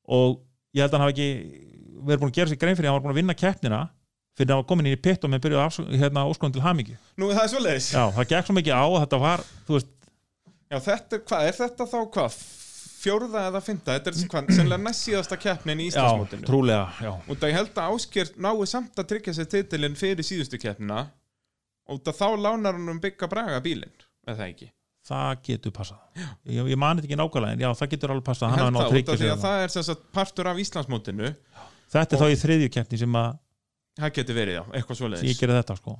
og 0.08 0.42
ég 0.76 0.84
held 0.84 0.92
að 0.92 0.98
hann 0.98 1.06
hafi 1.06 1.16
ekki 1.16 1.68
verið 2.08 2.22
búin 2.24 2.32
að 2.32 2.40
gera 2.40 2.52
sér 2.52 2.60
grein 2.62 2.78
fyrir 2.78 2.90
að 2.90 2.94
hann 2.94 3.00
var 3.00 3.06
búin 3.06 3.16
að 3.16 3.22
vinna 3.22 3.38
keppnina 3.38 3.82
fyrir 4.38 4.52
að 4.52 4.54
hann 4.54 4.64
var 4.64 4.70
komin 4.70 4.90
inn 4.90 4.98
í 4.98 5.02
pitt 5.08 5.24
og 5.24 5.34
með 5.34 5.46
byrjuð 5.48 5.80
hérna, 6.02 6.26
óskon 6.30 6.54
til 6.54 6.64
hamingju 6.66 6.98
Nú, 7.18 7.32
það 7.32 7.44
er 7.44 7.52
svoleiðis 7.54 7.90
Já, 7.96 8.04
það 8.18 8.30
gekk 8.34 8.50
svo 8.50 8.58
mikið 8.58 8.76
á 8.78 8.86
að 8.86 9.00
þetta 9.06 9.22
var 9.24 9.46
Já, 10.68 10.80
þetta 10.84 11.20
hvað, 11.24 11.48
er 11.48 11.60
þetta 11.62 11.88
þá 11.88 12.00
hvað? 12.18 12.40
Fjórða 12.98 13.44
eða 13.48 13.60
fymta? 13.64 13.94
Þetta 13.96 14.12
er 14.12 14.32
hvað, 14.34 14.48
sennilega 14.58 14.84
næst 14.84 15.06
síðasta 15.06 15.38
keppnin 15.40 15.80
í 15.80 15.86
já, 15.86 15.92
Íslandsmótinu 15.94 16.48
trúlega 16.48 16.88
já. 17.06 17.12
Og 17.16 17.38
það 17.38 17.52
ég 17.52 17.60
held 17.62 17.78
að 17.80 17.94
Ásker 17.96 18.32
nái 18.44 18.68
samt 18.68 19.00
að 19.00 19.10
tryggja 19.14 19.36
sér 19.38 19.50
titilinn 19.54 19.96
fyrir 20.00 20.28
síðustu 20.28 20.60
keppnina 20.60 21.06
Og 21.88 22.02
það 22.04 22.20
þá 22.20 22.28
lánar 22.44 22.76
hann 22.76 22.92
um 22.92 23.00
byggja 23.00 23.30
braga 23.32 23.62
bílinn 23.64 23.94
Eða 24.28 24.42
það 24.42 24.50
ekki 24.50 24.70
það 25.08 25.41
getur 25.47 25.74
passað. 25.76 25.99
Ég, 26.18 26.62
ég 26.74 26.80
mani 26.80 27.01
þetta 27.01 27.10
ekki 27.10 27.20
nákvæmlega, 27.22 27.58
en 27.58 27.66
já, 27.66 27.70
það 27.80 27.91
getur 27.95 28.14
alveg 28.16 28.28
passað. 28.28 28.55
Það, 28.58 29.36
það 29.43 29.66
er 29.66 29.74
sem 29.74 29.86
sagt 29.88 30.08
partur 30.16 30.51
af 30.51 30.62
Íslandsmótinu. 30.64 31.34
Þetta 31.93 32.18
er 32.18 32.24
þá 32.24 32.28
í 32.34 32.39
þriðju 32.41 32.72
keppni 32.76 32.99
sem 32.99 33.20
að 33.20 33.36
Það 33.97 34.12
getur 34.14 34.38
verið, 34.38 34.58
já, 34.60 34.64
eitthvað 34.78 34.99
svoleiðis. 34.99 35.78
Sko. 35.80 35.95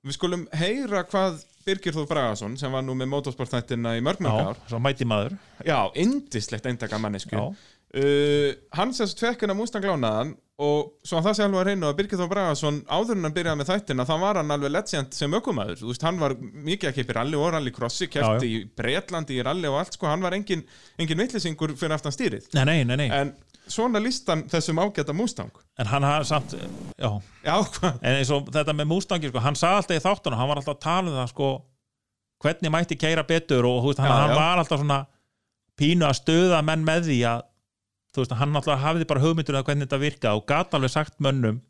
Við 0.00 0.16
skulum 0.16 0.44
heyra 0.56 1.02
hvað 1.10 1.40
Birgir 1.66 1.96
Þór 1.96 2.06
Bragason 2.08 2.54
sem 2.56 2.72
var 2.72 2.84
nú 2.86 2.94
með 2.96 3.10
motorsportþættina 3.12 3.96
í 3.98 4.04
mörg 4.04 4.22
mörg 4.24 4.62
já, 4.70 4.78
mæti 4.80 5.06
maður. 5.08 5.34
Já, 5.66 5.76
indislegt 6.00 6.68
eindaka 6.70 7.00
mannesku 7.02 7.36
uh, 7.36 8.46
Hann 8.78 8.94
sem 8.96 9.10
sagt 9.10 9.20
fekk 9.26 9.44
hennar 9.44 9.58
Mustang 9.58 9.84
lánaðan 9.84 10.32
og 10.60 10.88
svo 11.06 11.16
að 11.16 11.26
það 11.26 11.36
sé 11.36 11.44
alveg 11.46 11.60
að 11.60 11.68
reyna 11.70 11.88
að 11.88 11.98
Birgir 11.98 12.18
Þór 12.20 12.30
Bragason 12.30 12.78
áður 12.84 13.16
en 13.16 13.26
hann 13.26 13.34
byrjaði 13.36 13.60
með 13.60 13.68
þættina 13.70 14.04
þá 14.08 14.12
var 14.20 14.38
hann 14.40 14.54
alveg 14.54 14.72
legend 14.74 15.14
sem 15.16 15.36
ökumæður 15.38 15.78
þú 15.80 15.88
veist, 15.88 16.04
hann 16.04 16.18
var 16.20 16.34
mikið 16.40 16.90
að 16.90 16.96
keipi 16.98 17.16
rally 17.16 17.38
og 17.40 17.52
rally 17.54 17.72
crossi 17.72 18.08
Já, 18.08 18.12
kefti 18.16 18.50
í 18.50 18.58
Bretlandi 18.76 19.38
í 19.38 19.44
rally 19.46 19.70
og 19.70 19.78
allt 19.80 19.96
sko, 19.96 20.08
hann 20.10 20.24
var 20.24 20.36
engin, 20.36 20.66
engin 21.00 21.22
vittlisingur 21.22 21.72
fyrir 21.80 21.96
aftan 21.96 22.12
stýrið. 22.12 22.50
Nei, 22.58 22.66
nei, 22.68 22.76
nei, 22.90 22.96
nei. 23.00 23.08
en 23.08 23.32
svona 23.70 24.02
listan 24.02 24.44
þessum 24.50 24.82
ágæta 24.84 25.14
Mustang. 25.16 25.52
En 25.80 25.88
hann 25.88 26.04
hafði 26.04 26.28
samt 26.28 26.56
já, 26.56 27.10
Já, 27.46 27.56
en 28.02 28.18
eins 28.18 28.32
og 28.34 28.50
þetta 28.52 28.76
með 28.76 28.90
Mustangi 28.92 29.30
sko, 29.32 29.44
hann 29.44 29.56
sagði 29.56 29.80
alltaf 29.80 29.96
í 29.96 30.04
þáttunum, 30.04 30.40
hann 30.42 30.52
var 30.52 30.60
alltaf 30.60 30.76
að 30.76 30.84
tala 30.84 31.12
um 31.12 31.20
það 31.22 31.30
sko, 31.32 31.50
hvernig 32.44 32.74
mætti 32.74 33.00
keira 33.00 33.24
betur 33.24 33.68
og 33.68 33.86
veist, 33.86 34.02
hann, 34.02 34.12
Já, 34.12 34.26
hann 34.26 34.36
var 34.36 34.60
alltaf 34.60 34.82
svona 34.82 35.04
pínu 35.80 36.04
að 36.04 36.18
stöða 36.20 36.60
menn 36.66 36.84
með 36.84 37.08
því 37.08 37.22
að 37.30 37.46
þú 38.14 38.24
veist, 38.24 38.36
hann 38.40 38.60
alltaf 38.60 38.80
hafði 38.84 39.08
bara 39.10 39.24
hugmyndur 39.24 39.58
um 39.60 39.66
hvernig 39.66 39.88
þetta 39.88 40.00
virka 40.02 40.36
og 40.38 40.46
gat 40.50 40.78
alveg 40.78 40.92
sagt 40.92 41.18
mönnum 41.22 41.60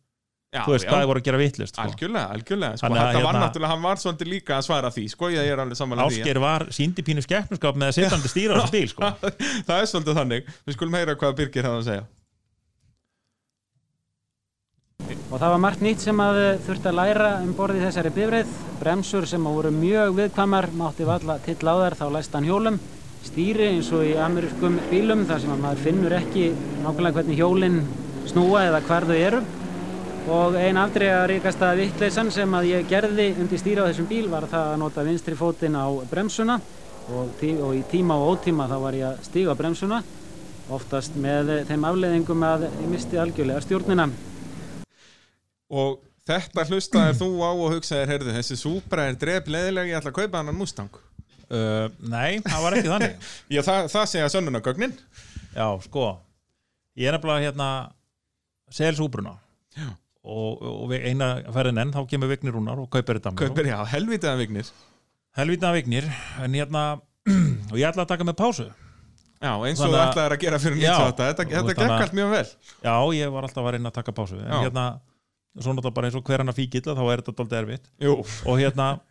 Já, 0.50 0.64
þú 0.66 0.72
veist, 0.74 0.86
hvað 0.90 1.02
þið 1.04 1.08
voru 1.12 1.20
að 1.20 1.26
gera 1.28 1.38
vitlist 1.38 1.76
sko. 1.76 1.82
Algjörlega, 1.86 2.30
algjörlega 2.34 2.78
sko, 2.78 2.86
Þannig 2.88 2.98
að 2.98 3.04
Þetta 3.06 3.22
var 3.22 3.34
hérna- 3.36 3.42
náttúrulega, 3.44 3.70
hann 3.70 3.84
var 3.84 4.00
svolítið 4.02 4.30
líka 4.32 4.56
að 4.56 4.64
svara 4.66 4.88
því 4.90 5.04
sko, 5.12 5.28
ég 5.30 5.50
er 5.52 5.60
alveg 5.62 5.78
samanlega 5.78 6.10
því 6.10 6.22
Ásker 6.24 6.40
var 6.42 6.64
síndi 6.74 7.04
pínu 7.06 7.22
skeppnuskap 7.22 7.78
með 7.78 7.92
að 7.92 7.94
sittandi 8.00 8.30
stýra 8.32 8.56
á 8.58 8.62
þessu 8.64 8.74
bíl 8.74 8.88
sko. 8.90 9.12
Það 9.68 9.76
er 9.76 9.90
svolítið 9.92 10.18
þannig, 10.18 10.50
við 10.66 10.74
skulum 10.74 10.98
heyra 10.98 11.14
hvað 11.20 11.36
Birgir 11.38 11.68
hefði 11.70 11.78
að 11.78 11.86
segja 11.92 12.08
Og 15.30 15.38
það 15.38 15.52
var 15.54 15.60
margt 15.62 15.82
nýtt 15.86 16.02
sem 16.02 16.20
að 16.22 16.38
þurfti 16.66 16.90
að 16.90 16.98
læra 16.98 17.28
um 17.44 17.52
borði 17.54 17.84
þessari 17.84 18.10
bifreið. 18.14 18.54
Bremsur 18.80 19.26
sem 19.30 19.46
voru 19.46 19.70
mjög 19.74 20.16
viðkvæmar, 20.18 20.66
mátti 20.74 21.06
valla 21.06 21.38
till 21.44 21.62
á 21.62 21.74
þær, 21.78 21.96
þá 22.00 22.06
læst 22.16 22.34
hann 22.34 22.48
hjólum. 22.48 22.80
Stýri 23.20 23.66
eins 23.68 23.90
og 23.92 24.06
í 24.08 24.14
amerískum 24.16 24.78
bílum 24.88 25.26
þar 25.28 25.42
sem 25.42 25.50
að 25.52 25.58
maður 25.60 25.80
finnur 25.84 26.14
ekki 26.16 26.44
nákvæmlega 26.80 27.16
hvernig 27.18 27.40
hjólinn 27.40 27.80
snúa 28.30 28.62
eða 28.70 28.80
hvar 28.86 29.06
þau 29.08 29.16
eru. 29.16 29.40
Og 30.30 30.56
ein 30.60 30.78
afdreiga 30.80 31.26
ríkasta 31.28 31.70
vittleysan 31.76 32.30
sem 32.32 32.56
að 32.56 32.70
ég 32.70 32.88
gerði 32.88 33.30
undir 33.42 33.60
stýri 33.60 33.84
á 33.84 33.88
þessum 33.88 34.08
bíl 34.08 34.28
var 34.32 34.46
það 34.48 34.70
að 34.70 34.80
nota 34.82 35.04
vinstri 35.04 35.36
fótinn 35.36 35.76
á 35.76 35.84
bremsuna 36.10 36.56
og, 37.10 37.34
tí 37.40 37.52
og 37.60 37.74
í 37.76 37.82
tíma 37.90 38.16
og 38.16 38.36
ótíma 38.36 38.68
þá 38.70 38.76
var 38.86 38.96
ég 38.96 39.08
að 39.10 39.28
stíga 39.28 39.56
bremsuna 39.58 40.00
oftast 40.70 41.16
með 41.18 41.52
þeim 41.68 41.86
afleiðingum 41.90 42.46
að 42.46 42.68
ég 42.68 42.88
misti 42.88 43.20
algjörlega 43.20 43.64
stjórnina. 43.66 44.08
Og 45.70 46.00
þetta 46.30 46.66
hlustaðir 46.70 47.20
þú 47.20 47.30
á 47.42 47.50
og 47.50 47.68
hugsaðir, 47.74 48.12
heyrðu, 48.14 48.34
þessi 48.38 48.60
Supra 48.60 49.08
er 49.10 49.18
dref 49.18 49.50
leðilega, 49.50 49.90
ég 49.90 50.00
ætla 50.00 50.14
að 50.14 50.20
kaupa 50.22 50.40
hann 50.40 50.56
Mustang 50.56 51.09
uh, 51.54 51.86
Nei, 52.10 52.40
það 52.46 52.64
var 52.66 52.76
ekki 52.78 52.92
þannig. 52.94 53.30
Já, 53.54 53.60
það, 53.66 53.88
það 53.94 54.10
segja 54.14 54.28
sönnunagögnin 54.34 54.94
Já, 55.56 55.66
sko 55.86 56.04
Ég 57.00 57.08
er 57.10 57.16
nefnilega 57.16 57.48
hérna 57.50 57.68
Selsúbruna 58.74 59.36
og, 60.20 60.60
og 60.60 60.84
við 60.90 61.06
eina 61.10 61.30
ferðin 61.54 61.80
enn 61.80 61.92
þá 61.94 62.00
kemur 62.10 62.28
Vignir 62.30 62.52
Rúnar 62.54 62.80
og 62.82 62.90
kaupir 62.92 63.18
þetta 63.18 63.32
Kaupir, 63.40 63.70
já, 63.70 63.78
helvitaða 63.88 64.40
vignir. 64.42 64.68
Helvita 65.38 65.70
Vignir 65.74 66.06
en 66.44 66.54
hérna 66.58 66.82
og 67.70 67.76
ég 67.78 67.86
ætla 67.88 68.04
að 68.04 68.10
taka 68.12 68.26
með 68.28 68.36
pásu. 68.40 68.66
Já, 69.40 69.52
eins 69.64 69.80
og 69.80 69.86
Þannig 69.88 70.16
þú 70.18 70.22
að- 70.26 70.34
gera 70.42 70.58
fyrir. 70.60 70.76
98 70.82 71.28
Þetta, 71.30 71.46
þetta 71.54 71.76
gekk 71.78 71.94
allt 71.96 72.16
mjög 72.18 72.32
vel. 72.34 72.48
Já, 72.84 72.94
ég 73.16 73.32
var 73.32 73.46
alltaf 73.48 73.64
að 73.64 73.72
reyna 73.76 73.88
að 73.92 73.96
taka 73.96 74.14
pásu. 74.18 74.36
En 74.42 74.50
Já. 74.52 74.58
hérna, 74.66 74.84
svo 75.56 75.72
náttúrulega 75.72 75.96
bara 75.96 76.10
eins 76.10 76.18
og 76.20 76.26
hver 76.28 76.44
hann 76.44 76.52
að 76.52 76.58
fíkill 76.60 76.84
þá 76.84 77.00
er 77.06 77.22
þetta 77.22 77.36
dálítið 77.38 77.60
erfitt. 77.62 77.88
Jú, 78.04 78.18
og 78.20 78.60
hérna 78.60 78.88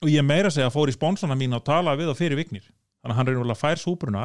og 0.00 0.08
ég 0.08 0.24
meira 0.24 0.48
að 0.50 0.56
segja 0.58 0.72
fór 0.72 0.90
í 0.90 0.94
spónsana 0.96 1.36
mín 1.38 1.52
að 1.56 1.66
tala 1.68 1.96
við 1.98 2.12
og 2.12 2.18
fyrir 2.18 2.38
Vignir. 2.40 2.64
Þannig 3.00 3.14
að 3.14 3.18
hann 3.18 3.30
er 3.32 3.52
að 3.54 3.60
fær 3.60 3.80
súbruna 3.80 4.24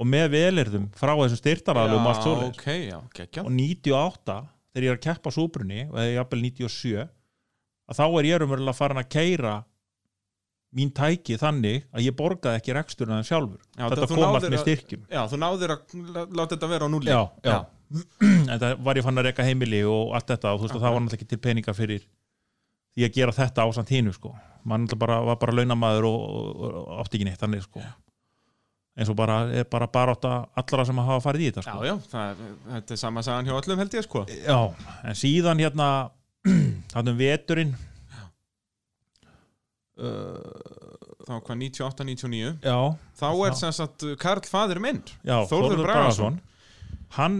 og 0.00 0.08
með 0.08 0.30
velirðum 0.32 0.86
frá 0.96 1.12
þessum 1.16 1.40
styrtaraðlum 1.40 2.06
og 2.06 2.10
allt 2.12 2.24
svoleiðis. 2.26 2.56
ok, 2.56 2.68
já, 2.88 2.98
geggja 3.18 3.42
og 3.44 3.52
98 3.52 4.36
þegar 4.72 4.86
ég 4.86 4.92
er 4.94 4.96
að 4.96 5.04
keppa 5.06 5.32
súbrunni 5.34 5.82
og 5.90 5.98
eða 6.00 6.14
jafnvel 6.16 6.40
97 6.46 7.02
að 7.02 7.98
þá 7.98 8.04
er 8.08 8.28
ég 8.30 8.44
umverulega 8.46 8.76
farin 8.78 9.02
að 9.02 9.10
keira 9.12 9.52
mín 10.72 10.88
tæki 10.96 11.36
þannig 11.36 11.84
að 11.92 12.06
ég 12.06 12.16
borgaði 12.16 12.56
ekki 12.62 12.72
reksturinn 12.78 13.12
aðeins 13.18 13.28
sjálfur. 13.28 13.60
Já, 13.76 13.84
þetta 13.92 14.06
kom 14.08 14.22
allt 14.24 14.46
með 14.48 14.56
að- 14.56 14.62
styrkjum. 14.64 15.02
Já, 15.12 15.20
þú 15.28 15.40
náðir 15.42 15.74
að 15.74 15.96
lá- 16.16 16.30
láta 16.40 16.56
þetta 16.56 16.70
vera 16.72 16.88
á 16.88 16.90
núli 16.94 17.12
já, 17.12 17.20
já. 17.44 17.58
en 18.52 18.56
það 18.62 18.78
var 18.80 18.96
ég 18.96 19.04
fann 19.04 19.20
að 19.20 19.26
reka 19.28 19.44
heimili 19.44 19.82
og 19.84 20.14
allt 20.16 20.32
þetta 20.32 20.54
og 20.54 20.62
þú 20.62 20.64
veist 20.64 20.78
að 20.78 20.86
það 20.86 20.94
var 20.96 21.02
náttúrulega 21.04 21.20
ekki 21.20 21.28
til 21.34 21.40
peninga 21.44 21.74
fyrir 21.76 22.06
því 22.96 23.04
að 23.04 23.12
gera 23.18 23.36
þetta 23.36 23.60
á 23.60 23.68
samt 23.76 23.92
hínu 23.92 24.14
sko 24.16 24.32
mann 24.68 24.86
bara, 24.98 25.20
var 25.26 25.36
bara 25.42 25.54
launamaður 25.58 26.08
og, 26.08 26.24
og, 26.32 26.64
og 26.82 26.96
átti 27.02 27.18
ekki 27.18 27.28
neitt 27.28 27.42
þannig 27.42 27.62
sko. 27.66 27.82
Eins 28.92 29.08
og 29.08 29.16
bara, 29.16 29.38
er 29.56 29.64
bara 29.72 29.86
átta 29.88 30.32
allra 30.60 30.84
sem 30.84 30.98
hafa 31.00 31.20
farið 31.24 31.46
í 31.46 31.52
þetta 31.52 31.62
Já, 31.64 31.72
sko. 31.72 31.86
Já, 31.88 31.94
það, 32.12 32.42
þetta 32.74 32.92
er 32.96 33.00
sama 33.00 33.22
sagan 33.24 33.48
hjá 33.48 33.54
öllum 33.56 33.80
held 33.80 33.94
ég 33.96 34.04
sko. 34.04 34.24
Já, 34.28 34.58
en 35.08 35.16
síðan 35.16 35.62
hérna 35.64 35.88
þannig 36.92 37.14
um 37.14 37.20
veturinn. 37.22 37.72
Þá 40.02 41.36
hvað 41.46 41.58
98, 41.60 42.04
99 42.08 42.54
já, 42.64 42.76
Þá 43.20 43.26
er 43.30 43.52
Já. 43.52 43.56
sem 43.60 43.74
sagt 43.76 44.04
Karl 44.18 44.42
fadir 44.48 44.80
minn 44.82 45.02
já 45.22 45.36
Þórður 45.46 45.82
Bragason. 45.84 46.38
hann 47.18 47.36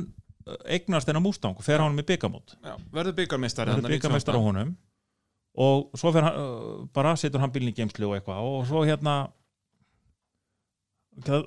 uh, 0.46 0.58
eignast 0.70 1.08
þennan 1.08 1.24
Mustang 1.24 1.56
og 1.58 1.64
fer 1.66 1.82
hann 1.82 1.96
með 1.96 2.12
byggamót 2.12 2.54
Já, 2.60 2.76
verður 2.94 3.16
byggarmeistari 3.22 3.74
verður 3.74 3.96
byggamestar 3.96 4.38
á 4.38 4.40
honum 4.44 4.74
og 5.52 5.98
svo 6.00 6.12
fer 6.14 6.24
hann 6.24 6.38
uh, 6.38 6.84
bara 6.94 7.16
setur 7.20 7.42
hann 7.42 7.52
bílinn 7.52 7.72
í 7.72 7.76
geimslu 7.76 8.08
og 8.08 8.16
eitthvað. 8.16 8.44
Og 8.46 8.64
svo 8.68 8.84
hérna 8.88 9.16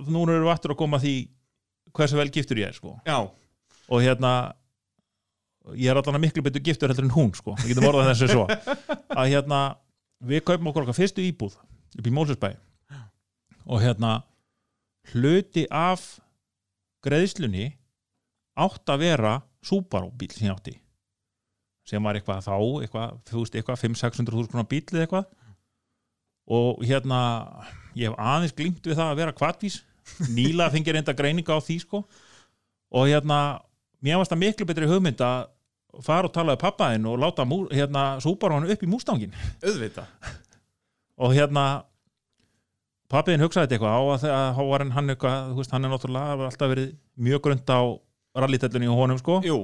núna 0.05 0.35
erum 0.35 0.45
við 0.45 0.53
aftur 0.53 0.75
að 0.75 0.81
koma 0.83 0.99
því 1.01 1.15
hversu 1.95 2.19
vel 2.19 2.29
giftur 2.33 2.61
ég 2.61 2.69
er 2.69 2.77
sko. 2.77 2.97
Já, 3.07 3.23
og 3.89 4.03
hérna 4.03 4.33
ég 5.73 5.89
er 5.89 5.97
allan 5.97 6.19
að 6.19 6.25
miklu 6.27 6.43
betur 6.45 6.61
giftur 6.65 6.91
heldur 6.91 7.07
en 7.07 7.15
hún 7.15 7.33
sko, 7.37 7.55
við 7.63 7.73
getum 7.73 7.89
orðað 7.89 8.11
þessu 8.11 8.29
svo. 8.29 8.45
Að 9.15 9.31
hérna, 9.31 9.61
við 10.21 10.45
kaupum 10.45 10.69
okkur 10.69 10.85
okkar 10.85 10.99
fyrstu 10.99 11.25
íbúð 11.25 11.57
upp 11.95 12.05
í 12.05 12.13
Mósusbæ 12.13 12.51
og 13.65 13.81
hérna 13.81 14.19
hluti 15.13 15.65
af 15.73 16.19
greiðslunni 17.05 17.71
átt 18.61 18.93
að 18.93 19.05
vera 19.07 19.35
Subaru 19.65 20.11
bíl 20.13 20.29
sem 20.29 20.45
ég 20.45 20.53
átti 20.53 20.75
sem 21.85 22.03
var 22.03 22.17
eitthvað 22.17 22.45
þá 22.45 22.53
eitthvað, 22.83 23.17
þú 23.29 23.41
veist, 23.41 23.57
eitthvað 23.59 23.81
5-600 23.83 24.35
þúsund 24.35 24.53
konar 24.53 24.69
bíl 24.69 24.83
eða 24.83 25.03
eitthvað. 25.05 25.27
Og 26.55 26.85
hérna 26.85 27.19
ég 27.97 28.09
hef 28.09 28.17
aðeins 28.21 28.55
glimt 28.57 28.85
við 28.85 28.97
það 28.99 29.11
að 29.11 29.19
vera 29.21 29.35
kvartvís 29.37 29.79
nýla 30.33 30.69
fengið 30.73 30.97
reynda 30.97 31.17
greininga 31.17 31.57
á 31.57 31.59
því 31.61 31.79
sko. 31.81 32.03
Og 32.95 33.09
hérna 33.09 33.39
mér 34.05 34.21
varst 34.21 34.33
það 34.33 34.43
miklu 34.43 34.69
betri 34.69 34.89
hugmynd 34.89 35.21
að 35.25 35.49
fara 36.05 36.29
og 36.29 36.33
tala 36.35 36.55
við 36.55 36.63
pappaðinn 36.65 37.07
og 37.09 37.19
láta 37.21 37.45
hérna 37.71 38.05
Subaru 38.23 38.57
hann 38.57 38.71
upp 38.71 38.81
í 38.83 38.89
mústangin 38.89 39.35
auðvita 39.63 40.03
og 41.23 41.31
hérna 41.31 41.85
pappiðinn 43.11 43.45
hugsaði 43.45 43.69
þetta 43.69 43.77
eitthvað 43.77 43.95
á 43.95 44.03
að 44.03 44.57
þá 44.57 44.61
var 44.71 44.85
hann 44.97 45.13
eitthvað, 45.13 45.51
þú 45.53 45.61
veist, 45.61 45.73
hann 45.75 45.87
er 45.87 45.93
náttúrulega 45.93 46.49
alltaf 46.49 46.71
verið 46.73 46.91
mjög 47.27 47.43
grönt 47.45 47.71
á 47.71 47.81
rallitellunni 48.35 48.89
og 48.91 48.99
honum 48.99 49.19
sko. 49.21 49.39
Jú, 49.45 49.59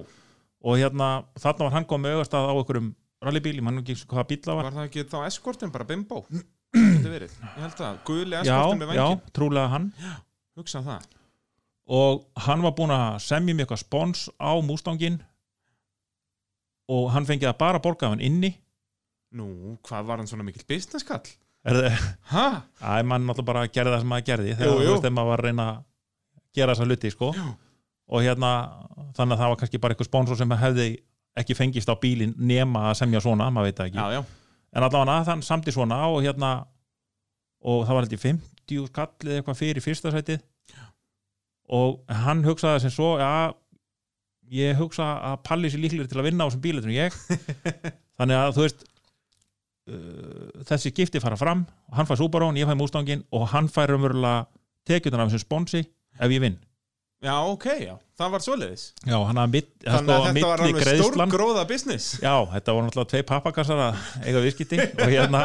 og 0.62 0.78
hérna, 0.78 1.08
þarna 1.42 1.68
var 1.68 1.76
hann 1.76 1.88
komið 1.90 2.16
augast 2.18 2.36
að 2.38 2.50
á 2.50 2.54
einhverjum 2.54 2.90
rallybíl, 3.26 3.56
ég 3.60 3.66
mann 3.66 3.82
ekki 3.82 3.96
hvaða 4.06 4.28
bíl 4.32 4.40
það 4.46 4.58
var. 4.60 4.68
Var 4.70 4.78
það 4.80 4.90
ekki 4.90 5.06
þá 5.12 5.18
eskortin 5.28 5.74
bara 5.74 5.88
bimbo? 5.90 6.22
Þetta 6.76 7.12
verið, 7.12 7.34
ég 7.42 7.58
held 7.66 7.82
að 7.88 7.98
Guli 8.08 8.38
já, 8.38 8.42
eskortin 8.46 8.82
með 8.84 8.94
já, 8.96 9.02
vangin 9.04 9.34
trúlega 9.38 9.72
hann. 9.74 9.90
Hugsa 10.60 10.82
það. 10.86 11.10
Og 11.92 12.24
hann 12.46 12.64
var 12.64 12.74
búinn 12.78 12.94
að 12.96 13.18
semja 13.26 13.56
mér 13.58 13.66
eitthvað 13.66 13.82
spons 13.84 14.26
á 14.40 14.52
mústangin 14.64 15.18
og 16.92 17.10
hann 17.14 17.28
fengið 17.28 17.50
að 17.52 17.60
bara 17.62 17.82
borga 17.84 18.08
af 18.08 18.16
hann 18.16 18.24
inni. 18.24 18.54
Nú, 19.36 19.78
hvað 19.88 20.08
var 20.10 20.20
hann 20.22 20.28
svona 20.30 20.44
mikill 20.48 20.66
business 20.68 21.06
kall? 21.08 21.24
er 21.62 21.78
það, 21.78 22.06
Ha? 22.32 22.46
að 22.82 23.04
mann 23.06 23.28
náttúrulega 23.28 23.48
bara 23.52 23.68
gerði 23.70 23.92
það 23.94 24.00
sem 24.02 24.10
maður 24.12 24.26
gerði 24.32 24.54
þegar 24.58 25.14
maður 25.14 25.30
var 25.30 25.42
að 25.44 25.46
reyna 25.46 25.66
að 25.70 25.84
gera 26.58 26.74
þessa 26.74 26.88
hluti, 26.90 27.12
sko. 27.14 27.30
Jú. 27.38 27.52
Og 28.12 28.26
hérna, 28.26 28.52
þannig 29.16 29.36
að 29.36 29.42
það 29.42 29.52
var 29.52 29.60
kannski 29.62 29.82
bara 29.82 29.96
eitthvað 29.96 30.10
sponsor 30.10 30.40
sem 30.40 30.54
hefði 30.60 30.88
ekki 31.40 31.56
fengist 31.56 31.92
á 31.92 31.96
bílinn 31.96 32.36
nema 32.36 32.90
að 32.90 33.00
semja 33.02 33.22
svona, 33.24 33.48
maður 33.54 33.72
veit 33.72 33.84
ekki. 33.86 34.00
Já, 34.00 34.20
já. 34.20 34.22
En 34.72 34.86
allavega 34.88 35.24
þann 35.28 35.44
samti 35.44 35.74
svona 35.76 36.00
og 36.12 36.22
hérna 36.26 36.52
og 37.62 37.86
það 37.86 37.96
var 37.96 38.06
held 38.06 38.16
í 38.16 38.22
50 38.22 38.88
skallið 38.92 39.38
eitthvað 39.38 39.60
fyrir 39.60 39.86
fyrsta 39.86 40.12
sætið. 40.14 40.44
Og 41.72 42.02
hann 42.26 42.44
hugsaði 42.44 42.84
sem 42.84 42.92
svo 42.92 43.14
já, 43.22 43.52
ég 44.52 44.80
hugsa 44.80 45.08
að 45.32 45.38
Palli 45.48 45.72
sér 45.72 45.84
líklegir 45.86 46.12
til 46.12 46.20
að 46.20 46.28
vinna 46.28 46.48
á 46.48 46.50
þessum 46.50 46.64
bíletunum 46.66 46.98
ég. 46.98 47.16
Þannig 48.20 48.40
að 48.42 48.56
þú 48.58 48.66
veist 48.66 48.84
uh, 49.92 50.66
þessi 50.68 50.92
gifti 50.98 51.22
fara 51.24 51.40
fram 51.40 51.64
hann 51.96 52.10
fær 52.10 52.20
Subaru, 52.20 52.52
ég 52.60 52.68
fær 52.68 52.80
Mustangin 52.80 53.24
og 53.32 53.48
hann 53.54 53.72
fær 53.72 53.96
umverulega 53.96 54.50
tekjutan 54.88 55.24
af 55.24 55.32
þessum 55.32 55.46
sponsi 55.46 55.86
ef 56.20 56.28
ég 56.28 56.44
vinn 56.44 56.60
Já, 57.22 57.36
ok, 57.46 57.66
já, 57.78 57.94
það 58.18 58.32
var 58.34 58.42
svoleiðis. 58.42 58.84
Já, 59.06 59.16
hann 59.28 59.38
að 59.38 59.52
mitt, 59.54 59.68
Þannig 59.86 60.16
að 60.16 60.24
þetta 60.28 60.48
var 60.50 60.64
alveg 60.66 60.86
greiðslan 60.88 61.30
stórgróða 61.30 61.66
business. 61.70 62.08
Já, 62.18 62.34
þetta 62.56 62.74
voru 62.74 62.88
náttúrulega 62.88 63.12
tvei 63.12 63.26
pappakassar 63.30 63.82
að 63.86 64.00
eiga 64.26 64.42
viðskipti 64.42 64.80
og 64.88 65.04
hérna 65.12 65.42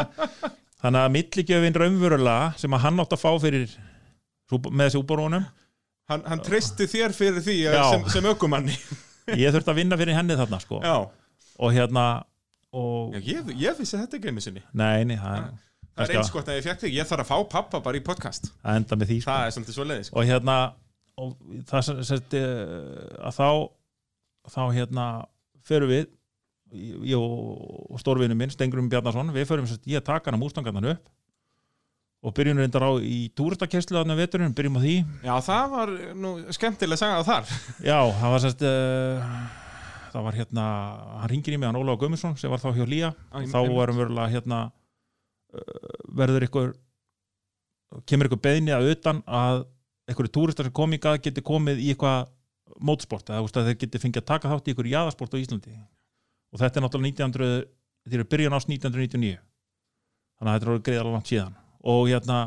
þannig 0.80 1.00
að 1.02 1.12
milligjöfin 1.18 1.76
raunverulega 1.82 2.54
sem 2.62 2.76
að 2.78 2.82
hann 2.86 3.04
átt 3.04 3.12
að 3.12 3.20
fá 3.26 3.28
fyrir 3.44 3.74
með 4.72 4.94
Súborunum 4.94 5.44
Hann, 6.06 6.22
hann 6.22 6.40
treysti 6.46 6.86
þér 6.86 7.12
fyrir 7.18 7.42
því 7.42 7.58
Já. 7.64 7.72
að- 7.82 7.92
sem, 7.92 8.08
sem 8.14 8.30
ökumanni. 8.30 8.76
Ég 9.42 9.50
þurfti 9.52 9.72
að 9.72 9.78
vinna 9.80 9.96
fyrir 9.98 10.14
henni 10.14 10.36
þarna 10.38 10.60
sko. 10.62 10.78
Já, 10.84 10.96
og 11.58 11.72
hérna 11.74 12.04
og, 12.70 13.16
já 13.16 13.20
ég, 13.34 13.48
ég 13.58 13.78
vissi 13.80 13.98
þetta 13.98 14.20
ekki 14.20 14.30
einu 14.30 14.44
sinni. 14.44 14.62
Nei, 14.72 15.02
nei, 15.08 15.16
það, 15.18 15.48
Það 15.96 16.04
er 16.04 16.12
Kannski 16.12 16.18
eins 16.20 16.32
gott 16.32 16.48
að 16.52 16.58
ég 16.60 16.80
þig, 16.80 16.94
ég 16.94 17.08
þarf 17.08 17.24
að 17.24 17.30
fá 17.32 17.50
pappa 17.56 17.80
bara 17.82 17.98
í 17.98 18.02
podcast. 18.04 18.50
Það 18.62 18.78
enda 18.82 18.98
með 19.00 19.10
því 19.10 19.16
sko. 19.22 19.30
Það 19.32 19.46
er 19.46 19.54
svolítið 19.56 19.76
svoleiðis 19.80 20.10
sko. 20.10 20.16
og 20.20 20.28
hérna 20.28 20.56
og 21.16 21.36
það 21.70 21.84
sem 21.88 22.00
sett 22.04 22.34
að 22.36 23.36
þá 23.38 23.48
þá 24.52 24.62
hérna 24.76 25.04
förum 25.66 25.90
við 25.90 26.06
ég 27.06 27.18
og 27.18 27.98
stórvinu 28.02 28.34
minn 28.38 28.50
Stengrum 28.52 28.88
Bjarnason, 28.90 29.30
við 29.34 29.46
förum 29.48 29.68
sett 29.70 29.86
ég 29.90 30.02
taka 30.04 30.30
hann 30.30 30.38
á 30.38 30.42
mústangarnan 30.42 30.90
upp 30.96 31.12
og 32.26 32.34
byrjum 32.34 32.58
reyndar 32.58 32.82
á 32.82 32.90
í 32.98 33.28
túristakesslu 33.38 33.94
þarna 34.00 34.16
veturinn, 34.18 34.54
byrjum 34.56 34.78
á 34.78 34.82
því. 34.82 34.94
Já, 35.22 35.34
það 35.46 35.66
var 35.76 35.92
nú 36.18 36.30
skemmtileg 36.56 36.98
saga 36.98 37.20
þar. 37.28 37.52
Já, 37.90 37.98
það 38.18 38.32
var 38.34 38.42
sérst 38.42 38.64
uh, 38.66 39.36
það 40.16 40.24
var 40.26 40.38
hérna, 40.40 40.64
hann 41.20 41.30
ringir 41.30 41.54
í 41.54 41.60
mig 41.60 41.68
hann 41.70 41.78
Ólaug 41.78 42.00
Gummarsson 42.02 42.34
sem 42.40 42.50
var 42.50 42.62
þá 42.64 42.72
hjá 42.80 42.86
Lía 42.88 43.12
ég- 43.36 43.52
þá 43.52 43.58
varum 43.76 44.00
verulega 44.00 44.32
hérna 44.32 44.60
uh, 44.66 45.94
verður 46.18 46.48
ykkur 46.48 46.74
kemur 48.10 48.26
ykkur 48.30 48.42
beðni 48.48 48.74
að 48.74 48.90
utan 48.96 49.22
að 49.28 49.62
einhverju 50.06 50.32
túristar 50.32 50.66
sem 50.66 50.74
kom 50.74 50.94
í 50.94 51.00
gað 51.02 51.20
geti 51.24 51.42
komið 51.44 51.82
í 51.82 51.90
eitthvað 51.92 52.30
mótsport 52.82 53.30
eða 53.30 53.42
að 53.46 53.70
þeir 53.70 53.78
geti 53.82 54.00
fengið 54.02 54.22
að 54.22 54.28
taka 54.30 54.50
þátt 54.50 54.68
í 54.68 54.74
ykkur 54.74 54.88
jaðasport 54.90 55.34
á 55.34 55.38
Íslandi. 55.38 55.74
Og 56.54 56.60
þetta 56.62 56.80
er 56.80 56.84
náttúrulega 56.86 57.26
1900 57.26 57.66
þetta 58.06 58.18
er 58.18 58.30
byrjun 58.32 58.56
ás 58.56 58.68
1999 58.68 59.38
þannig 60.36 60.50
að 60.50 60.56
þetta 60.56 60.66
er 60.66 60.72
orðið 60.72 60.86
greiðalega 60.88 61.16
langt 61.16 61.30
síðan. 61.30 61.56
Og 61.86 62.02
hérna 62.10 62.38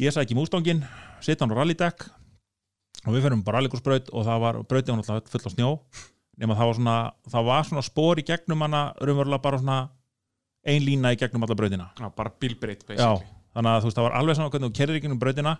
ég 0.00 0.14
sæki 0.14 0.36
mústangin, 0.36 0.84
setja 1.24 1.44
hann 1.44 1.54
á 1.56 1.60
rallydekk 1.60 2.08
og 3.02 3.16
við 3.16 3.26
ferum 3.26 3.44
bara 3.44 3.60
rallikursbraut 3.60 4.12
og 4.12 4.26
það 4.28 4.42
var, 4.44 4.62
brautið 4.68 4.94
var 4.94 5.02
náttúrulega 5.02 5.32
full 5.32 5.48
á 5.48 5.54
snjó. 5.56 5.70
Nema 6.40 6.56
það 6.56 6.70
var 6.70 6.78
svona, 6.78 6.96
það 7.28 7.48
var 7.48 7.68
svona 7.68 7.84
spór 7.84 8.20
í 8.20 8.24
gegnum 8.28 8.64
hana, 8.64 8.86
raunverulega 9.00 9.44
bara 9.44 9.60
svona 9.60 9.78
ein 10.64 10.84
lína 10.84 11.12
í 11.12 11.18
gegnum 11.20 11.44
alla 11.44 11.56
brautina. 11.58 11.90
Já, 11.98 12.08
bara 12.16 12.32
bílbreytt 12.40 12.84
Já, 12.86 12.88
basically 12.88 13.40
þannig 13.52 13.72
að 13.72 13.82
þú 13.82 13.88
veist, 13.88 13.98
það 13.98 14.06
var 14.06 14.16
alveg 14.18 14.38
saman 14.38 14.52
hvernig 14.52 14.70
þú 14.70 14.78
kerðir 14.78 14.98
í 14.98 15.02
gegnum 15.04 15.20
brautina 15.20 15.52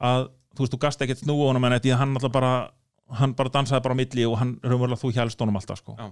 að 0.00 0.28
þú 0.54 0.64
veist, 0.64 0.74
þú 0.74 0.80
gast 0.82 1.04
ekkert 1.04 1.22
snúa 1.22 1.50
honum 1.50 1.68
en 1.68 1.76
þetta 1.76 2.00
hann 2.00 2.16
alltaf 2.16 2.34
bara 2.34 2.52
hann 3.18 3.34
bara 3.36 3.52
dansaði 3.52 3.84
bara 3.84 3.96
á 3.96 4.00
milli 4.00 4.26
og 4.28 4.36
hann 4.40 4.56
raunverulega 4.62 5.00
þú 5.00 5.12
hjælst 5.16 5.40
honum 5.40 5.56
alltaf 5.56 5.80
sko. 5.80 5.96
Já. 5.98 6.10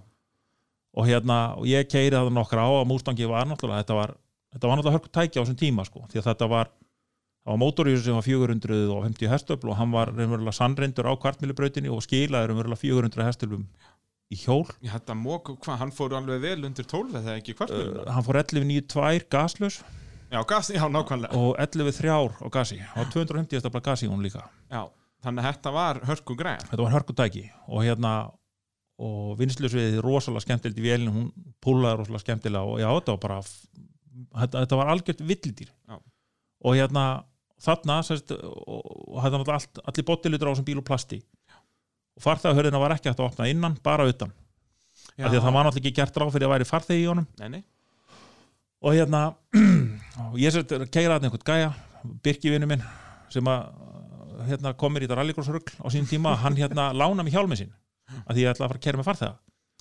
og 0.97 1.05
hérna, 1.05 1.39
og 1.61 1.67
ég 1.69 1.89
keiri 1.93 2.17
það 2.17 2.33
nokkra 2.33 2.65
á 2.65 2.71
að 2.73 2.87
Mustangi 2.89 3.27
var 3.29 3.45
náttúrulega, 3.45 3.85
þetta 3.85 3.97
var 3.99 4.15
þetta 4.55 4.69
var 4.69 4.79
náttúrulega 4.79 4.97
hörku 4.97 5.11
tæki 5.13 5.37
á 5.37 5.43
þessum 5.43 5.59
tíma 5.61 5.85
sko, 5.85 6.07
því 6.09 6.23
að 6.23 6.29
þetta 6.31 6.49
var 6.49 6.71
það 7.47 7.51
var 7.53 7.61
mótorjús 7.61 8.07
sem 8.07 8.17
var 8.17 8.25
450 8.25 9.31
hestöfl 9.31 9.71
og 9.71 9.77
hann 9.77 9.93
var 9.93 10.11
raunverulega 10.15 10.57
sannreindur 10.57 11.11
á 11.11 11.13
kvartmílubrautinni 11.21 11.93
og 11.93 12.01
skilaði 12.07 12.51
raunverulega 12.51 12.81
400 12.81 13.29
hestöflum 13.29 13.69
í 14.33 14.41
hjól 14.41 14.65
Já, 14.81 14.97
þetta 14.97 15.19
mók, 15.21 15.53
hvað, 15.63 15.79
hann 15.85 15.93
fór 15.95 16.17
alveg 16.19 16.43
vel 16.43 16.59
undir 16.67 16.89
12 16.89 17.21
eða 17.21 17.37
ekki 17.39 17.55
kvartmjöluna 17.61 18.07
uh, 18.07 18.15
hann 18.17 18.27
fór 18.27 18.41
11.92 18.41 19.29
gaslös 19.31 19.83
Já, 20.31 20.41
gas, 20.49 20.71
já, 20.75 20.83
nákvæmlega. 20.89 21.35
Og 21.39 21.57
11.3 21.59 22.11
á 22.11 22.49
gasi 22.51 22.81
og 22.97 23.13
250 23.13 23.61
stafla 23.61 23.81
gasi 23.81 24.09
hún 24.11 24.25
líka. 24.25 24.43
Já, 24.71 24.89
þannig 25.23 25.45
að 25.45 25.53
þetta 25.53 25.73
var 25.77 26.01
hörku 26.09 26.37
greið 26.39 26.67
þetta 26.71 26.83
var 26.83 26.95
hörkutæki. 26.97 27.45
Og 27.69 27.85
hérna 27.87 28.13
og 28.97 29.37
vinslusviðið 29.39 30.01
rosalega 30.05 30.47
skemmtilegt 30.47 30.81
í 30.81 30.85
vélinu. 30.87 31.13
Hún 31.15 31.55
púlaði 31.63 32.01
rosalega 32.01 32.25
skemmtilega 32.25 32.65
og 32.65 32.81
já, 32.81 32.89
þetta 32.89 33.15
var 33.15 33.23
bara 33.23 33.39
þetta, 33.45 34.65
þetta 34.65 34.81
var 34.81 34.93
algjört 34.95 35.25
villidýr. 35.31 35.71
Já. 35.89 35.97
og 36.67 36.75
hérna 36.75 37.05
þarna 37.63 38.01
sérst, 38.05 38.33
og, 38.33 38.83
og 39.15 39.23
þetta 39.23 39.43
var 39.45 39.59
allt, 39.61 39.81
allir 39.85 40.09
bottilutur 40.09 40.51
á 40.51 40.53
þessum 40.53 40.67
bíl 40.67 40.81
og 40.81 40.89
plasti. 40.89 41.21
Og 42.17 42.25
farþegahörðina 42.25 42.81
var 42.81 42.97
ekki 42.97 43.11
hægt 43.11 43.21
að 43.21 43.31
opna 43.31 43.49
innan, 43.53 43.77
bara 43.85 44.09
utan. 44.09 44.33
Það 45.17 45.39
var 45.39 45.65
náttúrulega 45.69 45.81
ekki 45.81 45.97
gert 45.97 46.17
ráð 46.17 46.35
fyrir 46.35 46.49
að 46.49 46.55
væri 46.55 46.69
farþegi 46.69 47.05
í 47.05 47.09
honum. 47.09 47.27
Nei, 47.41 47.49
nei, 47.53 47.63
og 48.87 48.95
hérna 48.97 49.21
og 50.21 50.39
ég 50.41 50.55
sért 50.55 50.73
að 50.77 50.87
keira 50.93 51.17
þarna 51.17 51.31
einhvern 51.31 51.49
gæja 51.51 51.73
Birki 52.23 52.53
vinnu 52.53 52.69
minn 52.71 52.85
sem 53.33 53.49
að 53.51 53.67
hérna, 54.47 54.73
komir 54.79 55.03
í 55.03 55.09
þetta 55.09 55.19
rallycrossrugl 55.21 55.75
á 55.83 55.87
sín 55.93 56.07
tíma, 56.09 56.37
hann 56.43 56.57
hérna 56.59 56.91
lána 57.01 57.25
mig 57.27 57.35
hjálmið 57.35 57.65
sín 57.65 57.75
að 58.23 58.37
því 58.37 58.45
ég 58.45 58.53
ætla 58.53 58.67
að 58.67 58.71
fara 58.71 58.79
að 58.79 58.85
keira 58.85 59.01
með 59.01 59.09
farþega. 59.09 59.35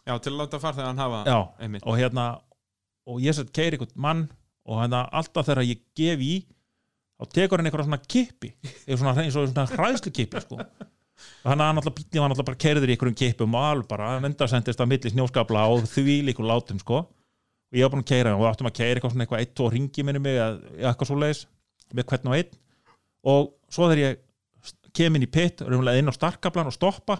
Já, 0.06 0.14
til 0.22 0.32
að 0.32 0.40
láta 0.40 0.62
fara 0.62 0.78
þegar 0.78 0.90
hann 0.90 1.02
hafa 1.04 1.20
já, 1.26 1.38
einmitt. 1.66 1.86
og 1.86 2.00
hérna 2.00 2.26
og 3.06 3.22
ég 3.22 3.38
sért 3.38 3.54
keiri 3.54 3.78
einhvern 3.78 4.02
mann 4.02 4.26
og 4.66 4.82
hérna 4.82 5.06
alltaf 5.14 5.48
þegar 5.50 5.68
ég 5.70 5.84
gef 5.98 6.26
í 6.26 6.34
þá 7.16 7.32
tekur 7.38 7.62
hann 7.62 7.70
einhverja 7.70 7.88
svona 7.88 8.02
kippi 8.02 8.52
eins 8.66 8.98
og 8.98 9.04
svona, 9.04 9.26
svona 9.30 9.66
hræðslu 9.72 10.14
kippi 10.14 10.42
sko. 10.44 10.60
þannig 11.46 11.64
að 11.64 11.70
hann 11.70 11.82
alltaf 11.82 11.98
bílni 11.98 12.22
var 12.22 12.34
alltaf 12.34 12.50
bara 12.50 12.62
keirður 12.66 12.90
í 12.90 12.96
einhverjum 12.96 13.20
kippum 13.22 13.58
og 13.58 13.68
alveg 13.70 13.90
bara 13.94 14.10
vendarsendist 14.26 14.82
að 14.82 14.92
milli 14.94 15.14
snjóskapla 15.14 15.68
og 15.74 15.86
því 15.90 16.18
líkur 16.30 16.50
látum 16.50 16.82
sko 16.82 17.06
og 17.72 17.80
ég 17.80 17.86
var 17.86 17.94
búin 17.94 18.04
að 18.06 18.12
keira 18.12 18.36
og 18.36 18.44
við 18.44 18.50
áttum 18.52 18.70
að 18.70 18.78
keira 18.80 18.96
eitthvað 19.00 19.14
svona 19.14 19.26
eitthvað 19.26 19.44
eitt, 19.44 19.54
tvo 19.58 19.70
ringi 19.74 20.06
minni 20.06 20.22
mig 20.22 20.38
eða 20.38 20.90
eitthvað 20.92 21.10
svo 21.10 21.18
leiðis 21.22 21.46
með 21.96 22.08
hvern 22.12 22.30
og 22.30 22.38
einn. 22.38 22.60
Og 23.26 23.48
svo 23.74 23.90
þegar 23.90 24.02
ég 24.04 24.22
kem 24.96 25.18
inn 25.18 25.26
í 25.26 25.32
pitt 25.32 25.64
raunverulega 25.64 26.02
inn 26.02 26.12
á 26.12 26.16
starkablan 26.16 26.70
og 26.70 26.76
stoppa 26.76 27.20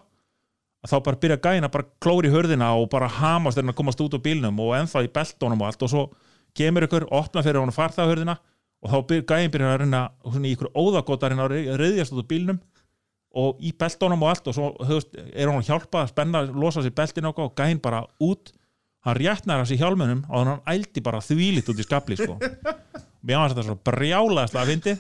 að 0.86 0.92
þá 0.94 0.98
bara 1.08 1.22
byrja 1.24 1.40
gæna 1.42 1.72
bara 1.74 1.88
klóri 2.04 2.32
hörðina 2.32 2.72
og 2.78 2.88
bara 2.94 3.10
hamast 3.10 3.58
þegar 3.58 3.66
hann 3.66 3.74
að 3.74 3.80
komast 3.80 4.04
út 4.06 4.18
á 4.18 4.26
bílnum 4.26 4.62
og 4.62 4.76
ennþá 4.78 5.06
í 5.06 5.12
beltónum 5.16 5.64
og 5.64 5.72
allt. 5.72 5.86
Og 5.86 5.92
svo 5.92 6.04
kemur 6.56 6.86
ykkur, 6.86 7.08
opna 7.12 7.44
fyrir 7.46 7.64
hann 7.64 7.76
farþagahörðina 7.76 8.38
og 8.86 8.92
þá 8.92 8.98
byrja 9.10 9.28
gæin 9.32 9.54
byrja 9.54 9.72
að 9.74 9.82
reyna 9.82 10.04
í 10.38 10.54
ykkur 10.54 10.72
óðagóta 10.78 11.26
að 11.26 11.34
reyna 11.34 11.48
að 11.48 11.80
reyðjast 11.82 12.14
út 12.14 12.22
á 12.22 12.32
bílnum 12.32 12.62
og 13.36 13.66
í 13.66 13.74
beltónum 13.76 14.24
og 14.24 14.32
allt. 14.32 14.52
Og 14.52 14.56
svo 14.56 14.70
er 15.34 15.50
hann 15.50 15.58
að 15.58 15.72
hjálpa 15.72 16.04
að 16.04 16.14
spenna, 16.14 16.46
losa 16.46 16.86
sér 16.86 16.96
beltin 16.96 17.32
og 17.32 17.58
gæin 17.58 17.82
bara 17.82 18.06
út 18.24 18.54
hann 19.06 19.18
réttnar 19.20 19.62
hans 19.62 19.74
í 19.74 19.80
hjálmunum 19.80 20.24
og 20.30 20.48
hann 20.50 20.64
ældi 20.76 21.04
bara 21.06 21.22
þvílitt 21.24 21.70
út 21.72 21.82
í 21.82 21.86
skapli 21.86 22.18
sko. 22.20 22.38
mér 23.26 23.40
var 23.42 23.54
þetta 23.54 23.66
svo 23.66 23.76
brjálaðast 23.90 24.58
að 24.58 24.72
fyndi 24.72 24.96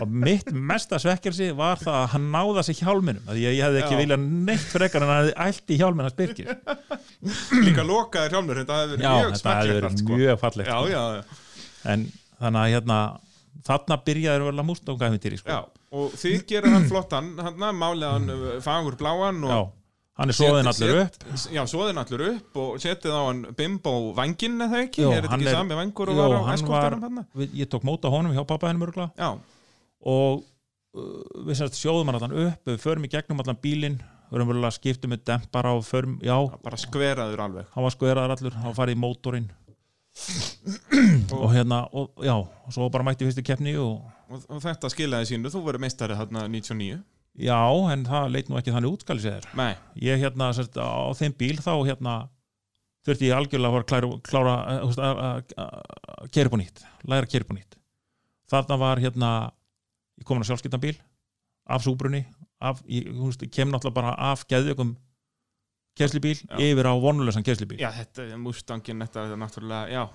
og 0.00 0.12
mitt 0.24 0.48
mesta 0.52 1.00
svekkelsi 1.00 1.50
var 1.56 1.80
það 1.80 1.98
að 2.00 2.06
hann 2.14 2.28
náða 2.32 2.64
sér 2.64 2.78
hjálmunum 2.82 3.28
að 3.32 3.40
ég, 3.42 3.58
hefði 3.60 3.82
ekki 3.82 3.98
viljað 4.00 4.26
neitt 4.48 4.68
frekar 4.70 5.04
en 5.04 5.12
hann 5.12 5.22
hefði 5.22 5.34
ældi 5.46 5.78
hjálmun 5.82 6.08
að 6.08 6.14
spyrkir 6.14 6.52
Líka 7.66 7.84
lokaðir 7.84 8.36
hjálmur, 8.36 8.62
þetta 8.62 8.80
hefði 8.80 8.96
verið 8.96 9.06
já, 9.06 9.12
mjög 9.12 9.36
þetta 9.36 9.56
hefði 9.58 9.76
verið 9.80 10.00
sko. 10.00 10.20
mjög 10.20 10.40
fallegt 10.44 10.70
sko. 10.72 10.88
já, 10.92 11.02
já, 11.16 11.40
en 11.92 12.06
þannig 12.40 12.60
að 12.62 12.72
hérna 12.76 13.00
þarna 13.66 13.98
byrjaði 14.06 14.46
verið 14.46 14.62
að 14.62 14.68
músta 14.70 14.92
um 14.94 15.00
gæfintýri 15.00 15.40
sko. 15.42 15.56
já 15.56 15.60
Og 15.96 16.12
þið 16.18 16.40
gerir 16.50 16.72
hann 16.74 16.88
flottan, 16.90 17.28
hann 17.38 17.62
málið 17.78 18.08
hann 18.10 18.32
uh, 18.34 18.46
fagur 18.60 18.96
bláan 18.98 19.38
og 19.46 19.70
hann 20.16 20.32
er 20.32 20.36
svoðin 20.38 20.70
allir 20.70 20.98
upp. 21.02 21.20
Já, 21.52 21.62
svoðin 21.68 22.00
allur 22.02 22.24
upp 22.30 22.58
og 22.62 22.80
setið 22.82 23.14
á 23.16 23.22
hann 23.26 23.44
bimbo 23.58 23.94
vanginn 24.16 24.58
eða 24.66 24.82
ekki, 24.86 25.04
Jó, 25.04 25.12
er 25.12 25.26
þetta 25.26 25.38
ekki 25.38 25.50
er- 25.50 25.58
sami 25.60 25.78
vangur 25.78 26.12
og 26.12 26.20
var 26.22 26.36
á 26.40 27.26
við, 27.36 27.54
ég 27.62 27.70
tók 27.72 27.86
móta 27.86 28.12
honum 28.12 28.32
hjá 28.36 28.42
pappa 28.48 28.70
hennum 28.70 28.86
örgla 28.88 29.10
Já, 29.18 29.30
og 30.06 30.44
uh, 30.96 31.46
við 31.46 31.60
sérst 31.60 31.80
sjóðum 31.80 32.10
hann 32.12 32.20
allan 32.20 32.36
upp 32.46 32.72
við 32.72 32.80
förum 32.82 33.04
í 33.08 33.12
gegnum 33.12 33.44
allan 33.44 33.60
bílinn 33.60 34.00
raunverulega 34.32 34.74
skiptum 34.74 35.12
með 35.14 35.22
dempara 35.28 35.74
og 35.76 35.84
förum, 35.86 36.16
já, 36.24 36.34
bara 36.64 36.78
skveraður 36.80 37.42
alveg. 37.44 37.68
Hann 37.76 37.84
var 37.86 37.94
skveraðar 37.94 38.34
allur, 38.34 38.56
hann 38.58 38.74
farið 38.74 38.96
í 38.96 38.98
mótorinn. 38.98 39.46
Og 41.36 41.50
hérna, 41.52 41.82
og 41.92 42.22
já 42.24 42.32
og 42.32 42.72
svo 42.72 42.86
bara 42.88 43.04
mætti 43.04 43.26
fyrstu 43.26 43.42
keppni 43.44 43.74
og 43.76 43.98
og, 44.32 44.46
og 44.48 44.62
þetta 44.64 44.88
skilaði 44.88 45.28
sínu, 45.28 45.50
þú 45.52 45.60
verður 45.66 45.82
meistari 45.84 46.16
þarna 46.16 46.46
99 46.48 46.96
já, 47.38 47.58
en 47.92 48.04
það 48.08 48.30
leit 48.32 48.48
nú 48.50 48.58
ekki 48.60 48.72
þannig 48.74 48.96
útskali 48.96 49.22
sér 49.24 49.46
Nei, 49.58 49.74
ég 50.00 50.20
hérna, 50.22 50.52
sérst, 50.56 50.76
á 50.80 51.10
þeim 51.18 51.34
bíl 51.38 51.56
þá 51.60 51.72
hérna 51.88 52.14
þurfti 53.06 53.28
ég 53.28 53.36
algjörlega 53.36 53.82
að 53.84 54.20
klára, 54.26 54.54
eh, 54.72 54.80
að- 54.82 56.46
upp 56.50 56.56
á 56.56 56.58
nýtt 56.60 56.84
læra 57.06 57.26
að 57.26 57.30
keyra 57.30 57.44
upp 57.46 57.52
á 57.52 57.56
nýtt. 57.58 57.76
Þarna 58.50 58.78
var 58.78 58.98
hérna 58.98 59.30
ég 60.18 60.24
komin 60.24 60.42
að 60.42 60.50
sjálfskiptan 60.50 60.80
bíl 60.82 60.96
af 61.66 61.82
súbrunni 61.82 62.24
af, 62.60 62.82
ég, 62.88 63.08
veist, 63.12 63.42
kem 63.52 63.70
náttúrulega 63.70 63.94
bara 63.94 64.14
af 64.32 64.46
geðjökum 64.48 64.96
keslibíl 65.96 66.36
yfir 66.60 66.86
á 66.88 66.92
vonulösan 67.00 67.44
keslibíl 67.44 67.78
já 67.80 67.90
þetta 67.92 68.26
er 68.32 68.38
Mustangin 68.40 69.00
þetta 69.04 69.32
er 69.32 69.36
náttúrulega, 69.40 69.88
já. 69.90 70.08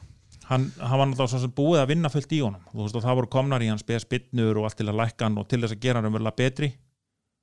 Hann, 0.50 0.72
hann 0.80 1.00
var 1.00 1.08
náttúrulega 1.08 1.30
svo 1.34 1.40
sem 1.44 1.52
búið 1.58 1.82
að 1.84 1.88
vinna 1.92 2.10
fullt 2.10 2.32
í 2.34 2.40
honum. 2.42 2.62
Veist, 2.74 2.96
og 2.96 3.04
það 3.04 3.18
voru 3.20 3.30
komnar 3.30 3.62
í 3.62 3.70
hans 3.70 3.84
beða 3.84 4.02
spinnur 4.06 4.58
og 4.58 4.66
allt 4.70 4.78
til 4.80 4.88
að 4.90 5.00
lækka 5.02 5.28
hann 5.28 5.38
og 5.38 5.48
til 5.52 5.62
þess 5.62 5.76
að 5.76 5.84
gera 5.86 6.02
hann 6.02 6.10
umverulega 6.12 6.36
betri 6.42 6.72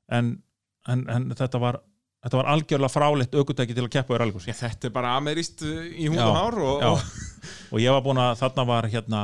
en, 0.08 0.34
en, 0.88 1.04
en 1.12 1.30
þetta 1.36 1.60
var 1.62 1.80
þetta 2.24 2.40
var 2.40 2.52
algjörlega 2.54 2.92
fráleitt 2.92 3.34
aukutæki 3.34 3.76
til 3.76 3.86
að 3.86 3.92
keppa 3.96 4.16
í 4.16 4.22
rallgúsi 4.22 4.50
Já, 4.50 4.58
þetta 4.64 4.88
er 4.88 4.94
bara 4.94 5.16
amerist 5.18 5.62
í 5.64 6.08
húð 6.08 6.18
Já, 6.18 6.26
og 6.28 6.38
hár 6.38 6.60
og, 6.64 6.86
og 6.92 7.28
og 7.72 7.82
ég 7.82 7.92
var 7.92 8.04
búin 8.04 8.20
að 8.20 8.38
þarna 8.40 8.64
var 8.68 8.88
hérna 8.90 9.20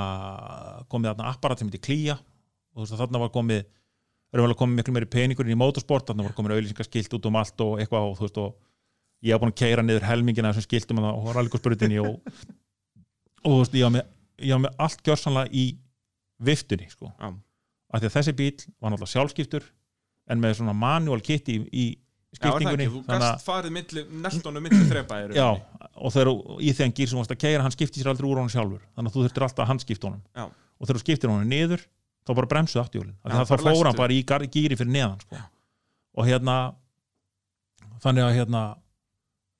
komið 0.93 1.13
þarna 1.13 1.31
apparat 1.31 1.61
sem 1.61 1.71
heitir 1.71 1.85
Klía 1.85 2.17
og 2.17 2.83
þú 2.83 2.85
veist 2.85 3.01
þarna 3.01 3.23
var 3.23 3.33
komið 3.35 3.65
komið 4.35 4.81
miklu 4.81 4.95
meiri 4.97 5.11
peningur 5.11 5.47
inn 5.47 5.55
í 5.55 5.61
motorsport. 5.61 6.09
Þarna 6.09 6.27
var 6.27 6.35
komið 6.37 6.57
auðlýsingaskilt 6.57 7.13
út 7.15 7.29
um 7.31 7.39
allt 7.39 7.65
og 7.65 7.79
eitthvað 7.79 8.09
og 8.09 8.19
veist 8.21 8.41
og 8.43 8.57
ég 9.25 9.35
var 9.35 9.45
búin 9.45 9.55
að 9.55 9.61
keira 9.63 9.85
niður 9.87 10.09
helmingina 10.09 10.51
þessum 10.53 10.67
skiltum 10.67 11.03
og 11.07 11.31
rallikursbrutinni 11.37 12.01
og, 12.03 12.19
veist 13.47 13.79
ég 13.79 13.87
var 13.87 13.95
með, 13.95 14.11
ég 14.43 14.57
var 14.57 14.65
með 14.67 14.85
allt 14.87 15.07
gjörsanlega 15.07 15.55
í 15.55 15.65
viftunni 16.45 16.91
sko. 16.91 17.13
Af 17.23 18.03
því 18.03 18.11
að 18.11 18.17
þessi 18.19 18.37
bíl 18.37 18.53
var 18.83 18.91
náttúrulega 18.91 19.13
sjálfskiptur 19.15 19.71
en 20.31 20.41
með 20.41 20.57
svona 20.61 20.75
manual 20.77 21.21
kit 21.25 21.49
í, 21.53 21.59
í 21.71 21.87
Já, 22.35 22.39
skiptingunni 22.41 22.87
ekki, 22.87 22.93
þú 22.95 23.01
þannig 23.07 23.25
að 23.25 23.33
gast 23.37 23.47
farið 23.47 23.75
milli, 23.77 24.05
neltonum 24.25 24.65
milli 24.65 24.87
þrepa 24.91 25.19
Já, 25.37 25.49
og 25.95 26.15
þegar 26.15 26.31
í 26.59 26.73
þeim 26.75 26.95
gýr 26.97 27.11
sem 27.11 27.15
þú 27.15 27.21
varst 27.23 27.35
að 27.35 27.43
keira 27.45 27.63
hann 27.63 27.75
skipti 27.75 28.01
sér 28.01 28.11
aldrei 28.11 28.27
úr 28.27 28.41
honum 28.41 28.51
sjálfur. 28.51 28.81
Þannig 28.97 29.13
að 29.13 29.15
þú 29.15 29.27
þurftir 29.27 29.47
alltaf 29.47 29.63
að 29.63 29.71
hann 29.71 29.83
skipta 29.85 30.09
honum. 30.09 30.25
Já. 30.35 30.49
og 30.49 30.89
þegar 30.89 30.99
þú 30.99 31.05
skiptir 31.05 31.31
honum 31.31 31.53
niður 31.53 31.85
þá 32.25 32.33
bara 32.39 32.51
bremsuð 32.51 32.83
afturjólin 32.83 33.15
Já, 33.15 33.35
það 33.35 33.51
bara 33.51 33.65
þá 33.65 33.69
fór 33.79 33.89
hann 33.91 33.99
bara 34.01 34.17
í 34.17 34.51
gýri 34.53 34.79
fyrir 34.81 34.93
neðan 34.95 35.21
sko. 35.25 35.41
og 36.19 36.29
hérna 36.29 36.57
þannig 38.05 38.25
að 38.27 38.37
hérna 38.39 38.63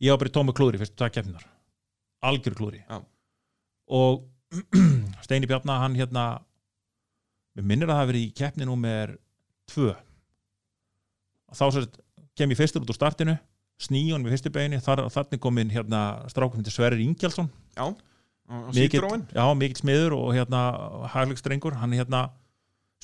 ég 0.05 0.15
var 0.15 0.23
bara 0.23 0.33
í 0.33 0.35
tómi 0.35 0.57
klúri 0.57 0.81
fyrst 0.81 0.97
það 1.01 1.15
keppnar 1.19 1.45
algjör 2.25 2.57
klúri 2.59 2.81
Já. 2.83 3.03
og 4.01 4.25
Steini 5.27 5.49
Bjarnar 5.51 5.83
hann 5.83 5.97
hérna 5.99 6.25
minnir 7.61 7.91
að 7.91 8.01
það 8.01 8.11
verið 8.13 8.27
í 8.27 8.35
keppni 8.39 8.69
númer 8.69 9.17
tvö. 9.71 9.93
og 9.93 10.14
þá 11.57 11.65
sér 11.77 11.89
kem 12.39 12.51
ég 12.55 12.59
fyrstur 12.59 12.83
út 12.85 12.91
úr 12.93 12.99
startinu 12.99 13.37
sníun 13.85 14.23
við 14.27 14.37
fyrstu 14.37 14.51
beginni, 14.55 14.79
þar, 14.83 15.05
þannig 15.11 15.41
komin 15.43 15.71
hérna 15.75 16.01
strákum 16.31 16.63
til 16.63 16.73
Sverrir 16.75 17.01
Ingjaldsson. 17.03 17.49
Já, 17.75 17.89
mikill, 18.71 19.01
Citroen 19.01 19.25
já, 19.35 19.45
mikill 19.59 19.81
smiður 19.83 20.15
og 20.21 20.29
hérna 20.37 20.61
hægleikstrengur, 21.15 21.75
hann 21.81 21.97
hérna 21.97 22.21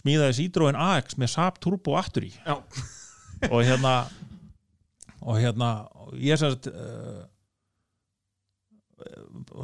smíðaði 0.00 0.36
Citroen 0.38 0.78
AX 0.78 1.18
með 1.18 1.32
Saab 1.34 1.58
Turbo 1.62 1.96
aftur 1.98 2.28
í. 2.28 2.32
Já. 2.46 2.54
og 3.52 3.60
hérna 3.66 3.94
og 5.20 5.36
hérna 5.42 5.72
ég 6.16 6.38
sagði 6.40 6.70
uh, 6.70 7.26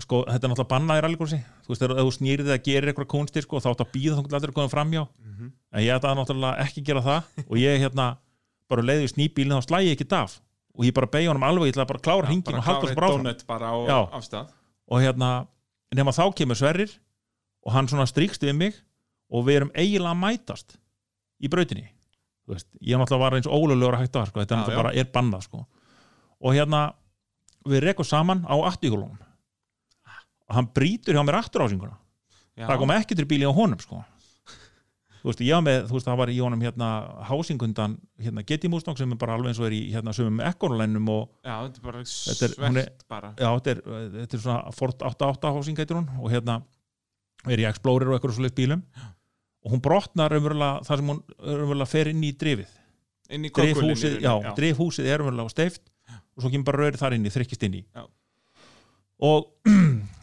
sko, 0.02 0.22
þetta 0.26 0.42
er 0.46 0.50
náttúrulega 0.52 0.70
bannað 0.72 0.98
í 1.00 1.02
rallycrossi 1.04 1.38
þú 1.64 1.72
veist, 1.72 1.82
þegar 1.82 2.00
þú 2.02 2.12
snýrið 2.16 2.52
að 2.54 2.62
gera 2.66 2.90
eitthvað 2.92 3.08
kónstir 3.12 3.44
sko, 3.46 3.60
þá 3.62 3.70
átt 3.72 3.82
að 3.84 3.90
býða 3.94 4.16
þá 4.18 4.22
allir 4.38 4.52
að 4.52 4.56
koma 4.58 4.72
framjá 4.72 5.02
Mhm. 5.06 5.50
en 5.72 5.82
ég 5.84 5.92
ætlaði 5.96 6.16
náttúrulega 6.20 6.64
ekki 6.66 6.82
gera 6.86 7.02
það. 7.04 7.22
Og 7.46 7.56
ég 7.60 7.80
hérna 7.82 8.06
bara 8.70 8.84
leiði 8.86 9.10
snýbílinn 9.12 9.58
þá 9.60 9.68
slæði 9.68 9.90
ég 9.90 9.98
ekki 9.98 10.08
af 10.16 10.38
og 10.76 10.84
ég 10.84 10.94
bara 10.96 11.08
beigja 11.08 11.32
honum 11.32 11.46
alveg, 11.46 11.70
ég 11.70 11.76
ætlaði 11.76 11.90
bara 11.92 12.00
að 12.00 12.06
klára 12.06 12.26
bara 12.26 12.58
og 12.60 12.66
halda 12.66 12.86
þessu 12.86 12.96
bara 12.96 13.10
áfram 13.10 13.46
bara 13.48 13.72
og 14.86 15.02
hérna, 15.02 15.30
nema 15.94 16.14
þá 16.14 16.24
kemur 16.36 16.58
Sverrir 16.58 16.92
og 17.66 17.74
hann 17.74 17.88
svona 17.90 18.06
strýkst 18.06 18.44
við 18.46 18.58
mig 18.58 18.80
og 19.32 19.46
við 19.46 19.60
erum 19.60 19.72
eiginlega 19.74 20.12
að 20.12 20.20
mætast 20.22 20.76
í 21.42 21.50
brautinni 21.50 21.88
veist, 22.46 22.68
ég 22.80 22.98
náttúrulega 22.98 23.24
var 23.24 23.38
eins 23.38 23.48
ólulegur 23.50 23.96
að 23.96 24.04
hætta 24.04 24.22
það 24.22 24.30
sko. 24.30 24.44
þetta 24.44 24.60
Já, 24.60 24.76
bara 24.76 24.92
er 24.94 25.08
bannað 25.14 25.46
sko. 25.48 25.64
og 26.40 26.54
hérna 26.54 26.82
við 27.66 27.82
rekum 27.88 28.06
saman 28.06 28.44
á 28.46 28.54
afturhjólunum 28.68 29.18
og 30.46 30.54
hann 30.54 30.68
brýtur 30.70 31.16
hjá 31.16 31.24
mér 31.26 31.40
afturásinguna 31.40 31.96
Já. 32.56 32.68
það 32.68 32.78
kom 32.82 32.94
ekki 32.94 33.18
til 33.18 33.26
bíli 33.28 33.48
á 33.48 33.52
honum 33.52 33.80
sko. 33.82 34.04
Þú 35.26 35.32
veist, 35.32 35.40
var 35.50 35.62
með, 35.66 35.78
þú 35.88 35.96
veist, 35.96 36.06
það 36.06 36.18
var 36.20 36.30
í 36.30 36.36
honum 36.38 36.60
hérna 36.62 36.88
hásingundan, 37.26 37.96
hérna 38.22 38.44
Getty 38.46 38.68
Mustang 38.70 38.98
sem 39.00 39.10
er 39.10 39.18
bara 39.18 39.34
alveg 39.34 39.50
eins 39.50 39.58
og 39.58 39.66
er 39.66 39.74
í 39.74 39.80
hérna 39.90 40.14
sömum 40.14 40.38
ekkorlænum 40.46 41.08
og 41.10 41.24
Já, 41.42 41.56
þetta 41.66 41.80
er 41.80 41.86
bara 41.88 41.98
er- 41.98 42.06
er- 42.06 42.54
svert 42.76 43.04
bara. 43.10 43.32
Já, 43.34 43.48
þetta 43.58 43.72
er, 43.74 43.80
þetta 44.14 44.38
er 44.38 44.44
svona 44.44 44.72
Ford 44.76 45.02
88 45.10 45.52
hásing 45.56 45.80
heitir 45.82 45.98
hún 45.98 46.06
og 46.20 46.30
hérna 46.30 46.60
er 47.46 47.58
í 47.58 47.66
Explorer 47.68 48.12
og 48.12 48.18
eitthvað 48.20 48.38
svo 48.38 48.50
bílum. 48.54 48.82
Og 49.66 49.72
hún 49.74 49.82
brotnar 49.82 50.30
umverulega 50.30 50.84
þar 50.86 51.00
sem 51.02 51.10
hún 51.10 51.22
umverulega 51.42 51.90
fer 51.90 52.08
inn 52.12 52.22
í 52.22 52.30
drifið. 52.38 52.70
Inn 53.34 53.44
í 53.44 53.50
kokkulinn 53.50 54.20
já, 54.22 54.54
drifhúsið 54.54 55.10
er 55.10 55.24
umverulega 55.24 55.50
steift 55.50 55.82
og 56.36 56.44
svo 56.44 56.50
kemur 56.52 56.68
bara 56.70 56.84
röri 56.84 57.00
þar 57.00 57.16
inn 57.16 57.26
í, 57.26 57.32
þrykkist 57.34 57.66
inn 57.66 57.80
í. 57.80 57.84
Já. 57.90 58.06
Og 59.22 59.52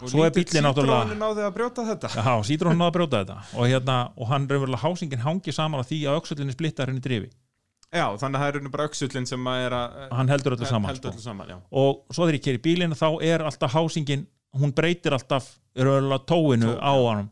Og 0.04 0.10
svo 0.12 0.26
er 0.26 0.34
bíllinn 0.36 0.66
náttúrulega 0.66 1.06
Citroen 1.06 1.22
náði 1.22 1.44
að 1.46 1.54
brjóta 1.56 1.84
þetta. 1.88 2.10
Já, 2.12 2.34
sítur 2.44 2.68
hann 2.68 2.82
að 2.84 2.90
brjóta 2.98 3.22
þetta. 3.22 3.38
Og 3.56 3.70
hérna, 3.72 3.96
og 4.20 4.28
hann 4.28 4.48
umverulega 4.50 4.82
hásingin 4.82 5.22
hangi 5.24 5.54
saman 5.56 5.80
að 5.80 5.94
því 5.94 6.00
að 6.12 6.18
öxullinni 6.20 6.56
splittar 6.58 6.92
henni 6.92 7.04
drifi 7.04 7.30
Já, 7.94 8.08
þannig 8.18 8.40
að 8.40 8.42
það 8.42 8.48
er 8.48 8.56
rauninni 8.58 8.74
bara 8.74 8.86
öxullin 8.90 9.28
sem 9.30 9.48
að 9.50 9.64
er 9.68 9.76
að 9.78 9.98
hann 10.18 10.32
heldur 10.34 10.56
þetta 10.56 10.70
saman 10.70 10.90
heldur 10.90 11.12
sko. 11.12 11.20
öllu 11.20 11.26
saman, 11.28 11.52
og 11.70 12.00
svo 12.10 12.26
þegar 12.26 12.38
ég 12.40 12.46
keri 12.48 12.62
bílinn 12.64 12.96
þá 12.98 13.08
er 13.30 13.44
alltaf 13.46 13.76
hásingin 13.76 14.26
hún 14.58 14.74
breytir 14.74 15.14
alltaf 15.14 15.52
raunverulega 15.78 16.26
tóinu 16.30 16.72
Tó, 16.72 16.80
á 16.82 16.94
hann 17.12 17.30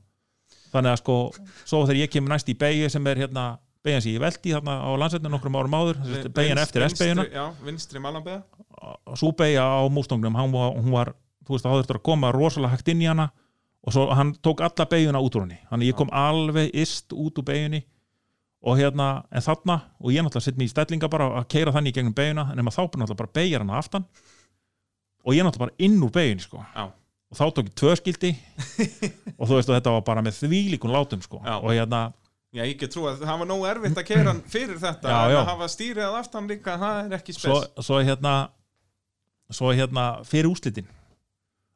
þannig 0.71 0.93
að 0.93 1.01
sko, 1.01 1.17
svo 1.65 1.81
þegar 1.87 2.01
ég 2.03 2.13
kemur 2.13 2.35
næst 2.35 2.53
í 2.53 2.57
beigju 2.61 2.91
sem 2.93 3.09
er 3.09 3.23
hérna, 3.23 3.47
beigjan 3.81 4.05
sem 4.05 4.13
ég 4.13 4.21
veldi 4.21 4.53
þarna 4.53 4.77
á 4.85 4.89
landsveitinu 5.01 5.33
nokkrum 5.33 5.57
árum 5.57 5.77
áður 5.81 6.03
beigjan 6.29 6.61
eftir 6.61 6.85
S-beigjuna 6.91 7.25
Já, 7.33 7.47
vinstri 7.65 8.03
malanbeða 8.03 8.43
og 9.09 9.17
svo 9.17 9.33
beigja 9.33 9.65
á 9.65 9.81
var, 9.81 10.77
hún 10.77 10.93
var, 10.93 11.15
þú 11.45 11.55
veist, 11.55 11.65
það 11.65 11.73
hafði 11.73 11.85
eftir 11.85 11.99
að 11.99 12.05
koma 12.09 12.31
rosalega 12.35 12.75
hægt 12.75 12.91
inn 12.93 13.01
í 13.03 13.09
hana 13.09 13.29
og 13.81 13.95
svo 13.95 14.05
hann 14.13 14.35
tók 14.45 14.61
alla 14.61 14.85
beigjuna 14.85 15.21
út 15.23 15.35
úr 15.37 15.47
henni. 15.47 15.57
Að 15.73 15.87
ég 15.87 15.97
kom 15.97 16.11
alveg 16.13 16.69
ist 16.77 17.13
út 17.17 17.39
úr 17.41 17.47
beigjunni 17.47 17.81
og 18.61 18.77
hérna, 18.77 19.23
en 19.33 19.41
þarna 19.41 19.79
og 19.97 20.13
ég 20.13 20.21
náttúrulega 20.21 20.45
sitt 20.45 20.59
mér 20.59 20.69
í 20.69 20.73
stellinga 20.75 21.09
bara 21.09 21.31
að 21.39 21.47
keira 21.49 21.73
þannig 21.73 21.95
í 21.95 21.97
gegnum 21.97 22.13
beigjuna, 22.17 22.45
en 22.53 22.61
þá 22.69 22.81
náttúrulega 22.83 23.17
bara 23.23 23.35
beigjar 23.39 23.65
hana 23.65 23.79
aftan 23.81 24.05
og 25.25 25.33
ég 25.33 25.45
náttúrulega 25.45 25.65
bara 25.65 25.77
inn 25.87 25.97
úr 26.05 26.13
beigjunni 26.13 26.45
sko. 26.45 26.61
Já, 26.75 26.83
og 27.31 27.39
þá 27.39 27.43
tók 27.57 27.71
ég 27.71 27.75
tvö 27.81 27.95
skildi 27.97 28.31
og 29.39 29.49
þú 29.49 29.57
veist 29.57 29.71
og 29.71 29.77
þetta 29.79 29.95
var 29.97 30.05
bara 30.11 30.25
með 30.25 30.37
þvílíkun 30.43 30.93
látum 30.93 31.25
sko. 31.25 31.41
Já. 31.41 31.57
og 31.57 31.73
hérna, 31.73 32.03
já, 32.53 32.63
ég 32.67 32.77
get 32.77 32.93
trú 32.93 33.07
að 33.09 33.25
það 33.25 33.41
var 33.41 33.49
nógu 33.49 33.69
erfitt 33.73 33.97
að 34.01 34.09
keira 34.11 34.29
hann 34.29 34.45
fyrir 34.45 34.81
þetta 34.81 35.09
Já, 35.09 35.19
já. 35.33 35.39
að 35.41 35.51
hafa 35.55 35.69
stýrið 35.73 36.05
að 36.05 36.17
aftan 36.21 36.49
líka, 36.51 36.77
það 36.81 37.01
er 37.05 37.17
ekki 37.17 37.37
svo, 37.37 37.61
spes. 37.63 37.85
svo 37.87 38.01
hérna 38.05 38.35
svo 39.51 39.73
hérna 39.75 40.05
fyrir 40.27 40.51
úslitin 40.51 40.89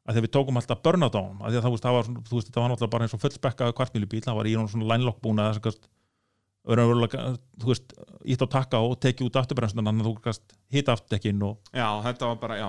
að 0.06 0.14
þegar 0.14 0.24
við 0.26 0.32
tókum 0.36 0.56
alltaf 0.60 0.82
burnout 0.86 1.14
á 1.18 1.20
honum 1.20 1.42
að 1.42 1.50
því 1.52 1.58
að 1.58 1.64
það, 1.66 1.72
veist, 1.74 1.84
það 1.86 1.96
var, 1.96 2.04
svona- 2.06 2.24
þú 2.30 2.34
veist, 2.38 2.48
þetta 2.50 2.60
var 2.62 2.70
náttúrulega 2.72 2.94
bara 2.94 3.06
eins 3.06 3.14
og 3.16 3.22
fullspekkaðu 3.24 3.76
kvartmýlubíl, 3.80 4.22
það 4.26 4.36
var 4.38 4.46
í 4.46 4.54
honum 4.56 4.68
svona 4.72 4.88
line 4.92 5.04
lock 5.06 5.20
búna 5.22 5.50
þess 5.52 5.66
að 5.66 7.38
þú 7.62 7.66
veist, 7.70 7.92
ítt 8.26 8.42
á 8.42 8.46
takka 8.50 8.80
og 8.82 8.96
tekið 9.00 9.28
út 9.28 9.36
afturbrennsuna 9.38 9.84
þannig 9.86 10.02
að 10.02 10.08
þú 10.10 10.22
gast 10.24 10.54
hita 10.74 10.92
aftekkin 10.96 11.42
og 11.46 11.58
Já, 11.72 11.88
þetta 12.02 12.26
var 12.26 12.36
bara, 12.42 12.56
já 12.58 12.68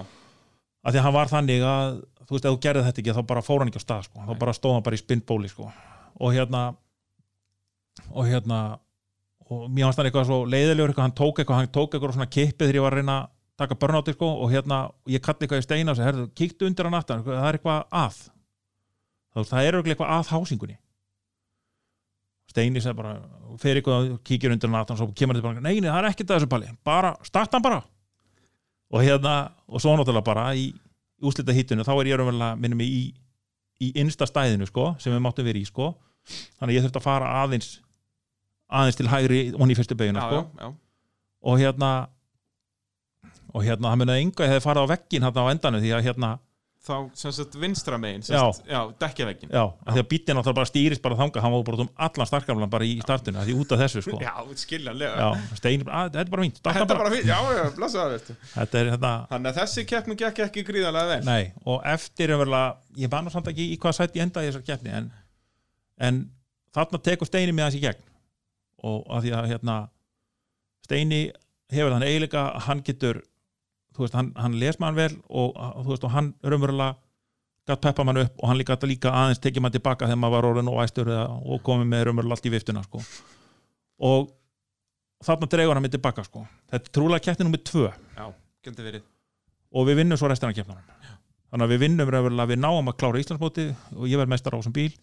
að 0.85 0.93
því 0.93 0.99
að 0.99 1.03
hann 1.07 1.13
var 1.17 1.27
þannig 1.31 1.63
að 1.65 1.93
þú 2.27 2.35
veist, 2.35 2.45
ef 2.45 2.51
þú 2.53 2.59
gerði 2.61 2.83
þetta 2.87 3.01
ekki 3.01 3.15
þá 3.17 3.23
bara 3.27 3.41
fór 3.41 3.59
hann 3.63 3.71
ekki 3.71 3.81
á 3.81 3.85
stað 3.87 4.03
sko. 4.07 4.19
þá 4.21 4.29
Nei. 4.33 4.39
bara 4.39 4.53
stóð 4.53 4.73
hann 4.77 4.83
bara 4.85 4.95
í 4.97 5.01
spinnbóli 5.01 5.49
sko. 5.49 5.71
og 6.19 6.33
hérna 6.33 6.61
og 8.13 8.25
hérna 8.29 8.59
og 9.49 9.69
mér 9.71 9.87
ég 13.57 13.63
taka 13.63 13.75
börnáti 13.75 14.13
sko, 14.13 14.27
og 14.43 14.51
hérna, 14.51 14.91
ég 15.09 15.21
kalli 15.21 15.45
eitthvað 15.45 15.63
í 15.63 15.65
steina 15.65 15.91
og 15.91 15.97
segi, 15.97 16.05
herðu, 16.05 16.25
kíktu 16.37 16.67
undir 16.67 16.85
hann 16.85 16.97
aftan, 16.97 17.23
það 17.25 17.47
er 17.47 17.57
eitthvað 17.57 17.85
að. 17.91 18.19
Það 19.37 19.67
er 19.67 19.77
eitthvað 19.81 20.11
að 20.13 20.31
hásingunni. 20.31 20.77
Steini 22.47 22.81
segi 22.81 22.97
bara, 22.97 23.15
fer 23.59 23.79
eitthvað 23.79 24.11
og 24.13 24.19
kíkir 24.23 24.53
undir 24.53 24.69
hann 24.69 24.79
aftan 24.79 24.95
og 24.95 25.01
svo 25.01 25.09
kemur 25.17 25.39
þetta 25.39 25.49
bara, 25.49 25.63
neini, 25.65 25.87
það 25.87 26.01
er 26.03 26.09
ekkert 26.11 26.29
að 26.29 26.37
þessu 26.37 26.51
pali 26.53 26.69
bara, 26.85 27.15
starta 27.25 27.57
hann 27.57 27.65
bara. 27.65 27.81
Og 28.93 29.03
hérna, 29.03 29.33
og 29.67 29.81
svo 29.81 29.95
náttúrulega 29.97 30.29
bara 30.29 30.51
í 30.55 30.69
úslita 31.25 31.55
hittinu, 31.55 31.83
þá 31.83 31.95
er 31.97 32.11
ég 32.11 32.21
raunverulega 32.21 32.61
minnum 32.61 32.85
í, 32.85 33.09
í 33.81 33.89
innsta 33.97 34.29
stæðinu 34.29 34.69
sko, 34.69 34.93
sem 35.01 35.11
við 35.11 35.25
máttum 35.25 35.47
verið 35.49 35.65
í 35.65 35.71
sko. 35.71 35.95
Þannig 36.59 36.69
að 36.71 36.77
ég 36.77 36.85
þurfti 36.85 37.01
að 37.01 37.07
fara 37.07 37.33
aðeins 37.41 37.73
aðeins 38.67 38.99
til 38.99 39.07
hægri 39.09 39.39
og 39.55 39.71
í 39.71 39.75
fyrstu 39.77 39.95
beiguna 39.97 40.25
Já, 40.27 40.41
sko. 40.43 40.71
og 41.47 41.59
hérna 41.61 41.91
og 43.53 43.63
hérna 43.65 43.93
það 43.93 44.01
munið 44.03 44.19
enga 44.23 44.51
hefði 44.51 44.65
farið 44.65 44.85
á 44.87 44.91
veggin 44.93 45.25
hérna 45.27 45.47
á 45.47 45.51
endanum 45.53 45.83
því 45.83 45.93
að 45.95 46.05
hérna, 46.07 46.29
þá 46.87 46.95
sem 47.19 47.33
sagt 47.35 47.55
vinstra 47.59 47.97
megin 47.99 48.23
Já. 48.23 48.39
sagt, 48.47 48.67
já, 48.69 48.79
dekkjaveggin 49.01 49.51
já, 49.51 49.63
að 49.65 49.97
því 49.97 50.01
að 50.03 50.07
bíllinn 50.11 50.37
náttúrulega 50.37 50.57
bara 50.59 50.69
stýrist 50.69 51.03
bara 51.03 51.17
þangað, 51.19 51.43
hann 51.43 51.53
var 51.55 51.65
bara 51.67 51.83
um 51.83 51.89
allan 52.07 52.29
starkamlan 52.29 52.71
bara 52.71 52.87
í 52.87 52.93
startinu, 53.03 53.43
því 53.47 53.55
út 53.61 53.73
af 53.75 53.81
þessu 53.83 54.03
sko. 54.05 54.19
Já, 54.23 54.33
skiljanlega. 54.61 55.17
Já, 55.19 55.57
stein, 55.59 55.83
að, 55.87 56.11
þetta 56.13 56.23
er 56.23 56.31
bara 56.35 56.47
starta 56.53 56.75
þetta 56.77 56.97
er 56.97 57.01
bara, 57.01 57.13
fínt, 57.15 57.27
já, 57.27 57.39
já, 57.57 58.07
veistu. 58.13 58.37
Þetta 58.53 58.81
er 58.81 58.91
hérna 58.93 59.13
þannig 59.33 59.51
að 59.51 59.59
þessi 59.61 59.85
keppni 59.91 60.17
gekk 60.21 60.43
ekki 60.47 60.65
gríðarlega 60.69 61.11
vel. 61.11 61.19
Nei, 61.27 61.51
og 61.67 61.83
eftir 61.95 62.33
er 62.35 62.41
verið 62.43 63.03
ég 63.03 63.13
var 63.13 63.25
nú 63.25 63.33
samt 63.33 63.51
ekki 63.51 63.69
í 63.73 63.79
hvað 63.81 63.97
sætt 63.99 64.17
ég 64.17 64.27
endaði 64.27 64.47
í 64.47 64.53
þessar 64.53 64.67
keppni 64.71 64.95
en, 65.01 65.11
en 66.07 66.23
þarna 66.75 67.03
tekur 67.03 67.29
Steini 67.29 67.55
með 67.55 67.67
hans 67.67 67.79
í 67.79 67.83
gegn. 67.83 68.03
Og 68.87 69.03
að 69.11 69.27
því 69.27 69.35
að 69.35 69.51
hérna 69.51 69.77
Steini 70.87 71.21
hefur 71.73 71.93
þann 71.95 72.05
eiginleika 72.07 72.43
að 72.53 72.63
hann 72.67 72.83
getur 72.85 73.23
þú 73.97 74.05
veist, 74.05 74.15
hann, 74.17 74.31
hann 74.37 74.55
les 74.61 74.79
mann 74.81 74.97
vel 74.97 75.11
og, 75.27 75.57
þú 75.83 75.91
veist, 75.91 76.07
og 76.07 76.13
hann 76.13 76.31
raunverulega 76.45 76.95
gætt 77.67 77.83
peppa 77.83 78.05
mann 78.07 78.21
upp 78.23 78.37
og 78.39 78.51
hann 78.51 78.59
líka, 78.61 78.77
líka 78.87 79.11
aðeins 79.11 79.41
tekið 79.43 79.65
mann 79.65 79.75
tilbaka 79.75 80.07
þegar 80.07 80.21
maður 80.21 80.37
var 80.37 80.49
orðin 80.51 80.71
og 80.71 80.81
æstur 80.85 81.11
og 81.11 81.63
komið 81.65 81.89
með 81.91 82.05
raunverulega 82.07 82.37
allt 82.37 82.47
í 82.47 82.53
viftuna 82.53 82.83
sko. 82.85 83.01
og 84.07 84.29
þarna 85.27 85.49
dregur 85.51 85.75
hann 85.75 85.85
mig 85.87 85.95
tilbaka 85.97 86.23
sko. 86.23 86.45
þetta 86.71 86.83
er 86.83 86.93
trúlega 86.95 87.25
keppni 87.27 87.47
nummið 87.47 87.65
tvö 87.71 87.89
já, 87.89 89.01
og 89.73 89.89
við 89.89 89.99
vinnum 90.03 90.19
svo 90.19 90.31
restina 90.31 90.53
af 90.53 90.59
keppnunum 90.61 90.95
þannig 91.51 91.65
að 91.65 91.73
við 91.73 91.83
vinnum 91.83 92.13
raunverulega, 92.13 92.51
við 92.53 92.63
náum 92.63 92.91
að 92.91 92.97
klára 93.01 93.19
Íslandsmóti 93.23 93.67
og 93.95 94.07
ég 94.07 94.19
verð 94.21 94.31
mestar 94.35 94.55
á 94.55 94.59
þessum 94.59 94.75
bíl 94.77 94.93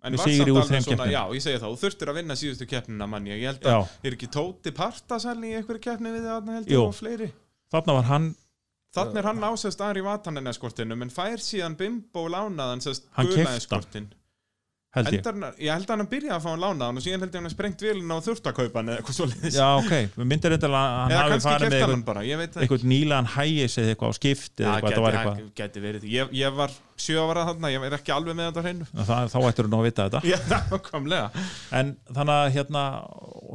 En 0.00 0.16
var 0.16 0.24
samt 0.24 0.48
alveg 0.48 0.64
svona, 0.64 0.80
keppnum. 0.80 1.10
já, 1.12 1.22
ég 1.36 1.42
segi 1.44 1.58
það, 1.60 1.72
þú 1.74 1.80
þurftir 1.82 2.10
að 2.10 2.16
vinna 2.16 2.36
síðustu 2.40 2.66
keppnina 2.70 3.06
manni, 3.10 3.34
ég 3.34 3.50
held 3.50 3.66
Já. 3.66 3.74
að, 3.74 3.90
er 4.08 4.14
ekki 4.16 4.28
Tóti 4.32 4.72
Partasalni 4.72 5.50
í 5.50 5.58
einhverju 5.58 5.82
keppni 5.84 6.12
við 6.14 6.24
þarna 6.24 6.54
held 6.56 6.70
ég 6.72 6.80
og 6.80 6.94
fleiri? 6.96 7.26
Þarna 7.72 7.98
var 8.00 8.08
hann, 8.10 8.30
Þannig 8.90 9.20
er 9.20 9.26
hann 9.28 9.44
ásest 9.46 9.82
aðri 9.86 10.02
vatanen 10.02 10.50
eskortinu, 10.50 10.96
en 10.98 11.12
fær 11.14 11.38
síðan 11.38 11.76
Bimbo 11.78 12.24
lánaðan 12.26 12.80
sérst 12.82 13.04
Hann 13.14 13.28
gula 13.28 13.36
keypti 13.36 13.50
hann. 13.50 13.60
eskortin. 13.60 14.08
Held 14.96 15.10
ég 15.14 15.26
Endar, 15.30 15.54
ég 15.62 15.70
held 15.70 15.90
að 15.90 16.00
hann 16.00 16.08
byrjaði 16.10 16.34
að 16.34 16.42
fá 16.42 16.48
hann 16.50 16.62
lánaðan 16.64 16.98
og 16.98 17.04
síðan 17.04 17.22
held 17.22 17.34
ég 17.34 17.38
hann 17.38 17.48
að 17.48 17.52
sprengt 17.54 17.84
vilina 17.84 18.16
og 18.16 18.24
þurft 18.26 18.48
að 18.50 18.56
kaupa 18.56 18.80
hann 18.80 18.90
eða 18.90 18.98
eitthvað 19.00 19.16
svoleiðis. 19.20 19.58
já 19.60 19.66
ok, 19.78 19.92
við 20.16 20.28
myndir 20.32 20.54
þetta 20.56 20.70
að 20.70 20.74
hann 20.80 21.14
eða 21.14 21.20
hafi 21.22 21.44
farið 21.44 21.70
með 21.70 21.84
það 22.10 22.64
einhvern 22.64 22.90
nýlegan 22.90 23.30
hægis 23.36 23.76
eða 23.78 23.92
eitthvað 23.94 24.10
á 24.10 24.14
skipti 24.18 24.66
eða 24.66 24.74
eitthvað, 24.80 24.98
var 25.04 25.18
eitthvað 25.20 25.38
geti, 25.38 25.54
geti 25.60 25.84
verið. 25.84 26.08
Ég, 26.10 26.34
ég 26.40 26.58
var 26.58 26.74
sjö 27.00 27.22
ára 27.22 27.46
þarna, 27.48 27.70
ég 27.70 27.86
er 27.86 27.96
ekki 28.00 28.14
alveg 28.16 28.38
með 28.40 28.50
þetta 28.50 28.64
hreinu. 28.66 28.88
þá 29.30 29.38
ættir 29.46 29.68
þú 29.68 29.70
nú 29.70 29.78
að 29.78 29.86
vita 29.86 30.08
þetta 30.10 30.20
Já, 30.26 31.22
en 31.80 31.94
þannig 32.10 32.36
að 32.36 32.52
hérna 32.58 32.84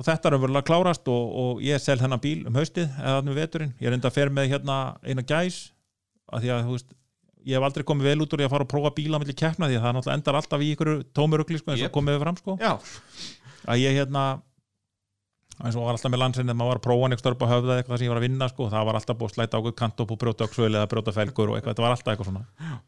þetta 0.07 0.29
er 0.31 0.37
umverulega 0.39 0.69
klárast 0.71 1.11
og, 1.11 1.39
og 1.43 1.63
ég 1.67 1.83
sel 1.83 1.99
þennan 1.99 2.23
bíl 2.23 2.45
um 2.47 2.57
haustið 2.57 2.87
eða 2.95 3.19
þannig 3.19 3.39
veturinn, 3.41 3.75
ég 3.83 3.91
reynda 3.91 4.07
að 4.11 4.17
fer 4.21 4.31
með 4.33 4.53
hérna 4.55 4.79
eina 5.03 5.25
gæs 5.27 5.65
að 6.31 6.45
því 6.45 6.55
að 6.55 6.63
þú 6.69 6.77
veist 6.79 6.95
ég 7.45 7.57
hef 7.57 7.67
aldrei 7.67 7.85
komið 7.85 8.09
vel 8.09 8.25
út 8.25 8.33
úr 8.33 8.41
því 8.41 8.47
að 8.47 8.53
fara 8.55 8.65
að 8.65 8.71
prófa 8.73 8.91
bíla 8.97 9.21
milli 9.21 9.35
keppna 9.37 9.69
því 9.69 9.77
að 9.79 10.01
það 10.01 10.11
endar 10.15 10.39
alltaf 10.39 10.65
í 10.65 10.71
ykkur 10.73 10.91
tómurugli 11.15 11.61
sko, 11.61 11.71
eins 11.71 11.81
og 11.81 11.87
Jep. 11.87 11.95
komið 11.95 12.17
við 12.17 12.25
fram 12.25 12.39
sko. 12.41 12.57
Að 13.65 13.81
ég 13.81 13.97
hérna 13.99 14.25
eins 15.63 15.77
og 15.77 15.85
var 15.85 15.95
alltaf 15.95 16.11
með 16.11 16.21
landsinni 16.23 16.51
þegar 16.51 16.59
maður 16.59 16.73
var 16.73 16.81
að 16.81 16.85
prófa 16.87 17.07
einhver 17.07 17.21
störp 17.23 17.45
á 17.45 17.47
höfða 17.53 17.77
eitthvað 17.79 17.99
sem 18.01 18.07
ég 18.07 18.11
var 18.13 18.19
að 18.19 18.25
vinna 18.27 18.49
sko, 18.51 18.69
það 18.73 18.87
var 18.89 18.99
alltaf 18.99 19.19
búið 19.19 19.31
að 19.31 19.37
slæta 19.37 19.61
ákveð 19.61 19.75
kant 19.79 20.03
upp 20.03 20.11
og 20.11 20.19
brjóta 20.25 20.47
öxuðil 20.49 20.73
eða 20.73 20.89
brjóta 20.91 21.13
felgur 21.15 21.51
og 21.51 21.55
eitthvað, 21.59 21.75
þetta 21.75 21.85
var 21.85 21.95
alltaf 21.95 22.11
eitthvað 22.11 22.29
svona. 22.31 22.79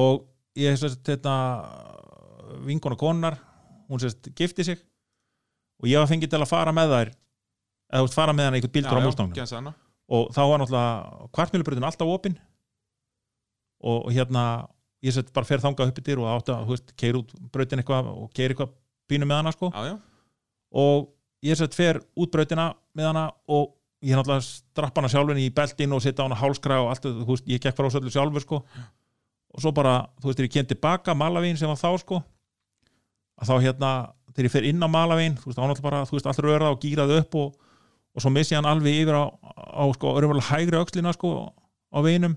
Og 0.00 0.22
ég 0.60 0.78
sérst 0.80 1.02
þetta 1.06 1.34
vinkona 2.66 2.96
konar 2.98 3.36
hún 3.90 4.00
sérst 4.02 4.30
gifti 4.38 4.64
sig 4.64 4.80
og 5.80 5.88
ég 5.90 6.00
var 6.00 6.08
fengið 6.10 6.32
til 6.32 6.40
að 6.40 6.50
fara 6.50 6.74
með 6.74 6.94
þær 6.94 7.12
eða 7.98 8.12
fara 8.14 8.34
með 8.36 8.48
hann 8.48 8.58
einhvern 8.58 8.74
bíldur 8.74 9.00
á 9.00 9.06
mústangnum 9.06 9.72
og 10.10 10.30
þá 10.34 10.40
var 10.42 10.62
náttúrulega 10.62 11.28
kvartmjölubröðin 11.36 11.86
alltaf 11.86 12.10
opinn 12.10 12.38
og, 13.80 14.04
og 14.06 14.12
hérna 14.14 14.44
ég 15.04 15.16
sett 15.16 15.32
bara 15.34 15.48
fer 15.48 15.62
þangað 15.62 15.92
uppi 15.92 16.04
dyr 16.04 16.20
og 16.20 16.28
átti 16.34 16.52
að, 16.54 16.66
þú 16.68 16.76
veist, 16.76 16.94
keir 17.00 17.18
út 17.20 17.34
bröðin 17.52 17.82
eitthvað 17.82 18.10
og 18.12 18.30
keir 18.36 18.52
eitthvað 18.52 18.72
pínu 19.10 19.28
með 19.28 19.40
hana 19.40 19.52
sko. 19.56 19.70
Já, 19.72 19.92
já. 19.92 19.94
og 20.82 21.10
ég 21.46 21.58
sett 21.58 21.76
fer 21.76 22.00
út 22.20 22.32
brautina 22.32 22.70
með 22.96 23.10
hana 23.10 23.26
og 23.48 23.72
ég 24.04 24.16
náttúrulega 24.16 24.44
strappa 24.46 25.00
hana 25.00 25.12
sjálfin 25.12 25.40
í 25.40 25.48
beltin 25.54 25.96
og 25.96 26.02
setja 26.04 26.24
hana 26.26 26.38
hálskra 26.38 26.80
og 26.84 26.92
allt, 26.92 27.08
þú 27.08 27.28
veist, 27.32 27.48
ég 27.48 27.62
gekk 27.62 27.76
frá 27.76 27.88
söllu 27.92 28.12
sjálfur 28.12 28.44
sko. 28.44 28.60
Og 29.50 29.64
svo 29.64 29.72
bara, 29.74 30.04
þú 30.20 30.30
veist, 30.30 30.38
þegar 30.38 30.48
ég 30.48 30.54
kem 30.58 30.68
tilbaka 30.70 31.16
Malavín 31.16 31.58
sem 31.58 31.68
var 31.70 31.80
þá 31.80 32.04
sko 32.04 32.20
að 33.40 33.48
þá 33.48 33.54
hérna, 33.64 33.90
þegar 34.34 34.46
ég 34.46 34.54
fer 34.54 34.68
inn 34.68 34.84
á 34.84 34.88
Malavín 34.92 35.36
þú 35.40 35.50
veist, 35.50 35.58
náttúrulega 35.58 35.86
bara, 35.86 36.04
þú 36.08 36.16
veist, 36.16 36.28
allt 36.28 36.44
röra 36.44 36.70
og 36.74 36.80
gýrað 36.82 37.16
upp 37.16 37.36
og, 37.40 37.56
og 38.14 38.24
svo 38.24 38.32
missi 38.34 38.56
hann 38.56 38.68
alveg 38.68 39.00
yfir 39.02 39.16
á, 39.16 39.24
á 39.32 39.84
sko, 39.96 40.14
örumverulega 40.20 40.50
hægri 40.52 40.80
öxlina 40.80 41.14
sko 41.16 41.32
á 41.90 41.98
veginum 42.04 42.36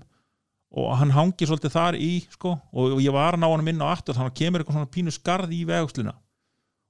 og 0.74 0.90
hann 0.98 1.12
hangi 1.14 1.46
svolítið 1.46 1.74
þar 1.74 1.98
í 2.00 2.10
sko 2.32 2.56
og, 2.72 2.96
ég 3.02 3.14
var 3.14 3.36
að 3.36 3.44
ná 3.44 3.48
hann 3.52 3.70
inn 3.70 3.84
á 3.84 3.88
aftur 3.92 4.16
þannig 4.16 4.32
að 4.32 4.40
kemur 4.40 4.62
eitthvað 4.62 4.78
svona 4.80 4.92
pínu 4.96 5.14
skarð 5.14 5.54
í 5.54 5.62
vegslina 5.68 6.14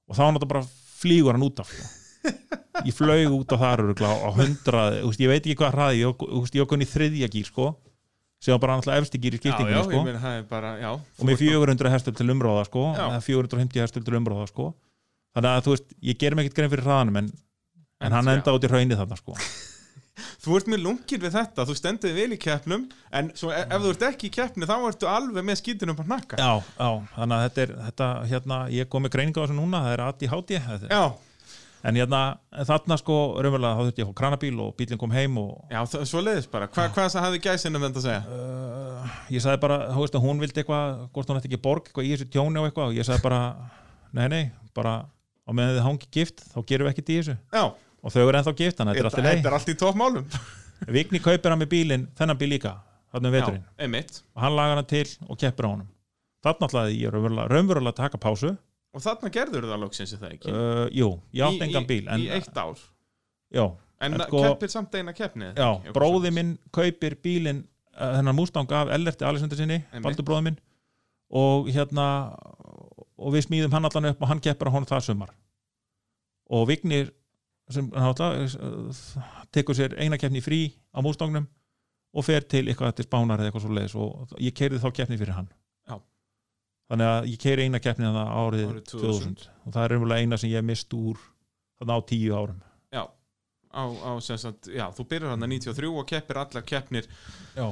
og 0.09 0.17
þá 0.17 0.23
náttúrulega 0.25 0.51
bara 0.53 0.65
flýgur 0.95 1.37
hann 1.37 1.45
út 1.45 1.61
af 1.61 1.69
sko. 1.69 1.89
ég 2.85 2.95
flög 2.97 3.33
út 3.35 3.53
af 3.53 3.61
þar 3.61 3.83
á 3.85 4.29
hundrað, 4.33 4.95
ég 5.21 5.29
veit 5.29 5.43
ekki 5.43 5.57
hvað 5.59 5.75
hraði 5.77 6.01
ég, 6.01 6.23
var 6.57 6.69
konið 6.71 6.87
í 6.87 6.93
þriðja 6.95 7.29
gír 7.35 7.51
sko 7.51 7.67
sem 8.41 8.55
var 8.55 8.63
bara 8.63 8.79
náttúrulega 8.79 9.05
efsti 9.05 9.21
gír 9.21 9.37
í 9.37 9.39
Já, 9.39 9.45
já, 9.45 9.53
skiptingunni 9.53 9.77
ég 9.77 9.85
sko 9.85 10.01
já. 10.81 10.89
og 10.97 11.29
með 11.29 11.43
400 11.43 11.93
hestur 11.93 12.17
til 12.17 12.27
umráða 12.33 12.65
sko 12.67 12.87
Já. 12.89 13.05
eða 13.11 13.21
450 13.29 13.85
hestur 13.85 14.05
til 14.05 14.17
umráða 14.17 14.49
sko 14.49 14.67
þannig 15.35 15.51
að 15.51 15.63
þú 15.67 15.75
veist, 15.75 15.95
ég 16.09 16.19
ger 16.21 16.35
mig 16.35 16.45
ekkert 16.47 16.59
grein 16.59 16.73
fyrir 16.73 16.89
hraðanum 16.89 17.21
en, 17.21 17.31
en 18.01 18.17
hann 18.17 18.29
Já. 18.29 18.35
enda 18.39 18.57
út 18.57 18.65
í 18.65 18.71
hraunni 18.73 18.99
þarna 18.99 19.21
sko 19.21 19.37
Þú 20.15 20.55
ert 20.59 20.67
mjög 20.71 20.81
lungir 20.85 21.19
við 21.25 21.33
þetta, 21.35 21.65
þú 21.67 21.75
stendur 21.75 22.13
vel 22.15 22.31
í 22.31 22.39
keppnum 22.39 22.85
en 23.11 23.31
svo 23.35 23.49
ef, 23.51 23.65
ef 23.67 23.81
þú 23.83 23.89
ert 23.95 24.03
ekki 24.11 24.29
í 24.29 24.33
keppni 24.35 24.67
þá 24.69 24.75
ertu 24.87 25.09
alveg 25.11 25.43
með 25.47 25.59
skítunum 25.59 25.97
á 25.99 26.05
nakka 26.13 26.39
já, 26.39 26.51
já, 26.79 26.89
þannig 27.17 27.35
að 27.37 27.45
þetta 27.49 27.63
er 27.65 27.73
þetta, 27.89 28.09
hérna, 28.31 28.59
ég 28.71 28.89
kom 28.91 29.03
með 29.03 29.15
greininga 29.17 29.41
á 29.41 29.43
þessu 29.43 29.57
núna 29.57 29.81
það 29.85 29.95
er 29.97 30.03
aðt 30.05 30.23
í 30.23 30.29
háti 30.31 30.59
Já, 30.87 31.03
en 31.85 31.99
hérna, 31.99 32.21
þarna 32.69 32.97
sko, 33.01 33.17
raunverulega 33.43 33.75
þá 33.75 33.83
þurfti 33.83 34.01
ég 34.01 34.07
að 34.07 34.11
fá 34.13 34.19
kranabíl 34.21 34.53
og 34.63 34.71
bílinn 34.79 35.01
kom 35.01 35.11
heim 35.13 35.35
og 35.37 35.51
já 35.69 35.81
svo 36.09 36.23
leiðis 36.23 36.47
bara. 36.49 36.69
Hva, 36.71 36.87
Hvað 36.95 37.11
það 37.13 37.25
hafði 37.27 37.41
gæsinum 37.43 37.83
þetta 37.85 38.01
að 38.01 38.07
segja? 38.07 38.21
uh, 38.39 39.19
ég 39.35 39.43
sagði 39.43 39.61
bara, 39.67 39.77
þú 39.91 40.05
veist 40.05 40.17
að 40.17 40.25
hún 40.25 40.41
vildi 40.41 40.63
eitthvað 40.63 41.03
hvort 41.13 41.29
hún 41.29 41.41
ætti 41.41 41.51
ekki 41.51 41.61
borg 41.67 41.89
eitthvað 41.91 42.07
í 42.07 42.13
þessu 42.15 42.29
tjóni 42.33 42.61
og 42.63 42.69
eitthvað 42.71 42.89
og 42.89 42.97
ég 42.97 43.05
sagði 43.05 43.25
bara, 43.27 43.41
nei 44.17 44.25
nei 44.33 44.43
bara 44.73 44.95
á 45.45 45.51
meðan 45.53 45.75
þið 45.77 45.85
hangi 45.85 46.09
gift, 46.17 46.41
þá 46.55 46.57
gerum 46.71 46.87
við 46.89 46.95
ekkert 46.95 47.11
í 47.13 47.19
þessu. 47.19 47.35
Já, 47.53 47.65
og 48.05 48.13
þau 48.13 48.21
eru 48.27 48.37
ennþá 48.39 48.53
gift, 48.59 48.77
þannig 48.79 48.99
að 49.01 49.07
þetta 49.09 49.23
er 49.33 49.47
er 49.49 49.57
allt 49.57 49.71
í 49.73 49.75
toppmálum. 49.81 50.27
Leið 50.85 50.93
Vigni 50.99 51.21
kaupir 51.23 51.53
hann 51.53 51.61
með 51.63 51.71
bílinn, 51.73 52.05
þennan 52.19 52.37
bíl 52.39 52.49
líka 52.51 52.75
þarna 53.15 53.29
um 53.31 53.35
veturinn, 53.35 53.63
Já, 53.65 53.83
einmitt. 53.85 54.17
Og 54.35 54.43
hann 54.43 54.55
lagar 54.59 54.79
hann 54.81 54.87
til 54.91 55.05
og 55.31 55.39
keppir 55.41 55.65
á 55.65 55.69
honum. 55.71 55.87
Þarna 56.45 56.67
ætlaði 56.69 56.97
ég 57.01 57.13
raunverulega, 57.15 57.47
raunverulega 57.53 57.93
að 57.95 58.01
taka 58.03 58.19
pásu. 58.21 58.51
Og 58.95 59.01
þarna 59.03 59.31
gerður 59.33 59.65
það 59.71 59.81
loksins 59.81 60.13
er 60.15 60.19
það 60.21 60.33
ekki? 60.35 60.51
Uh, 60.51 60.83
jú, 60.93 61.07
ég 61.35 61.45
átti 61.47 61.61
Í- 61.63 61.65
engan 61.69 61.87
í- 61.87 61.89
bíl 61.89 62.05
en, 62.11 62.21
Í 62.21 62.29
eitt 62.35 62.59
ár? 62.61 62.83
Já, 63.55 63.65
En, 64.05 64.13
En 64.13 64.19
sko- 64.27 64.41
keppir 64.43 64.69
samt 64.69 64.93
eina 64.99 65.13
keppni 65.15 65.53
já, 65.55 65.69
bróði 65.95 66.29
minn 66.35 66.49
kaupir 66.75 67.15
bílinn 67.23 67.61
uh, 67.95 68.11
þennan 68.19 68.35
Mustang 68.35 68.71
af 68.75 68.91
Ellerti 68.91 69.23
Alexander 69.25 69.57
sinni. 69.57 69.77
Baldur 70.03 70.27
bróði 70.27 70.43
minn. 70.49 70.57
Og 71.31 71.69
hérna 71.73 72.05
og 73.15 73.31
við 73.33 73.45
smíðum 73.47 73.71
hann 73.73 73.87
allan 73.87 74.09
upp 74.11 74.21
og 74.21 74.27
hann 74.29 74.43
keppir 74.43 74.67
á 74.67 74.73
honum 74.75 74.87
það 74.89 75.05
sumar. 75.07 75.31
Og 76.51 76.67
Vignir 76.69 77.13
sem 77.73 77.87
tekur 79.55 79.77
sér 79.77 79.95
eina 80.01 80.19
keppni 80.21 80.41
frí 80.43 80.59
á 80.93 81.01
Mustangnum 81.01 81.47
og 82.15 82.25
fer 82.25 82.45
til 82.47 82.67
eitthvað 82.69 82.95
til 82.99 83.07
Spánar 83.07 83.41
eða 83.41 83.49
eitthvað 83.49 83.65
svo 83.65 83.75
leiðis 83.75 83.95
og 83.99 84.35
ég 84.39 84.55
keirði 84.55 84.81
þá 84.83 84.89
keppni 84.99 85.17
fyrir 85.19 85.35
hann. 85.35 85.49
Já. 85.89 85.97
þannig 86.91 87.09
að 87.11 87.27
ég 87.31 87.41
keiri 87.41 87.65
eina 87.65 87.81
keppni 87.83 88.05
þannig 88.05 88.35
árið, 88.43 88.67
Árið 88.69 88.85
2000. 88.93 89.35
2000. 89.41 89.49
og 89.65 89.75
það 89.75 89.87
er 89.87 89.97
umlega 89.97 90.21
eina 90.21 90.39
sem 90.41 90.53
ég 90.53 90.65
mist 90.65 90.93
úr 90.95 91.19
þannig 91.79 91.97
á 91.97 91.99
tíu 92.11 92.37
árum. 92.37 92.61
Já, 92.93 93.03
á, 93.73 93.83
á 93.83 94.11
sagt, 94.21 94.69
já, 94.71 94.85
þú 94.95 95.07
byrjar 95.11 95.33
hann 95.35 95.47
að 95.47 95.53
93 95.57 95.91
og 95.91 96.07
keppir 96.09 96.41
allar 96.45 96.65
keppnir. 96.65 97.09
Já, 97.57 97.67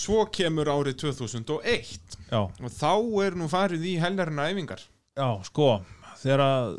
Svo 0.00 0.22
kemur 0.32 0.68
árið 0.70 0.96
2001 1.02 2.14
já, 2.30 2.40
og 2.40 2.70
þá 2.72 2.92
er 3.26 3.34
nú 3.36 3.50
farið 3.52 3.82
í 3.84 3.98
helgarina 4.00 4.46
æfingar. 4.48 4.80
Já 5.18 5.28
sko 5.44 5.80
þegar 6.20 6.40
að 6.44 6.76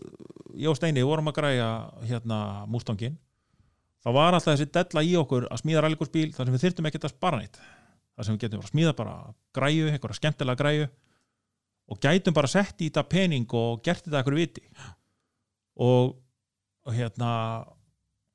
ég 0.58 0.72
og 0.72 0.78
Steini 0.78 1.04
vorum 1.06 1.30
að 1.32 1.38
græja 1.40 1.68
hérna 2.08 2.40
Mustangin 2.72 3.18
þá 4.02 4.10
var 4.16 4.34
alltaf 4.36 4.56
þessi 4.56 4.72
della 4.74 5.04
í 5.06 5.14
okkur 5.20 5.48
að 5.52 5.62
smíða 5.62 5.84
rallikursbíl 5.86 6.32
þar 6.36 6.48
sem 6.48 6.56
við 6.56 6.66
þyrftum 6.66 6.90
ekkert 6.90 7.08
að 7.08 7.14
spara 7.14 7.42
neitt. 7.42 7.60
Þar 8.16 8.28
sem 8.28 8.36
við 8.36 8.44
getum 8.46 8.62
bara 8.62 8.68
að 8.68 8.74
smíða 8.74 8.94
bara 8.98 9.16
græju, 9.56 9.90
einhverja 9.92 10.18
skemmtilega 10.18 10.62
græju 10.62 10.88
og 11.92 12.02
gætum 12.02 12.36
bara 12.36 12.50
sett 12.50 12.82
í 12.82 12.90
þetta 12.90 13.04
pening 13.12 13.54
og 13.58 13.84
gert 13.86 14.06
þetta 14.06 14.22
ekkur 14.22 14.38
viti. 14.40 14.64
Og, 15.82 16.16
og 16.88 16.98
hérna 16.98 17.32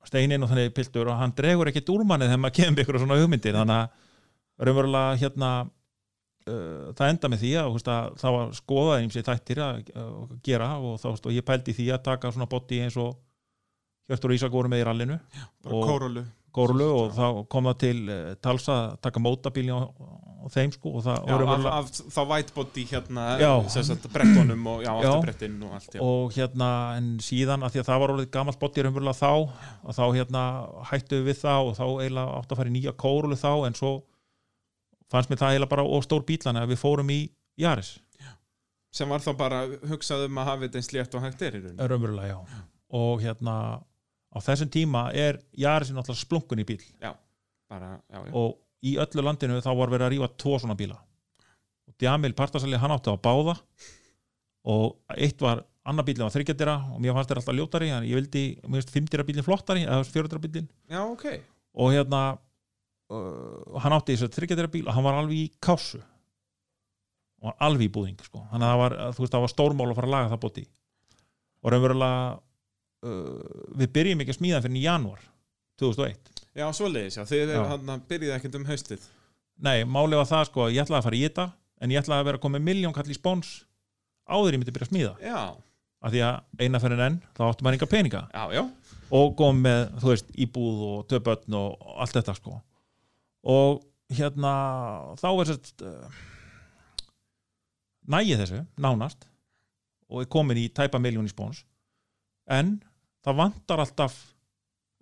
Steinin 0.07 0.45
og 0.45 0.53
þannig 0.53 0.75
piltur 0.75 1.11
og 1.11 1.19
hann 1.19 1.35
dregur 1.37 1.71
ekkert 1.71 1.91
úr 1.93 2.05
manni 2.07 2.29
þegar 2.29 2.43
maður 2.45 2.59
kemur 2.61 2.85
ykkur 2.85 3.01
svona 3.03 3.19
hugmyndir. 3.19 3.57
Þannig 3.59 3.81
að 3.83 4.67
raunverulega 4.67 5.19
hérna 5.23 5.51
uh, 6.51 6.93
það 6.97 7.13
enda 7.13 7.31
með 7.33 7.43
því 7.45 7.53
að, 7.63 7.71
veist, 7.77 7.91
að 7.93 8.17
það 8.23 8.37
var 8.39 8.57
skoðað 8.61 8.97
eins 9.03 9.19
og 9.21 9.27
þættir 9.29 9.63
að 9.67 9.83
uh, 9.97 10.33
gera 10.47 10.71
og 10.79 10.97
þá 11.03 11.07
veist, 11.13 11.27
og 11.31 11.37
ég 11.37 11.47
pældi 11.53 11.77
því 11.77 11.91
að 11.97 12.05
taka 12.11 12.33
svona 12.35 12.51
botti 12.57 12.83
eins 12.87 12.97
og 13.03 13.15
Hjörtur 14.07 14.31
og 14.31 14.37
Ísak 14.39 14.53
voru 14.55 14.71
með 14.71 14.85
í 14.85 14.87
rallinu 14.87 15.17
bara 15.67 15.75
Og- 15.81 15.89
kórólu, 15.91 16.27
Kórlu 16.57 16.85
og 16.89 17.11
þá 17.13 17.25
kom 17.53 17.67
það 17.69 17.81
til 17.83 17.97
uh, 18.09 18.29
tals 18.41 18.69
að 18.73 18.95
taka 19.05 19.21
mótabíl 19.21 19.67
á, 19.77 19.85
á 19.85 20.47
þeim 20.55 20.71
sko 20.73 20.93
og 20.97 21.03
það 21.05 21.27
Já, 21.29 21.35
af, 21.53 21.67
af 21.73 21.91
þá 22.15 22.21
whitebody 22.31 22.85
hérna 22.89 23.25
Já. 23.43 23.51
brettunum 24.15 24.63
og 24.73 24.81
já, 24.87 24.89
Já. 24.89 25.11
afturbrettin 25.11 25.59
og 25.67 25.75
allt 25.77 25.99
já. 25.99 26.01
og 26.07 26.33
hérna 26.39 26.71
en 26.97 27.11
síðan 27.21 27.67
að 27.67 27.75
því 27.75 27.83
að 27.83 27.89
það 27.91 28.01
var 28.05 28.15
orðið 28.15 28.31
gamalt 28.39 28.61
bóttir 28.63 28.89
umverulega 28.89 29.19
þá 29.19 29.33
og 29.37 29.99
þá 29.99 30.05
hérna 30.17 30.45
hættu 30.93 31.21
við 31.27 31.43
það 31.43 31.61
og 31.69 31.77
þá 31.77 31.85
eiginlega 31.91 32.39
átt 32.41 32.55
að 32.55 32.63
fara 32.63 32.73
í 32.73 32.77
nýja 32.79 32.95
kórulu 33.05 33.37
þá 33.43 33.51
en 33.69 33.77
svo 33.83 33.93
fannst 35.13 35.31
mér 35.31 35.41
það 35.43 35.55
eiginlega 35.55 35.73
bara 35.75 35.87
og 35.97 36.05
stór 36.07 36.25
bílan 36.27 36.61
að 36.61 36.73
við 36.73 36.83
fórum 36.83 37.13
í 37.15 37.21
Jaris. 37.61 37.97
Sem 38.97 39.11
var 39.13 39.21
þá 39.21 39.33
bara 39.37 39.61
hugsað 39.91 40.27
um 40.27 40.41
að 40.41 40.49
hafa 40.51 40.65
þetta 40.65 40.81
eins 40.81 40.93
létt 40.95 41.17
og 41.17 41.25
hægt 41.25 41.43
er 41.45 41.59
í 41.59 41.63
rauninu 41.65 41.89
raunverulega 41.91 42.33
já. 42.33 42.63
Og 42.97 43.23
hérna 43.25 43.57
á 44.33 44.39
þessum 44.41 44.71
tíma 44.73 45.09
er 45.13 45.41
Jarisin 45.57 45.99
alltaf 46.01 46.19
splunkun 46.21 46.63
í 46.63 46.67
bíl. 46.69 46.81
Bara, 47.03 47.97
já, 48.09 48.21
já. 48.23 48.33
og 48.33 48.57
í 48.87 48.95
öllu 49.03 49.25
landinu 49.27 49.59
þá 49.61 49.73
var 49.75 49.93
verið 49.93 50.07
að 50.07 50.13
rífa 50.15 50.31
tvo 50.39 50.59
svona 50.63 50.79
bíla. 50.79 50.99
Og 51.87 51.97
Djamil 52.01 52.35
Partasali 52.39 52.79
hann 52.81 52.95
átti 52.95 53.13
á 53.13 53.17
báða 53.19 53.57
og 54.67 54.97
eitt 55.15 55.43
var 55.43 55.65
annar 55.87 56.07
bílinn 56.07 56.27
var 56.27 56.35
þryggjadira 56.35 56.77
og 56.95 57.03
mér 57.03 57.15
fannst 57.17 57.31
þér 57.31 57.41
alltaf 57.43 57.57
ljótari 57.57 57.91
en 57.95 58.07
ég 58.07 58.19
vildi, 58.19 58.45
mér 58.65 58.81
finnst 58.81 58.95
fimmdira 58.95 59.27
bílinn 59.27 59.47
flottari 59.47 59.85
eða 59.87 60.07
fjóradira 60.09 60.43
bílinn 60.43 60.67
já, 60.91 61.03
ok. 61.05 61.27
Og 61.77 61.93
hérna 61.95 62.23
uh, 63.13 63.79
hann 63.83 63.97
átti 63.97 64.17
þess 64.17 64.29
að 64.29 64.39
þryggjadira 64.39 64.73
bíl 64.73 64.87
og 64.87 64.97
hann 64.97 65.07
var 65.07 65.19
alveg 65.21 65.39
í 65.39 65.47
kásu 65.63 66.01
og 67.37 67.51
var 67.51 67.59
alveg 67.69 67.89
í 67.89 67.93
búðing 67.93 68.23
sko. 68.25 68.43
þannig 68.51 68.67
að 68.67 68.73
það 68.73 68.83
var, 68.83 68.97
þú 69.17 69.25
veist, 69.25 69.37
var 69.45 69.53
stórmál 69.53 69.89
að 69.91 69.99
fara 69.99 70.11
að 70.11 70.15
laga 70.17 70.33
það 70.33 70.43
bóti. 70.47 70.65
Og 71.63 71.73
raunverulega 71.73 72.23
uh, 73.07 73.61
við 73.83 73.93
byrjum 73.99 74.25
ekki 74.25 74.35
að 74.35 74.41
smíða 74.41 74.59
hann 74.59 74.67
fyrir 74.67 74.81
í 74.81 74.87
janúar 74.87 75.29
2001 75.81 76.33
já, 76.57 76.67
þið 77.45 77.55
Já. 77.59 77.63
hann 77.69 78.03
byrjuði 78.09 78.35
ekkert 78.39 78.59
um 78.59 78.67
haustið. 78.71 79.07
Nei, 79.67 79.79
málið 79.89 80.23
var 80.23 80.31
það 80.31 80.49
sko 80.51 80.69
ég 80.73 80.85
ætlaði 80.85 81.01
að 81.01 81.09
fara 81.09 81.19
í 81.19 81.25
þetta 81.27 81.47
en 81.85 81.93
ég 81.93 82.01
ætlaði 82.01 82.23
að 82.23 82.29
vera 82.31 82.41
að 82.41 82.45
koma 82.47 82.59
með 82.59 82.69
miljón 82.71 82.97
kall 82.97 83.09
í 83.13 83.17
spóns 83.17 83.51
áður 84.27 84.57
ég 84.57 84.63
myndi 84.63 84.73
byrja 84.75 84.89
að 84.89 84.93
smíða. 84.95 85.13
Já, 85.21 85.41
af 86.07 86.13
því 86.15 86.23
að 86.27 86.65
eina 86.65 86.81
fyrir 86.83 87.03
enn, 87.07 87.19
þá 87.37 87.43
áttu 87.47 87.67
maður 87.67 87.79
enga 87.79 87.89
peninga. 87.93 88.23
Já, 88.33 88.45
já, 88.57 88.63
og 89.17 89.37
kom 89.39 89.61
með, 89.65 89.83
þú 90.01 90.11
veist, 90.13 90.33
íbúð 90.47 90.81
og 90.87 91.05
tvö 91.11 91.21
börn 91.29 91.59
og 91.61 91.93
allt 91.97 92.17
þetta 92.17 92.35
sko 92.37 92.57
og 93.47 93.85
hérna 94.13 94.53
þá 95.21 95.29
er 95.31 95.51
sett 95.51 95.85
uh, 95.87 96.21
nægið 98.11 98.43
þessu, 98.43 98.63
nánast. 98.83 99.27
Og 100.07 100.23
er 100.23 100.31
komin 100.31 100.61
í 100.61 100.69
tæpa 100.71 101.01
miljón 101.03 101.27
í 101.27 101.33
spóns. 101.33 101.65
En 102.47 102.77
það 103.27 103.41
vantar 103.41 103.83
alltaf 103.83 104.19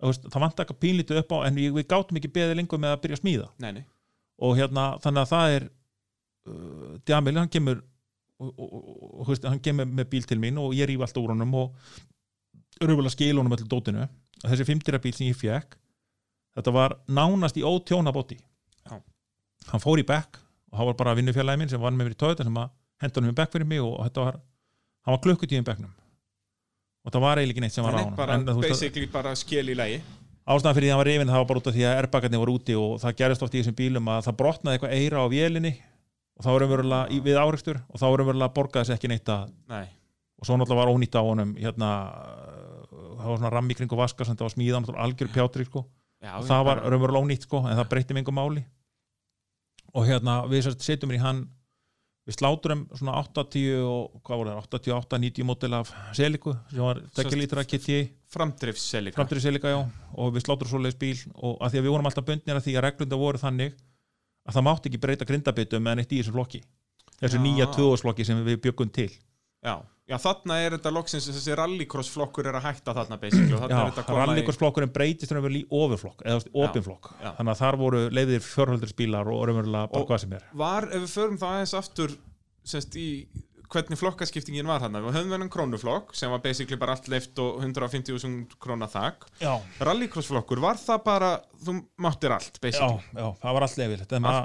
veist, 0.01 0.25
það 0.25 0.41
vantar 0.41 0.65
eitthvað 0.65 0.81
pínlítið 0.81 1.21
upp 1.21 1.35
á 1.37 1.37
en 1.45 1.59
við, 1.59 1.75
við 1.75 1.87
gátum 1.91 2.19
ekki 2.19 2.33
beðið 2.33 2.59
lengur 2.59 2.81
með 2.81 2.95
að 2.95 3.03
byrja 3.03 3.19
að 3.19 3.21
smíða. 3.21 3.49
Nei, 3.61 3.71
nei. 3.77 3.83
Og 4.45 4.57
hérna 4.57 4.87
þannig 5.03 5.21
að 5.21 5.31
það 5.33 5.57
er 5.57 5.67
uh, 5.69 6.95
Djamil, 7.05 7.37
hann 7.37 7.53
kemur 7.53 7.83
og, 8.41 8.49
og, 8.51 8.73
og, 8.73 9.23
veist, 9.29 9.45
hann 9.47 9.61
kemur 9.63 9.87
með 9.87 10.09
bíl 10.11 10.27
til 10.27 10.41
mín 10.41 10.59
og 10.59 10.75
ég 10.75 10.89
rýf 10.89 11.05
alltaf 11.05 11.23
úr 11.23 11.35
honum 11.35 11.53
og 11.61 11.77
rúfulega 12.81 13.13
skil 13.13 13.37
honum 13.37 13.53
allir 13.55 13.69
dótinu. 13.71 14.09
Þessi 14.41 14.67
50 14.67 15.03
bíl 15.03 15.15
sem 15.15 15.29
ég 15.29 15.39
fekk 15.39 15.77
þetta 16.55 16.73
var 16.75 16.97
nánast 17.07 17.57
í 17.59 17.63
ótjóna 17.67 18.13
bóti 18.15 18.37
Já. 18.39 18.97
hann 19.71 19.83
fór 19.83 20.01
í 20.01 20.07
bekk 20.07 20.39
og 20.71 20.79
hann 20.79 20.89
var 20.91 20.97
bara 20.99 21.15
vinnufélagi 21.17 21.61
minn 21.61 21.71
sem 21.71 21.81
var 21.81 21.93
með 21.95 22.09
mér 22.09 22.17
í 22.17 22.19
tóðita 22.23 22.47
sem 22.47 22.59
henda 23.03 23.19
honum 23.21 23.33
í 23.33 23.37
bekk 23.37 23.55
fyrir 23.55 23.69
mig 23.69 23.83
og 23.83 23.97
þetta 24.07 24.27
var 24.27 24.39
hann 25.05 25.15
var 25.15 25.23
klukkutíðin 25.25 25.65
bekknum. 25.67 25.91
Og 27.05 27.13
það 27.13 27.21
var 27.21 27.37
eiginlega 27.37 27.61
neitt 27.61 27.75
sem 27.75 27.85
var 27.85 27.93
á 27.93 28.01
honum. 28.01 28.15
bara, 28.17 28.37
En, 28.39 28.45
basically 28.63 29.07
bara 29.11 29.35
skil 29.37 29.67
í 29.69 29.75
lægi 29.77 29.99
ástæðan 30.45 30.75
fyrir 30.77 30.85
því 30.85 30.89
að 30.89 30.93
hann 30.93 31.01
var 31.01 31.09
reyfin 31.09 31.29
það 31.31 31.41
var 31.41 31.47
bara 31.49 31.59
út 31.61 31.67
af 31.69 31.75
því 31.75 31.83
að 31.85 31.99
airbagarnir 31.99 32.41
voru 32.41 32.55
úti 32.59 32.75
og 32.77 32.95
það 33.01 33.15
gerist 33.21 33.43
oft 33.45 33.55
í 33.55 33.61
þessum 33.61 33.77
bílum 33.79 34.09
að 34.13 34.25
það 34.27 34.35
brotnaði 34.41 34.77
eitthvað 34.77 34.95
eira 34.99 35.21
á 35.21 35.25
vélinni 35.31 35.71
og 36.35 36.45
þá 36.45 36.49
voru 36.51 36.67
umverulega 36.67 37.21
við 37.25 37.39
áreikstur 37.41 37.79
og 37.81 38.01
þá 38.01 38.05
voru 38.05 38.25
umverulega 38.25 38.49
að 38.51 38.55
borga 38.59 38.83
þess 38.83 38.93
ekki 38.95 39.09
neitt 39.09 39.31
að 39.33 39.47
nei, 39.73 39.87
og 40.37 40.45
svo 40.45 40.57
náttúrulega 40.59 40.81
var 40.83 40.93
ónýtt 40.93 41.17
á 41.17 41.21
honum 41.25 41.55
hérna 41.57 41.89
það 42.91 43.29
var 43.31 43.39
svona 43.39 43.53
rammi 43.55 43.77
kring 43.79 43.95
og 43.95 44.01
vaska 44.03 44.27
sem 44.27 44.37
það 44.37 44.45
var 44.45 44.55
smíðan 44.55 44.89
algjör 45.05 45.31
pjátri 45.33 45.65
sko 45.65 45.85
og 46.39 46.47
það 46.49 46.63
var 46.69 46.81
umverulega 46.89 47.25
ónýtt 47.25 47.45
sko 47.47 47.61
en 47.65 47.77
það 47.77 47.89
breytti 47.91 48.17
einhver 48.17 48.35
máli. 48.37 48.63
Og 49.95 50.07
hérna 50.09 50.41
við 50.51 50.71
setjum 50.75 51.13
í 51.15 51.19
hann 51.21 51.45
við 52.25 52.39
sláturum 52.39 52.81
svona 52.97 53.19
80 53.21 53.83
og 53.85 54.15
hvað 54.25 54.39
voru 54.41 54.53
það 54.55 54.63
88-90 54.81 55.45
mótil 55.45 55.73
af 55.77 55.91
seliku 56.17 56.55
sem 56.71 56.81
var 56.81 57.01
Sest- 57.05 57.19
tekja 57.19 57.37
lítra 57.37 57.63
KTI 57.63 57.99
framdrifsselika 58.33 59.19
framtur 59.19 59.37
í 59.37 59.43
Selika, 59.43 59.69
já, 59.69 59.77
og 60.17 60.33
við 60.33 60.47
sláttur 60.47 60.71
svoleiðis 60.71 60.97
bíl 60.99 61.19
og 61.35 61.59
að 61.61 61.75
því 61.75 61.77
að 61.79 61.85
við 61.85 61.93
vorum 61.93 62.09
alltaf 62.09 62.25
bundnir 62.25 62.57
að 62.57 62.65
því 62.65 62.73
að 62.79 62.85
reglunda 62.87 63.19
voru 63.21 63.37
þannig 63.43 63.77
að 64.45 64.57
það 64.57 64.65
mátti 64.67 64.89
ekki 64.89 65.01
breyta 65.05 65.25
grindabitum 65.29 65.87
en 65.93 66.01
eitt 66.01 66.11
í 66.11 66.19
þessu 66.23 66.33
flokki. 66.33 66.63
Þessu 67.21 67.37
Já. 67.39 67.43
nýja 67.45 67.69
tvöðusflokki 67.77 68.25
sem 68.25 68.41
við 68.45 68.59
byggum 68.65 68.89
til 68.91 69.11
já, 69.65 69.73
já, 70.11 70.17
þarna 70.21 70.57
er 70.61 70.75
þetta 70.77 70.91
loksins 70.93 71.29
þessi 71.31 71.55
rallycross 71.59 72.11
flokkur 72.13 72.49
er 72.51 72.59
að 72.59 72.67
hætta 72.69 72.93
þarna 72.99 73.17
basically 73.21 73.57
þarna 73.57 73.79
Já, 73.81 74.03
koma 74.05 74.19
í 74.21 74.27
rallíkursflokkurinn 74.29 74.93
breytist 74.95 75.33
raunverulega 75.33 75.65
í 75.65 75.81
ofurflokk 75.81 76.21
eða 76.25 76.37
já. 77.23 77.31
þannig 77.39 77.51
að 77.55 77.63
þar 77.63 77.79
voru 77.81 78.03
leiðir 78.13 78.45
fjörhöldursbílar 78.45 79.33
og 79.33 79.43
raunverulega 79.49 79.91
bara 79.95 80.09
hvað 80.11 80.23
sem 80.25 80.37
er. 80.37 80.47
var, 80.53 80.89
ef 80.91 81.05
við 81.07 81.17
förum 81.17 81.41
þá 81.41 81.47
aðeins 81.51 81.75
aftur 81.81 82.15
semst 82.65 82.95
í 83.01 83.09
hvernig 83.71 83.99
flokkaskiptingin 83.99 84.67
var 84.69 84.83
hann 84.85 84.95
við 84.95 85.15
höfum 85.17 85.33
þennan 85.33 85.51
krónuflokk 85.51 86.13
sem 86.17 86.31
var 86.31 86.41
basically 86.43 86.77
bara 86.79 86.95
allt 86.95 87.09
leift 87.11 87.39
og 87.41 87.63
150.000 87.63 88.57
króna 88.61 88.87
þak. 88.91 89.25
Já, 89.41 89.55
rallycross 89.81 90.29
flokkur, 90.29 90.61
var 90.63 90.79
það 90.79 91.01
bara 91.07 91.31
þú 91.65 91.79
máttir 92.05 92.35
allt 92.35 92.59
já, 92.59 92.61
basically, 92.61 93.01
já, 93.17 93.27
það 93.41 93.57
var 93.57 93.67
allt 93.67 93.79
leifilegt 93.81 94.15
nema, 94.15 94.35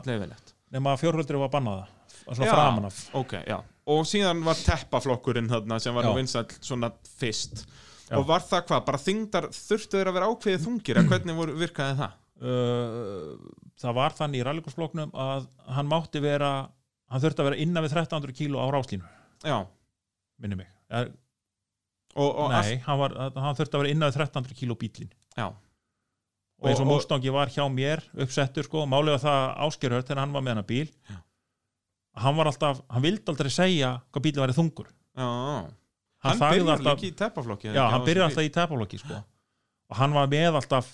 nema 0.71 0.95
að 0.95 1.03
fjörhöldur 1.05 1.41
var 1.45 1.53
bannaða 1.53 1.89
svona 2.31 2.47
Já. 2.47 2.55
framan 2.55 2.89
af. 2.89 2.99
ok, 3.17 3.37
já, 3.47 3.59
og 3.91 4.07
síðan 4.09 4.43
var 4.47 4.59
teppaflokkurinn 4.61 5.51
þarna 5.51 5.79
sem 5.83 5.95
var 5.97 6.07
nú 6.09 6.17
vinsall 6.19 6.47
svona 6.61 6.93
fyrst. 7.21 7.65
Já. 8.11 8.17
og 8.19 8.25
var 8.27 8.43
það 8.43 8.65
hvað, 8.67 8.81
bara 8.89 8.99
þingdar 8.99 9.45
þurftu 9.55 9.99
þeir 10.01 10.09
að 10.11 10.17
vera 10.19 10.29
ákveðið 10.33 10.65
þungir, 10.67 10.99
eða 10.99 11.11
hvernig 11.13 11.37
voru, 11.39 11.53
virkaði 11.61 11.99
það? 12.01 12.17
Uh, 12.41 13.51
það 13.79 13.97
var 14.01 14.15
þannig 14.19 14.41
í 14.41 14.45
rallíkursflokknum 14.49 15.13
að 15.15 15.45
hann 15.77 15.91
mátti 15.91 16.23
vera 16.25 16.51
hann 17.11 17.23
þurfti 17.23 17.43
að 17.45 17.49
vera 17.51 17.61
innan 17.63 17.85
við 17.85 17.95
1300 17.95 18.35
kíló 18.41 18.63
á 18.63 18.67
ráslínu. 18.75 19.07
Já, 19.47 19.59
minni 20.43 20.59
mig. 20.59 20.71
Er, 20.91 21.13
og, 22.17 22.29
og 22.31 22.51
Nei, 22.51 22.81
hann, 22.87 22.99
var, 22.99 23.15
hann 23.31 23.59
þurfti 23.61 23.77
að 23.79 23.85
vera 23.85 23.95
innan 23.95 24.11
við 24.11 24.19
1300 24.25 24.59
kíló 24.59 24.77
bílin 24.81 25.11
já. 25.39 25.47
Og 26.61 26.69
eins 26.69 26.81
og, 26.83 26.89
Og- 26.89 26.93
Mustangi 26.97 27.31
var 27.33 27.49
hjá 27.55 27.63
mér 27.73 28.03
uppsettur 28.21 28.67
sko, 28.67 28.83
málið 28.91 29.15
var 29.17 29.23
það 29.23 29.45
áskerhört 29.69 30.09
þegar 30.11 30.25
hann 30.25 30.35
var 30.35 30.43
með 30.45 30.59
hann 30.59 30.67
bíl 30.69 30.89
Já. 30.91 31.21
Hann 32.19 32.37
var 32.39 32.51
alltaf, 32.51 32.81
hann 32.91 33.05
vildi 33.05 33.33
aldrei 33.33 33.51
segja 33.53 33.93
hvað 34.11 34.25
bílinn 34.27 34.45
væri 34.45 34.57
þungur. 34.57 34.89
Já, 35.17 35.27
hann, 35.27 35.69
hann 36.25 36.41
byrjar 36.41 36.73
alltaf, 36.77 37.05
í 37.05 37.13
teppaflokki 37.17 37.75
já, 37.75 37.85
hann 37.93 38.07
byrjar 38.07 38.29
alltaf 38.29 38.47
í 38.47 38.53
tapaflokki 38.55 39.01
sko. 39.01 39.21
og 39.91 39.99
hann 39.99 40.15
var 40.17 40.31
með 40.31 40.61
alltaf 40.61 40.93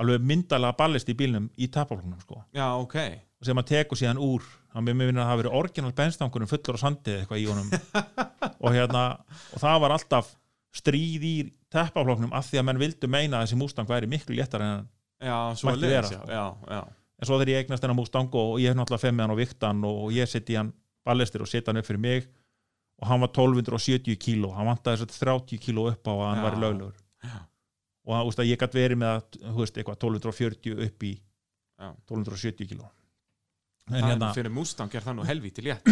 alveg 0.00 0.24
myndalega 0.26 0.74
ballist 0.78 1.10
í 1.10 1.16
bílnum 1.18 1.50
í 1.56 1.68
tapaflokknum 1.70 2.20
sko. 2.22 2.40
já, 2.54 2.66
ok, 2.78 2.98
sem 3.44 3.60
að 3.60 3.70
teku 3.74 3.98
síðan 3.98 4.22
úr. 4.22 4.46
Hann 4.74 4.86
með 4.88 4.96
mér 4.98 5.10
að 5.12 5.20
það 5.20 5.28
hafi 5.28 5.40
verið 5.42 5.58
orginal 5.60 5.92
benstankurinn 5.94 6.50
fullur 6.50 6.78
á 6.80 6.82
sandi 6.82 7.12
eða 7.12 7.20
eitthvað 7.22 7.42
í 7.42 7.44
honum. 7.46 7.68
Og 8.64 8.74
hérna, 8.74 9.02
og 9.54 9.62
það 9.62 9.76
var 9.84 9.94
alltaf 9.94 10.32
stríð 10.74 11.26
í 11.28 11.34
teppaflokknum 11.70 12.32
af 12.34 12.48
því 12.48 12.58
að 12.58 12.66
menn 12.66 12.80
vildu 12.80 13.10
meina 13.10 13.38
að 13.38 13.44
þessi 13.46 13.58
Mustang 13.60 13.86
væri 13.86 14.08
miklu 14.10 14.34
léttar 14.34 14.64
en 14.64 14.72
hann 14.72 14.88
Mætti 15.68 15.90
vera, 15.92 16.10
já, 16.26 16.44
já 16.66 16.80
en 17.20 17.28
svo 17.28 17.38
þegar 17.38 17.52
ég 17.52 17.64
eignast 17.64 17.84
hennar 17.84 17.98
Mustang 17.98 18.32
og 18.40 18.56
ég 18.62 18.72
hef 18.72 18.78
náttúrulega 18.78 19.04
fem 19.06 19.14
með 19.16 19.26
hann 19.26 19.34
og 19.34 19.40
viktan 19.40 19.84
og 19.88 20.14
ég 20.14 20.30
seti 20.30 20.58
hann 20.58 20.72
ballistir 21.06 21.44
og 21.44 21.50
setja 21.50 21.70
hann 21.70 21.80
upp 21.80 21.88
fyrir 21.88 22.02
mig 22.02 22.26
og 23.00 23.08
hann 23.10 23.22
var 23.24 23.32
1270 23.32 24.18
kíló 24.20 24.52
hann 24.56 24.68
vantaði 24.70 25.02
þess 25.02 25.22
að 25.22 25.28
30 25.28 25.62
kíló 25.66 25.86
upp 25.92 26.10
á 26.10 26.12
að 26.14 26.26
hann 26.26 26.42
Já. 26.42 26.44
væri 26.48 26.60
löglegur 26.64 26.98
Já. 27.24 27.38
og 28.04 28.16
hann, 28.16 28.28
úst, 28.30 28.44
ég 28.46 28.60
gætt 28.60 28.76
verið 28.76 29.00
með 29.02 29.14
að, 29.14 29.40
veist, 29.60 29.78
eitthvað 29.78 29.98
1240 30.00 30.84
upp 30.88 31.08
í 31.08 31.14
Já. 31.14 31.88
1270 32.10 32.70
kíló 32.72 32.90
hérna, 33.92 34.30
fyrir 34.36 34.54
Mustang 34.54 34.94
er 34.94 35.04
það 35.04 35.18
nú 35.18 35.26
helvíti 35.28 35.64
létt 35.66 35.90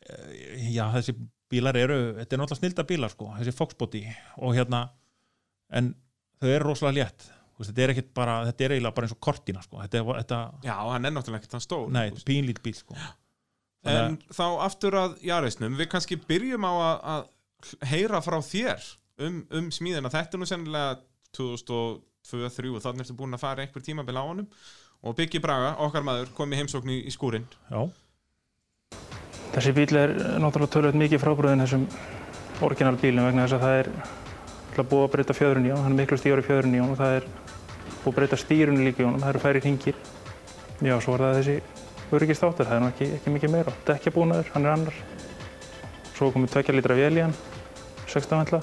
já 0.76 0.84
þessi 0.96 1.14
bílar 1.52 1.76
eru 1.78 1.98
þetta 2.18 2.36
er 2.36 2.40
náttúrulega 2.42 2.60
snilda 2.60 2.86
bílar 2.88 3.12
sko, 3.12 3.30
þessi 3.38 3.54
Foxbody 3.56 4.02
og 4.42 4.56
hérna 4.56 4.86
en 5.72 5.94
þau 6.42 6.50
eru 6.50 6.68
rosalega 6.68 7.06
létt 7.06 7.30
þetta 7.58 7.82
er 7.84 7.92
ekkit 7.94 8.12
bara, 8.16 8.36
þetta 8.48 8.64
er 8.64 8.74
eiginlega 8.76 8.94
bara 8.96 9.06
eins 9.08 9.14
og 9.16 9.20
kortina 9.20 9.62
sko. 9.62 9.80
þetta, 9.82 9.98
er- 10.00 10.20
þetta, 10.22 10.38
Já, 10.64 10.74
hann 10.92 11.04
er 11.04 11.12
náttúrulega 11.16 11.42
ekkert 11.42 11.52
hann 11.58 11.64
stór 11.66 11.90
nei, 11.92 12.08
þú 12.10 12.14
veist. 12.18 12.26
pínlít 12.30 12.62
bíl 12.64 12.74
sko. 12.78 12.96
En 13.84 14.18
þá 14.30 14.44
aftur 14.62 14.94
að 14.94 15.16
Jarisnum 15.26 15.74
Við 15.76 15.88
kannski 15.90 16.14
byrjum 16.16 16.62
á 16.62 16.72
að, 16.72 16.98
að 17.12 17.88
heyra 17.90 18.20
frá 18.22 18.36
þér 18.46 18.84
um, 19.26 19.40
um 19.50 19.70
smíðina 19.74 20.10
Þetta 20.12 20.38
er 20.38 20.42
nú 20.42 20.46
sennilega 20.46 20.92
2002-2003 21.34 22.70
og 22.76 22.84
þannig 22.84 23.02
ertu 23.06 23.16
búin 23.18 23.34
að 23.34 23.42
fara 23.42 23.64
einhver 23.66 23.82
tímabil 23.82 24.14
á 24.14 24.22
honum 24.22 24.46
og 25.02 25.16
Byggi 25.18 25.40
Braga, 25.42 25.72
okkar 25.82 26.04
maður, 26.06 26.28
kom 26.36 26.52
í 26.54 26.60
heimsókn 26.60 26.92
í, 26.94 26.98
skúrin 27.10 27.42
já, 27.66 27.80
Þessi 29.52 29.72
bíl 29.76 29.90
er 29.98 30.12
náttúrulega 30.40 30.72
tölvöld 30.76 30.98
mikið 31.02 31.20
frábröðin 31.24 31.64
þessum 31.64 31.86
orginal 32.62 32.94
bílum 33.02 33.26
vegna 33.26 33.48
þess 33.48 33.56
að 33.58 33.64
það 33.66 33.78
er 33.80 34.86
búið 34.92 35.02
að 35.08 35.10
breyta 35.16 35.34
fjöðrun 35.36 35.66
í 35.66 35.72
hann, 35.74 35.82
hann 35.82 35.92
er 35.96 35.98
miklu 36.04 36.16
stíður 36.20 36.40
í 36.40 36.46
fjöðrun 36.46 36.76
í 36.76 36.80
hann 36.80 36.94
og 36.94 37.00
það 37.02 37.16
er 37.18 37.26
að 38.10 38.16
breyta 38.16 38.38
stýrunni 38.40 38.86
líka 38.86 39.02
í 39.02 39.06
honum, 39.06 39.22
það 39.22 39.32
eru 39.32 39.42
færi 39.42 39.62
hringir. 39.62 39.98
Já, 40.82 40.94
svo 40.98 41.14
var 41.14 41.24
það 41.26 41.38
þessi 41.38 41.56
öryggistáttur, 42.12 42.66
það 42.68 42.76
er 42.76 42.82
nú 42.82 42.88
ekki, 42.90 43.08
ekki 43.16 43.34
mikið 43.34 43.52
meira. 43.54 43.74
Dekkjabúnaður, 43.88 44.48
hann 44.54 44.66
er 44.66 44.72
annar. 44.72 44.96
Svo 46.16 46.30
komið 46.34 46.54
tvekja 46.56 46.74
litra 46.76 46.96
vél 46.98 47.12
í 47.16 47.22
hann, 47.24 47.34
16 48.10 48.40
ventla, 48.42 48.62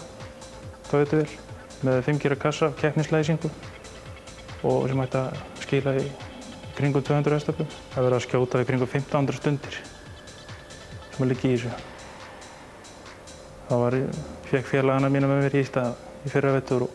Toyota 0.90 1.22
vél, 1.22 1.30
með 1.88 2.02
5 2.10 2.24
gera 2.24 2.40
kassa, 2.40 2.72
keppnislæsingu 2.80 3.52
og 4.68 4.90
sem 4.92 5.02
ætti 5.06 5.22
að 5.22 5.40
skila 5.64 5.96
í 5.96 6.04
kringum 6.76 7.04
200 7.04 7.38
hestöflum. 7.38 7.70
Það 7.94 8.06
verður 8.06 8.18
að 8.20 8.26
skjóta 8.28 8.62
í 8.62 8.68
kringum 8.68 8.92
1500 8.92 9.40
stundir 9.40 9.80
sem 11.16 11.24
að 11.24 11.32
liggja 11.32 11.50
í 11.50 11.58
þessu. 11.58 11.72
Það 13.70 13.84
var, 13.86 13.98
fekk 14.50 14.72
félagana 14.74 15.12
mína 15.14 15.30
með 15.30 15.46
mér 15.46 15.60
í 15.60 15.66
stað 15.68 15.96
í 16.26 16.32
fyrra 16.34 16.56
vettur 16.56 16.88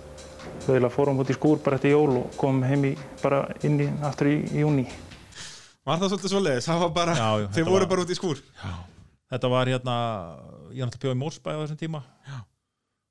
eiginlega 0.64 0.90
fórum 0.94 1.18
út 1.22 1.30
í 1.30 1.36
skúr 1.36 1.58
bara 1.64 1.76
eftir 1.78 1.94
jól 1.94 2.16
og 2.22 2.36
komum 2.40 2.62
heim 2.66 2.84
í, 2.90 2.92
bara 3.22 3.42
inn 3.66 3.78
í, 3.80 3.88
aftur 4.06 4.30
í, 4.30 4.36
í 4.54 4.62
júni. 4.64 4.84
Var 5.84 5.98
það 6.00 6.10
svolítið 6.14 6.32
svoleiðis? 6.32 6.66
Það 6.70 6.82
var 6.84 6.92
bara, 6.96 7.14
Já, 7.18 7.30
já, 7.42 7.46
þeir 7.58 7.64
voru 7.68 7.80
var- 7.84 7.90
bara 7.94 8.04
út 8.06 8.10
í 8.14 8.16
skúr 8.18 8.40
þetta 9.34 9.48
var 9.50 9.66
hérna 9.68 9.94
ég 10.72 10.80
er 10.80 10.86
náttúrulega 10.88 11.02
bjóð 11.04 11.14
í 11.16 11.20
Mórsbæði 11.20 11.58
á 11.58 11.62
þessum 11.64 11.80
tíma 11.80 12.00
Já. 12.28 12.38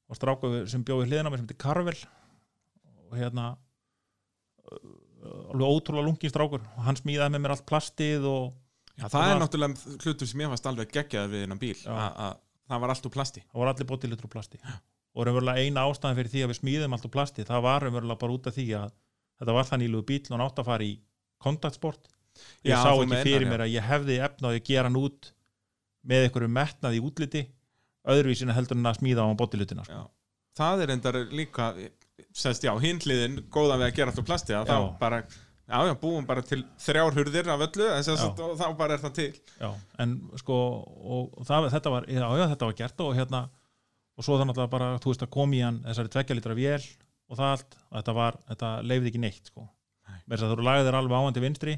og 0.09 0.15
stráku 0.17 0.51
sem 0.71 0.83
bjóð 0.87 1.03
í 1.03 1.07
hliðina 1.09 1.29
mér 1.33 1.41
sem 1.41 1.47
heitir 1.47 1.59
Karvel 1.61 1.97
og 3.11 3.17
hérna 3.19 3.45
alveg 5.53 5.67
ótrúlega 5.69 6.05
lungin 6.07 6.31
strákur 6.31 6.63
og 6.63 6.83
hann 6.87 6.97
smíðaði 6.99 7.33
með 7.35 7.43
mér 7.45 7.53
allt 7.55 7.65
plastið 7.69 8.25
og 8.29 8.53
Já, 8.93 9.07
það 9.07 9.13
Það 9.13 9.23
er 9.25 9.33
var- 9.33 9.41
náttúrulega 9.43 9.99
hlutur 10.05 10.27
sem 10.29 10.41
ég 10.43 10.49
fannst 10.53 10.67
alveg 10.69 10.91
geggjaður 10.93 11.31
við 11.33 11.43
innan 11.47 11.59
bíl 11.61 11.73
Já. 11.77 11.89
að 11.91 12.17
að 12.27 12.33
það 12.69 12.79
var 12.83 12.89
allt 12.93 13.05
úr 13.09 13.13
plasti 13.15 13.41
það 13.43 13.59
var 13.63 13.71
allir 13.73 13.89
bótilitur 13.89 14.27
úr 14.29 14.33
plasti 14.35 14.59
og 15.13 15.27
raunverulega 15.27 15.61
eina 15.61 15.85
ástæðan 15.87 16.17
fyrir 16.17 16.33
því 16.33 16.43
að 16.43 16.51
við 16.51 16.59
smíðum 16.59 16.95
allt 16.95 17.07
úr 17.07 17.13
plasti 17.13 17.45
það 17.47 17.65
var 17.67 17.85
raunverulega 17.85 18.21
bara 18.23 18.35
út 18.37 18.49
af 18.49 18.57
því 18.57 18.67
að 18.79 18.93
þetta 19.39 19.55
var 19.57 19.69
það 19.69 19.81
nýlugu 19.83 20.07
bíl 20.09 20.21
og 20.23 20.33
hann 20.33 20.45
átt 20.47 20.61
að 20.61 20.69
fara 20.69 20.87
í 20.87 20.93
kontaktsport. 21.43 22.09
Ég 22.65 22.73
Já, 22.73 22.79
sá 22.81 22.89
ekki 22.93 23.09
meinar, 23.11 23.27
fyrir 23.27 23.49
mér 23.49 23.65
að 23.65 23.73
ég 23.75 23.85
hefði 23.85 24.19
efnaði 24.25 24.61
að 24.61 24.69
gera 24.69 24.89
hann 24.89 24.99
út 25.03 25.29
með 26.03 26.27
einhverju 26.27 26.49
metnað 26.49 26.97
í 26.97 27.01
útliti 27.03 27.43
öðruvísina 28.09 28.55
heldur 28.57 28.79
en 28.79 28.89
að 28.89 28.99
smíða 28.99 29.23
á 29.23 29.29
hann 29.29 29.39
bótilitina 29.39 29.85
sko. 29.87 30.03
Það 30.57 30.83
er 30.83 30.93
endar 30.95 31.19
líka 31.33 31.69
semst 32.33 32.65
já, 32.65 32.73
hinliðin 32.81 33.43
góða 33.53 33.79
við 33.81 33.87
að 33.87 33.97
gera 33.99 34.11
allt 34.11 34.21
úr 34.21 34.27
plasti 34.27 34.57
þá 34.57 34.75
bara, 34.99 35.21
já 35.69 35.77
já, 35.89 35.93
búum 36.01 36.27
bara 36.29 36.43
til 36.45 36.61
þrjár 36.81 37.17
hurðir 37.17 37.49
af 37.53 37.65
öllu 37.67 37.89
og 37.93 38.57
þá 38.59 38.67
bara 38.79 38.97
er 38.97 39.03
það 39.03 39.15
til. 39.19 39.29
Já, 39.61 39.69
en 40.03 40.15
sko 40.41 40.59
og, 40.83 41.33
og 41.37 41.47
það, 41.47 41.69
þetta 41.77 41.93
var, 41.93 42.09
já, 42.09 42.25
já, 42.25 42.45
þetta 42.53 42.69
var 42.69 42.79
gert 42.81 43.05
og 43.05 43.15
hérna 43.17 43.43
og 44.13 44.25
svo 44.25 44.37
það 44.37 44.49
náttúrulega 44.49 44.73
bara, 44.73 44.89
þú 45.01 45.13
veist 45.13 45.25
að 45.25 45.33
kom 45.33 45.55
í 45.55 45.61
hann 45.63 45.81
þessari 45.85 46.13
tveggja 46.13 46.37
litra 46.37 46.57
vél 46.57 46.83
og 47.29 47.39
það 47.39 47.49
allt 47.53 47.77
þetta 47.97 48.15
var, 48.19 48.39
þetta 48.51 48.71
leifði 48.85 49.11
ekki 49.11 49.23
neitt 49.23 49.51
sko. 49.51 49.67
Með 50.27 50.35
þess 50.35 50.45
að 50.47 50.53
þú 50.53 50.67
lagði 50.67 50.87
þér 50.87 50.97
alveg 50.99 51.17
áhandi 51.19 51.43
vinstri 51.43 51.75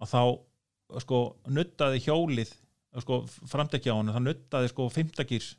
og 0.00 0.10
þá 0.10 0.22
sko 1.04 1.18
nuttaði 1.54 2.02
hjólið 2.06 2.54
sko 3.04 3.20
framtekja 3.46 3.94
á 3.94 3.98
hann, 4.00 4.10
það 4.10 4.24
nuttaði 4.26 4.70
sko 4.72 4.88
fimmtakýrs 4.90 5.50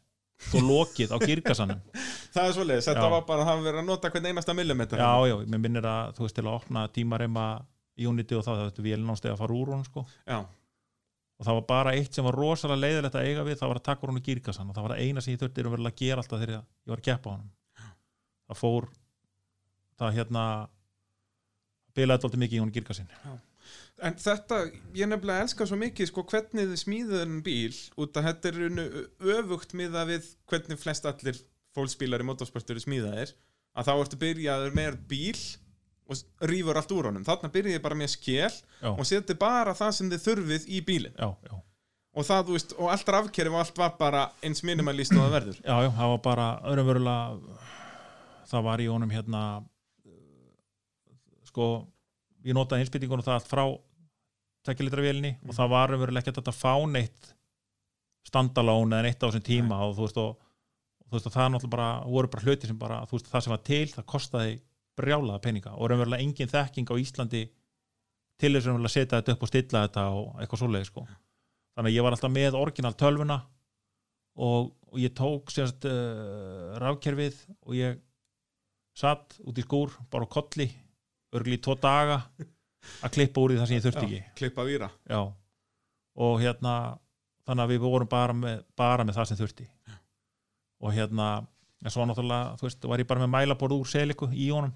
sko 0.49 0.63
lokið 0.71 1.13
á 1.15 1.17
girkasanum 1.21 1.83
Það 2.31 2.47
er 2.47 2.55
svoleiðis, 2.55 2.87
þetta 2.87 3.03
Já. 3.07 3.11
var 3.11 3.23
bara 3.27 3.43
að 3.43 3.49
hafa 3.49 3.63
verið 3.65 3.81
að 3.81 3.87
nota 3.89 4.09
hvern 4.13 4.27
einasta 4.31 4.53
millimeter. 4.55 5.01
Já, 5.03 5.27
já, 5.27 5.33
mér 5.51 5.59
minnir 5.65 5.87
að 5.87 6.13
þú 6.15 6.23
veist 6.23 6.37
til 6.37 6.45
að 6.45 6.53
opna 6.53 6.83
tímareima 6.95 7.45
Unity 8.07 8.37
og 8.37 8.45
það, 8.45 8.61
þetta 8.69 8.85
vél 8.85 8.99
náttúrulega 9.03 9.35
að 9.35 9.41
fara 9.41 9.57
úr 9.57 9.71
hún 9.73 9.81
sko. 9.83 10.03
Já, 10.23 10.37
og 11.41 11.47
það 11.47 11.57
var 11.57 11.63
bara 11.71 11.93
eitt 11.97 12.13
sem 12.13 12.25
var 12.27 12.37
rosalega 12.37 12.83
leiðilegt 12.85 13.15
að 13.17 13.27
eiga 13.27 13.45
við 13.47 13.55
það 13.57 13.71
var 13.71 13.79
að 13.79 13.87
taka 13.87 14.05
úr 14.05 14.11
hún 14.11 14.21
í 14.21 14.25
gírkassan 14.27 14.67
og 14.69 14.75
það 14.77 14.85
var 14.85 14.93
það 14.93 15.07
eina 15.07 15.23
sem 15.25 15.33
ég 15.33 15.41
þurfti 15.41 15.63
að 15.65 15.95
gera 15.97 16.21
alltaf 16.21 16.41
þegar 16.43 16.51
ég 16.53 16.91
var 16.91 17.01
að 17.01 17.07
keppa 17.07 17.31
á 17.31 17.33
hann 17.33 17.47
það 18.51 18.59
fór 18.59 18.89
það 20.01 20.19
hérna 20.19 20.43
bilaði 21.97 22.27
alltaf 22.27 22.43
mikið 22.43 22.59
í 22.59 22.61
hún 22.61 22.73
í 22.73 22.77
gírkassin 22.77 23.15
En 24.01 24.15
þetta, 24.17 24.57
ég 24.97 25.05
nefnilega 25.05 25.45
elska 25.45 25.65
svo 25.69 25.77
mikið 25.77 26.07
sko 26.09 26.23
hvernig 26.25 26.71
þið 26.71 26.79
smíðuður 26.81 27.27
en 27.27 27.41
bíl 27.45 27.75
út 28.01 28.15
að 28.17 28.27
þetta 28.27 28.49
er 28.49 29.35
öfugt 29.35 29.75
miða 29.77 30.05
við 30.09 30.29
hvernig 30.49 30.79
flest 30.81 31.05
allir 31.05 31.37
fólksbílar 31.75 32.23
í 32.23 32.27
motorsportur 32.27 32.79
er 32.79 32.83
smíðaðir 32.83 33.33
að 33.77 33.87
þá 33.87 33.93
ertu 33.93 34.19
byrjaður 34.23 34.73
með 34.77 34.97
bíl 35.11 35.43
og 36.11 36.47
rífur 36.51 36.79
allt 36.79 36.93
úr 36.95 37.09
honum. 37.09 37.25
Þarna 37.27 37.51
byrjaði 37.53 37.83
bara 37.83 37.97
með 37.97 38.13
skél 38.13 38.51
já, 38.51 38.91
og 38.91 39.03
seti 39.07 39.37
bara 39.39 39.75
það 39.77 39.91
sem 39.97 40.13
þið 40.13 40.23
þurfið 40.27 40.69
í 40.69 40.81
bílinn. 40.87 41.17
Já, 41.17 41.29
já, 41.47 41.59
og 42.11 42.27
það, 42.27 42.47
þú 42.47 42.57
veist, 42.57 42.73
og 42.77 42.93
allt 42.93 43.11
rafkerfi 43.15 43.53
og 43.55 43.61
allt 43.63 43.83
var 43.83 43.93
bara 43.99 44.25
eins 44.43 44.63
minimalist 44.67 45.15
og 45.15 45.23
það 45.23 45.37
verður. 45.37 45.61
Já, 45.63 45.75
já, 45.87 45.91
það 45.99 46.15
var 46.15 46.23
bara 46.27 46.47
öðrumverulega 46.71 47.69
það 48.51 48.67
var 48.67 48.83
í 48.83 48.89
honum 48.91 49.13
hérna 49.13 49.41
sko 51.51 51.67
ég 52.45 52.55
notaði 52.57 52.85
innspýtingun 52.85 53.21
og 53.21 53.27
það 53.27 53.37
allt 53.39 53.51
frá 53.51 53.63
tekjulitra 54.67 55.03
vélinni 55.03 55.35
og 55.47 55.55
það 55.57 55.71
var 55.73 55.91
öðrumverulega 55.91 56.23
ekki 56.23 56.33
hægt 56.33 56.51
að 56.51 56.59
fá 56.59 56.73
neitt 56.91 57.31
standalón 58.27 58.93
eða 58.93 59.07
neitt 59.07 59.23
á 59.23 59.27
þessum 59.27 59.45
tíma 59.45 59.79
og 59.87 59.95
þú 59.97 60.05
veist 60.05 60.19
og, 60.21 60.35
og 61.01 61.07
þú 61.07 61.17
veist 61.17 61.29
og 61.29 61.35
það 61.35 61.49
náttúrulega 61.55 61.75
bara 61.77 61.89
voru 62.05 62.31
bara 62.33 62.45
hluti 62.45 62.69
sem 62.69 62.81
bara, 62.81 62.99
þú 63.07 63.17
veist 63.17 63.31
það 63.31 63.45
sem 63.45 63.55
var 63.55 63.63
til 63.71 63.85
það 63.95 64.07
kostaði 64.13 64.57
brjálaða 64.99 65.41
peninga 65.43 65.73
og 65.77 65.89
raunverulega 65.91 66.23
engin 66.23 66.51
þekking 66.51 66.91
á 66.91 66.95
Íslandi 66.99 67.41
til 68.41 68.53
þess 68.55 68.69
að 68.71 68.87
setja 68.91 69.19
þetta 69.19 69.35
upp 69.35 69.43
og 69.45 69.51
stilla 69.51 69.83
þetta 69.85 70.05
og 70.17 70.29
eitthvað 70.41 70.61
svoleið 70.63 70.87
sko. 70.89 71.05
Þannig 71.75 71.91
að 71.91 71.95
ég 71.95 72.05
var 72.05 72.15
alltaf 72.15 72.33
með 72.33 72.57
orginal 72.59 72.93
tölvuna 72.99 73.37
og, 74.41 74.71
og 74.91 74.97
ég 74.99 75.13
tók 75.15 75.51
sérst 75.53 75.85
uh, 75.87 76.73
rafkerfið 76.81 77.37
og 77.61 77.75
ég 77.77 78.01
satt 78.97 79.37
út 79.47 79.59
í 79.59 79.63
skúr 79.63 79.93
bara 80.11 80.27
á 80.27 80.33
kolli 80.33 80.67
örgli 81.31 81.55
í 81.55 81.61
tvo 81.63 81.77
daga 81.79 82.17
að 83.05 83.13
klippa 83.15 83.43
úr 83.43 83.53
því 83.53 83.61
það 83.61 83.69
sem 83.69 83.77
ég 83.77 83.85
þurfti 83.85 84.05
ekki. 84.07 84.21
klippa 84.41 84.65
víra. 84.67 84.89
Já. 85.07 85.21
Og 86.21 86.41
hérna 86.41 86.75
þannig 87.47 87.63
að 87.63 87.73
við 87.73 87.83
vorum 87.85 88.09
bara 88.11 88.35
með, 88.35 88.63
bara 88.77 89.05
með 89.07 89.19
það 89.19 89.29
sem 89.29 89.39
þurfti. 89.39 89.67
Og 90.81 90.95
hérna 90.95 91.27
en 91.85 91.91
svo 91.93 92.05
náttúrulega, 92.05 92.55
þú 92.59 92.67
veist, 92.67 92.87
var 92.93 92.99
ég 93.03 93.07
bara 93.09 93.21
með 93.25 93.31
mælaborð 93.35 93.77
úr 93.81 93.87
seliku 93.89 94.27
í 94.33 94.49
honum 94.53 94.73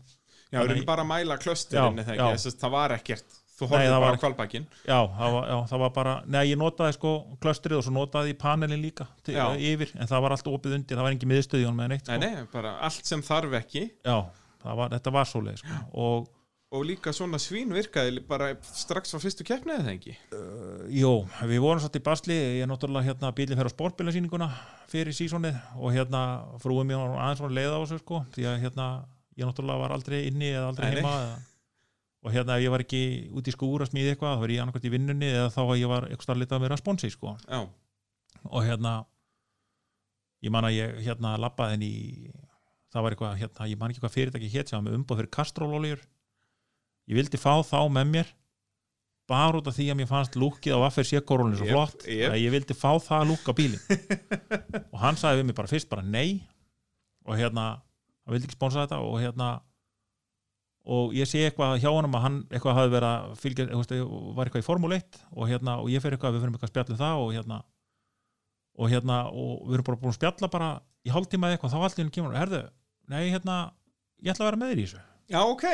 Já, 0.51 0.59
Þannig- 0.61 0.75
erum 0.77 0.85
bara 0.85 1.03
að 1.03 1.09
mæla 1.09 1.37
klösturinn 1.41 1.97
Já, 1.97 2.05
já. 2.05 2.13
ekki, 2.13 2.37
þess 2.37 2.51
að 2.53 2.59
það 2.63 2.71
var 2.75 2.91
ekkert 2.95 3.41
þú 3.55 3.65
Nei, 3.65 3.69
horfði 3.71 3.89
það 3.91 4.03
bara 4.03 4.15
á 4.15 4.21
kvalbækin 4.23 4.65
já 4.85 4.99
það, 5.17 5.31
var, 5.35 5.45
já, 5.49 5.57
það 5.71 5.79
var 5.85 5.91
bara, 5.95 6.13
neða 6.27 6.45
ég 6.49 6.57
notaði 6.59 6.93
sko 6.97 7.11
klöstrið 7.41 7.77
og 7.79 7.83
svo 7.87 7.93
notaði 7.95 8.33
ég 8.33 8.37
panelin 8.41 8.81
líka 8.83 9.07
til, 9.23 9.35
Já. 9.35 9.45
yfir, 9.55 9.93
en 9.95 10.07
það 10.11 10.21
var 10.25 10.31
allt 10.35 10.49
opið 10.51 10.75
undir 10.75 10.97
það 10.99 11.05
var 11.07 11.15
engin 11.15 11.31
miðstöð 11.31 11.61
í 11.63 11.65
honum 11.65 11.79
eða 11.85 11.91
neitt 11.93 12.05
sko. 12.05 12.17
Nei, 12.19 12.33
nei, 12.35 12.47
bara 12.51 12.73
allt 12.83 13.05
sem 13.05 13.21
þarf 13.25 13.55
ekki 13.61 13.85
já, 14.05 14.17
var, 14.65 14.89
þetta 14.97 15.11
var 15.15 15.25
svoleið 15.31 15.61
sko. 15.63 15.79
og 15.93 16.27
og 16.73 16.85
líka 16.87 17.13
svona 17.13 17.37
svín 17.41 17.73
virkaði 17.75 18.21
bara 18.27 18.51
strax 18.65 19.13
á 19.13 19.17
fyrstu 19.21 19.45
keppni 19.47 19.75
eða 19.77 19.93
ekki? 19.93 20.15
Jó, 20.97 21.11
við 21.45 21.61
vorum 21.63 21.81
satt 21.83 21.97
í 21.99 22.03
basli. 22.03 22.35
Ég 22.57 22.65
er 22.65 22.69
náttúrulega 22.71 23.11
hérna 23.11 23.31
bílinn 23.37 23.59
fer 23.59 23.69
á 23.69 23.75
sportbílasýninguna 23.75 24.49
fyrir 24.91 25.15
sísonið 25.15 25.59
og 25.77 25.93
hérna 25.95 26.21
frúið 26.63 26.89
mér 26.89 27.03
var 27.03 27.17
aðeins 27.27 27.43
svona 27.43 27.57
leið 27.59 27.75
á 27.75 27.79
þessu 27.83 28.01
sko 28.01 28.21
því 28.35 28.47
að 28.49 28.61
hérna 28.65 28.87
ég 29.35 29.49
náttúrulega 29.49 29.83
var 29.83 29.95
aldrei 29.95 30.19
inni 30.29 30.51
eða 30.51 30.71
aldrei 30.71 30.87
Nei, 30.87 30.97
heima 30.97 31.15
eða, 31.21 31.35
og 32.25 32.33
hérna 32.33 32.57
ef 32.57 32.65
ég 32.65 32.73
var 32.73 32.85
ekki 32.85 33.03
út 33.37 33.49
í 33.51 33.55
skúr 33.55 33.85
að 33.85 33.91
smíða 33.91 34.15
eitthvað 34.15 34.35
þá 34.35 34.43
var 34.45 34.55
ég 34.55 34.63
annarkvæmt 34.63 34.89
í 34.89 34.93
vinnunni 34.95 35.31
eða 35.31 35.51
þá 35.53 35.61
að 35.65 35.81
ég 35.81 35.91
var 35.91 36.07
eitthvað 36.09 36.27
starf 36.29 36.41
litað 36.41 36.65
meira 36.65 36.79
sponsi 36.81 37.11
sko. 37.13 37.35
Já, 37.45 37.61
og 38.49 38.65
hérna 38.65 38.95
ég 40.45 40.53
man 40.53 40.67
að 40.67 40.77
ég 40.79 40.99
hérna 41.05 41.35
í 41.85 41.93
það 42.95 43.03
var 43.03 43.15
eitthvað 43.15 43.39
hérna, 43.41 43.67
ég 43.67 43.79
man 43.79 43.91
ekki 43.91 44.03
hvað 44.03 44.15
fyrirtæki 44.15 44.51
hétt 44.53 44.71
sem 44.71 44.79
var 44.79 44.85
með 44.87 44.99
umbóð 44.99 45.19
fyrir 45.19 45.33
kastrólóljur 45.35 46.03
ég 47.09 47.19
vildi 47.19 47.39
fá 47.41 47.53
þá 47.65 47.79
með 47.93 48.11
mér 48.13 48.33
bara 49.29 49.59
út 49.59 49.69
af 49.69 49.75
því 49.75 49.87
að 49.91 49.99
mér 49.99 50.09
fannst 50.09 50.35
lúkið 50.37 50.77
á 50.77 50.83
Vaffer 50.85 51.07
Sékorólinu 51.07 51.57
svo 51.57 51.69
flott 51.69 52.05
jep. 52.05 52.29
að 52.29 52.41
ég 52.43 52.53
vildi 52.53 52.77
fá 52.77 52.91
það 53.01 53.31
lúk 53.31 53.47
á 53.49 53.53
bílinn. 53.57 53.81
Og 54.93 54.99
hann 55.01 55.17
sagði 55.17 55.41
við 55.41 55.47
mig 55.49 55.57
bara 55.57 55.71
fyrst 55.71 55.89
bara 55.89 56.05
nei. 56.05 56.43
Og 57.25 57.39
hérna, 57.39 57.79
hann 58.25 58.35
vildi 58.35 58.49
ekki 58.49 58.57
sponsa 58.57 58.83
þetta 58.83 59.01
og 59.01 59.17
hérna 59.21 59.55
og 60.85 61.15
ég 61.17 61.25
sé 61.25 61.41
eitthvað 61.47 61.79
hjá 61.81 61.89
honum 61.89 62.13
að 62.13 62.23
hann 62.27 62.35
eitthvað 62.51 62.75
hafi 62.77 62.91
verið 62.93 63.07
að 63.09 63.31
fylgja, 63.41 63.65
var 64.37 64.45
eitthvað 64.45 64.61
í 64.61 64.65
Formule 64.67 64.99
1 65.01 65.23
og 65.33 65.49
hérna, 65.49 65.79
og 65.81 65.89
ég 65.89 66.03
fer 66.03 66.13
eitthvað, 66.13 66.35
við 66.35 66.43
fyrir 66.43 66.53
eitthvað 66.53 66.69
að 66.69 66.73
spjalla 66.75 66.93
um 66.93 66.99
það 66.99 67.21
og 67.23 67.31
hérna 67.33 67.57
og 68.75 68.91
hérna, 68.91 69.17
og 69.31 69.63
við 69.63 69.77
erum 69.79 69.87
bara 69.87 69.99
búin 70.03 70.13
að 70.13 70.19
spjalla 70.19 70.51
bara 70.53 70.67
í 71.01 71.13
hálftíma 71.15 71.49
eitthvað, 71.55 71.73
þá 71.73 71.87
allt 71.87 71.97
í 71.97 72.03
henni 72.03 72.13
kemur 72.13 72.37
herðu, 72.37 72.61
nei, 73.09 73.23
hérna, 73.33 73.55
ég 74.21 74.35
ætla 74.35 74.45
að 74.45 74.51
vera 74.51 74.61
með 74.61 74.73
þér 74.73 74.83
í 74.83 74.85
þessu. 74.85 75.01
Já 75.33 75.41
ok 75.41 75.65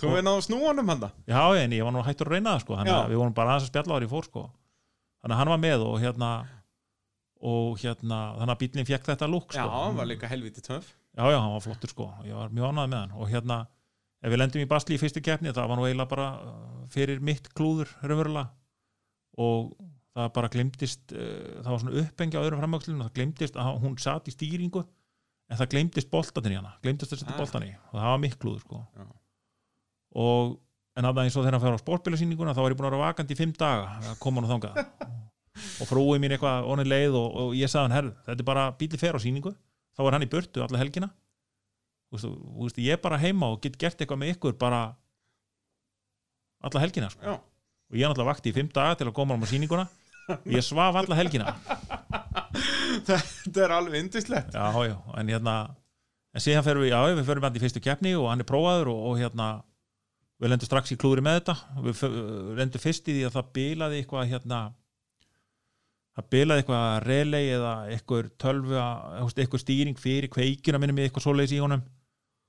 Þú 0.00 0.12
við 0.14 0.24
náðu 0.26 0.44
snúanum 0.46 0.92
hann 0.92 1.02
það? 1.04 1.12
Já, 1.32 1.42
en 1.64 1.74
ég 1.76 1.84
var 1.86 1.94
nú 1.96 2.02
hættur 2.06 2.30
að 2.30 2.34
reyna 2.36 2.54
það, 2.56 2.62
sko. 2.64 2.78
Já. 2.86 2.96
við 3.10 3.20
vorum 3.20 3.34
bara 3.36 3.54
aðeins 3.54 3.66
að 3.68 3.72
spjalla 3.72 3.98
ári 3.98 4.08
í 4.08 4.12
fór, 4.14 4.28
sko. 4.30 4.42
Þannig 5.20 5.34
að 5.36 5.40
hann 5.42 5.52
var 5.54 5.60
með 5.66 5.84
og 5.86 5.98
hérna 6.00 6.30
og 7.40 7.78
hérna, 7.80 8.18
þannig 8.36 8.52
að 8.54 8.60
bílinn 8.60 8.88
fekk 8.88 9.06
þetta 9.10 9.28
lúk, 9.32 9.54
Já, 9.56 9.62
sko 9.64 9.68
hann 9.72 9.94
var 9.96 10.08
líka 10.10 10.28
helviti 10.28 10.60
töf 10.64 10.90
já, 11.16 11.24
já, 11.24 11.38
hann 11.40 11.54
var 11.54 11.62
flottur, 11.64 11.88
sko, 11.92 12.08
ég 12.28 12.36
var 12.36 12.50
mjög 12.52 12.66
ánægð 12.68 12.90
með 12.92 12.98
hann. 13.00 13.14
Og 13.16 13.30
hérna, 13.32 13.56
ef 14.20 14.32
við 14.34 14.40
lendum 14.42 14.60
í 14.64 14.68
basli 14.68 14.96
í 14.96 15.00
fyrstu 15.00 15.22
keppni, 15.24 15.52
það 15.56 15.70
var 15.72 15.80
nú 15.80 15.86
eiginlega 15.88 16.10
bara 16.12 16.26
uh, 16.36 16.82
fyrir 16.92 17.22
mitt 17.24 17.48
klúður, 17.56 17.88
raunverulega. 18.04 18.50
Og 19.40 19.72
það 20.16 20.28
bara 20.36 20.50
glemdist 20.52 21.14
uh, 21.16 21.62
það 21.64 21.70
var 21.72 21.82
svona 21.84 22.02
uppengja 22.04 22.40
á 22.40 22.44
öðrum 22.44 22.60
framvöxlunum 22.64 23.04
það 23.06 23.14
glemdist 23.20 23.56
að 23.62 23.76
hún 23.86 23.96
satt 24.02 24.28
í 24.28 24.34
stýringu 24.34 24.82
en 25.50 25.58
það 25.58 25.70
glemdist 25.74 26.10
boltanir 26.12 26.52
í 26.54 26.58
hana. 26.60 26.74
Glemdist 26.84 27.14
að 27.16 27.22
setja 27.22 27.34
Ah. 27.34 27.40
boltan 27.40 27.64
í. 27.66 27.72
Og 27.90 27.96
það 27.96 28.10
var 28.12 28.20
mitt 28.26 28.36
klúður 28.42 28.60
sko. 28.66 28.82
Já. 29.00 29.06
Og 30.16 30.58
en 30.98 31.06
að 31.06 31.16
það 31.16 31.24
eins 31.24 31.36
og 31.36 31.44
þegar 31.44 31.56
hann 31.56 31.64
fer 31.64 31.76
á 31.78 31.84
sportbílasýninguna 31.84 32.54
þá 32.56 32.60
var 32.64 32.74
ég 32.74 32.78
búin 32.78 32.88
að 32.88 32.94
vera 32.94 33.08
vakandi 33.08 33.36
í 33.36 33.38
fimm 33.38 33.52
daga 33.56 33.98
að 34.10 34.18
koma 34.22 34.42
hann 34.42 34.52
þangað. 34.54 34.80
Og 35.80 35.88
frúi 35.88 36.20
mín 36.22 36.34
eitthvað 36.34 36.68
onni 36.72 36.86
leið 36.86 37.16
og, 37.18 37.36
og 37.42 37.54
ég 37.58 37.70
sagði 37.70 37.86
hann, 37.86 37.96
herr, 37.96 38.08
þetta 38.26 38.44
er 38.44 38.48
bara 38.48 38.64
bíli 38.80 39.00
fer 39.00 39.18
á 39.18 39.20
sýningu. 39.22 39.52
Þá 39.96 40.02
er 40.06 40.16
hann 40.16 40.26
í 40.26 40.30
burtu 40.30 40.64
alla 40.64 40.80
helgina. 40.80 41.10
Þú 42.10 42.32
veist, 42.64 42.80
ég 42.82 42.96
er 42.96 43.02
bara 43.02 43.20
heima 43.22 43.52
og 43.52 43.60
get 43.62 43.78
gert 43.78 44.00
eitthvað 44.00 44.22
með 44.22 44.34
ykkur 44.34 44.56
bara 44.58 44.82
alla 46.66 46.82
helgina 46.82 47.10
sko. 47.12 47.38
Og 47.90 47.98
ég 47.98 48.06
er 48.06 48.12
náttúrulega 48.12 48.32
vakti 48.32 48.52
í 48.52 48.56
fimm 48.56 48.70
daga 48.74 48.98
til 48.98 49.08
að 49.10 49.16
koma 49.18 49.36
hann 49.36 49.46
á 49.46 49.50
sýninguna. 49.50 49.86
Og 50.30 50.52
ég 50.54 50.64
svaf 50.64 50.98
alla 50.98 51.18
helgina. 51.18 51.54
Þetta 53.06 53.62
er 53.64 53.72
alveg 53.74 54.04
indislegt 54.04 54.54
já, 54.54 54.66
já, 54.86 54.96
en 55.18 55.30
hérna 55.30 55.54
en 56.34 56.42
síðan 56.42 56.64
ferum 56.66 56.84
við, 56.84 56.92
já, 56.92 57.00
við 57.16 57.28
ferum 57.28 57.46
hann 57.46 57.56
í 57.56 57.62
fyrstu 57.62 57.82
keppni 57.82 58.14
og 58.18 58.28
hann 58.30 58.42
er 58.42 58.48
prófaður 58.48 58.92
og, 58.92 59.00
og 59.10 59.20
hérna 59.20 59.48
við 60.40 60.52
lendum 60.52 60.68
strax 60.68 60.94
í 60.94 60.98
klúri 61.00 61.24
með 61.24 61.40
þetta. 61.40 61.56
Við 61.84 62.04
lendum 62.58 62.82
fyrst 62.82 63.08
í 63.08 63.16
því 63.16 63.24
að 63.28 63.34
það 63.36 63.50
bilaði 63.56 64.00
eitthvað 64.00 64.30
hérna 64.30 64.60
það 66.16 66.28
bilaði 66.34 66.62
eitthvað 66.62 66.86
relay 67.06 67.42
eða 67.54 67.72
eitthvað 67.94 68.30
tölvu 68.40 68.78
eitthvað 68.80 69.62
stýring 69.62 70.00
fyrir 70.00 70.30
kveikina 70.32 70.80
minnum 70.80 71.00
í 71.00 71.06
eitthvað 71.06 71.26
svoleiðis 71.26 71.56
í 71.56 71.60
honum. 71.62 71.84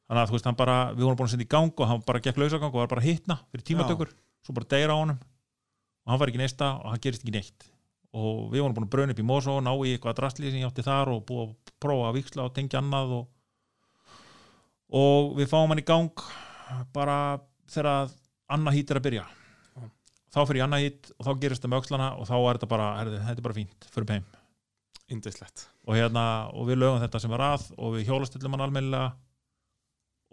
Þannig 0.07 0.23
að 0.23 0.31
þú 0.31 0.35
veist, 0.35 0.47
hann 0.49 0.59
bara, 0.59 0.77
við 0.91 1.05
vorum 1.05 1.19
búin 1.19 1.29
að 1.29 1.35
senda 1.35 1.45
í 1.45 1.51
gang 1.51 1.83
og 1.83 1.87
hann 1.87 2.01
bara 2.07 2.21
gekk 2.23 2.39
lausagang 2.41 2.71
og 2.73 2.81
var 2.81 2.89
bara 2.91 3.03
að 3.03 3.07
hitna 3.07 3.37
fyrir 3.51 3.67
tímatökur. 3.69 4.09
Svo 4.43 4.55
bara 4.57 4.71
deyra 4.73 4.97
á 4.97 5.01
honum 5.01 5.19
og 5.21 6.11
hann 6.11 6.19
var 6.19 6.31
ekki 6.31 6.41
neista 6.41 6.73
og 6.81 6.89
hann 6.91 7.03
gerist 7.03 7.23
ekki 7.23 7.35
neitt. 7.35 7.67
Og 8.11 8.49
við 8.51 8.63
vorum 8.63 8.75
búin 8.75 8.87
að 8.89 8.95
bröna 8.95 9.15
upp 9.15 9.21
í 9.21 9.27
Mosó 9.27 9.59
ná 9.63 9.71
í 9.71 9.93
eitthvað 9.93 10.17
drastli 10.17 10.49
sem 10.49 10.59
ég 10.59 10.67
átti 10.67 10.83
þar 10.83 11.13
og 11.13 11.21
búið 11.29 11.45
að 11.45 11.75
prófa 11.79 12.09
að 12.09 12.17
viksla 12.17 12.47
og 12.47 12.55
tengja 12.57 12.81
annað 12.81 13.13
og, 13.19 13.29
og 14.99 15.31
við 15.37 15.51
fáum 15.53 15.71
hann 15.71 15.79
í 15.79 15.87
gang 15.87 16.25
bara 16.91 17.15
þegar 17.71 18.11
annað 18.51 18.77
hít 18.77 18.91
er 18.91 18.99
að 18.99 19.07
byrja. 19.07 19.23
Þá 20.31 20.39
fyrir 20.45 20.61
ég 20.61 20.67
annað 20.67 20.85
hít 20.85 21.09
og 21.17 21.25
þá 21.27 21.31
gerist 21.41 21.63
það 21.63 21.73
með 21.73 21.81
öxlana 21.83 22.11
og 22.15 22.29
þá 22.29 22.35
er 22.37 22.59
þetta 22.59 22.69
bara, 22.71 22.91
herði, 22.99 23.17
þetta 23.25 23.41
er 23.41 23.47
bara 23.47 23.57
fínt 23.57 23.89
fyrir 23.91 24.13
heim 24.15 24.29
og, 25.11 25.95
hérna, 25.97 26.23
og 26.55 26.69
við 26.69 26.79
lögum 26.79 27.01
þetta 27.01 27.19
sem 27.19 27.33
var 27.33 27.43
að 27.43 27.65
og 27.75 27.97
við 27.97 28.05
hjólastillum 28.07 28.55
hann 28.55 28.63
almennilega 28.63 29.09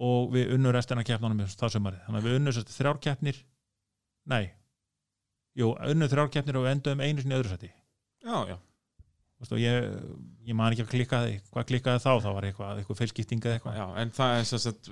og 0.06 0.28
við 0.30 0.52
unnum 0.54 0.74
restina 0.76 1.02
af 1.02 1.08
keppnunum 1.08 1.42
það 1.50 1.72
sumarið, 1.74 2.04
þannig 2.06 2.20
að 2.20 2.28
við 2.28 2.38
unnum 2.38 2.54
sérst 2.54 2.70
þrjár 2.76 3.00
keppnir 3.02 3.40
nei 4.30 4.44
jú, 5.58 5.72
unnum 5.74 6.12
þrjár 6.12 6.30
keppnir 6.36 6.60
og 6.60 6.68
við 6.68 6.76
endum 6.76 7.02
einu 7.02 7.24
sinni 7.24 7.38
öðru 7.40 7.50
seti 7.56 7.72
Já, 8.22 8.38
já. 8.50 8.56
Veistu, 9.38 9.54
og 9.54 9.62
ég, 9.62 9.84
ég 10.48 10.56
man 10.58 10.74
ekki 10.74 10.84
að 10.84 10.92
klikkaði 10.92 11.34
hvað 11.52 11.66
klikkaði 11.70 12.02
þá, 12.02 12.10
þá 12.24 12.30
var 12.34 12.46
eitthvað, 12.48 12.80
eitthvað 12.80 13.00
feilskipting 13.02 13.44
eða 13.44 13.58
eitthvað. 13.58 13.76
Já, 13.78 13.84
en 14.02 14.14
það 14.16 14.32
er 14.34 14.48
svo 14.48 14.58
að 14.58 14.88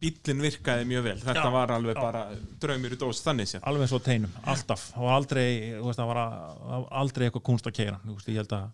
bíllinn 0.00 0.40
virkaði 0.44 0.86
mjög 0.88 1.04
vel 1.04 1.16
þetta 1.20 1.44
Já. 1.44 1.52
var 1.54 1.72
alveg 1.74 1.98
Já. 1.98 2.00
bara 2.00 2.22
draumir 2.62 2.94
í 2.96 2.98
dós 3.00 3.20
þannig 3.24 3.50
séð 3.50 3.66
alveg 3.68 3.90
svo 3.90 4.00
teinum, 4.04 4.32
alltaf 4.48 4.86
og 4.96 5.10
aldrei, 5.12 5.46
þú 5.76 5.90
veist, 5.90 6.02
var 6.10 6.22
að, 6.22 6.86
aldrei 7.02 7.26
eitthvað 7.26 7.46
kunst 7.50 7.68
að 7.68 7.76
keira, 7.76 8.00
veist, 8.08 8.30
ég 8.32 8.40
held 8.40 8.56
að 8.56 8.66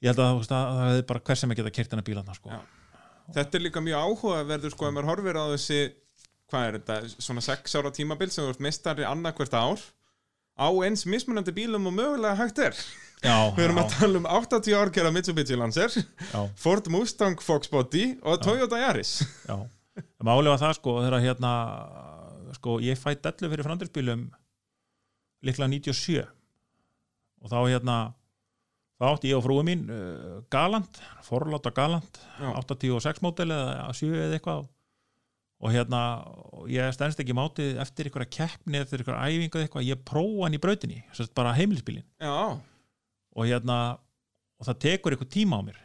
ég 0.00 0.10
held 0.10 0.22
að, 0.24 0.42
að 0.42 0.50
það 0.50 0.84
hefði 0.88 1.06
bara 1.12 1.24
hver 1.28 1.40
sem 1.40 1.54
ekki 1.54 1.64
að 1.66 1.72
kert 1.76 1.94
hennar 1.94 2.06
bílarna, 2.06 2.36
sko. 2.36 2.60
Þetta 3.30 3.58
er 3.58 3.62
líka 3.62 3.82
mjög 3.84 4.06
áhugaverður 4.08 4.72
sko 4.74 4.88
ef 4.88 4.94
maður 4.96 5.10
horfir 5.12 5.38
á 5.38 5.44
þessi 5.52 5.80
hvað 6.50 6.66
er 6.66 6.78
þetta, 6.80 6.96
svona 7.22 7.44
sex 7.44 7.76
ára 7.78 7.92
tímabil 7.94 8.30
sem 8.32 8.42
þú 8.42 8.54
ert 8.54 8.64
mestari 8.64 9.06
annarkvert 9.06 9.54
ár 9.54 9.84
á 10.58 10.68
eins 10.84 11.06
mismunandi 11.06 11.54
bílum 11.54 11.86
og 11.86 11.94
mögulega 11.94 12.34
hægt 12.40 12.58
er 12.64 12.80
Við 13.20 13.64
erum 13.66 13.80
já, 13.80 13.82
að 13.84 13.96
tala 13.98 14.20
um 14.20 14.28
80 14.38 14.76
ár 14.80 14.90
gera 14.94 15.10
Mitsubishi 15.12 15.58
Lancer 15.58 15.92
já, 15.92 16.40
Ford 16.56 16.86
Mustang 16.92 17.42
Fox 17.44 17.68
Body 17.68 18.14
og 18.24 18.40
Toyota 18.44 18.80
Yaris. 18.80 19.18
Já. 19.44 19.58
Máli 20.24 20.48
var 20.48 20.60
það, 20.60 20.76
sko, 20.78 20.94
þegar 21.04 21.24
hérna 21.24 21.50
sko, 22.56 22.78
ég 22.84 22.98
fæ 23.00 23.12
dellu 23.20 23.50
fyrir 23.52 23.66
framdýrsbílum 23.66 24.24
líklega 25.44 25.68
97 25.72 26.24
og 27.40 27.52
þá 27.52 27.58
hérna 27.68 27.98
þá 29.00 29.06
átti 29.10 29.30
ég 29.30 29.38
og 29.38 29.44
frúi 29.46 29.64
mín 29.64 29.86
uh, 29.88 30.40
Galant, 30.52 31.00
forláta 31.24 31.72
Galant 31.76 32.20
Já. 32.40 32.50
86 32.60 33.22
mótel 33.24 33.52
eða 33.54 33.88
7 33.96 34.10
eða 34.12 34.36
eitthvað. 34.38 34.68
Og 35.60 35.72
hérna 35.74 36.00
ég 36.72 36.88
stendst 36.96 37.20
ekki 37.20 37.36
mátið 37.36 37.80
eftir 37.82 38.08
einhverja 38.08 38.32
keppni 38.32 38.80
eftir 38.80 39.02
einhverja 39.02 39.28
æfingu 39.28 39.58
eða 39.58 39.66
eitthvað, 39.66 39.88
ég 39.90 40.04
prófa 40.08 40.46
hann 40.46 40.56
í 40.56 40.60
brautinni 40.62 41.02
bara 41.36 41.52
heimilisbílin 41.58 42.06
Já, 42.16 42.56
og 43.36 43.46
hérna 43.48 43.78
og 44.60 44.68
það 44.68 44.80
tekur 44.84 45.14
eitthvað 45.14 45.32
tíma 45.34 45.60
á 45.60 45.62
mér. 45.64 45.78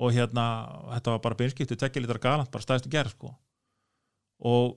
Og 0.00 0.12
hérna 0.12 0.44
þetta 0.94 1.14
var 1.14 1.22
bara 1.24 1.38
beinskiptu 1.38 1.76
tekja 1.78 2.02
litra 2.02 2.20
galant, 2.20 2.50
bara 2.52 2.64
stæðstu 2.64 2.92
gerð 2.92 3.14
sko. 3.14 3.32
Og 4.44 4.76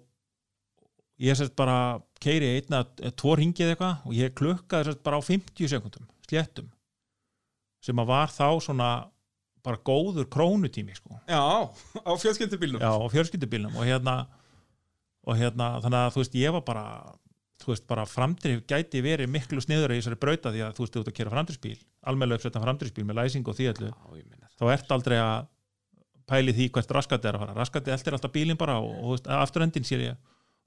ég 1.20 1.36
sérst 1.36 1.56
bara 1.60 2.00
keiri 2.24 2.54
einna, 2.56 2.86
tvo 3.20 3.36
ringið 3.40 3.74
eitthvað 3.74 4.08
og 4.08 4.16
ég 4.16 4.36
klukkaði 4.40 4.90
sérst 4.90 5.04
bara 5.04 5.20
á 5.20 5.22
50 5.24 5.72
sekundum 5.72 6.08
sléttum 6.30 6.70
sem 7.84 8.00
að 8.00 8.12
var 8.12 8.32
þá 8.32 8.48
svona 8.64 8.90
bara 9.64 9.80
góður 9.84 10.28
krónutími 10.32 10.96
sko. 10.96 11.20
Já, 11.28 11.68
á 11.68 12.12
fjölskyldubílnum. 12.20 12.80
Já, 12.80 12.92
og 12.96 13.12
fjölskyldubílnum 13.12 13.76
og 13.76 13.88
hérna, 13.88 14.16
og 15.28 15.40
hérna 15.40 15.72
þannig 15.84 16.00
að 16.00 16.14
þú 16.16 16.24
veist, 16.24 16.38
ég 16.40 16.56
var 16.56 16.64
bara 16.68 16.86
þú 17.60 17.74
veist, 17.74 17.86
bara 17.90 18.06
framdrif 18.08 18.66
gæti 18.70 19.02
verið 19.04 19.32
miklu 19.32 19.62
sniður 19.64 19.94
í 19.94 20.00
þessari 20.00 20.20
brauta 20.22 20.52
því 20.54 20.66
að 20.66 20.76
þú 20.78 20.86
veist, 20.86 20.96
þú 20.96 21.02
ert 21.04 21.12
að 21.12 21.18
kera 21.20 21.34
framdrifsbíl 21.34 21.78
almennilega 22.08 22.40
uppsettan 22.40 22.64
framdrifsbíl 22.66 23.08
með 23.08 23.20
læsing 23.20 23.50
og 23.52 23.58
því 23.58 23.70
allu 23.74 23.90
þá 24.60 24.66
ert 24.74 24.94
aldrei 24.96 25.18
að 25.20 25.48
pæli 26.30 26.56
því 26.56 26.68
hvert 26.76 26.92
raskati 26.94 27.30
er 27.30 27.38
að 27.38 27.46
fara. 27.46 27.56
Raskati 27.58 27.94
eldir 27.94 28.18
alltaf 28.18 28.34
bílinn 28.34 28.60
bara 28.60 28.78
og, 28.84 28.92
og 29.02 29.16
veist, 29.16 29.30
afturhendin 29.34 29.88
sér 29.88 30.04
ég. 30.12 30.20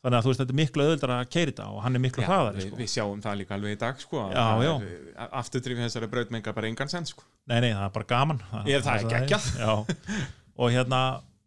Þannig 0.03 0.19
að 0.19 0.25
þú 0.25 0.31
veist, 0.33 0.41
þetta 0.43 0.53
er 0.53 0.59
miklu 0.59 0.85
öðuldar 0.89 1.13
að 1.15 1.21
keiri 1.31 1.53
þetta 1.53 1.67
og 1.71 1.83
hann 1.85 1.95
er 1.99 2.03
miklu 2.03 2.25
Já, 2.25 2.27
hraðari 2.27 2.59
við, 2.59 2.65
sko. 2.67 2.79
við 2.81 2.89
sjáum 2.91 3.21
það 3.23 3.37
líka 3.39 3.55
alveg 3.55 3.77
í 3.77 3.79
dag 3.79 4.01
sko. 4.03 4.23
Afturdrifið 5.39 5.87
þessari 5.87 6.09
braut 6.11 6.33
menga 6.35 6.55
bara 6.57 6.71
engan 6.73 6.91
sens 6.91 7.13
sko. 7.15 7.27
Nei, 7.47 7.61
nei, 7.63 7.69
það 7.71 7.85
er 7.87 7.93
bara 7.95 8.09
gaman. 8.11 8.43
Það 8.51 8.73
og 10.59 10.75
hérna 10.75 11.03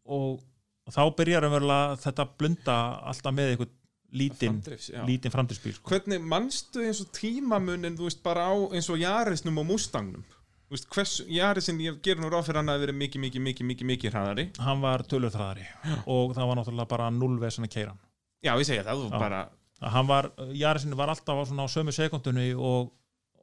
og, 0.07 0.39
og 0.87 0.95
þá 0.95 1.01
byrjar 1.19 1.49
umverulega 1.49 1.99
þetta 2.05 2.27
blunda 2.39 2.77
alltaf 3.11 3.35
með 3.35 3.51
einhvern 3.51 3.74
lítinn 4.15 4.61
lítinn 5.07 5.33
framdrifsbíl 5.33 5.75
sko. 5.77 5.89
Hvernig 5.91 6.23
manstu 6.23 6.83
eins 6.85 7.01
og 7.03 7.11
tímamunin 7.15 7.97
þú 7.99 8.07
veist 8.09 8.23
bara 8.25 8.47
á 8.49 8.53
eins 8.71 8.89
og 8.93 9.01
Jarisnum 9.01 9.59
og 9.61 9.67
Mustangnum? 9.73 10.23
Veist, 10.71 10.87
hvers, 10.89 11.19
Jarisin, 11.29 11.77
ég 11.83 11.99
ger 12.03 12.17
nú 12.17 12.31
ráð 12.31 12.47
fyrir 12.47 12.63
hann 12.63 12.73
að 12.73 12.87
vera 12.87 12.95
mikið, 12.97 13.21
mikið, 13.27 13.43
mikið, 13.47 13.67
mikið, 13.69 13.87
mikið 13.91 14.15
hraðari. 14.15 14.45
Hann 14.65 14.81
var 14.81 15.03
tölurþraðari 15.05 15.67
og 16.09 16.33
það 16.33 16.49
var 16.49 16.59
náttúrulega 16.59 16.91
bara 16.95 17.11
nullvesen 17.13 17.67
að 17.67 17.75
keira 17.75 17.93
hann. 17.93 18.01
Já, 18.41 18.55
ég 18.57 18.67
segja 18.67 18.87
það, 18.87 19.05
bara 19.13 19.43
hann 19.83 20.07
var, 20.07 20.31
Jarisinn 20.55 20.95
var 20.97 21.11
alltaf 21.11 21.35
á, 21.35 21.43
á 21.45 21.67
sömu 21.67 21.93
sekundunni 21.93 22.53
og, 22.55 22.91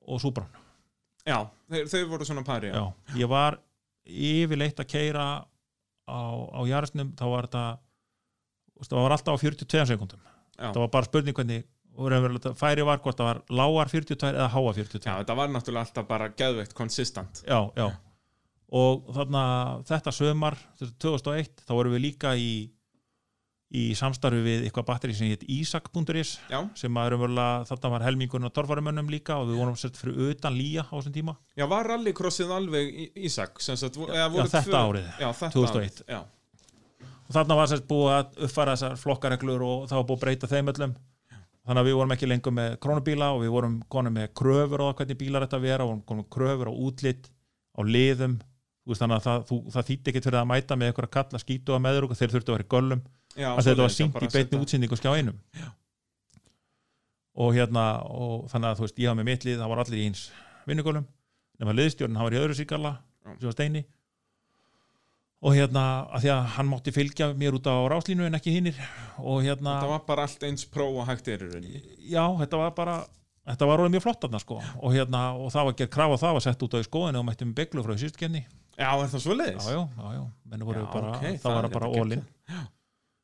og 0.06 0.20
Supran 0.22 0.48
Já, 1.22 1.44
þau, 1.70 1.82
þau 1.86 2.02
voru 2.10 2.26
svona 2.26 2.42
pari 2.46 2.72
já. 2.72 2.78
Já, 2.80 3.16
ég 3.20 3.30
var 3.30 3.60
yfirleitt 4.02 4.80
að 4.82 4.90
keira 4.90 5.26
á, 6.08 6.20
á 6.50 6.60
Jarisnum 6.66 7.12
þá 7.18 7.24
var 7.30 7.46
þetta 7.46 7.66
það 8.88 9.04
var 9.04 9.14
alltaf 9.14 9.38
á 9.38 9.42
42 9.44 9.84
sekundum. 9.92 10.22
Það 10.58 10.80
var 10.84 10.92
bara 10.96 11.08
spurning 11.08 11.36
hvernig 11.36 11.64
og 11.92 12.56
færi 12.56 12.84
var 12.88 13.02
hvort 13.04 13.18
það 13.20 13.28
var 13.28 13.40
lágar 13.52 13.90
42 13.92 14.30
eða 14.32 14.48
háa 14.48 14.72
42 14.72 15.04
Já, 15.04 15.16
þetta 15.20 15.36
var 15.36 15.50
náttúrulega 15.52 15.86
alltaf 15.86 16.06
bara 16.08 16.28
geðveikt 16.32 16.72
konsistant 16.74 17.42
já, 17.44 17.58
já. 17.76 17.88
og 18.72 19.10
þarna 19.12 19.42
þetta 19.88 20.14
sömar, 20.16 20.56
þetta 20.80 20.96
2001 21.04 21.66
þá 21.66 21.74
vorum 21.76 21.92
við 21.98 22.06
líka 22.06 22.32
í 22.36 22.52
í 23.72 23.82
samstarfi 23.96 24.40
við 24.44 24.64
eitthvað 24.66 24.84
batteri 24.90 25.14
sem 25.16 25.30
heit 25.32 25.44
Isak.is 25.48 26.34
Já, 26.50 26.58
sem 26.76 26.98
að 27.00 27.14
raunverulega 27.14 27.62
þarna 27.70 27.90
var 27.94 28.04
helmingurinn 28.04 28.48
á 28.48 28.52
torfarumönnum 28.52 29.08
líka 29.12 29.38
og 29.40 29.48
við 29.48 29.60
vorum 29.62 29.78
sett 29.80 29.96
fyrir 29.96 30.32
utan 30.34 30.52
lía 30.58 30.84
á 30.84 30.92
þessum 30.92 31.14
tíma. 31.14 31.34
Já 31.56 31.64
var 31.70 31.88
rallycrossið 31.88 32.52
alveg 32.52 32.92
eða 33.16 34.28
voru 34.28 34.44
Já, 34.44 34.52
þetta 34.52 34.62
tvö- 34.68 34.82
árið, 34.82 35.08
Já, 35.16 35.28
þetta 35.40 35.52
2001. 35.56 35.72
árið, 35.72 36.02
Já, 36.12 36.20
og 37.32 37.36
þarna 37.38 37.56
var 37.56 37.70
sérst 37.70 37.86
búið 37.88 38.10
að 38.12 38.42
uppfæra 38.44 38.74
þessar 38.76 38.98
flokkareglur 39.00 39.62
og 39.64 39.84
það 39.88 39.96
var 39.98 40.06
búið 40.10 40.18
að 40.18 40.24
breyta 40.26 40.50
þeim 40.50 40.68
öllum. 40.72 40.92
Þannig 41.62 41.80
að 41.80 41.86
við 41.88 41.96
vorum 41.96 42.12
ekki 42.12 42.28
lengur 42.28 42.52
með 42.52 42.72
krónubíla 42.82 43.28
og 43.32 43.40
við 43.44 43.52
vorum 43.54 43.76
konum 43.88 44.16
með 44.18 44.32
kröfur 44.36 44.82
það 44.82 44.96
hvernig 44.98 45.18
bílar 45.22 45.46
þetta 45.46 45.60
vera 45.62 45.86
og 45.88 46.02
konum 46.10 46.26
kröfur 46.36 46.68
á 46.68 46.74
útlitt 46.74 47.30
á 47.72 47.80
liðum. 47.86 48.34
Veist, 48.82 48.98
þannig 48.98 49.16
að 49.20 49.26
það, 49.28 49.44
þú, 49.48 49.58
það 49.72 49.86
þýtti 49.88 50.10
ekkert 50.12 50.26
fyrir 50.26 50.40
að 50.42 50.48
mæta 50.50 50.76
með 50.76 50.92
að 50.92 51.10
kalla 51.16 51.38
skítu 51.40 51.72
að 51.76 51.84
meður 51.86 52.08
og 52.08 52.16
þeir 52.18 52.32
þurftu 52.34 52.50
að 52.52 52.56
vera 52.58 52.66
í 52.66 52.70
göllum. 52.74 53.02
Já 53.38 53.48
að 53.52 53.62
þetta 53.68 53.82
var 53.86 53.92
já, 53.92 53.96
sínt 53.96 54.18
í 54.18 54.30
setja- 54.34 54.60
útsendingu 54.60 54.98
skjá 54.98 55.12
einum. 55.16 55.38
Og 57.32 57.54
hérna 57.56 57.84
og 58.12 58.48
þannig 58.52 58.68
að 58.72 58.80
þú 58.80 58.84
veist, 58.84 58.98
ég 58.98 59.08
hafa 59.08 59.20
með 59.22 59.28
mitt 59.30 59.46
lið 59.46 59.62
það 59.62 59.70
var 59.72 59.82
allir 59.84 60.02
í 60.02 60.06
eins 60.10 60.24
vinnugölum 60.68 61.06
og 65.42 65.56
hérna, 65.56 65.82
að 66.14 66.24
því 66.24 66.30
að 66.36 66.44
hann 66.56 66.68
mátti 66.70 66.94
fylgja 66.94 67.28
mér 67.38 67.56
út 67.58 67.66
á 67.66 67.74
ráslínu 67.90 68.28
en 68.28 68.38
ekki 68.38 68.54
hinnir 68.54 68.78
og 69.18 69.42
hérna, 69.42 69.78
Þetta 69.80 69.90
var 69.90 70.04
bara 70.06 70.26
allt 70.28 70.46
eins 70.46 70.66
pró 70.70 70.86
og 70.92 71.08
hægt 71.08 71.30
er 71.32 71.42
rauninni. 71.42 71.82
Já, 72.06 72.24
þetta 72.38 72.60
var 72.60 72.74
bara 72.76 72.96
þetta 73.50 73.68
var 73.70 73.82
orðið 73.82 73.96
mjög 73.96 74.04
flott 74.06 74.26
þarna 74.26 74.42
sko. 74.42 74.58
Og 74.78 74.94
hérna, 74.94 75.22
og 75.34 75.50
það 75.54 75.68
var 75.68 75.78
gerð 75.80 75.94
krafa 75.96 76.20
það 76.22 76.36
var 76.38 76.46
sett 76.46 76.62
út 76.66 76.76
á 76.76 76.78
í 76.78 76.86
skoðinu 76.86 77.22
og 77.22 77.26
mættum 77.26 77.56
beglu 77.58 77.86
frá 77.86 77.96
sístkenni 77.98 78.44
Já, 78.78 78.88
er 78.96 79.10
það 79.10 79.24
svo 79.24 79.34
já, 79.34 79.40
leiðis? 79.42 79.66
já, 79.66 79.80
já, 79.82 80.06
já, 80.16 80.22
Já, 80.52 80.86
bara 80.94 81.10
ok, 81.10 81.26
það 81.42 81.58
var 81.58 81.68
bara 81.74 81.90
ólinn 81.92 82.24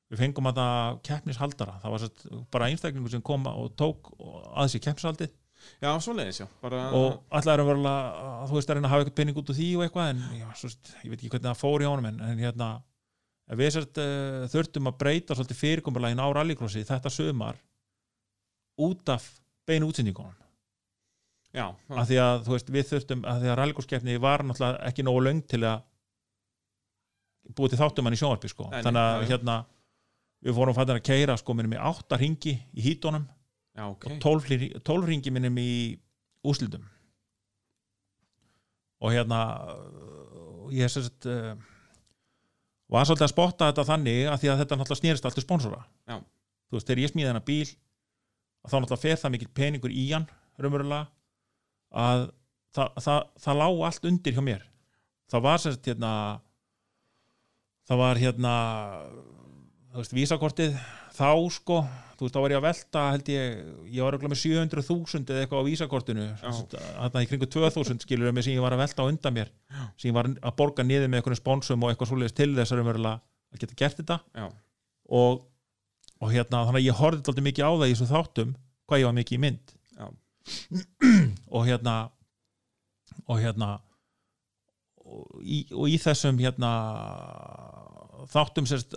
við 0.08 0.22
fengum 0.22 0.48
að 0.48 0.58
það 0.60 0.98
keppnishaldara. 1.08 1.74
Það 1.82 1.94
var 1.94 2.44
bara 2.54 2.68
einstaklingur 2.72 3.12
sem 3.12 3.24
kom 3.24 3.46
og 3.50 3.72
tók 3.76 4.10
að 4.18 4.70
sér 4.72 4.84
keppnishaldið 4.86 5.32
Já, 5.82 5.90
svoleiðis, 6.02 6.40
já 6.42 6.46
bara, 6.62 6.82
og 6.96 7.20
allar 7.34 7.62
er 7.62 7.68
verið 7.68 7.88
að 7.90 8.50
þú 8.50 8.58
veist 8.58 8.70
að 8.70 8.78
reyna 8.78 8.88
að 8.88 8.92
hafa 8.94 9.04
eitthvað 9.04 9.18
pening 9.20 9.40
út 9.40 9.52
úr 9.52 9.58
því 9.58 9.68
og 9.76 9.84
eitthvað 9.84 10.10
en 10.12 10.22
já, 10.38 10.48
svo, 10.58 10.70
ég 11.04 11.12
veit 11.12 11.18
ekki 11.18 11.32
hvernig 11.34 11.48
það 11.48 11.60
fór 11.62 11.84
í 11.84 11.88
honum 11.88 12.08
en, 12.10 12.20
en 12.28 12.42
hérna 12.42 12.68
við 13.58 13.72
sért, 13.76 14.00
uh, 14.02 14.48
þurftum 14.52 14.90
að 14.90 14.98
breyta 15.02 15.36
svolítið 15.38 15.60
fyrirkomurlægin 15.62 16.22
á 16.22 16.28
rallycrossi 16.36 16.84
þetta 16.88 17.12
sömar 17.12 17.60
út 18.84 19.14
af 19.14 19.26
beinu 19.68 19.90
útsendingunum 19.90 20.36
Já, 21.56 21.70
af 21.72 22.08
því 22.10 22.18
að 22.20 22.42
þú 22.44 22.54
veist 22.54 22.70
við 22.74 22.88
þurftum 22.90 23.22
að 23.26 23.42
því 23.42 23.50
að 23.50 23.58
rallycrosskeppni 23.58 24.18
var 24.20 24.44
náttúrulega 24.44 24.90
ekki 24.90 25.04
nógu 25.06 25.22
löng 25.24 25.40
til 25.48 25.62
að 25.64 25.80
búið 27.56 27.72
til 27.72 27.80
þáttum 27.80 28.08
hann 28.08 28.16
í 28.16 28.20
sjónvarpi 28.20 28.50
sko. 28.52 28.68
Þannig 28.68 29.00
að 29.00 29.14
já, 29.14 29.22
já. 29.22 29.28
hérna 29.32 29.56
við 30.44 30.58
fórum 30.58 30.76
fættir 30.76 31.00
að 31.00 31.06
keira 31.08 31.36
sko 31.40 31.56
minnum 31.56 31.74
í 31.74 31.80
átta 31.90 32.18
ringi 32.20 32.54
í 32.54 32.84
hítunum 32.84 33.24
já, 33.78 33.84
ok. 33.86 34.06
Og 34.10 34.20
12, 34.26 34.48
hli- 34.50 34.70
12 34.82 35.08
ringi 35.12 35.32
minnum 35.34 35.58
í 35.62 35.70
úslitum 36.48 36.82
og 38.98 39.12
hérna 39.14 39.40
uh, 39.70 40.70
ég 40.74 40.90
sérst 40.90 41.26
uh, 41.30 41.52
var 42.90 43.06
svolítið 43.06 43.26
að 43.28 43.32
spotta 43.34 43.68
þetta 43.70 43.84
þannig 43.92 44.24
að 44.32 44.40
því 44.42 44.50
að 44.50 44.60
þetta 44.62 44.78
náttúrulega 44.80 45.02
snýrist 45.02 45.28
allt 45.28 45.36
til 45.38 45.44
sponsora. 45.44 45.82
Já. 46.08 46.16
þú 46.68 46.78
veist, 46.78 46.88
þegar 46.88 47.02
ég 47.04 47.12
smíði 47.12 47.30
hennar 47.30 47.44
bíl 47.46 47.68
þá 47.68 48.74
náttúrulega 48.74 49.02
fer 49.04 49.20
það 49.22 49.34
mikill 49.36 49.52
peningur 49.60 49.94
í 49.94 50.06
hann 50.10 50.26
raunverulega 50.58 51.04
að 51.94 52.24
það, 52.74 52.98
það, 53.06 53.20
það 53.44 53.60
lá 53.62 53.66
allt 53.88 54.08
undir 54.10 54.34
hjá 54.36 54.42
mér. 54.44 54.64
Það 55.28 55.44
var 55.46 55.62
sérst 55.62 55.86
hérna 55.88 56.12
það 57.88 58.02
var 58.02 58.20
hérna 58.20 58.54
þú 59.92 60.02
veist, 60.02 60.16
vísakortið 60.18 60.74
þá 61.16 61.28
sko, 61.54 61.78
þú 62.18 62.26
veist, 62.26 62.34
þá 62.34 62.40
var 62.42 62.52
ég 62.54 62.58
að 62.58 62.66
velta 62.66 63.02
held 63.14 63.30
ég, 63.32 63.58
ég 63.94 64.02
var 64.02 64.16
örugglega 64.16 64.32
með 64.34 64.40
700.000 64.42 65.32
eða 65.32 65.44
eitthvað 65.44 65.62
á 65.62 65.68
vísakortinu 65.68 66.26
þarna 66.42 67.22
í 67.22 67.30
kringu 67.30 67.48
2000 67.54 68.02
skilur 68.04 68.42
sem 68.42 68.56
ég 68.56 68.64
var 68.64 68.74
að 68.74 68.82
velta 68.82 69.06
á 69.06 69.10
undan 69.10 69.36
mér, 69.36 69.52
Já. 69.70 69.82
sem 69.94 70.10
ég 70.10 70.16
var 70.18 70.30
að 70.32 70.56
borga 70.58 70.86
niður 70.86 71.08
með 71.12 71.22
einhvern 71.22 71.38
sponsum 71.38 71.84
og 71.86 71.92
eitthvað 71.92 72.12
svoleiðis 72.12 72.36
til 72.38 72.50
þess 72.58 72.74
að 72.74 72.82
að 73.48 73.62
geta 73.62 73.78
gert 73.78 74.00
þetta. 74.02 74.18
Og, 75.08 75.44
og 76.20 76.32
hérna, 76.34 76.66
þannig 76.68 76.82
að 76.82 76.88
ég 76.88 76.98
horfði 76.98 77.22
alltaf 77.22 77.46
mikið 77.46 77.64
á 77.64 77.72
það 77.72 77.86
í 77.88 77.94
þessu 77.94 78.08
þáttum 78.10 78.54
hvað 78.88 79.00
ég 79.00 79.08
var 79.08 79.18
mikið 79.18 79.38
í 79.38 79.42
mynd. 79.46 79.74
Og 81.56 81.66
hérna 81.68 81.94
og 83.28 83.40
hérna 83.42 83.74
og 85.08 85.40
í, 85.44 85.62
og 85.72 85.88
í 85.88 85.96
þessum 86.00 86.38
hérna 86.40 86.70
þáttum 88.32 88.68
sérst 88.68 88.96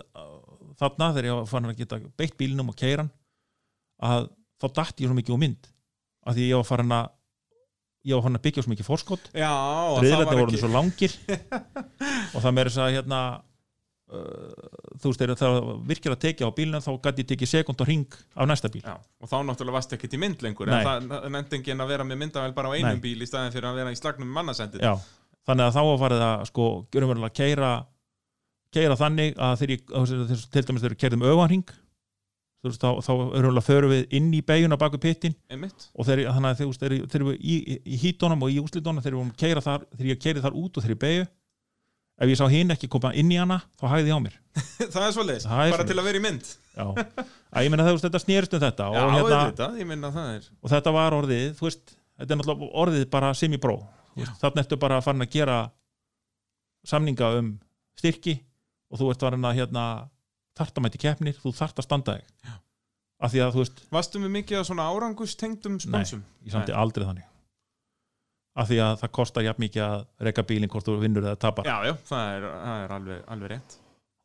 þarna 0.82 1.10
þegar 1.14 1.28
ég 1.30 1.50
fann 1.50 1.68
að 1.70 1.82
geta 1.82 2.00
beitt 2.18 2.38
bílinum 2.40 2.72
og 2.72 2.78
keiran 2.78 3.10
að 4.02 4.30
þá 4.62 4.66
dætti 4.78 5.04
ég 5.04 5.10
svo 5.10 5.18
mikið 5.18 5.36
úr 5.36 5.42
mynd 5.42 5.70
af 6.26 6.36
því 6.36 6.48
ég 6.48 6.60
var 6.60 6.68
farin 6.68 6.96
að 6.96 7.08
ég 8.02 8.18
var 8.18 8.24
farin 8.26 8.38
að 8.38 8.44
byggja 8.46 8.64
svo 8.64 8.72
mikið 8.72 8.88
fórskot 8.88 9.30
já 9.36 9.50
og 9.52 9.96
það 9.96 10.04
reyðlega 10.06 10.36
voru 10.38 10.50
ekki 10.50 10.60
svo 10.62 10.70
langir 10.72 11.16
og 12.34 12.38
það 12.42 12.54
meiri 12.56 12.72
þess 12.72 12.82
að 12.82 12.94
hérna 12.96 13.20
uh, 14.12 14.68
þú 14.98 15.12
veist 15.12 15.22
þegar 15.22 15.40
það 15.42 15.58
virkilega 15.90 16.18
að 16.18 16.22
tekja 16.26 16.50
á 16.50 16.56
bílinu 16.58 16.82
þá 16.82 16.90
gæti 17.06 17.24
ég 17.24 17.30
tekið 17.32 17.52
sekund 17.52 17.84
og 17.84 17.90
ring 17.90 18.18
af 18.34 18.50
næsta 18.50 18.70
bíl 18.72 18.82
Já, 18.82 18.96
og 18.98 19.30
þá 19.30 19.36
náttúrulega 19.46 19.78
varst 19.78 19.96
ekkert 19.96 20.18
í 20.18 20.22
mynd 20.22 20.44
lengur 20.46 20.70
Nei. 20.70 20.78
en 20.82 21.10
það 21.10 21.28
nefndi 21.36 21.60
enginn 21.60 21.84
að 21.86 21.94
vera 21.94 22.08
með 22.08 22.22
myndavel 22.24 22.54
bara 22.58 22.70
á 22.70 22.76
einum 22.76 22.98
Nei. 22.98 23.04
bíl 23.06 23.18
í 23.22 23.30
staðin 23.30 23.54
fyrir 23.54 23.70
að 23.70 23.82
vera 23.82 23.94
í 23.94 23.98
slagnum 23.98 24.28
með 24.28 24.38
mannasendið 24.40 24.86
Já, 24.86 24.94
þannig 25.48 25.68
að 25.68 25.78
þá 25.78 25.82
var 25.90 26.02
farið 26.06 26.26
að 26.28 26.46
sko, 26.50 26.68
keira 28.72 28.98
þannig 28.98 29.38
að 29.38 29.64
veist, 29.68 30.48
til 30.52 30.64
dæmis 30.66 30.84
þegar 30.84 30.94
við 30.94 31.00
keirðum 31.02 31.26
öfanring 31.32 31.74
þá, 32.62 32.88
þá 33.02 33.12
að 33.12 33.60
förum 33.66 33.92
við 33.92 34.16
inn 34.18 34.32
í 34.34 34.40
beiguna 34.46 34.78
baku 34.80 35.00
pittin 35.02 35.34
og 35.50 36.06
þegar, 36.06 36.32
þannig 36.36 36.50
að 36.52 36.60
þegar, 36.62 36.96
þegar 37.12 37.28
við 37.28 37.38
í, 37.40 37.60
í, 37.84 38.00
hítunum 38.04 38.44
og 38.46 38.52
í 38.52 38.58
úslitunum 38.62 39.02
að 39.02 39.30
keira 39.40 39.64
þar, 39.64 39.86
þar 39.98 40.58
út 40.58 40.76
og 40.76 40.84
þegar 40.84 40.94
ég 40.94 41.02
beigju 41.06 41.30
ef 42.22 42.30
ég 42.30 42.38
sá 42.38 42.44
hinn 42.52 42.70
ekki 42.70 42.90
koma 42.92 43.10
inn 43.18 43.32
í 43.32 43.38
hana 43.40 43.58
þá 43.80 43.86
hægði 43.90 44.12
ég 44.12 44.18
á 44.20 44.20
mér. 44.22 44.34
Það 44.94 45.06
er 45.06 45.14
svoleiðis, 45.16 45.46
Það 45.48 45.64
er 45.64 45.74
bara 45.74 45.86
til 45.88 45.96
að 45.96 46.06
vera 46.06 46.20
í 46.20 46.22
mynd. 46.22 46.50
Að 46.76 47.66
ég 47.66 47.72
meina 47.72 47.86
það, 47.86 47.98
þetta 48.04 48.20
snerist 48.22 48.54
um 48.56 48.62
þetta 48.62 48.86
Já, 48.92 49.00
og, 49.00 49.16
hérna, 49.16 49.66
minna 49.88 50.10
það 50.12 50.28
er 50.36 50.46
og 50.54 50.72
þetta 50.72 50.92
var 50.96 51.16
orðið, 51.16 51.48
veist 51.58 51.92
þetta 52.16 52.34
er 52.34 52.40
náttúrulega 52.40 52.70
orðið 52.84 53.04
bara 53.12 53.32
sem 53.36 53.52
í 53.52 53.60
bró 53.60 53.74
þannig 54.40 54.62
ertu 54.62 54.78
bara 54.80 55.00
að 55.00 55.06
fara 55.08 55.26
að 55.26 55.34
gera 55.34 55.58
samninga 56.88 57.28
um 57.40 57.50
styrki 57.98 58.38
og 58.92 59.00
þú 59.00 59.10
ert 59.12 59.26
að 59.26 59.56
hérna 59.56 59.84
þartamæti 60.58 61.00
keppnir, 61.00 61.38
þú 61.40 61.54
þart 61.56 61.80
að 61.80 61.86
standa 61.86 62.16
þig. 62.18 62.56
Af 63.22 63.32
því 63.32 63.42
að 63.44 63.52
þú 63.54 63.62
veist 63.62 63.82
Vastu 63.94 64.20
með 64.20 64.32
mikið 64.36 64.58
af 64.58 64.66
svona 64.68 64.88
árangustengdum 64.90 65.78
sponsum? 65.80 66.24
ég 66.42 66.52
samti 66.52 66.74
aldrei 66.74 67.06
þannig. 67.06 67.28
Af 68.58 68.68
því 68.68 68.80
að 68.84 68.96
það 69.00 69.12
kostar 69.16 69.46
jafn 69.46 69.62
mikið 69.62 69.84
að 69.86 70.02
reka 70.26 70.44
bílinn 70.48 70.72
hvort 70.72 70.88
þú 70.88 70.96
vinnur 71.00 71.24
eða 71.24 71.38
tapar. 71.40 71.68
Já, 71.68 71.86
já, 71.88 71.94
það 72.10 72.32
er, 72.34 72.48
það 72.50 72.82
er 72.82 72.94
alveg, 72.98 73.22
alveg 73.34 73.52
rétt. 73.54 73.76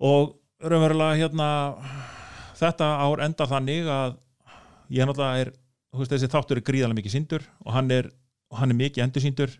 Og 0.04 0.34
raunverulega 0.66 1.20
hérna 1.22 1.50
þetta 2.58 2.90
ár 3.06 3.24
endar 3.28 3.52
þannig 3.54 3.88
að 3.94 4.18
ég 4.98 5.08
náttúrulega 5.08 5.46
er 5.46 5.54
þú 5.94 6.02
veist, 6.02 6.14
þessi 6.16 6.32
þáttur 6.34 6.60
er 6.60 6.68
gríðarlega 6.68 7.00
mikið 7.00 7.16
síndur 7.16 7.48
og 7.64 7.74
hann 7.78 7.94
er, 7.94 8.10
og 8.52 8.60
hann 8.62 8.74
er 8.74 8.82
mikið 8.82 9.06
endur 9.06 9.24
síndur 9.24 9.56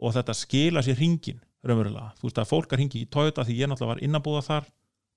og 0.00 0.14
þetta 0.16 0.36
skila 0.38 0.84
sér 0.86 0.98
hringin 1.00 1.42
raunverulega, 1.66 2.12
þú 2.18 2.28
veist 2.28 2.40
að 2.40 2.50
fólk 2.50 2.72
er 2.72 2.80
hringi 2.80 3.02
í 3.02 3.08
Toyota 3.12 3.44
því 3.44 3.56
ég 3.58 3.70
náttúrulega 3.70 3.94
var 3.94 4.04
innabúða 4.06 4.42
þar 4.46 4.68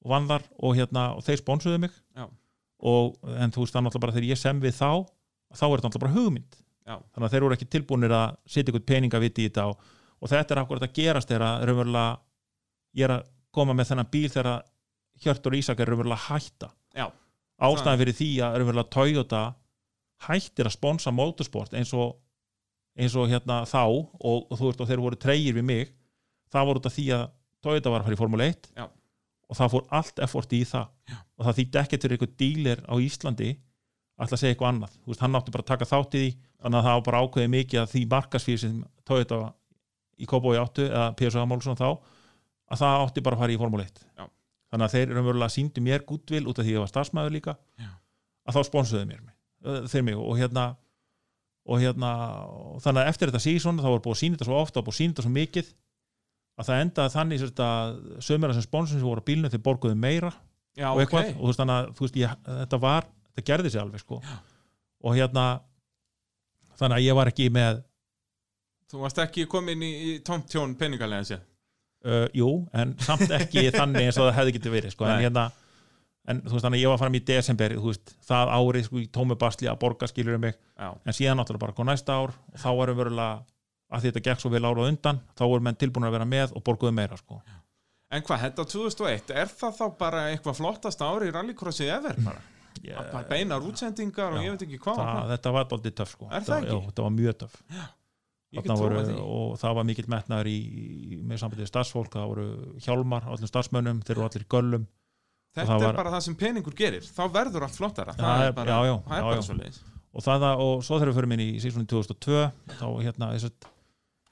og 0.04 0.12
vann 0.12 0.28
þar 0.28 0.48
og 0.60 0.76
hérna, 0.78 1.06
og 1.16 1.24
þeir 1.24 1.40
sponsuðu 1.40 1.80
mig 1.86 1.94
Já. 2.18 2.26
og, 2.84 3.16
en 3.40 3.54
þú 3.56 3.64
veist 3.64 3.78
það 3.78 3.86
náttúrulega 3.86 4.06
bara 4.06 4.16
þegar 4.18 4.30
ég 4.34 4.42
sem 4.42 4.60
við 4.64 4.76
þá 4.76 4.90
þá 5.54 5.66
er 5.68 5.76
þetta 5.78 5.88
náttúrulega 5.88 6.04
bara 6.04 6.16
hugmynd 6.18 6.60
Já. 6.84 6.96
þannig 7.00 7.28
að 7.28 7.34
þeir 7.36 7.46
voru 7.46 7.58
ekki 7.58 7.70
tilbúinir 7.72 8.16
að 8.18 8.36
setja 8.44 8.74
ykkur 8.74 8.86
peningaviti 8.92 9.46
í 9.46 9.50
þetta 9.50 9.68
og, 9.72 9.90
og 10.20 10.34
þetta 10.34 10.56
er 10.56 10.62
akkurat 10.64 10.88
að 10.88 10.96
gerast 11.00 11.32
þegar 11.32 11.48
að 11.48 11.66
raunverulega 11.70 12.12
ég 13.00 13.08
er 13.08 13.16
að 13.16 13.28
koma 13.54 13.78
með 13.78 13.92
þennan 13.94 14.12
bíl 14.12 14.30
þegar 14.34 14.64
Hjörtur 15.24 15.56
Ísak 15.56 15.80
er 15.80 15.94
raunverulega 15.94 16.20
að 16.20 16.28
hætta 16.28 16.72
Já. 16.98 17.08
ástæðan 17.64 18.04
fyrir 18.04 18.20
því 18.20 18.32
að 18.44 18.60
raunverulega 18.60 18.96
Toyota 18.98 19.44
hættir 20.28 20.68
að 20.68 20.76
sponsa 20.76 21.12
motorsport 21.16 21.76
eins 21.78 21.94
og, 21.96 22.18
eins 23.00 23.16
og 23.16 23.32
hérna 23.32 23.64
þá 23.70 23.84
og, 23.88 24.12
og 24.50 24.58
þú 24.58 24.68
veist 24.68 24.84
og 24.84 24.92
þeir 24.92 25.04
voru 25.08 25.20
treyir 25.20 25.56
við 25.56 25.70
mig 25.72 25.94
það 26.54 26.70
voru 26.70 26.84
af 26.86 26.96
því 26.98 27.06
að 27.18 27.26
Toyota 27.64 27.94
var 27.94 28.04
að 28.04 28.08
fara 28.10 28.18
í 28.18 28.20
Formule 28.20 28.48
1 28.52 28.72
Já. 28.78 28.86
og 29.50 29.60
það 29.60 29.74
fór 29.74 29.86
allt 30.00 30.24
effort 30.26 30.56
í 30.56 30.62
það 30.68 30.88
Já. 31.14 31.18
og 31.38 31.46
það 31.48 31.60
þýtti 31.60 31.82
ekkert 31.84 32.06
fyrir 32.08 32.18
einhver 32.18 32.34
díler 32.44 32.84
á 32.86 32.94
Íslandi 33.00 33.52
ætla 34.24 34.38
að 34.38 34.42
segja 34.44 34.54
eitthvað 34.54 34.72
annað 34.74 34.98
þú 35.00 35.12
veist, 35.12 35.24
hann 35.24 35.38
átti 35.40 35.54
bara 35.56 35.64
að 35.66 35.72
taka 35.72 35.90
þátt 35.90 36.18
í 36.18 36.24
því 36.24 36.32
þannig 36.64 36.80
að 36.80 36.88
það 36.88 36.98
var 36.98 37.06
bara 37.08 37.22
ákveðið 37.24 37.54
mikið 37.54 37.82
að 37.82 37.92
því 37.94 38.04
markasfýr 38.14 38.60
sem 38.62 38.76
Toyota 39.08 39.40
í 40.22 40.28
Kópói 40.30 40.60
áttu 40.62 40.86
eða 40.90 41.08
PSA 41.20 41.46
Málsson 41.50 41.80
þá 41.80 41.88
að 41.94 42.84
það 42.84 43.02
átti 43.08 43.24
bara 43.26 43.40
að 43.40 43.44
fara 43.44 43.56
í 43.56 43.60
Formule 43.64 43.88
1 43.88 44.04
Já. 44.20 44.28
þannig 44.74 44.86
að 44.88 44.96
þeir 44.98 45.16
raunverulega 45.18 45.56
síndu 45.56 45.84
mér 45.84 46.06
gúttvil 46.08 46.46
út 46.48 46.60
af 46.60 46.68
því 46.68 46.74
að 46.74 46.78
ég 46.78 46.84
var 46.86 46.92
starfsmæður 46.94 47.36
líka 47.38 47.56
Já. 47.82 47.90
að 48.48 48.58
þá 48.60 48.62
sponsuðu 48.70 49.08
mér 49.10 49.24
ö, 49.24 49.82
þeir 49.90 50.06
mig 50.08 50.20
og 50.20 50.38
hérna 50.40 50.68
og 51.64 51.80
hérna, 51.80 52.10
og 52.52 52.82
þannig 52.84 53.06
að 53.06 53.10
eftir 53.14 53.32
þetta 53.32 53.44
síðan 53.44 53.78
þá 53.80 53.88
var 53.88 54.02
búið 54.04 54.16
að 54.18 54.20
sína 54.20 54.36
þetta 54.38 54.48
svo 54.50 54.58
ofta 54.60 54.82
og 54.82 54.88
búið 54.88 54.94
að 54.94 55.00
sína 55.00 55.14
þetta 55.14 55.24
svo 55.24 55.34
mikið 55.38 55.70
að 56.60 56.70
það 56.70 56.82
endaði 56.86 57.14
þannig 57.14 57.46
að 57.66 57.94
sömur 58.22 58.54
sem 58.54 58.66
sponsum 58.66 59.00
sem 59.00 59.08
voru 59.08 59.24
á 59.24 59.28
bílnum 59.30 59.54
þeir 59.54 59.64
borguðu 59.66 59.98
meira 59.98 60.34
Já, 60.78 60.90
og 60.92 61.02
eitthvað. 61.02 61.32
og 61.34 61.40
þú 61.42 61.50
veist 61.50 61.62
þannig 61.62 61.80
að 61.80 62.02
veist, 62.02 62.20
ég, 62.22 62.36
þetta 62.50 62.80
var, 62.82 63.08
þetta 63.30 63.48
gerði 63.50 63.72
sig 63.74 63.82
alveg 63.82 64.04
sko. 64.04 64.20
Og 65.04 65.18
hérna 65.18 65.48
þannig 66.80 67.00
að 67.00 67.08
ég 67.08 67.18
var 67.18 67.32
ekki 67.34 67.50
með 67.54 67.82
Þú 68.94 69.02
varst 69.02 69.20
ekki 69.24 69.48
komin 69.50 69.82
í, 69.82 69.90
í 69.90 70.12
tómt 70.26 70.46
tjón 70.52 70.76
peningalega 70.78 71.26
sér 71.26 71.42
uh, 72.06 72.28
jú, 72.38 72.50
en 72.78 72.94
samt 73.02 73.32
ekki 73.34 73.70
þannig 73.80 74.10
eins 74.10 74.20
og 74.20 74.28
það 74.30 74.38
hefði 74.38 74.56
getið 74.60 74.76
verið 74.78 74.94
sko. 74.94 75.08
en 75.10 75.24
hérna 75.24 75.48
en 76.30 76.44
þú 76.46 76.56
veist 76.56 76.68
þannig 76.68 76.80
að 76.80 76.84
ég 76.84 76.94
var 76.94 77.02
fram 77.02 77.18
í 77.18 77.24
desember 77.28 77.76
veist, 77.84 78.14
það 78.28 78.54
árið 78.58 78.86
sko, 78.88 79.02
í 79.02 79.10
tómi 79.18 79.38
basli 79.40 79.70
að 79.72 79.80
borga 79.82 80.10
skilur 80.10 80.38
um 80.38 80.46
mig. 80.46 80.60
Já, 80.78 80.92
en 80.94 81.18
síðan 81.18 81.42
náttúrulega 81.42 81.66
bara 81.66 81.78
kom 81.78 81.90
næsta 81.90 82.20
ár 82.22 82.36
og 82.36 82.62
þá 82.62 82.70
varum 82.80 83.02
verulega 83.02 83.42
að 83.94 84.08
þetta 84.08 84.24
gekk 84.28 84.42
svo 84.44 84.50
vel 84.54 84.64
árað 84.66 84.90
undan 84.92 85.20
þá 85.38 85.44
voru 85.46 85.66
menn 85.68 85.78
tilbúin 85.80 86.08
að 86.08 86.16
vera 86.18 86.26
með 86.30 86.56
og 86.58 86.64
borguðu 86.68 86.94
meira 86.98 87.18
sko. 87.20 87.42
En 88.14 88.22
hvað, 88.26 88.44
þetta 88.48 88.66
2001, 88.70 89.32
er 89.42 89.50
það 89.50 89.78
þá 89.80 89.86
bara 89.98 90.24
eitthvað 90.32 90.58
flottasta 90.60 91.08
ári 91.10 91.30
í 91.32 91.34
rallycrossið 91.34 91.90
ever 91.96 92.20
bara? 92.26 92.42
ég, 92.84 92.98
Bara 93.14 93.24
beinar 93.30 93.62
útsendingar 93.66 94.34
og 94.36 94.42
Já. 94.42 94.46
ég 94.46 94.54
veit 94.58 94.66
ekki 94.68 94.80
hvað 94.84 94.98
og 95.00 95.08
það, 95.08 95.30
þetta 95.34 95.54
var 95.56 95.68
daldið 95.72 95.96
töff 96.00 96.12
sko. 96.18 96.28
Það 96.34 96.58
ekki? 96.60 96.74
já, 96.74 96.80
þetta 96.90 97.06
var 97.08 97.14
mjög 97.18 97.38
því. 99.08 99.16
og 99.38 99.56
það 99.64 99.76
var 99.80 99.88
mikill 99.90 100.10
metnaður 100.14 100.50
í, 100.52 100.58
í 101.18 101.22
með 101.26 101.40
sambandið 101.42 101.70
starfsfólk, 101.72 102.12
það 102.14 102.28
voru 102.34 102.46
hjálmar 102.86 103.26
öllum 103.34 103.50
starfsmönnum, 103.50 104.04
þeir 104.06 104.16
eru 104.18 104.26
allir 104.28 104.46
göllum 104.54 104.86
Þetta 105.54 105.68
það 105.70 105.82
er 105.82 105.86
var- 105.86 105.98
bara 106.02 106.12
það 106.16 106.22
sem 106.26 106.36
peningur 106.36 106.74
gerir. 106.78 107.04
Þá 107.06 107.24
verður 107.34 107.66
allt 107.68 107.76
flottara. 107.78 108.14
Það 108.18 108.46
er 108.48 108.54
bara, 108.58 108.78
það 109.06 109.42
svo 109.46 109.58
leiðis. 109.58 109.82
og, 110.14 110.24
það, 110.26 110.46
og 110.66 110.84
svo 110.86 110.98
þegar 110.98 111.12
við 111.12 111.18
förum 111.20 111.34
inn 111.36 111.44
í 111.44 111.50
sísónin 111.62 111.90
2002 111.90 112.40
þá 112.80 112.86
hérna 113.06 113.28
þess 113.36 113.50
að 113.50 113.68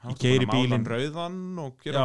Að 0.02 0.15
mála 0.18 0.45
bílinn. 0.49 0.86
rauðan 0.90 1.36
og 1.61 1.84
gera 1.84 2.03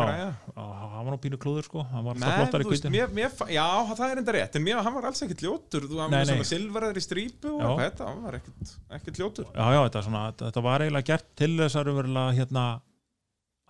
Á, 0.52 0.64
hann 0.92 1.06
var 1.06 1.14
nú 1.14 1.18
pínu 1.22 1.38
klúður 1.40 1.64
sko. 1.64 1.84
Í 1.86 2.66
veist, 2.68 2.88
mér, 2.92 3.08
mér, 3.16 3.32
já, 3.48 3.64
það 3.88 4.02
er 4.10 4.20
enda 4.20 4.34
rétt 4.36 4.58
En 4.58 4.64
mér, 4.66 4.80
hann 4.84 4.96
var 4.98 5.08
alls 5.08 5.24
ekkert 5.24 5.44
ljótur. 5.46 5.86
Þú 5.88 6.02
nei. 6.12 6.18
svona 6.28 6.48
silfraður 6.50 7.00
í 7.00 7.04
strípu 7.06 7.54
þetta 7.56 8.10
Hann 8.10 8.20
var 8.26 8.36
ekkert, 8.40 8.74
ekkert 8.98 9.22
ljótur. 9.22 9.48
Já, 9.48 9.64
já, 9.72 9.80
þetta, 9.86 10.02
svona, 10.08 10.26
þetta, 10.42 10.64
var 10.68 10.84
eiginlega 10.84 11.10
gert 11.12 11.30
til 11.40 11.50
þess 11.62 11.80
að 11.80 11.92
hérna 12.36 12.66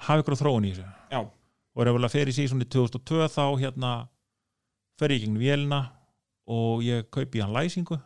hafa 0.08 0.24
ykkur 0.24 0.38
þróun 0.42 0.66
í 0.66 0.74
þessu. 0.74 0.88
Já, 1.14 1.20
og 1.22 1.86
raunverulega 1.86 2.14
fer 2.16 2.32
í 2.32 2.34
sísoni 2.34 2.66
2002 2.66 3.30
þá 3.30 3.44
hérna 3.62 3.94
fer 4.98 5.14
ég 5.14 5.22
í 5.22 5.26
gegnum 5.26 5.40
vélina 5.44 5.80
og 6.50 6.82
ég 6.82 7.06
kaupi 7.14 7.44
hann 7.44 7.54
læsingu. 7.54 8.00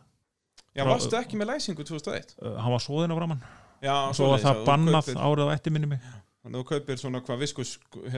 Já 0.75 0.85
varstu 0.87 1.17
ekki 1.19 1.39
með 1.39 1.51
læsingu 1.55 1.83
2001 1.83 2.37
uh, 2.39 2.55
hann 2.61 2.71
var 2.71 2.83
svoðin 2.83 3.11
á 3.11 3.15
framann 3.17 3.41
Já, 3.81 3.95
svo 4.13 4.27
var 4.31 4.39
það 4.43 4.59
bannað 4.67 5.07
kaupir- 5.07 5.21
árið 5.25 5.47
á 5.49 5.53
eftir 5.55 5.73
minni 5.73 5.87
mig. 5.95 6.03
Þannig 6.41 6.57
að 6.57 6.61
þú 6.61 6.67
kaupir 6.71 6.97
svona 7.01 7.21
hvað 7.21 7.39
viskus 7.43 7.71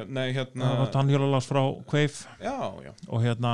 Nei, 0.08 0.30
hérna 0.36 0.64
það 0.70 0.78
var 0.80 0.92
tannhjólalas 0.94 1.48
frá 1.50 1.62
Kveif 1.92 2.22
Já, 2.40 2.56
já, 2.86 2.92
og 3.10 3.24
hérna 3.26 3.54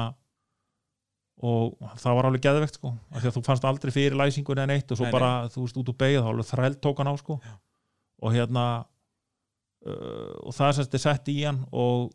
og 1.40 1.78
það 2.02 2.16
var 2.18 2.28
alveg 2.28 2.44
geðvegt 2.44 2.76
sko. 2.78 2.92
Því 3.16 3.30
að 3.30 3.36
þú 3.38 3.44
fannst 3.48 3.66
aldrei 3.70 3.92
fyrir 3.96 4.18
læsingun 4.20 4.60
en 4.60 4.74
eitt 4.76 4.92
og 4.92 5.00
svo 5.00 5.08
Nei, 5.08 5.14
bara 5.16 5.30
þú 5.54 5.64
veist 5.64 5.78
út 5.80 5.90
úr 5.94 5.98
beigð 6.02 6.20
þá 6.26 6.30
alveg 6.34 6.50
þræl 6.50 6.76
tók 6.84 7.00
hann 7.00 7.10
á 7.10 7.16
sko. 7.22 7.38
Og 8.20 8.34
hérna 8.36 8.64
uh, 9.88 10.34
og 10.44 10.54
það 10.58 10.68
er 10.68 10.78
sérst 10.82 10.98
sett 11.06 11.32
í 11.32 11.38
hann 11.48 11.62
og 11.72 12.10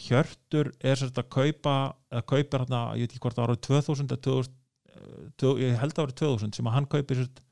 Hjörtur 0.00 0.72
er 0.82 0.96
sérst 0.98 1.20
að 1.20 1.28
kaupa 1.30 1.74
eða 2.10 2.24
kaupir 2.26 2.64
hérna, 2.64 2.80
ég 2.98 3.04
veit 3.06 3.12
ekki 3.14 3.22
hvort 3.28 3.42
árið 3.44 3.60
2000 3.68 4.08
eða 4.10 4.22
2000, 4.26 4.56
uh, 4.96 5.26
tvö- 5.38 5.58
ég 5.62 5.76
held 5.78 5.94
að 6.00 6.06
árið 6.08 6.16
2000 6.24 6.56
sem 6.58 6.66
að 6.70 6.74
hann 6.80 6.88
kaupir 6.90 7.20
sérst 7.20 7.44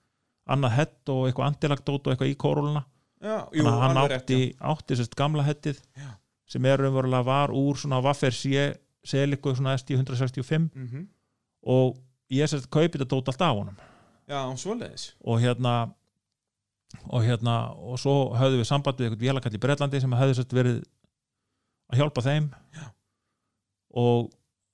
annað 0.50 0.72
hett 0.76 1.08
og 1.12 1.26
eitthvað 1.28 1.46
andilagdót 1.52 2.06
og 2.06 2.12
eitthvað 2.14 2.32
í 2.32 2.36
kóróluna 2.36 2.84
já 3.22 3.36
jú, 3.54 3.62
þannig 3.62 3.72
að 3.72 3.82
hann 3.86 4.00
átti, 4.02 4.38
átti 4.58 4.96
sérst 4.98 5.14
gamla 5.16 5.44
hettið 5.46 5.78
Já. 5.96 6.08
sem 6.50 6.64
er 6.66 6.80
raunverulega 6.82 7.22
var 7.24 7.50
úr 7.54 7.76
svona 7.78 8.00
Waffer 8.02 8.34
C 8.34 8.72
seliku 9.06 9.54
svona 9.54 9.76
ST 9.78 9.94
165 9.94 10.70
Mhm. 10.74 11.06
og 11.66 11.96
ég 12.30 12.48
sérst 12.50 12.68
kaupi 12.70 12.98
þetta 12.98 13.08
dót 13.14 13.28
allt 13.28 13.42
af 13.42 13.56
honum 13.56 13.76
Já, 14.28 14.40
svoleiðis 14.56 15.12
og 15.24 15.40
hérna 15.40 15.92
og 17.08 17.22
hérna 17.24 17.72
og 17.78 17.98
svo 17.98 18.34
höfðu 18.36 18.58
við 18.60 18.66
samband 18.68 18.98
við 18.98 19.06
eitthvað 19.10 19.22
vélakall 19.28 19.54
í 19.54 19.60
Bretlandi 19.62 20.00
sem 20.00 20.10
höfðu 20.12 20.34
sérst 20.40 20.52
verið 20.52 20.82
að 21.92 21.98
hjálpa 22.02 22.22
þeim 22.26 22.50
Já. 22.74 22.90
og, 23.94 24.32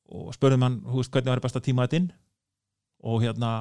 og 0.09 0.33
spurðum 0.35 0.63
hann 0.67 0.81
hú 0.87 0.97
veist 1.03 1.13
hvernig 1.13 1.31
var 1.35 1.41
best 1.45 1.57
að 1.61 1.67
tíma 1.69 1.85
þetta 1.87 1.97
inn 2.01 2.11
og 3.05 3.23
hérna 3.23 3.53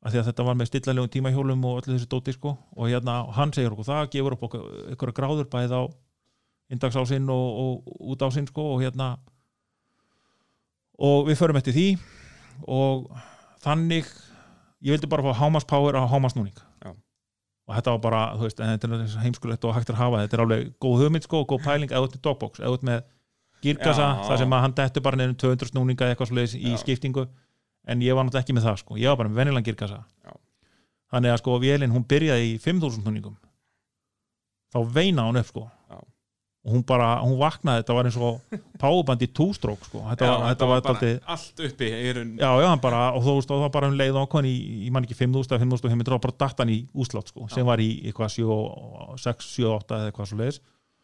að 0.00 0.14
því 0.14 0.20
að 0.20 0.28
þetta 0.30 0.46
var 0.46 0.56
með 0.58 0.70
stillalegum 0.70 1.12
tímahjólum 1.14 1.66
og 1.68 1.80
öllu 1.80 1.96
þessu 1.96 2.08
dóti 2.10 2.34
sko. 2.36 2.54
Og 2.76 2.88
hérna 2.88 3.18
hann 3.36 3.52
segir 3.56 3.74
okkur 3.74 3.88
það, 3.88 4.06
gefur 4.14 4.36
upp 4.36 4.46
okkur 4.48 4.64
ykkur 4.94 5.12
gráður 5.16 5.50
bæði 5.52 5.76
á 5.76 5.82
indagsásinn 6.70 7.28
og, 7.34 7.60
og 7.60 8.08
út 8.14 8.24
ásinn 8.24 8.48
sko 8.48 8.64
og 8.74 8.84
hérna. 8.84 9.12
Og 11.00 11.28
við 11.28 11.40
förum 11.40 11.60
eftir 11.60 11.76
því 11.76 11.86
og 12.68 13.06
þannig 13.64 14.08
ég 14.80 14.96
vildi 14.96 15.08
bara 15.08 15.24
fá 15.24 15.44
hámaspower 15.44 15.96
á 15.96 16.04
hámasnúning 16.08 16.56
og 17.70 17.76
þetta 17.78 17.92
var 17.94 18.00
bara, 18.02 18.20
þú 18.34 18.48
veist, 18.48 18.60
þetta 18.60 18.88
er 18.88 19.18
heimskulegt 19.22 19.64
og 19.68 19.76
hægt 19.76 19.92
að 19.92 20.00
hafa, 20.00 20.24
þetta 20.24 20.36
er 20.36 20.42
alveg 20.44 20.70
góð 20.82 21.04
hugmynd 21.04 21.26
sko, 21.26 21.44
og 21.44 21.52
góð 21.52 21.60
pæling, 21.68 21.92
eða 21.92 22.08
út 22.08 22.16
með 22.16 22.24
dogbox, 22.26 22.62
eða 22.62 22.72
út 22.74 22.86
með 22.88 23.04
girkasa, 23.62 24.08
þar 24.26 24.40
sem 24.40 24.56
að 24.56 24.64
hann 24.64 24.74
dettur 24.80 25.04
bara 25.06 25.20
nefnum 25.20 25.36
200 25.38 25.70
snúninga 25.70 26.06
eða 26.06 26.16
eitthvað 26.16 26.30
svoleiðis 26.32 26.56
í 26.58 26.72
skiptingu 26.80 27.26
en 27.88 28.00
ég 28.04 28.14
var 28.14 28.24
náttúrulega 28.26 28.44
ekki 28.44 28.56
með 28.58 28.66
það 28.68 28.80
sko, 28.82 28.96
ég 29.00 29.08
var 29.12 29.16
bara 29.22 29.28
með 29.32 29.40
venjulegan 29.40 29.66
girkasa 29.70 30.00
Já. 30.26 30.32
þannig 31.14 31.32
að 31.34 31.40
sko 31.42 31.58
vélinn, 31.62 31.94
hún 31.94 32.04
byrjaði 32.10 32.48
í 32.54 32.58
5000 32.60 33.02
snúningum 33.04 33.36
þá 34.74 34.78
veina 34.94 35.24
hún 35.28 35.40
upp 35.40 35.48
sko 35.50 35.64
Já. 35.90 35.96
og 35.98 36.74
hún 36.76 36.84
bara, 36.86 37.08
hún 37.24 37.38
vaknaði, 37.40 37.82
þetta 37.82 37.96
var 37.96 38.08
eins 38.10 38.18
og 38.20 38.58
páubandi 38.82 39.30
tústrók 39.32 39.86
sko, 39.88 40.02
þetta 40.10 40.28
Já, 40.28 40.32
var, 40.34 40.44
þetta 40.52 40.68
var 40.70 40.82
bara 40.84 40.98
dálítið- 41.00 41.22
allt 41.34 41.62
uppi 41.70 41.88
í 41.90 42.12
raun 42.18 42.34
Já, 42.38 42.50
já, 42.60 42.66
hann 42.68 42.82
bara, 42.84 43.00
og 43.16 43.24
þú 43.24 43.36
veist, 43.38 43.50
og 43.56 43.64
það 43.64 43.72
bara 43.78 43.88
um 43.88 43.96
leið 43.98 44.20
hann 44.20 44.44
í, 44.50 44.56
ég 44.86 44.92
man 44.92 45.04
ekki 45.08 45.16
5.000 45.16 45.56
eða 45.56 45.64
5.500 45.64 46.18
og 46.18 46.20
bara 46.28 46.36
datt 46.44 46.58
hann 46.60 46.68
í 46.76 46.82
úslátt, 46.94 47.32
sko, 47.32 47.48
sem 47.48 47.64
var 47.66 47.78
í 47.80 47.88
eitthvað 48.04 48.36
7, 48.36 48.60
6, 49.24 49.50
7, 49.56 49.72
8 49.72 49.96
eða 49.98 50.12
eitthvað 50.12 50.30
svo 50.30 50.38
leiðis. 50.42 50.60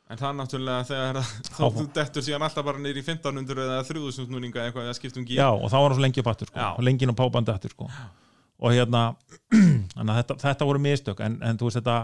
En 0.06 0.20
það 0.20 0.28
er 0.28 0.36
náttúrulega 0.38 0.86
þegar 0.86 1.16
þú 1.76 1.86
dettur 1.96 2.22
síðan 2.22 2.44
alltaf 2.46 2.66
bara 2.68 2.82
neyri 2.82 3.02
í 3.02 3.06
1500 3.06 3.64
eða 3.64 3.80
3000 3.88 4.28
snúninga 4.28 4.66
eitthvað 4.66 4.86
eða 4.86 4.98
skiptum 5.00 5.24
gír 5.26 5.40
Já, 5.40 5.48
og 5.50 5.66
þá 5.66 5.76
var 5.76 5.88
hann 5.88 5.96
svo 5.98 6.04
lengi 6.04 6.22
upp 6.22 6.30
aftur, 6.30 6.50
sko, 6.52 6.60
Já. 6.60 6.68
og 6.78 7.10
og 7.10 7.18
pábandi 7.18 7.54
aftur, 7.54 7.74
sko. 7.74 7.88
Og 8.56 8.72
hérna, 8.72 9.02
þetta, 10.20 10.38
þetta 10.44 10.68
voru 10.68 10.80
mistök, 10.84 11.20
en, 11.26 11.40
en 11.42 11.58
þú 11.58 11.68
veist, 11.68 11.80
þetta, 11.82 11.96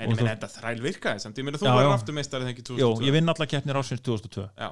En 0.00 0.08
Og 0.08 0.14
ég 0.14 0.22
meina 0.22 0.22
þú- 0.22 0.30
þetta 0.32 0.48
þræl 0.56 0.80
virkaði 0.82 1.20
samt 1.22 1.38
Ég 1.38 1.44
meina 1.46 1.58
þú 1.60 1.66
Já, 1.68 1.74
já. 1.84 1.90
aftur 1.92 2.14
meistari 2.16 2.46
þengi 2.48 2.62
jú, 2.62 2.64
2002 2.72 3.06
ég 3.06 3.12
vinn 3.12 3.28
alla 3.28 3.46
keppnir 3.46 3.78
ásins 3.78 4.00
2002. 4.02 4.46
Já 4.56 4.70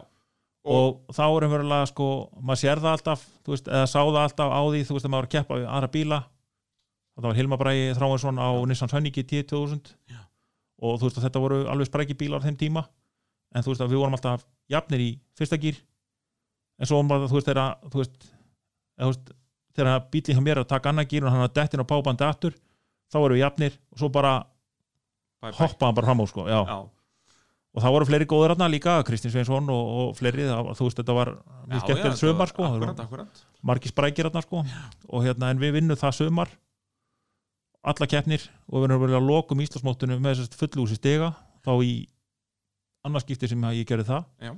Og, 0.61 0.99
þá 1.17 1.23
er 1.25 1.47
umverulega, 1.47 1.87
sko, 1.89 2.07
maður 2.37 2.61
sér 2.61 2.81
það 2.85 2.97
alltaf, 2.99 3.23
þú 3.47 3.55
veist, 3.55 3.69
eða 3.71 3.87
sá 3.89 4.01
það 4.01 4.19
alltaf 4.21 4.51
á 4.53 4.61
því, 4.61 4.81
þú 4.85 4.97
veist, 4.97 5.07
að 5.07 5.13
maður 5.15 5.23
var 5.23 5.29
að 5.29 5.35
keppa 5.35 5.57
við 5.57 5.69
aðra 5.73 5.89
bíla. 5.95 6.19
Það 7.17 7.29
var 7.29 7.39
Hilma 7.39 7.59
Bræði 7.61 7.87
Þráinsson 7.97 8.41
á 8.41 8.49
Nissan 8.69 8.93
Sönningi 8.93 9.25
10.000 9.25 9.81
Já. 9.81 10.00
Og 10.81 10.99
þú 11.01 11.09
veist 11.09 11.21
að 11.21 11.27
þetta 11.29 11.43
voru 11.45 11.61
alveg 11.71 11.91
spræki 11.91 12.17
bílar 12.19 12.45
þeim 12.45 12.59
tíma. 12.61 12.85
En 13.55 13.65
þú 13.65 13.73
veist 13.73 13.85
að 13.85 13.93
við 13.93 14.03
vorum 14.03 14.17
alltaf 14.17 14.47
jafnir 14.71 15.03
í 15.05 15.11
fyrsta 15.39 15.59
gýr 15.61 15.81
en 16.81 16.89
svo 16.89 17.01
var 17.05 17.25
það, 17.25 17.29
þú 17.31 17.39
veist, 17.39 17.49
þegar 17.51 17.91
þú 17.93 18.01
veist, 18.01 18.15
eða, 18.97 19.03
þú 19.03 19.11
veist 19.11 19.35
þegar 19.77 20.07
bílinn 20.13 20.39
hjá 20.39 20.45
mér 20.45 20.63
að 20.63 20.71
taka 20.71 20.93
annað 20.93 21.11
gýr 21.11 21.27
og 21.27 21.35
hann 21.35 21.45
er 21.45 21.53
dettin 21.59 21.85
á 21.85 21.91
pábandi 21.91 22.27
aftur, 22.27 22.57
þá 23.13 23.19
erum 23.21 23.37
við 23.37 23.43
jafnir 23.45 23.77
og 23.93 24.01
svo 24.01 24.11
bara 24.15 24.33
bye, 24.41 25.51
bye. 25.51 25.59
hoppa 25.61 25.89
hann 25.91 25.99
bara 25.99 26.09
fram 26.09 26.25
á 26.25 26.27
sko, 26.31 26.47
já. 26.49 26.61
Já, 26.71 26.79
og 27.71 27.85
það 27.85 27.95
voru 27.97 28.09
fleiri 28.09 28.31
góður 28.31 28.55
þarna 28.55 28.71
líka, 28.73 28.97
Kristinn 29.07 29.35
Sveinsson 29.35 29.71
og, 29.71 29.93
og 30.01 30.17
fleiri, 30.19 30.49
það, 30.49 30.73
þú 30.79 30.89
veist, 30.89 31.03
þetta 31.03 31.19
var 31.21 31.33
mjög 31.69 31.85
skemmtilegt 31.85 32.23
sömar 32.23 32.51
sko, 32.51 32.71
voru 32.81 33.29
margir 33.71 33.93
sprækir 33.93 34.31
þarna 34.31 34.43
sko. 34.47 34.65
Og 35.13 35.27
hérna, 35.27 35.53
en 35.53 35.61
við 35.63 35.77
vinnum 35.79 36.01
það 36.01 36.17
sömar 36.23 36.55
alla 37.81 38.09
keppnir 38.11 38.43
og 38.69 38.83
við 38.83 38.97
verið 39.01 39.19
að 39.19 39.29
lokum 39.29 39.63
Íslandsmóttunum 39.65 40.21
með 40.21 40.35
þessast 40.35 40.59
fullúsi 40.61 40.99
stiga 40.99 41.31
þá 41.65 41.73
í 41.85 41.95
annarskipti 43.07 43.49
sem 43.49 43.63
að 43.65 43.79
ég 43.81 43.89
gerði 43.89 44.11
það. 44.11 44.27
Já. 44.45 44.53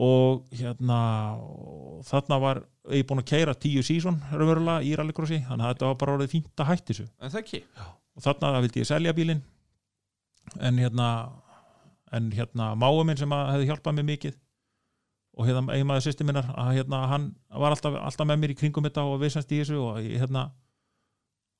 og 0.00 0.44
hérna 0.54 0.98
og 1.40 2.04
þarna 2.06 2.36
var 2.40 2.60
ég 2.94 3.06
búin 3.08 3.20
að 3.20 3.30
keira 3.32 3.54
tíu 3.58 3.82
sísón 3.84 4.20
raunverulega 4.30 4.84
í 4.86 4.92
rallycrossi 4.96 5.40
þannig 5.48 5.66
að 5.66 5.72
þetta 5.72 5.88
var 5.88 5.96
bara 6.02 6.14
orðið 6.16 6.34
fínt 6.36 6.62
að 6.62 6.70
hætti 6.70 6.92
þessu. 6.92 7.06
En 7.18 7.32
það 7.32 7.40
ekki? 7.40 7.62
Og 8.16 8.24
þarna 8.24 8.60
vildi 8.60 8.82
ég 8.82 8.88
selja 8.88 9.16
bílinn. 9.16 9.42
En 10.60 10.78
hérna 10.80 11.08
en 12.12 12.30
hérna 12.34 12.72
máu 12.78 13.02
minn 13.06 13.18
sem 13.18 13.34
að 13.34 13.52
hefði 13.54 13.68
hjálpað 13.70 13.98
mér 13.98 14.08
mikið 14.08 14.38
og 15.38 15.46
hérna 15.46 15.76
eiginmaður 15.76 16.06
sýsti 16.06 16.26
minnar 16.26 16.48
að 16.58 16.72
hérna 16.80 17.02
hann 17.10 17.28
var 17.48 17.74
alltaf, 17.74 17.94
alltaf 17.96 18.26
með 18.28 18.40
mér 18.42 18.54
í 18.54 18.56
kringum 18.58 18.86
þetta 18.86 19.04
og 19.06 19.20
vissast 19.22 19.52
í 19.54 19.60
þessu 19.60 19.78
og 19.78 20.00
hérna 20.02 20.48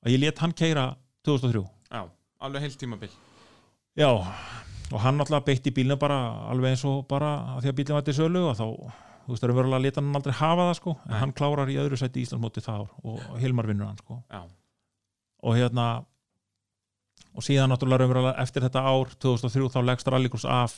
að 0.05 0.15
ég 0.15 0.21
let 0.23 0.41
hann 0.43 0.53
keira 0.57 0.85
2003 1.27 1.63
Já, 1.91 2.01
alveg 2.41 2.61
heilt 2.65 2.77
tímabil. 2.81 3.09
Já 3.99 4.09
og 4.91 4.99
hann 4.99 5.19
alltaf 5.23 5.45
beitti 5.47 5.71
bílinu 5.71 5.95
bara 5.99 6.17
alveg 6.51 6.73
eins 6.75 6.83
og 6.87 7.05
bara 7.07 7.31
að 7.55 7.65
því 7.65 7.71
að 7.71 7.77
bílinn 7.79 7.95
var 7.97 8.05
til 8.07 8.15
sölu 8.17 8.41
og 8.49 8.55
þá 8.59 8.65
þú 9.21 9.31
veist 9.33 9.43
það 9.43 9.49
er 9.51 9.55
verulega 9.55 9.77
að 9.79 9.85
leta 9.85 10.01
hann 10.01 10.15
aldrei 10.19 10.33
hafa 10.35 10.65
það 10.67 10.77
sko 10.79 10.93
en 10.97 11.11
Nei. 11.13 11.19
hann 11.21 11.33
klárar 11.37 11.69
í 11.71 11.77
öðru 11.79 11.99
sætti 11.99 12.19
í 12.19 12.25
Íslandsmóti 12.25 12.63
það 12.65 12.81
ár 12.81 12.95
og 13.13 13.37
Hilmar 13.39 13.69
vinnur 13.69 13.87
hann 13.87 13.99
sko. 14.01 14.17
Já, 14.31 14.41
og 15.45 15.55
hérna 15.59 15.85
og 17.31 17.45
síðan 17.45 17.71
náttúrulega 17.71 18.01
raunverulega 18.03 18.41
eftir 18.43 18.65
þetta 18.65 18.83
ár 18.83 19.13
2003 19.23 19.69
þá 19.71 19.79
leggst 19.87 20.09
rallycross 20.11 20.47
af 20.49 20.75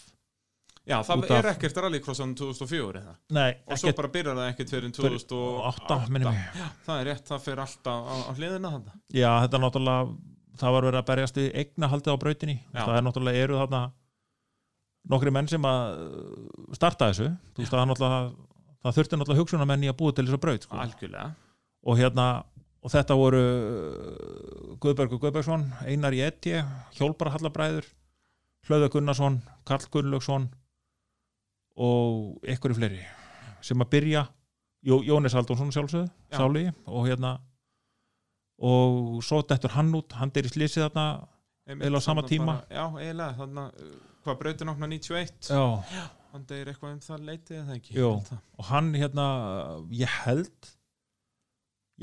Já 0.84 0.98
það 1.08 1.30
er 1.38 1.48
ekkert 1.54 1.78
rallycrossan 1.80 2.34
2004 2.36 3.00
eða? 3.00 3.14
Nei, 3.32 3.50
Og 3.72 3.80
svo 3.80 3.94
bara 3.96 4.10
byrjar 4.12 4.36
það 4.36 4.50
ekkert 4.52 4.74
fyrir 4.74 4.94
2008 4.98 6.00
minni 6.12 6.28
mig. 6.28 6.62
Það 6.84 7.00
er 7.00 7.08
rétt, 7.08 7.26
það 7.30 7.44
fer 7.46 7.62
alltaf 7.64 8.10
á, 8.10 8.16
á 8.28 8.32
hliðina 8.36 8.72
þarna. 8.74 8.96
Já, 9.16 9.30
þetta 9.46 9.60
er 9.60 9.64
náttúrulega 9.64 10.02
það 10.60 10.76
var 10.76 10.88
verið 10.90 11.00
að 11.00 11.08
berjast 11.10 11.40
við 11.40 11.48
eigna 11.62 11.90
haldið 11.94 12.16
á 12.16 12.22
brautinni. 12.24 12.58
Já. 12.60 12.82
það 12.82 12.98
er 12.98 13.06
náttúrulega 13.08 13.46
eru 13.48 13.60
þarna 13.62 13.84
nokkri 15.14 15.34
menn 15.36 15.50
sem 15.52 15.68
að 15.68 16.02
starta 16.76 17.12
þessu. 17.12 17.30
Þú 17.56 17.64
veist 17.64 17.78
það 18.04 18.34
það 18.84 18.98
þurfti 18.98 19.20
náttúrulega 19.20 19.44
hugsunarmenn 19.44 19.86
í 19.88 19.92
að 19.92 20.00
búið 20.02 20.18
til 20.18 20.26
þessu 20.28 20.42
braut 20.44 20.68
sko. 20.68 20.80
Algjörlega. 20.84 21.30
Og 21.88 22.00
hérna 22.00 22.28
og 22.84 22.92
þetta 22.92 23.16
voru 23.16 23.40
uh, 23.40 24.74
Guðbergur 24.84 25.22
Guðbergsson, 25.22 25.64
Einar 25.88 26.16
í 26.16 26.20
Eti 26.26 26.58
Hjólbara 26.98 27.32
Hallabræður 27.38 27.88
Hlöða 28.68 28.90
Gunnarsson, 28.92 29.40
Karl 29.68 29.88
Gunnlaugsson 29.92 30.50
og 31.76 32.44
ykkur 32.54 32.74
fleiri 32.78 33.02
sem 33.64 33.80
að 33.82 33.90
byrja 33.96 34.26
Jó, 34.84 34.98
Jónis 35.08 35.32
Halldónsson 35.34 35.72
sjálfsögðu 35.72 36.10
Já. 36.32 36.38
sáli 36.38 36.66
og 36.86 37.06
hérna 37.08 37.38
og 38.64 39.22
svo 39.26 39.42
dettur 39.48 39.72
hann 39.78 39.94
út 39.96 40.12
hann 40.20 40.32
er 40.36 40.48
í 40.48 40.52
slísið 40.52 40.86
þarna 40.90 41.06
Eiginlega 41.64 42.02
á 42.04 42.04
sama 42.04 42.22
þarna 42.26 42.30
tíma. 42.34 42.56
bara, 42.60 42.76
Já, 42.76 42.86
eiginlega, 43.00 43.38
þannig 43.40 43.64
að 43.64 43.94
Hvað 44.24 44.38
brautin 44.40 44.70
okna 44.72 44.88
91 44.88 45.50
Já. 45.52 45.64
Hann 46.34 46.46
deyr 46.50 46.70
eitthvað 46.72 46.94
um 46.94 47.00
það 47.04 47.26
leitið 47.30 47.58
eða 47.62 47.76
ekki 47.78 47.96
það. 47.98 48.38
og 48.58 48.66
hann 48.70 48.94
hérna 48.98 49.26
ég 49.94 50.14
held 50.24 50.70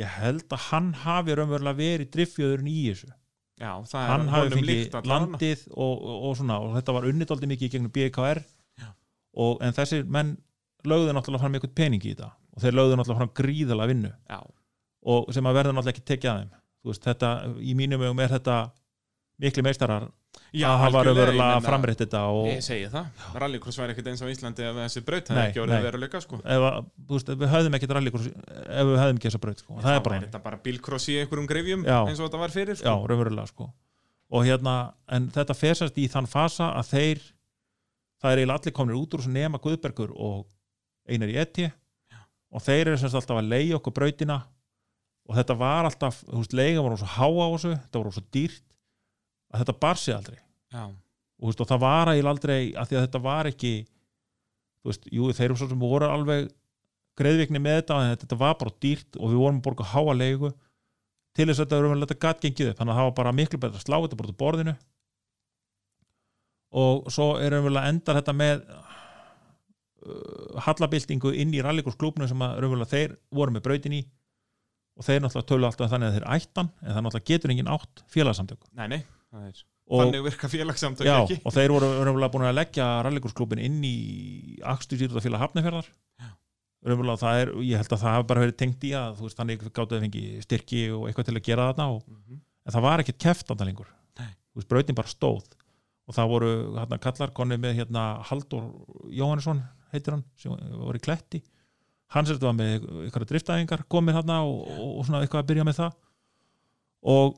ég 0.00 0.12
held 0.20 0.44
að 0.54 0.66
hann 0.70 0.92
hafi 1.04 1.34
raunverulega 1.36 1.76
verið 1.80 2.10
driffjöðurinn 2.14 2.70
í 2.70 2.76
þessu 2.90 3.10
Já, 3.60 3.72
það 3.84 4.00
er 4.00 4.10
hann 4.14 4.28
hafi 4.32 4.52
fengið 4.54 4.98
landið 5.10 5.64
og, 5.74 5.94
og, 6.00 6.14
og 6.30 6.36
svona 6.38 6.58
og 6.64 6.76
þetta 6.78 6.94
var 6.96 7.08
unnit 7.10 7.32
aldrei 7.34 7.50
mikið 7.50 7.66
í 7.68 7.72
gegnum 7.74 7.92
BKR 7.96 8.40
og, 9.34 9.58
en 9.62 9.72
þessir 9.76 10.06
menn 10.06 10.36
lögðu 10.84 11.12
náttúrulega 11.14 11.44
fram 11.44 11.54
eitthvað 11.58 11.74
pening 11.76 12.04
í 12.04 12.14
þetta 12.14 12.30
og 12.56 12.62
þeir 12.64 12.76
lögðu 12.78 12.96
náttúrulega 12.98 13.20
fram 13.22 13.34
gríðalega 13.42 13.92
vinnu 13.92 14.12
Já, 14.30 14.40
og 15.14 15.32
sem 15.34 15.46
að 15.50 15.58
verður 15.60 15.76
náttúrulega 15.76 15.96
ekki 15.98 16.08
tekið 16.14 16.32
að 16.32 16.40
þeim 16.44 16.56
Þú 16.80 16.88
veist, 16.88 17.04
þetta, 17.04 17.30
í 17.60 17.74
mínum 17.76 18.00
vegum 18.00 18.20
er 18.24 18.30
þetta 18.32 18.54
mikli 19.40 19.62
meistarar 19.66 20.06
Já, 20.54 20.66
að 20.72 20.80
hafa 20.82 21.02
meina- 21.14 21.60
framreitt 21.62 22.00
þetta 22.00 22.20
og 22.32 22.46
Ég 22.48 22.62
segi 22.64 22.86
það, 22.90 23.06
rallycross 23.42 23.78
væri 23.78 23.92
ekkert 23.94 24.08
eins 24.10 24.22
á 24.22 24.26
Íslandi 24.32 24.64
ef 24.66 24.78
þessi 24.80 25.02
braut 25.06 25.28
hefði 25.30 25.42
ekki 25.44 25.60
orðið 25.62 25.84
veruleika 25.86 26.20
sko. 26.24 26.38
ef, 26.42 26.64
veist, 27.10 27.28
við 27.42 27.52
höfðum 27.52 27.76
ekki 27.78 27.90
rallycross 27.90 28.26
ef 28.30 28.88
við 28.90 28.98
höfðum 29.02 29.20
ekki 29.20 29.28
þessa 29.28 29.42
braut 29.44 29.62
sko. 29.62 29.76
það 29.84 29.94
er 29.98 30.02
bara 30.06 30.20
þetta 30.24 30.42
bara 30.42 30.60
bílkross 30.64 31.08
í 31.10 31.18
einhverjum 31.20 31.48
grefjum 31.50 31.84
Já. 31.86 31.98
eins 32.08 32.18
og 32.20 32.26
þetta 32.30 32.40
var 32.42 32.54
fyrir 32.56 32.74
já, 32.74 32.80
sko. 32.82 32.96
raunverulega 33.12 33.46
sko. 33.52 33.68
og 34.30 34.46
hérna, 34.46 34.74
en 35.08 35.28
þetta 35.34 35.56
fesast 35.58 35.98
í 35.98 36.08
þann 36.10 36.30
fasa 36.30 36.72
að 36.80 36.90
þeir 36.94 37.22
það 38.20 38.32
er 38.32 38.42
eiginlega 38.42 38.60
allir 38.60 38.76
komnir 38.76 38.98
út 38.98 39.14
úr 39.14 39.22
þessu 39.22 39.34
nema 39.34 39.60
Guðbergur 39.62 40.12
og 40.14 40.46
einar 41.10 41.32
í 41.32 41.38
eti 41.40 41.68
og 42.50 42.64
þeir 42.64 42.90
eru 42.90 42.98
semst 43.00 43.18
alltaf 43.18 43.38
að 43.38 43.50
leiða 43.52 43.78
okkur 43.78 43.94
brautina. 43.94 44.40
Og 45.30 45.36
þetta 45.38 45.54
var 45.60 45.86
alltaf, 45.86 46.24
þú 46.26 46.40
veist, 46.40 46.54
leiga 46.58 46.82
var 46.82 46.96
svo 46.98 47.06
há 47.06 47.26
á 47.30 47.46
þessu, 47.54 47.74
þetta 47.84 48.00
var 48.00 48.14
svo 48.16 48.22
dýrt. 48.34 48.64
Að 49.50 49.62
þetta 49.62 49.74
bar 49.84 50.00
sig 50.00 50.14
aldrei. 50.16 50.38
Já. 50.70 50.84
og, 50.86 51.42
þú 51.42 51.50
veist, 51.50 51.62
og 51.62 51.70
það 51.70 51.82
var 51.82 52.10
eiginlega 52.10 52.34
aldrei 52.34 52.58
að 52.78 52.90
því 52.90 52.96
að 52.98 53.04
þetta 53.06 53.20
var 53.24 53.50
ekki 53.50 53.70
þú 54.80 54.90
veist, 54.90 55.06
jú, 55.10 55.30
þeir 55.36 55.46
eru 55.48 55.58
svo 55.60 55.68
sem 55.70 55.80
voru 55.82 56.08
alveg 56.08 56.50
greiðvikni 57.20 57.62
með 57.62 57.80
þetta 57.80 58.00
en 58.00 58.20
þetta 58.22 58.38
var 58.40 58.58
bara 58.60 58.76
dýrt 58.82 59.18
og 59.18 59.32
við 59.32 59.40
vorum 59.42 59.58
að 59.60 59.64
borga 59.66 59.88
háa 59.92 60.14
leigu. 60.16 60.52
Til 61.36 61.46
þess 61.46 61.60
að 61.60 61.64
þetta 61.64 61.80
verður 61.80 62.04
þetta 62.04 62.20
gatt 62.26 62.44
gengið 62.44 62.72
þannig 62.74 62.92
að 62.92 63.00
það 63.00 63.08
var 63.08 63.16
bara 63.20 63.36
miklu 63.38 63.60
betra 63.62 63.78
að 63.78 63.86
slá 63.86 63.96
þetta 64.00 64.18
bara 64.18 64.32
úr 64.32 64.38
borðinu 64.40 64.76
og 66.72 67.08
svo 67.10 67.32
erum 67.42 67.64
við 67.66 67.76
að 67.80 67.88
enda 67.90 68.14
þetta 68.20 68.34
með 68.36 68.60
uh, 68.70 70.60
hallabildingu 70.66 71.32
inn 71.42 71.54
í 71.56 71.62
rallykursklubnu 71.64 72.28
sem 72.30 72.44
að 72.46 72.60
raunverulega 72.62 72.92
þeir 72.94 73.16
voru 73.36 73.54
með 73.56 73.64
brautin 73.66 73.96
í. 74.00 74.04
Og 75.00 75.06
þeir 75.06 75.22
náttúrulega 75.24 75.48
tölu 75.48 75.66
alltaf 75.68 75.90
þannig 75.92 76.10
að 76.10 76.16
þeir 76.18 76.28
ættan 76.36 76.68
en 76.82 76.92
það 76.94 77.04
náttúrulega 77.06 77.28
getur 77.30 77.52
engin 77.54 77.70
átt 77.72 78.02
félagsamtök 78.12 78.64
Nei, 78.76 78.86
nei, 78.90 78.98
og, 79.88 80.02
Þannig 80.02 80.24
virka 80.26 80.50
félagssamtök 80.52 81.06
já, 81.08 81.14
ekki. 81.24 81.38
og 81.46 81.54
þeir 81.56 81.72
voru 81.72 81.88
raunverulega 81.94 82.32
búin 82.34 82.44
að 82.50 82.56
leggja 82.58 82.88
rallykursklubin 83.06 83.62
inn 83.64 83.78
í 83.86 83.94
Akstustýrðafélag 84.74 85.40
Hafnafjörðar 85.46 85.88
raunverulega 86.84 87.22
það 87.22 87.40
er, 87.44 87.52
ég 87.70 87.80
held 87.80 87.94
að 87.96 88.02
það 88.02 88.14
hafi 88.18 88.28
bara 88.34 88.44
verið 88.44 88.58
tengt 88.60 88.84
í 88.88 88.92
að 88.98 89.18
veist, 89.22 89.38
þannig 89.40 89.64
gáttu 89.70 89.96
að 89.96 90.04
fengi 90.04 90.22
styrki 90.44 90.82
og 90.96 91.06
eitthvað 91.08 91.30
til 91.30 91.36
að 91.38 91.46
gera 91.48 91.66
þarna 91.70 91.88
og, 91.94 92.04
Mhm. 92.10 92.40
en 92.66 92.72
það 92.76 92.86
var 92.90 92.98
ekkert 93.04 93.18
keft 93.24 93.50
og 96.10 96.16
það 96.16 96.30
voru 96.32 96.50
hérna 96.74 96.98
kallar 96.98 97.32
konið 97.34 97.62
með 97.62 97.76
hérna 97.78 98.04
Haldur 98.26 98.64
Jóhannesson 99.14 99.62
heitir 99.92 100.16
hann, 100.16 100.24
sem 100.38 100.54
var 100.82 100.98
í 100.98 101.02
Kletti. 101.02 101.40
Hann 102.10 102.26
sér 102.26 102.38
þetta 102.38 102.48
var 102.48 102.56
með 102.58 102.86
ykkur 103.06 103.26
driftæfingar 103.30 103.84
komið 103.90 104.18
hérna 104.18 104.40
og, 104.42 104.64
og, 104.66 104.88
og 104.98 105.06
svona 105.06 105.20
eitthvað 105.22 105.44
að 105.44 105.50
byrja 105.52 105.66
með 105.68 105.78
það. 105.78 105.98
Og, 107.14 107.36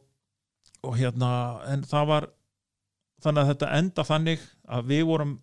og 0.88 0.96
hérna 0.96 1.32
en 1.68 1.84
það 1.88 2.08
var 2.12 2.28
þannig 3.22 3.42
að 3.42 3.50
þetta 3.52 3.72
enda 3.78 4.06
þannig 4.08 4.46
að 4.78 4.88
við 4.88 5.04
vorum 5.10 5.34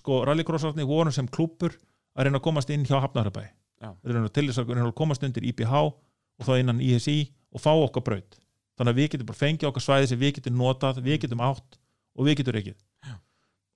sko 0.00 0.22
rallycrossarnir 0.26 0.88
vorum 0.88 1.14
sem 1.14 1.28
klúpur 1.28 1.76
að 2.16 2.26
reyna 2.26 2.40
að 2.40 2.46
komast 2.48 2.72
inn 2.72 2.88
hjá 2.88 2.96
Hafnarabæ 3.02 3.44
Já. 3.44 3.92
reyna 4.08 4.32
til 4.32 4.48
þess 4.48 4.62
að 4.62 4.72
reyna 4.72 4.88
að 4.88 4.96
komast 4.96 5.28
undir 5.28 5.44
IPH 5.52 5.76
og 5.84 6.48
þá 6.48 6.54
innan 6.56 6.80
ISI 6.80 7.26
og 7.52 7.60
fá 7.60 7.74
okkar 7.74 8.08
braut. 8.08 8.40
Þannig 8.80 8.94
að 8.94 9.00
við 9.02 9.12
getum 9.12 9.28
bara 9.28 9.42
fengið 9.42 9.68
okkar 9.68 9.84
svæði 9.84 10.08
sem 10.08 10.20
við 10.20 10.38
getum 10.38 10.56
notað, 10.56 11.02
við 11.04 11.26
getum 11.26 11.44
átt 11.44 11.81
og 12.16 12.28
við 12.28 12.40
getum 12.40 12.56
reykið 12.58 12.78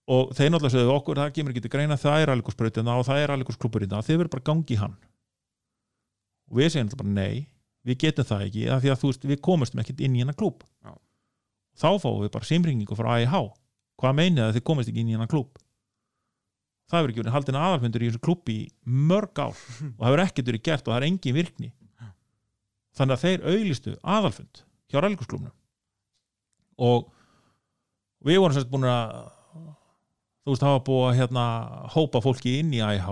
og 0.07 0.31
þeir 0.39 0.53
náttúrulega 0.53 0.75
sögðu 0.77 0.95
okkur, 0.95 1.19
það 1.19 1.33
kemur 1.35 1.53
ekki 1.53 1.63
til 1.65 1.73
greina 1.73 1.99
það 1.99 2.21
er 2.21 2.31
rallikursbrautina 2.31 2.95
og 2.95 3.07
það 3.09 3.21
er 3.23 3.31
rallikursklúpurina 3.33 4.03
þið 4.07 4.21
verður 4.21 4.33
bara 4.37 4.47
gangi 4.47 4.77
í 4.77 4.79
hann. 4.79 4.95
Og 6.47 6.61
við 6.61 6.73
segjum 6.77 6.93
bara 7.01 7.15
nei 7.17 7.49
við 7.87 7.99
getum 8.05 8.27
það 8.27 8.45
ekki, 8.47 8.67
af 8.71 8.83
því 8.83 8.93
að 8.93 9.05
veist, 9.07 9.27
við 9.27 9.43
komumstum 9.43 9.83
ekkert 9.83 10.03
inn 10.07 10.15
í 10.15 10.23
hennar 10.23 10.39
klúb 10.39 10.63
Já. 10.83 10.93
þá 11.79 11.89
fáum 12.03 12.23
við 12.23 12.33
bara 12.35 12.49
simringingu 12.49 12.99
frá 12.99 13.13
AIH 13.17 13.35
hvað 13.97 14.19
meinið 14.21 14.45
að 14.45 14.57
þið 14.57 14.67
komist 14.71 14.91
ekki 14.91 15.03
inn 15.03 15.11
í 15.11 15.17
hennar 15.17 15.31
klúb 15.31 15.59
það 16.87 17.01
hefur 17.01 17.13
ekki 17.13 17.23
verið 17.23 17.35
haldin 17.35 17.59
aðalfundur 17.61 18.05
í 18.05 18.11
þessu 18.11 18.23
klúb 18.23 18.51
í 18.53 18.59
mörg 18.85 19.43
ár 19.43 19.55
og 19.55 19.59
það 19.99 20.07
hefur 20.07 20.25
ekkert 20.27 20.51
verið 20.51 20.65
gert 20.69 20.87
og 20.87 20.93
það 20.93 20.99
er 21.01 21.07
engin 21.09 21.37
virkni. 21.37 21.71
Þannig 22.97 23.17
að 23.17 23.25
þeir 23.25 23.47
auglistu 23.53 23.95
aðalfund 24.03 24.63
hjá 24.91 25.01
rallikursklúbnum 25.03 25.55
og 26.87 27.09
við 28.27 28.41
vorum 28.43 28.57
sérst 28.57 28.71
búin 28.71 28.87
að 28.91 29.17
þú 30.47 30.55
veist 30.55 30.65
hafa 30.67 30.85
búið 30.87 31.09
að 31.09 31.19
hérna 31.21 31.45
hópa 31.95 32.23
fólki 32.23 32.59
inn 32.61 32.73
í 32.75 32.83
AIH 32.85 33.11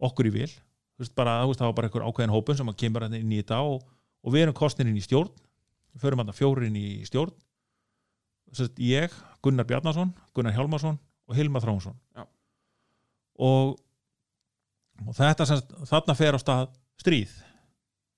okkur 0.00 0.30
í 0.30 0.34
vil. 0.34 0.50
Þú 0.50 1.04
veist 1.04 1.16
bara, 1.16 1.38
þú 1.44 1.52
veist 1.52 1.62
hafa 1.64 1.76
bara 1.76 1.90
einhver 1.90 2.06
ákveðin 2.08 2.34
hópun 2.34 2.58
sem 2.60 2.72
að 2.72 2.80
kemur 2.80 3.04
hérna 3.04 3.20
inn 3.20 3.32
í 3.32 3.40
þetta 3.42 3.60
og, 3.68 3.84
og 4.24 4.34
við 4.34 4.46
erum 4.46 4.56
kostnir 4.56 4.88
inn 4.88 4.98
í 5.00 5.04
stjórn. 5.04 5.30
Við 5.92 6.04
förum 6.04 6.22
hérna 6.22 6.36
fjórir 6.36 6.68
inn 6.70 6.78
í 6.80 6.88
stjórn. 7.08 7.34
Sérst 8.56 8.80
ég, 8.82 9.12
Gunnar 9.44 9.68
Bjarnason 9.68 10.10
Gunnar 10.34 10.56
Hjálmarsson 10.56 10.96
og 11.30 11.36
Hilmar 11.38 11.62
Þránsson 11.62 11.94
og 13.40 13.78
og 15.06 15.16
þetta 15.16 15.46
sérst, 15.48 15.70
þarna 15.88 16.16
fer 16.18 16.36
á 16.36 16.38
stað 16.42 16.72
stríð. 17.00 17.30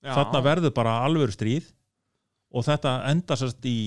Já. 0.03 0.17
þarna 0.17 0.41
verður 0.43 0.73
bara 0.75 0.97
alvöru 1.05 1.31
stríð 1.31 1.69
og 2.51 2.65
þetta 2.67 2.97
enda 3.07 3.37
sérst 3.39 3.63
í 3.69 3.77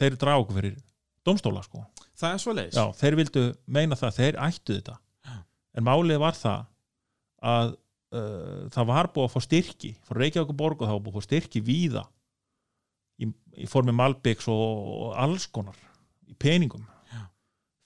þeir 0.00 0.18
draga 0.20 0.42
okkur 0.42 0.58
fyrir 0.60 0.76
domstóla 1.24 1.62
sko. 1.64 1.84
Það 2.18 2.34
er 2.34 2.42
svo 2.42 2.54
leiðis 2.54 2.78
Já, 2.78 2.84
þeir 3.00 3.16
vildu 3.20 3.44
meina 3.66 3.98
það 3.98 4.10
að 4.10 4.18
þeir 4.20 4.40
ættu 4.46 4.78
þetta. 4.78 4.98
En 5.74 5.86
málið 5.86 6.20
var 6.22 6.36
það 6.38 6.66
að 7.44 7.72
uh, 8.14 8.60
það 8.74 8.90
var 8.90 9.10
búið 9.14 9.26
að 9.26 9.32
fá 9.32 9.40
styrki 9.48 9.94
frá 10.06 10.20
Reykjavík 10.20 10.52
borg 10.58 10.82
og 10.82 10.86
það 10.86 10.98
var 10.98 11.04
búið 11.06 11.16
að 11.16 11.24
fá 11.24 11.28
styrki 11.28 11.64
víða 11.64 12.04
í, 13.18 13.30
í 13.58 13.66
formi 13.70 13.94
Malbyggs 13.96 14.46
og, 14.52 14.92
og 15.08 15.16
alls 15.24 15.48
konar 15.50 15.80
í 16.30 16.36
peningum 16.38 16.86
Já. 17.10 17.24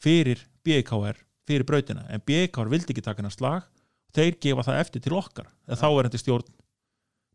fyrir 0.05 0.45
BKR 0.67 1.25
fyrir 1.49 1.65
brautina, 1.65 2.05
en 2.13 2.21
BKR 2.21 2.69
vildi 2.69 2.93
ekki 2.93 3.01
taka 3.05 3.23
hennar 3.23 3.33
slag. 3.33 3.65
Þeir 4.13 4.35
gefa 4.43 4.67
það 4.67 4.81
eftir 4.83 5.05
til 5.05 5.15
okkar. 5.17 5.47
Þá 5.65 5.87
er 5.89 6.09
þetta 6.09 6.21
stjórn 6.21 6.51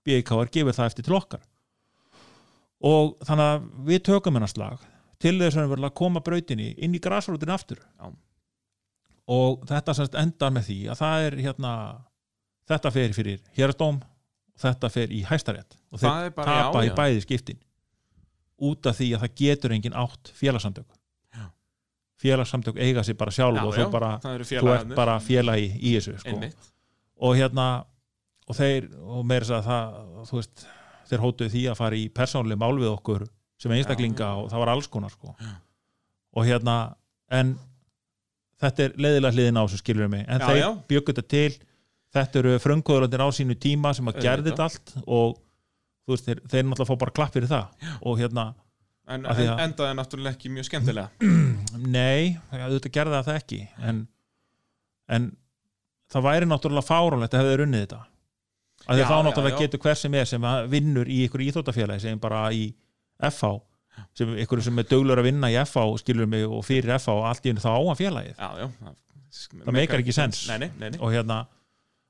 BKR 0.06 0.52
gefur 0.54 0.76
það 0.78 0.90
eftir 0.92 1.08
til 1.08 1.16
okkar 1.18 1.42
og 2.84 3.14
þannig 3.24 3.50
að 3.54 3.68
við 3.88 4.02
tökum 4.10 4.36
hennar 4.38 4.52
slag 4.52 4.82
til 5.24 5.38
þess 5.40 5.56
að 5.58 5.86
koma 5.96 6.20
brautinni 6.26 6.74
inn 6.84 6.96
í 6.96 7.00
grasrútin 7.00 7.54
aftur. 7.54 7.80
Já. 8.00 8.12
og 9.34 9.62
þetta 9.70 9.94
semst 9.96 10.16
endar 10.20 10.52
með 10.52 10.66
því 10.68 10.78
að 10.92 10.98
það 11.00 11.26
er 11.28 11.36
hérna 11.46 11.70
þetta 12.68 12.90
fer 12.92 13.14
fyrir 13.16 13.40
hérastóm 13.56 14.02
og 14.04 14.60
þetta 14.60 14.90
fer 14.92 15.14
í 15.16 15.22
hæstarétt. 15.24 15.78
Og 15.92 16.00
Það 16.02 16.18
þeir 16.26 16.34
bara- 16.36 16.58
tapa 16.58 16.82
já, 16.82 16.84
í 16.84 16.90
já. 16.90 16.96
bæði 16.98 17.22
skiptin. 17.24 17.60
Út 18.60 18.86
af 18.86 18.98
því 19.00 19.08
að 19.16 19.24
það 19.24 19.34
getur 19.36 19.72
engin 19.72 19.94
átt 19.96 20.32
félagsamtök. 20.36 20.86
Félagsamtök 22.24 22.78
eiga 22.80 23.02
sér 23.04 23.18
bara 23.20 23.32
sjálf 23.32 23.58
Já, 23.58 23.64
og 23.66 23.74
þú, 23.76 23.88
bara, 23.92 24.12
þú 24.24 24.70
ert 24.72 24.94
bara 24.96 25.18
félagi 25.20 25.72
í 25.82 25.96
þessu 25.98 26.14
sko. 26.20 26.38
Og 27.24 27.36
hérna 27.36 27.86
og 28.48 28.56
þeir, 28.56 28.90
og 29.04 29.26
meira 29.26 29.46
þess 29.46 29.58
að 29.58 29.68
það 29.68 30.28
þú 30.30 30.38
veist, 30.40 30.66
þeir 31.14 31.24
hótuðu 31.24 31.52
því 31.54 31.64
að 31.72 31.80
fara 31.80 32.00
í 32.00 32.08
persónuleg 32.14 32.60
mál 32.62 32.74
við 32.82 32.90
okkur 32.94 33.28
sem 33.64 33.72
einstaklinga 33.78 34.32
og 34.42 34.50
það 34.52 34.64
var 34.66 34.72
alls 34.74 34.90
konar 34.92 35.14
sko. 35.14 35.36
Og 36.34 36.48
hérna 36.50 36.78
en 37.34 37.54
þetta 38.64 38.88
er 38.88 38.98
leiðilega 38.98 39.36
hliðin 39.38 39.60
á 39.60 39.64
þessu 39.66 39.80
skilur 39.84 40.10
mig, 40.12 40.26
en 40.28 40.42
Já, 40.44 40.48
þeir 40.50 40.82
bjöggu 40.92 41.14
þetta 41.14 41.26
til. 41.34 41.54
Þetta 42.14 42.40
eru 42.44 42.52
frumkvöðurlandir 42.62 43.24
á 43.26 43.30
sínu 43.34 43.56
tíma 43.58 43.90
sem 43.98 44.10
að 44.12 44.20
gerði 44.22 44.52
þetta 44.52 44.68
allt 44.68 44.92
og 45.10 45.40
veist, 46.10 46.28
þeir, 46.28 46.42
þeir 46.52 46.68
náttúrulega 46.68 46.90
fá 46.92 47.00
bara 47.02 47.14
klapp 47.18 47.34
fyrir 47.34 47.50
það. 47.50 47.72
Já. 47.82 47.94
og 48.02 48.20
hérna, 48.22 48.44
En, 49.04 49.26
en 49.26 49.32
að- 49.34 49.60
endaði 49.66 49.96
náttúrulega 49.98 50.38
ekki 50.38 50.52
mjög 50.54 50.68
skemmtilega. 50.70 51.10
Nei 51.98 52.38
þetta 52.54 52.92
gerði 52.94 53.24
það 53.26 53.40
ekki. 53.42 53.62
En, 53.90 54.04
en 55.12 55.26
það 56.14 56.28
væri 56.30 56.48
náttúrulega 56.52 56.88
fáránlegt 56.88 57.34
að 57.36 57.44
hefði 57.44 57.58
runnið 57.64 57.84
þetta 57.88 58.02
að 58.88 59.00
því 59.00 59.06
þá 59.10 59.16
náttúrulega 59.28 59.62
getur 59.64 59.84
hver 59.84 60.00
sem 60.00 60.18
er 60.20 60.30
sem 60.30 60.48
vinnur 60.72 61.10
í 61.12 61.22
ykkur 61.28 61.46
íþróttafélagi 61.48 62.06
sem 62.08 62.20
bara 62.24 62.48
í 62.56 62.66
FH 63.30 63.54
sem 64.18 64.36
ykkur 64.44 64.62
sem 64.66 64.82
er 64.82 64.90
döglur 64.90 65.22
að 65.22 65.30
vinna 65.30 65.52
í 65.54 65.58
FH 65.62 65.86
skilur 66.02 66.30
mig 66.30 66.46
og 66.48 66.66
fyrir 66.68 66.96
FH 66.98 67.14
og 67.14 67.28
allt 67.30 67.46
í 67.46 67.52
henni 67.52 67.64
þá 67.64 67.74
á 67.78 67.94
félagið. 68.00 68.36
Já, 68.38 68.50
já 68.64 68.94
Það 69.34 69.74
meikar 69.74 70.02
ekki 70.04 70.14
sens. 70.14 70.44
Nei, 70.46 70.60
nei, 70.62 70.70
nei, 70.78 71.00
og 71.02 71.10
hérna 71.10 71.40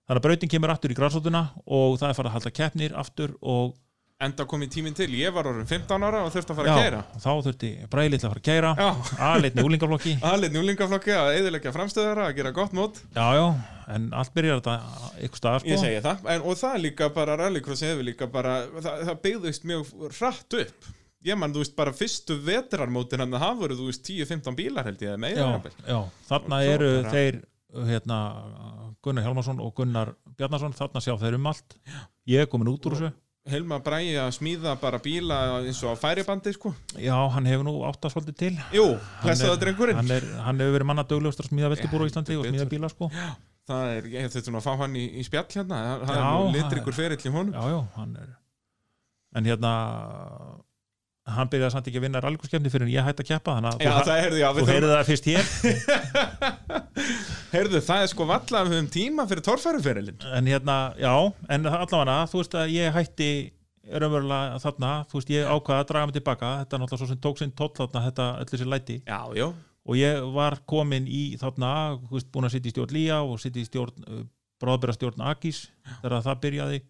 þannig 0.03 0.19
að 0.19 0.25
brautin 0.25 0.51
kemur 0.51 0.73
aftur 0.73 0.91
í 0.91 0.97
græsóttuna 0.97 1.43
og 1.63 1.95
það 2.01 2.09
er 2.09 2.17
farið 2.17 2.29
að 2.29 2.35
halda 2.37 2.51
keppnir 2.57 2.95
aftur 2.99 3.35
og 3.39 3.77
Enda 4.21 4.45
kom 4.47 4.61
í 4.63 4.67
tíminn 4.71 4.93
til, 4.95 5.09
ég 5.17 5.33
var 5.35 5.47
orðin 5.49 5.65
15 5.67 6.03
ára 6.05 6.21
og 6.23 6.29
þurfti 6.31 6.53
að 6.53 6.59
fara 6.59 6.69
já, 6.69 6.73
að 6.73 6.83
keira 6.85 6.99
þá 7.19 7.29
þurfti 7.47 7.69
bræðið 7.91 8.25
að 8.27 8.33
fara 8.33 8.39
að 8.39 8.45
Já, 8.79 8.89
aðleitni 9.27 9.65
úlingaflokki 9.67 10.13
aðlið 10.29 10.53
njúlingaflokki 10.55 11.15
að 11.17 11.31
eðilegja 11.39 11.73
framstöðara 11.75 12.27
að 12.29 12.35
gera 12.37 12.51
gott 12.55 12.75
mót. 12.77 13.01
Já, 13.17 13.25
já, 13.35 13.45
en 13.97 14.05
allt 14.15 14.33
byrjar 14.37 14.61
þetta 14.61 14.75
ykkur 15.27 15.41
staðar 15.41 15.65
Ég 15.67 15.79
sko 15.79 15.85
segi 15.87 16.03
það, 16.05 16.27
en, 16.35 16.45
og 16.47 16.59
það 16.61 16.77
líka 16.85 17.09
bara 17.17 17.37
rallycrossi 17.41 17.89
hefur 17.89 18.07
líka 18.07 18.29
bara, 18.31 18.53
það, 18.77 19.01
það 19.09 19.19
byggðist 19.25 19.67
mjög 19.73 19.91
hratt 20.19 20.59
upp. 20.61 20.91
Ég 21.23 21.39
man, 21.39 21.55
þú 21.55 21.63
veist, 21.63 21.75
bara 21.75 21.95
fyrstu 21.95 22.37
vetrarmótin 22.43 23.23
hann 23.23 23.35
það 23.39 23.59
voru, 23.63 23.79
þú 23.79 23.89
veist, 23.89 24.05
10-15 24.07 24.57
bílar 24.59 24.87
held 24.91 25.03
ég 25.03 25.19
meira 25.23 25.49
já, 25.49 25.75
já, 25.87 25.99
þarna 26.29 26.61
eru 26.67 26.89
bara- 27.01 27.13
þeir 27.15 27.41
hérna, 27.89 28.17
Gunnar 29.03 29.23
Hjálmarsson 29.25 29.59
og 29.63 29.71
Gunnar 29.75 30.13
Bjarnason 30.37 30.75
þarna 30.77 31.01
sjá 31.03 31.15
þeir 31.19 31.37
um 31.39 31.47
allt. 31.49 31.75
Ég 32.29 32.43
er 32.43 32.49
komin 32.51 32.69
út 32.71 32.85
úr 32.87 32.95
þessu 32.95 33.11
Helma 33.51 33.79
Bræði 33.83 34.13
að 34.23 34.29
smíða 34.37 34.73
bara 34.79 34.99
bíla 35.03 35.37
eins 35.65 35.81
og 35.83 35.97
færibandi, 35.99 36.53
sko. 36.55 36.71
Já, 36.95 37.15
hann 37.33 37.45
hefur 37.49 37.65
nú 37.67 37.73
átt 37.89 38.05
að 38.07 38.13
svolítið 38.15 38.37
til. 38.39 38.53
Jú, 38.71 38.85
Hann 39.19 39.35
er- 39.35 39.57
drengurinn. 39.59 39.95
hann, 39.99 40.11
er, 40.15 40.23
hann 40.45 40.59
hefur 40.63 40.77
verið 40.77 40.87
manna 40.87 41.03
döglegastur 41.03 41.45
að 41.49 41.51
smíða 41.51 41.71
veltibúr 41.73 41.99
á 41.99 42.05
Já, 42.07 42.11
Íslandi 42.13 42.37
og 42.39 42.45
smíða 42.47 42.69
bíla 42.71 42.89
sko. 42.93 43.09
Það 43.67 43.83
er, 43.97 44.03
ég 44.15 44.31
þurfti 44.31 44.51
nú 44.51 44.59
að 44.59 44.65
fá 44.67 44.73
hann 44.79 44.95
í, 44.95 45.03
í 45.19 45.23
spjall 45.27 45.47
hérna. 45.51 45.81
Það 46.07 46.15
Já, 46.15 46.23
er 46.23 46.31
nú 46.39 46.53
litrikur 46.55 46.93
er- 46.93 46.99
ferill 47.01 47.19
í 47.27 47.33
honum. 47.35 47.53
Já, 47.53 47.63
já, 47.75 47.81
hann 47.97 48.15
er 48.23 48.29
en 49.35 49.45
hérna 49.49 49.69
hann 51.25 51.47
byrjaði 51.49 51.71
samt 51.73 51.87
ekki 51.89 51.97
að 51.97 52.03
vinna 52.05 52.19
rallíkurskefni 52.21 52.69
fyrir 52.69 52.83
en 52.85 52.91
ég 52.93 53.05
hætti 53.07 53.23
að 53.23 53.29
keppa 53.31 53.55
þannig 53.55 53.69
að 53.71 53.79
Já, 53.81 53.91
þú, 54.03 54.37
já, 54.37 54.49
heyrið 54.67 54.91
það 54.93 55.07
fyrst 55.07 55.25
hér 55.31 55.43
Heyrðu, 57.53 57.83
það 57.85 58.03
er 58.03 58.07
sko 58.09 58.25
valla 58.25 58.61
að 58.63 58.69
við 58.69 58.79
höfum 58.79 58.87
tíma 58.89 59.23
fyrir 59.29 59.43
torfæruferilin 59.45 60.23
en 60.33 60.47
hérna, 60.49 60.77
já, 60.97 61.11
en 61.53 61.67
allavega 61.69 62.15
þú 62.31 62.39
veist 62.39 62.55
að 62.57 62.71
ég 62.73 62.95
hætti 62.95 63.27
raunverulega 63.91 64.57
þarna, 64.63 64.93
þú 65.11 65.19
veist, 65.19 65.33
ég 65.33 65.51
ákvaða 65.51 65.83
að 65.83 65.89
draga 65.91 66.07
mig 66.09 66.15
tilbaka. 66.17 66.49
Þetta 66.63 66.75
er 66.75 66.81
náttúrulega 66.81 67.01
svo 67.03 67.09
sem 67.11 67.21
tók 67.21 67.41
sinn 67.41 67.53
tóll 67.53 67.69
þarna 67.77 68.03
þetta 68.07 68.27
öll 68.39 68.49
þessi 68.49 68.67
læti. 68.71 68.97
Já, 69.05 69.19
já, 69.37 69.45
og 69.83 69.99
ég 69.99 70.25
var 70.33 70.57
komin 70.73 71.05
í 71.05 71.21
þarna, 71.41 71.73
þú 72.07 72.17
veist, 72.17 72.31
búin 72.33 72.49
að 72.49 72.55
sitja 72.55 72.71
í 72.71 72.73
stjórn 72.73 72.95
Lía 72.97 73.21
og 73.21 73.37
sitja 73.43 73.61
í 73.61 73.67
stjórn, 73.67 74.07
uh, 74.07 74.25
bráðbæra 74.63 74.97
stjórn 74.97 75.25
Akis 75.29 75.65
þegar 76.01 76.25
það 76.25 76.43
byrjaði. 76.47 76.83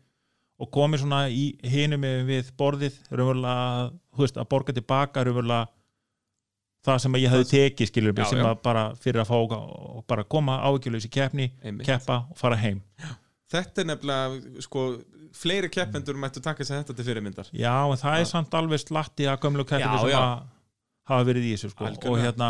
Og 0.64 0.70
komin 0.72 1.02
svona 1.02 1.26
í 1.34 1.48
hinum 1.66 2.08
við 2.30 2.54
borðið, 2.56 3.00
raunverulega 3.12 3.90
þú 4.14 4.24
veist, 4.28 4.38
að 4.38 4.52
borga 4.54 4.76
tilbaka 4.78 5.26
raunverulega 5.26 5.68
það 6.84 7.02
sem 7.06 7.18
ég 7.22 7.32
hefði 7.32 7.50
tekið 7.52 7.90
skilur 7.90 8.16
Já, 8.18 8.26
sem 8.30 8.42
já. 8.42 8.48
að 8.50 8.62
bara 8.66 8.84
fyrir 9.00 9.24
að 9.24 9.30
fá 9.32 9.36
og 9.40 10.04
bara 10.10 10.26
koma 10.28 10.60
áhyggjuleysi 10.68 11.12
keppni, 11.12 11.50
einmitt. 11.64 11.88
keppa 11.88 12.24
og 12.30 12.40
fara 12.40 12.60
heim. 12.60 12.82
Þetta 13.54 13.84
er 13.84 13.90
nefnilega, 13.92 14.60
sko, 14.66 14.86
fleiri 15.38 15.70
keppendur 15.72 16.18
mættu 16.20 16.42
taka 16.44 16.66
sér 16.66 16.82
þetta 16.82 16.98
til 16.98 17.08
fyrirmyndar. 17.08 17.52
Já, 17.56 17.76
en 17.86 18.02
það 18.02 18.20
er 18.20 18.30
samt 18.30 18.58
alveg 18.58 18.84
slatti 18.84 19.30
að 19.30 19.40
gömlu 19.46 19.66
keppinu 19.70 20.02
sem 20.02 20.18
að 20.20 20.48
hafa 21.10 21.28
verið 21.30 21.50
í 21.50 21.54
þessu 21.56 21.72
sko. 21.74 21.88
Algjörlega. 21.88 22.12
og 22.12 22.24
hérna 22.24 22.50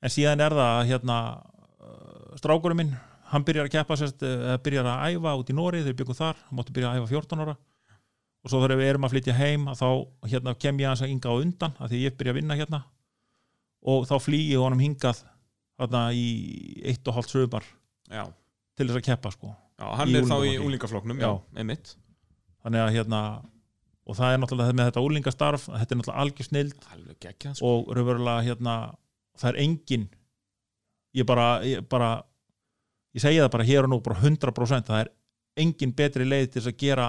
en 0.00 0.14
síðan 0.14 0.44
er 0.44 0.56
það 0.58 0.74
að 0.76 0.92
hérna 0.92 1.18
uh, 1.40 2.36
strákurinn 2.40 2.80
minn, 2.82 2.94
hann 3.32 3.46
byrjar 3.46 3.68
að 3.68 3.74
keppa 3.74 3.98
sérst, 3.98 4.22
uh, 4.26 4.54
byrjar 4.62 4.92
að 4.92 5.16
æfa 5.16 5.34
út 5.42 5.50
í 5.50 5.56
Nóri 5.58 5.82
þeir 5.86 5.98
byggum 5.98 6.18
þar, 6.18 6.40
hann 6.46 6.60
mátti 6.60 6.76
byrja 6.76 6.94
að 6.94 7.02
æfa 7.02 7.12
14 7.16 7.44
ára. 7.46 7.58
Og 8.40 8.48
svo 8.48 8.62
þegar 8.62 8.80
við 8.80 8.88
erum 8.88 9.04
að 9.04 9.12
flytja 9.12 9.36
heim 9.36 9.66
að 9.68 9.82
þá 9.82 9.88
hérna, 10.32 10.56
kem 10.56 10.78
ég 10.80 10.94
að 10.94 11.10
ynga 11.12 11.28
á 11.28 11.34
undan 11.36 11.74
að 11.76 11.92
því 11.92 11.98
ég 12.06 12.14
byrja 12.16 12.32
að 12.32 12.38
vinna 12.40 12.56
hérna 12.56 12.80
og 13.82 14.06
þá 14.08 14.16
flýi 14.20 14.50
ég 14.52 14.60
honum 14.60 14.82
hingað 14.82 15.22
þarna 15.80 16.02
í 16.12 16.26
eitt 16.84 17.06
og 17.08 17.16
hálft 17.16 17.32
sögumar 17.32 17.66
til 18.76 18.86
þess 18.88 19.00
að 19.00 19.06
keppa 19.08 19.32
sko 19.32 19.54
já 19.80 19.86
hann 19.96 20.14
er 20.14 20.26
þá 20.28 20.36
í 20.44 20.56
úlingafloknum, 20.60 21.20
já, 21.22 21.30
Já. 21.30 21.40
einmitt. 21.56 21.94
Þannig 22.60 22.82
að 22.84 22.94
hérna 22.98 23.20
og 24.10 24.16
það 24.18 24.34
er 24.34 24.40
náttúrulega 24.42 24.76
með 24.76 24.88
þetta 24.90 25.04
úlingastarf 25.06 25.66
þetta 25.68 25.94
er 25.94 26.00
náttúrulega 26.00 26.24
algjör 26.24 26.48
snild 26.48 26.88
geggjað, 27.22 27.54
sko. 27.56 27.70
og 27.70 27.92
raunverulega 27.96 28.44
hérna 28.48 28.74
það 29.40 29.50
er 29.52 29.60
engin 29.64 30.06
ég 31.16 31.26
bara, 31.28 31.46
ég 31.64 31.86
bara 31.88 32.10
ég 33.16 33.24
segi 33.24 33.40
það 33.40 33.52
bara 33.54 33.68
hér 33.70 33.86
og 33.86 33.92
nú, 33.92 34.00
bara 34.04 34.20
100% 34.20 34.90
það 34.90 35.04
er 35.04 35.12
engin 35.60 35.94
betri 35.96 36.26
leið 36.26 36.50
til 36.50 36.60
þess 36.60 36.72
að 36.72 36.80
gera 36.82 37.08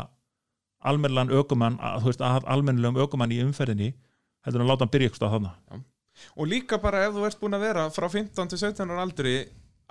almennilegan 0.82 1.34
ökumann 1.42 1.80
að, 1.84 2.08
að 2.22 2.48
almennilegum 2.50 3.02
ökumann 3.04 3.34
í 3.34 3.42
umferðinni 3.44 3.92
heldur 4.46 4.64
að 4.64 4.72
láta 4.72 4.86
hann 4.86 4.94
byrja 4.94 5.12
ykkur 5.12 5.22
stað 5.22 5.36
þarna 5.36 5.84
Og 6.38 6.48
líka 6.52 6.82
bara 6.82 7.06
ef 7.08 7.16
þú 7.18 7.26
ert 7.30 7.42
búin 7.42 7.58
að 7.58 7.66
vera 7.70 7.88
frá 7.94 8.08
15 8.10 8.54
til 8.54 8.62
17 8.68 8.86
ára 8.92 9.02
aldri 9.08 9.40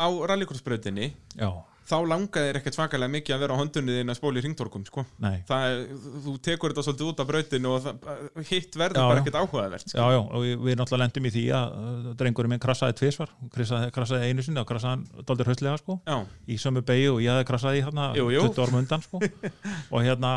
á 0.01 0.09
rallikursbrautinni 0.09 1.11
já, 1.37 1.51
þá 1.91 1.97
langar 2.07 2.45
þér 2.47 2.57
ekkert 2.61 2.77
svakalega 2.79 3.11
mikið 3.13 3.35
að 3.35 3.41
vera 3.43 3.57
á 3.59 3.61
höndunni 3.61 3.97
þín 3.99 4.13
að 4.13 4.17
spóla 4.17 4.39
í 4.39 4.43
ringtorkum, 4.45 4.85
sko. 4.87 5.03
Það 5.49 5.81
þú 6.25 6.35
tekur 6.47 6.71
þetta 6.73 6.85
svolítið 6.87 7.09
út 7.11 7.21
af 7.21 7.29
brautinu 7.29 7.73
og 7.75 7.81
það, 7.85 8.07
hitt 8.49 8.79
verður 8.79 9.01
Já, 9.03 9.09
bara 9.11 9.25
ekkert 9.25 9.39
áhugavert 9.41 9.85
sko. 9.91 9.99
já, 9.99 10.07
já 10.15 10.21
og 10.23 10.45
við, 10.47 10.77
náttúrulega 10.79 11.03
lendum 11.03 11.27
í 11.27 11.33
því 11.35 11.43
að 11.59 11.75
uh, 11.81 12.07
drengurinn 12.23 12.55
minn 12.55 12.63
krassaði 12.63 12.97
tvisvar. 13.01 13.35
Krassaði, 13.57 13.91
krassaði 13.99 14.31
einu 14.31 14.47
sinni 14.47 14.63
og 14.63 14.71
krassaði 14.71 14.95
hann 14.95 15.27
dálítið 15.27 15.51
hraustlega 15.51 15.83
sko. 15.83 15.99
Í 16.47 16.61
sömu 16.63 16.85
beigju 16.87 17.17
og 17.17 17.21
ég 17.27 17.35
hefði 17.35 17.49
krassaði 17.51 17.83
í 17.83 17.85
hérna 17.89 18.07
Jú, 18.17 18.31
jú. 18.37 18.47
20 18.55 18.65
árum 18.65 18.81
undan 18.85 19.05
sko. 19.09 19.21
og 19.93 20.07
hérna 20.07 20.33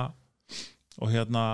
og 1.00 1.14
hérna 1.14 1.46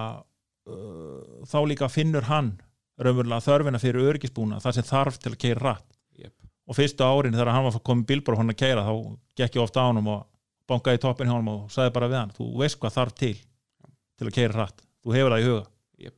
uh, 0.66 1.46
þá 1.46 1.60
líka 1.68 1.92
finnur 1.92 2.26
hann 2.32 2.56
raunverulega 3.00 3.46
þörfina 3.46 3.82
fyrir 3.82 4.10
örgisbúna 4.12 4.60
það 4.64 4.78
sem 4.78 4.88
þarf 4.90 5.20
til 5.22 5.32
að 5.34 5.40
keira 5.44 5.64
rætt 5.66 5.98
Jep. 6.20 6.34
og 6.68 6.78
fyrstu 6.78 7.06
árin 7.08 7.38
þegar 7.38 7.54
hann 7.56 7.68
var 7.68 7.80
komið 7.90 8.10
bílbróð 8.12 8.42
hann 8.42 8.54
að 8.54 8.60
keira 8.60 8.86
þá 8.88 8.94
gekk 9.40 9.60
ég 9.60 9.64
ofta 9.64 9.86
á 9.86 9.88
hann 9.90 10.02
og 10.04 10.26
bankaði 10.70 11.00
í 11.00 11.04
toppin 11.06 11.30
hjá 11.32 11.36
hann 11.38 11.52
og 11.54 11.70
sagði 11.74 11.96
bara 11.96 12.10
við 12.12 12.20
hann 12.22 12.34
þú 12.36 12.50
veist 12.62 12.80
hvað 12.82 12.98
þarf 12.98 13.16
til 13.22 13.36
til 14.20 14.28
að 14.28 14.36
keira 14.36 14.58
rætt 14.64 14.84
þú 15.04 15.16
hefur 15.16 15.36
það 15.36 15.46
í 15.46 15.48
huga 15.50 15.64
Jep. 16.06 16.18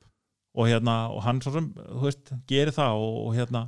og 0.58 0.72
hérna 0.72 0.98
og 1.14 1.22
hann 1.28 1.44
svo 1.46 1.54
sem 1.58 1.70
þú 1.78 2.02
veist 2.08 2.34
gerir 2.50 2.76
það 2.76 3.06
og, 3.06 3.22
og 3.28 3.38
hérna 3.38 3.68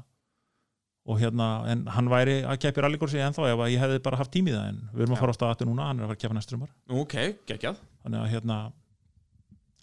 og 1.03 1.19
hérna 1.19 1.47
en 1.67 1.81
hann 1.91 2.07
væri 2.11 2.37
að 2.47 2.61
keppi 2.63 2.83
rallykursi 2.83 3.19
ef 3.19 3.39
að 3.43 3.65
ég 3.73 3.81
hefði 3.81 3.99
bara 4.05 4.19
haft 4.21 4.31
tímið 4.31 4.55
það 4.55 4.69
en 4.71 4.77
við 4.93 5.01
erum 5.03 5.13
Já. 5.13 5.17
að 5.17 5.23
fara 5.23 5.35
á 5.35 5.37
stað 5.37 5.51
aftur 5.53 5.67
núna 5.69 5.87
hann 5.89 5.99
er 5.99 6.05
að 6.05 6.11
fara 6.13 6.17
að 6.17 6.21
keppa 6.23 6.37
næstur 6.37 6.57
umar 6.57 6.71
ok, 7.03 7.15
geggjað 7.49 7.81
þannig 8.05 8.21
að 8.21 8.31
hérna 8.33 8.57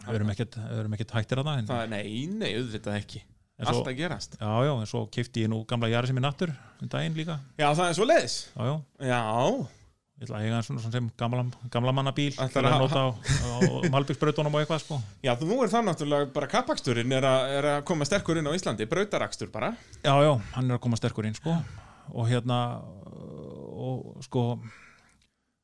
við 0.06 0.20
erum 0.20 0.32
ekkert, 0.97 1.16
hættir 1.16 1.43
að 1.43 1.51
það 1.51 1.66
Það 1.70 1.82
er, 1.85 1.93
nei, 1.93 2.05
nei, 2.40 2.51
auðvitað 2.59 2.97
ekki. 3.01 3.24
Svo, 3.60 3.74
Allt 3.74 3.90
að 3.90 3.98
gerast. 3.98 4.39
Já, 4.40 4.52
já, 4.64 4.70
en 4.72 4.89
svo 4.89 5.02
kefti 5.12 5.43
ég 5.44 5.51
nú 5.52 5.59
gamla 5.68 5.90
jari 5.93 6.09
sem 6.09 6.16
er 6.16 6.24
nattur 6.24 6.52
um 6.81 6.89
daginn 6.89 7.18
líka. 7.18 7.36
Já, 7.60 7.66
það 7.68 7.85
er 7.85 7.98
svo 7.98 8.06
leiðis 8.09 8.36
já, 8.55 8.62
já, 8.64 9.10
Já, 9.10 9.18
ég 10.16 10.24
ætla 10.24 10.39
að 10.39 10.47
eiga 10.47 10.62
svona, 10.64 10.93
sem 10.94 11.10
gamla, 11.20 11.44
gamla 11.74 11.94
manna 11.97 12.14
bíl 12.16 12.31
til 12.32 12.47
Ætlarðu 12.47 12.70
að 12.70 12.82
nota 12.86 13.02
á, 13.05 13.09
á 13.12 13.52
malbyggsbrautunum 13.93 14.56
og 14.56 14.64
eitthvað 14.64 14.82
sko. 14.86 15.01
Já, 15.24 15.35
þú 15.40 15.60
er 15.60 15.72
það 15.74 15.86
náttúrulega 15.90 16.31
bara 16.39 16.48
kappaksturinn 16.55 17.16
er, 17.18 17.28
er 17.59 17.70
að 17.74 17.81
koma 17.93 18.09
sterkur 18.09 18.40
inn 18.40 18.48
á 18.48 18.56
Íslandi 18.56 18.89
Brautarakstur 18.89 19.52
bara. 19.52 19.74
Já, 20.01 20.14
já, 20.24 20.32
hann 20.56 20.72
er 20.72 20.78
að 20.78 20.85
koma 20.86 21.01
sterkur 21.01 21.28
inn 21.28 21.36
sko. 21.36 21.59
Og 22.16 22.32
hérna 22.32 22.60
og 23.81 24.24
sko 24.24 24.47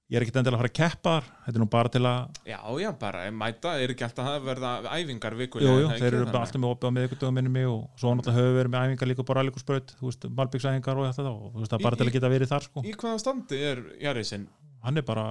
ég 0.06 0.16
er 0.18 0.22
ekkert 0.22 0.36
endilega 0.38 0.56
að 0.56 0.62
fara 0.62 0.70
að 0.70 0.76
keppa 0.78 1.12
þetta 1.46 1.56
er 1.56 1.62
nú 1.62 1.66
bara 1.72 1.90
til 1.90 2.02
að 2.06 2.36
Já, 2.46 2.58
já, 2.78 2.90
bara 3.00 3.22
mæta, 3.34 3.72
er 3.82 3.92
ekki 3.94 4.04
alltaf 4.06 4.28
að 4.30 4.44
verða 4.46 4.70
æfingar 4.92 5.34
jú, 5.34 5.40
vikulega 5.40 5.72
jú, 5.80 5.88
það 5.90 6.04
þeir 6.04 6.16
eru 6.20 6.28
alltaf 6.30 6.60
með 6.62 6.74
opið 6.76 6.86
á 6.86 6.94
miðvikudögum 6.96 7.36
minnum 7.40 7.56
mig 7.58 7.66
og 7.70 7.80
svo 7.98 8.12
náttúrulega 8.14 8.38
höfum 8.38 8.52
við 8.52 8.60
verið 8.60 8.72
með 8.76 8.86
æfingar 8.86 9.10
líka 9.10 9.26
bara 9.26 9.42
alíkursbraut, 9.42 9.96
þú 9.98 10.10
veist, 10.10 10.28
malbyggsæfingar 10.38 11.02
og 11.02 11.10
þetta 11.10 11.32
og 11.32 11.50
þú 11.50 11.64
veist, 11.64 11.72
það 11.72 11.78
er 11.80 11.86
bara 11.88 11.98
til 12.00 12.06
að 12.06 12.14
geta 12.16 12.32
verið 12.36 12.52
þar 12.52 12.66
sko. 12.68 12.84
Í 12.86 12.94
hvaða 12.94 13.22
standi 13.24 13.60
er 13.72 13.82
Jarisinn? 14.04 14.46
hann 14.86 15.02
er 15.02 15.06
bara, 15.06 15.26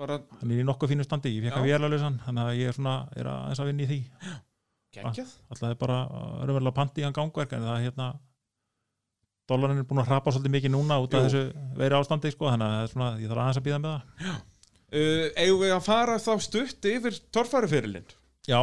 Bara 0.00 0.16
hann 0.40 0.50
er 0.54 0.62
í 0.62 0.66
nokkuð 0.66 0.94
fínu 0.94 1.04
standi 1.06 1.30
ég 1.36 1.44
fekk 1.46 1.60
að 1.60 1.66
vélalausan, 1.68 2.18
þannig 2.24 2.48
að 2.48 2.58
ég 2.58 2.70
er 2.72 2.76
svona 2.78 2.94
er 3.14 3.28
að, 3.28 3.42
aðeins 3.44 3.60
að 3.60 3.68
vinna 3.70 3.84
í 3.84 3.90
því, 3.90 3.98
geggjað 4.96 5.34
dólarin 9.50 9.82
er 9.82 9.88
búin 9.90 10.02
að 10.04 10.12
hrapa 10.12 10.34
svolítið 10.34 10.54
mikið 10.56 10.74
núna 10.76 11.00
út 11.02 11.16
af 11.16 11.26
Jú. 11.26 11.26
þessu 11.26 11.74
veiri 11.82 11.98
ástandi 11.98 12.32
sko, 12.34 12.48
þannig 12.52 12.70
að 12.70 12.84
er 12.86 12.94
svona, 12.94 13.10
ég 13.20 13.32
þarf 13.32 13.42
aðeins 13.44 13.60
að 13.60 13.66
býða 13.68 13.82
með 13.82 13.92
það. 13.96 14.38
Uh, 14.90 15.26
Eigum 15.44 15.60
við 15.62 15.74
að 15.76 15.84
fara 15.86 16.16
þá 16.22 16.32
stutt 16.46 16.90
yfir 16.90 17.20
torfærufyrirlin? 17.36 18.08
Já, 18.50 18.62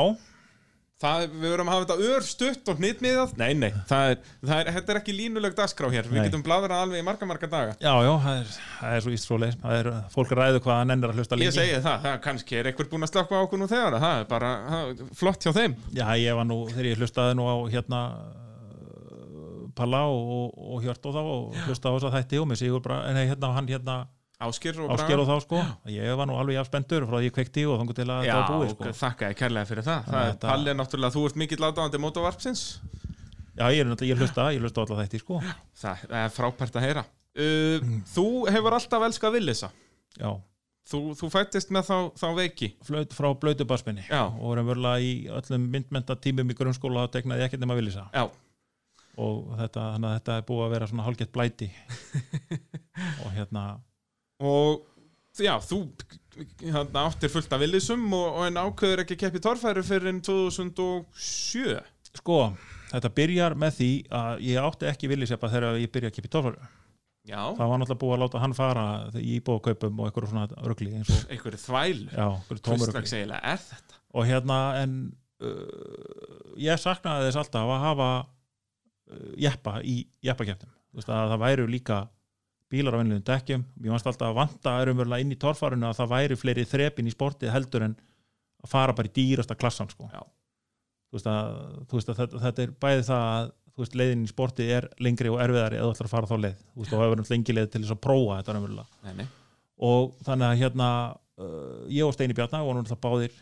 Það, 0.97 1.27
við 1.29 1.51
verum 1.53 1.67
að 1.69 1.75
hafa 1.75 1.85
þetta 1.85 2.05
ör 2.09 2.23
stutt 2.25 2.69
og 2.71 2.79
hnitmiðað. 2.81 3.33
Nei, 3.37 3.51
nei, 3.53 3.67
það 3.85 4.13
er, 4.15 4.21
það 4.49 4.61
er, 4.63 4.69
þetta 4.79 4.93
er 4.93 4.99
ekki 4.99 5.13
línuleg 5.13 5.53
dagskrá 5.59 5.89
hér. 5.93 6.07
Við 6.09 6.17
Nei. 6.17 6.23
getum 6.25 6.41
bladrað 6.47 6.81
alveg 6.87 7.03
í 7.03 7.05
marga, 7.05 7.27
marga 7.29 7.49
daga. 7.51 7.75
Já, 7.77 7.91
já, 8.01 8.09
það 8.23 8.39
er, 8.39 8.55
það 8.79 8.95
er 8.95 9.03
svo 9.05 9.13
íst 9.13 9.29
svo 9.29 9.37
leið 9.43 9.59
það 9.61 9.75
er, 9.77 9.89
fólk 10.15 10.33
ræðu 10.39 10.63
hvað 10.65 10.79
hann 10.81 10.95
ennir 10.95 11.13
að 11.13 11.21
hlusta 11.21 11.37
lengi 11.37 11.51
Ég 11.51 11.57
segi 11.59 11.83
það, 11.85 11.99
það 12.07 12.17
kannski 12.25 12.57
er 12.57 12.71
einhver 12.71 12.89
búinn 12.89 13.05
að 13.05 13.11
slökka 13.13 13.37
á 13.37 13.45
okkur 13.45 13.61
nú 13.61 13.67
þegar. 13.69 13.99
Það 14.07 14.23
er 14.23 14.27
bara 14.33 14.51
það, 14.71 14.89
er 15.05 15.13
flott 15.21 15.45
hjá 15.45 15.53
þeim. 15.59 15.77
Já, 16.01 16.05
ég 16.23 16.41
var 16.41 16.49
nú, 16.49 16.59
þegar 16.73 16.89
ég 16.89 17.03
hlustaði 17.03 17.37
nú 17.37 17.45
á 17.45 17.55
hérna 17.77 18.01
Palla 19.77 20.03
og, 20.11 20.53
og, 20.57 20.77
Hjört 20.85 21.05
og 21.09 21.15
þá 21.15 21.21
og 21.23 21.57
hlustaði 21.67 21.89
á 21.89 21.95
þess 21.97 22.07
að 22.09 22.15
þætti 22.19 22.41
og 22.41 22.47
með 22.51 22.61
sigur 22.63 22.83
bara, 22.85 22.99
nei, 23.15 23.25
hérna, 23.31 23.51
hann 23.57 23.69
hérna 23.71 23.97
Áskir 24.37 24.77
og 24.83 24.91
ásker 24.93 25.17
og 25.17 25.25
þá 25.25 25.35
sko. 25.41 25.59
Ég 25.89 26.13
var 26.19 26.27
nú 26.29 26.35
alveg 26.37 26.59
jafnspendur 26.59 27.07
frá 27.09 27.15
því 27.17 27.25
ég 27.25 27.33
kveikti 27.33 27.63
og 27.65 27.79
þangur 27.81 27.95
til 27.97 28.05
að 28.05 28.27
Já, 28.27 28.33
það 28.35 28.51
búið 28.53 28.73
sko. 28.75 28.91
þakka 28.99 29.29
ég 29.31 29.39
kærlega 29.39 29.65
fyrir 29.71 29.85
það, 29.87 30.03
það 30.11 30.27
Þetta- 30.27 30.51
Palli 30.51 30.69
er 30.69 30.77
náttúrulega, 30.77 31.13
þú 31.15 31.23
ert 31.25 31.39
mikill 31.41 31.65
aðdáðandi 31.65 32.01
mótovarpsins 32.03 32.61
Já, 33.57 33.65
ég 33.73 33.79
er 33.81 33.89
náttúrulega, 33.89 34.11
ég 34.13 34.21
hlusta, 34.21 34.45
ég 34.53 34.61
hlusta 34.61 34.77
á 34.77 34.83
alla 34.85 34.99
þætti 35.01 35.21
sko. 35.23 35.39
Það 35.81 36.03
það 36.05 36.21
er 36.21 36.35
frábært 36.37 36.77
að 36.77 36.85
heyra. 36.85 37.03
Uh, 37.37 37.89
Þú 38.13 38.27
hefur 38.53 38.77
alltaf 38.77 39.07
elskað 39.09 39.35
Villisa 39.39 39.71
Já, 40.21 40.29
Þú, 40.87 40.99
þú 41.19 41.27
fættist 41.33 41.73
með 41.73 41.89
þá, 41.89 41.97
þá 42.21 42.27
veiki. 42.37 42.69
Flöt 42.85 43.11
frá 43.17 43.27
blötu 43.35 43.65
basminni 43.67 44.05
Já. 44.05 44.21
og 44.29 44.53
erum 44.53 44.69
verið 44.69 45.01
í 45.03 45.11
öllum 45.33 45.65
myndmenta 45.73 46.15
tímum 46.15 46.53
í 46.53 46.55
grunnskóla 46.55 47.07
þá 47.07 47.17
tegnaði 47.17 47.41
ég 47.43 47.49
ekkert 47.49 47.65
nema 47.65 47.75
Villisa 47.75 48.05
Já, 48.13 48.29
og 49.17 49.57
þetta, 49.57 49.87
þannig 49.95 50.09
að 50.09 50.15
þetta 50.19 50.37
er 50.37 50.47
búið 50.47 50.63
að 50.65 50.73
vera 50.75 50.89
svona 50.91 51.07
hálgett 51.07 51.33
blæti. 51.33 51.69
Og 53.23 53.29
hérna 53.35 53.65
og 54.37 54.85
já, 55.37 55.55
þú 55.61 55.79
hérna, 56.61 57.07
áttir 57.07 57.31
fullt 57.33 57.53
af 57.53 57.61
villisum 57.61 58.05
og, 58.13 58.25
og 58.39 58.47
en 58.47 58.59
ákveður 58.61 59.03
ekki 59.03 59.17
að 59.17 59.21
keppi 59.23 59.41
torfæru 59.41 59.83
fyrir 59.85 60.19
2007 60.25 61.77
Sko, 62.17 62.39
þetta 62.91 63.11
byrjar 63.13 63.55
með 63.59 63.77
því 63.77 63.91
að 64.17 64.43
ég 64.47 64.67
átti 64.69 64.89
ekki 64.89 65.09
villiseppa 65.11 65.49
þegar 65.51 65.79
ég 65.81 65.91
byrja 65.93 66.11
að 66.11 66.15
kippa 66.17 66.29
í 66.29 66.33
torfaru. 66.33 66.69
Já, 67.27 67.41
Það 67.57 67.69
var 67.69 67.81
náttúrulega 67.81 68.01
búið 68.01 68.13
að 68.15 68.21
láta 68.23 68.41
hann 68.41 68.53
fara 68.55 68.83
í 69.19 69.33
íbúðakaupum 69.35 69.97
og 69.99 70.07
eitthvað 70.07 70.29
svona 70.31 70.45
og, 70.47 70.83
einhverju 71.35 71.59
þvæl 71.59 72.05
einhverju 72.15 72.61
eiginlega 73.17 73.41
er 73.51 73.59
þetta? 73.65 73.97
Og 74.15 74.29
hérna, 74.29 74.59
en 74.79 74.93
uh, 75.43 76.53
ég 76.63 76.79
saknaði 76.79 77.27
þess 77.27 77.41
alltaf 77.43 77.73
að 77.75 77.83
hafa 77.83 78.09
jeppa 79.39 79.79
í 79.83 79.99
jeppakefnum. 80.25 80.73
Það 80.97 81.35
væru 81.43 81.67
líka 81.69 82.05
bílar 82.71 82.97
á 82.97 82.99
vennilegum 82.99 83.27
dekkjum. 83.27 83.63
Mér 83.79 83.95
varst 83.95 84.09
alltaf 84.09 84.31
að 84.31 84.39
vanta 84.41 84.73
erumverulega 84.81 85.23
inn 85.23 85.35
í 85.35 85.39
torfarinu 85.39 85.87
að 85.87 86.01
það 86.01 86.11
væri 86.15 86.39
fleiri 86.39 86.65
þrepin 86.67 87.07
í 87.07 87.13
sportið 87.13 87.53
heldur 87.53 87.87
en 87.87 87.95
að 88.63 88.73
fara 88.73 88.95
bara 88.97 89.09
í 89.09 89.13
dýrasta 89.15 89.55
klassan 89.55 89.91
sko. 89.91 90.09
Þú 91.07 91.17
veist 91.17 91.29
að, 91.31 91.53
þú 91.87 91.99
veist 91.99 92.11
að 92.11 92.19
þetta, 92.21 92.43
þetta 92.43 92.65
er 92.65 92.75
bæði 92.83 93.07
það 93.07 93.27
að 93.31 93.51
veist, 93.77 93.97
leiðin 93.97 94.25
í 94.25 94.31
sportið 94.31 94.71
er 94.77 94.87
lengri 95.03 95.31
og 95.31 95.41
erfiðari 95.43 95.79
eða 95.79 95.89
þú 95.89 95.95
ætlar 95.95 96.09
að 96.09 96.13
fara 96.15 96.29
þá 96.29 96.37
leið. 96.45 96.61
Þú 96.73 96.81
veist, 96.81 96.93
og 96.93 97.03
hefur 97.03 97.19
náttúrulega 97.19 97.35
lengi 97.35 97.57
leið 97.57 97.69
til 97.73 97.81
þess 97.83 97.95
að 97.95 98.03
prófa 98.07 98.39
þetta 98.39 98.55
nei. 99.19 99.27
Og 99.87 100.15
þannig 100.25 100.47
að 100.47 100.61
hérna 100.63 100.87
uh, 101.13 101.81
ég 101.93 102.07
og 102.07 102.15
Steini 102.15 102.37
Bjarnar 102.37 102.65
vorum 102.65 102.81
náttúrulega 102.81 103.05
báðir 103.05 103.37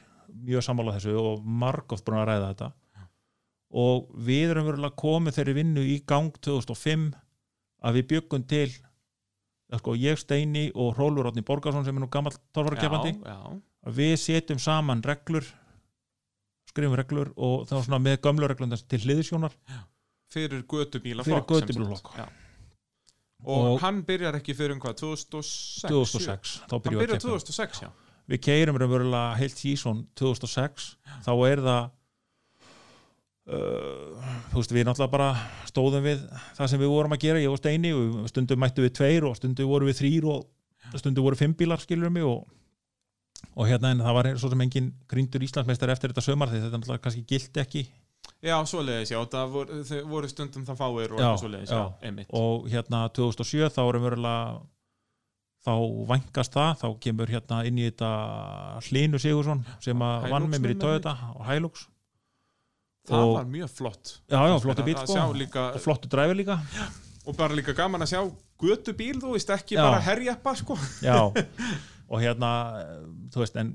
mjög 0.46 0.66
sammála 0.66 0.98
þessu 0.98 1.16
og 1.22 1.46
margótt 1.64 2.04
búin 2.06 2.20
að 2.20 2.28
ræða 2.32 2.50
þetta. 2.52 2.72
Og 3.72 4.10
við 4.28 4.52
erum 4.54 4.68
verulega 4.70 4.96
komið 4.96 5.36
þeirri 5.40 5.54
vinnu 5.58 5.82
í 5.84 5.98
gang 6.08 6.32
2005 6.46 7.08
að 7.86 7.98
við 8.00 8.08
byggum 8.14 8.44
til 8.48 8.70
sko, 9.76 9.96
ég 10.00 10.20
Steini 10.22 10.70
og 10.76 10.94
Rólfur 10.96 11.28
Átni 11.32 11.42
Borgarsson 11.44 11.84
sem 11.86 11.96
er 11.98 12.04
nú 12.06 12.08
gammal 12.14 12.32
torfarakefandi 12.56 13.16
Já, 13.18 13.34
já, 13.34 13.58
að 13.90 13.98
við 13.98 14.14
setjum 14.22 14.62
saman 14.62 15.02
reglur 15.04 15.44
skrifum 16.70 16.96
reglur 16.96 17.34
og 17.36 17.66
þá 17.68 17.76
svona 17.84 18.00
með 18.04 18.22
gömlu 18.24 18.48
reglum 18.52 18.72
til 18.78 19.02
hliðisjónar 19.04 19.54
fyrir 20.32 20.64
götubíla 20.70 21.26
Fyrir 21.26 21.44
götubílaflokk. 21.50 22.14
og, 23.44 23.74
Og- 23.76 23.82
hann 23.82 24.04
byrjar 24.08 24.38
ekki 24.40 24.56
fyrir 24.56 24.74
um 24.78 24.80
hvað, 24.80 24.96
2006? 25.02 25.90
2006 25.90 26.56
þá 26.70 26.72
Hann 26.72 26.82
byrjar 26.88 27.02
að 27.04 27.14
keppa 27.18 27.28
2006, 27.28 27.82
já. 27.84 27.90
Við 28.32 28.42
keirum 28.42 28.80
raunverulega 28.82 29.36
heilt 29.38 29.60
sísón 29.60 30.06
2006 30.18 30.96
þá 31.26 31.32
er 31.52 31.62
það 31.68 31.92
uh, 33.52 34.28
þú 34.52 34.62
veist 34.62 34.74
við 34.76 34.88
náttúrulega 34.88 35.14
bara 35.14 35.30
stóðum 35.70 36.06
við 36.06 36.22
það 36.58 36.72
sem 36.72 36.82
við 36.82 36.94
vorum 36.94 37.16
að 37.16 37.26
gera 37.26 37.42
ég 37.44 37.54
og 37.54 37.60
Steini 37.62 37.94
og 37.96 38.30
stundum 38.32 38.62
mættu 38.62 38.86
við 38.86 38.96
tveir 39.00 39.28
og 39.30 39.38
stundum 39.40 39.72
voru 39.72 39.90
við 39.90 40.00
þrýr 40.02 40.30
og 40.34 41.00
stundum 41.02 41.28
voru 41.28 41.40
fimm 41.40 41.56
bílar 41.58 41.82
skilur 41.84 42.14
mig 42.14 42.26
og, 42.26 42.46
og 43.54 43.70
hérna 43.70 43.94
en 43.94 44.04
það 44.06 44.18
var 44.20 44.32
svo 44.36 44.52
sem 44.54 44.66
engin 44.66 44.92
grindur 45.12 45.46
Íslandsmeistar 45.46 45.94
eftir 45.94 46.14
þetta 46.14 46.26
sömar 46.26 46.52
því 46.52 46.66
þetta 46.66 46.82
náttúrulega 46.82 47.06
kannski 47.06 47.26
gilt 47.30 47.64
ekki. 47.66 47.88
Já, 48.42 48.56
svoleiðis, 48.66 49.12
já, 49.14 49.20
það 49.30 49.52
voru, 49.54 49.82
voru 50.10 50.30
stundum 50.30 50.64
það 50.66 50.80
fáir 50.80 51.12
og 51.14 51.20
Já, 51.22 51.28
svoleiðis, 51.42 51.74
já, 51.74 51.84
einmitt. 52.06 52.32
Og 52.34 52.66
hérna 52.70 53.04
2007 53.14 53.70
þá 53.74 53.82
erum 53.86 54.06
verulega 54.06 54.40
þá 55.66 55.74
vangast 56.10 56.54
það, 56.54 56.72
þá 56.82 56.88
kemur 57.02 57.32
hérna 57.34 57.60
inn 57.66 57.82
í 57.82 57.88
þetta 57.88 58.10
Hlinu 58.86 59.22
Sigursson 59.22 59.64
sem 59.82 60.06
að 60.06 60.28
vann 60.34 60.50
með 60.50 60.62
mér 60.62 60.76
í 60.76 60.80
Toyota 60.82 61.16
og 61.34 61.46
Hilux 61.50 61.88
Það 63.10 63.32
var 63.34 63.50
mjög 63.56 63.74
flott. 63.74 64.14
Já, 64.32 64.40
já, 64.50 64.56
flottu 64.64 64.86
bíl 64.88 64.98
sko. 65.02 65.26
líka, 65.38 65.66
og 65.76 65.84
flottu 65.84 66.10
dræfi 66.12 66.38
líka. 66.42 66.60
Og 67.26 67.38
bara 67.38 67.58
líka 67.58 67.74
gaman 67.78 68.06
að 68.06 68.12
sjá 68.14 68.22
götubíl, 68.62 69.18
þú 69.22 69.34
veist, 69.34 69.50
ekki 69.50 69.76
Já. 69.76 69.84
bara 69.84 70.02
herjappa, 70.06 70.54
sko. 70.56 70.78
Já, 71.04 71.18
og 72.12 72.22
hérna 72.22 72.52
eh, 72.82 73.02
þú 73.34 73.42
veist, 73.42 73.58
en 73.58 73.74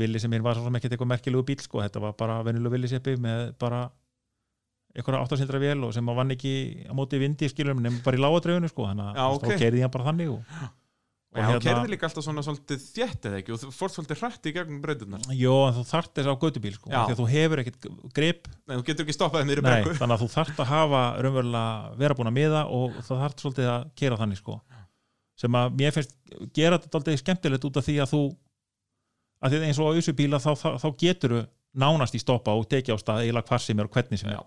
Willi 0.00 0.20
sem 0.22 0.32
hinn 0.34 0.44
var 0.44 0.58
svo 0.58 0.66
sem 0.66 0.78
ekkert 0.78 0.96
eitthvað 0.96 1.12
merkilegu 1.14 1.46
bíl 1.46 1.62
sko, 1.62 1.82
þetta 1.84 2.02
var 2.02 2.16
bara 2.18 2.40
venjulegu 2.46 2.74
Willi 2.74 2.90
seppi 2.90 3.14
með 3.22 3.52
bara 3.62 3.86
einhverja 4.98 5.22
áttasindra 5.22 5.60
vél 5.62 5.84
og 5.86 5.92
sem 5.94 6.10
að 6.10 6.18
vann 6.18 6.34
ekki 6.34 6.52
á 6.90 6.92
móti 6.96 7.20
vindi 7.22 7.48
skilum 7.50 7.78
nefnum 7.84 8.02
bara 8.02 8.18
í 8.18 8.22
lágadreifinu 8.24 8.70
sko, 8.72 8.88
þannig 8.88 9.12
Já, 9.14 9.22
að 9.22 9.36
ok. 9.36 9.46
þá 9.46 9.62
keirði 9.62 9.82
hann 9.84 9.94
bara 9.94 10.06
þannig 10.08 10.32
og, 10.34 10.56
Og 11.28 11.44
já, 11.44 11.58
kerði 11.60 11.90
líka 11.92 12.06
alltaf 12.08 12.24
svona 12.24 12.40
svolítið 12.40 12.84
þétt 12.88 13.26
eða 13.28 13.38
ekki? 13.42 13.52
Og 13.52 13.58
þú 13.60 13.70
fórt 13.76 13.92
svolítið 13.92 14.20
hrætt 14.22 14.46
í 14.48 14.52
gegnum 14.56 14.78
breytunar 14.80 15.26
Jó, 15.36 15.52
en 15.66 15.74
þú 15.76 15.82
þarft 15.90 16.14
þess 16.16 16.30
á 16.32 16.40
gödubíl 16.40 16.72
sko, 16.72 16.88
því 16.88 17.02
að 17.02 17.18
þú 17.20 17.26
hefur 17.34 17.62
ekkert 17.62 17.88
grip. 18.16 18.48
Nei, 18.64 18.74
þú 18.78 18.86
getur 18.86 19.04
ekki 19.04 19.16
stoppað 19.18 19.44
þeim 19.44 19.52
í 19.52 19.58
Nei, 19.58 19.66
brekku. 19.68 19.92
þannig 20.00 20.16
að 20.16 20.24
þú 20.24 20.28
þarft 20.32 20.62
að 20.64 20.70
hafa 20.72 21.02
raunverulega 21.26 21.92
vera 22.00 22.16
búin 22.16 22.30
að 22.32 22.36
miða 22.38 22.64
og 22.78 22.96
það 23.04 23.22
þarft 23.26 23.44
svolítið 23.44 23.70
að 23.74 23.86
gera 24.00 24.20
þannig 24.22 24.40
sko. 24.40 24.56
Sem 25.38 25.60
að 25.60 25.76
mér 25.82 25.94
finnst 25.98 26.16
gera 26.56 26.80
þetta 26.80 26.98
alltaf 27.02 27.20
skemmtilegt 27.20 27.68
út 27.68 27.76
af 27.78 27.86
því 27.86 27.98
að 28.02 28.12
þú 28.14 28.22
að 29.38 29.52
því 29.52 29.60
að 29.60 29.66
eins 29.68 29.78
og 29.78 29.92
á 29.92 29.96
þessu 29.98 30.14
bíla 30.18 30.40
þá, 30.42 30.50
þá, 30.58 30.68
þá 30.80 30.88
getur 31.04 31.36
nánast 31.78 32.16
í 32.16 32.22
stoppa 32.22 32.56
og 32.56 32.66
tekið 32.72 32.96
á 32.96 33.02
stað 33.04 33.26
eiginlega 33.26 33.52
hvar 33.52 33.62
sem 33.62 33.78
er 33.78 33.86
og 33.86 33.92
hvernig 33.94 34.22
sem 34.24 34.32
er. 34.32 34.40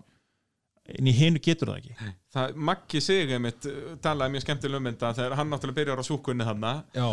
En 0.90 1.08
í 1.08 1.14
hinu 1.14 1.42
getur 1.42 1.72
það 1.72 1.82
ekki 1.82 2.12
Það, 2.32 2.54
Maggi 2.68 3.00
sig 3.04 3.30
einmitt 3.30 3.66
uh, 3.68 3.94
talaði 4.02 4.34
mjög 4.34 4.44
skemmtilega 4.46 4.80
um 4.80 4.88
þetta 4.90 5.12
þegar 5.18 5.36
hann 5.38 5.52
náttúrulega 5.52 5.78
byrjar 5.80 6.02
á 6.02 6.04
súkunni 6.08 6.46
þarna 6.48 6.72
Já, 6.96 7.08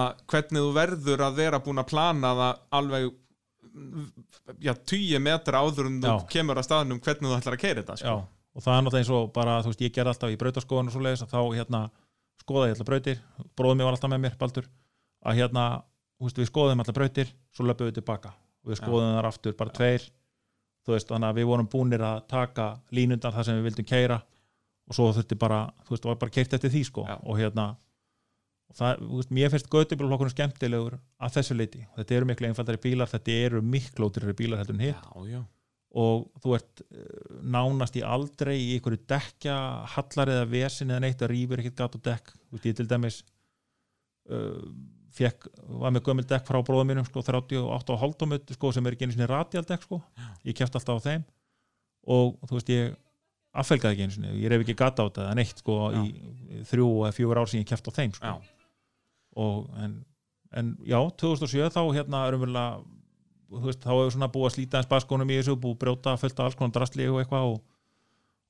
að 0.00 0.22
hvernig 0.30 0.64
þú 0.64 0.70
verður 0.76 1.24
að 1.26 1.40
vera 1.42 1.62
búin 1.64 1.82
að 1.82 1.90
plana 1.90 2.32
það 2.38 2.62
alveg 2.80 3.10
já, 4.60 4.74
tíu 4.88 5.20
metra 5.22 5.62
áður 5.62 5.90
en 5.90 5.98
þú 6.02 6.12
Já. 6.14 6.28
kemur 6.32 6.60
að 6.60 6.68
staðnum 6.68 7.00
hvernig 7.04 7.30
þú 7.30 7.36
ætlar 7.38 7.56
að 7.56 7.62
keira 7.64 7.82
þetta 7.82 7.96
já, 7.98 8.02
sko. 8.02 8.14
og 8.56 8.64
það 8.64 8.76
er 8.76 8.84
náttúrulega 8.86 9.04
eins 9.04 9.12
og 9.16 9.32
bara, 9.36 9.56
þú 9.64 9.72
veist, 9.72 9.84
ég 9.84 9.94
gerði 9.94 10.14
alltaf 10.14 10.32
í 10.32 10.38
brautaskoðun 10.40 10.90
og 10.90 10.94
svo 10.94 11.04
leiðis 11.04 11.24
að 11.26 11.34
þá 11.34 11.40
hérna 11.58 11.82
skoðaði 12.40 12.70
ég 12.70 12.76
alltaf 12.76 12.90
brautir, 12.90 13.20
bróðum 13.58 13.80
mig 13.80 13.88
var 13.88 13.96
alltaf 13.96 14.12
með 14.12 14.22
mér, 14.24 14.38
Baldur 14.40 14.70
að 15.20 15.38
hérna, 15.38 15.66
þú 16.18 16.28
veist, 16.28 16.40
við 16.40 16.50
skoðum 16.50 16.82
alltaf 16.82 16.98
brautir 16.98 17.34
svo 17.54 17.68
löpum 17.68 17.90
við 17.90 18.00
tilbaka 18.00 18.32
og 18.34 18.72
við 18.72 18.78
Já. 18.78 18.82
skoðum 18.82 19.14
þar 19.18 19.30
aftur 19.30 19.56
bara 19.60 19.76
tveir 19.76 20.08
þú 20.86 20.96
veist, 20.96 21.10
þannig 21.10 21.30
að 21.30 21.38
við 21.40 21.48
vorum 21.50 21.70
búnir 21.70 22.04
að 22.06 22.24
taka 22.30 22.72
línundan 22.96 23.34
það 23.36 23.46
sem 23.46 23.60
við 23.60 23.68
vildum 23.68 23.88
keira 23.90 24.18
og 24.90 24.96
svo 24.96 25.12
þurfti 25.14 25.38
bara, 25.38 25.62
þú 25.86 25.94
veist, 25.94 26.10
var 26.10 26.18
bara 26.20 26.34
keirt 26.34 26.56
eftir 26.56 26.72
því 26.72 26.82
sko, 26.88 27.06
Já. 27.06 27.16
og 27.20 27.38
hérna 27.38 27.68
og 28.70 28.78
það, 28.78 29.04
þú 29.06 29.20
veist, 29.20 29.32
mér 29.38 29.52
finnst 29.52 29.70
göttubílflokkurinn 29.70 30.34
skemmtilegur 30.34 30.98
að 30.98 31.38
þessu 31.38 31.56
leiti, 31.58 31.86
þetta 31.96 32.18
eru 32.18 32.30
miklu 32.30 32.50
einfaldari 32.50 32.82
bílar, 32.82 33.10
þetta 33.10 33.38
eru 33.46 33.62
miklu 33.66 34.10
ódýrari 34.10 34.36
bílar 34.38 34.62
heldur 34.62 34.78
en 34.78 34.84
hitt. 34.84 35.08
Já, 35.10 35.34
já, 35.34 35.42
og 36.00 36.28
þú 36.42 36.54
ert 36.54 36.82
eh, 36.86 37.34
nánast 37.42 37.98
í 37.98 38.04
aldrei 38.06 38.56
í 38.58 38.70
einhverju 38.76 39.02
dekja 39.10 39.56
hallar 39.96 40.30
eða 40.36 40.48
vesin 40.52 40.92
eða 40.92 41.02
neitt 41.06 41.24
að 41.24 41.32
rýfur 41.34 41.62
ekkert 41.62 41.80
gat 41.82 41.98
og 41.98 42.04
dekk. 42.06 42.32
Þú 42.36 42.56
veist, 42.56 42.68
ég 42.70 42.78
til 42.78 42.88
dæmis 42.90 43.20
uh, 44.30 44.60
fekk, 45.16 45.48
var 45.82 45.94
með 45.94 46.04
gömul 46.06 46.26
dekk 46.30 46.46
frá 46.48 46.60
bróðum 46.66 46.90
mínum 46.92 47.06
sko, 47.06 47.22
38 47.26 47.94
og 47.94 48.02
hálftómut 48.02 48.52
sko, 48.56 48.72
sem 48.74 48.86
er 48.86 48.96
ekki 48.96 49.08
einu 49.08 49.16
sinni 49.16 49.28
radialdekk 49.30 49.86
sko. 49.86 50.00
ég 50.46 50.56
kæft 50.58 50.76
alltaf 50.78 51.00
á 51.02 51.06
þeim 51.08 51.24
og 52.10 52.36
þú 52.46 52.58
veist 52.58 52.72
ég 52.72 52.94
affelgaði 53.60 53.96
ekki 53.96 54.06
einu 54.06 54.16
sinni, 54.16 54.36
ég 54.44 54.52
reyf 54.52 54.62
ekki 54.64 54.78
gata 54.78 55.02
á 55.02 55.06
þetta 55.08 55.26
eða 55.26 55.38
neitt 55.40 55.62
sko, 55.64 55.78
Já. 55.90 56.04
í 56.06 56.62
þrjú 56.70 56.88
eða 57.02 57.16
fjögur 57.16 57.42
ár 57.42 57.50
sem 57.50 57.62
ég 57.62 57.68
kæft 57.70 57.90
á 57.90 57.92
þeim 57.98 58.14
sko. 58.14 58.30
já, 58.30 58.70
og 59.40 59.82
en, 59.82 59.98
en 60.54 60.72
já, 60.86 60.98
2007 61.22 61.74
þá 61.74 61.82
hérna 61.96 62.24
erum 62.30 62.46
við 62.46 62.56
þú 63.50 63.66
veist, 63.66 63.82
þá 63.82 63.90
hefur 63.90 64.14
svona 64.14 64.30
búið 64.30 64.48
að 64.48 64.54
slíta 64.54 64.78
eins 64.78 64.90
baskonum 64.90 65.30
í 65.30 65.38
þessu, 65.40 65.56
búið 65.58 65.76
að 65.76 65.80
brjóta 65.84 66.16
fullt 66.20 66.38
af 66.38 66.46
alls 66.46 66.58
konar 66.58 66.74
drastli 66.76 67.08
og 67.10 67.18
eitthvað 67.22 67.48
og, 67.50 67.62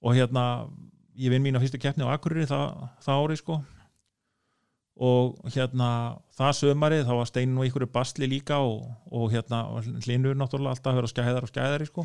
og 0.04 0.16
hérna 0.16 0.44
ég 1.16 1.32
vinn 1.32 1.44
mín 1.44 1.56
á 1.56 1.62
fyrstu 1.62 1.80
keppni 1.80 2.04
á 2.04 2.12
Akureyri 2.12 2.48
það, 2.50 2.82
það 3.04 3.22
ári 3.24 3.38
sko 3.40 3.56
og 5.00 5.38
hérna 5.54 5.90
það 6.36 6.56
sömarið 6.58 7.06
þá 7.08 7.12
var 7.16 7.28
steinin 7.30 7.60
og 7.60 7.68
ykkur 7.68 7.86
basli 7.92 8.28
líka 8.28 8.58
og, 8.60 8.84
og 9.08 9.30
hérna 9.32 9.62
hlinur 10.04 10.36
náttúrulega 10.36 10.74
alltaf 10.74 10.92
að 10.92 10.98
vera 11.00 11.12
skæðar 11.12 11.46
og 11.46 11.52
skæðari 11.52 11.88
sko. 11.88 12.04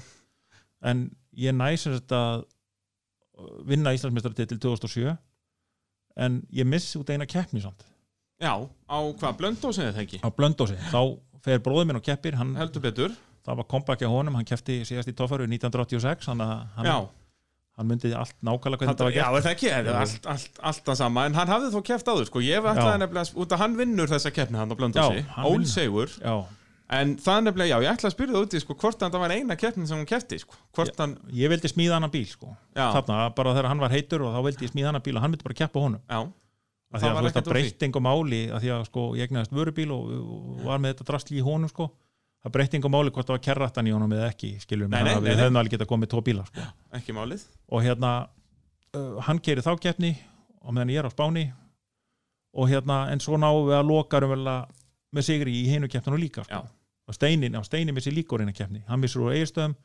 En 0.86 1.10
ég 1.36 1.56
þetta 2.00 2.22
að 2.32 2.46
vinna 3.68 3.92
Íslandsmeistaratitil 3.96 4.62
2007 4.64 5.12
en 6.24 6.40
ég 6.56 6.68
missi 6.68 6.96
út 7.00 7.12
eina 7.12 7.28
keppni 7.28 7.60
samt. 7.64 7.84
Já 8.40 8.54
á 8.56 9.00
hvað, 9.20 9.38
blöndósið 9.42 9.90
þetta 9.90 10.04
ekki? 10.06 10.22
Á 10.24 10.30
Blöndósi, 10.36 10.80
þá 10.92 11.02
fer 11.44 11.60
bróður 11.64 11.90
minn 11.90 12.00
og 12.00 12.06
keppir 12.06 12.36
hann, 12.40 12.56
heldur 12.60 12.84
betur, 12.84 13.14
það 13.46 13.60
var 13.60 13.70
kompakja 13.72 14.12
honum 14.12 14.40
hann 14.40 14.48
kefti 14.48 14.82
síðast 14.88 15.12
í 15.12 15.16
Toffaru 15.16 15.48
1986 15.48 16.32
þannig 16.32 16.52
að 16.52 16.66
hann, 16.78 16.90
já 16.90 17.25
hann 17.76 17.90
myndi 17.90 18.12
allt 18.16 18.36
nákvæmlega 18.46 18.82
hvernig 18.82 18.96
Þetta, 18.96 19.08
já, 19.12 19.24
var 19.28 19.40
er 19.40 19.46
það 19.46 19.56
ekki, 19.56 19.70
er 19.72 19.88
það 19.88 19.98
allt, 20.02 20.28
allt, 20.32 20.60
allt 20.70 20.84
það 20.90 21.00
sama. 21.02 21.24
En 21.28 21.34
hann 21.36 21.52
hafði 21.52 21.72
þó 21.74 21.82
keft 21.90 22.12
áður, 22.12 22.28
sko, 22.30 22.44
ég 22.46 22.62
Já. 22.64 22.70
ætlaði 22.72 23.02
nefnilega 23.02 23.42
út 23.44 23.56
að 23.56 23.64
hann 23.64 23.76
vinnur 23.80 24.12
þessa 24.12 24.32
keppni 24.36 24.62
hann 24.62 24.72
á 24.72 24.76
Blöndósi, 24.80 25.26
Já, 25.26 25.42
ólsegur 25.50 26.14
gert 26.14 26.24
Já, 26.24 26.36
en 27.00 27.12
það 27.26 27.42
er 27.42 27.46
nefnilega, 27.50 27.74
já, 27.74 27.84
ég 27.84 27.98
ætla 27.98 28.12
að 28.12 28.16
spyrja 28.16 28.38
það 28.38 28.48
úti 28.48 28.62
sko, 28.64 28.78
hvort 28.80 29.04
hann 29.04 29.16
það 29.16 29.26
var 29.26 29.36
eina 29.36 29.60
keppni 29.60 29.90
sem 29.90 30.00
hann 30.00 30.10
kefti 30.10 30.40
sko, 30.40 30.60
hvort 30.78 31.04
hann, 31.04 31.18
ég 31.36 31.52
vildi 31.52 31.72
smíða 31.74 32.00
hann 32.00 32.14
bíl 32.14 32.26
sko. 32.30 32.56
já, 32.78 32.86
þarna, 32.96 33.20
bara 33.36 33.56
þegar 33.58 33.70
hann 33.74 33.84
var 33.84 33.96
heitur 33.96 34.24
og 34.24 34.38
þá 34.38 34.42
vildi 34.48 34.68
ég 34.70 34.72
smíða 34.72 34.94
hann 34.94 35.04
bíl 35.04 35.18
og 35.18 35.26
hann 35.26 35.36
myndi 35.36 35.48
bara 35.50 35.60
keppa 35.66 35.84
honum. 35.84 36.04
Já. 36.08 36.22
Að 36.96 37.02
að 37.52 37.84
engum 37.90 38.06
máli 38.06 38.42
af 38.54 38.62
því 38.64 38.70
að 38.72 38.84
sko, 38.88 39.06
ég 39.20 39.28
egnaðist 39.28 39.52
vörubíl 39.52 39.90
og, 39.92 40.12
og 40.16 40.62
var 40.64 40.80
með 40.80 40.94
þetta 40.94 41.08
drastli 41.10 41.42
í 41.42 41.44
honum 41.44 41.68
sko. 41.68 41.90
Það 42.46 42.54
breytt 42.56 42.78
engum 42.78 42.94
máli 42.94 43.12
hvort 43.14 43.28
það 43.28 43.36
var 43.40 43.44
kerrattan 43.50 43.90
í 43.90 43.94
honum 43.96 44.14
eða 44.16 44.30
ekki 44.32 44.54
skilur 44.62 44.90
Nei, 44.92 45.02
nei, 45.02 45.12
nei, 45.16 45.22
við 45.26 45.42
hefðum 45.42 45.60
alveg 45.62 45.76
getað 45.76 45.90
komið 45.92 46.12
tvo 46.14 46.22
bíla 46.28 46.46
sko. 46.46 46.66
ekki 47.00 47.16
málið 47.18 47.46
og 47.74 47.84
hérna 47.86 48.12
uh, 48.96 49.16
hann 49.28 49.42
keiri 49.42 49.66
þá 49.66 49.74
keppni 49.82 50.14
og 50.62 50.74
meðan 50.78 50.94
ég 50.94 51.02
er 51.02 51.10
á 51.10 51.14
Spáni 51.14 51.46
og 52.56 52.70
hérna 52.72 53.00
en 53.12 53.20
svo 53.24 53.40
náum 53.42 53.66
við 53.68 53.80
að 53.80 53.90
loka 53.90 54.22
raunverulega 54.22 54.70
með 55.16 55.28
sigri 55.28 55.58
í 55.64 55.66
hinu 55.72 55.90
keppninu 55.92 56.18
líka 56.20 56.44
sko. 56.48 56.62
Og 57.06 57.14
Steinin, 57.14 57.54
já, 57.54 57.62
Steinin 57.68 57.94
missi 57.94 58.12
líka 58.14 58.34
úr 58.38 58.42
eina 58.46 58.54
keppni 58.56 58.82
hann 58.88 59.02
missur 59.02 59.28
úr 59.28 59.36
eigistöðum 59.36 59.76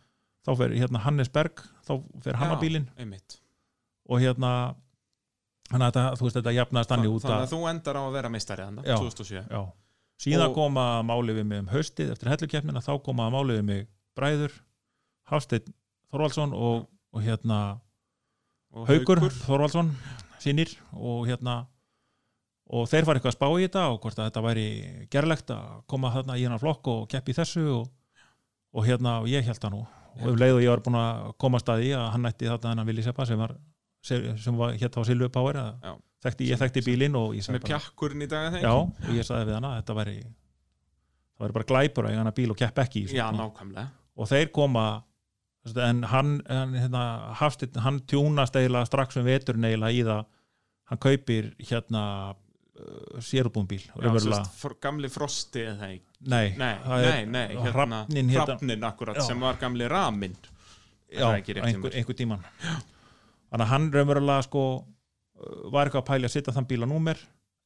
þá 0.46 0.52
fer 0.56 0.76
hérna 0.78 1.02
Hannes 1.04 1.28
Berg 1.32 1.60
þá 1.84 1.92
fer 2.24 2.38
hann 2.40 2.54
á 2.54 2.56
bílinn 2.60 2.86
og 4.08 4.22
hérna 4.22 4.52
hann 5.70 5.84
að 5.86 5.98
þú 6.18 6.26
veist 6.26 6.38
þetta 6.40 6.54
jafnaðist 6.56 6.94
hann 6.94 7.06
út 7.10 7.26
Þannig 7.26 7.44
að 7.44 7.52
þú 7.52 7.60
endar 7.70 7.98
á 8.00 8.02
að 8.02 8.16
vera 8.16 8.30
meistari 8.32 8.64
þannig, 8.66 8.88
Já. 8.88 8.96
2007 8.98 9.42
já. 9.44 9.60
Síðan 10.20 10.51
Og- 10.51 10.56
koma 10.59 10.86
máli 11.06 11.34
við 11.38 11.47
mig 11.48 11.62
um 11.64 11.70
haustið 11.72 12.12
eftir 12.14 12.30
hellukeppnina 12.32 12.82
þá 12.84 12.92
koma 13.06 13.30
máli 13.32 13.56
við 13.59 13.66
mig 13.70 13.86
Bræður 14.18 14.52
Hafsteinn 15.30 15.72
Þorvaldsson 16.10 16.52
og, 16.56 16.88
og 17.14 17.22
hérna 17.24 17.60
Og 18.74 18.86
Haukur 18.90 19.22
Þorvaldsson 19.34 19.92
sínir 20.42 20.72
og 20.94 21.24
hérna 21.28 21.64
og 22.70 22.84
þeir 22.86 23.06
fara 23.06 23.18
eitthvað 23.18 23.32
að 23.32 23.38
spá 23.38 23.47
í 23.51 23.64
þetta 23.64 23.86
og 23.90 23.97
hvort 24.05 24.18
að 24.20 24.28
þetta 24.28 24.42
væri 24.44 24.66
gerlegt 25.10 25.48
að 25.51 25.80
koma 25.90 26.12
þarna 26.14 26.36
í 26.38 26.44
hennar 26.47 26.60
flokk 26.62 26.86
og 26.92 27.09
keppi 27.10 27.34
þessu 27.34 27.64
og, 27.80 27.88
og 28.78 28.86
hérna 28.86 29.16
og 29.24 29.26
ég 29.30 29.42
held 29.47 29.59
það 29.59 29.74
nú 29.74 29.80
og 30.20 30.28
um 30.30 30.38
leið 30.38 30.55
og 30.59 30.62
ég 30.62 30.70
var 30.74 30.82
búin 30.86 30.98
að 31.01 31.32
komast 31.42 31.68
að 31.70 31.82
því 31.82 31.90
að 31.98 32.06
hann 32.14 32.28
ætti 32.30 32.48
þarna 32.51 32.72
hennar 32.74 32.88
Vili 32.90 33.02
Seppa 33.06 33.26
sem 33.26 33.38
var 33.42 33.56
sem 34.02 34.56
var 34.59 34.72
hérna 34.78 35.02
á 35.02 35.09
Silvu 35.10 35.28
Power 35.34 35.59
að. 35.60 35.98
Þekkti, 36.24 36.48
ég 36.51 36.60
þekkti 36.60 36.84
bílinn 36.86 37.16
og 37.18 37.34
ég 37.36 37.47
sagði 37.47 37.62
pjakkurinn 37.68 38.26
í 38.26 38.30
dag 38.30 38.48
að 38.48 38.56
þeim 38.59 38.64
já, 38.66 38.74
og 38.76 39.12
ég 39.16 39.26
sagði 39.26 39.48
við 39.48 39.56
hana 39.59 39.72
að 39.74 39.80
þetta 39.80 39.97
væri 40.01 40.16
væri 41.40 41.56
bara 41.56 41.68
glæpur 41.72 42.06
að 42.06 42.14
eiga 42.14 42.24
hana 42.24 42.34
bíl 42.36 42.51
og 42.52 42.59
kepp 42.60 42.82
ekki 42.84 43.05
í 43.06 43.16
Já, 43.16 43.28
nákvæmlega. 43.32 43.86
Og 44.20 44.28
þeir 44.28 44.52
koma 44.52 44.84
en 45.70 46.05
hann, 46.09 46.36
hann, 46.48 46.76
hérna, 46.76 47.02
Hafsteinn, 47.40 47.80
hann 47.84 48.02
tjúnast 48.09 48.56
eiginlega 48.56 48.88
strax 48.88 49.18
um 49.20 49.26
veturinn 49.26 49.66
eiginlega 49.68 49.97
í 49.97 50.05
það. 50.09 50.22
Hann 50.90 51.01
kaupir 51.05 51.51
hérna 51.68 52.05
uh, 52.32 53.20
raunverulega. 53.20 54.40
sérst, 54.40 54.56
fr 54.60 54.76
gamli 54.82 55.10
Frosti 55.12 55.64
eða 55.68 55.90
nei, 55.90 56.01
Nei, 56.59 56.76
nei, 56.84 57.26
nei, 57.26 57.44
hérna 57.56 57.72
Hrafninn 57.74 58.32
hérna- 58.32 58.47
Hrafnin 58.47 58.88
akkurat 58.88 59.20
sem 59.24 59.40
var 59.40 59.60
gamli 59.60 59.88
Ramin 59.88 60.34
já, 61.10 61.26
einhver, 61.32 61.94
einhver 61.94 62.16
tíman 62.16 62.42
þannig 62.44 63.64
að 63.64 63.70
hann 63.72 63.92
raunverulega 63.94 64.47
sko 64.47 64.64
var 65.72 65.88
eitthvað 65.88 66.02
að 66.04 66.08
pæli 66.12 66.28
að 66.28 66.34
setja 66.36 66.54
þann 66.56 66.68
bíl 66.70 66.82
á 66.84 66.88
númer. 66.90 67.20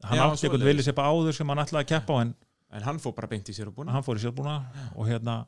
Hann 0.05 0.19
Já, 0.19 0.25
átti 0.27 0.49
eitthvað 0.49 0.69
vilja 0.69 0.87
sepa 0.89 1.07
áður 1.09 1.37
sem 1.37 1.49
hann 1.53 1.63
ætlaði 1.65 1.85
að 1.87 1.93
keppa 1.95 2.19
á 2.19 2.23
en 2.25 2.35
En 2.75 2.83
hann 2.83 2.99
fór 2.99 3.15
bara 3.15 3.31
beint 3.31 3.47
í 3.51 3.55
sér 3.55 3.71
og 3.71 3.77
búin 3.77 3.93
hann 3.93 4.03
fór 4.03 4.19
í 4.19 4.23
sérbúna 4.25 4.57
og 4.99 5.07
hérna 5.07 5.45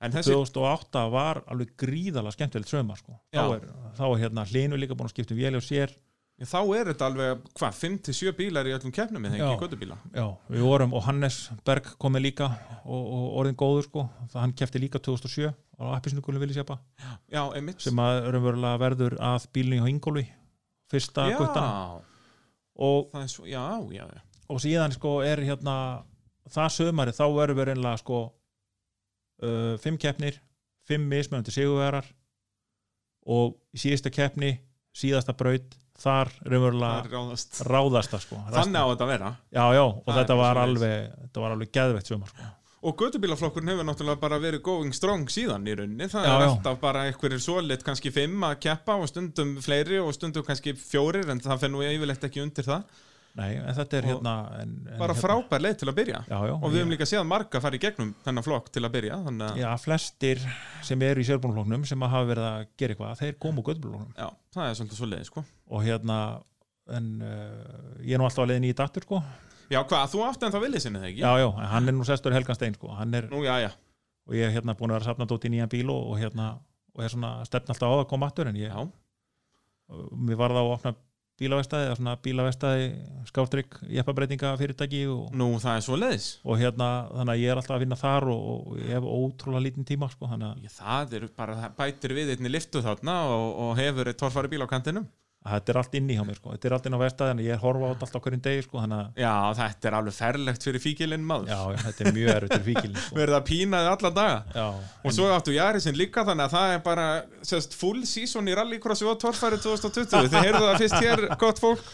En 0.00 0.14
þessi, 0.14 0.32
2008 0.32 1.00
var 1.12 1.42
alveg 1.52 1.74
gríðalega 1.80 2.32
skemmtilegt 2.32 2.70
sögumar 2.70 2.96
sko. 3.02 3.18
þá, 3.28 3.36
Já. 3.36 3.42
er, 3.58 3.66
þá 3.98 4.04
er 4.06 4.22
hérna 4.22 4.44
hlinu 4.48 4.78
líka 4.80 4.96
búin 4.96 5.10
að 5.10 5.12
skipta 5.12 5.34
um 5.36 5.40
vél 5.42 5.58
og 5.58 5.66
sér. 5.66 5.92
Þá 6.40 6.60
er 6.72 6.88
þetta 6.88 7.08
alveg, 7.10 7.42
hvað, 7.60 7.74
5-7 7.82 8.32
bílar 8.38 8.70
í 8.70 8.72
öllum 8.72 8.94
keppnum 8.96 9.26
eða 9.28 9.36
Já. 9.42 9.44
ekki 9.50 9.66
göttubíla 9.66 9.98
já, 10.16 10.24
við 10.48 10.64
vorum 10.64 10.94
og 10.96 11.04
Hannes 11.04 11.40
Berg 11.68 11.90
komið 12.00 12.24
líka 12.30 12.48
og, 12.86 13.02
og 13.02 13.26
orðin 13.42 13.58
góður 13.60 13.90
sko. 13.90 14.06
Það 14.32 14.40
hann 14.46 14.56
kefti 14.56 14.80
líka 14.80 15.02
2007 15.04 15.50
á 15.52 15.84
sepa 16.56 16.78
Já, 17.28 17.42
einmitt. 17.52 17.84
Sem 17.84 18.00
að 18.00 18.30
verður 18.80 19.20
að 19.20 19.50
bílni 19.52 19.82
hjá 19.82 19.90
Ingólfi 19.92 20.24
fyrsta 20.90 21.26
Já, 21.30 21.38
guttana 21.38 22.00
og, 22.80 23.10
svo, 23.28 23.46
já, 23.46 23.64
já, 23.92 24.04
já. 24.06 24.22
Og 24.50 24.60
síðan 24.62 24.94
sko 24.94 25.20
er 25.22 25.42
hérna 25.46 25.74
það 26.50 26.70
sömari 26.78 27.14
þá 27.14 27.24
verður 27.36 27.58
við 27.60 27.68
reynlega 27.70 28.00
sko 28.00 28.22
uh, 29.44 29.74
fimm 29.82 29.98
keppnir 30.00 30.40
fimm 30.88 31.06
mismöndi 31.10 31.54
sigurvegarar 31.54 32.08
og 33.30 33.58
í 33.76 33.82
síðasta 33.82 34.10
keppni 34.14 34.56
síðasta 34.96 35.36
braut 35.38 35.76
þar 36.00 36.30
raunverulega 36.46 37.04
er 37.04 37.12
ráðast. 37.12 37.60
ráðast 37.68 38.14
það 38.14 38.24
sko. 38.24 38.38
Þannig 38.48 38.80
á 38.80 38.86
þetta 38.88 39.04
að 39.04 39.12
vera. 39.12 39.30
Já, 39.52 39.64
já, 39.76 39.82
og 39.84 40.10
þetta 40.16 40.36
var 40.40 40.60
alveg 40.62 40.96
þetta 41.26 41.44
var 41.44 41.54
alveg 41.54 41.72
geðveitt 41.76 42.10
sömar 42.10 42.32
sko. 42.32 42.48
Og 42.80 42.94
göttubílaflokkurinn 42.96 43.68
hefur 43.74 43.84
náttúrulega 43.84 44.20
bara 44.22 44.38
verið 44.40 44.62
going 44.64 44.94
strong 44.96 45.26
síðan 45.28 45.66
í 45.68 45.74
rauninni. 45.76 46.06
Það 46.08 46.24
Já, 46.24 46.30
er 46.32 46.40
já. 46.46 46.48
alltaf 46.54 46.78
bara 46.80 47.02
einhverjir 47.10 47.42
svoleitt 47.44 47.82
kannski 47.84 48.08
fimm 48.14 48.40
að 48.48 48.54
keppa 48.64 48.94
og 48.96 49.10
stundum 49.10 49.50
fleiri 49.60 49.98
og 50.00 50.14
stundum 50.16 50.46
kannski 50.46 50.72
fjórir 50.80 51.28
en 51.28 51.42
það 51.44 51.60
fer 51.66 51.72
nú 51.74 51.82
yfirleitt 51.84 52.24
ekki 52.30 52.40
undir 52.40 52.64
það. 52.64 52.86
Nei, 53.38 53.50
en 53.60 53.74
þetta 53.76 53.98
er 54.00 54.06
Og 54.08 54.10
hérna 54.10 54.32
en, 54.58 54.70
en, 54.88 54.96
Bara 54.98 55.14
hérna, 55.14 55.20
frábær 55.22 55.60
leið 55.62 55.76
til 55.82 55.88
að 55.92 55.98
byrja. 56.00 56.22
Já, 56.26 56.38
já, 56.48 56.54
Og 56.56 56.64
við 56.72 56.80
höfum 56.80 56.88
ég- 56.88 56.94
líka 56.96 57.06
séð 57.06 57.26
marga 57.30 57.60
fara 57.62 57.76
í 57.78 57.82
gegnum 57.84 58.08
þennan 58.24 58.42
flokk 58.48 58.72
til 58.74 58.82
að 58.88 58.94
byrja 58.96 59.18
að 59.28 59.60
já, 59.60 59.68
flestir 59.84 60.40
sem 60.88 61.02
eru 61.06 61.20
í 61.22 61.28
sérbúnfloknum 61.28 61.84
sem 61.86 62.00
að 62.02 62.10
hafa 62.16 62.26
verið 62.32 62.48
að 62.48 62.64
gera 62.80 62.96
eitthvað 62.96 63.20
þeir 63.20 63.38
komu 63.44 63.62
úr 63.62 63.68
göttbúrfloknum 63.70 64.16
já, 64.18 64.26
það 64.56 64.66
er 64.72 64.74
svolítið 64.80 64.98
svoleiði 65.04 65.28
sko. 65.30 65.44
Og 65.70 65.84
hérna 65.86 66.18
en 66.90 67.06
uh, 67.22 68.02
ég 68.02 68.16
er 68.16 68.18
nú 68.18 68.26
alltaf 68.26 68.42
að 68.42 68.50
leiðin 68.50 68.66
í 68.72 68.74
datur 68.82 69.06
sko 69.06 69.22
Já, 69.70 69.80
hvað, 69.86 70.08
þú 70.10 70.22
en 70.26 70.54
það 70.54 70.64
viljið 70.64 70.82
sinni 70.84 70.98
þegar 71.00 71.12
ekki? 71.12 71.20
já, 71.22 71.32
já, 71.38 71.48
hann 71.70 71.88
er 71.88 71.94
nú 71.94 72.06
sestur 72.08 72.34
Helgan 72.34 72.58
Stein 72.58 72.74
sko. 72.74 72.90
Hann 72.98 73.14
er, 73.14 73.28
Nú, 73.30 73.44
já, 73.46 73.54
já, 73.62 73.70
og 74.26 74.34
ég 74.34 74.48
er 74.48 74.56
hérna 74.56 74.74
búin 74.78 74.90
að 74.90 74.98
vera 74.98 75.10
safna 75.12 75.28
dót 75.30 75.46
í 75.46 75.52
nýjan 75.52 75.70
bíl 75.70 75.86
og, 75.92 76.08
og 76.10 76.18
hérna 76.18 76.48
og 76.96 77.04
er 77.04 77.12
svona 77.12 77.36
stefn 77.46 77.70
alltaf 77.70 77.86
á 77.86 77.92
það 77.94 78.02
að 78.02 78.10
koma 78.10 78.30
aftur 78.30 78.50
en 78.50 78.58
ég, 78.58 78.72
já, 78.74 78.82
mér 80.10 80.40
var 80.40 80.54
það 80.56 80.64
að 80.64 80.72
opna 80.74 80.92
bílavestæði 81.40 81.86
eða 81.86 81.96
svona 81.96 82.14
bílavestæði 82.24 82.88
skástrygg 83.30 83.78
jeppabreitinga 83.96 84.50
fyrirtæki 84.60 85.00
og, 85.08 85.30
nú 85.40 85.48
það 85.62 85.78
er 85.78 85.86
svoleiðis. 85.86 86.26
Og 86.44 86.58
hérna 86.60 86.88
þannig 87.14 87.32
að 87.32 87.40
ég 87.40 87.52
er 87.52 87.60
alltaf 87.62 87.76
að 87.78 87.84
vinna 87.86 87.98
þar 88.00 88.28
og, 88.34 88.42
og 88.50 88.82
ég 88.82 88.92
hef 88.92 89.06
ótrúlega 89.08 89.64
lítinn 89.64 89.88
tíma 89.88 90.10
sko 90.12 90.28
þannig 90.28 90.50
að 90.50 90.66
Já, 90.66 90.74
það 90.76 91.16
er 91.16 91.26
bara, 91.38 91.56
það 91.62 91.78
bætir 91.78 92.16
við 92.18 92.34
einni 92.34 92.52
liftu 92.52 92.84
þarna 92.84 93.16
og, 93.32 93.46
og 93.64 93.72
hefur 93.80 94.12
eitt 94.12 94.20
torfari 94.20 94.52
bíl 94.52 94.66
á 94.66 94.72
kantinum 94.74 95.08
þetta 95.40 95.72
er 95.72 95.78
allt 95.80 95.94
inni 95.96 96.16
hjá 96.18 96.24
mér 96.28 96.36
sko. 96.36 96.52
Þetta 96.54 96.68
er 96.68 96.74
allt 96.76 96.86
inn 96.88 96.96
á 96.96 97.00
vestæði 97.00 97.32
en 97.34 97.42
ég 97.44 97.54
er 97.54 97.60
horfa 97.62 97.88
á 97.88 97.90
þetta 97.94 98.06
alltaf 98.06 98.24
hverjum 98.26 98.42
degi 98.44 98.64
sko 98.66 98.82
Já, 99.16 99.34
þetta 99.56 99.88
er 99.90 99.96
alveg 99.96 100.16
ferlegt 100.16 100.66
fyrir 100.68 100.84
fíkilinn 100.84 101.24
maður. 101.24 101.48
Já, 101.48 101.60
já, 101.72 101.80
þetta 101.86 102.04
er 102.04 102.16
mjög 102.18 102.32
erfitt 102.34 102.54
fyrir 102.54 102.68
fíkilin 102.68 103.00
sko. 103.00 103.18
Verið 103.20 103.38
að 103.38 103.44
pína 103.48 103.80
þið 103.80 103.90
alla 103.94 104.12
daga. 104.20 104.38
Já, 104.54 104.66
Og 105.00 105.16
svo 105.16 105.30
áttu 105.32 105.56
Jarisinn 105.56 105.96
líka 105.96 106.26
þannig 106.28 106.46
að 106.48 106.56
það 106.58 106.76
er 106.76 106.82
bara 106.84 107.08
sérst, 107.52 107.76
full 107.80 108.04
season 108.08 108.52
í 108.52 108.56
rallycrossi 108.60 109.08
og 109.08 109.20
torfæri 109.22 109.60
2020 109.64 110.28
Þið 110.28 110.40
heyrðu 110.44 110.64
það 110.66 110.80
fyrst 110.84 110.98
hér, 111.00 111.26
gott 111.40 111.62
fólk. 111.62 111.84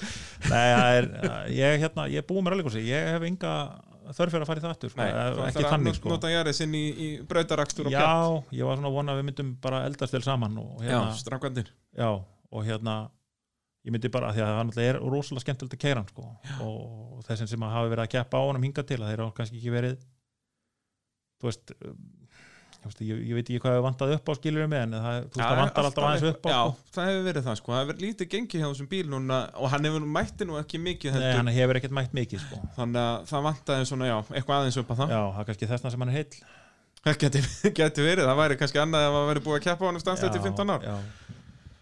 Nei, 0.51 0.69
það 0.75 1.01
er, 1.01 1.11
ég, 1.55 1.83
hérna, 1.87 2.09
ég 2.11 2.25
er 2.25 2.27
búið 2.27 2.47
með 2.47 2.57
rallycrossi, 2.57 2.87
ég 2.91 3.13
hef 3.15 3.29
enga 3.31 3.55
þörf 4.15 4.35
fyrir 4.35 4.45
að 4.45 4.51
fara 4.51 4.61
í 4.61 4.65
það 4.65 4.73
aftur, 4.75 4.93
sko, 4.93 5.01
Nei, 5.03 5.49
ekki 5.49 5.65
þannig, 5.67 5.99
sko. 5.99 6.11
Nota 6.13 6.31
Jarisinn 6.31 6.75
í, 6.79 6.85
í 6.87 7.09
brautarakstur 7.27 7.89
og 7.89 7.95
Já, 7.95 7.99
pjart 8.03 8.55
ég 8.55 8.69
var 8.69 8.79
svona 8.79 8.91
að 8.91 8.99
vona 9.01 9.15
að 9.15 9.21
við 9.21 9.29
myndum 9.31 9.53
bara 9.63 9.83
eldast 9.89 10.15
vel 10.15 10.23
saman 10.27 10.59
og 10.63 10.85
Já, 10.85 10.91
hérna, 10.93 11.17
strákandir 11.19 11.73
já, 11.97 12.11
og 12.23 12.67
hérna, 12.69 12.97
ég 13.87 13.95
myndi 13.95 14.11
bara, 14.11 14.33
því 14.35 14.43
að 14.43 14.53
náttúrulega 14.59 14.93
er 14.93 15.01
rosalega 15.07 15.45
skemmtilegt 15.47 15.79
að 15.79 15.83
keira 15.87 16.03
hann, 16.03 16.11
sko, 16.11 16.29
og 16.67 17.25
þessum 17.29 17.51
sem 17.53 17.67
að 17.67 17.75
hafa 17.79 17.93
verið 17.95 18.05
að 18.09 18.13
keppa 18.17 18.43
á 18.43 18.47
honum 18.49 18.67
hingað 18.67 18.89
til, 18.91 19.01
að 19.01 19.13
þeir 19.13 19.23
hafa 19.25 19.37
kannski 19.39 19.61
ekki 19.61 19.75
verið, 19.77 19.99
þú 21.41 21.49
veist, 21.51 21.75
um, 21.87 22.01
ég, 22.67 22.89
veist, 22.89 23.01
ég, 23.07 23.21
ég 23.31 23.39
veit 23.39 23.47
ekki 23.47 23.61
hvað 23.63 23.77
við 23.77 23.85
vantaði 23.87 24.17
upp 24.19 24.27
á 24.27 24.33
skilurum 24.41 24.73
með, 24.75 24.83
en 24.89 24.97
það, 24.97 25.17
þú 25.23 25.39
veist, 25.39 25.47
það 25.47 25.61
vantar 25.63 25.89
alltaf 25.91 26.09
aðeins 26.09 26.27
upp 26.33 26.47
á, 26.47 26.51
Já, 26.51 26.59
sko. 26.67 26.91
það 26.97 27.09
hefur 27.11 27.25
verið 27.31 27.47
það 27.47 27.57
sko 27.61 27.73
Það 27.73 27.81
hefur 27.85 28.03
lítið 28.03 28.31
gengið 28.35 28.63
hjá 28.63 28.67
þessum 28.67 28.91
bíl 28.93 29.07
núna 29.15 29.39
og 29.55 29.73
hann 29.73 29.89
hefur 29.89 30.07
mætti 30.17 30.47
nú 30.51 30.59
ekki 30.61 30.83
mikið 30.83 31.19
Nei, 31.21 31.31
hann 31.39 31.51
hefur 31.57 31.81
ekkert 31.81 31.97
mætt 31.99 32.15
mikið, 32.17 32.45
sko. 32.47 32.61
Þannig 32.77 33.03
að 33.03 33.27
það 33.31 33.47
vantaði 33.49 33.89
svona, 33.91 34.11
já, 34.11 34.17
eitthvað 34.35 34.61
aðeins 34.61 34.79
upp 34.83 34.93
að 34.95 35.03
það 35.03 35.15
Já, 35.17 35.23
það 35.23 35.43
er 35.43 35.49
kannski 35.51 35.71
þessna 35.73 35.95
sem 35.95 36.05
hann 36.05 36.13
er 36.13 36.19
heill. 36.21 36.45
Það 37.07 37.19
geti 37.77 38.07
verið, 38.11 38.25
það 38.27 38.41
væri 38.43 38.59
kannski 38.63 38.83
annað 38.83 39.07
ef 39.07 39.17
það 39.17 39.29
væri 39.31 39.43
búið 39.47 39.59
að 39.61 39.67
keppa 39.67 39.87
á 39.87 39.89
hann 39.91 40.03
stanslegt 40.03 40.39
í 40.39 40.45
15 40.47 40.73
ár 40.75 40.87
já. 40.87 40.97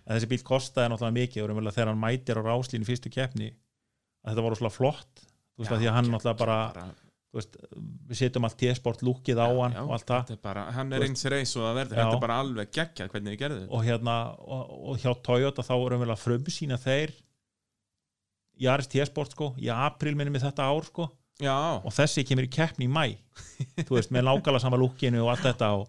En 0.04 0.16
þessi 0.18 0.28
bíl 0.34 0.42
kostaði 0.44 0.90
náttúrulega 0.92 1.16
mikið 1.20 1.42
og 1.44 1.48
raunverulega 1.50 1.76
þegar 1.78 1.90
hann 1.92 2.02
mætir 2.02 2.40
á 2.40 2.42
ráslínu 2.44 2.88
fyrstu 2.88 3.12
keppni 3.14 3.48
að 3.54 4.34
þetta 4.34 4.44
var 4.44 4.54
rosalega 4.54 4.76
flott. 4.76 5.24
Þú 5.54 5.62
veist 5.64 5.72
að 5.74 5.82
því 5.82 5.88
að 5.90 5.96
hann 5.96 6.10
náttúrulega 6.12 6.40
bara, 6.42 6.58
þú 7.30 7.38
veist, 7.40 7.56
við 8.10 8.20
setjum 8.20 8.46
allt 8.48 8.58
T-sport 8.60 9.04
lúkið 9.06 9.40
á 9.40 9.48
hann 9.48 9.76
Já, 9.78 9.82
og 9.84 9.92
allt 9.96 10.10
það. 10.10 10.32
bara, 10.44 10.64
hann 10.76 10.92
er 10.92 11.06
eins 11.08 11.24
reis 11.32 11.54
og 11.56 11.64
það 11.64 11.78
verður, 11.80 11.98
þetta 12.00 12.18
er 12.18 12.24
bara 12.26 12.38
alveg 12.44 12.72
geggjað 12.78 13.12
hvernig 13.14 13.34
þið 13.34 13.40
gerðu 13.44 13.60
þetta. 13.62 13.72
Og 13.78 13.84
hérna 13.88 14.16
og, 14.44 14.74
og 14.92 15.00
hjá 15.04 15.10
Toyota 15.28 15.64
þá 15.64 15.74
er 15.78 15.86
raunverulega 15.94 16.20
frumsýna 16.24 16.80
þeir 16.84 17.14
Jaris 18.64 18.90
T-sport 18.92 19.34
sko 19.34 19.50
í 19.58 19.70
apríl 19.72 20.14
minnum 20.14 20.36
við 20.36 20.46
þetta 20.46 20.68
ár 20.70 20.86
sko. 20.86 21.08
Já, 21.42 21.54
og 21.82 21.90
þessi 21.90 22.22
kemur 22.28 22.46
í 22.46 22.50
keppni 22.54 22.86
í 22.86 22.92
mæ 22.92 23.16
þú 23.88 23.96
veist, 23.96 24.12
með 24.14 24.28
nákvæmlega 24.28 24.62
sama 24.62 24.78
lúkinu 24.78 25.24
og 25.24 25.32
allt 25.32 25.48
þetta 25.48 25.72
og, 25.80 25.88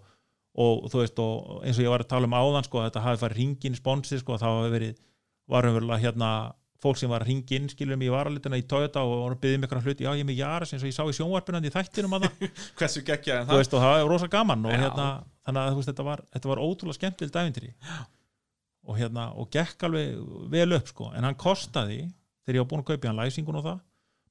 og 0.56 0.86
þú 0.92 1.02
veist, 1.02 1.18
og 1.20 1.64
eins 1.66 1.80
og 1.80 1.86
ég 1.86 1.92
var 1.92 2.04
að 2.06 2.12
tala 2.14 2.30
um 2.30 2.36
áðan 2.38 2.68
sko, 2.68 2.84
þetta 2.86 3.04
hafi 3.04 3.22
farið 3.24 3.42
ringin 3.42 3.76
sponsið 3.76 4.22
sko, 4.22 4.38
þá 4.40 4.46
hafi 4.48 4.72
verið, 4.76 5.02
var 5.52 5.68
umverulega 5.70 6.04
hérna 6.06 6.30
fólk 6.86 7.00
sem 7.00 7.10
var 7.10 7.24
að 7.24 7.32
ringin, 7.32 7.70
skilur 7.72 7.98
mig 7.98 8.10
í 8.10 8.14
varalituna 8.14 8.60
í 8.60 8.66
Toyota 8.70 9.02
og 9.04 9.14
voru 9.24 9.36
að 9.38 9.42
byggja 9.44 9.60
mig 9.60 9.68
eitthvað 9.68 9.88
hluti, 9.88 10.06
já 10.06 10.12
ég 10.14 10.22
er 10.22 10.28
með 10.30 10.40
Jaris 10.42 10.74
eins 10.76 10.84
og 10.84 10.90
ég 10.92 10.96
sá 10.96 11.04
í 11.08 11.16
sjónvarpinandi 11.18 11.72
í 11.72 11.74
þættinum 11.74 12.16
að 12.18 12.28
það, 12.28 12.44
hversu 12.80 13.04
geggjað 13.08 13.40
er 13.40 13.48
þú 13.48 13.52
það? 13.52 13.62
veist, 13.62 13.74
og 13.74 13.86
það 13.86 13.96
var 13.96 14.12
rosa 14.12 14.30
gaman 14.36 14.68
og 14.70 14.76
hérna, 14.76 15.08
þannig 15.48 15.62
að 15.64 15.72
þú 15.72 15.80
veist, 15.80 15.90
þetta 15.92 16.06
var, 16.10 16.24
þetta 16.36 16.52
var 16.52 16.62
ótrúlega 16.66 17.00
skemmtilegt 17.00 17.40
æfintýri 17.42 17.72
og 18.86 19.00
hérna, 19.00 19.26
og 19.34 19.50
gekk 19.56 19.88
alveg 19.88 20.22
vel 20.54 20.78
upp 20.78 20.92
sko, 20.92 21.10
en 21.18 21.26
hann 21.26 21.40
kostaði 21.42 22.04
þegar 22.46 22.60
ég 22.60 22.66
var 22.66 22.70
búin 22.70 22.84
að 22.86 22.92
kaupa 22.92 23.10
hann 23.10 23.22
læsingun 23.24 23.60
og 23.60 23.66
það 23.66 23.82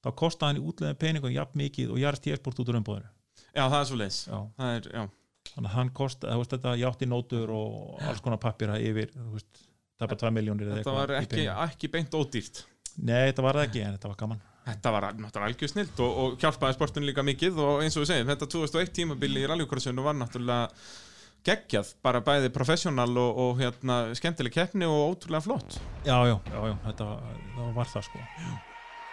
þá 0.04 0.10
kostaði 0.20 0.52
hann 0.52 0.60
í 0.62 0.66
útleðin 0.70 1.00
peningum 1.00 1.34
jafn 1.34 1.58
mikið 1.58 1.90
og 1.96 2.00
Jaris 2.04 2.22
T-sport 2.22 2.60
út 2.62 2.70
úr 2.70 2.78
umbúðinu 2.78 3.10
Já, 3.54 3.64
það 3.66 3.78
er 3.80 3.86
svo 3.88 3.96
leis. 3.98 4.16
Það 4.30 4.70
er, 4.76 4.86
já, 4.94 5.02
þannig 5.52 5.70
að 5.70 5.76
hann 5.76 5.92
kosti, 5.94 6.30
þú 6.30 6.40
veist, 6.40 6.56
þetta 6.56 6.74
játti 6.80 7.08
nótur 7.10 7.52
og 7.54 8.02
alls 8.08 8.24
konar 8.24 8.40
pappira 8.42 8.80
yfir 8.80 9.12
það 9.14 10.06
er 10.06 10.10
bara 10.10 10.20
2 10.24 10.32
miljónir 10.34 10.72
þetta 10.78 10.96
var 10.96 11.14
ekki, 11.20 11.46
ekki 11.52 11.90
beint 11.92 12.18
ódýrt. 12.18 12.64
Nei, 12.94 13.30
þetta 13.30 13.44
var 13.44 13.58
það 13.58 13.68
ekki, 13.68 13.84
en 13.84 13.96
þetta 13.96 14.10
var 14.10 14.20
gaman. 14.20 14.42
Þetta 14.64 14.92
var 14.94 15.06
náttúrulega 15.20 15.48
algjör 15.50 15.70
snilt 15.74 15.98
og, 16.00 16.20
og 16.22 16.36
hjálpaði 16.40 16.76
sportun 16.78 17.04
líka 17.04 17.24
mikið 17.26 17.58
og 17.60 17.82
eins 17.84 17.98
og 17.98 18.04
við 18.04 18.12
segjum, 18.14 18.30
þetta 18.32 18.50
2001 18.54 18.94
tímabili 18.96 19.42
í 19.42 19.48
rallycrossinu 19.50 20.04
var 20.06 20.16
náttúrulega 20.16 20.70
geggjað, 21.44 21.90
bara 22.06 22.22
bæði 22.24 22.48
professional 22.54 23.10
og, 23.20 23.40
og 23.44 23.58
hérna, 23.60 23.98
skemmtileg 24.16 24.54
keppni 24.54 24.88
og 24.88 25.10
ótrúlega 25.10 25.44
flott. 25.44 25.80
Já, 26.06 26.16
já, 26.30 26.38
já, 26.48 26.60
já 26.70 26.78
þetta 26.86 27.10
var, 27.10 27.74
var 27.76 27.92
það 27.92 28.08
sko 28.08 28.24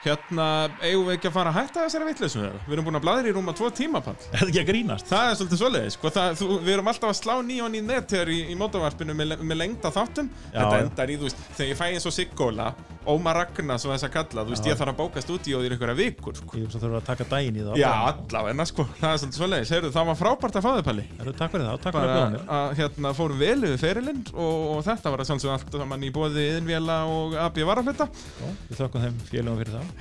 Hérna, 0.01 0.45
eigum 0.81 1.05
við 1.05 1.15
ekki 1.17 1.29
að 1.29 1.35
fara 1.35 1.51
að 1.51 1.57
hætta 1.59 1.83
þessari 1.85 2.05
vitleysum 2.09 2.41
við? 2.41 2.53
Við 2.65 2.73
erum 2.73 2.85
búin 2.87 2.97
að 2.97 3.03
bladra 3.05 3.29
í 3.29 3.33
rúma 3.35 3.53
tvo 3.53 3.67
tímapall. 3.77 4.17
Er 4.31 4.39
það 4.41 4.47
ekki 4.49 4.61
að 4.63 4.69
grínast? 4.71 5.05
Það 5.11 5.25
er 5.29 5.35
svolítið 5.37 5.59
svoleiðis, 5.61 5.93
sko, 5.97 6.07
það, 6.15 6.27
þú, 6.39 6.47
við 6.65 6.73
erum 6.73 6.89
alltaf 6.91 7.09
að 7.11 7.19
slá 7.19 7.35
nýjón 7.45 7.77
í 7.77 7.81
net 7.85 8.07
hér 8.17 8.27
í, 8.33 8.39
í 8.49 8.55
mótavarpinu 8.57 9.13
með, 9.19 9.27
með 9.45 9.55
lengda 9.61 9.89
þáttum. 9.93 10.27
Já, 10.49 10.57
Þetta 10.57 10.79
endar 10.87 11.05
í, 11.05 11.15
þú 11.21 11.25
veist, 11.29 11.39
þegar 11.53 11.69
ég 11.69 11.77
fæ 11.77 11.85
eins 11.91 12.07
og 12.09 12.13
Siggóla, 12.17 12.67
Ómar 13.11 13.35
Ragnar, 13.39 13.77
svo 13.81 13.89
þess 13.93 14.05
að 14.05 14.13
kalla, 14.13 14.41
þú 14.45 14.51
veist, 14.55 14.65
Já. 14.65 14.69
ég 14.73 14.77
þarf 14.81 14.91
að 14.93 14.99
bóka 14.99 15.19
stúdíóð 15.25 15.65
í 15.65 15.69
einhverja 15.73 15.97
vikur, 15.97 16.35
sko. 16.37 16.53
Ég 16.57 16.65
veist 16.69 16.77
að 16.81 16.97
að 16.99 17.05
taka 17.07 17.25
daginn 17.31 17.57
í 17.57 17.63
það 17.65 17.79
Já, 17.81 17.89
allavega, 18.11 18.65
sko, 18.69 18.85
það 18.99 19.09
er 19.09 19.17
svolítið 19.21 19.39
svoleiðis. 19.41 19.69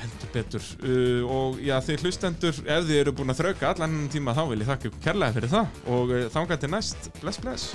Heldur 0.00 0.32
betur. 0.34 0.70
Uh, 0.84 1.22
og 1.26 1.60
já, 1.64 1.76
þið 1.84 2.06
hlustendur, 2.06 2.62
ef 2.64 2.88
þið 2.88 3.02
eru 3.02 3.16
búin 3.18 3.34
að 3.34 3.42
þrauka 3.42 3.74
allan 3.74 4.00
tíma, 4.12 4.36
þá 4.36 4.42
vil 4.52 4.62
ég 4.62 4.70
þakka 4.70 4.90
ykkur 4.90 5.04
kærlega 5.08 5.38
fyrir 5.38 5.54
það. 5.56 5.78
Og 5.96 6.14
uh, 6.14 6.26
þangað 6.36 6.64
til 6.64 6.72
næst, 6.76 7.10
bless, 7.20 7.42
bless. 7.42 7.72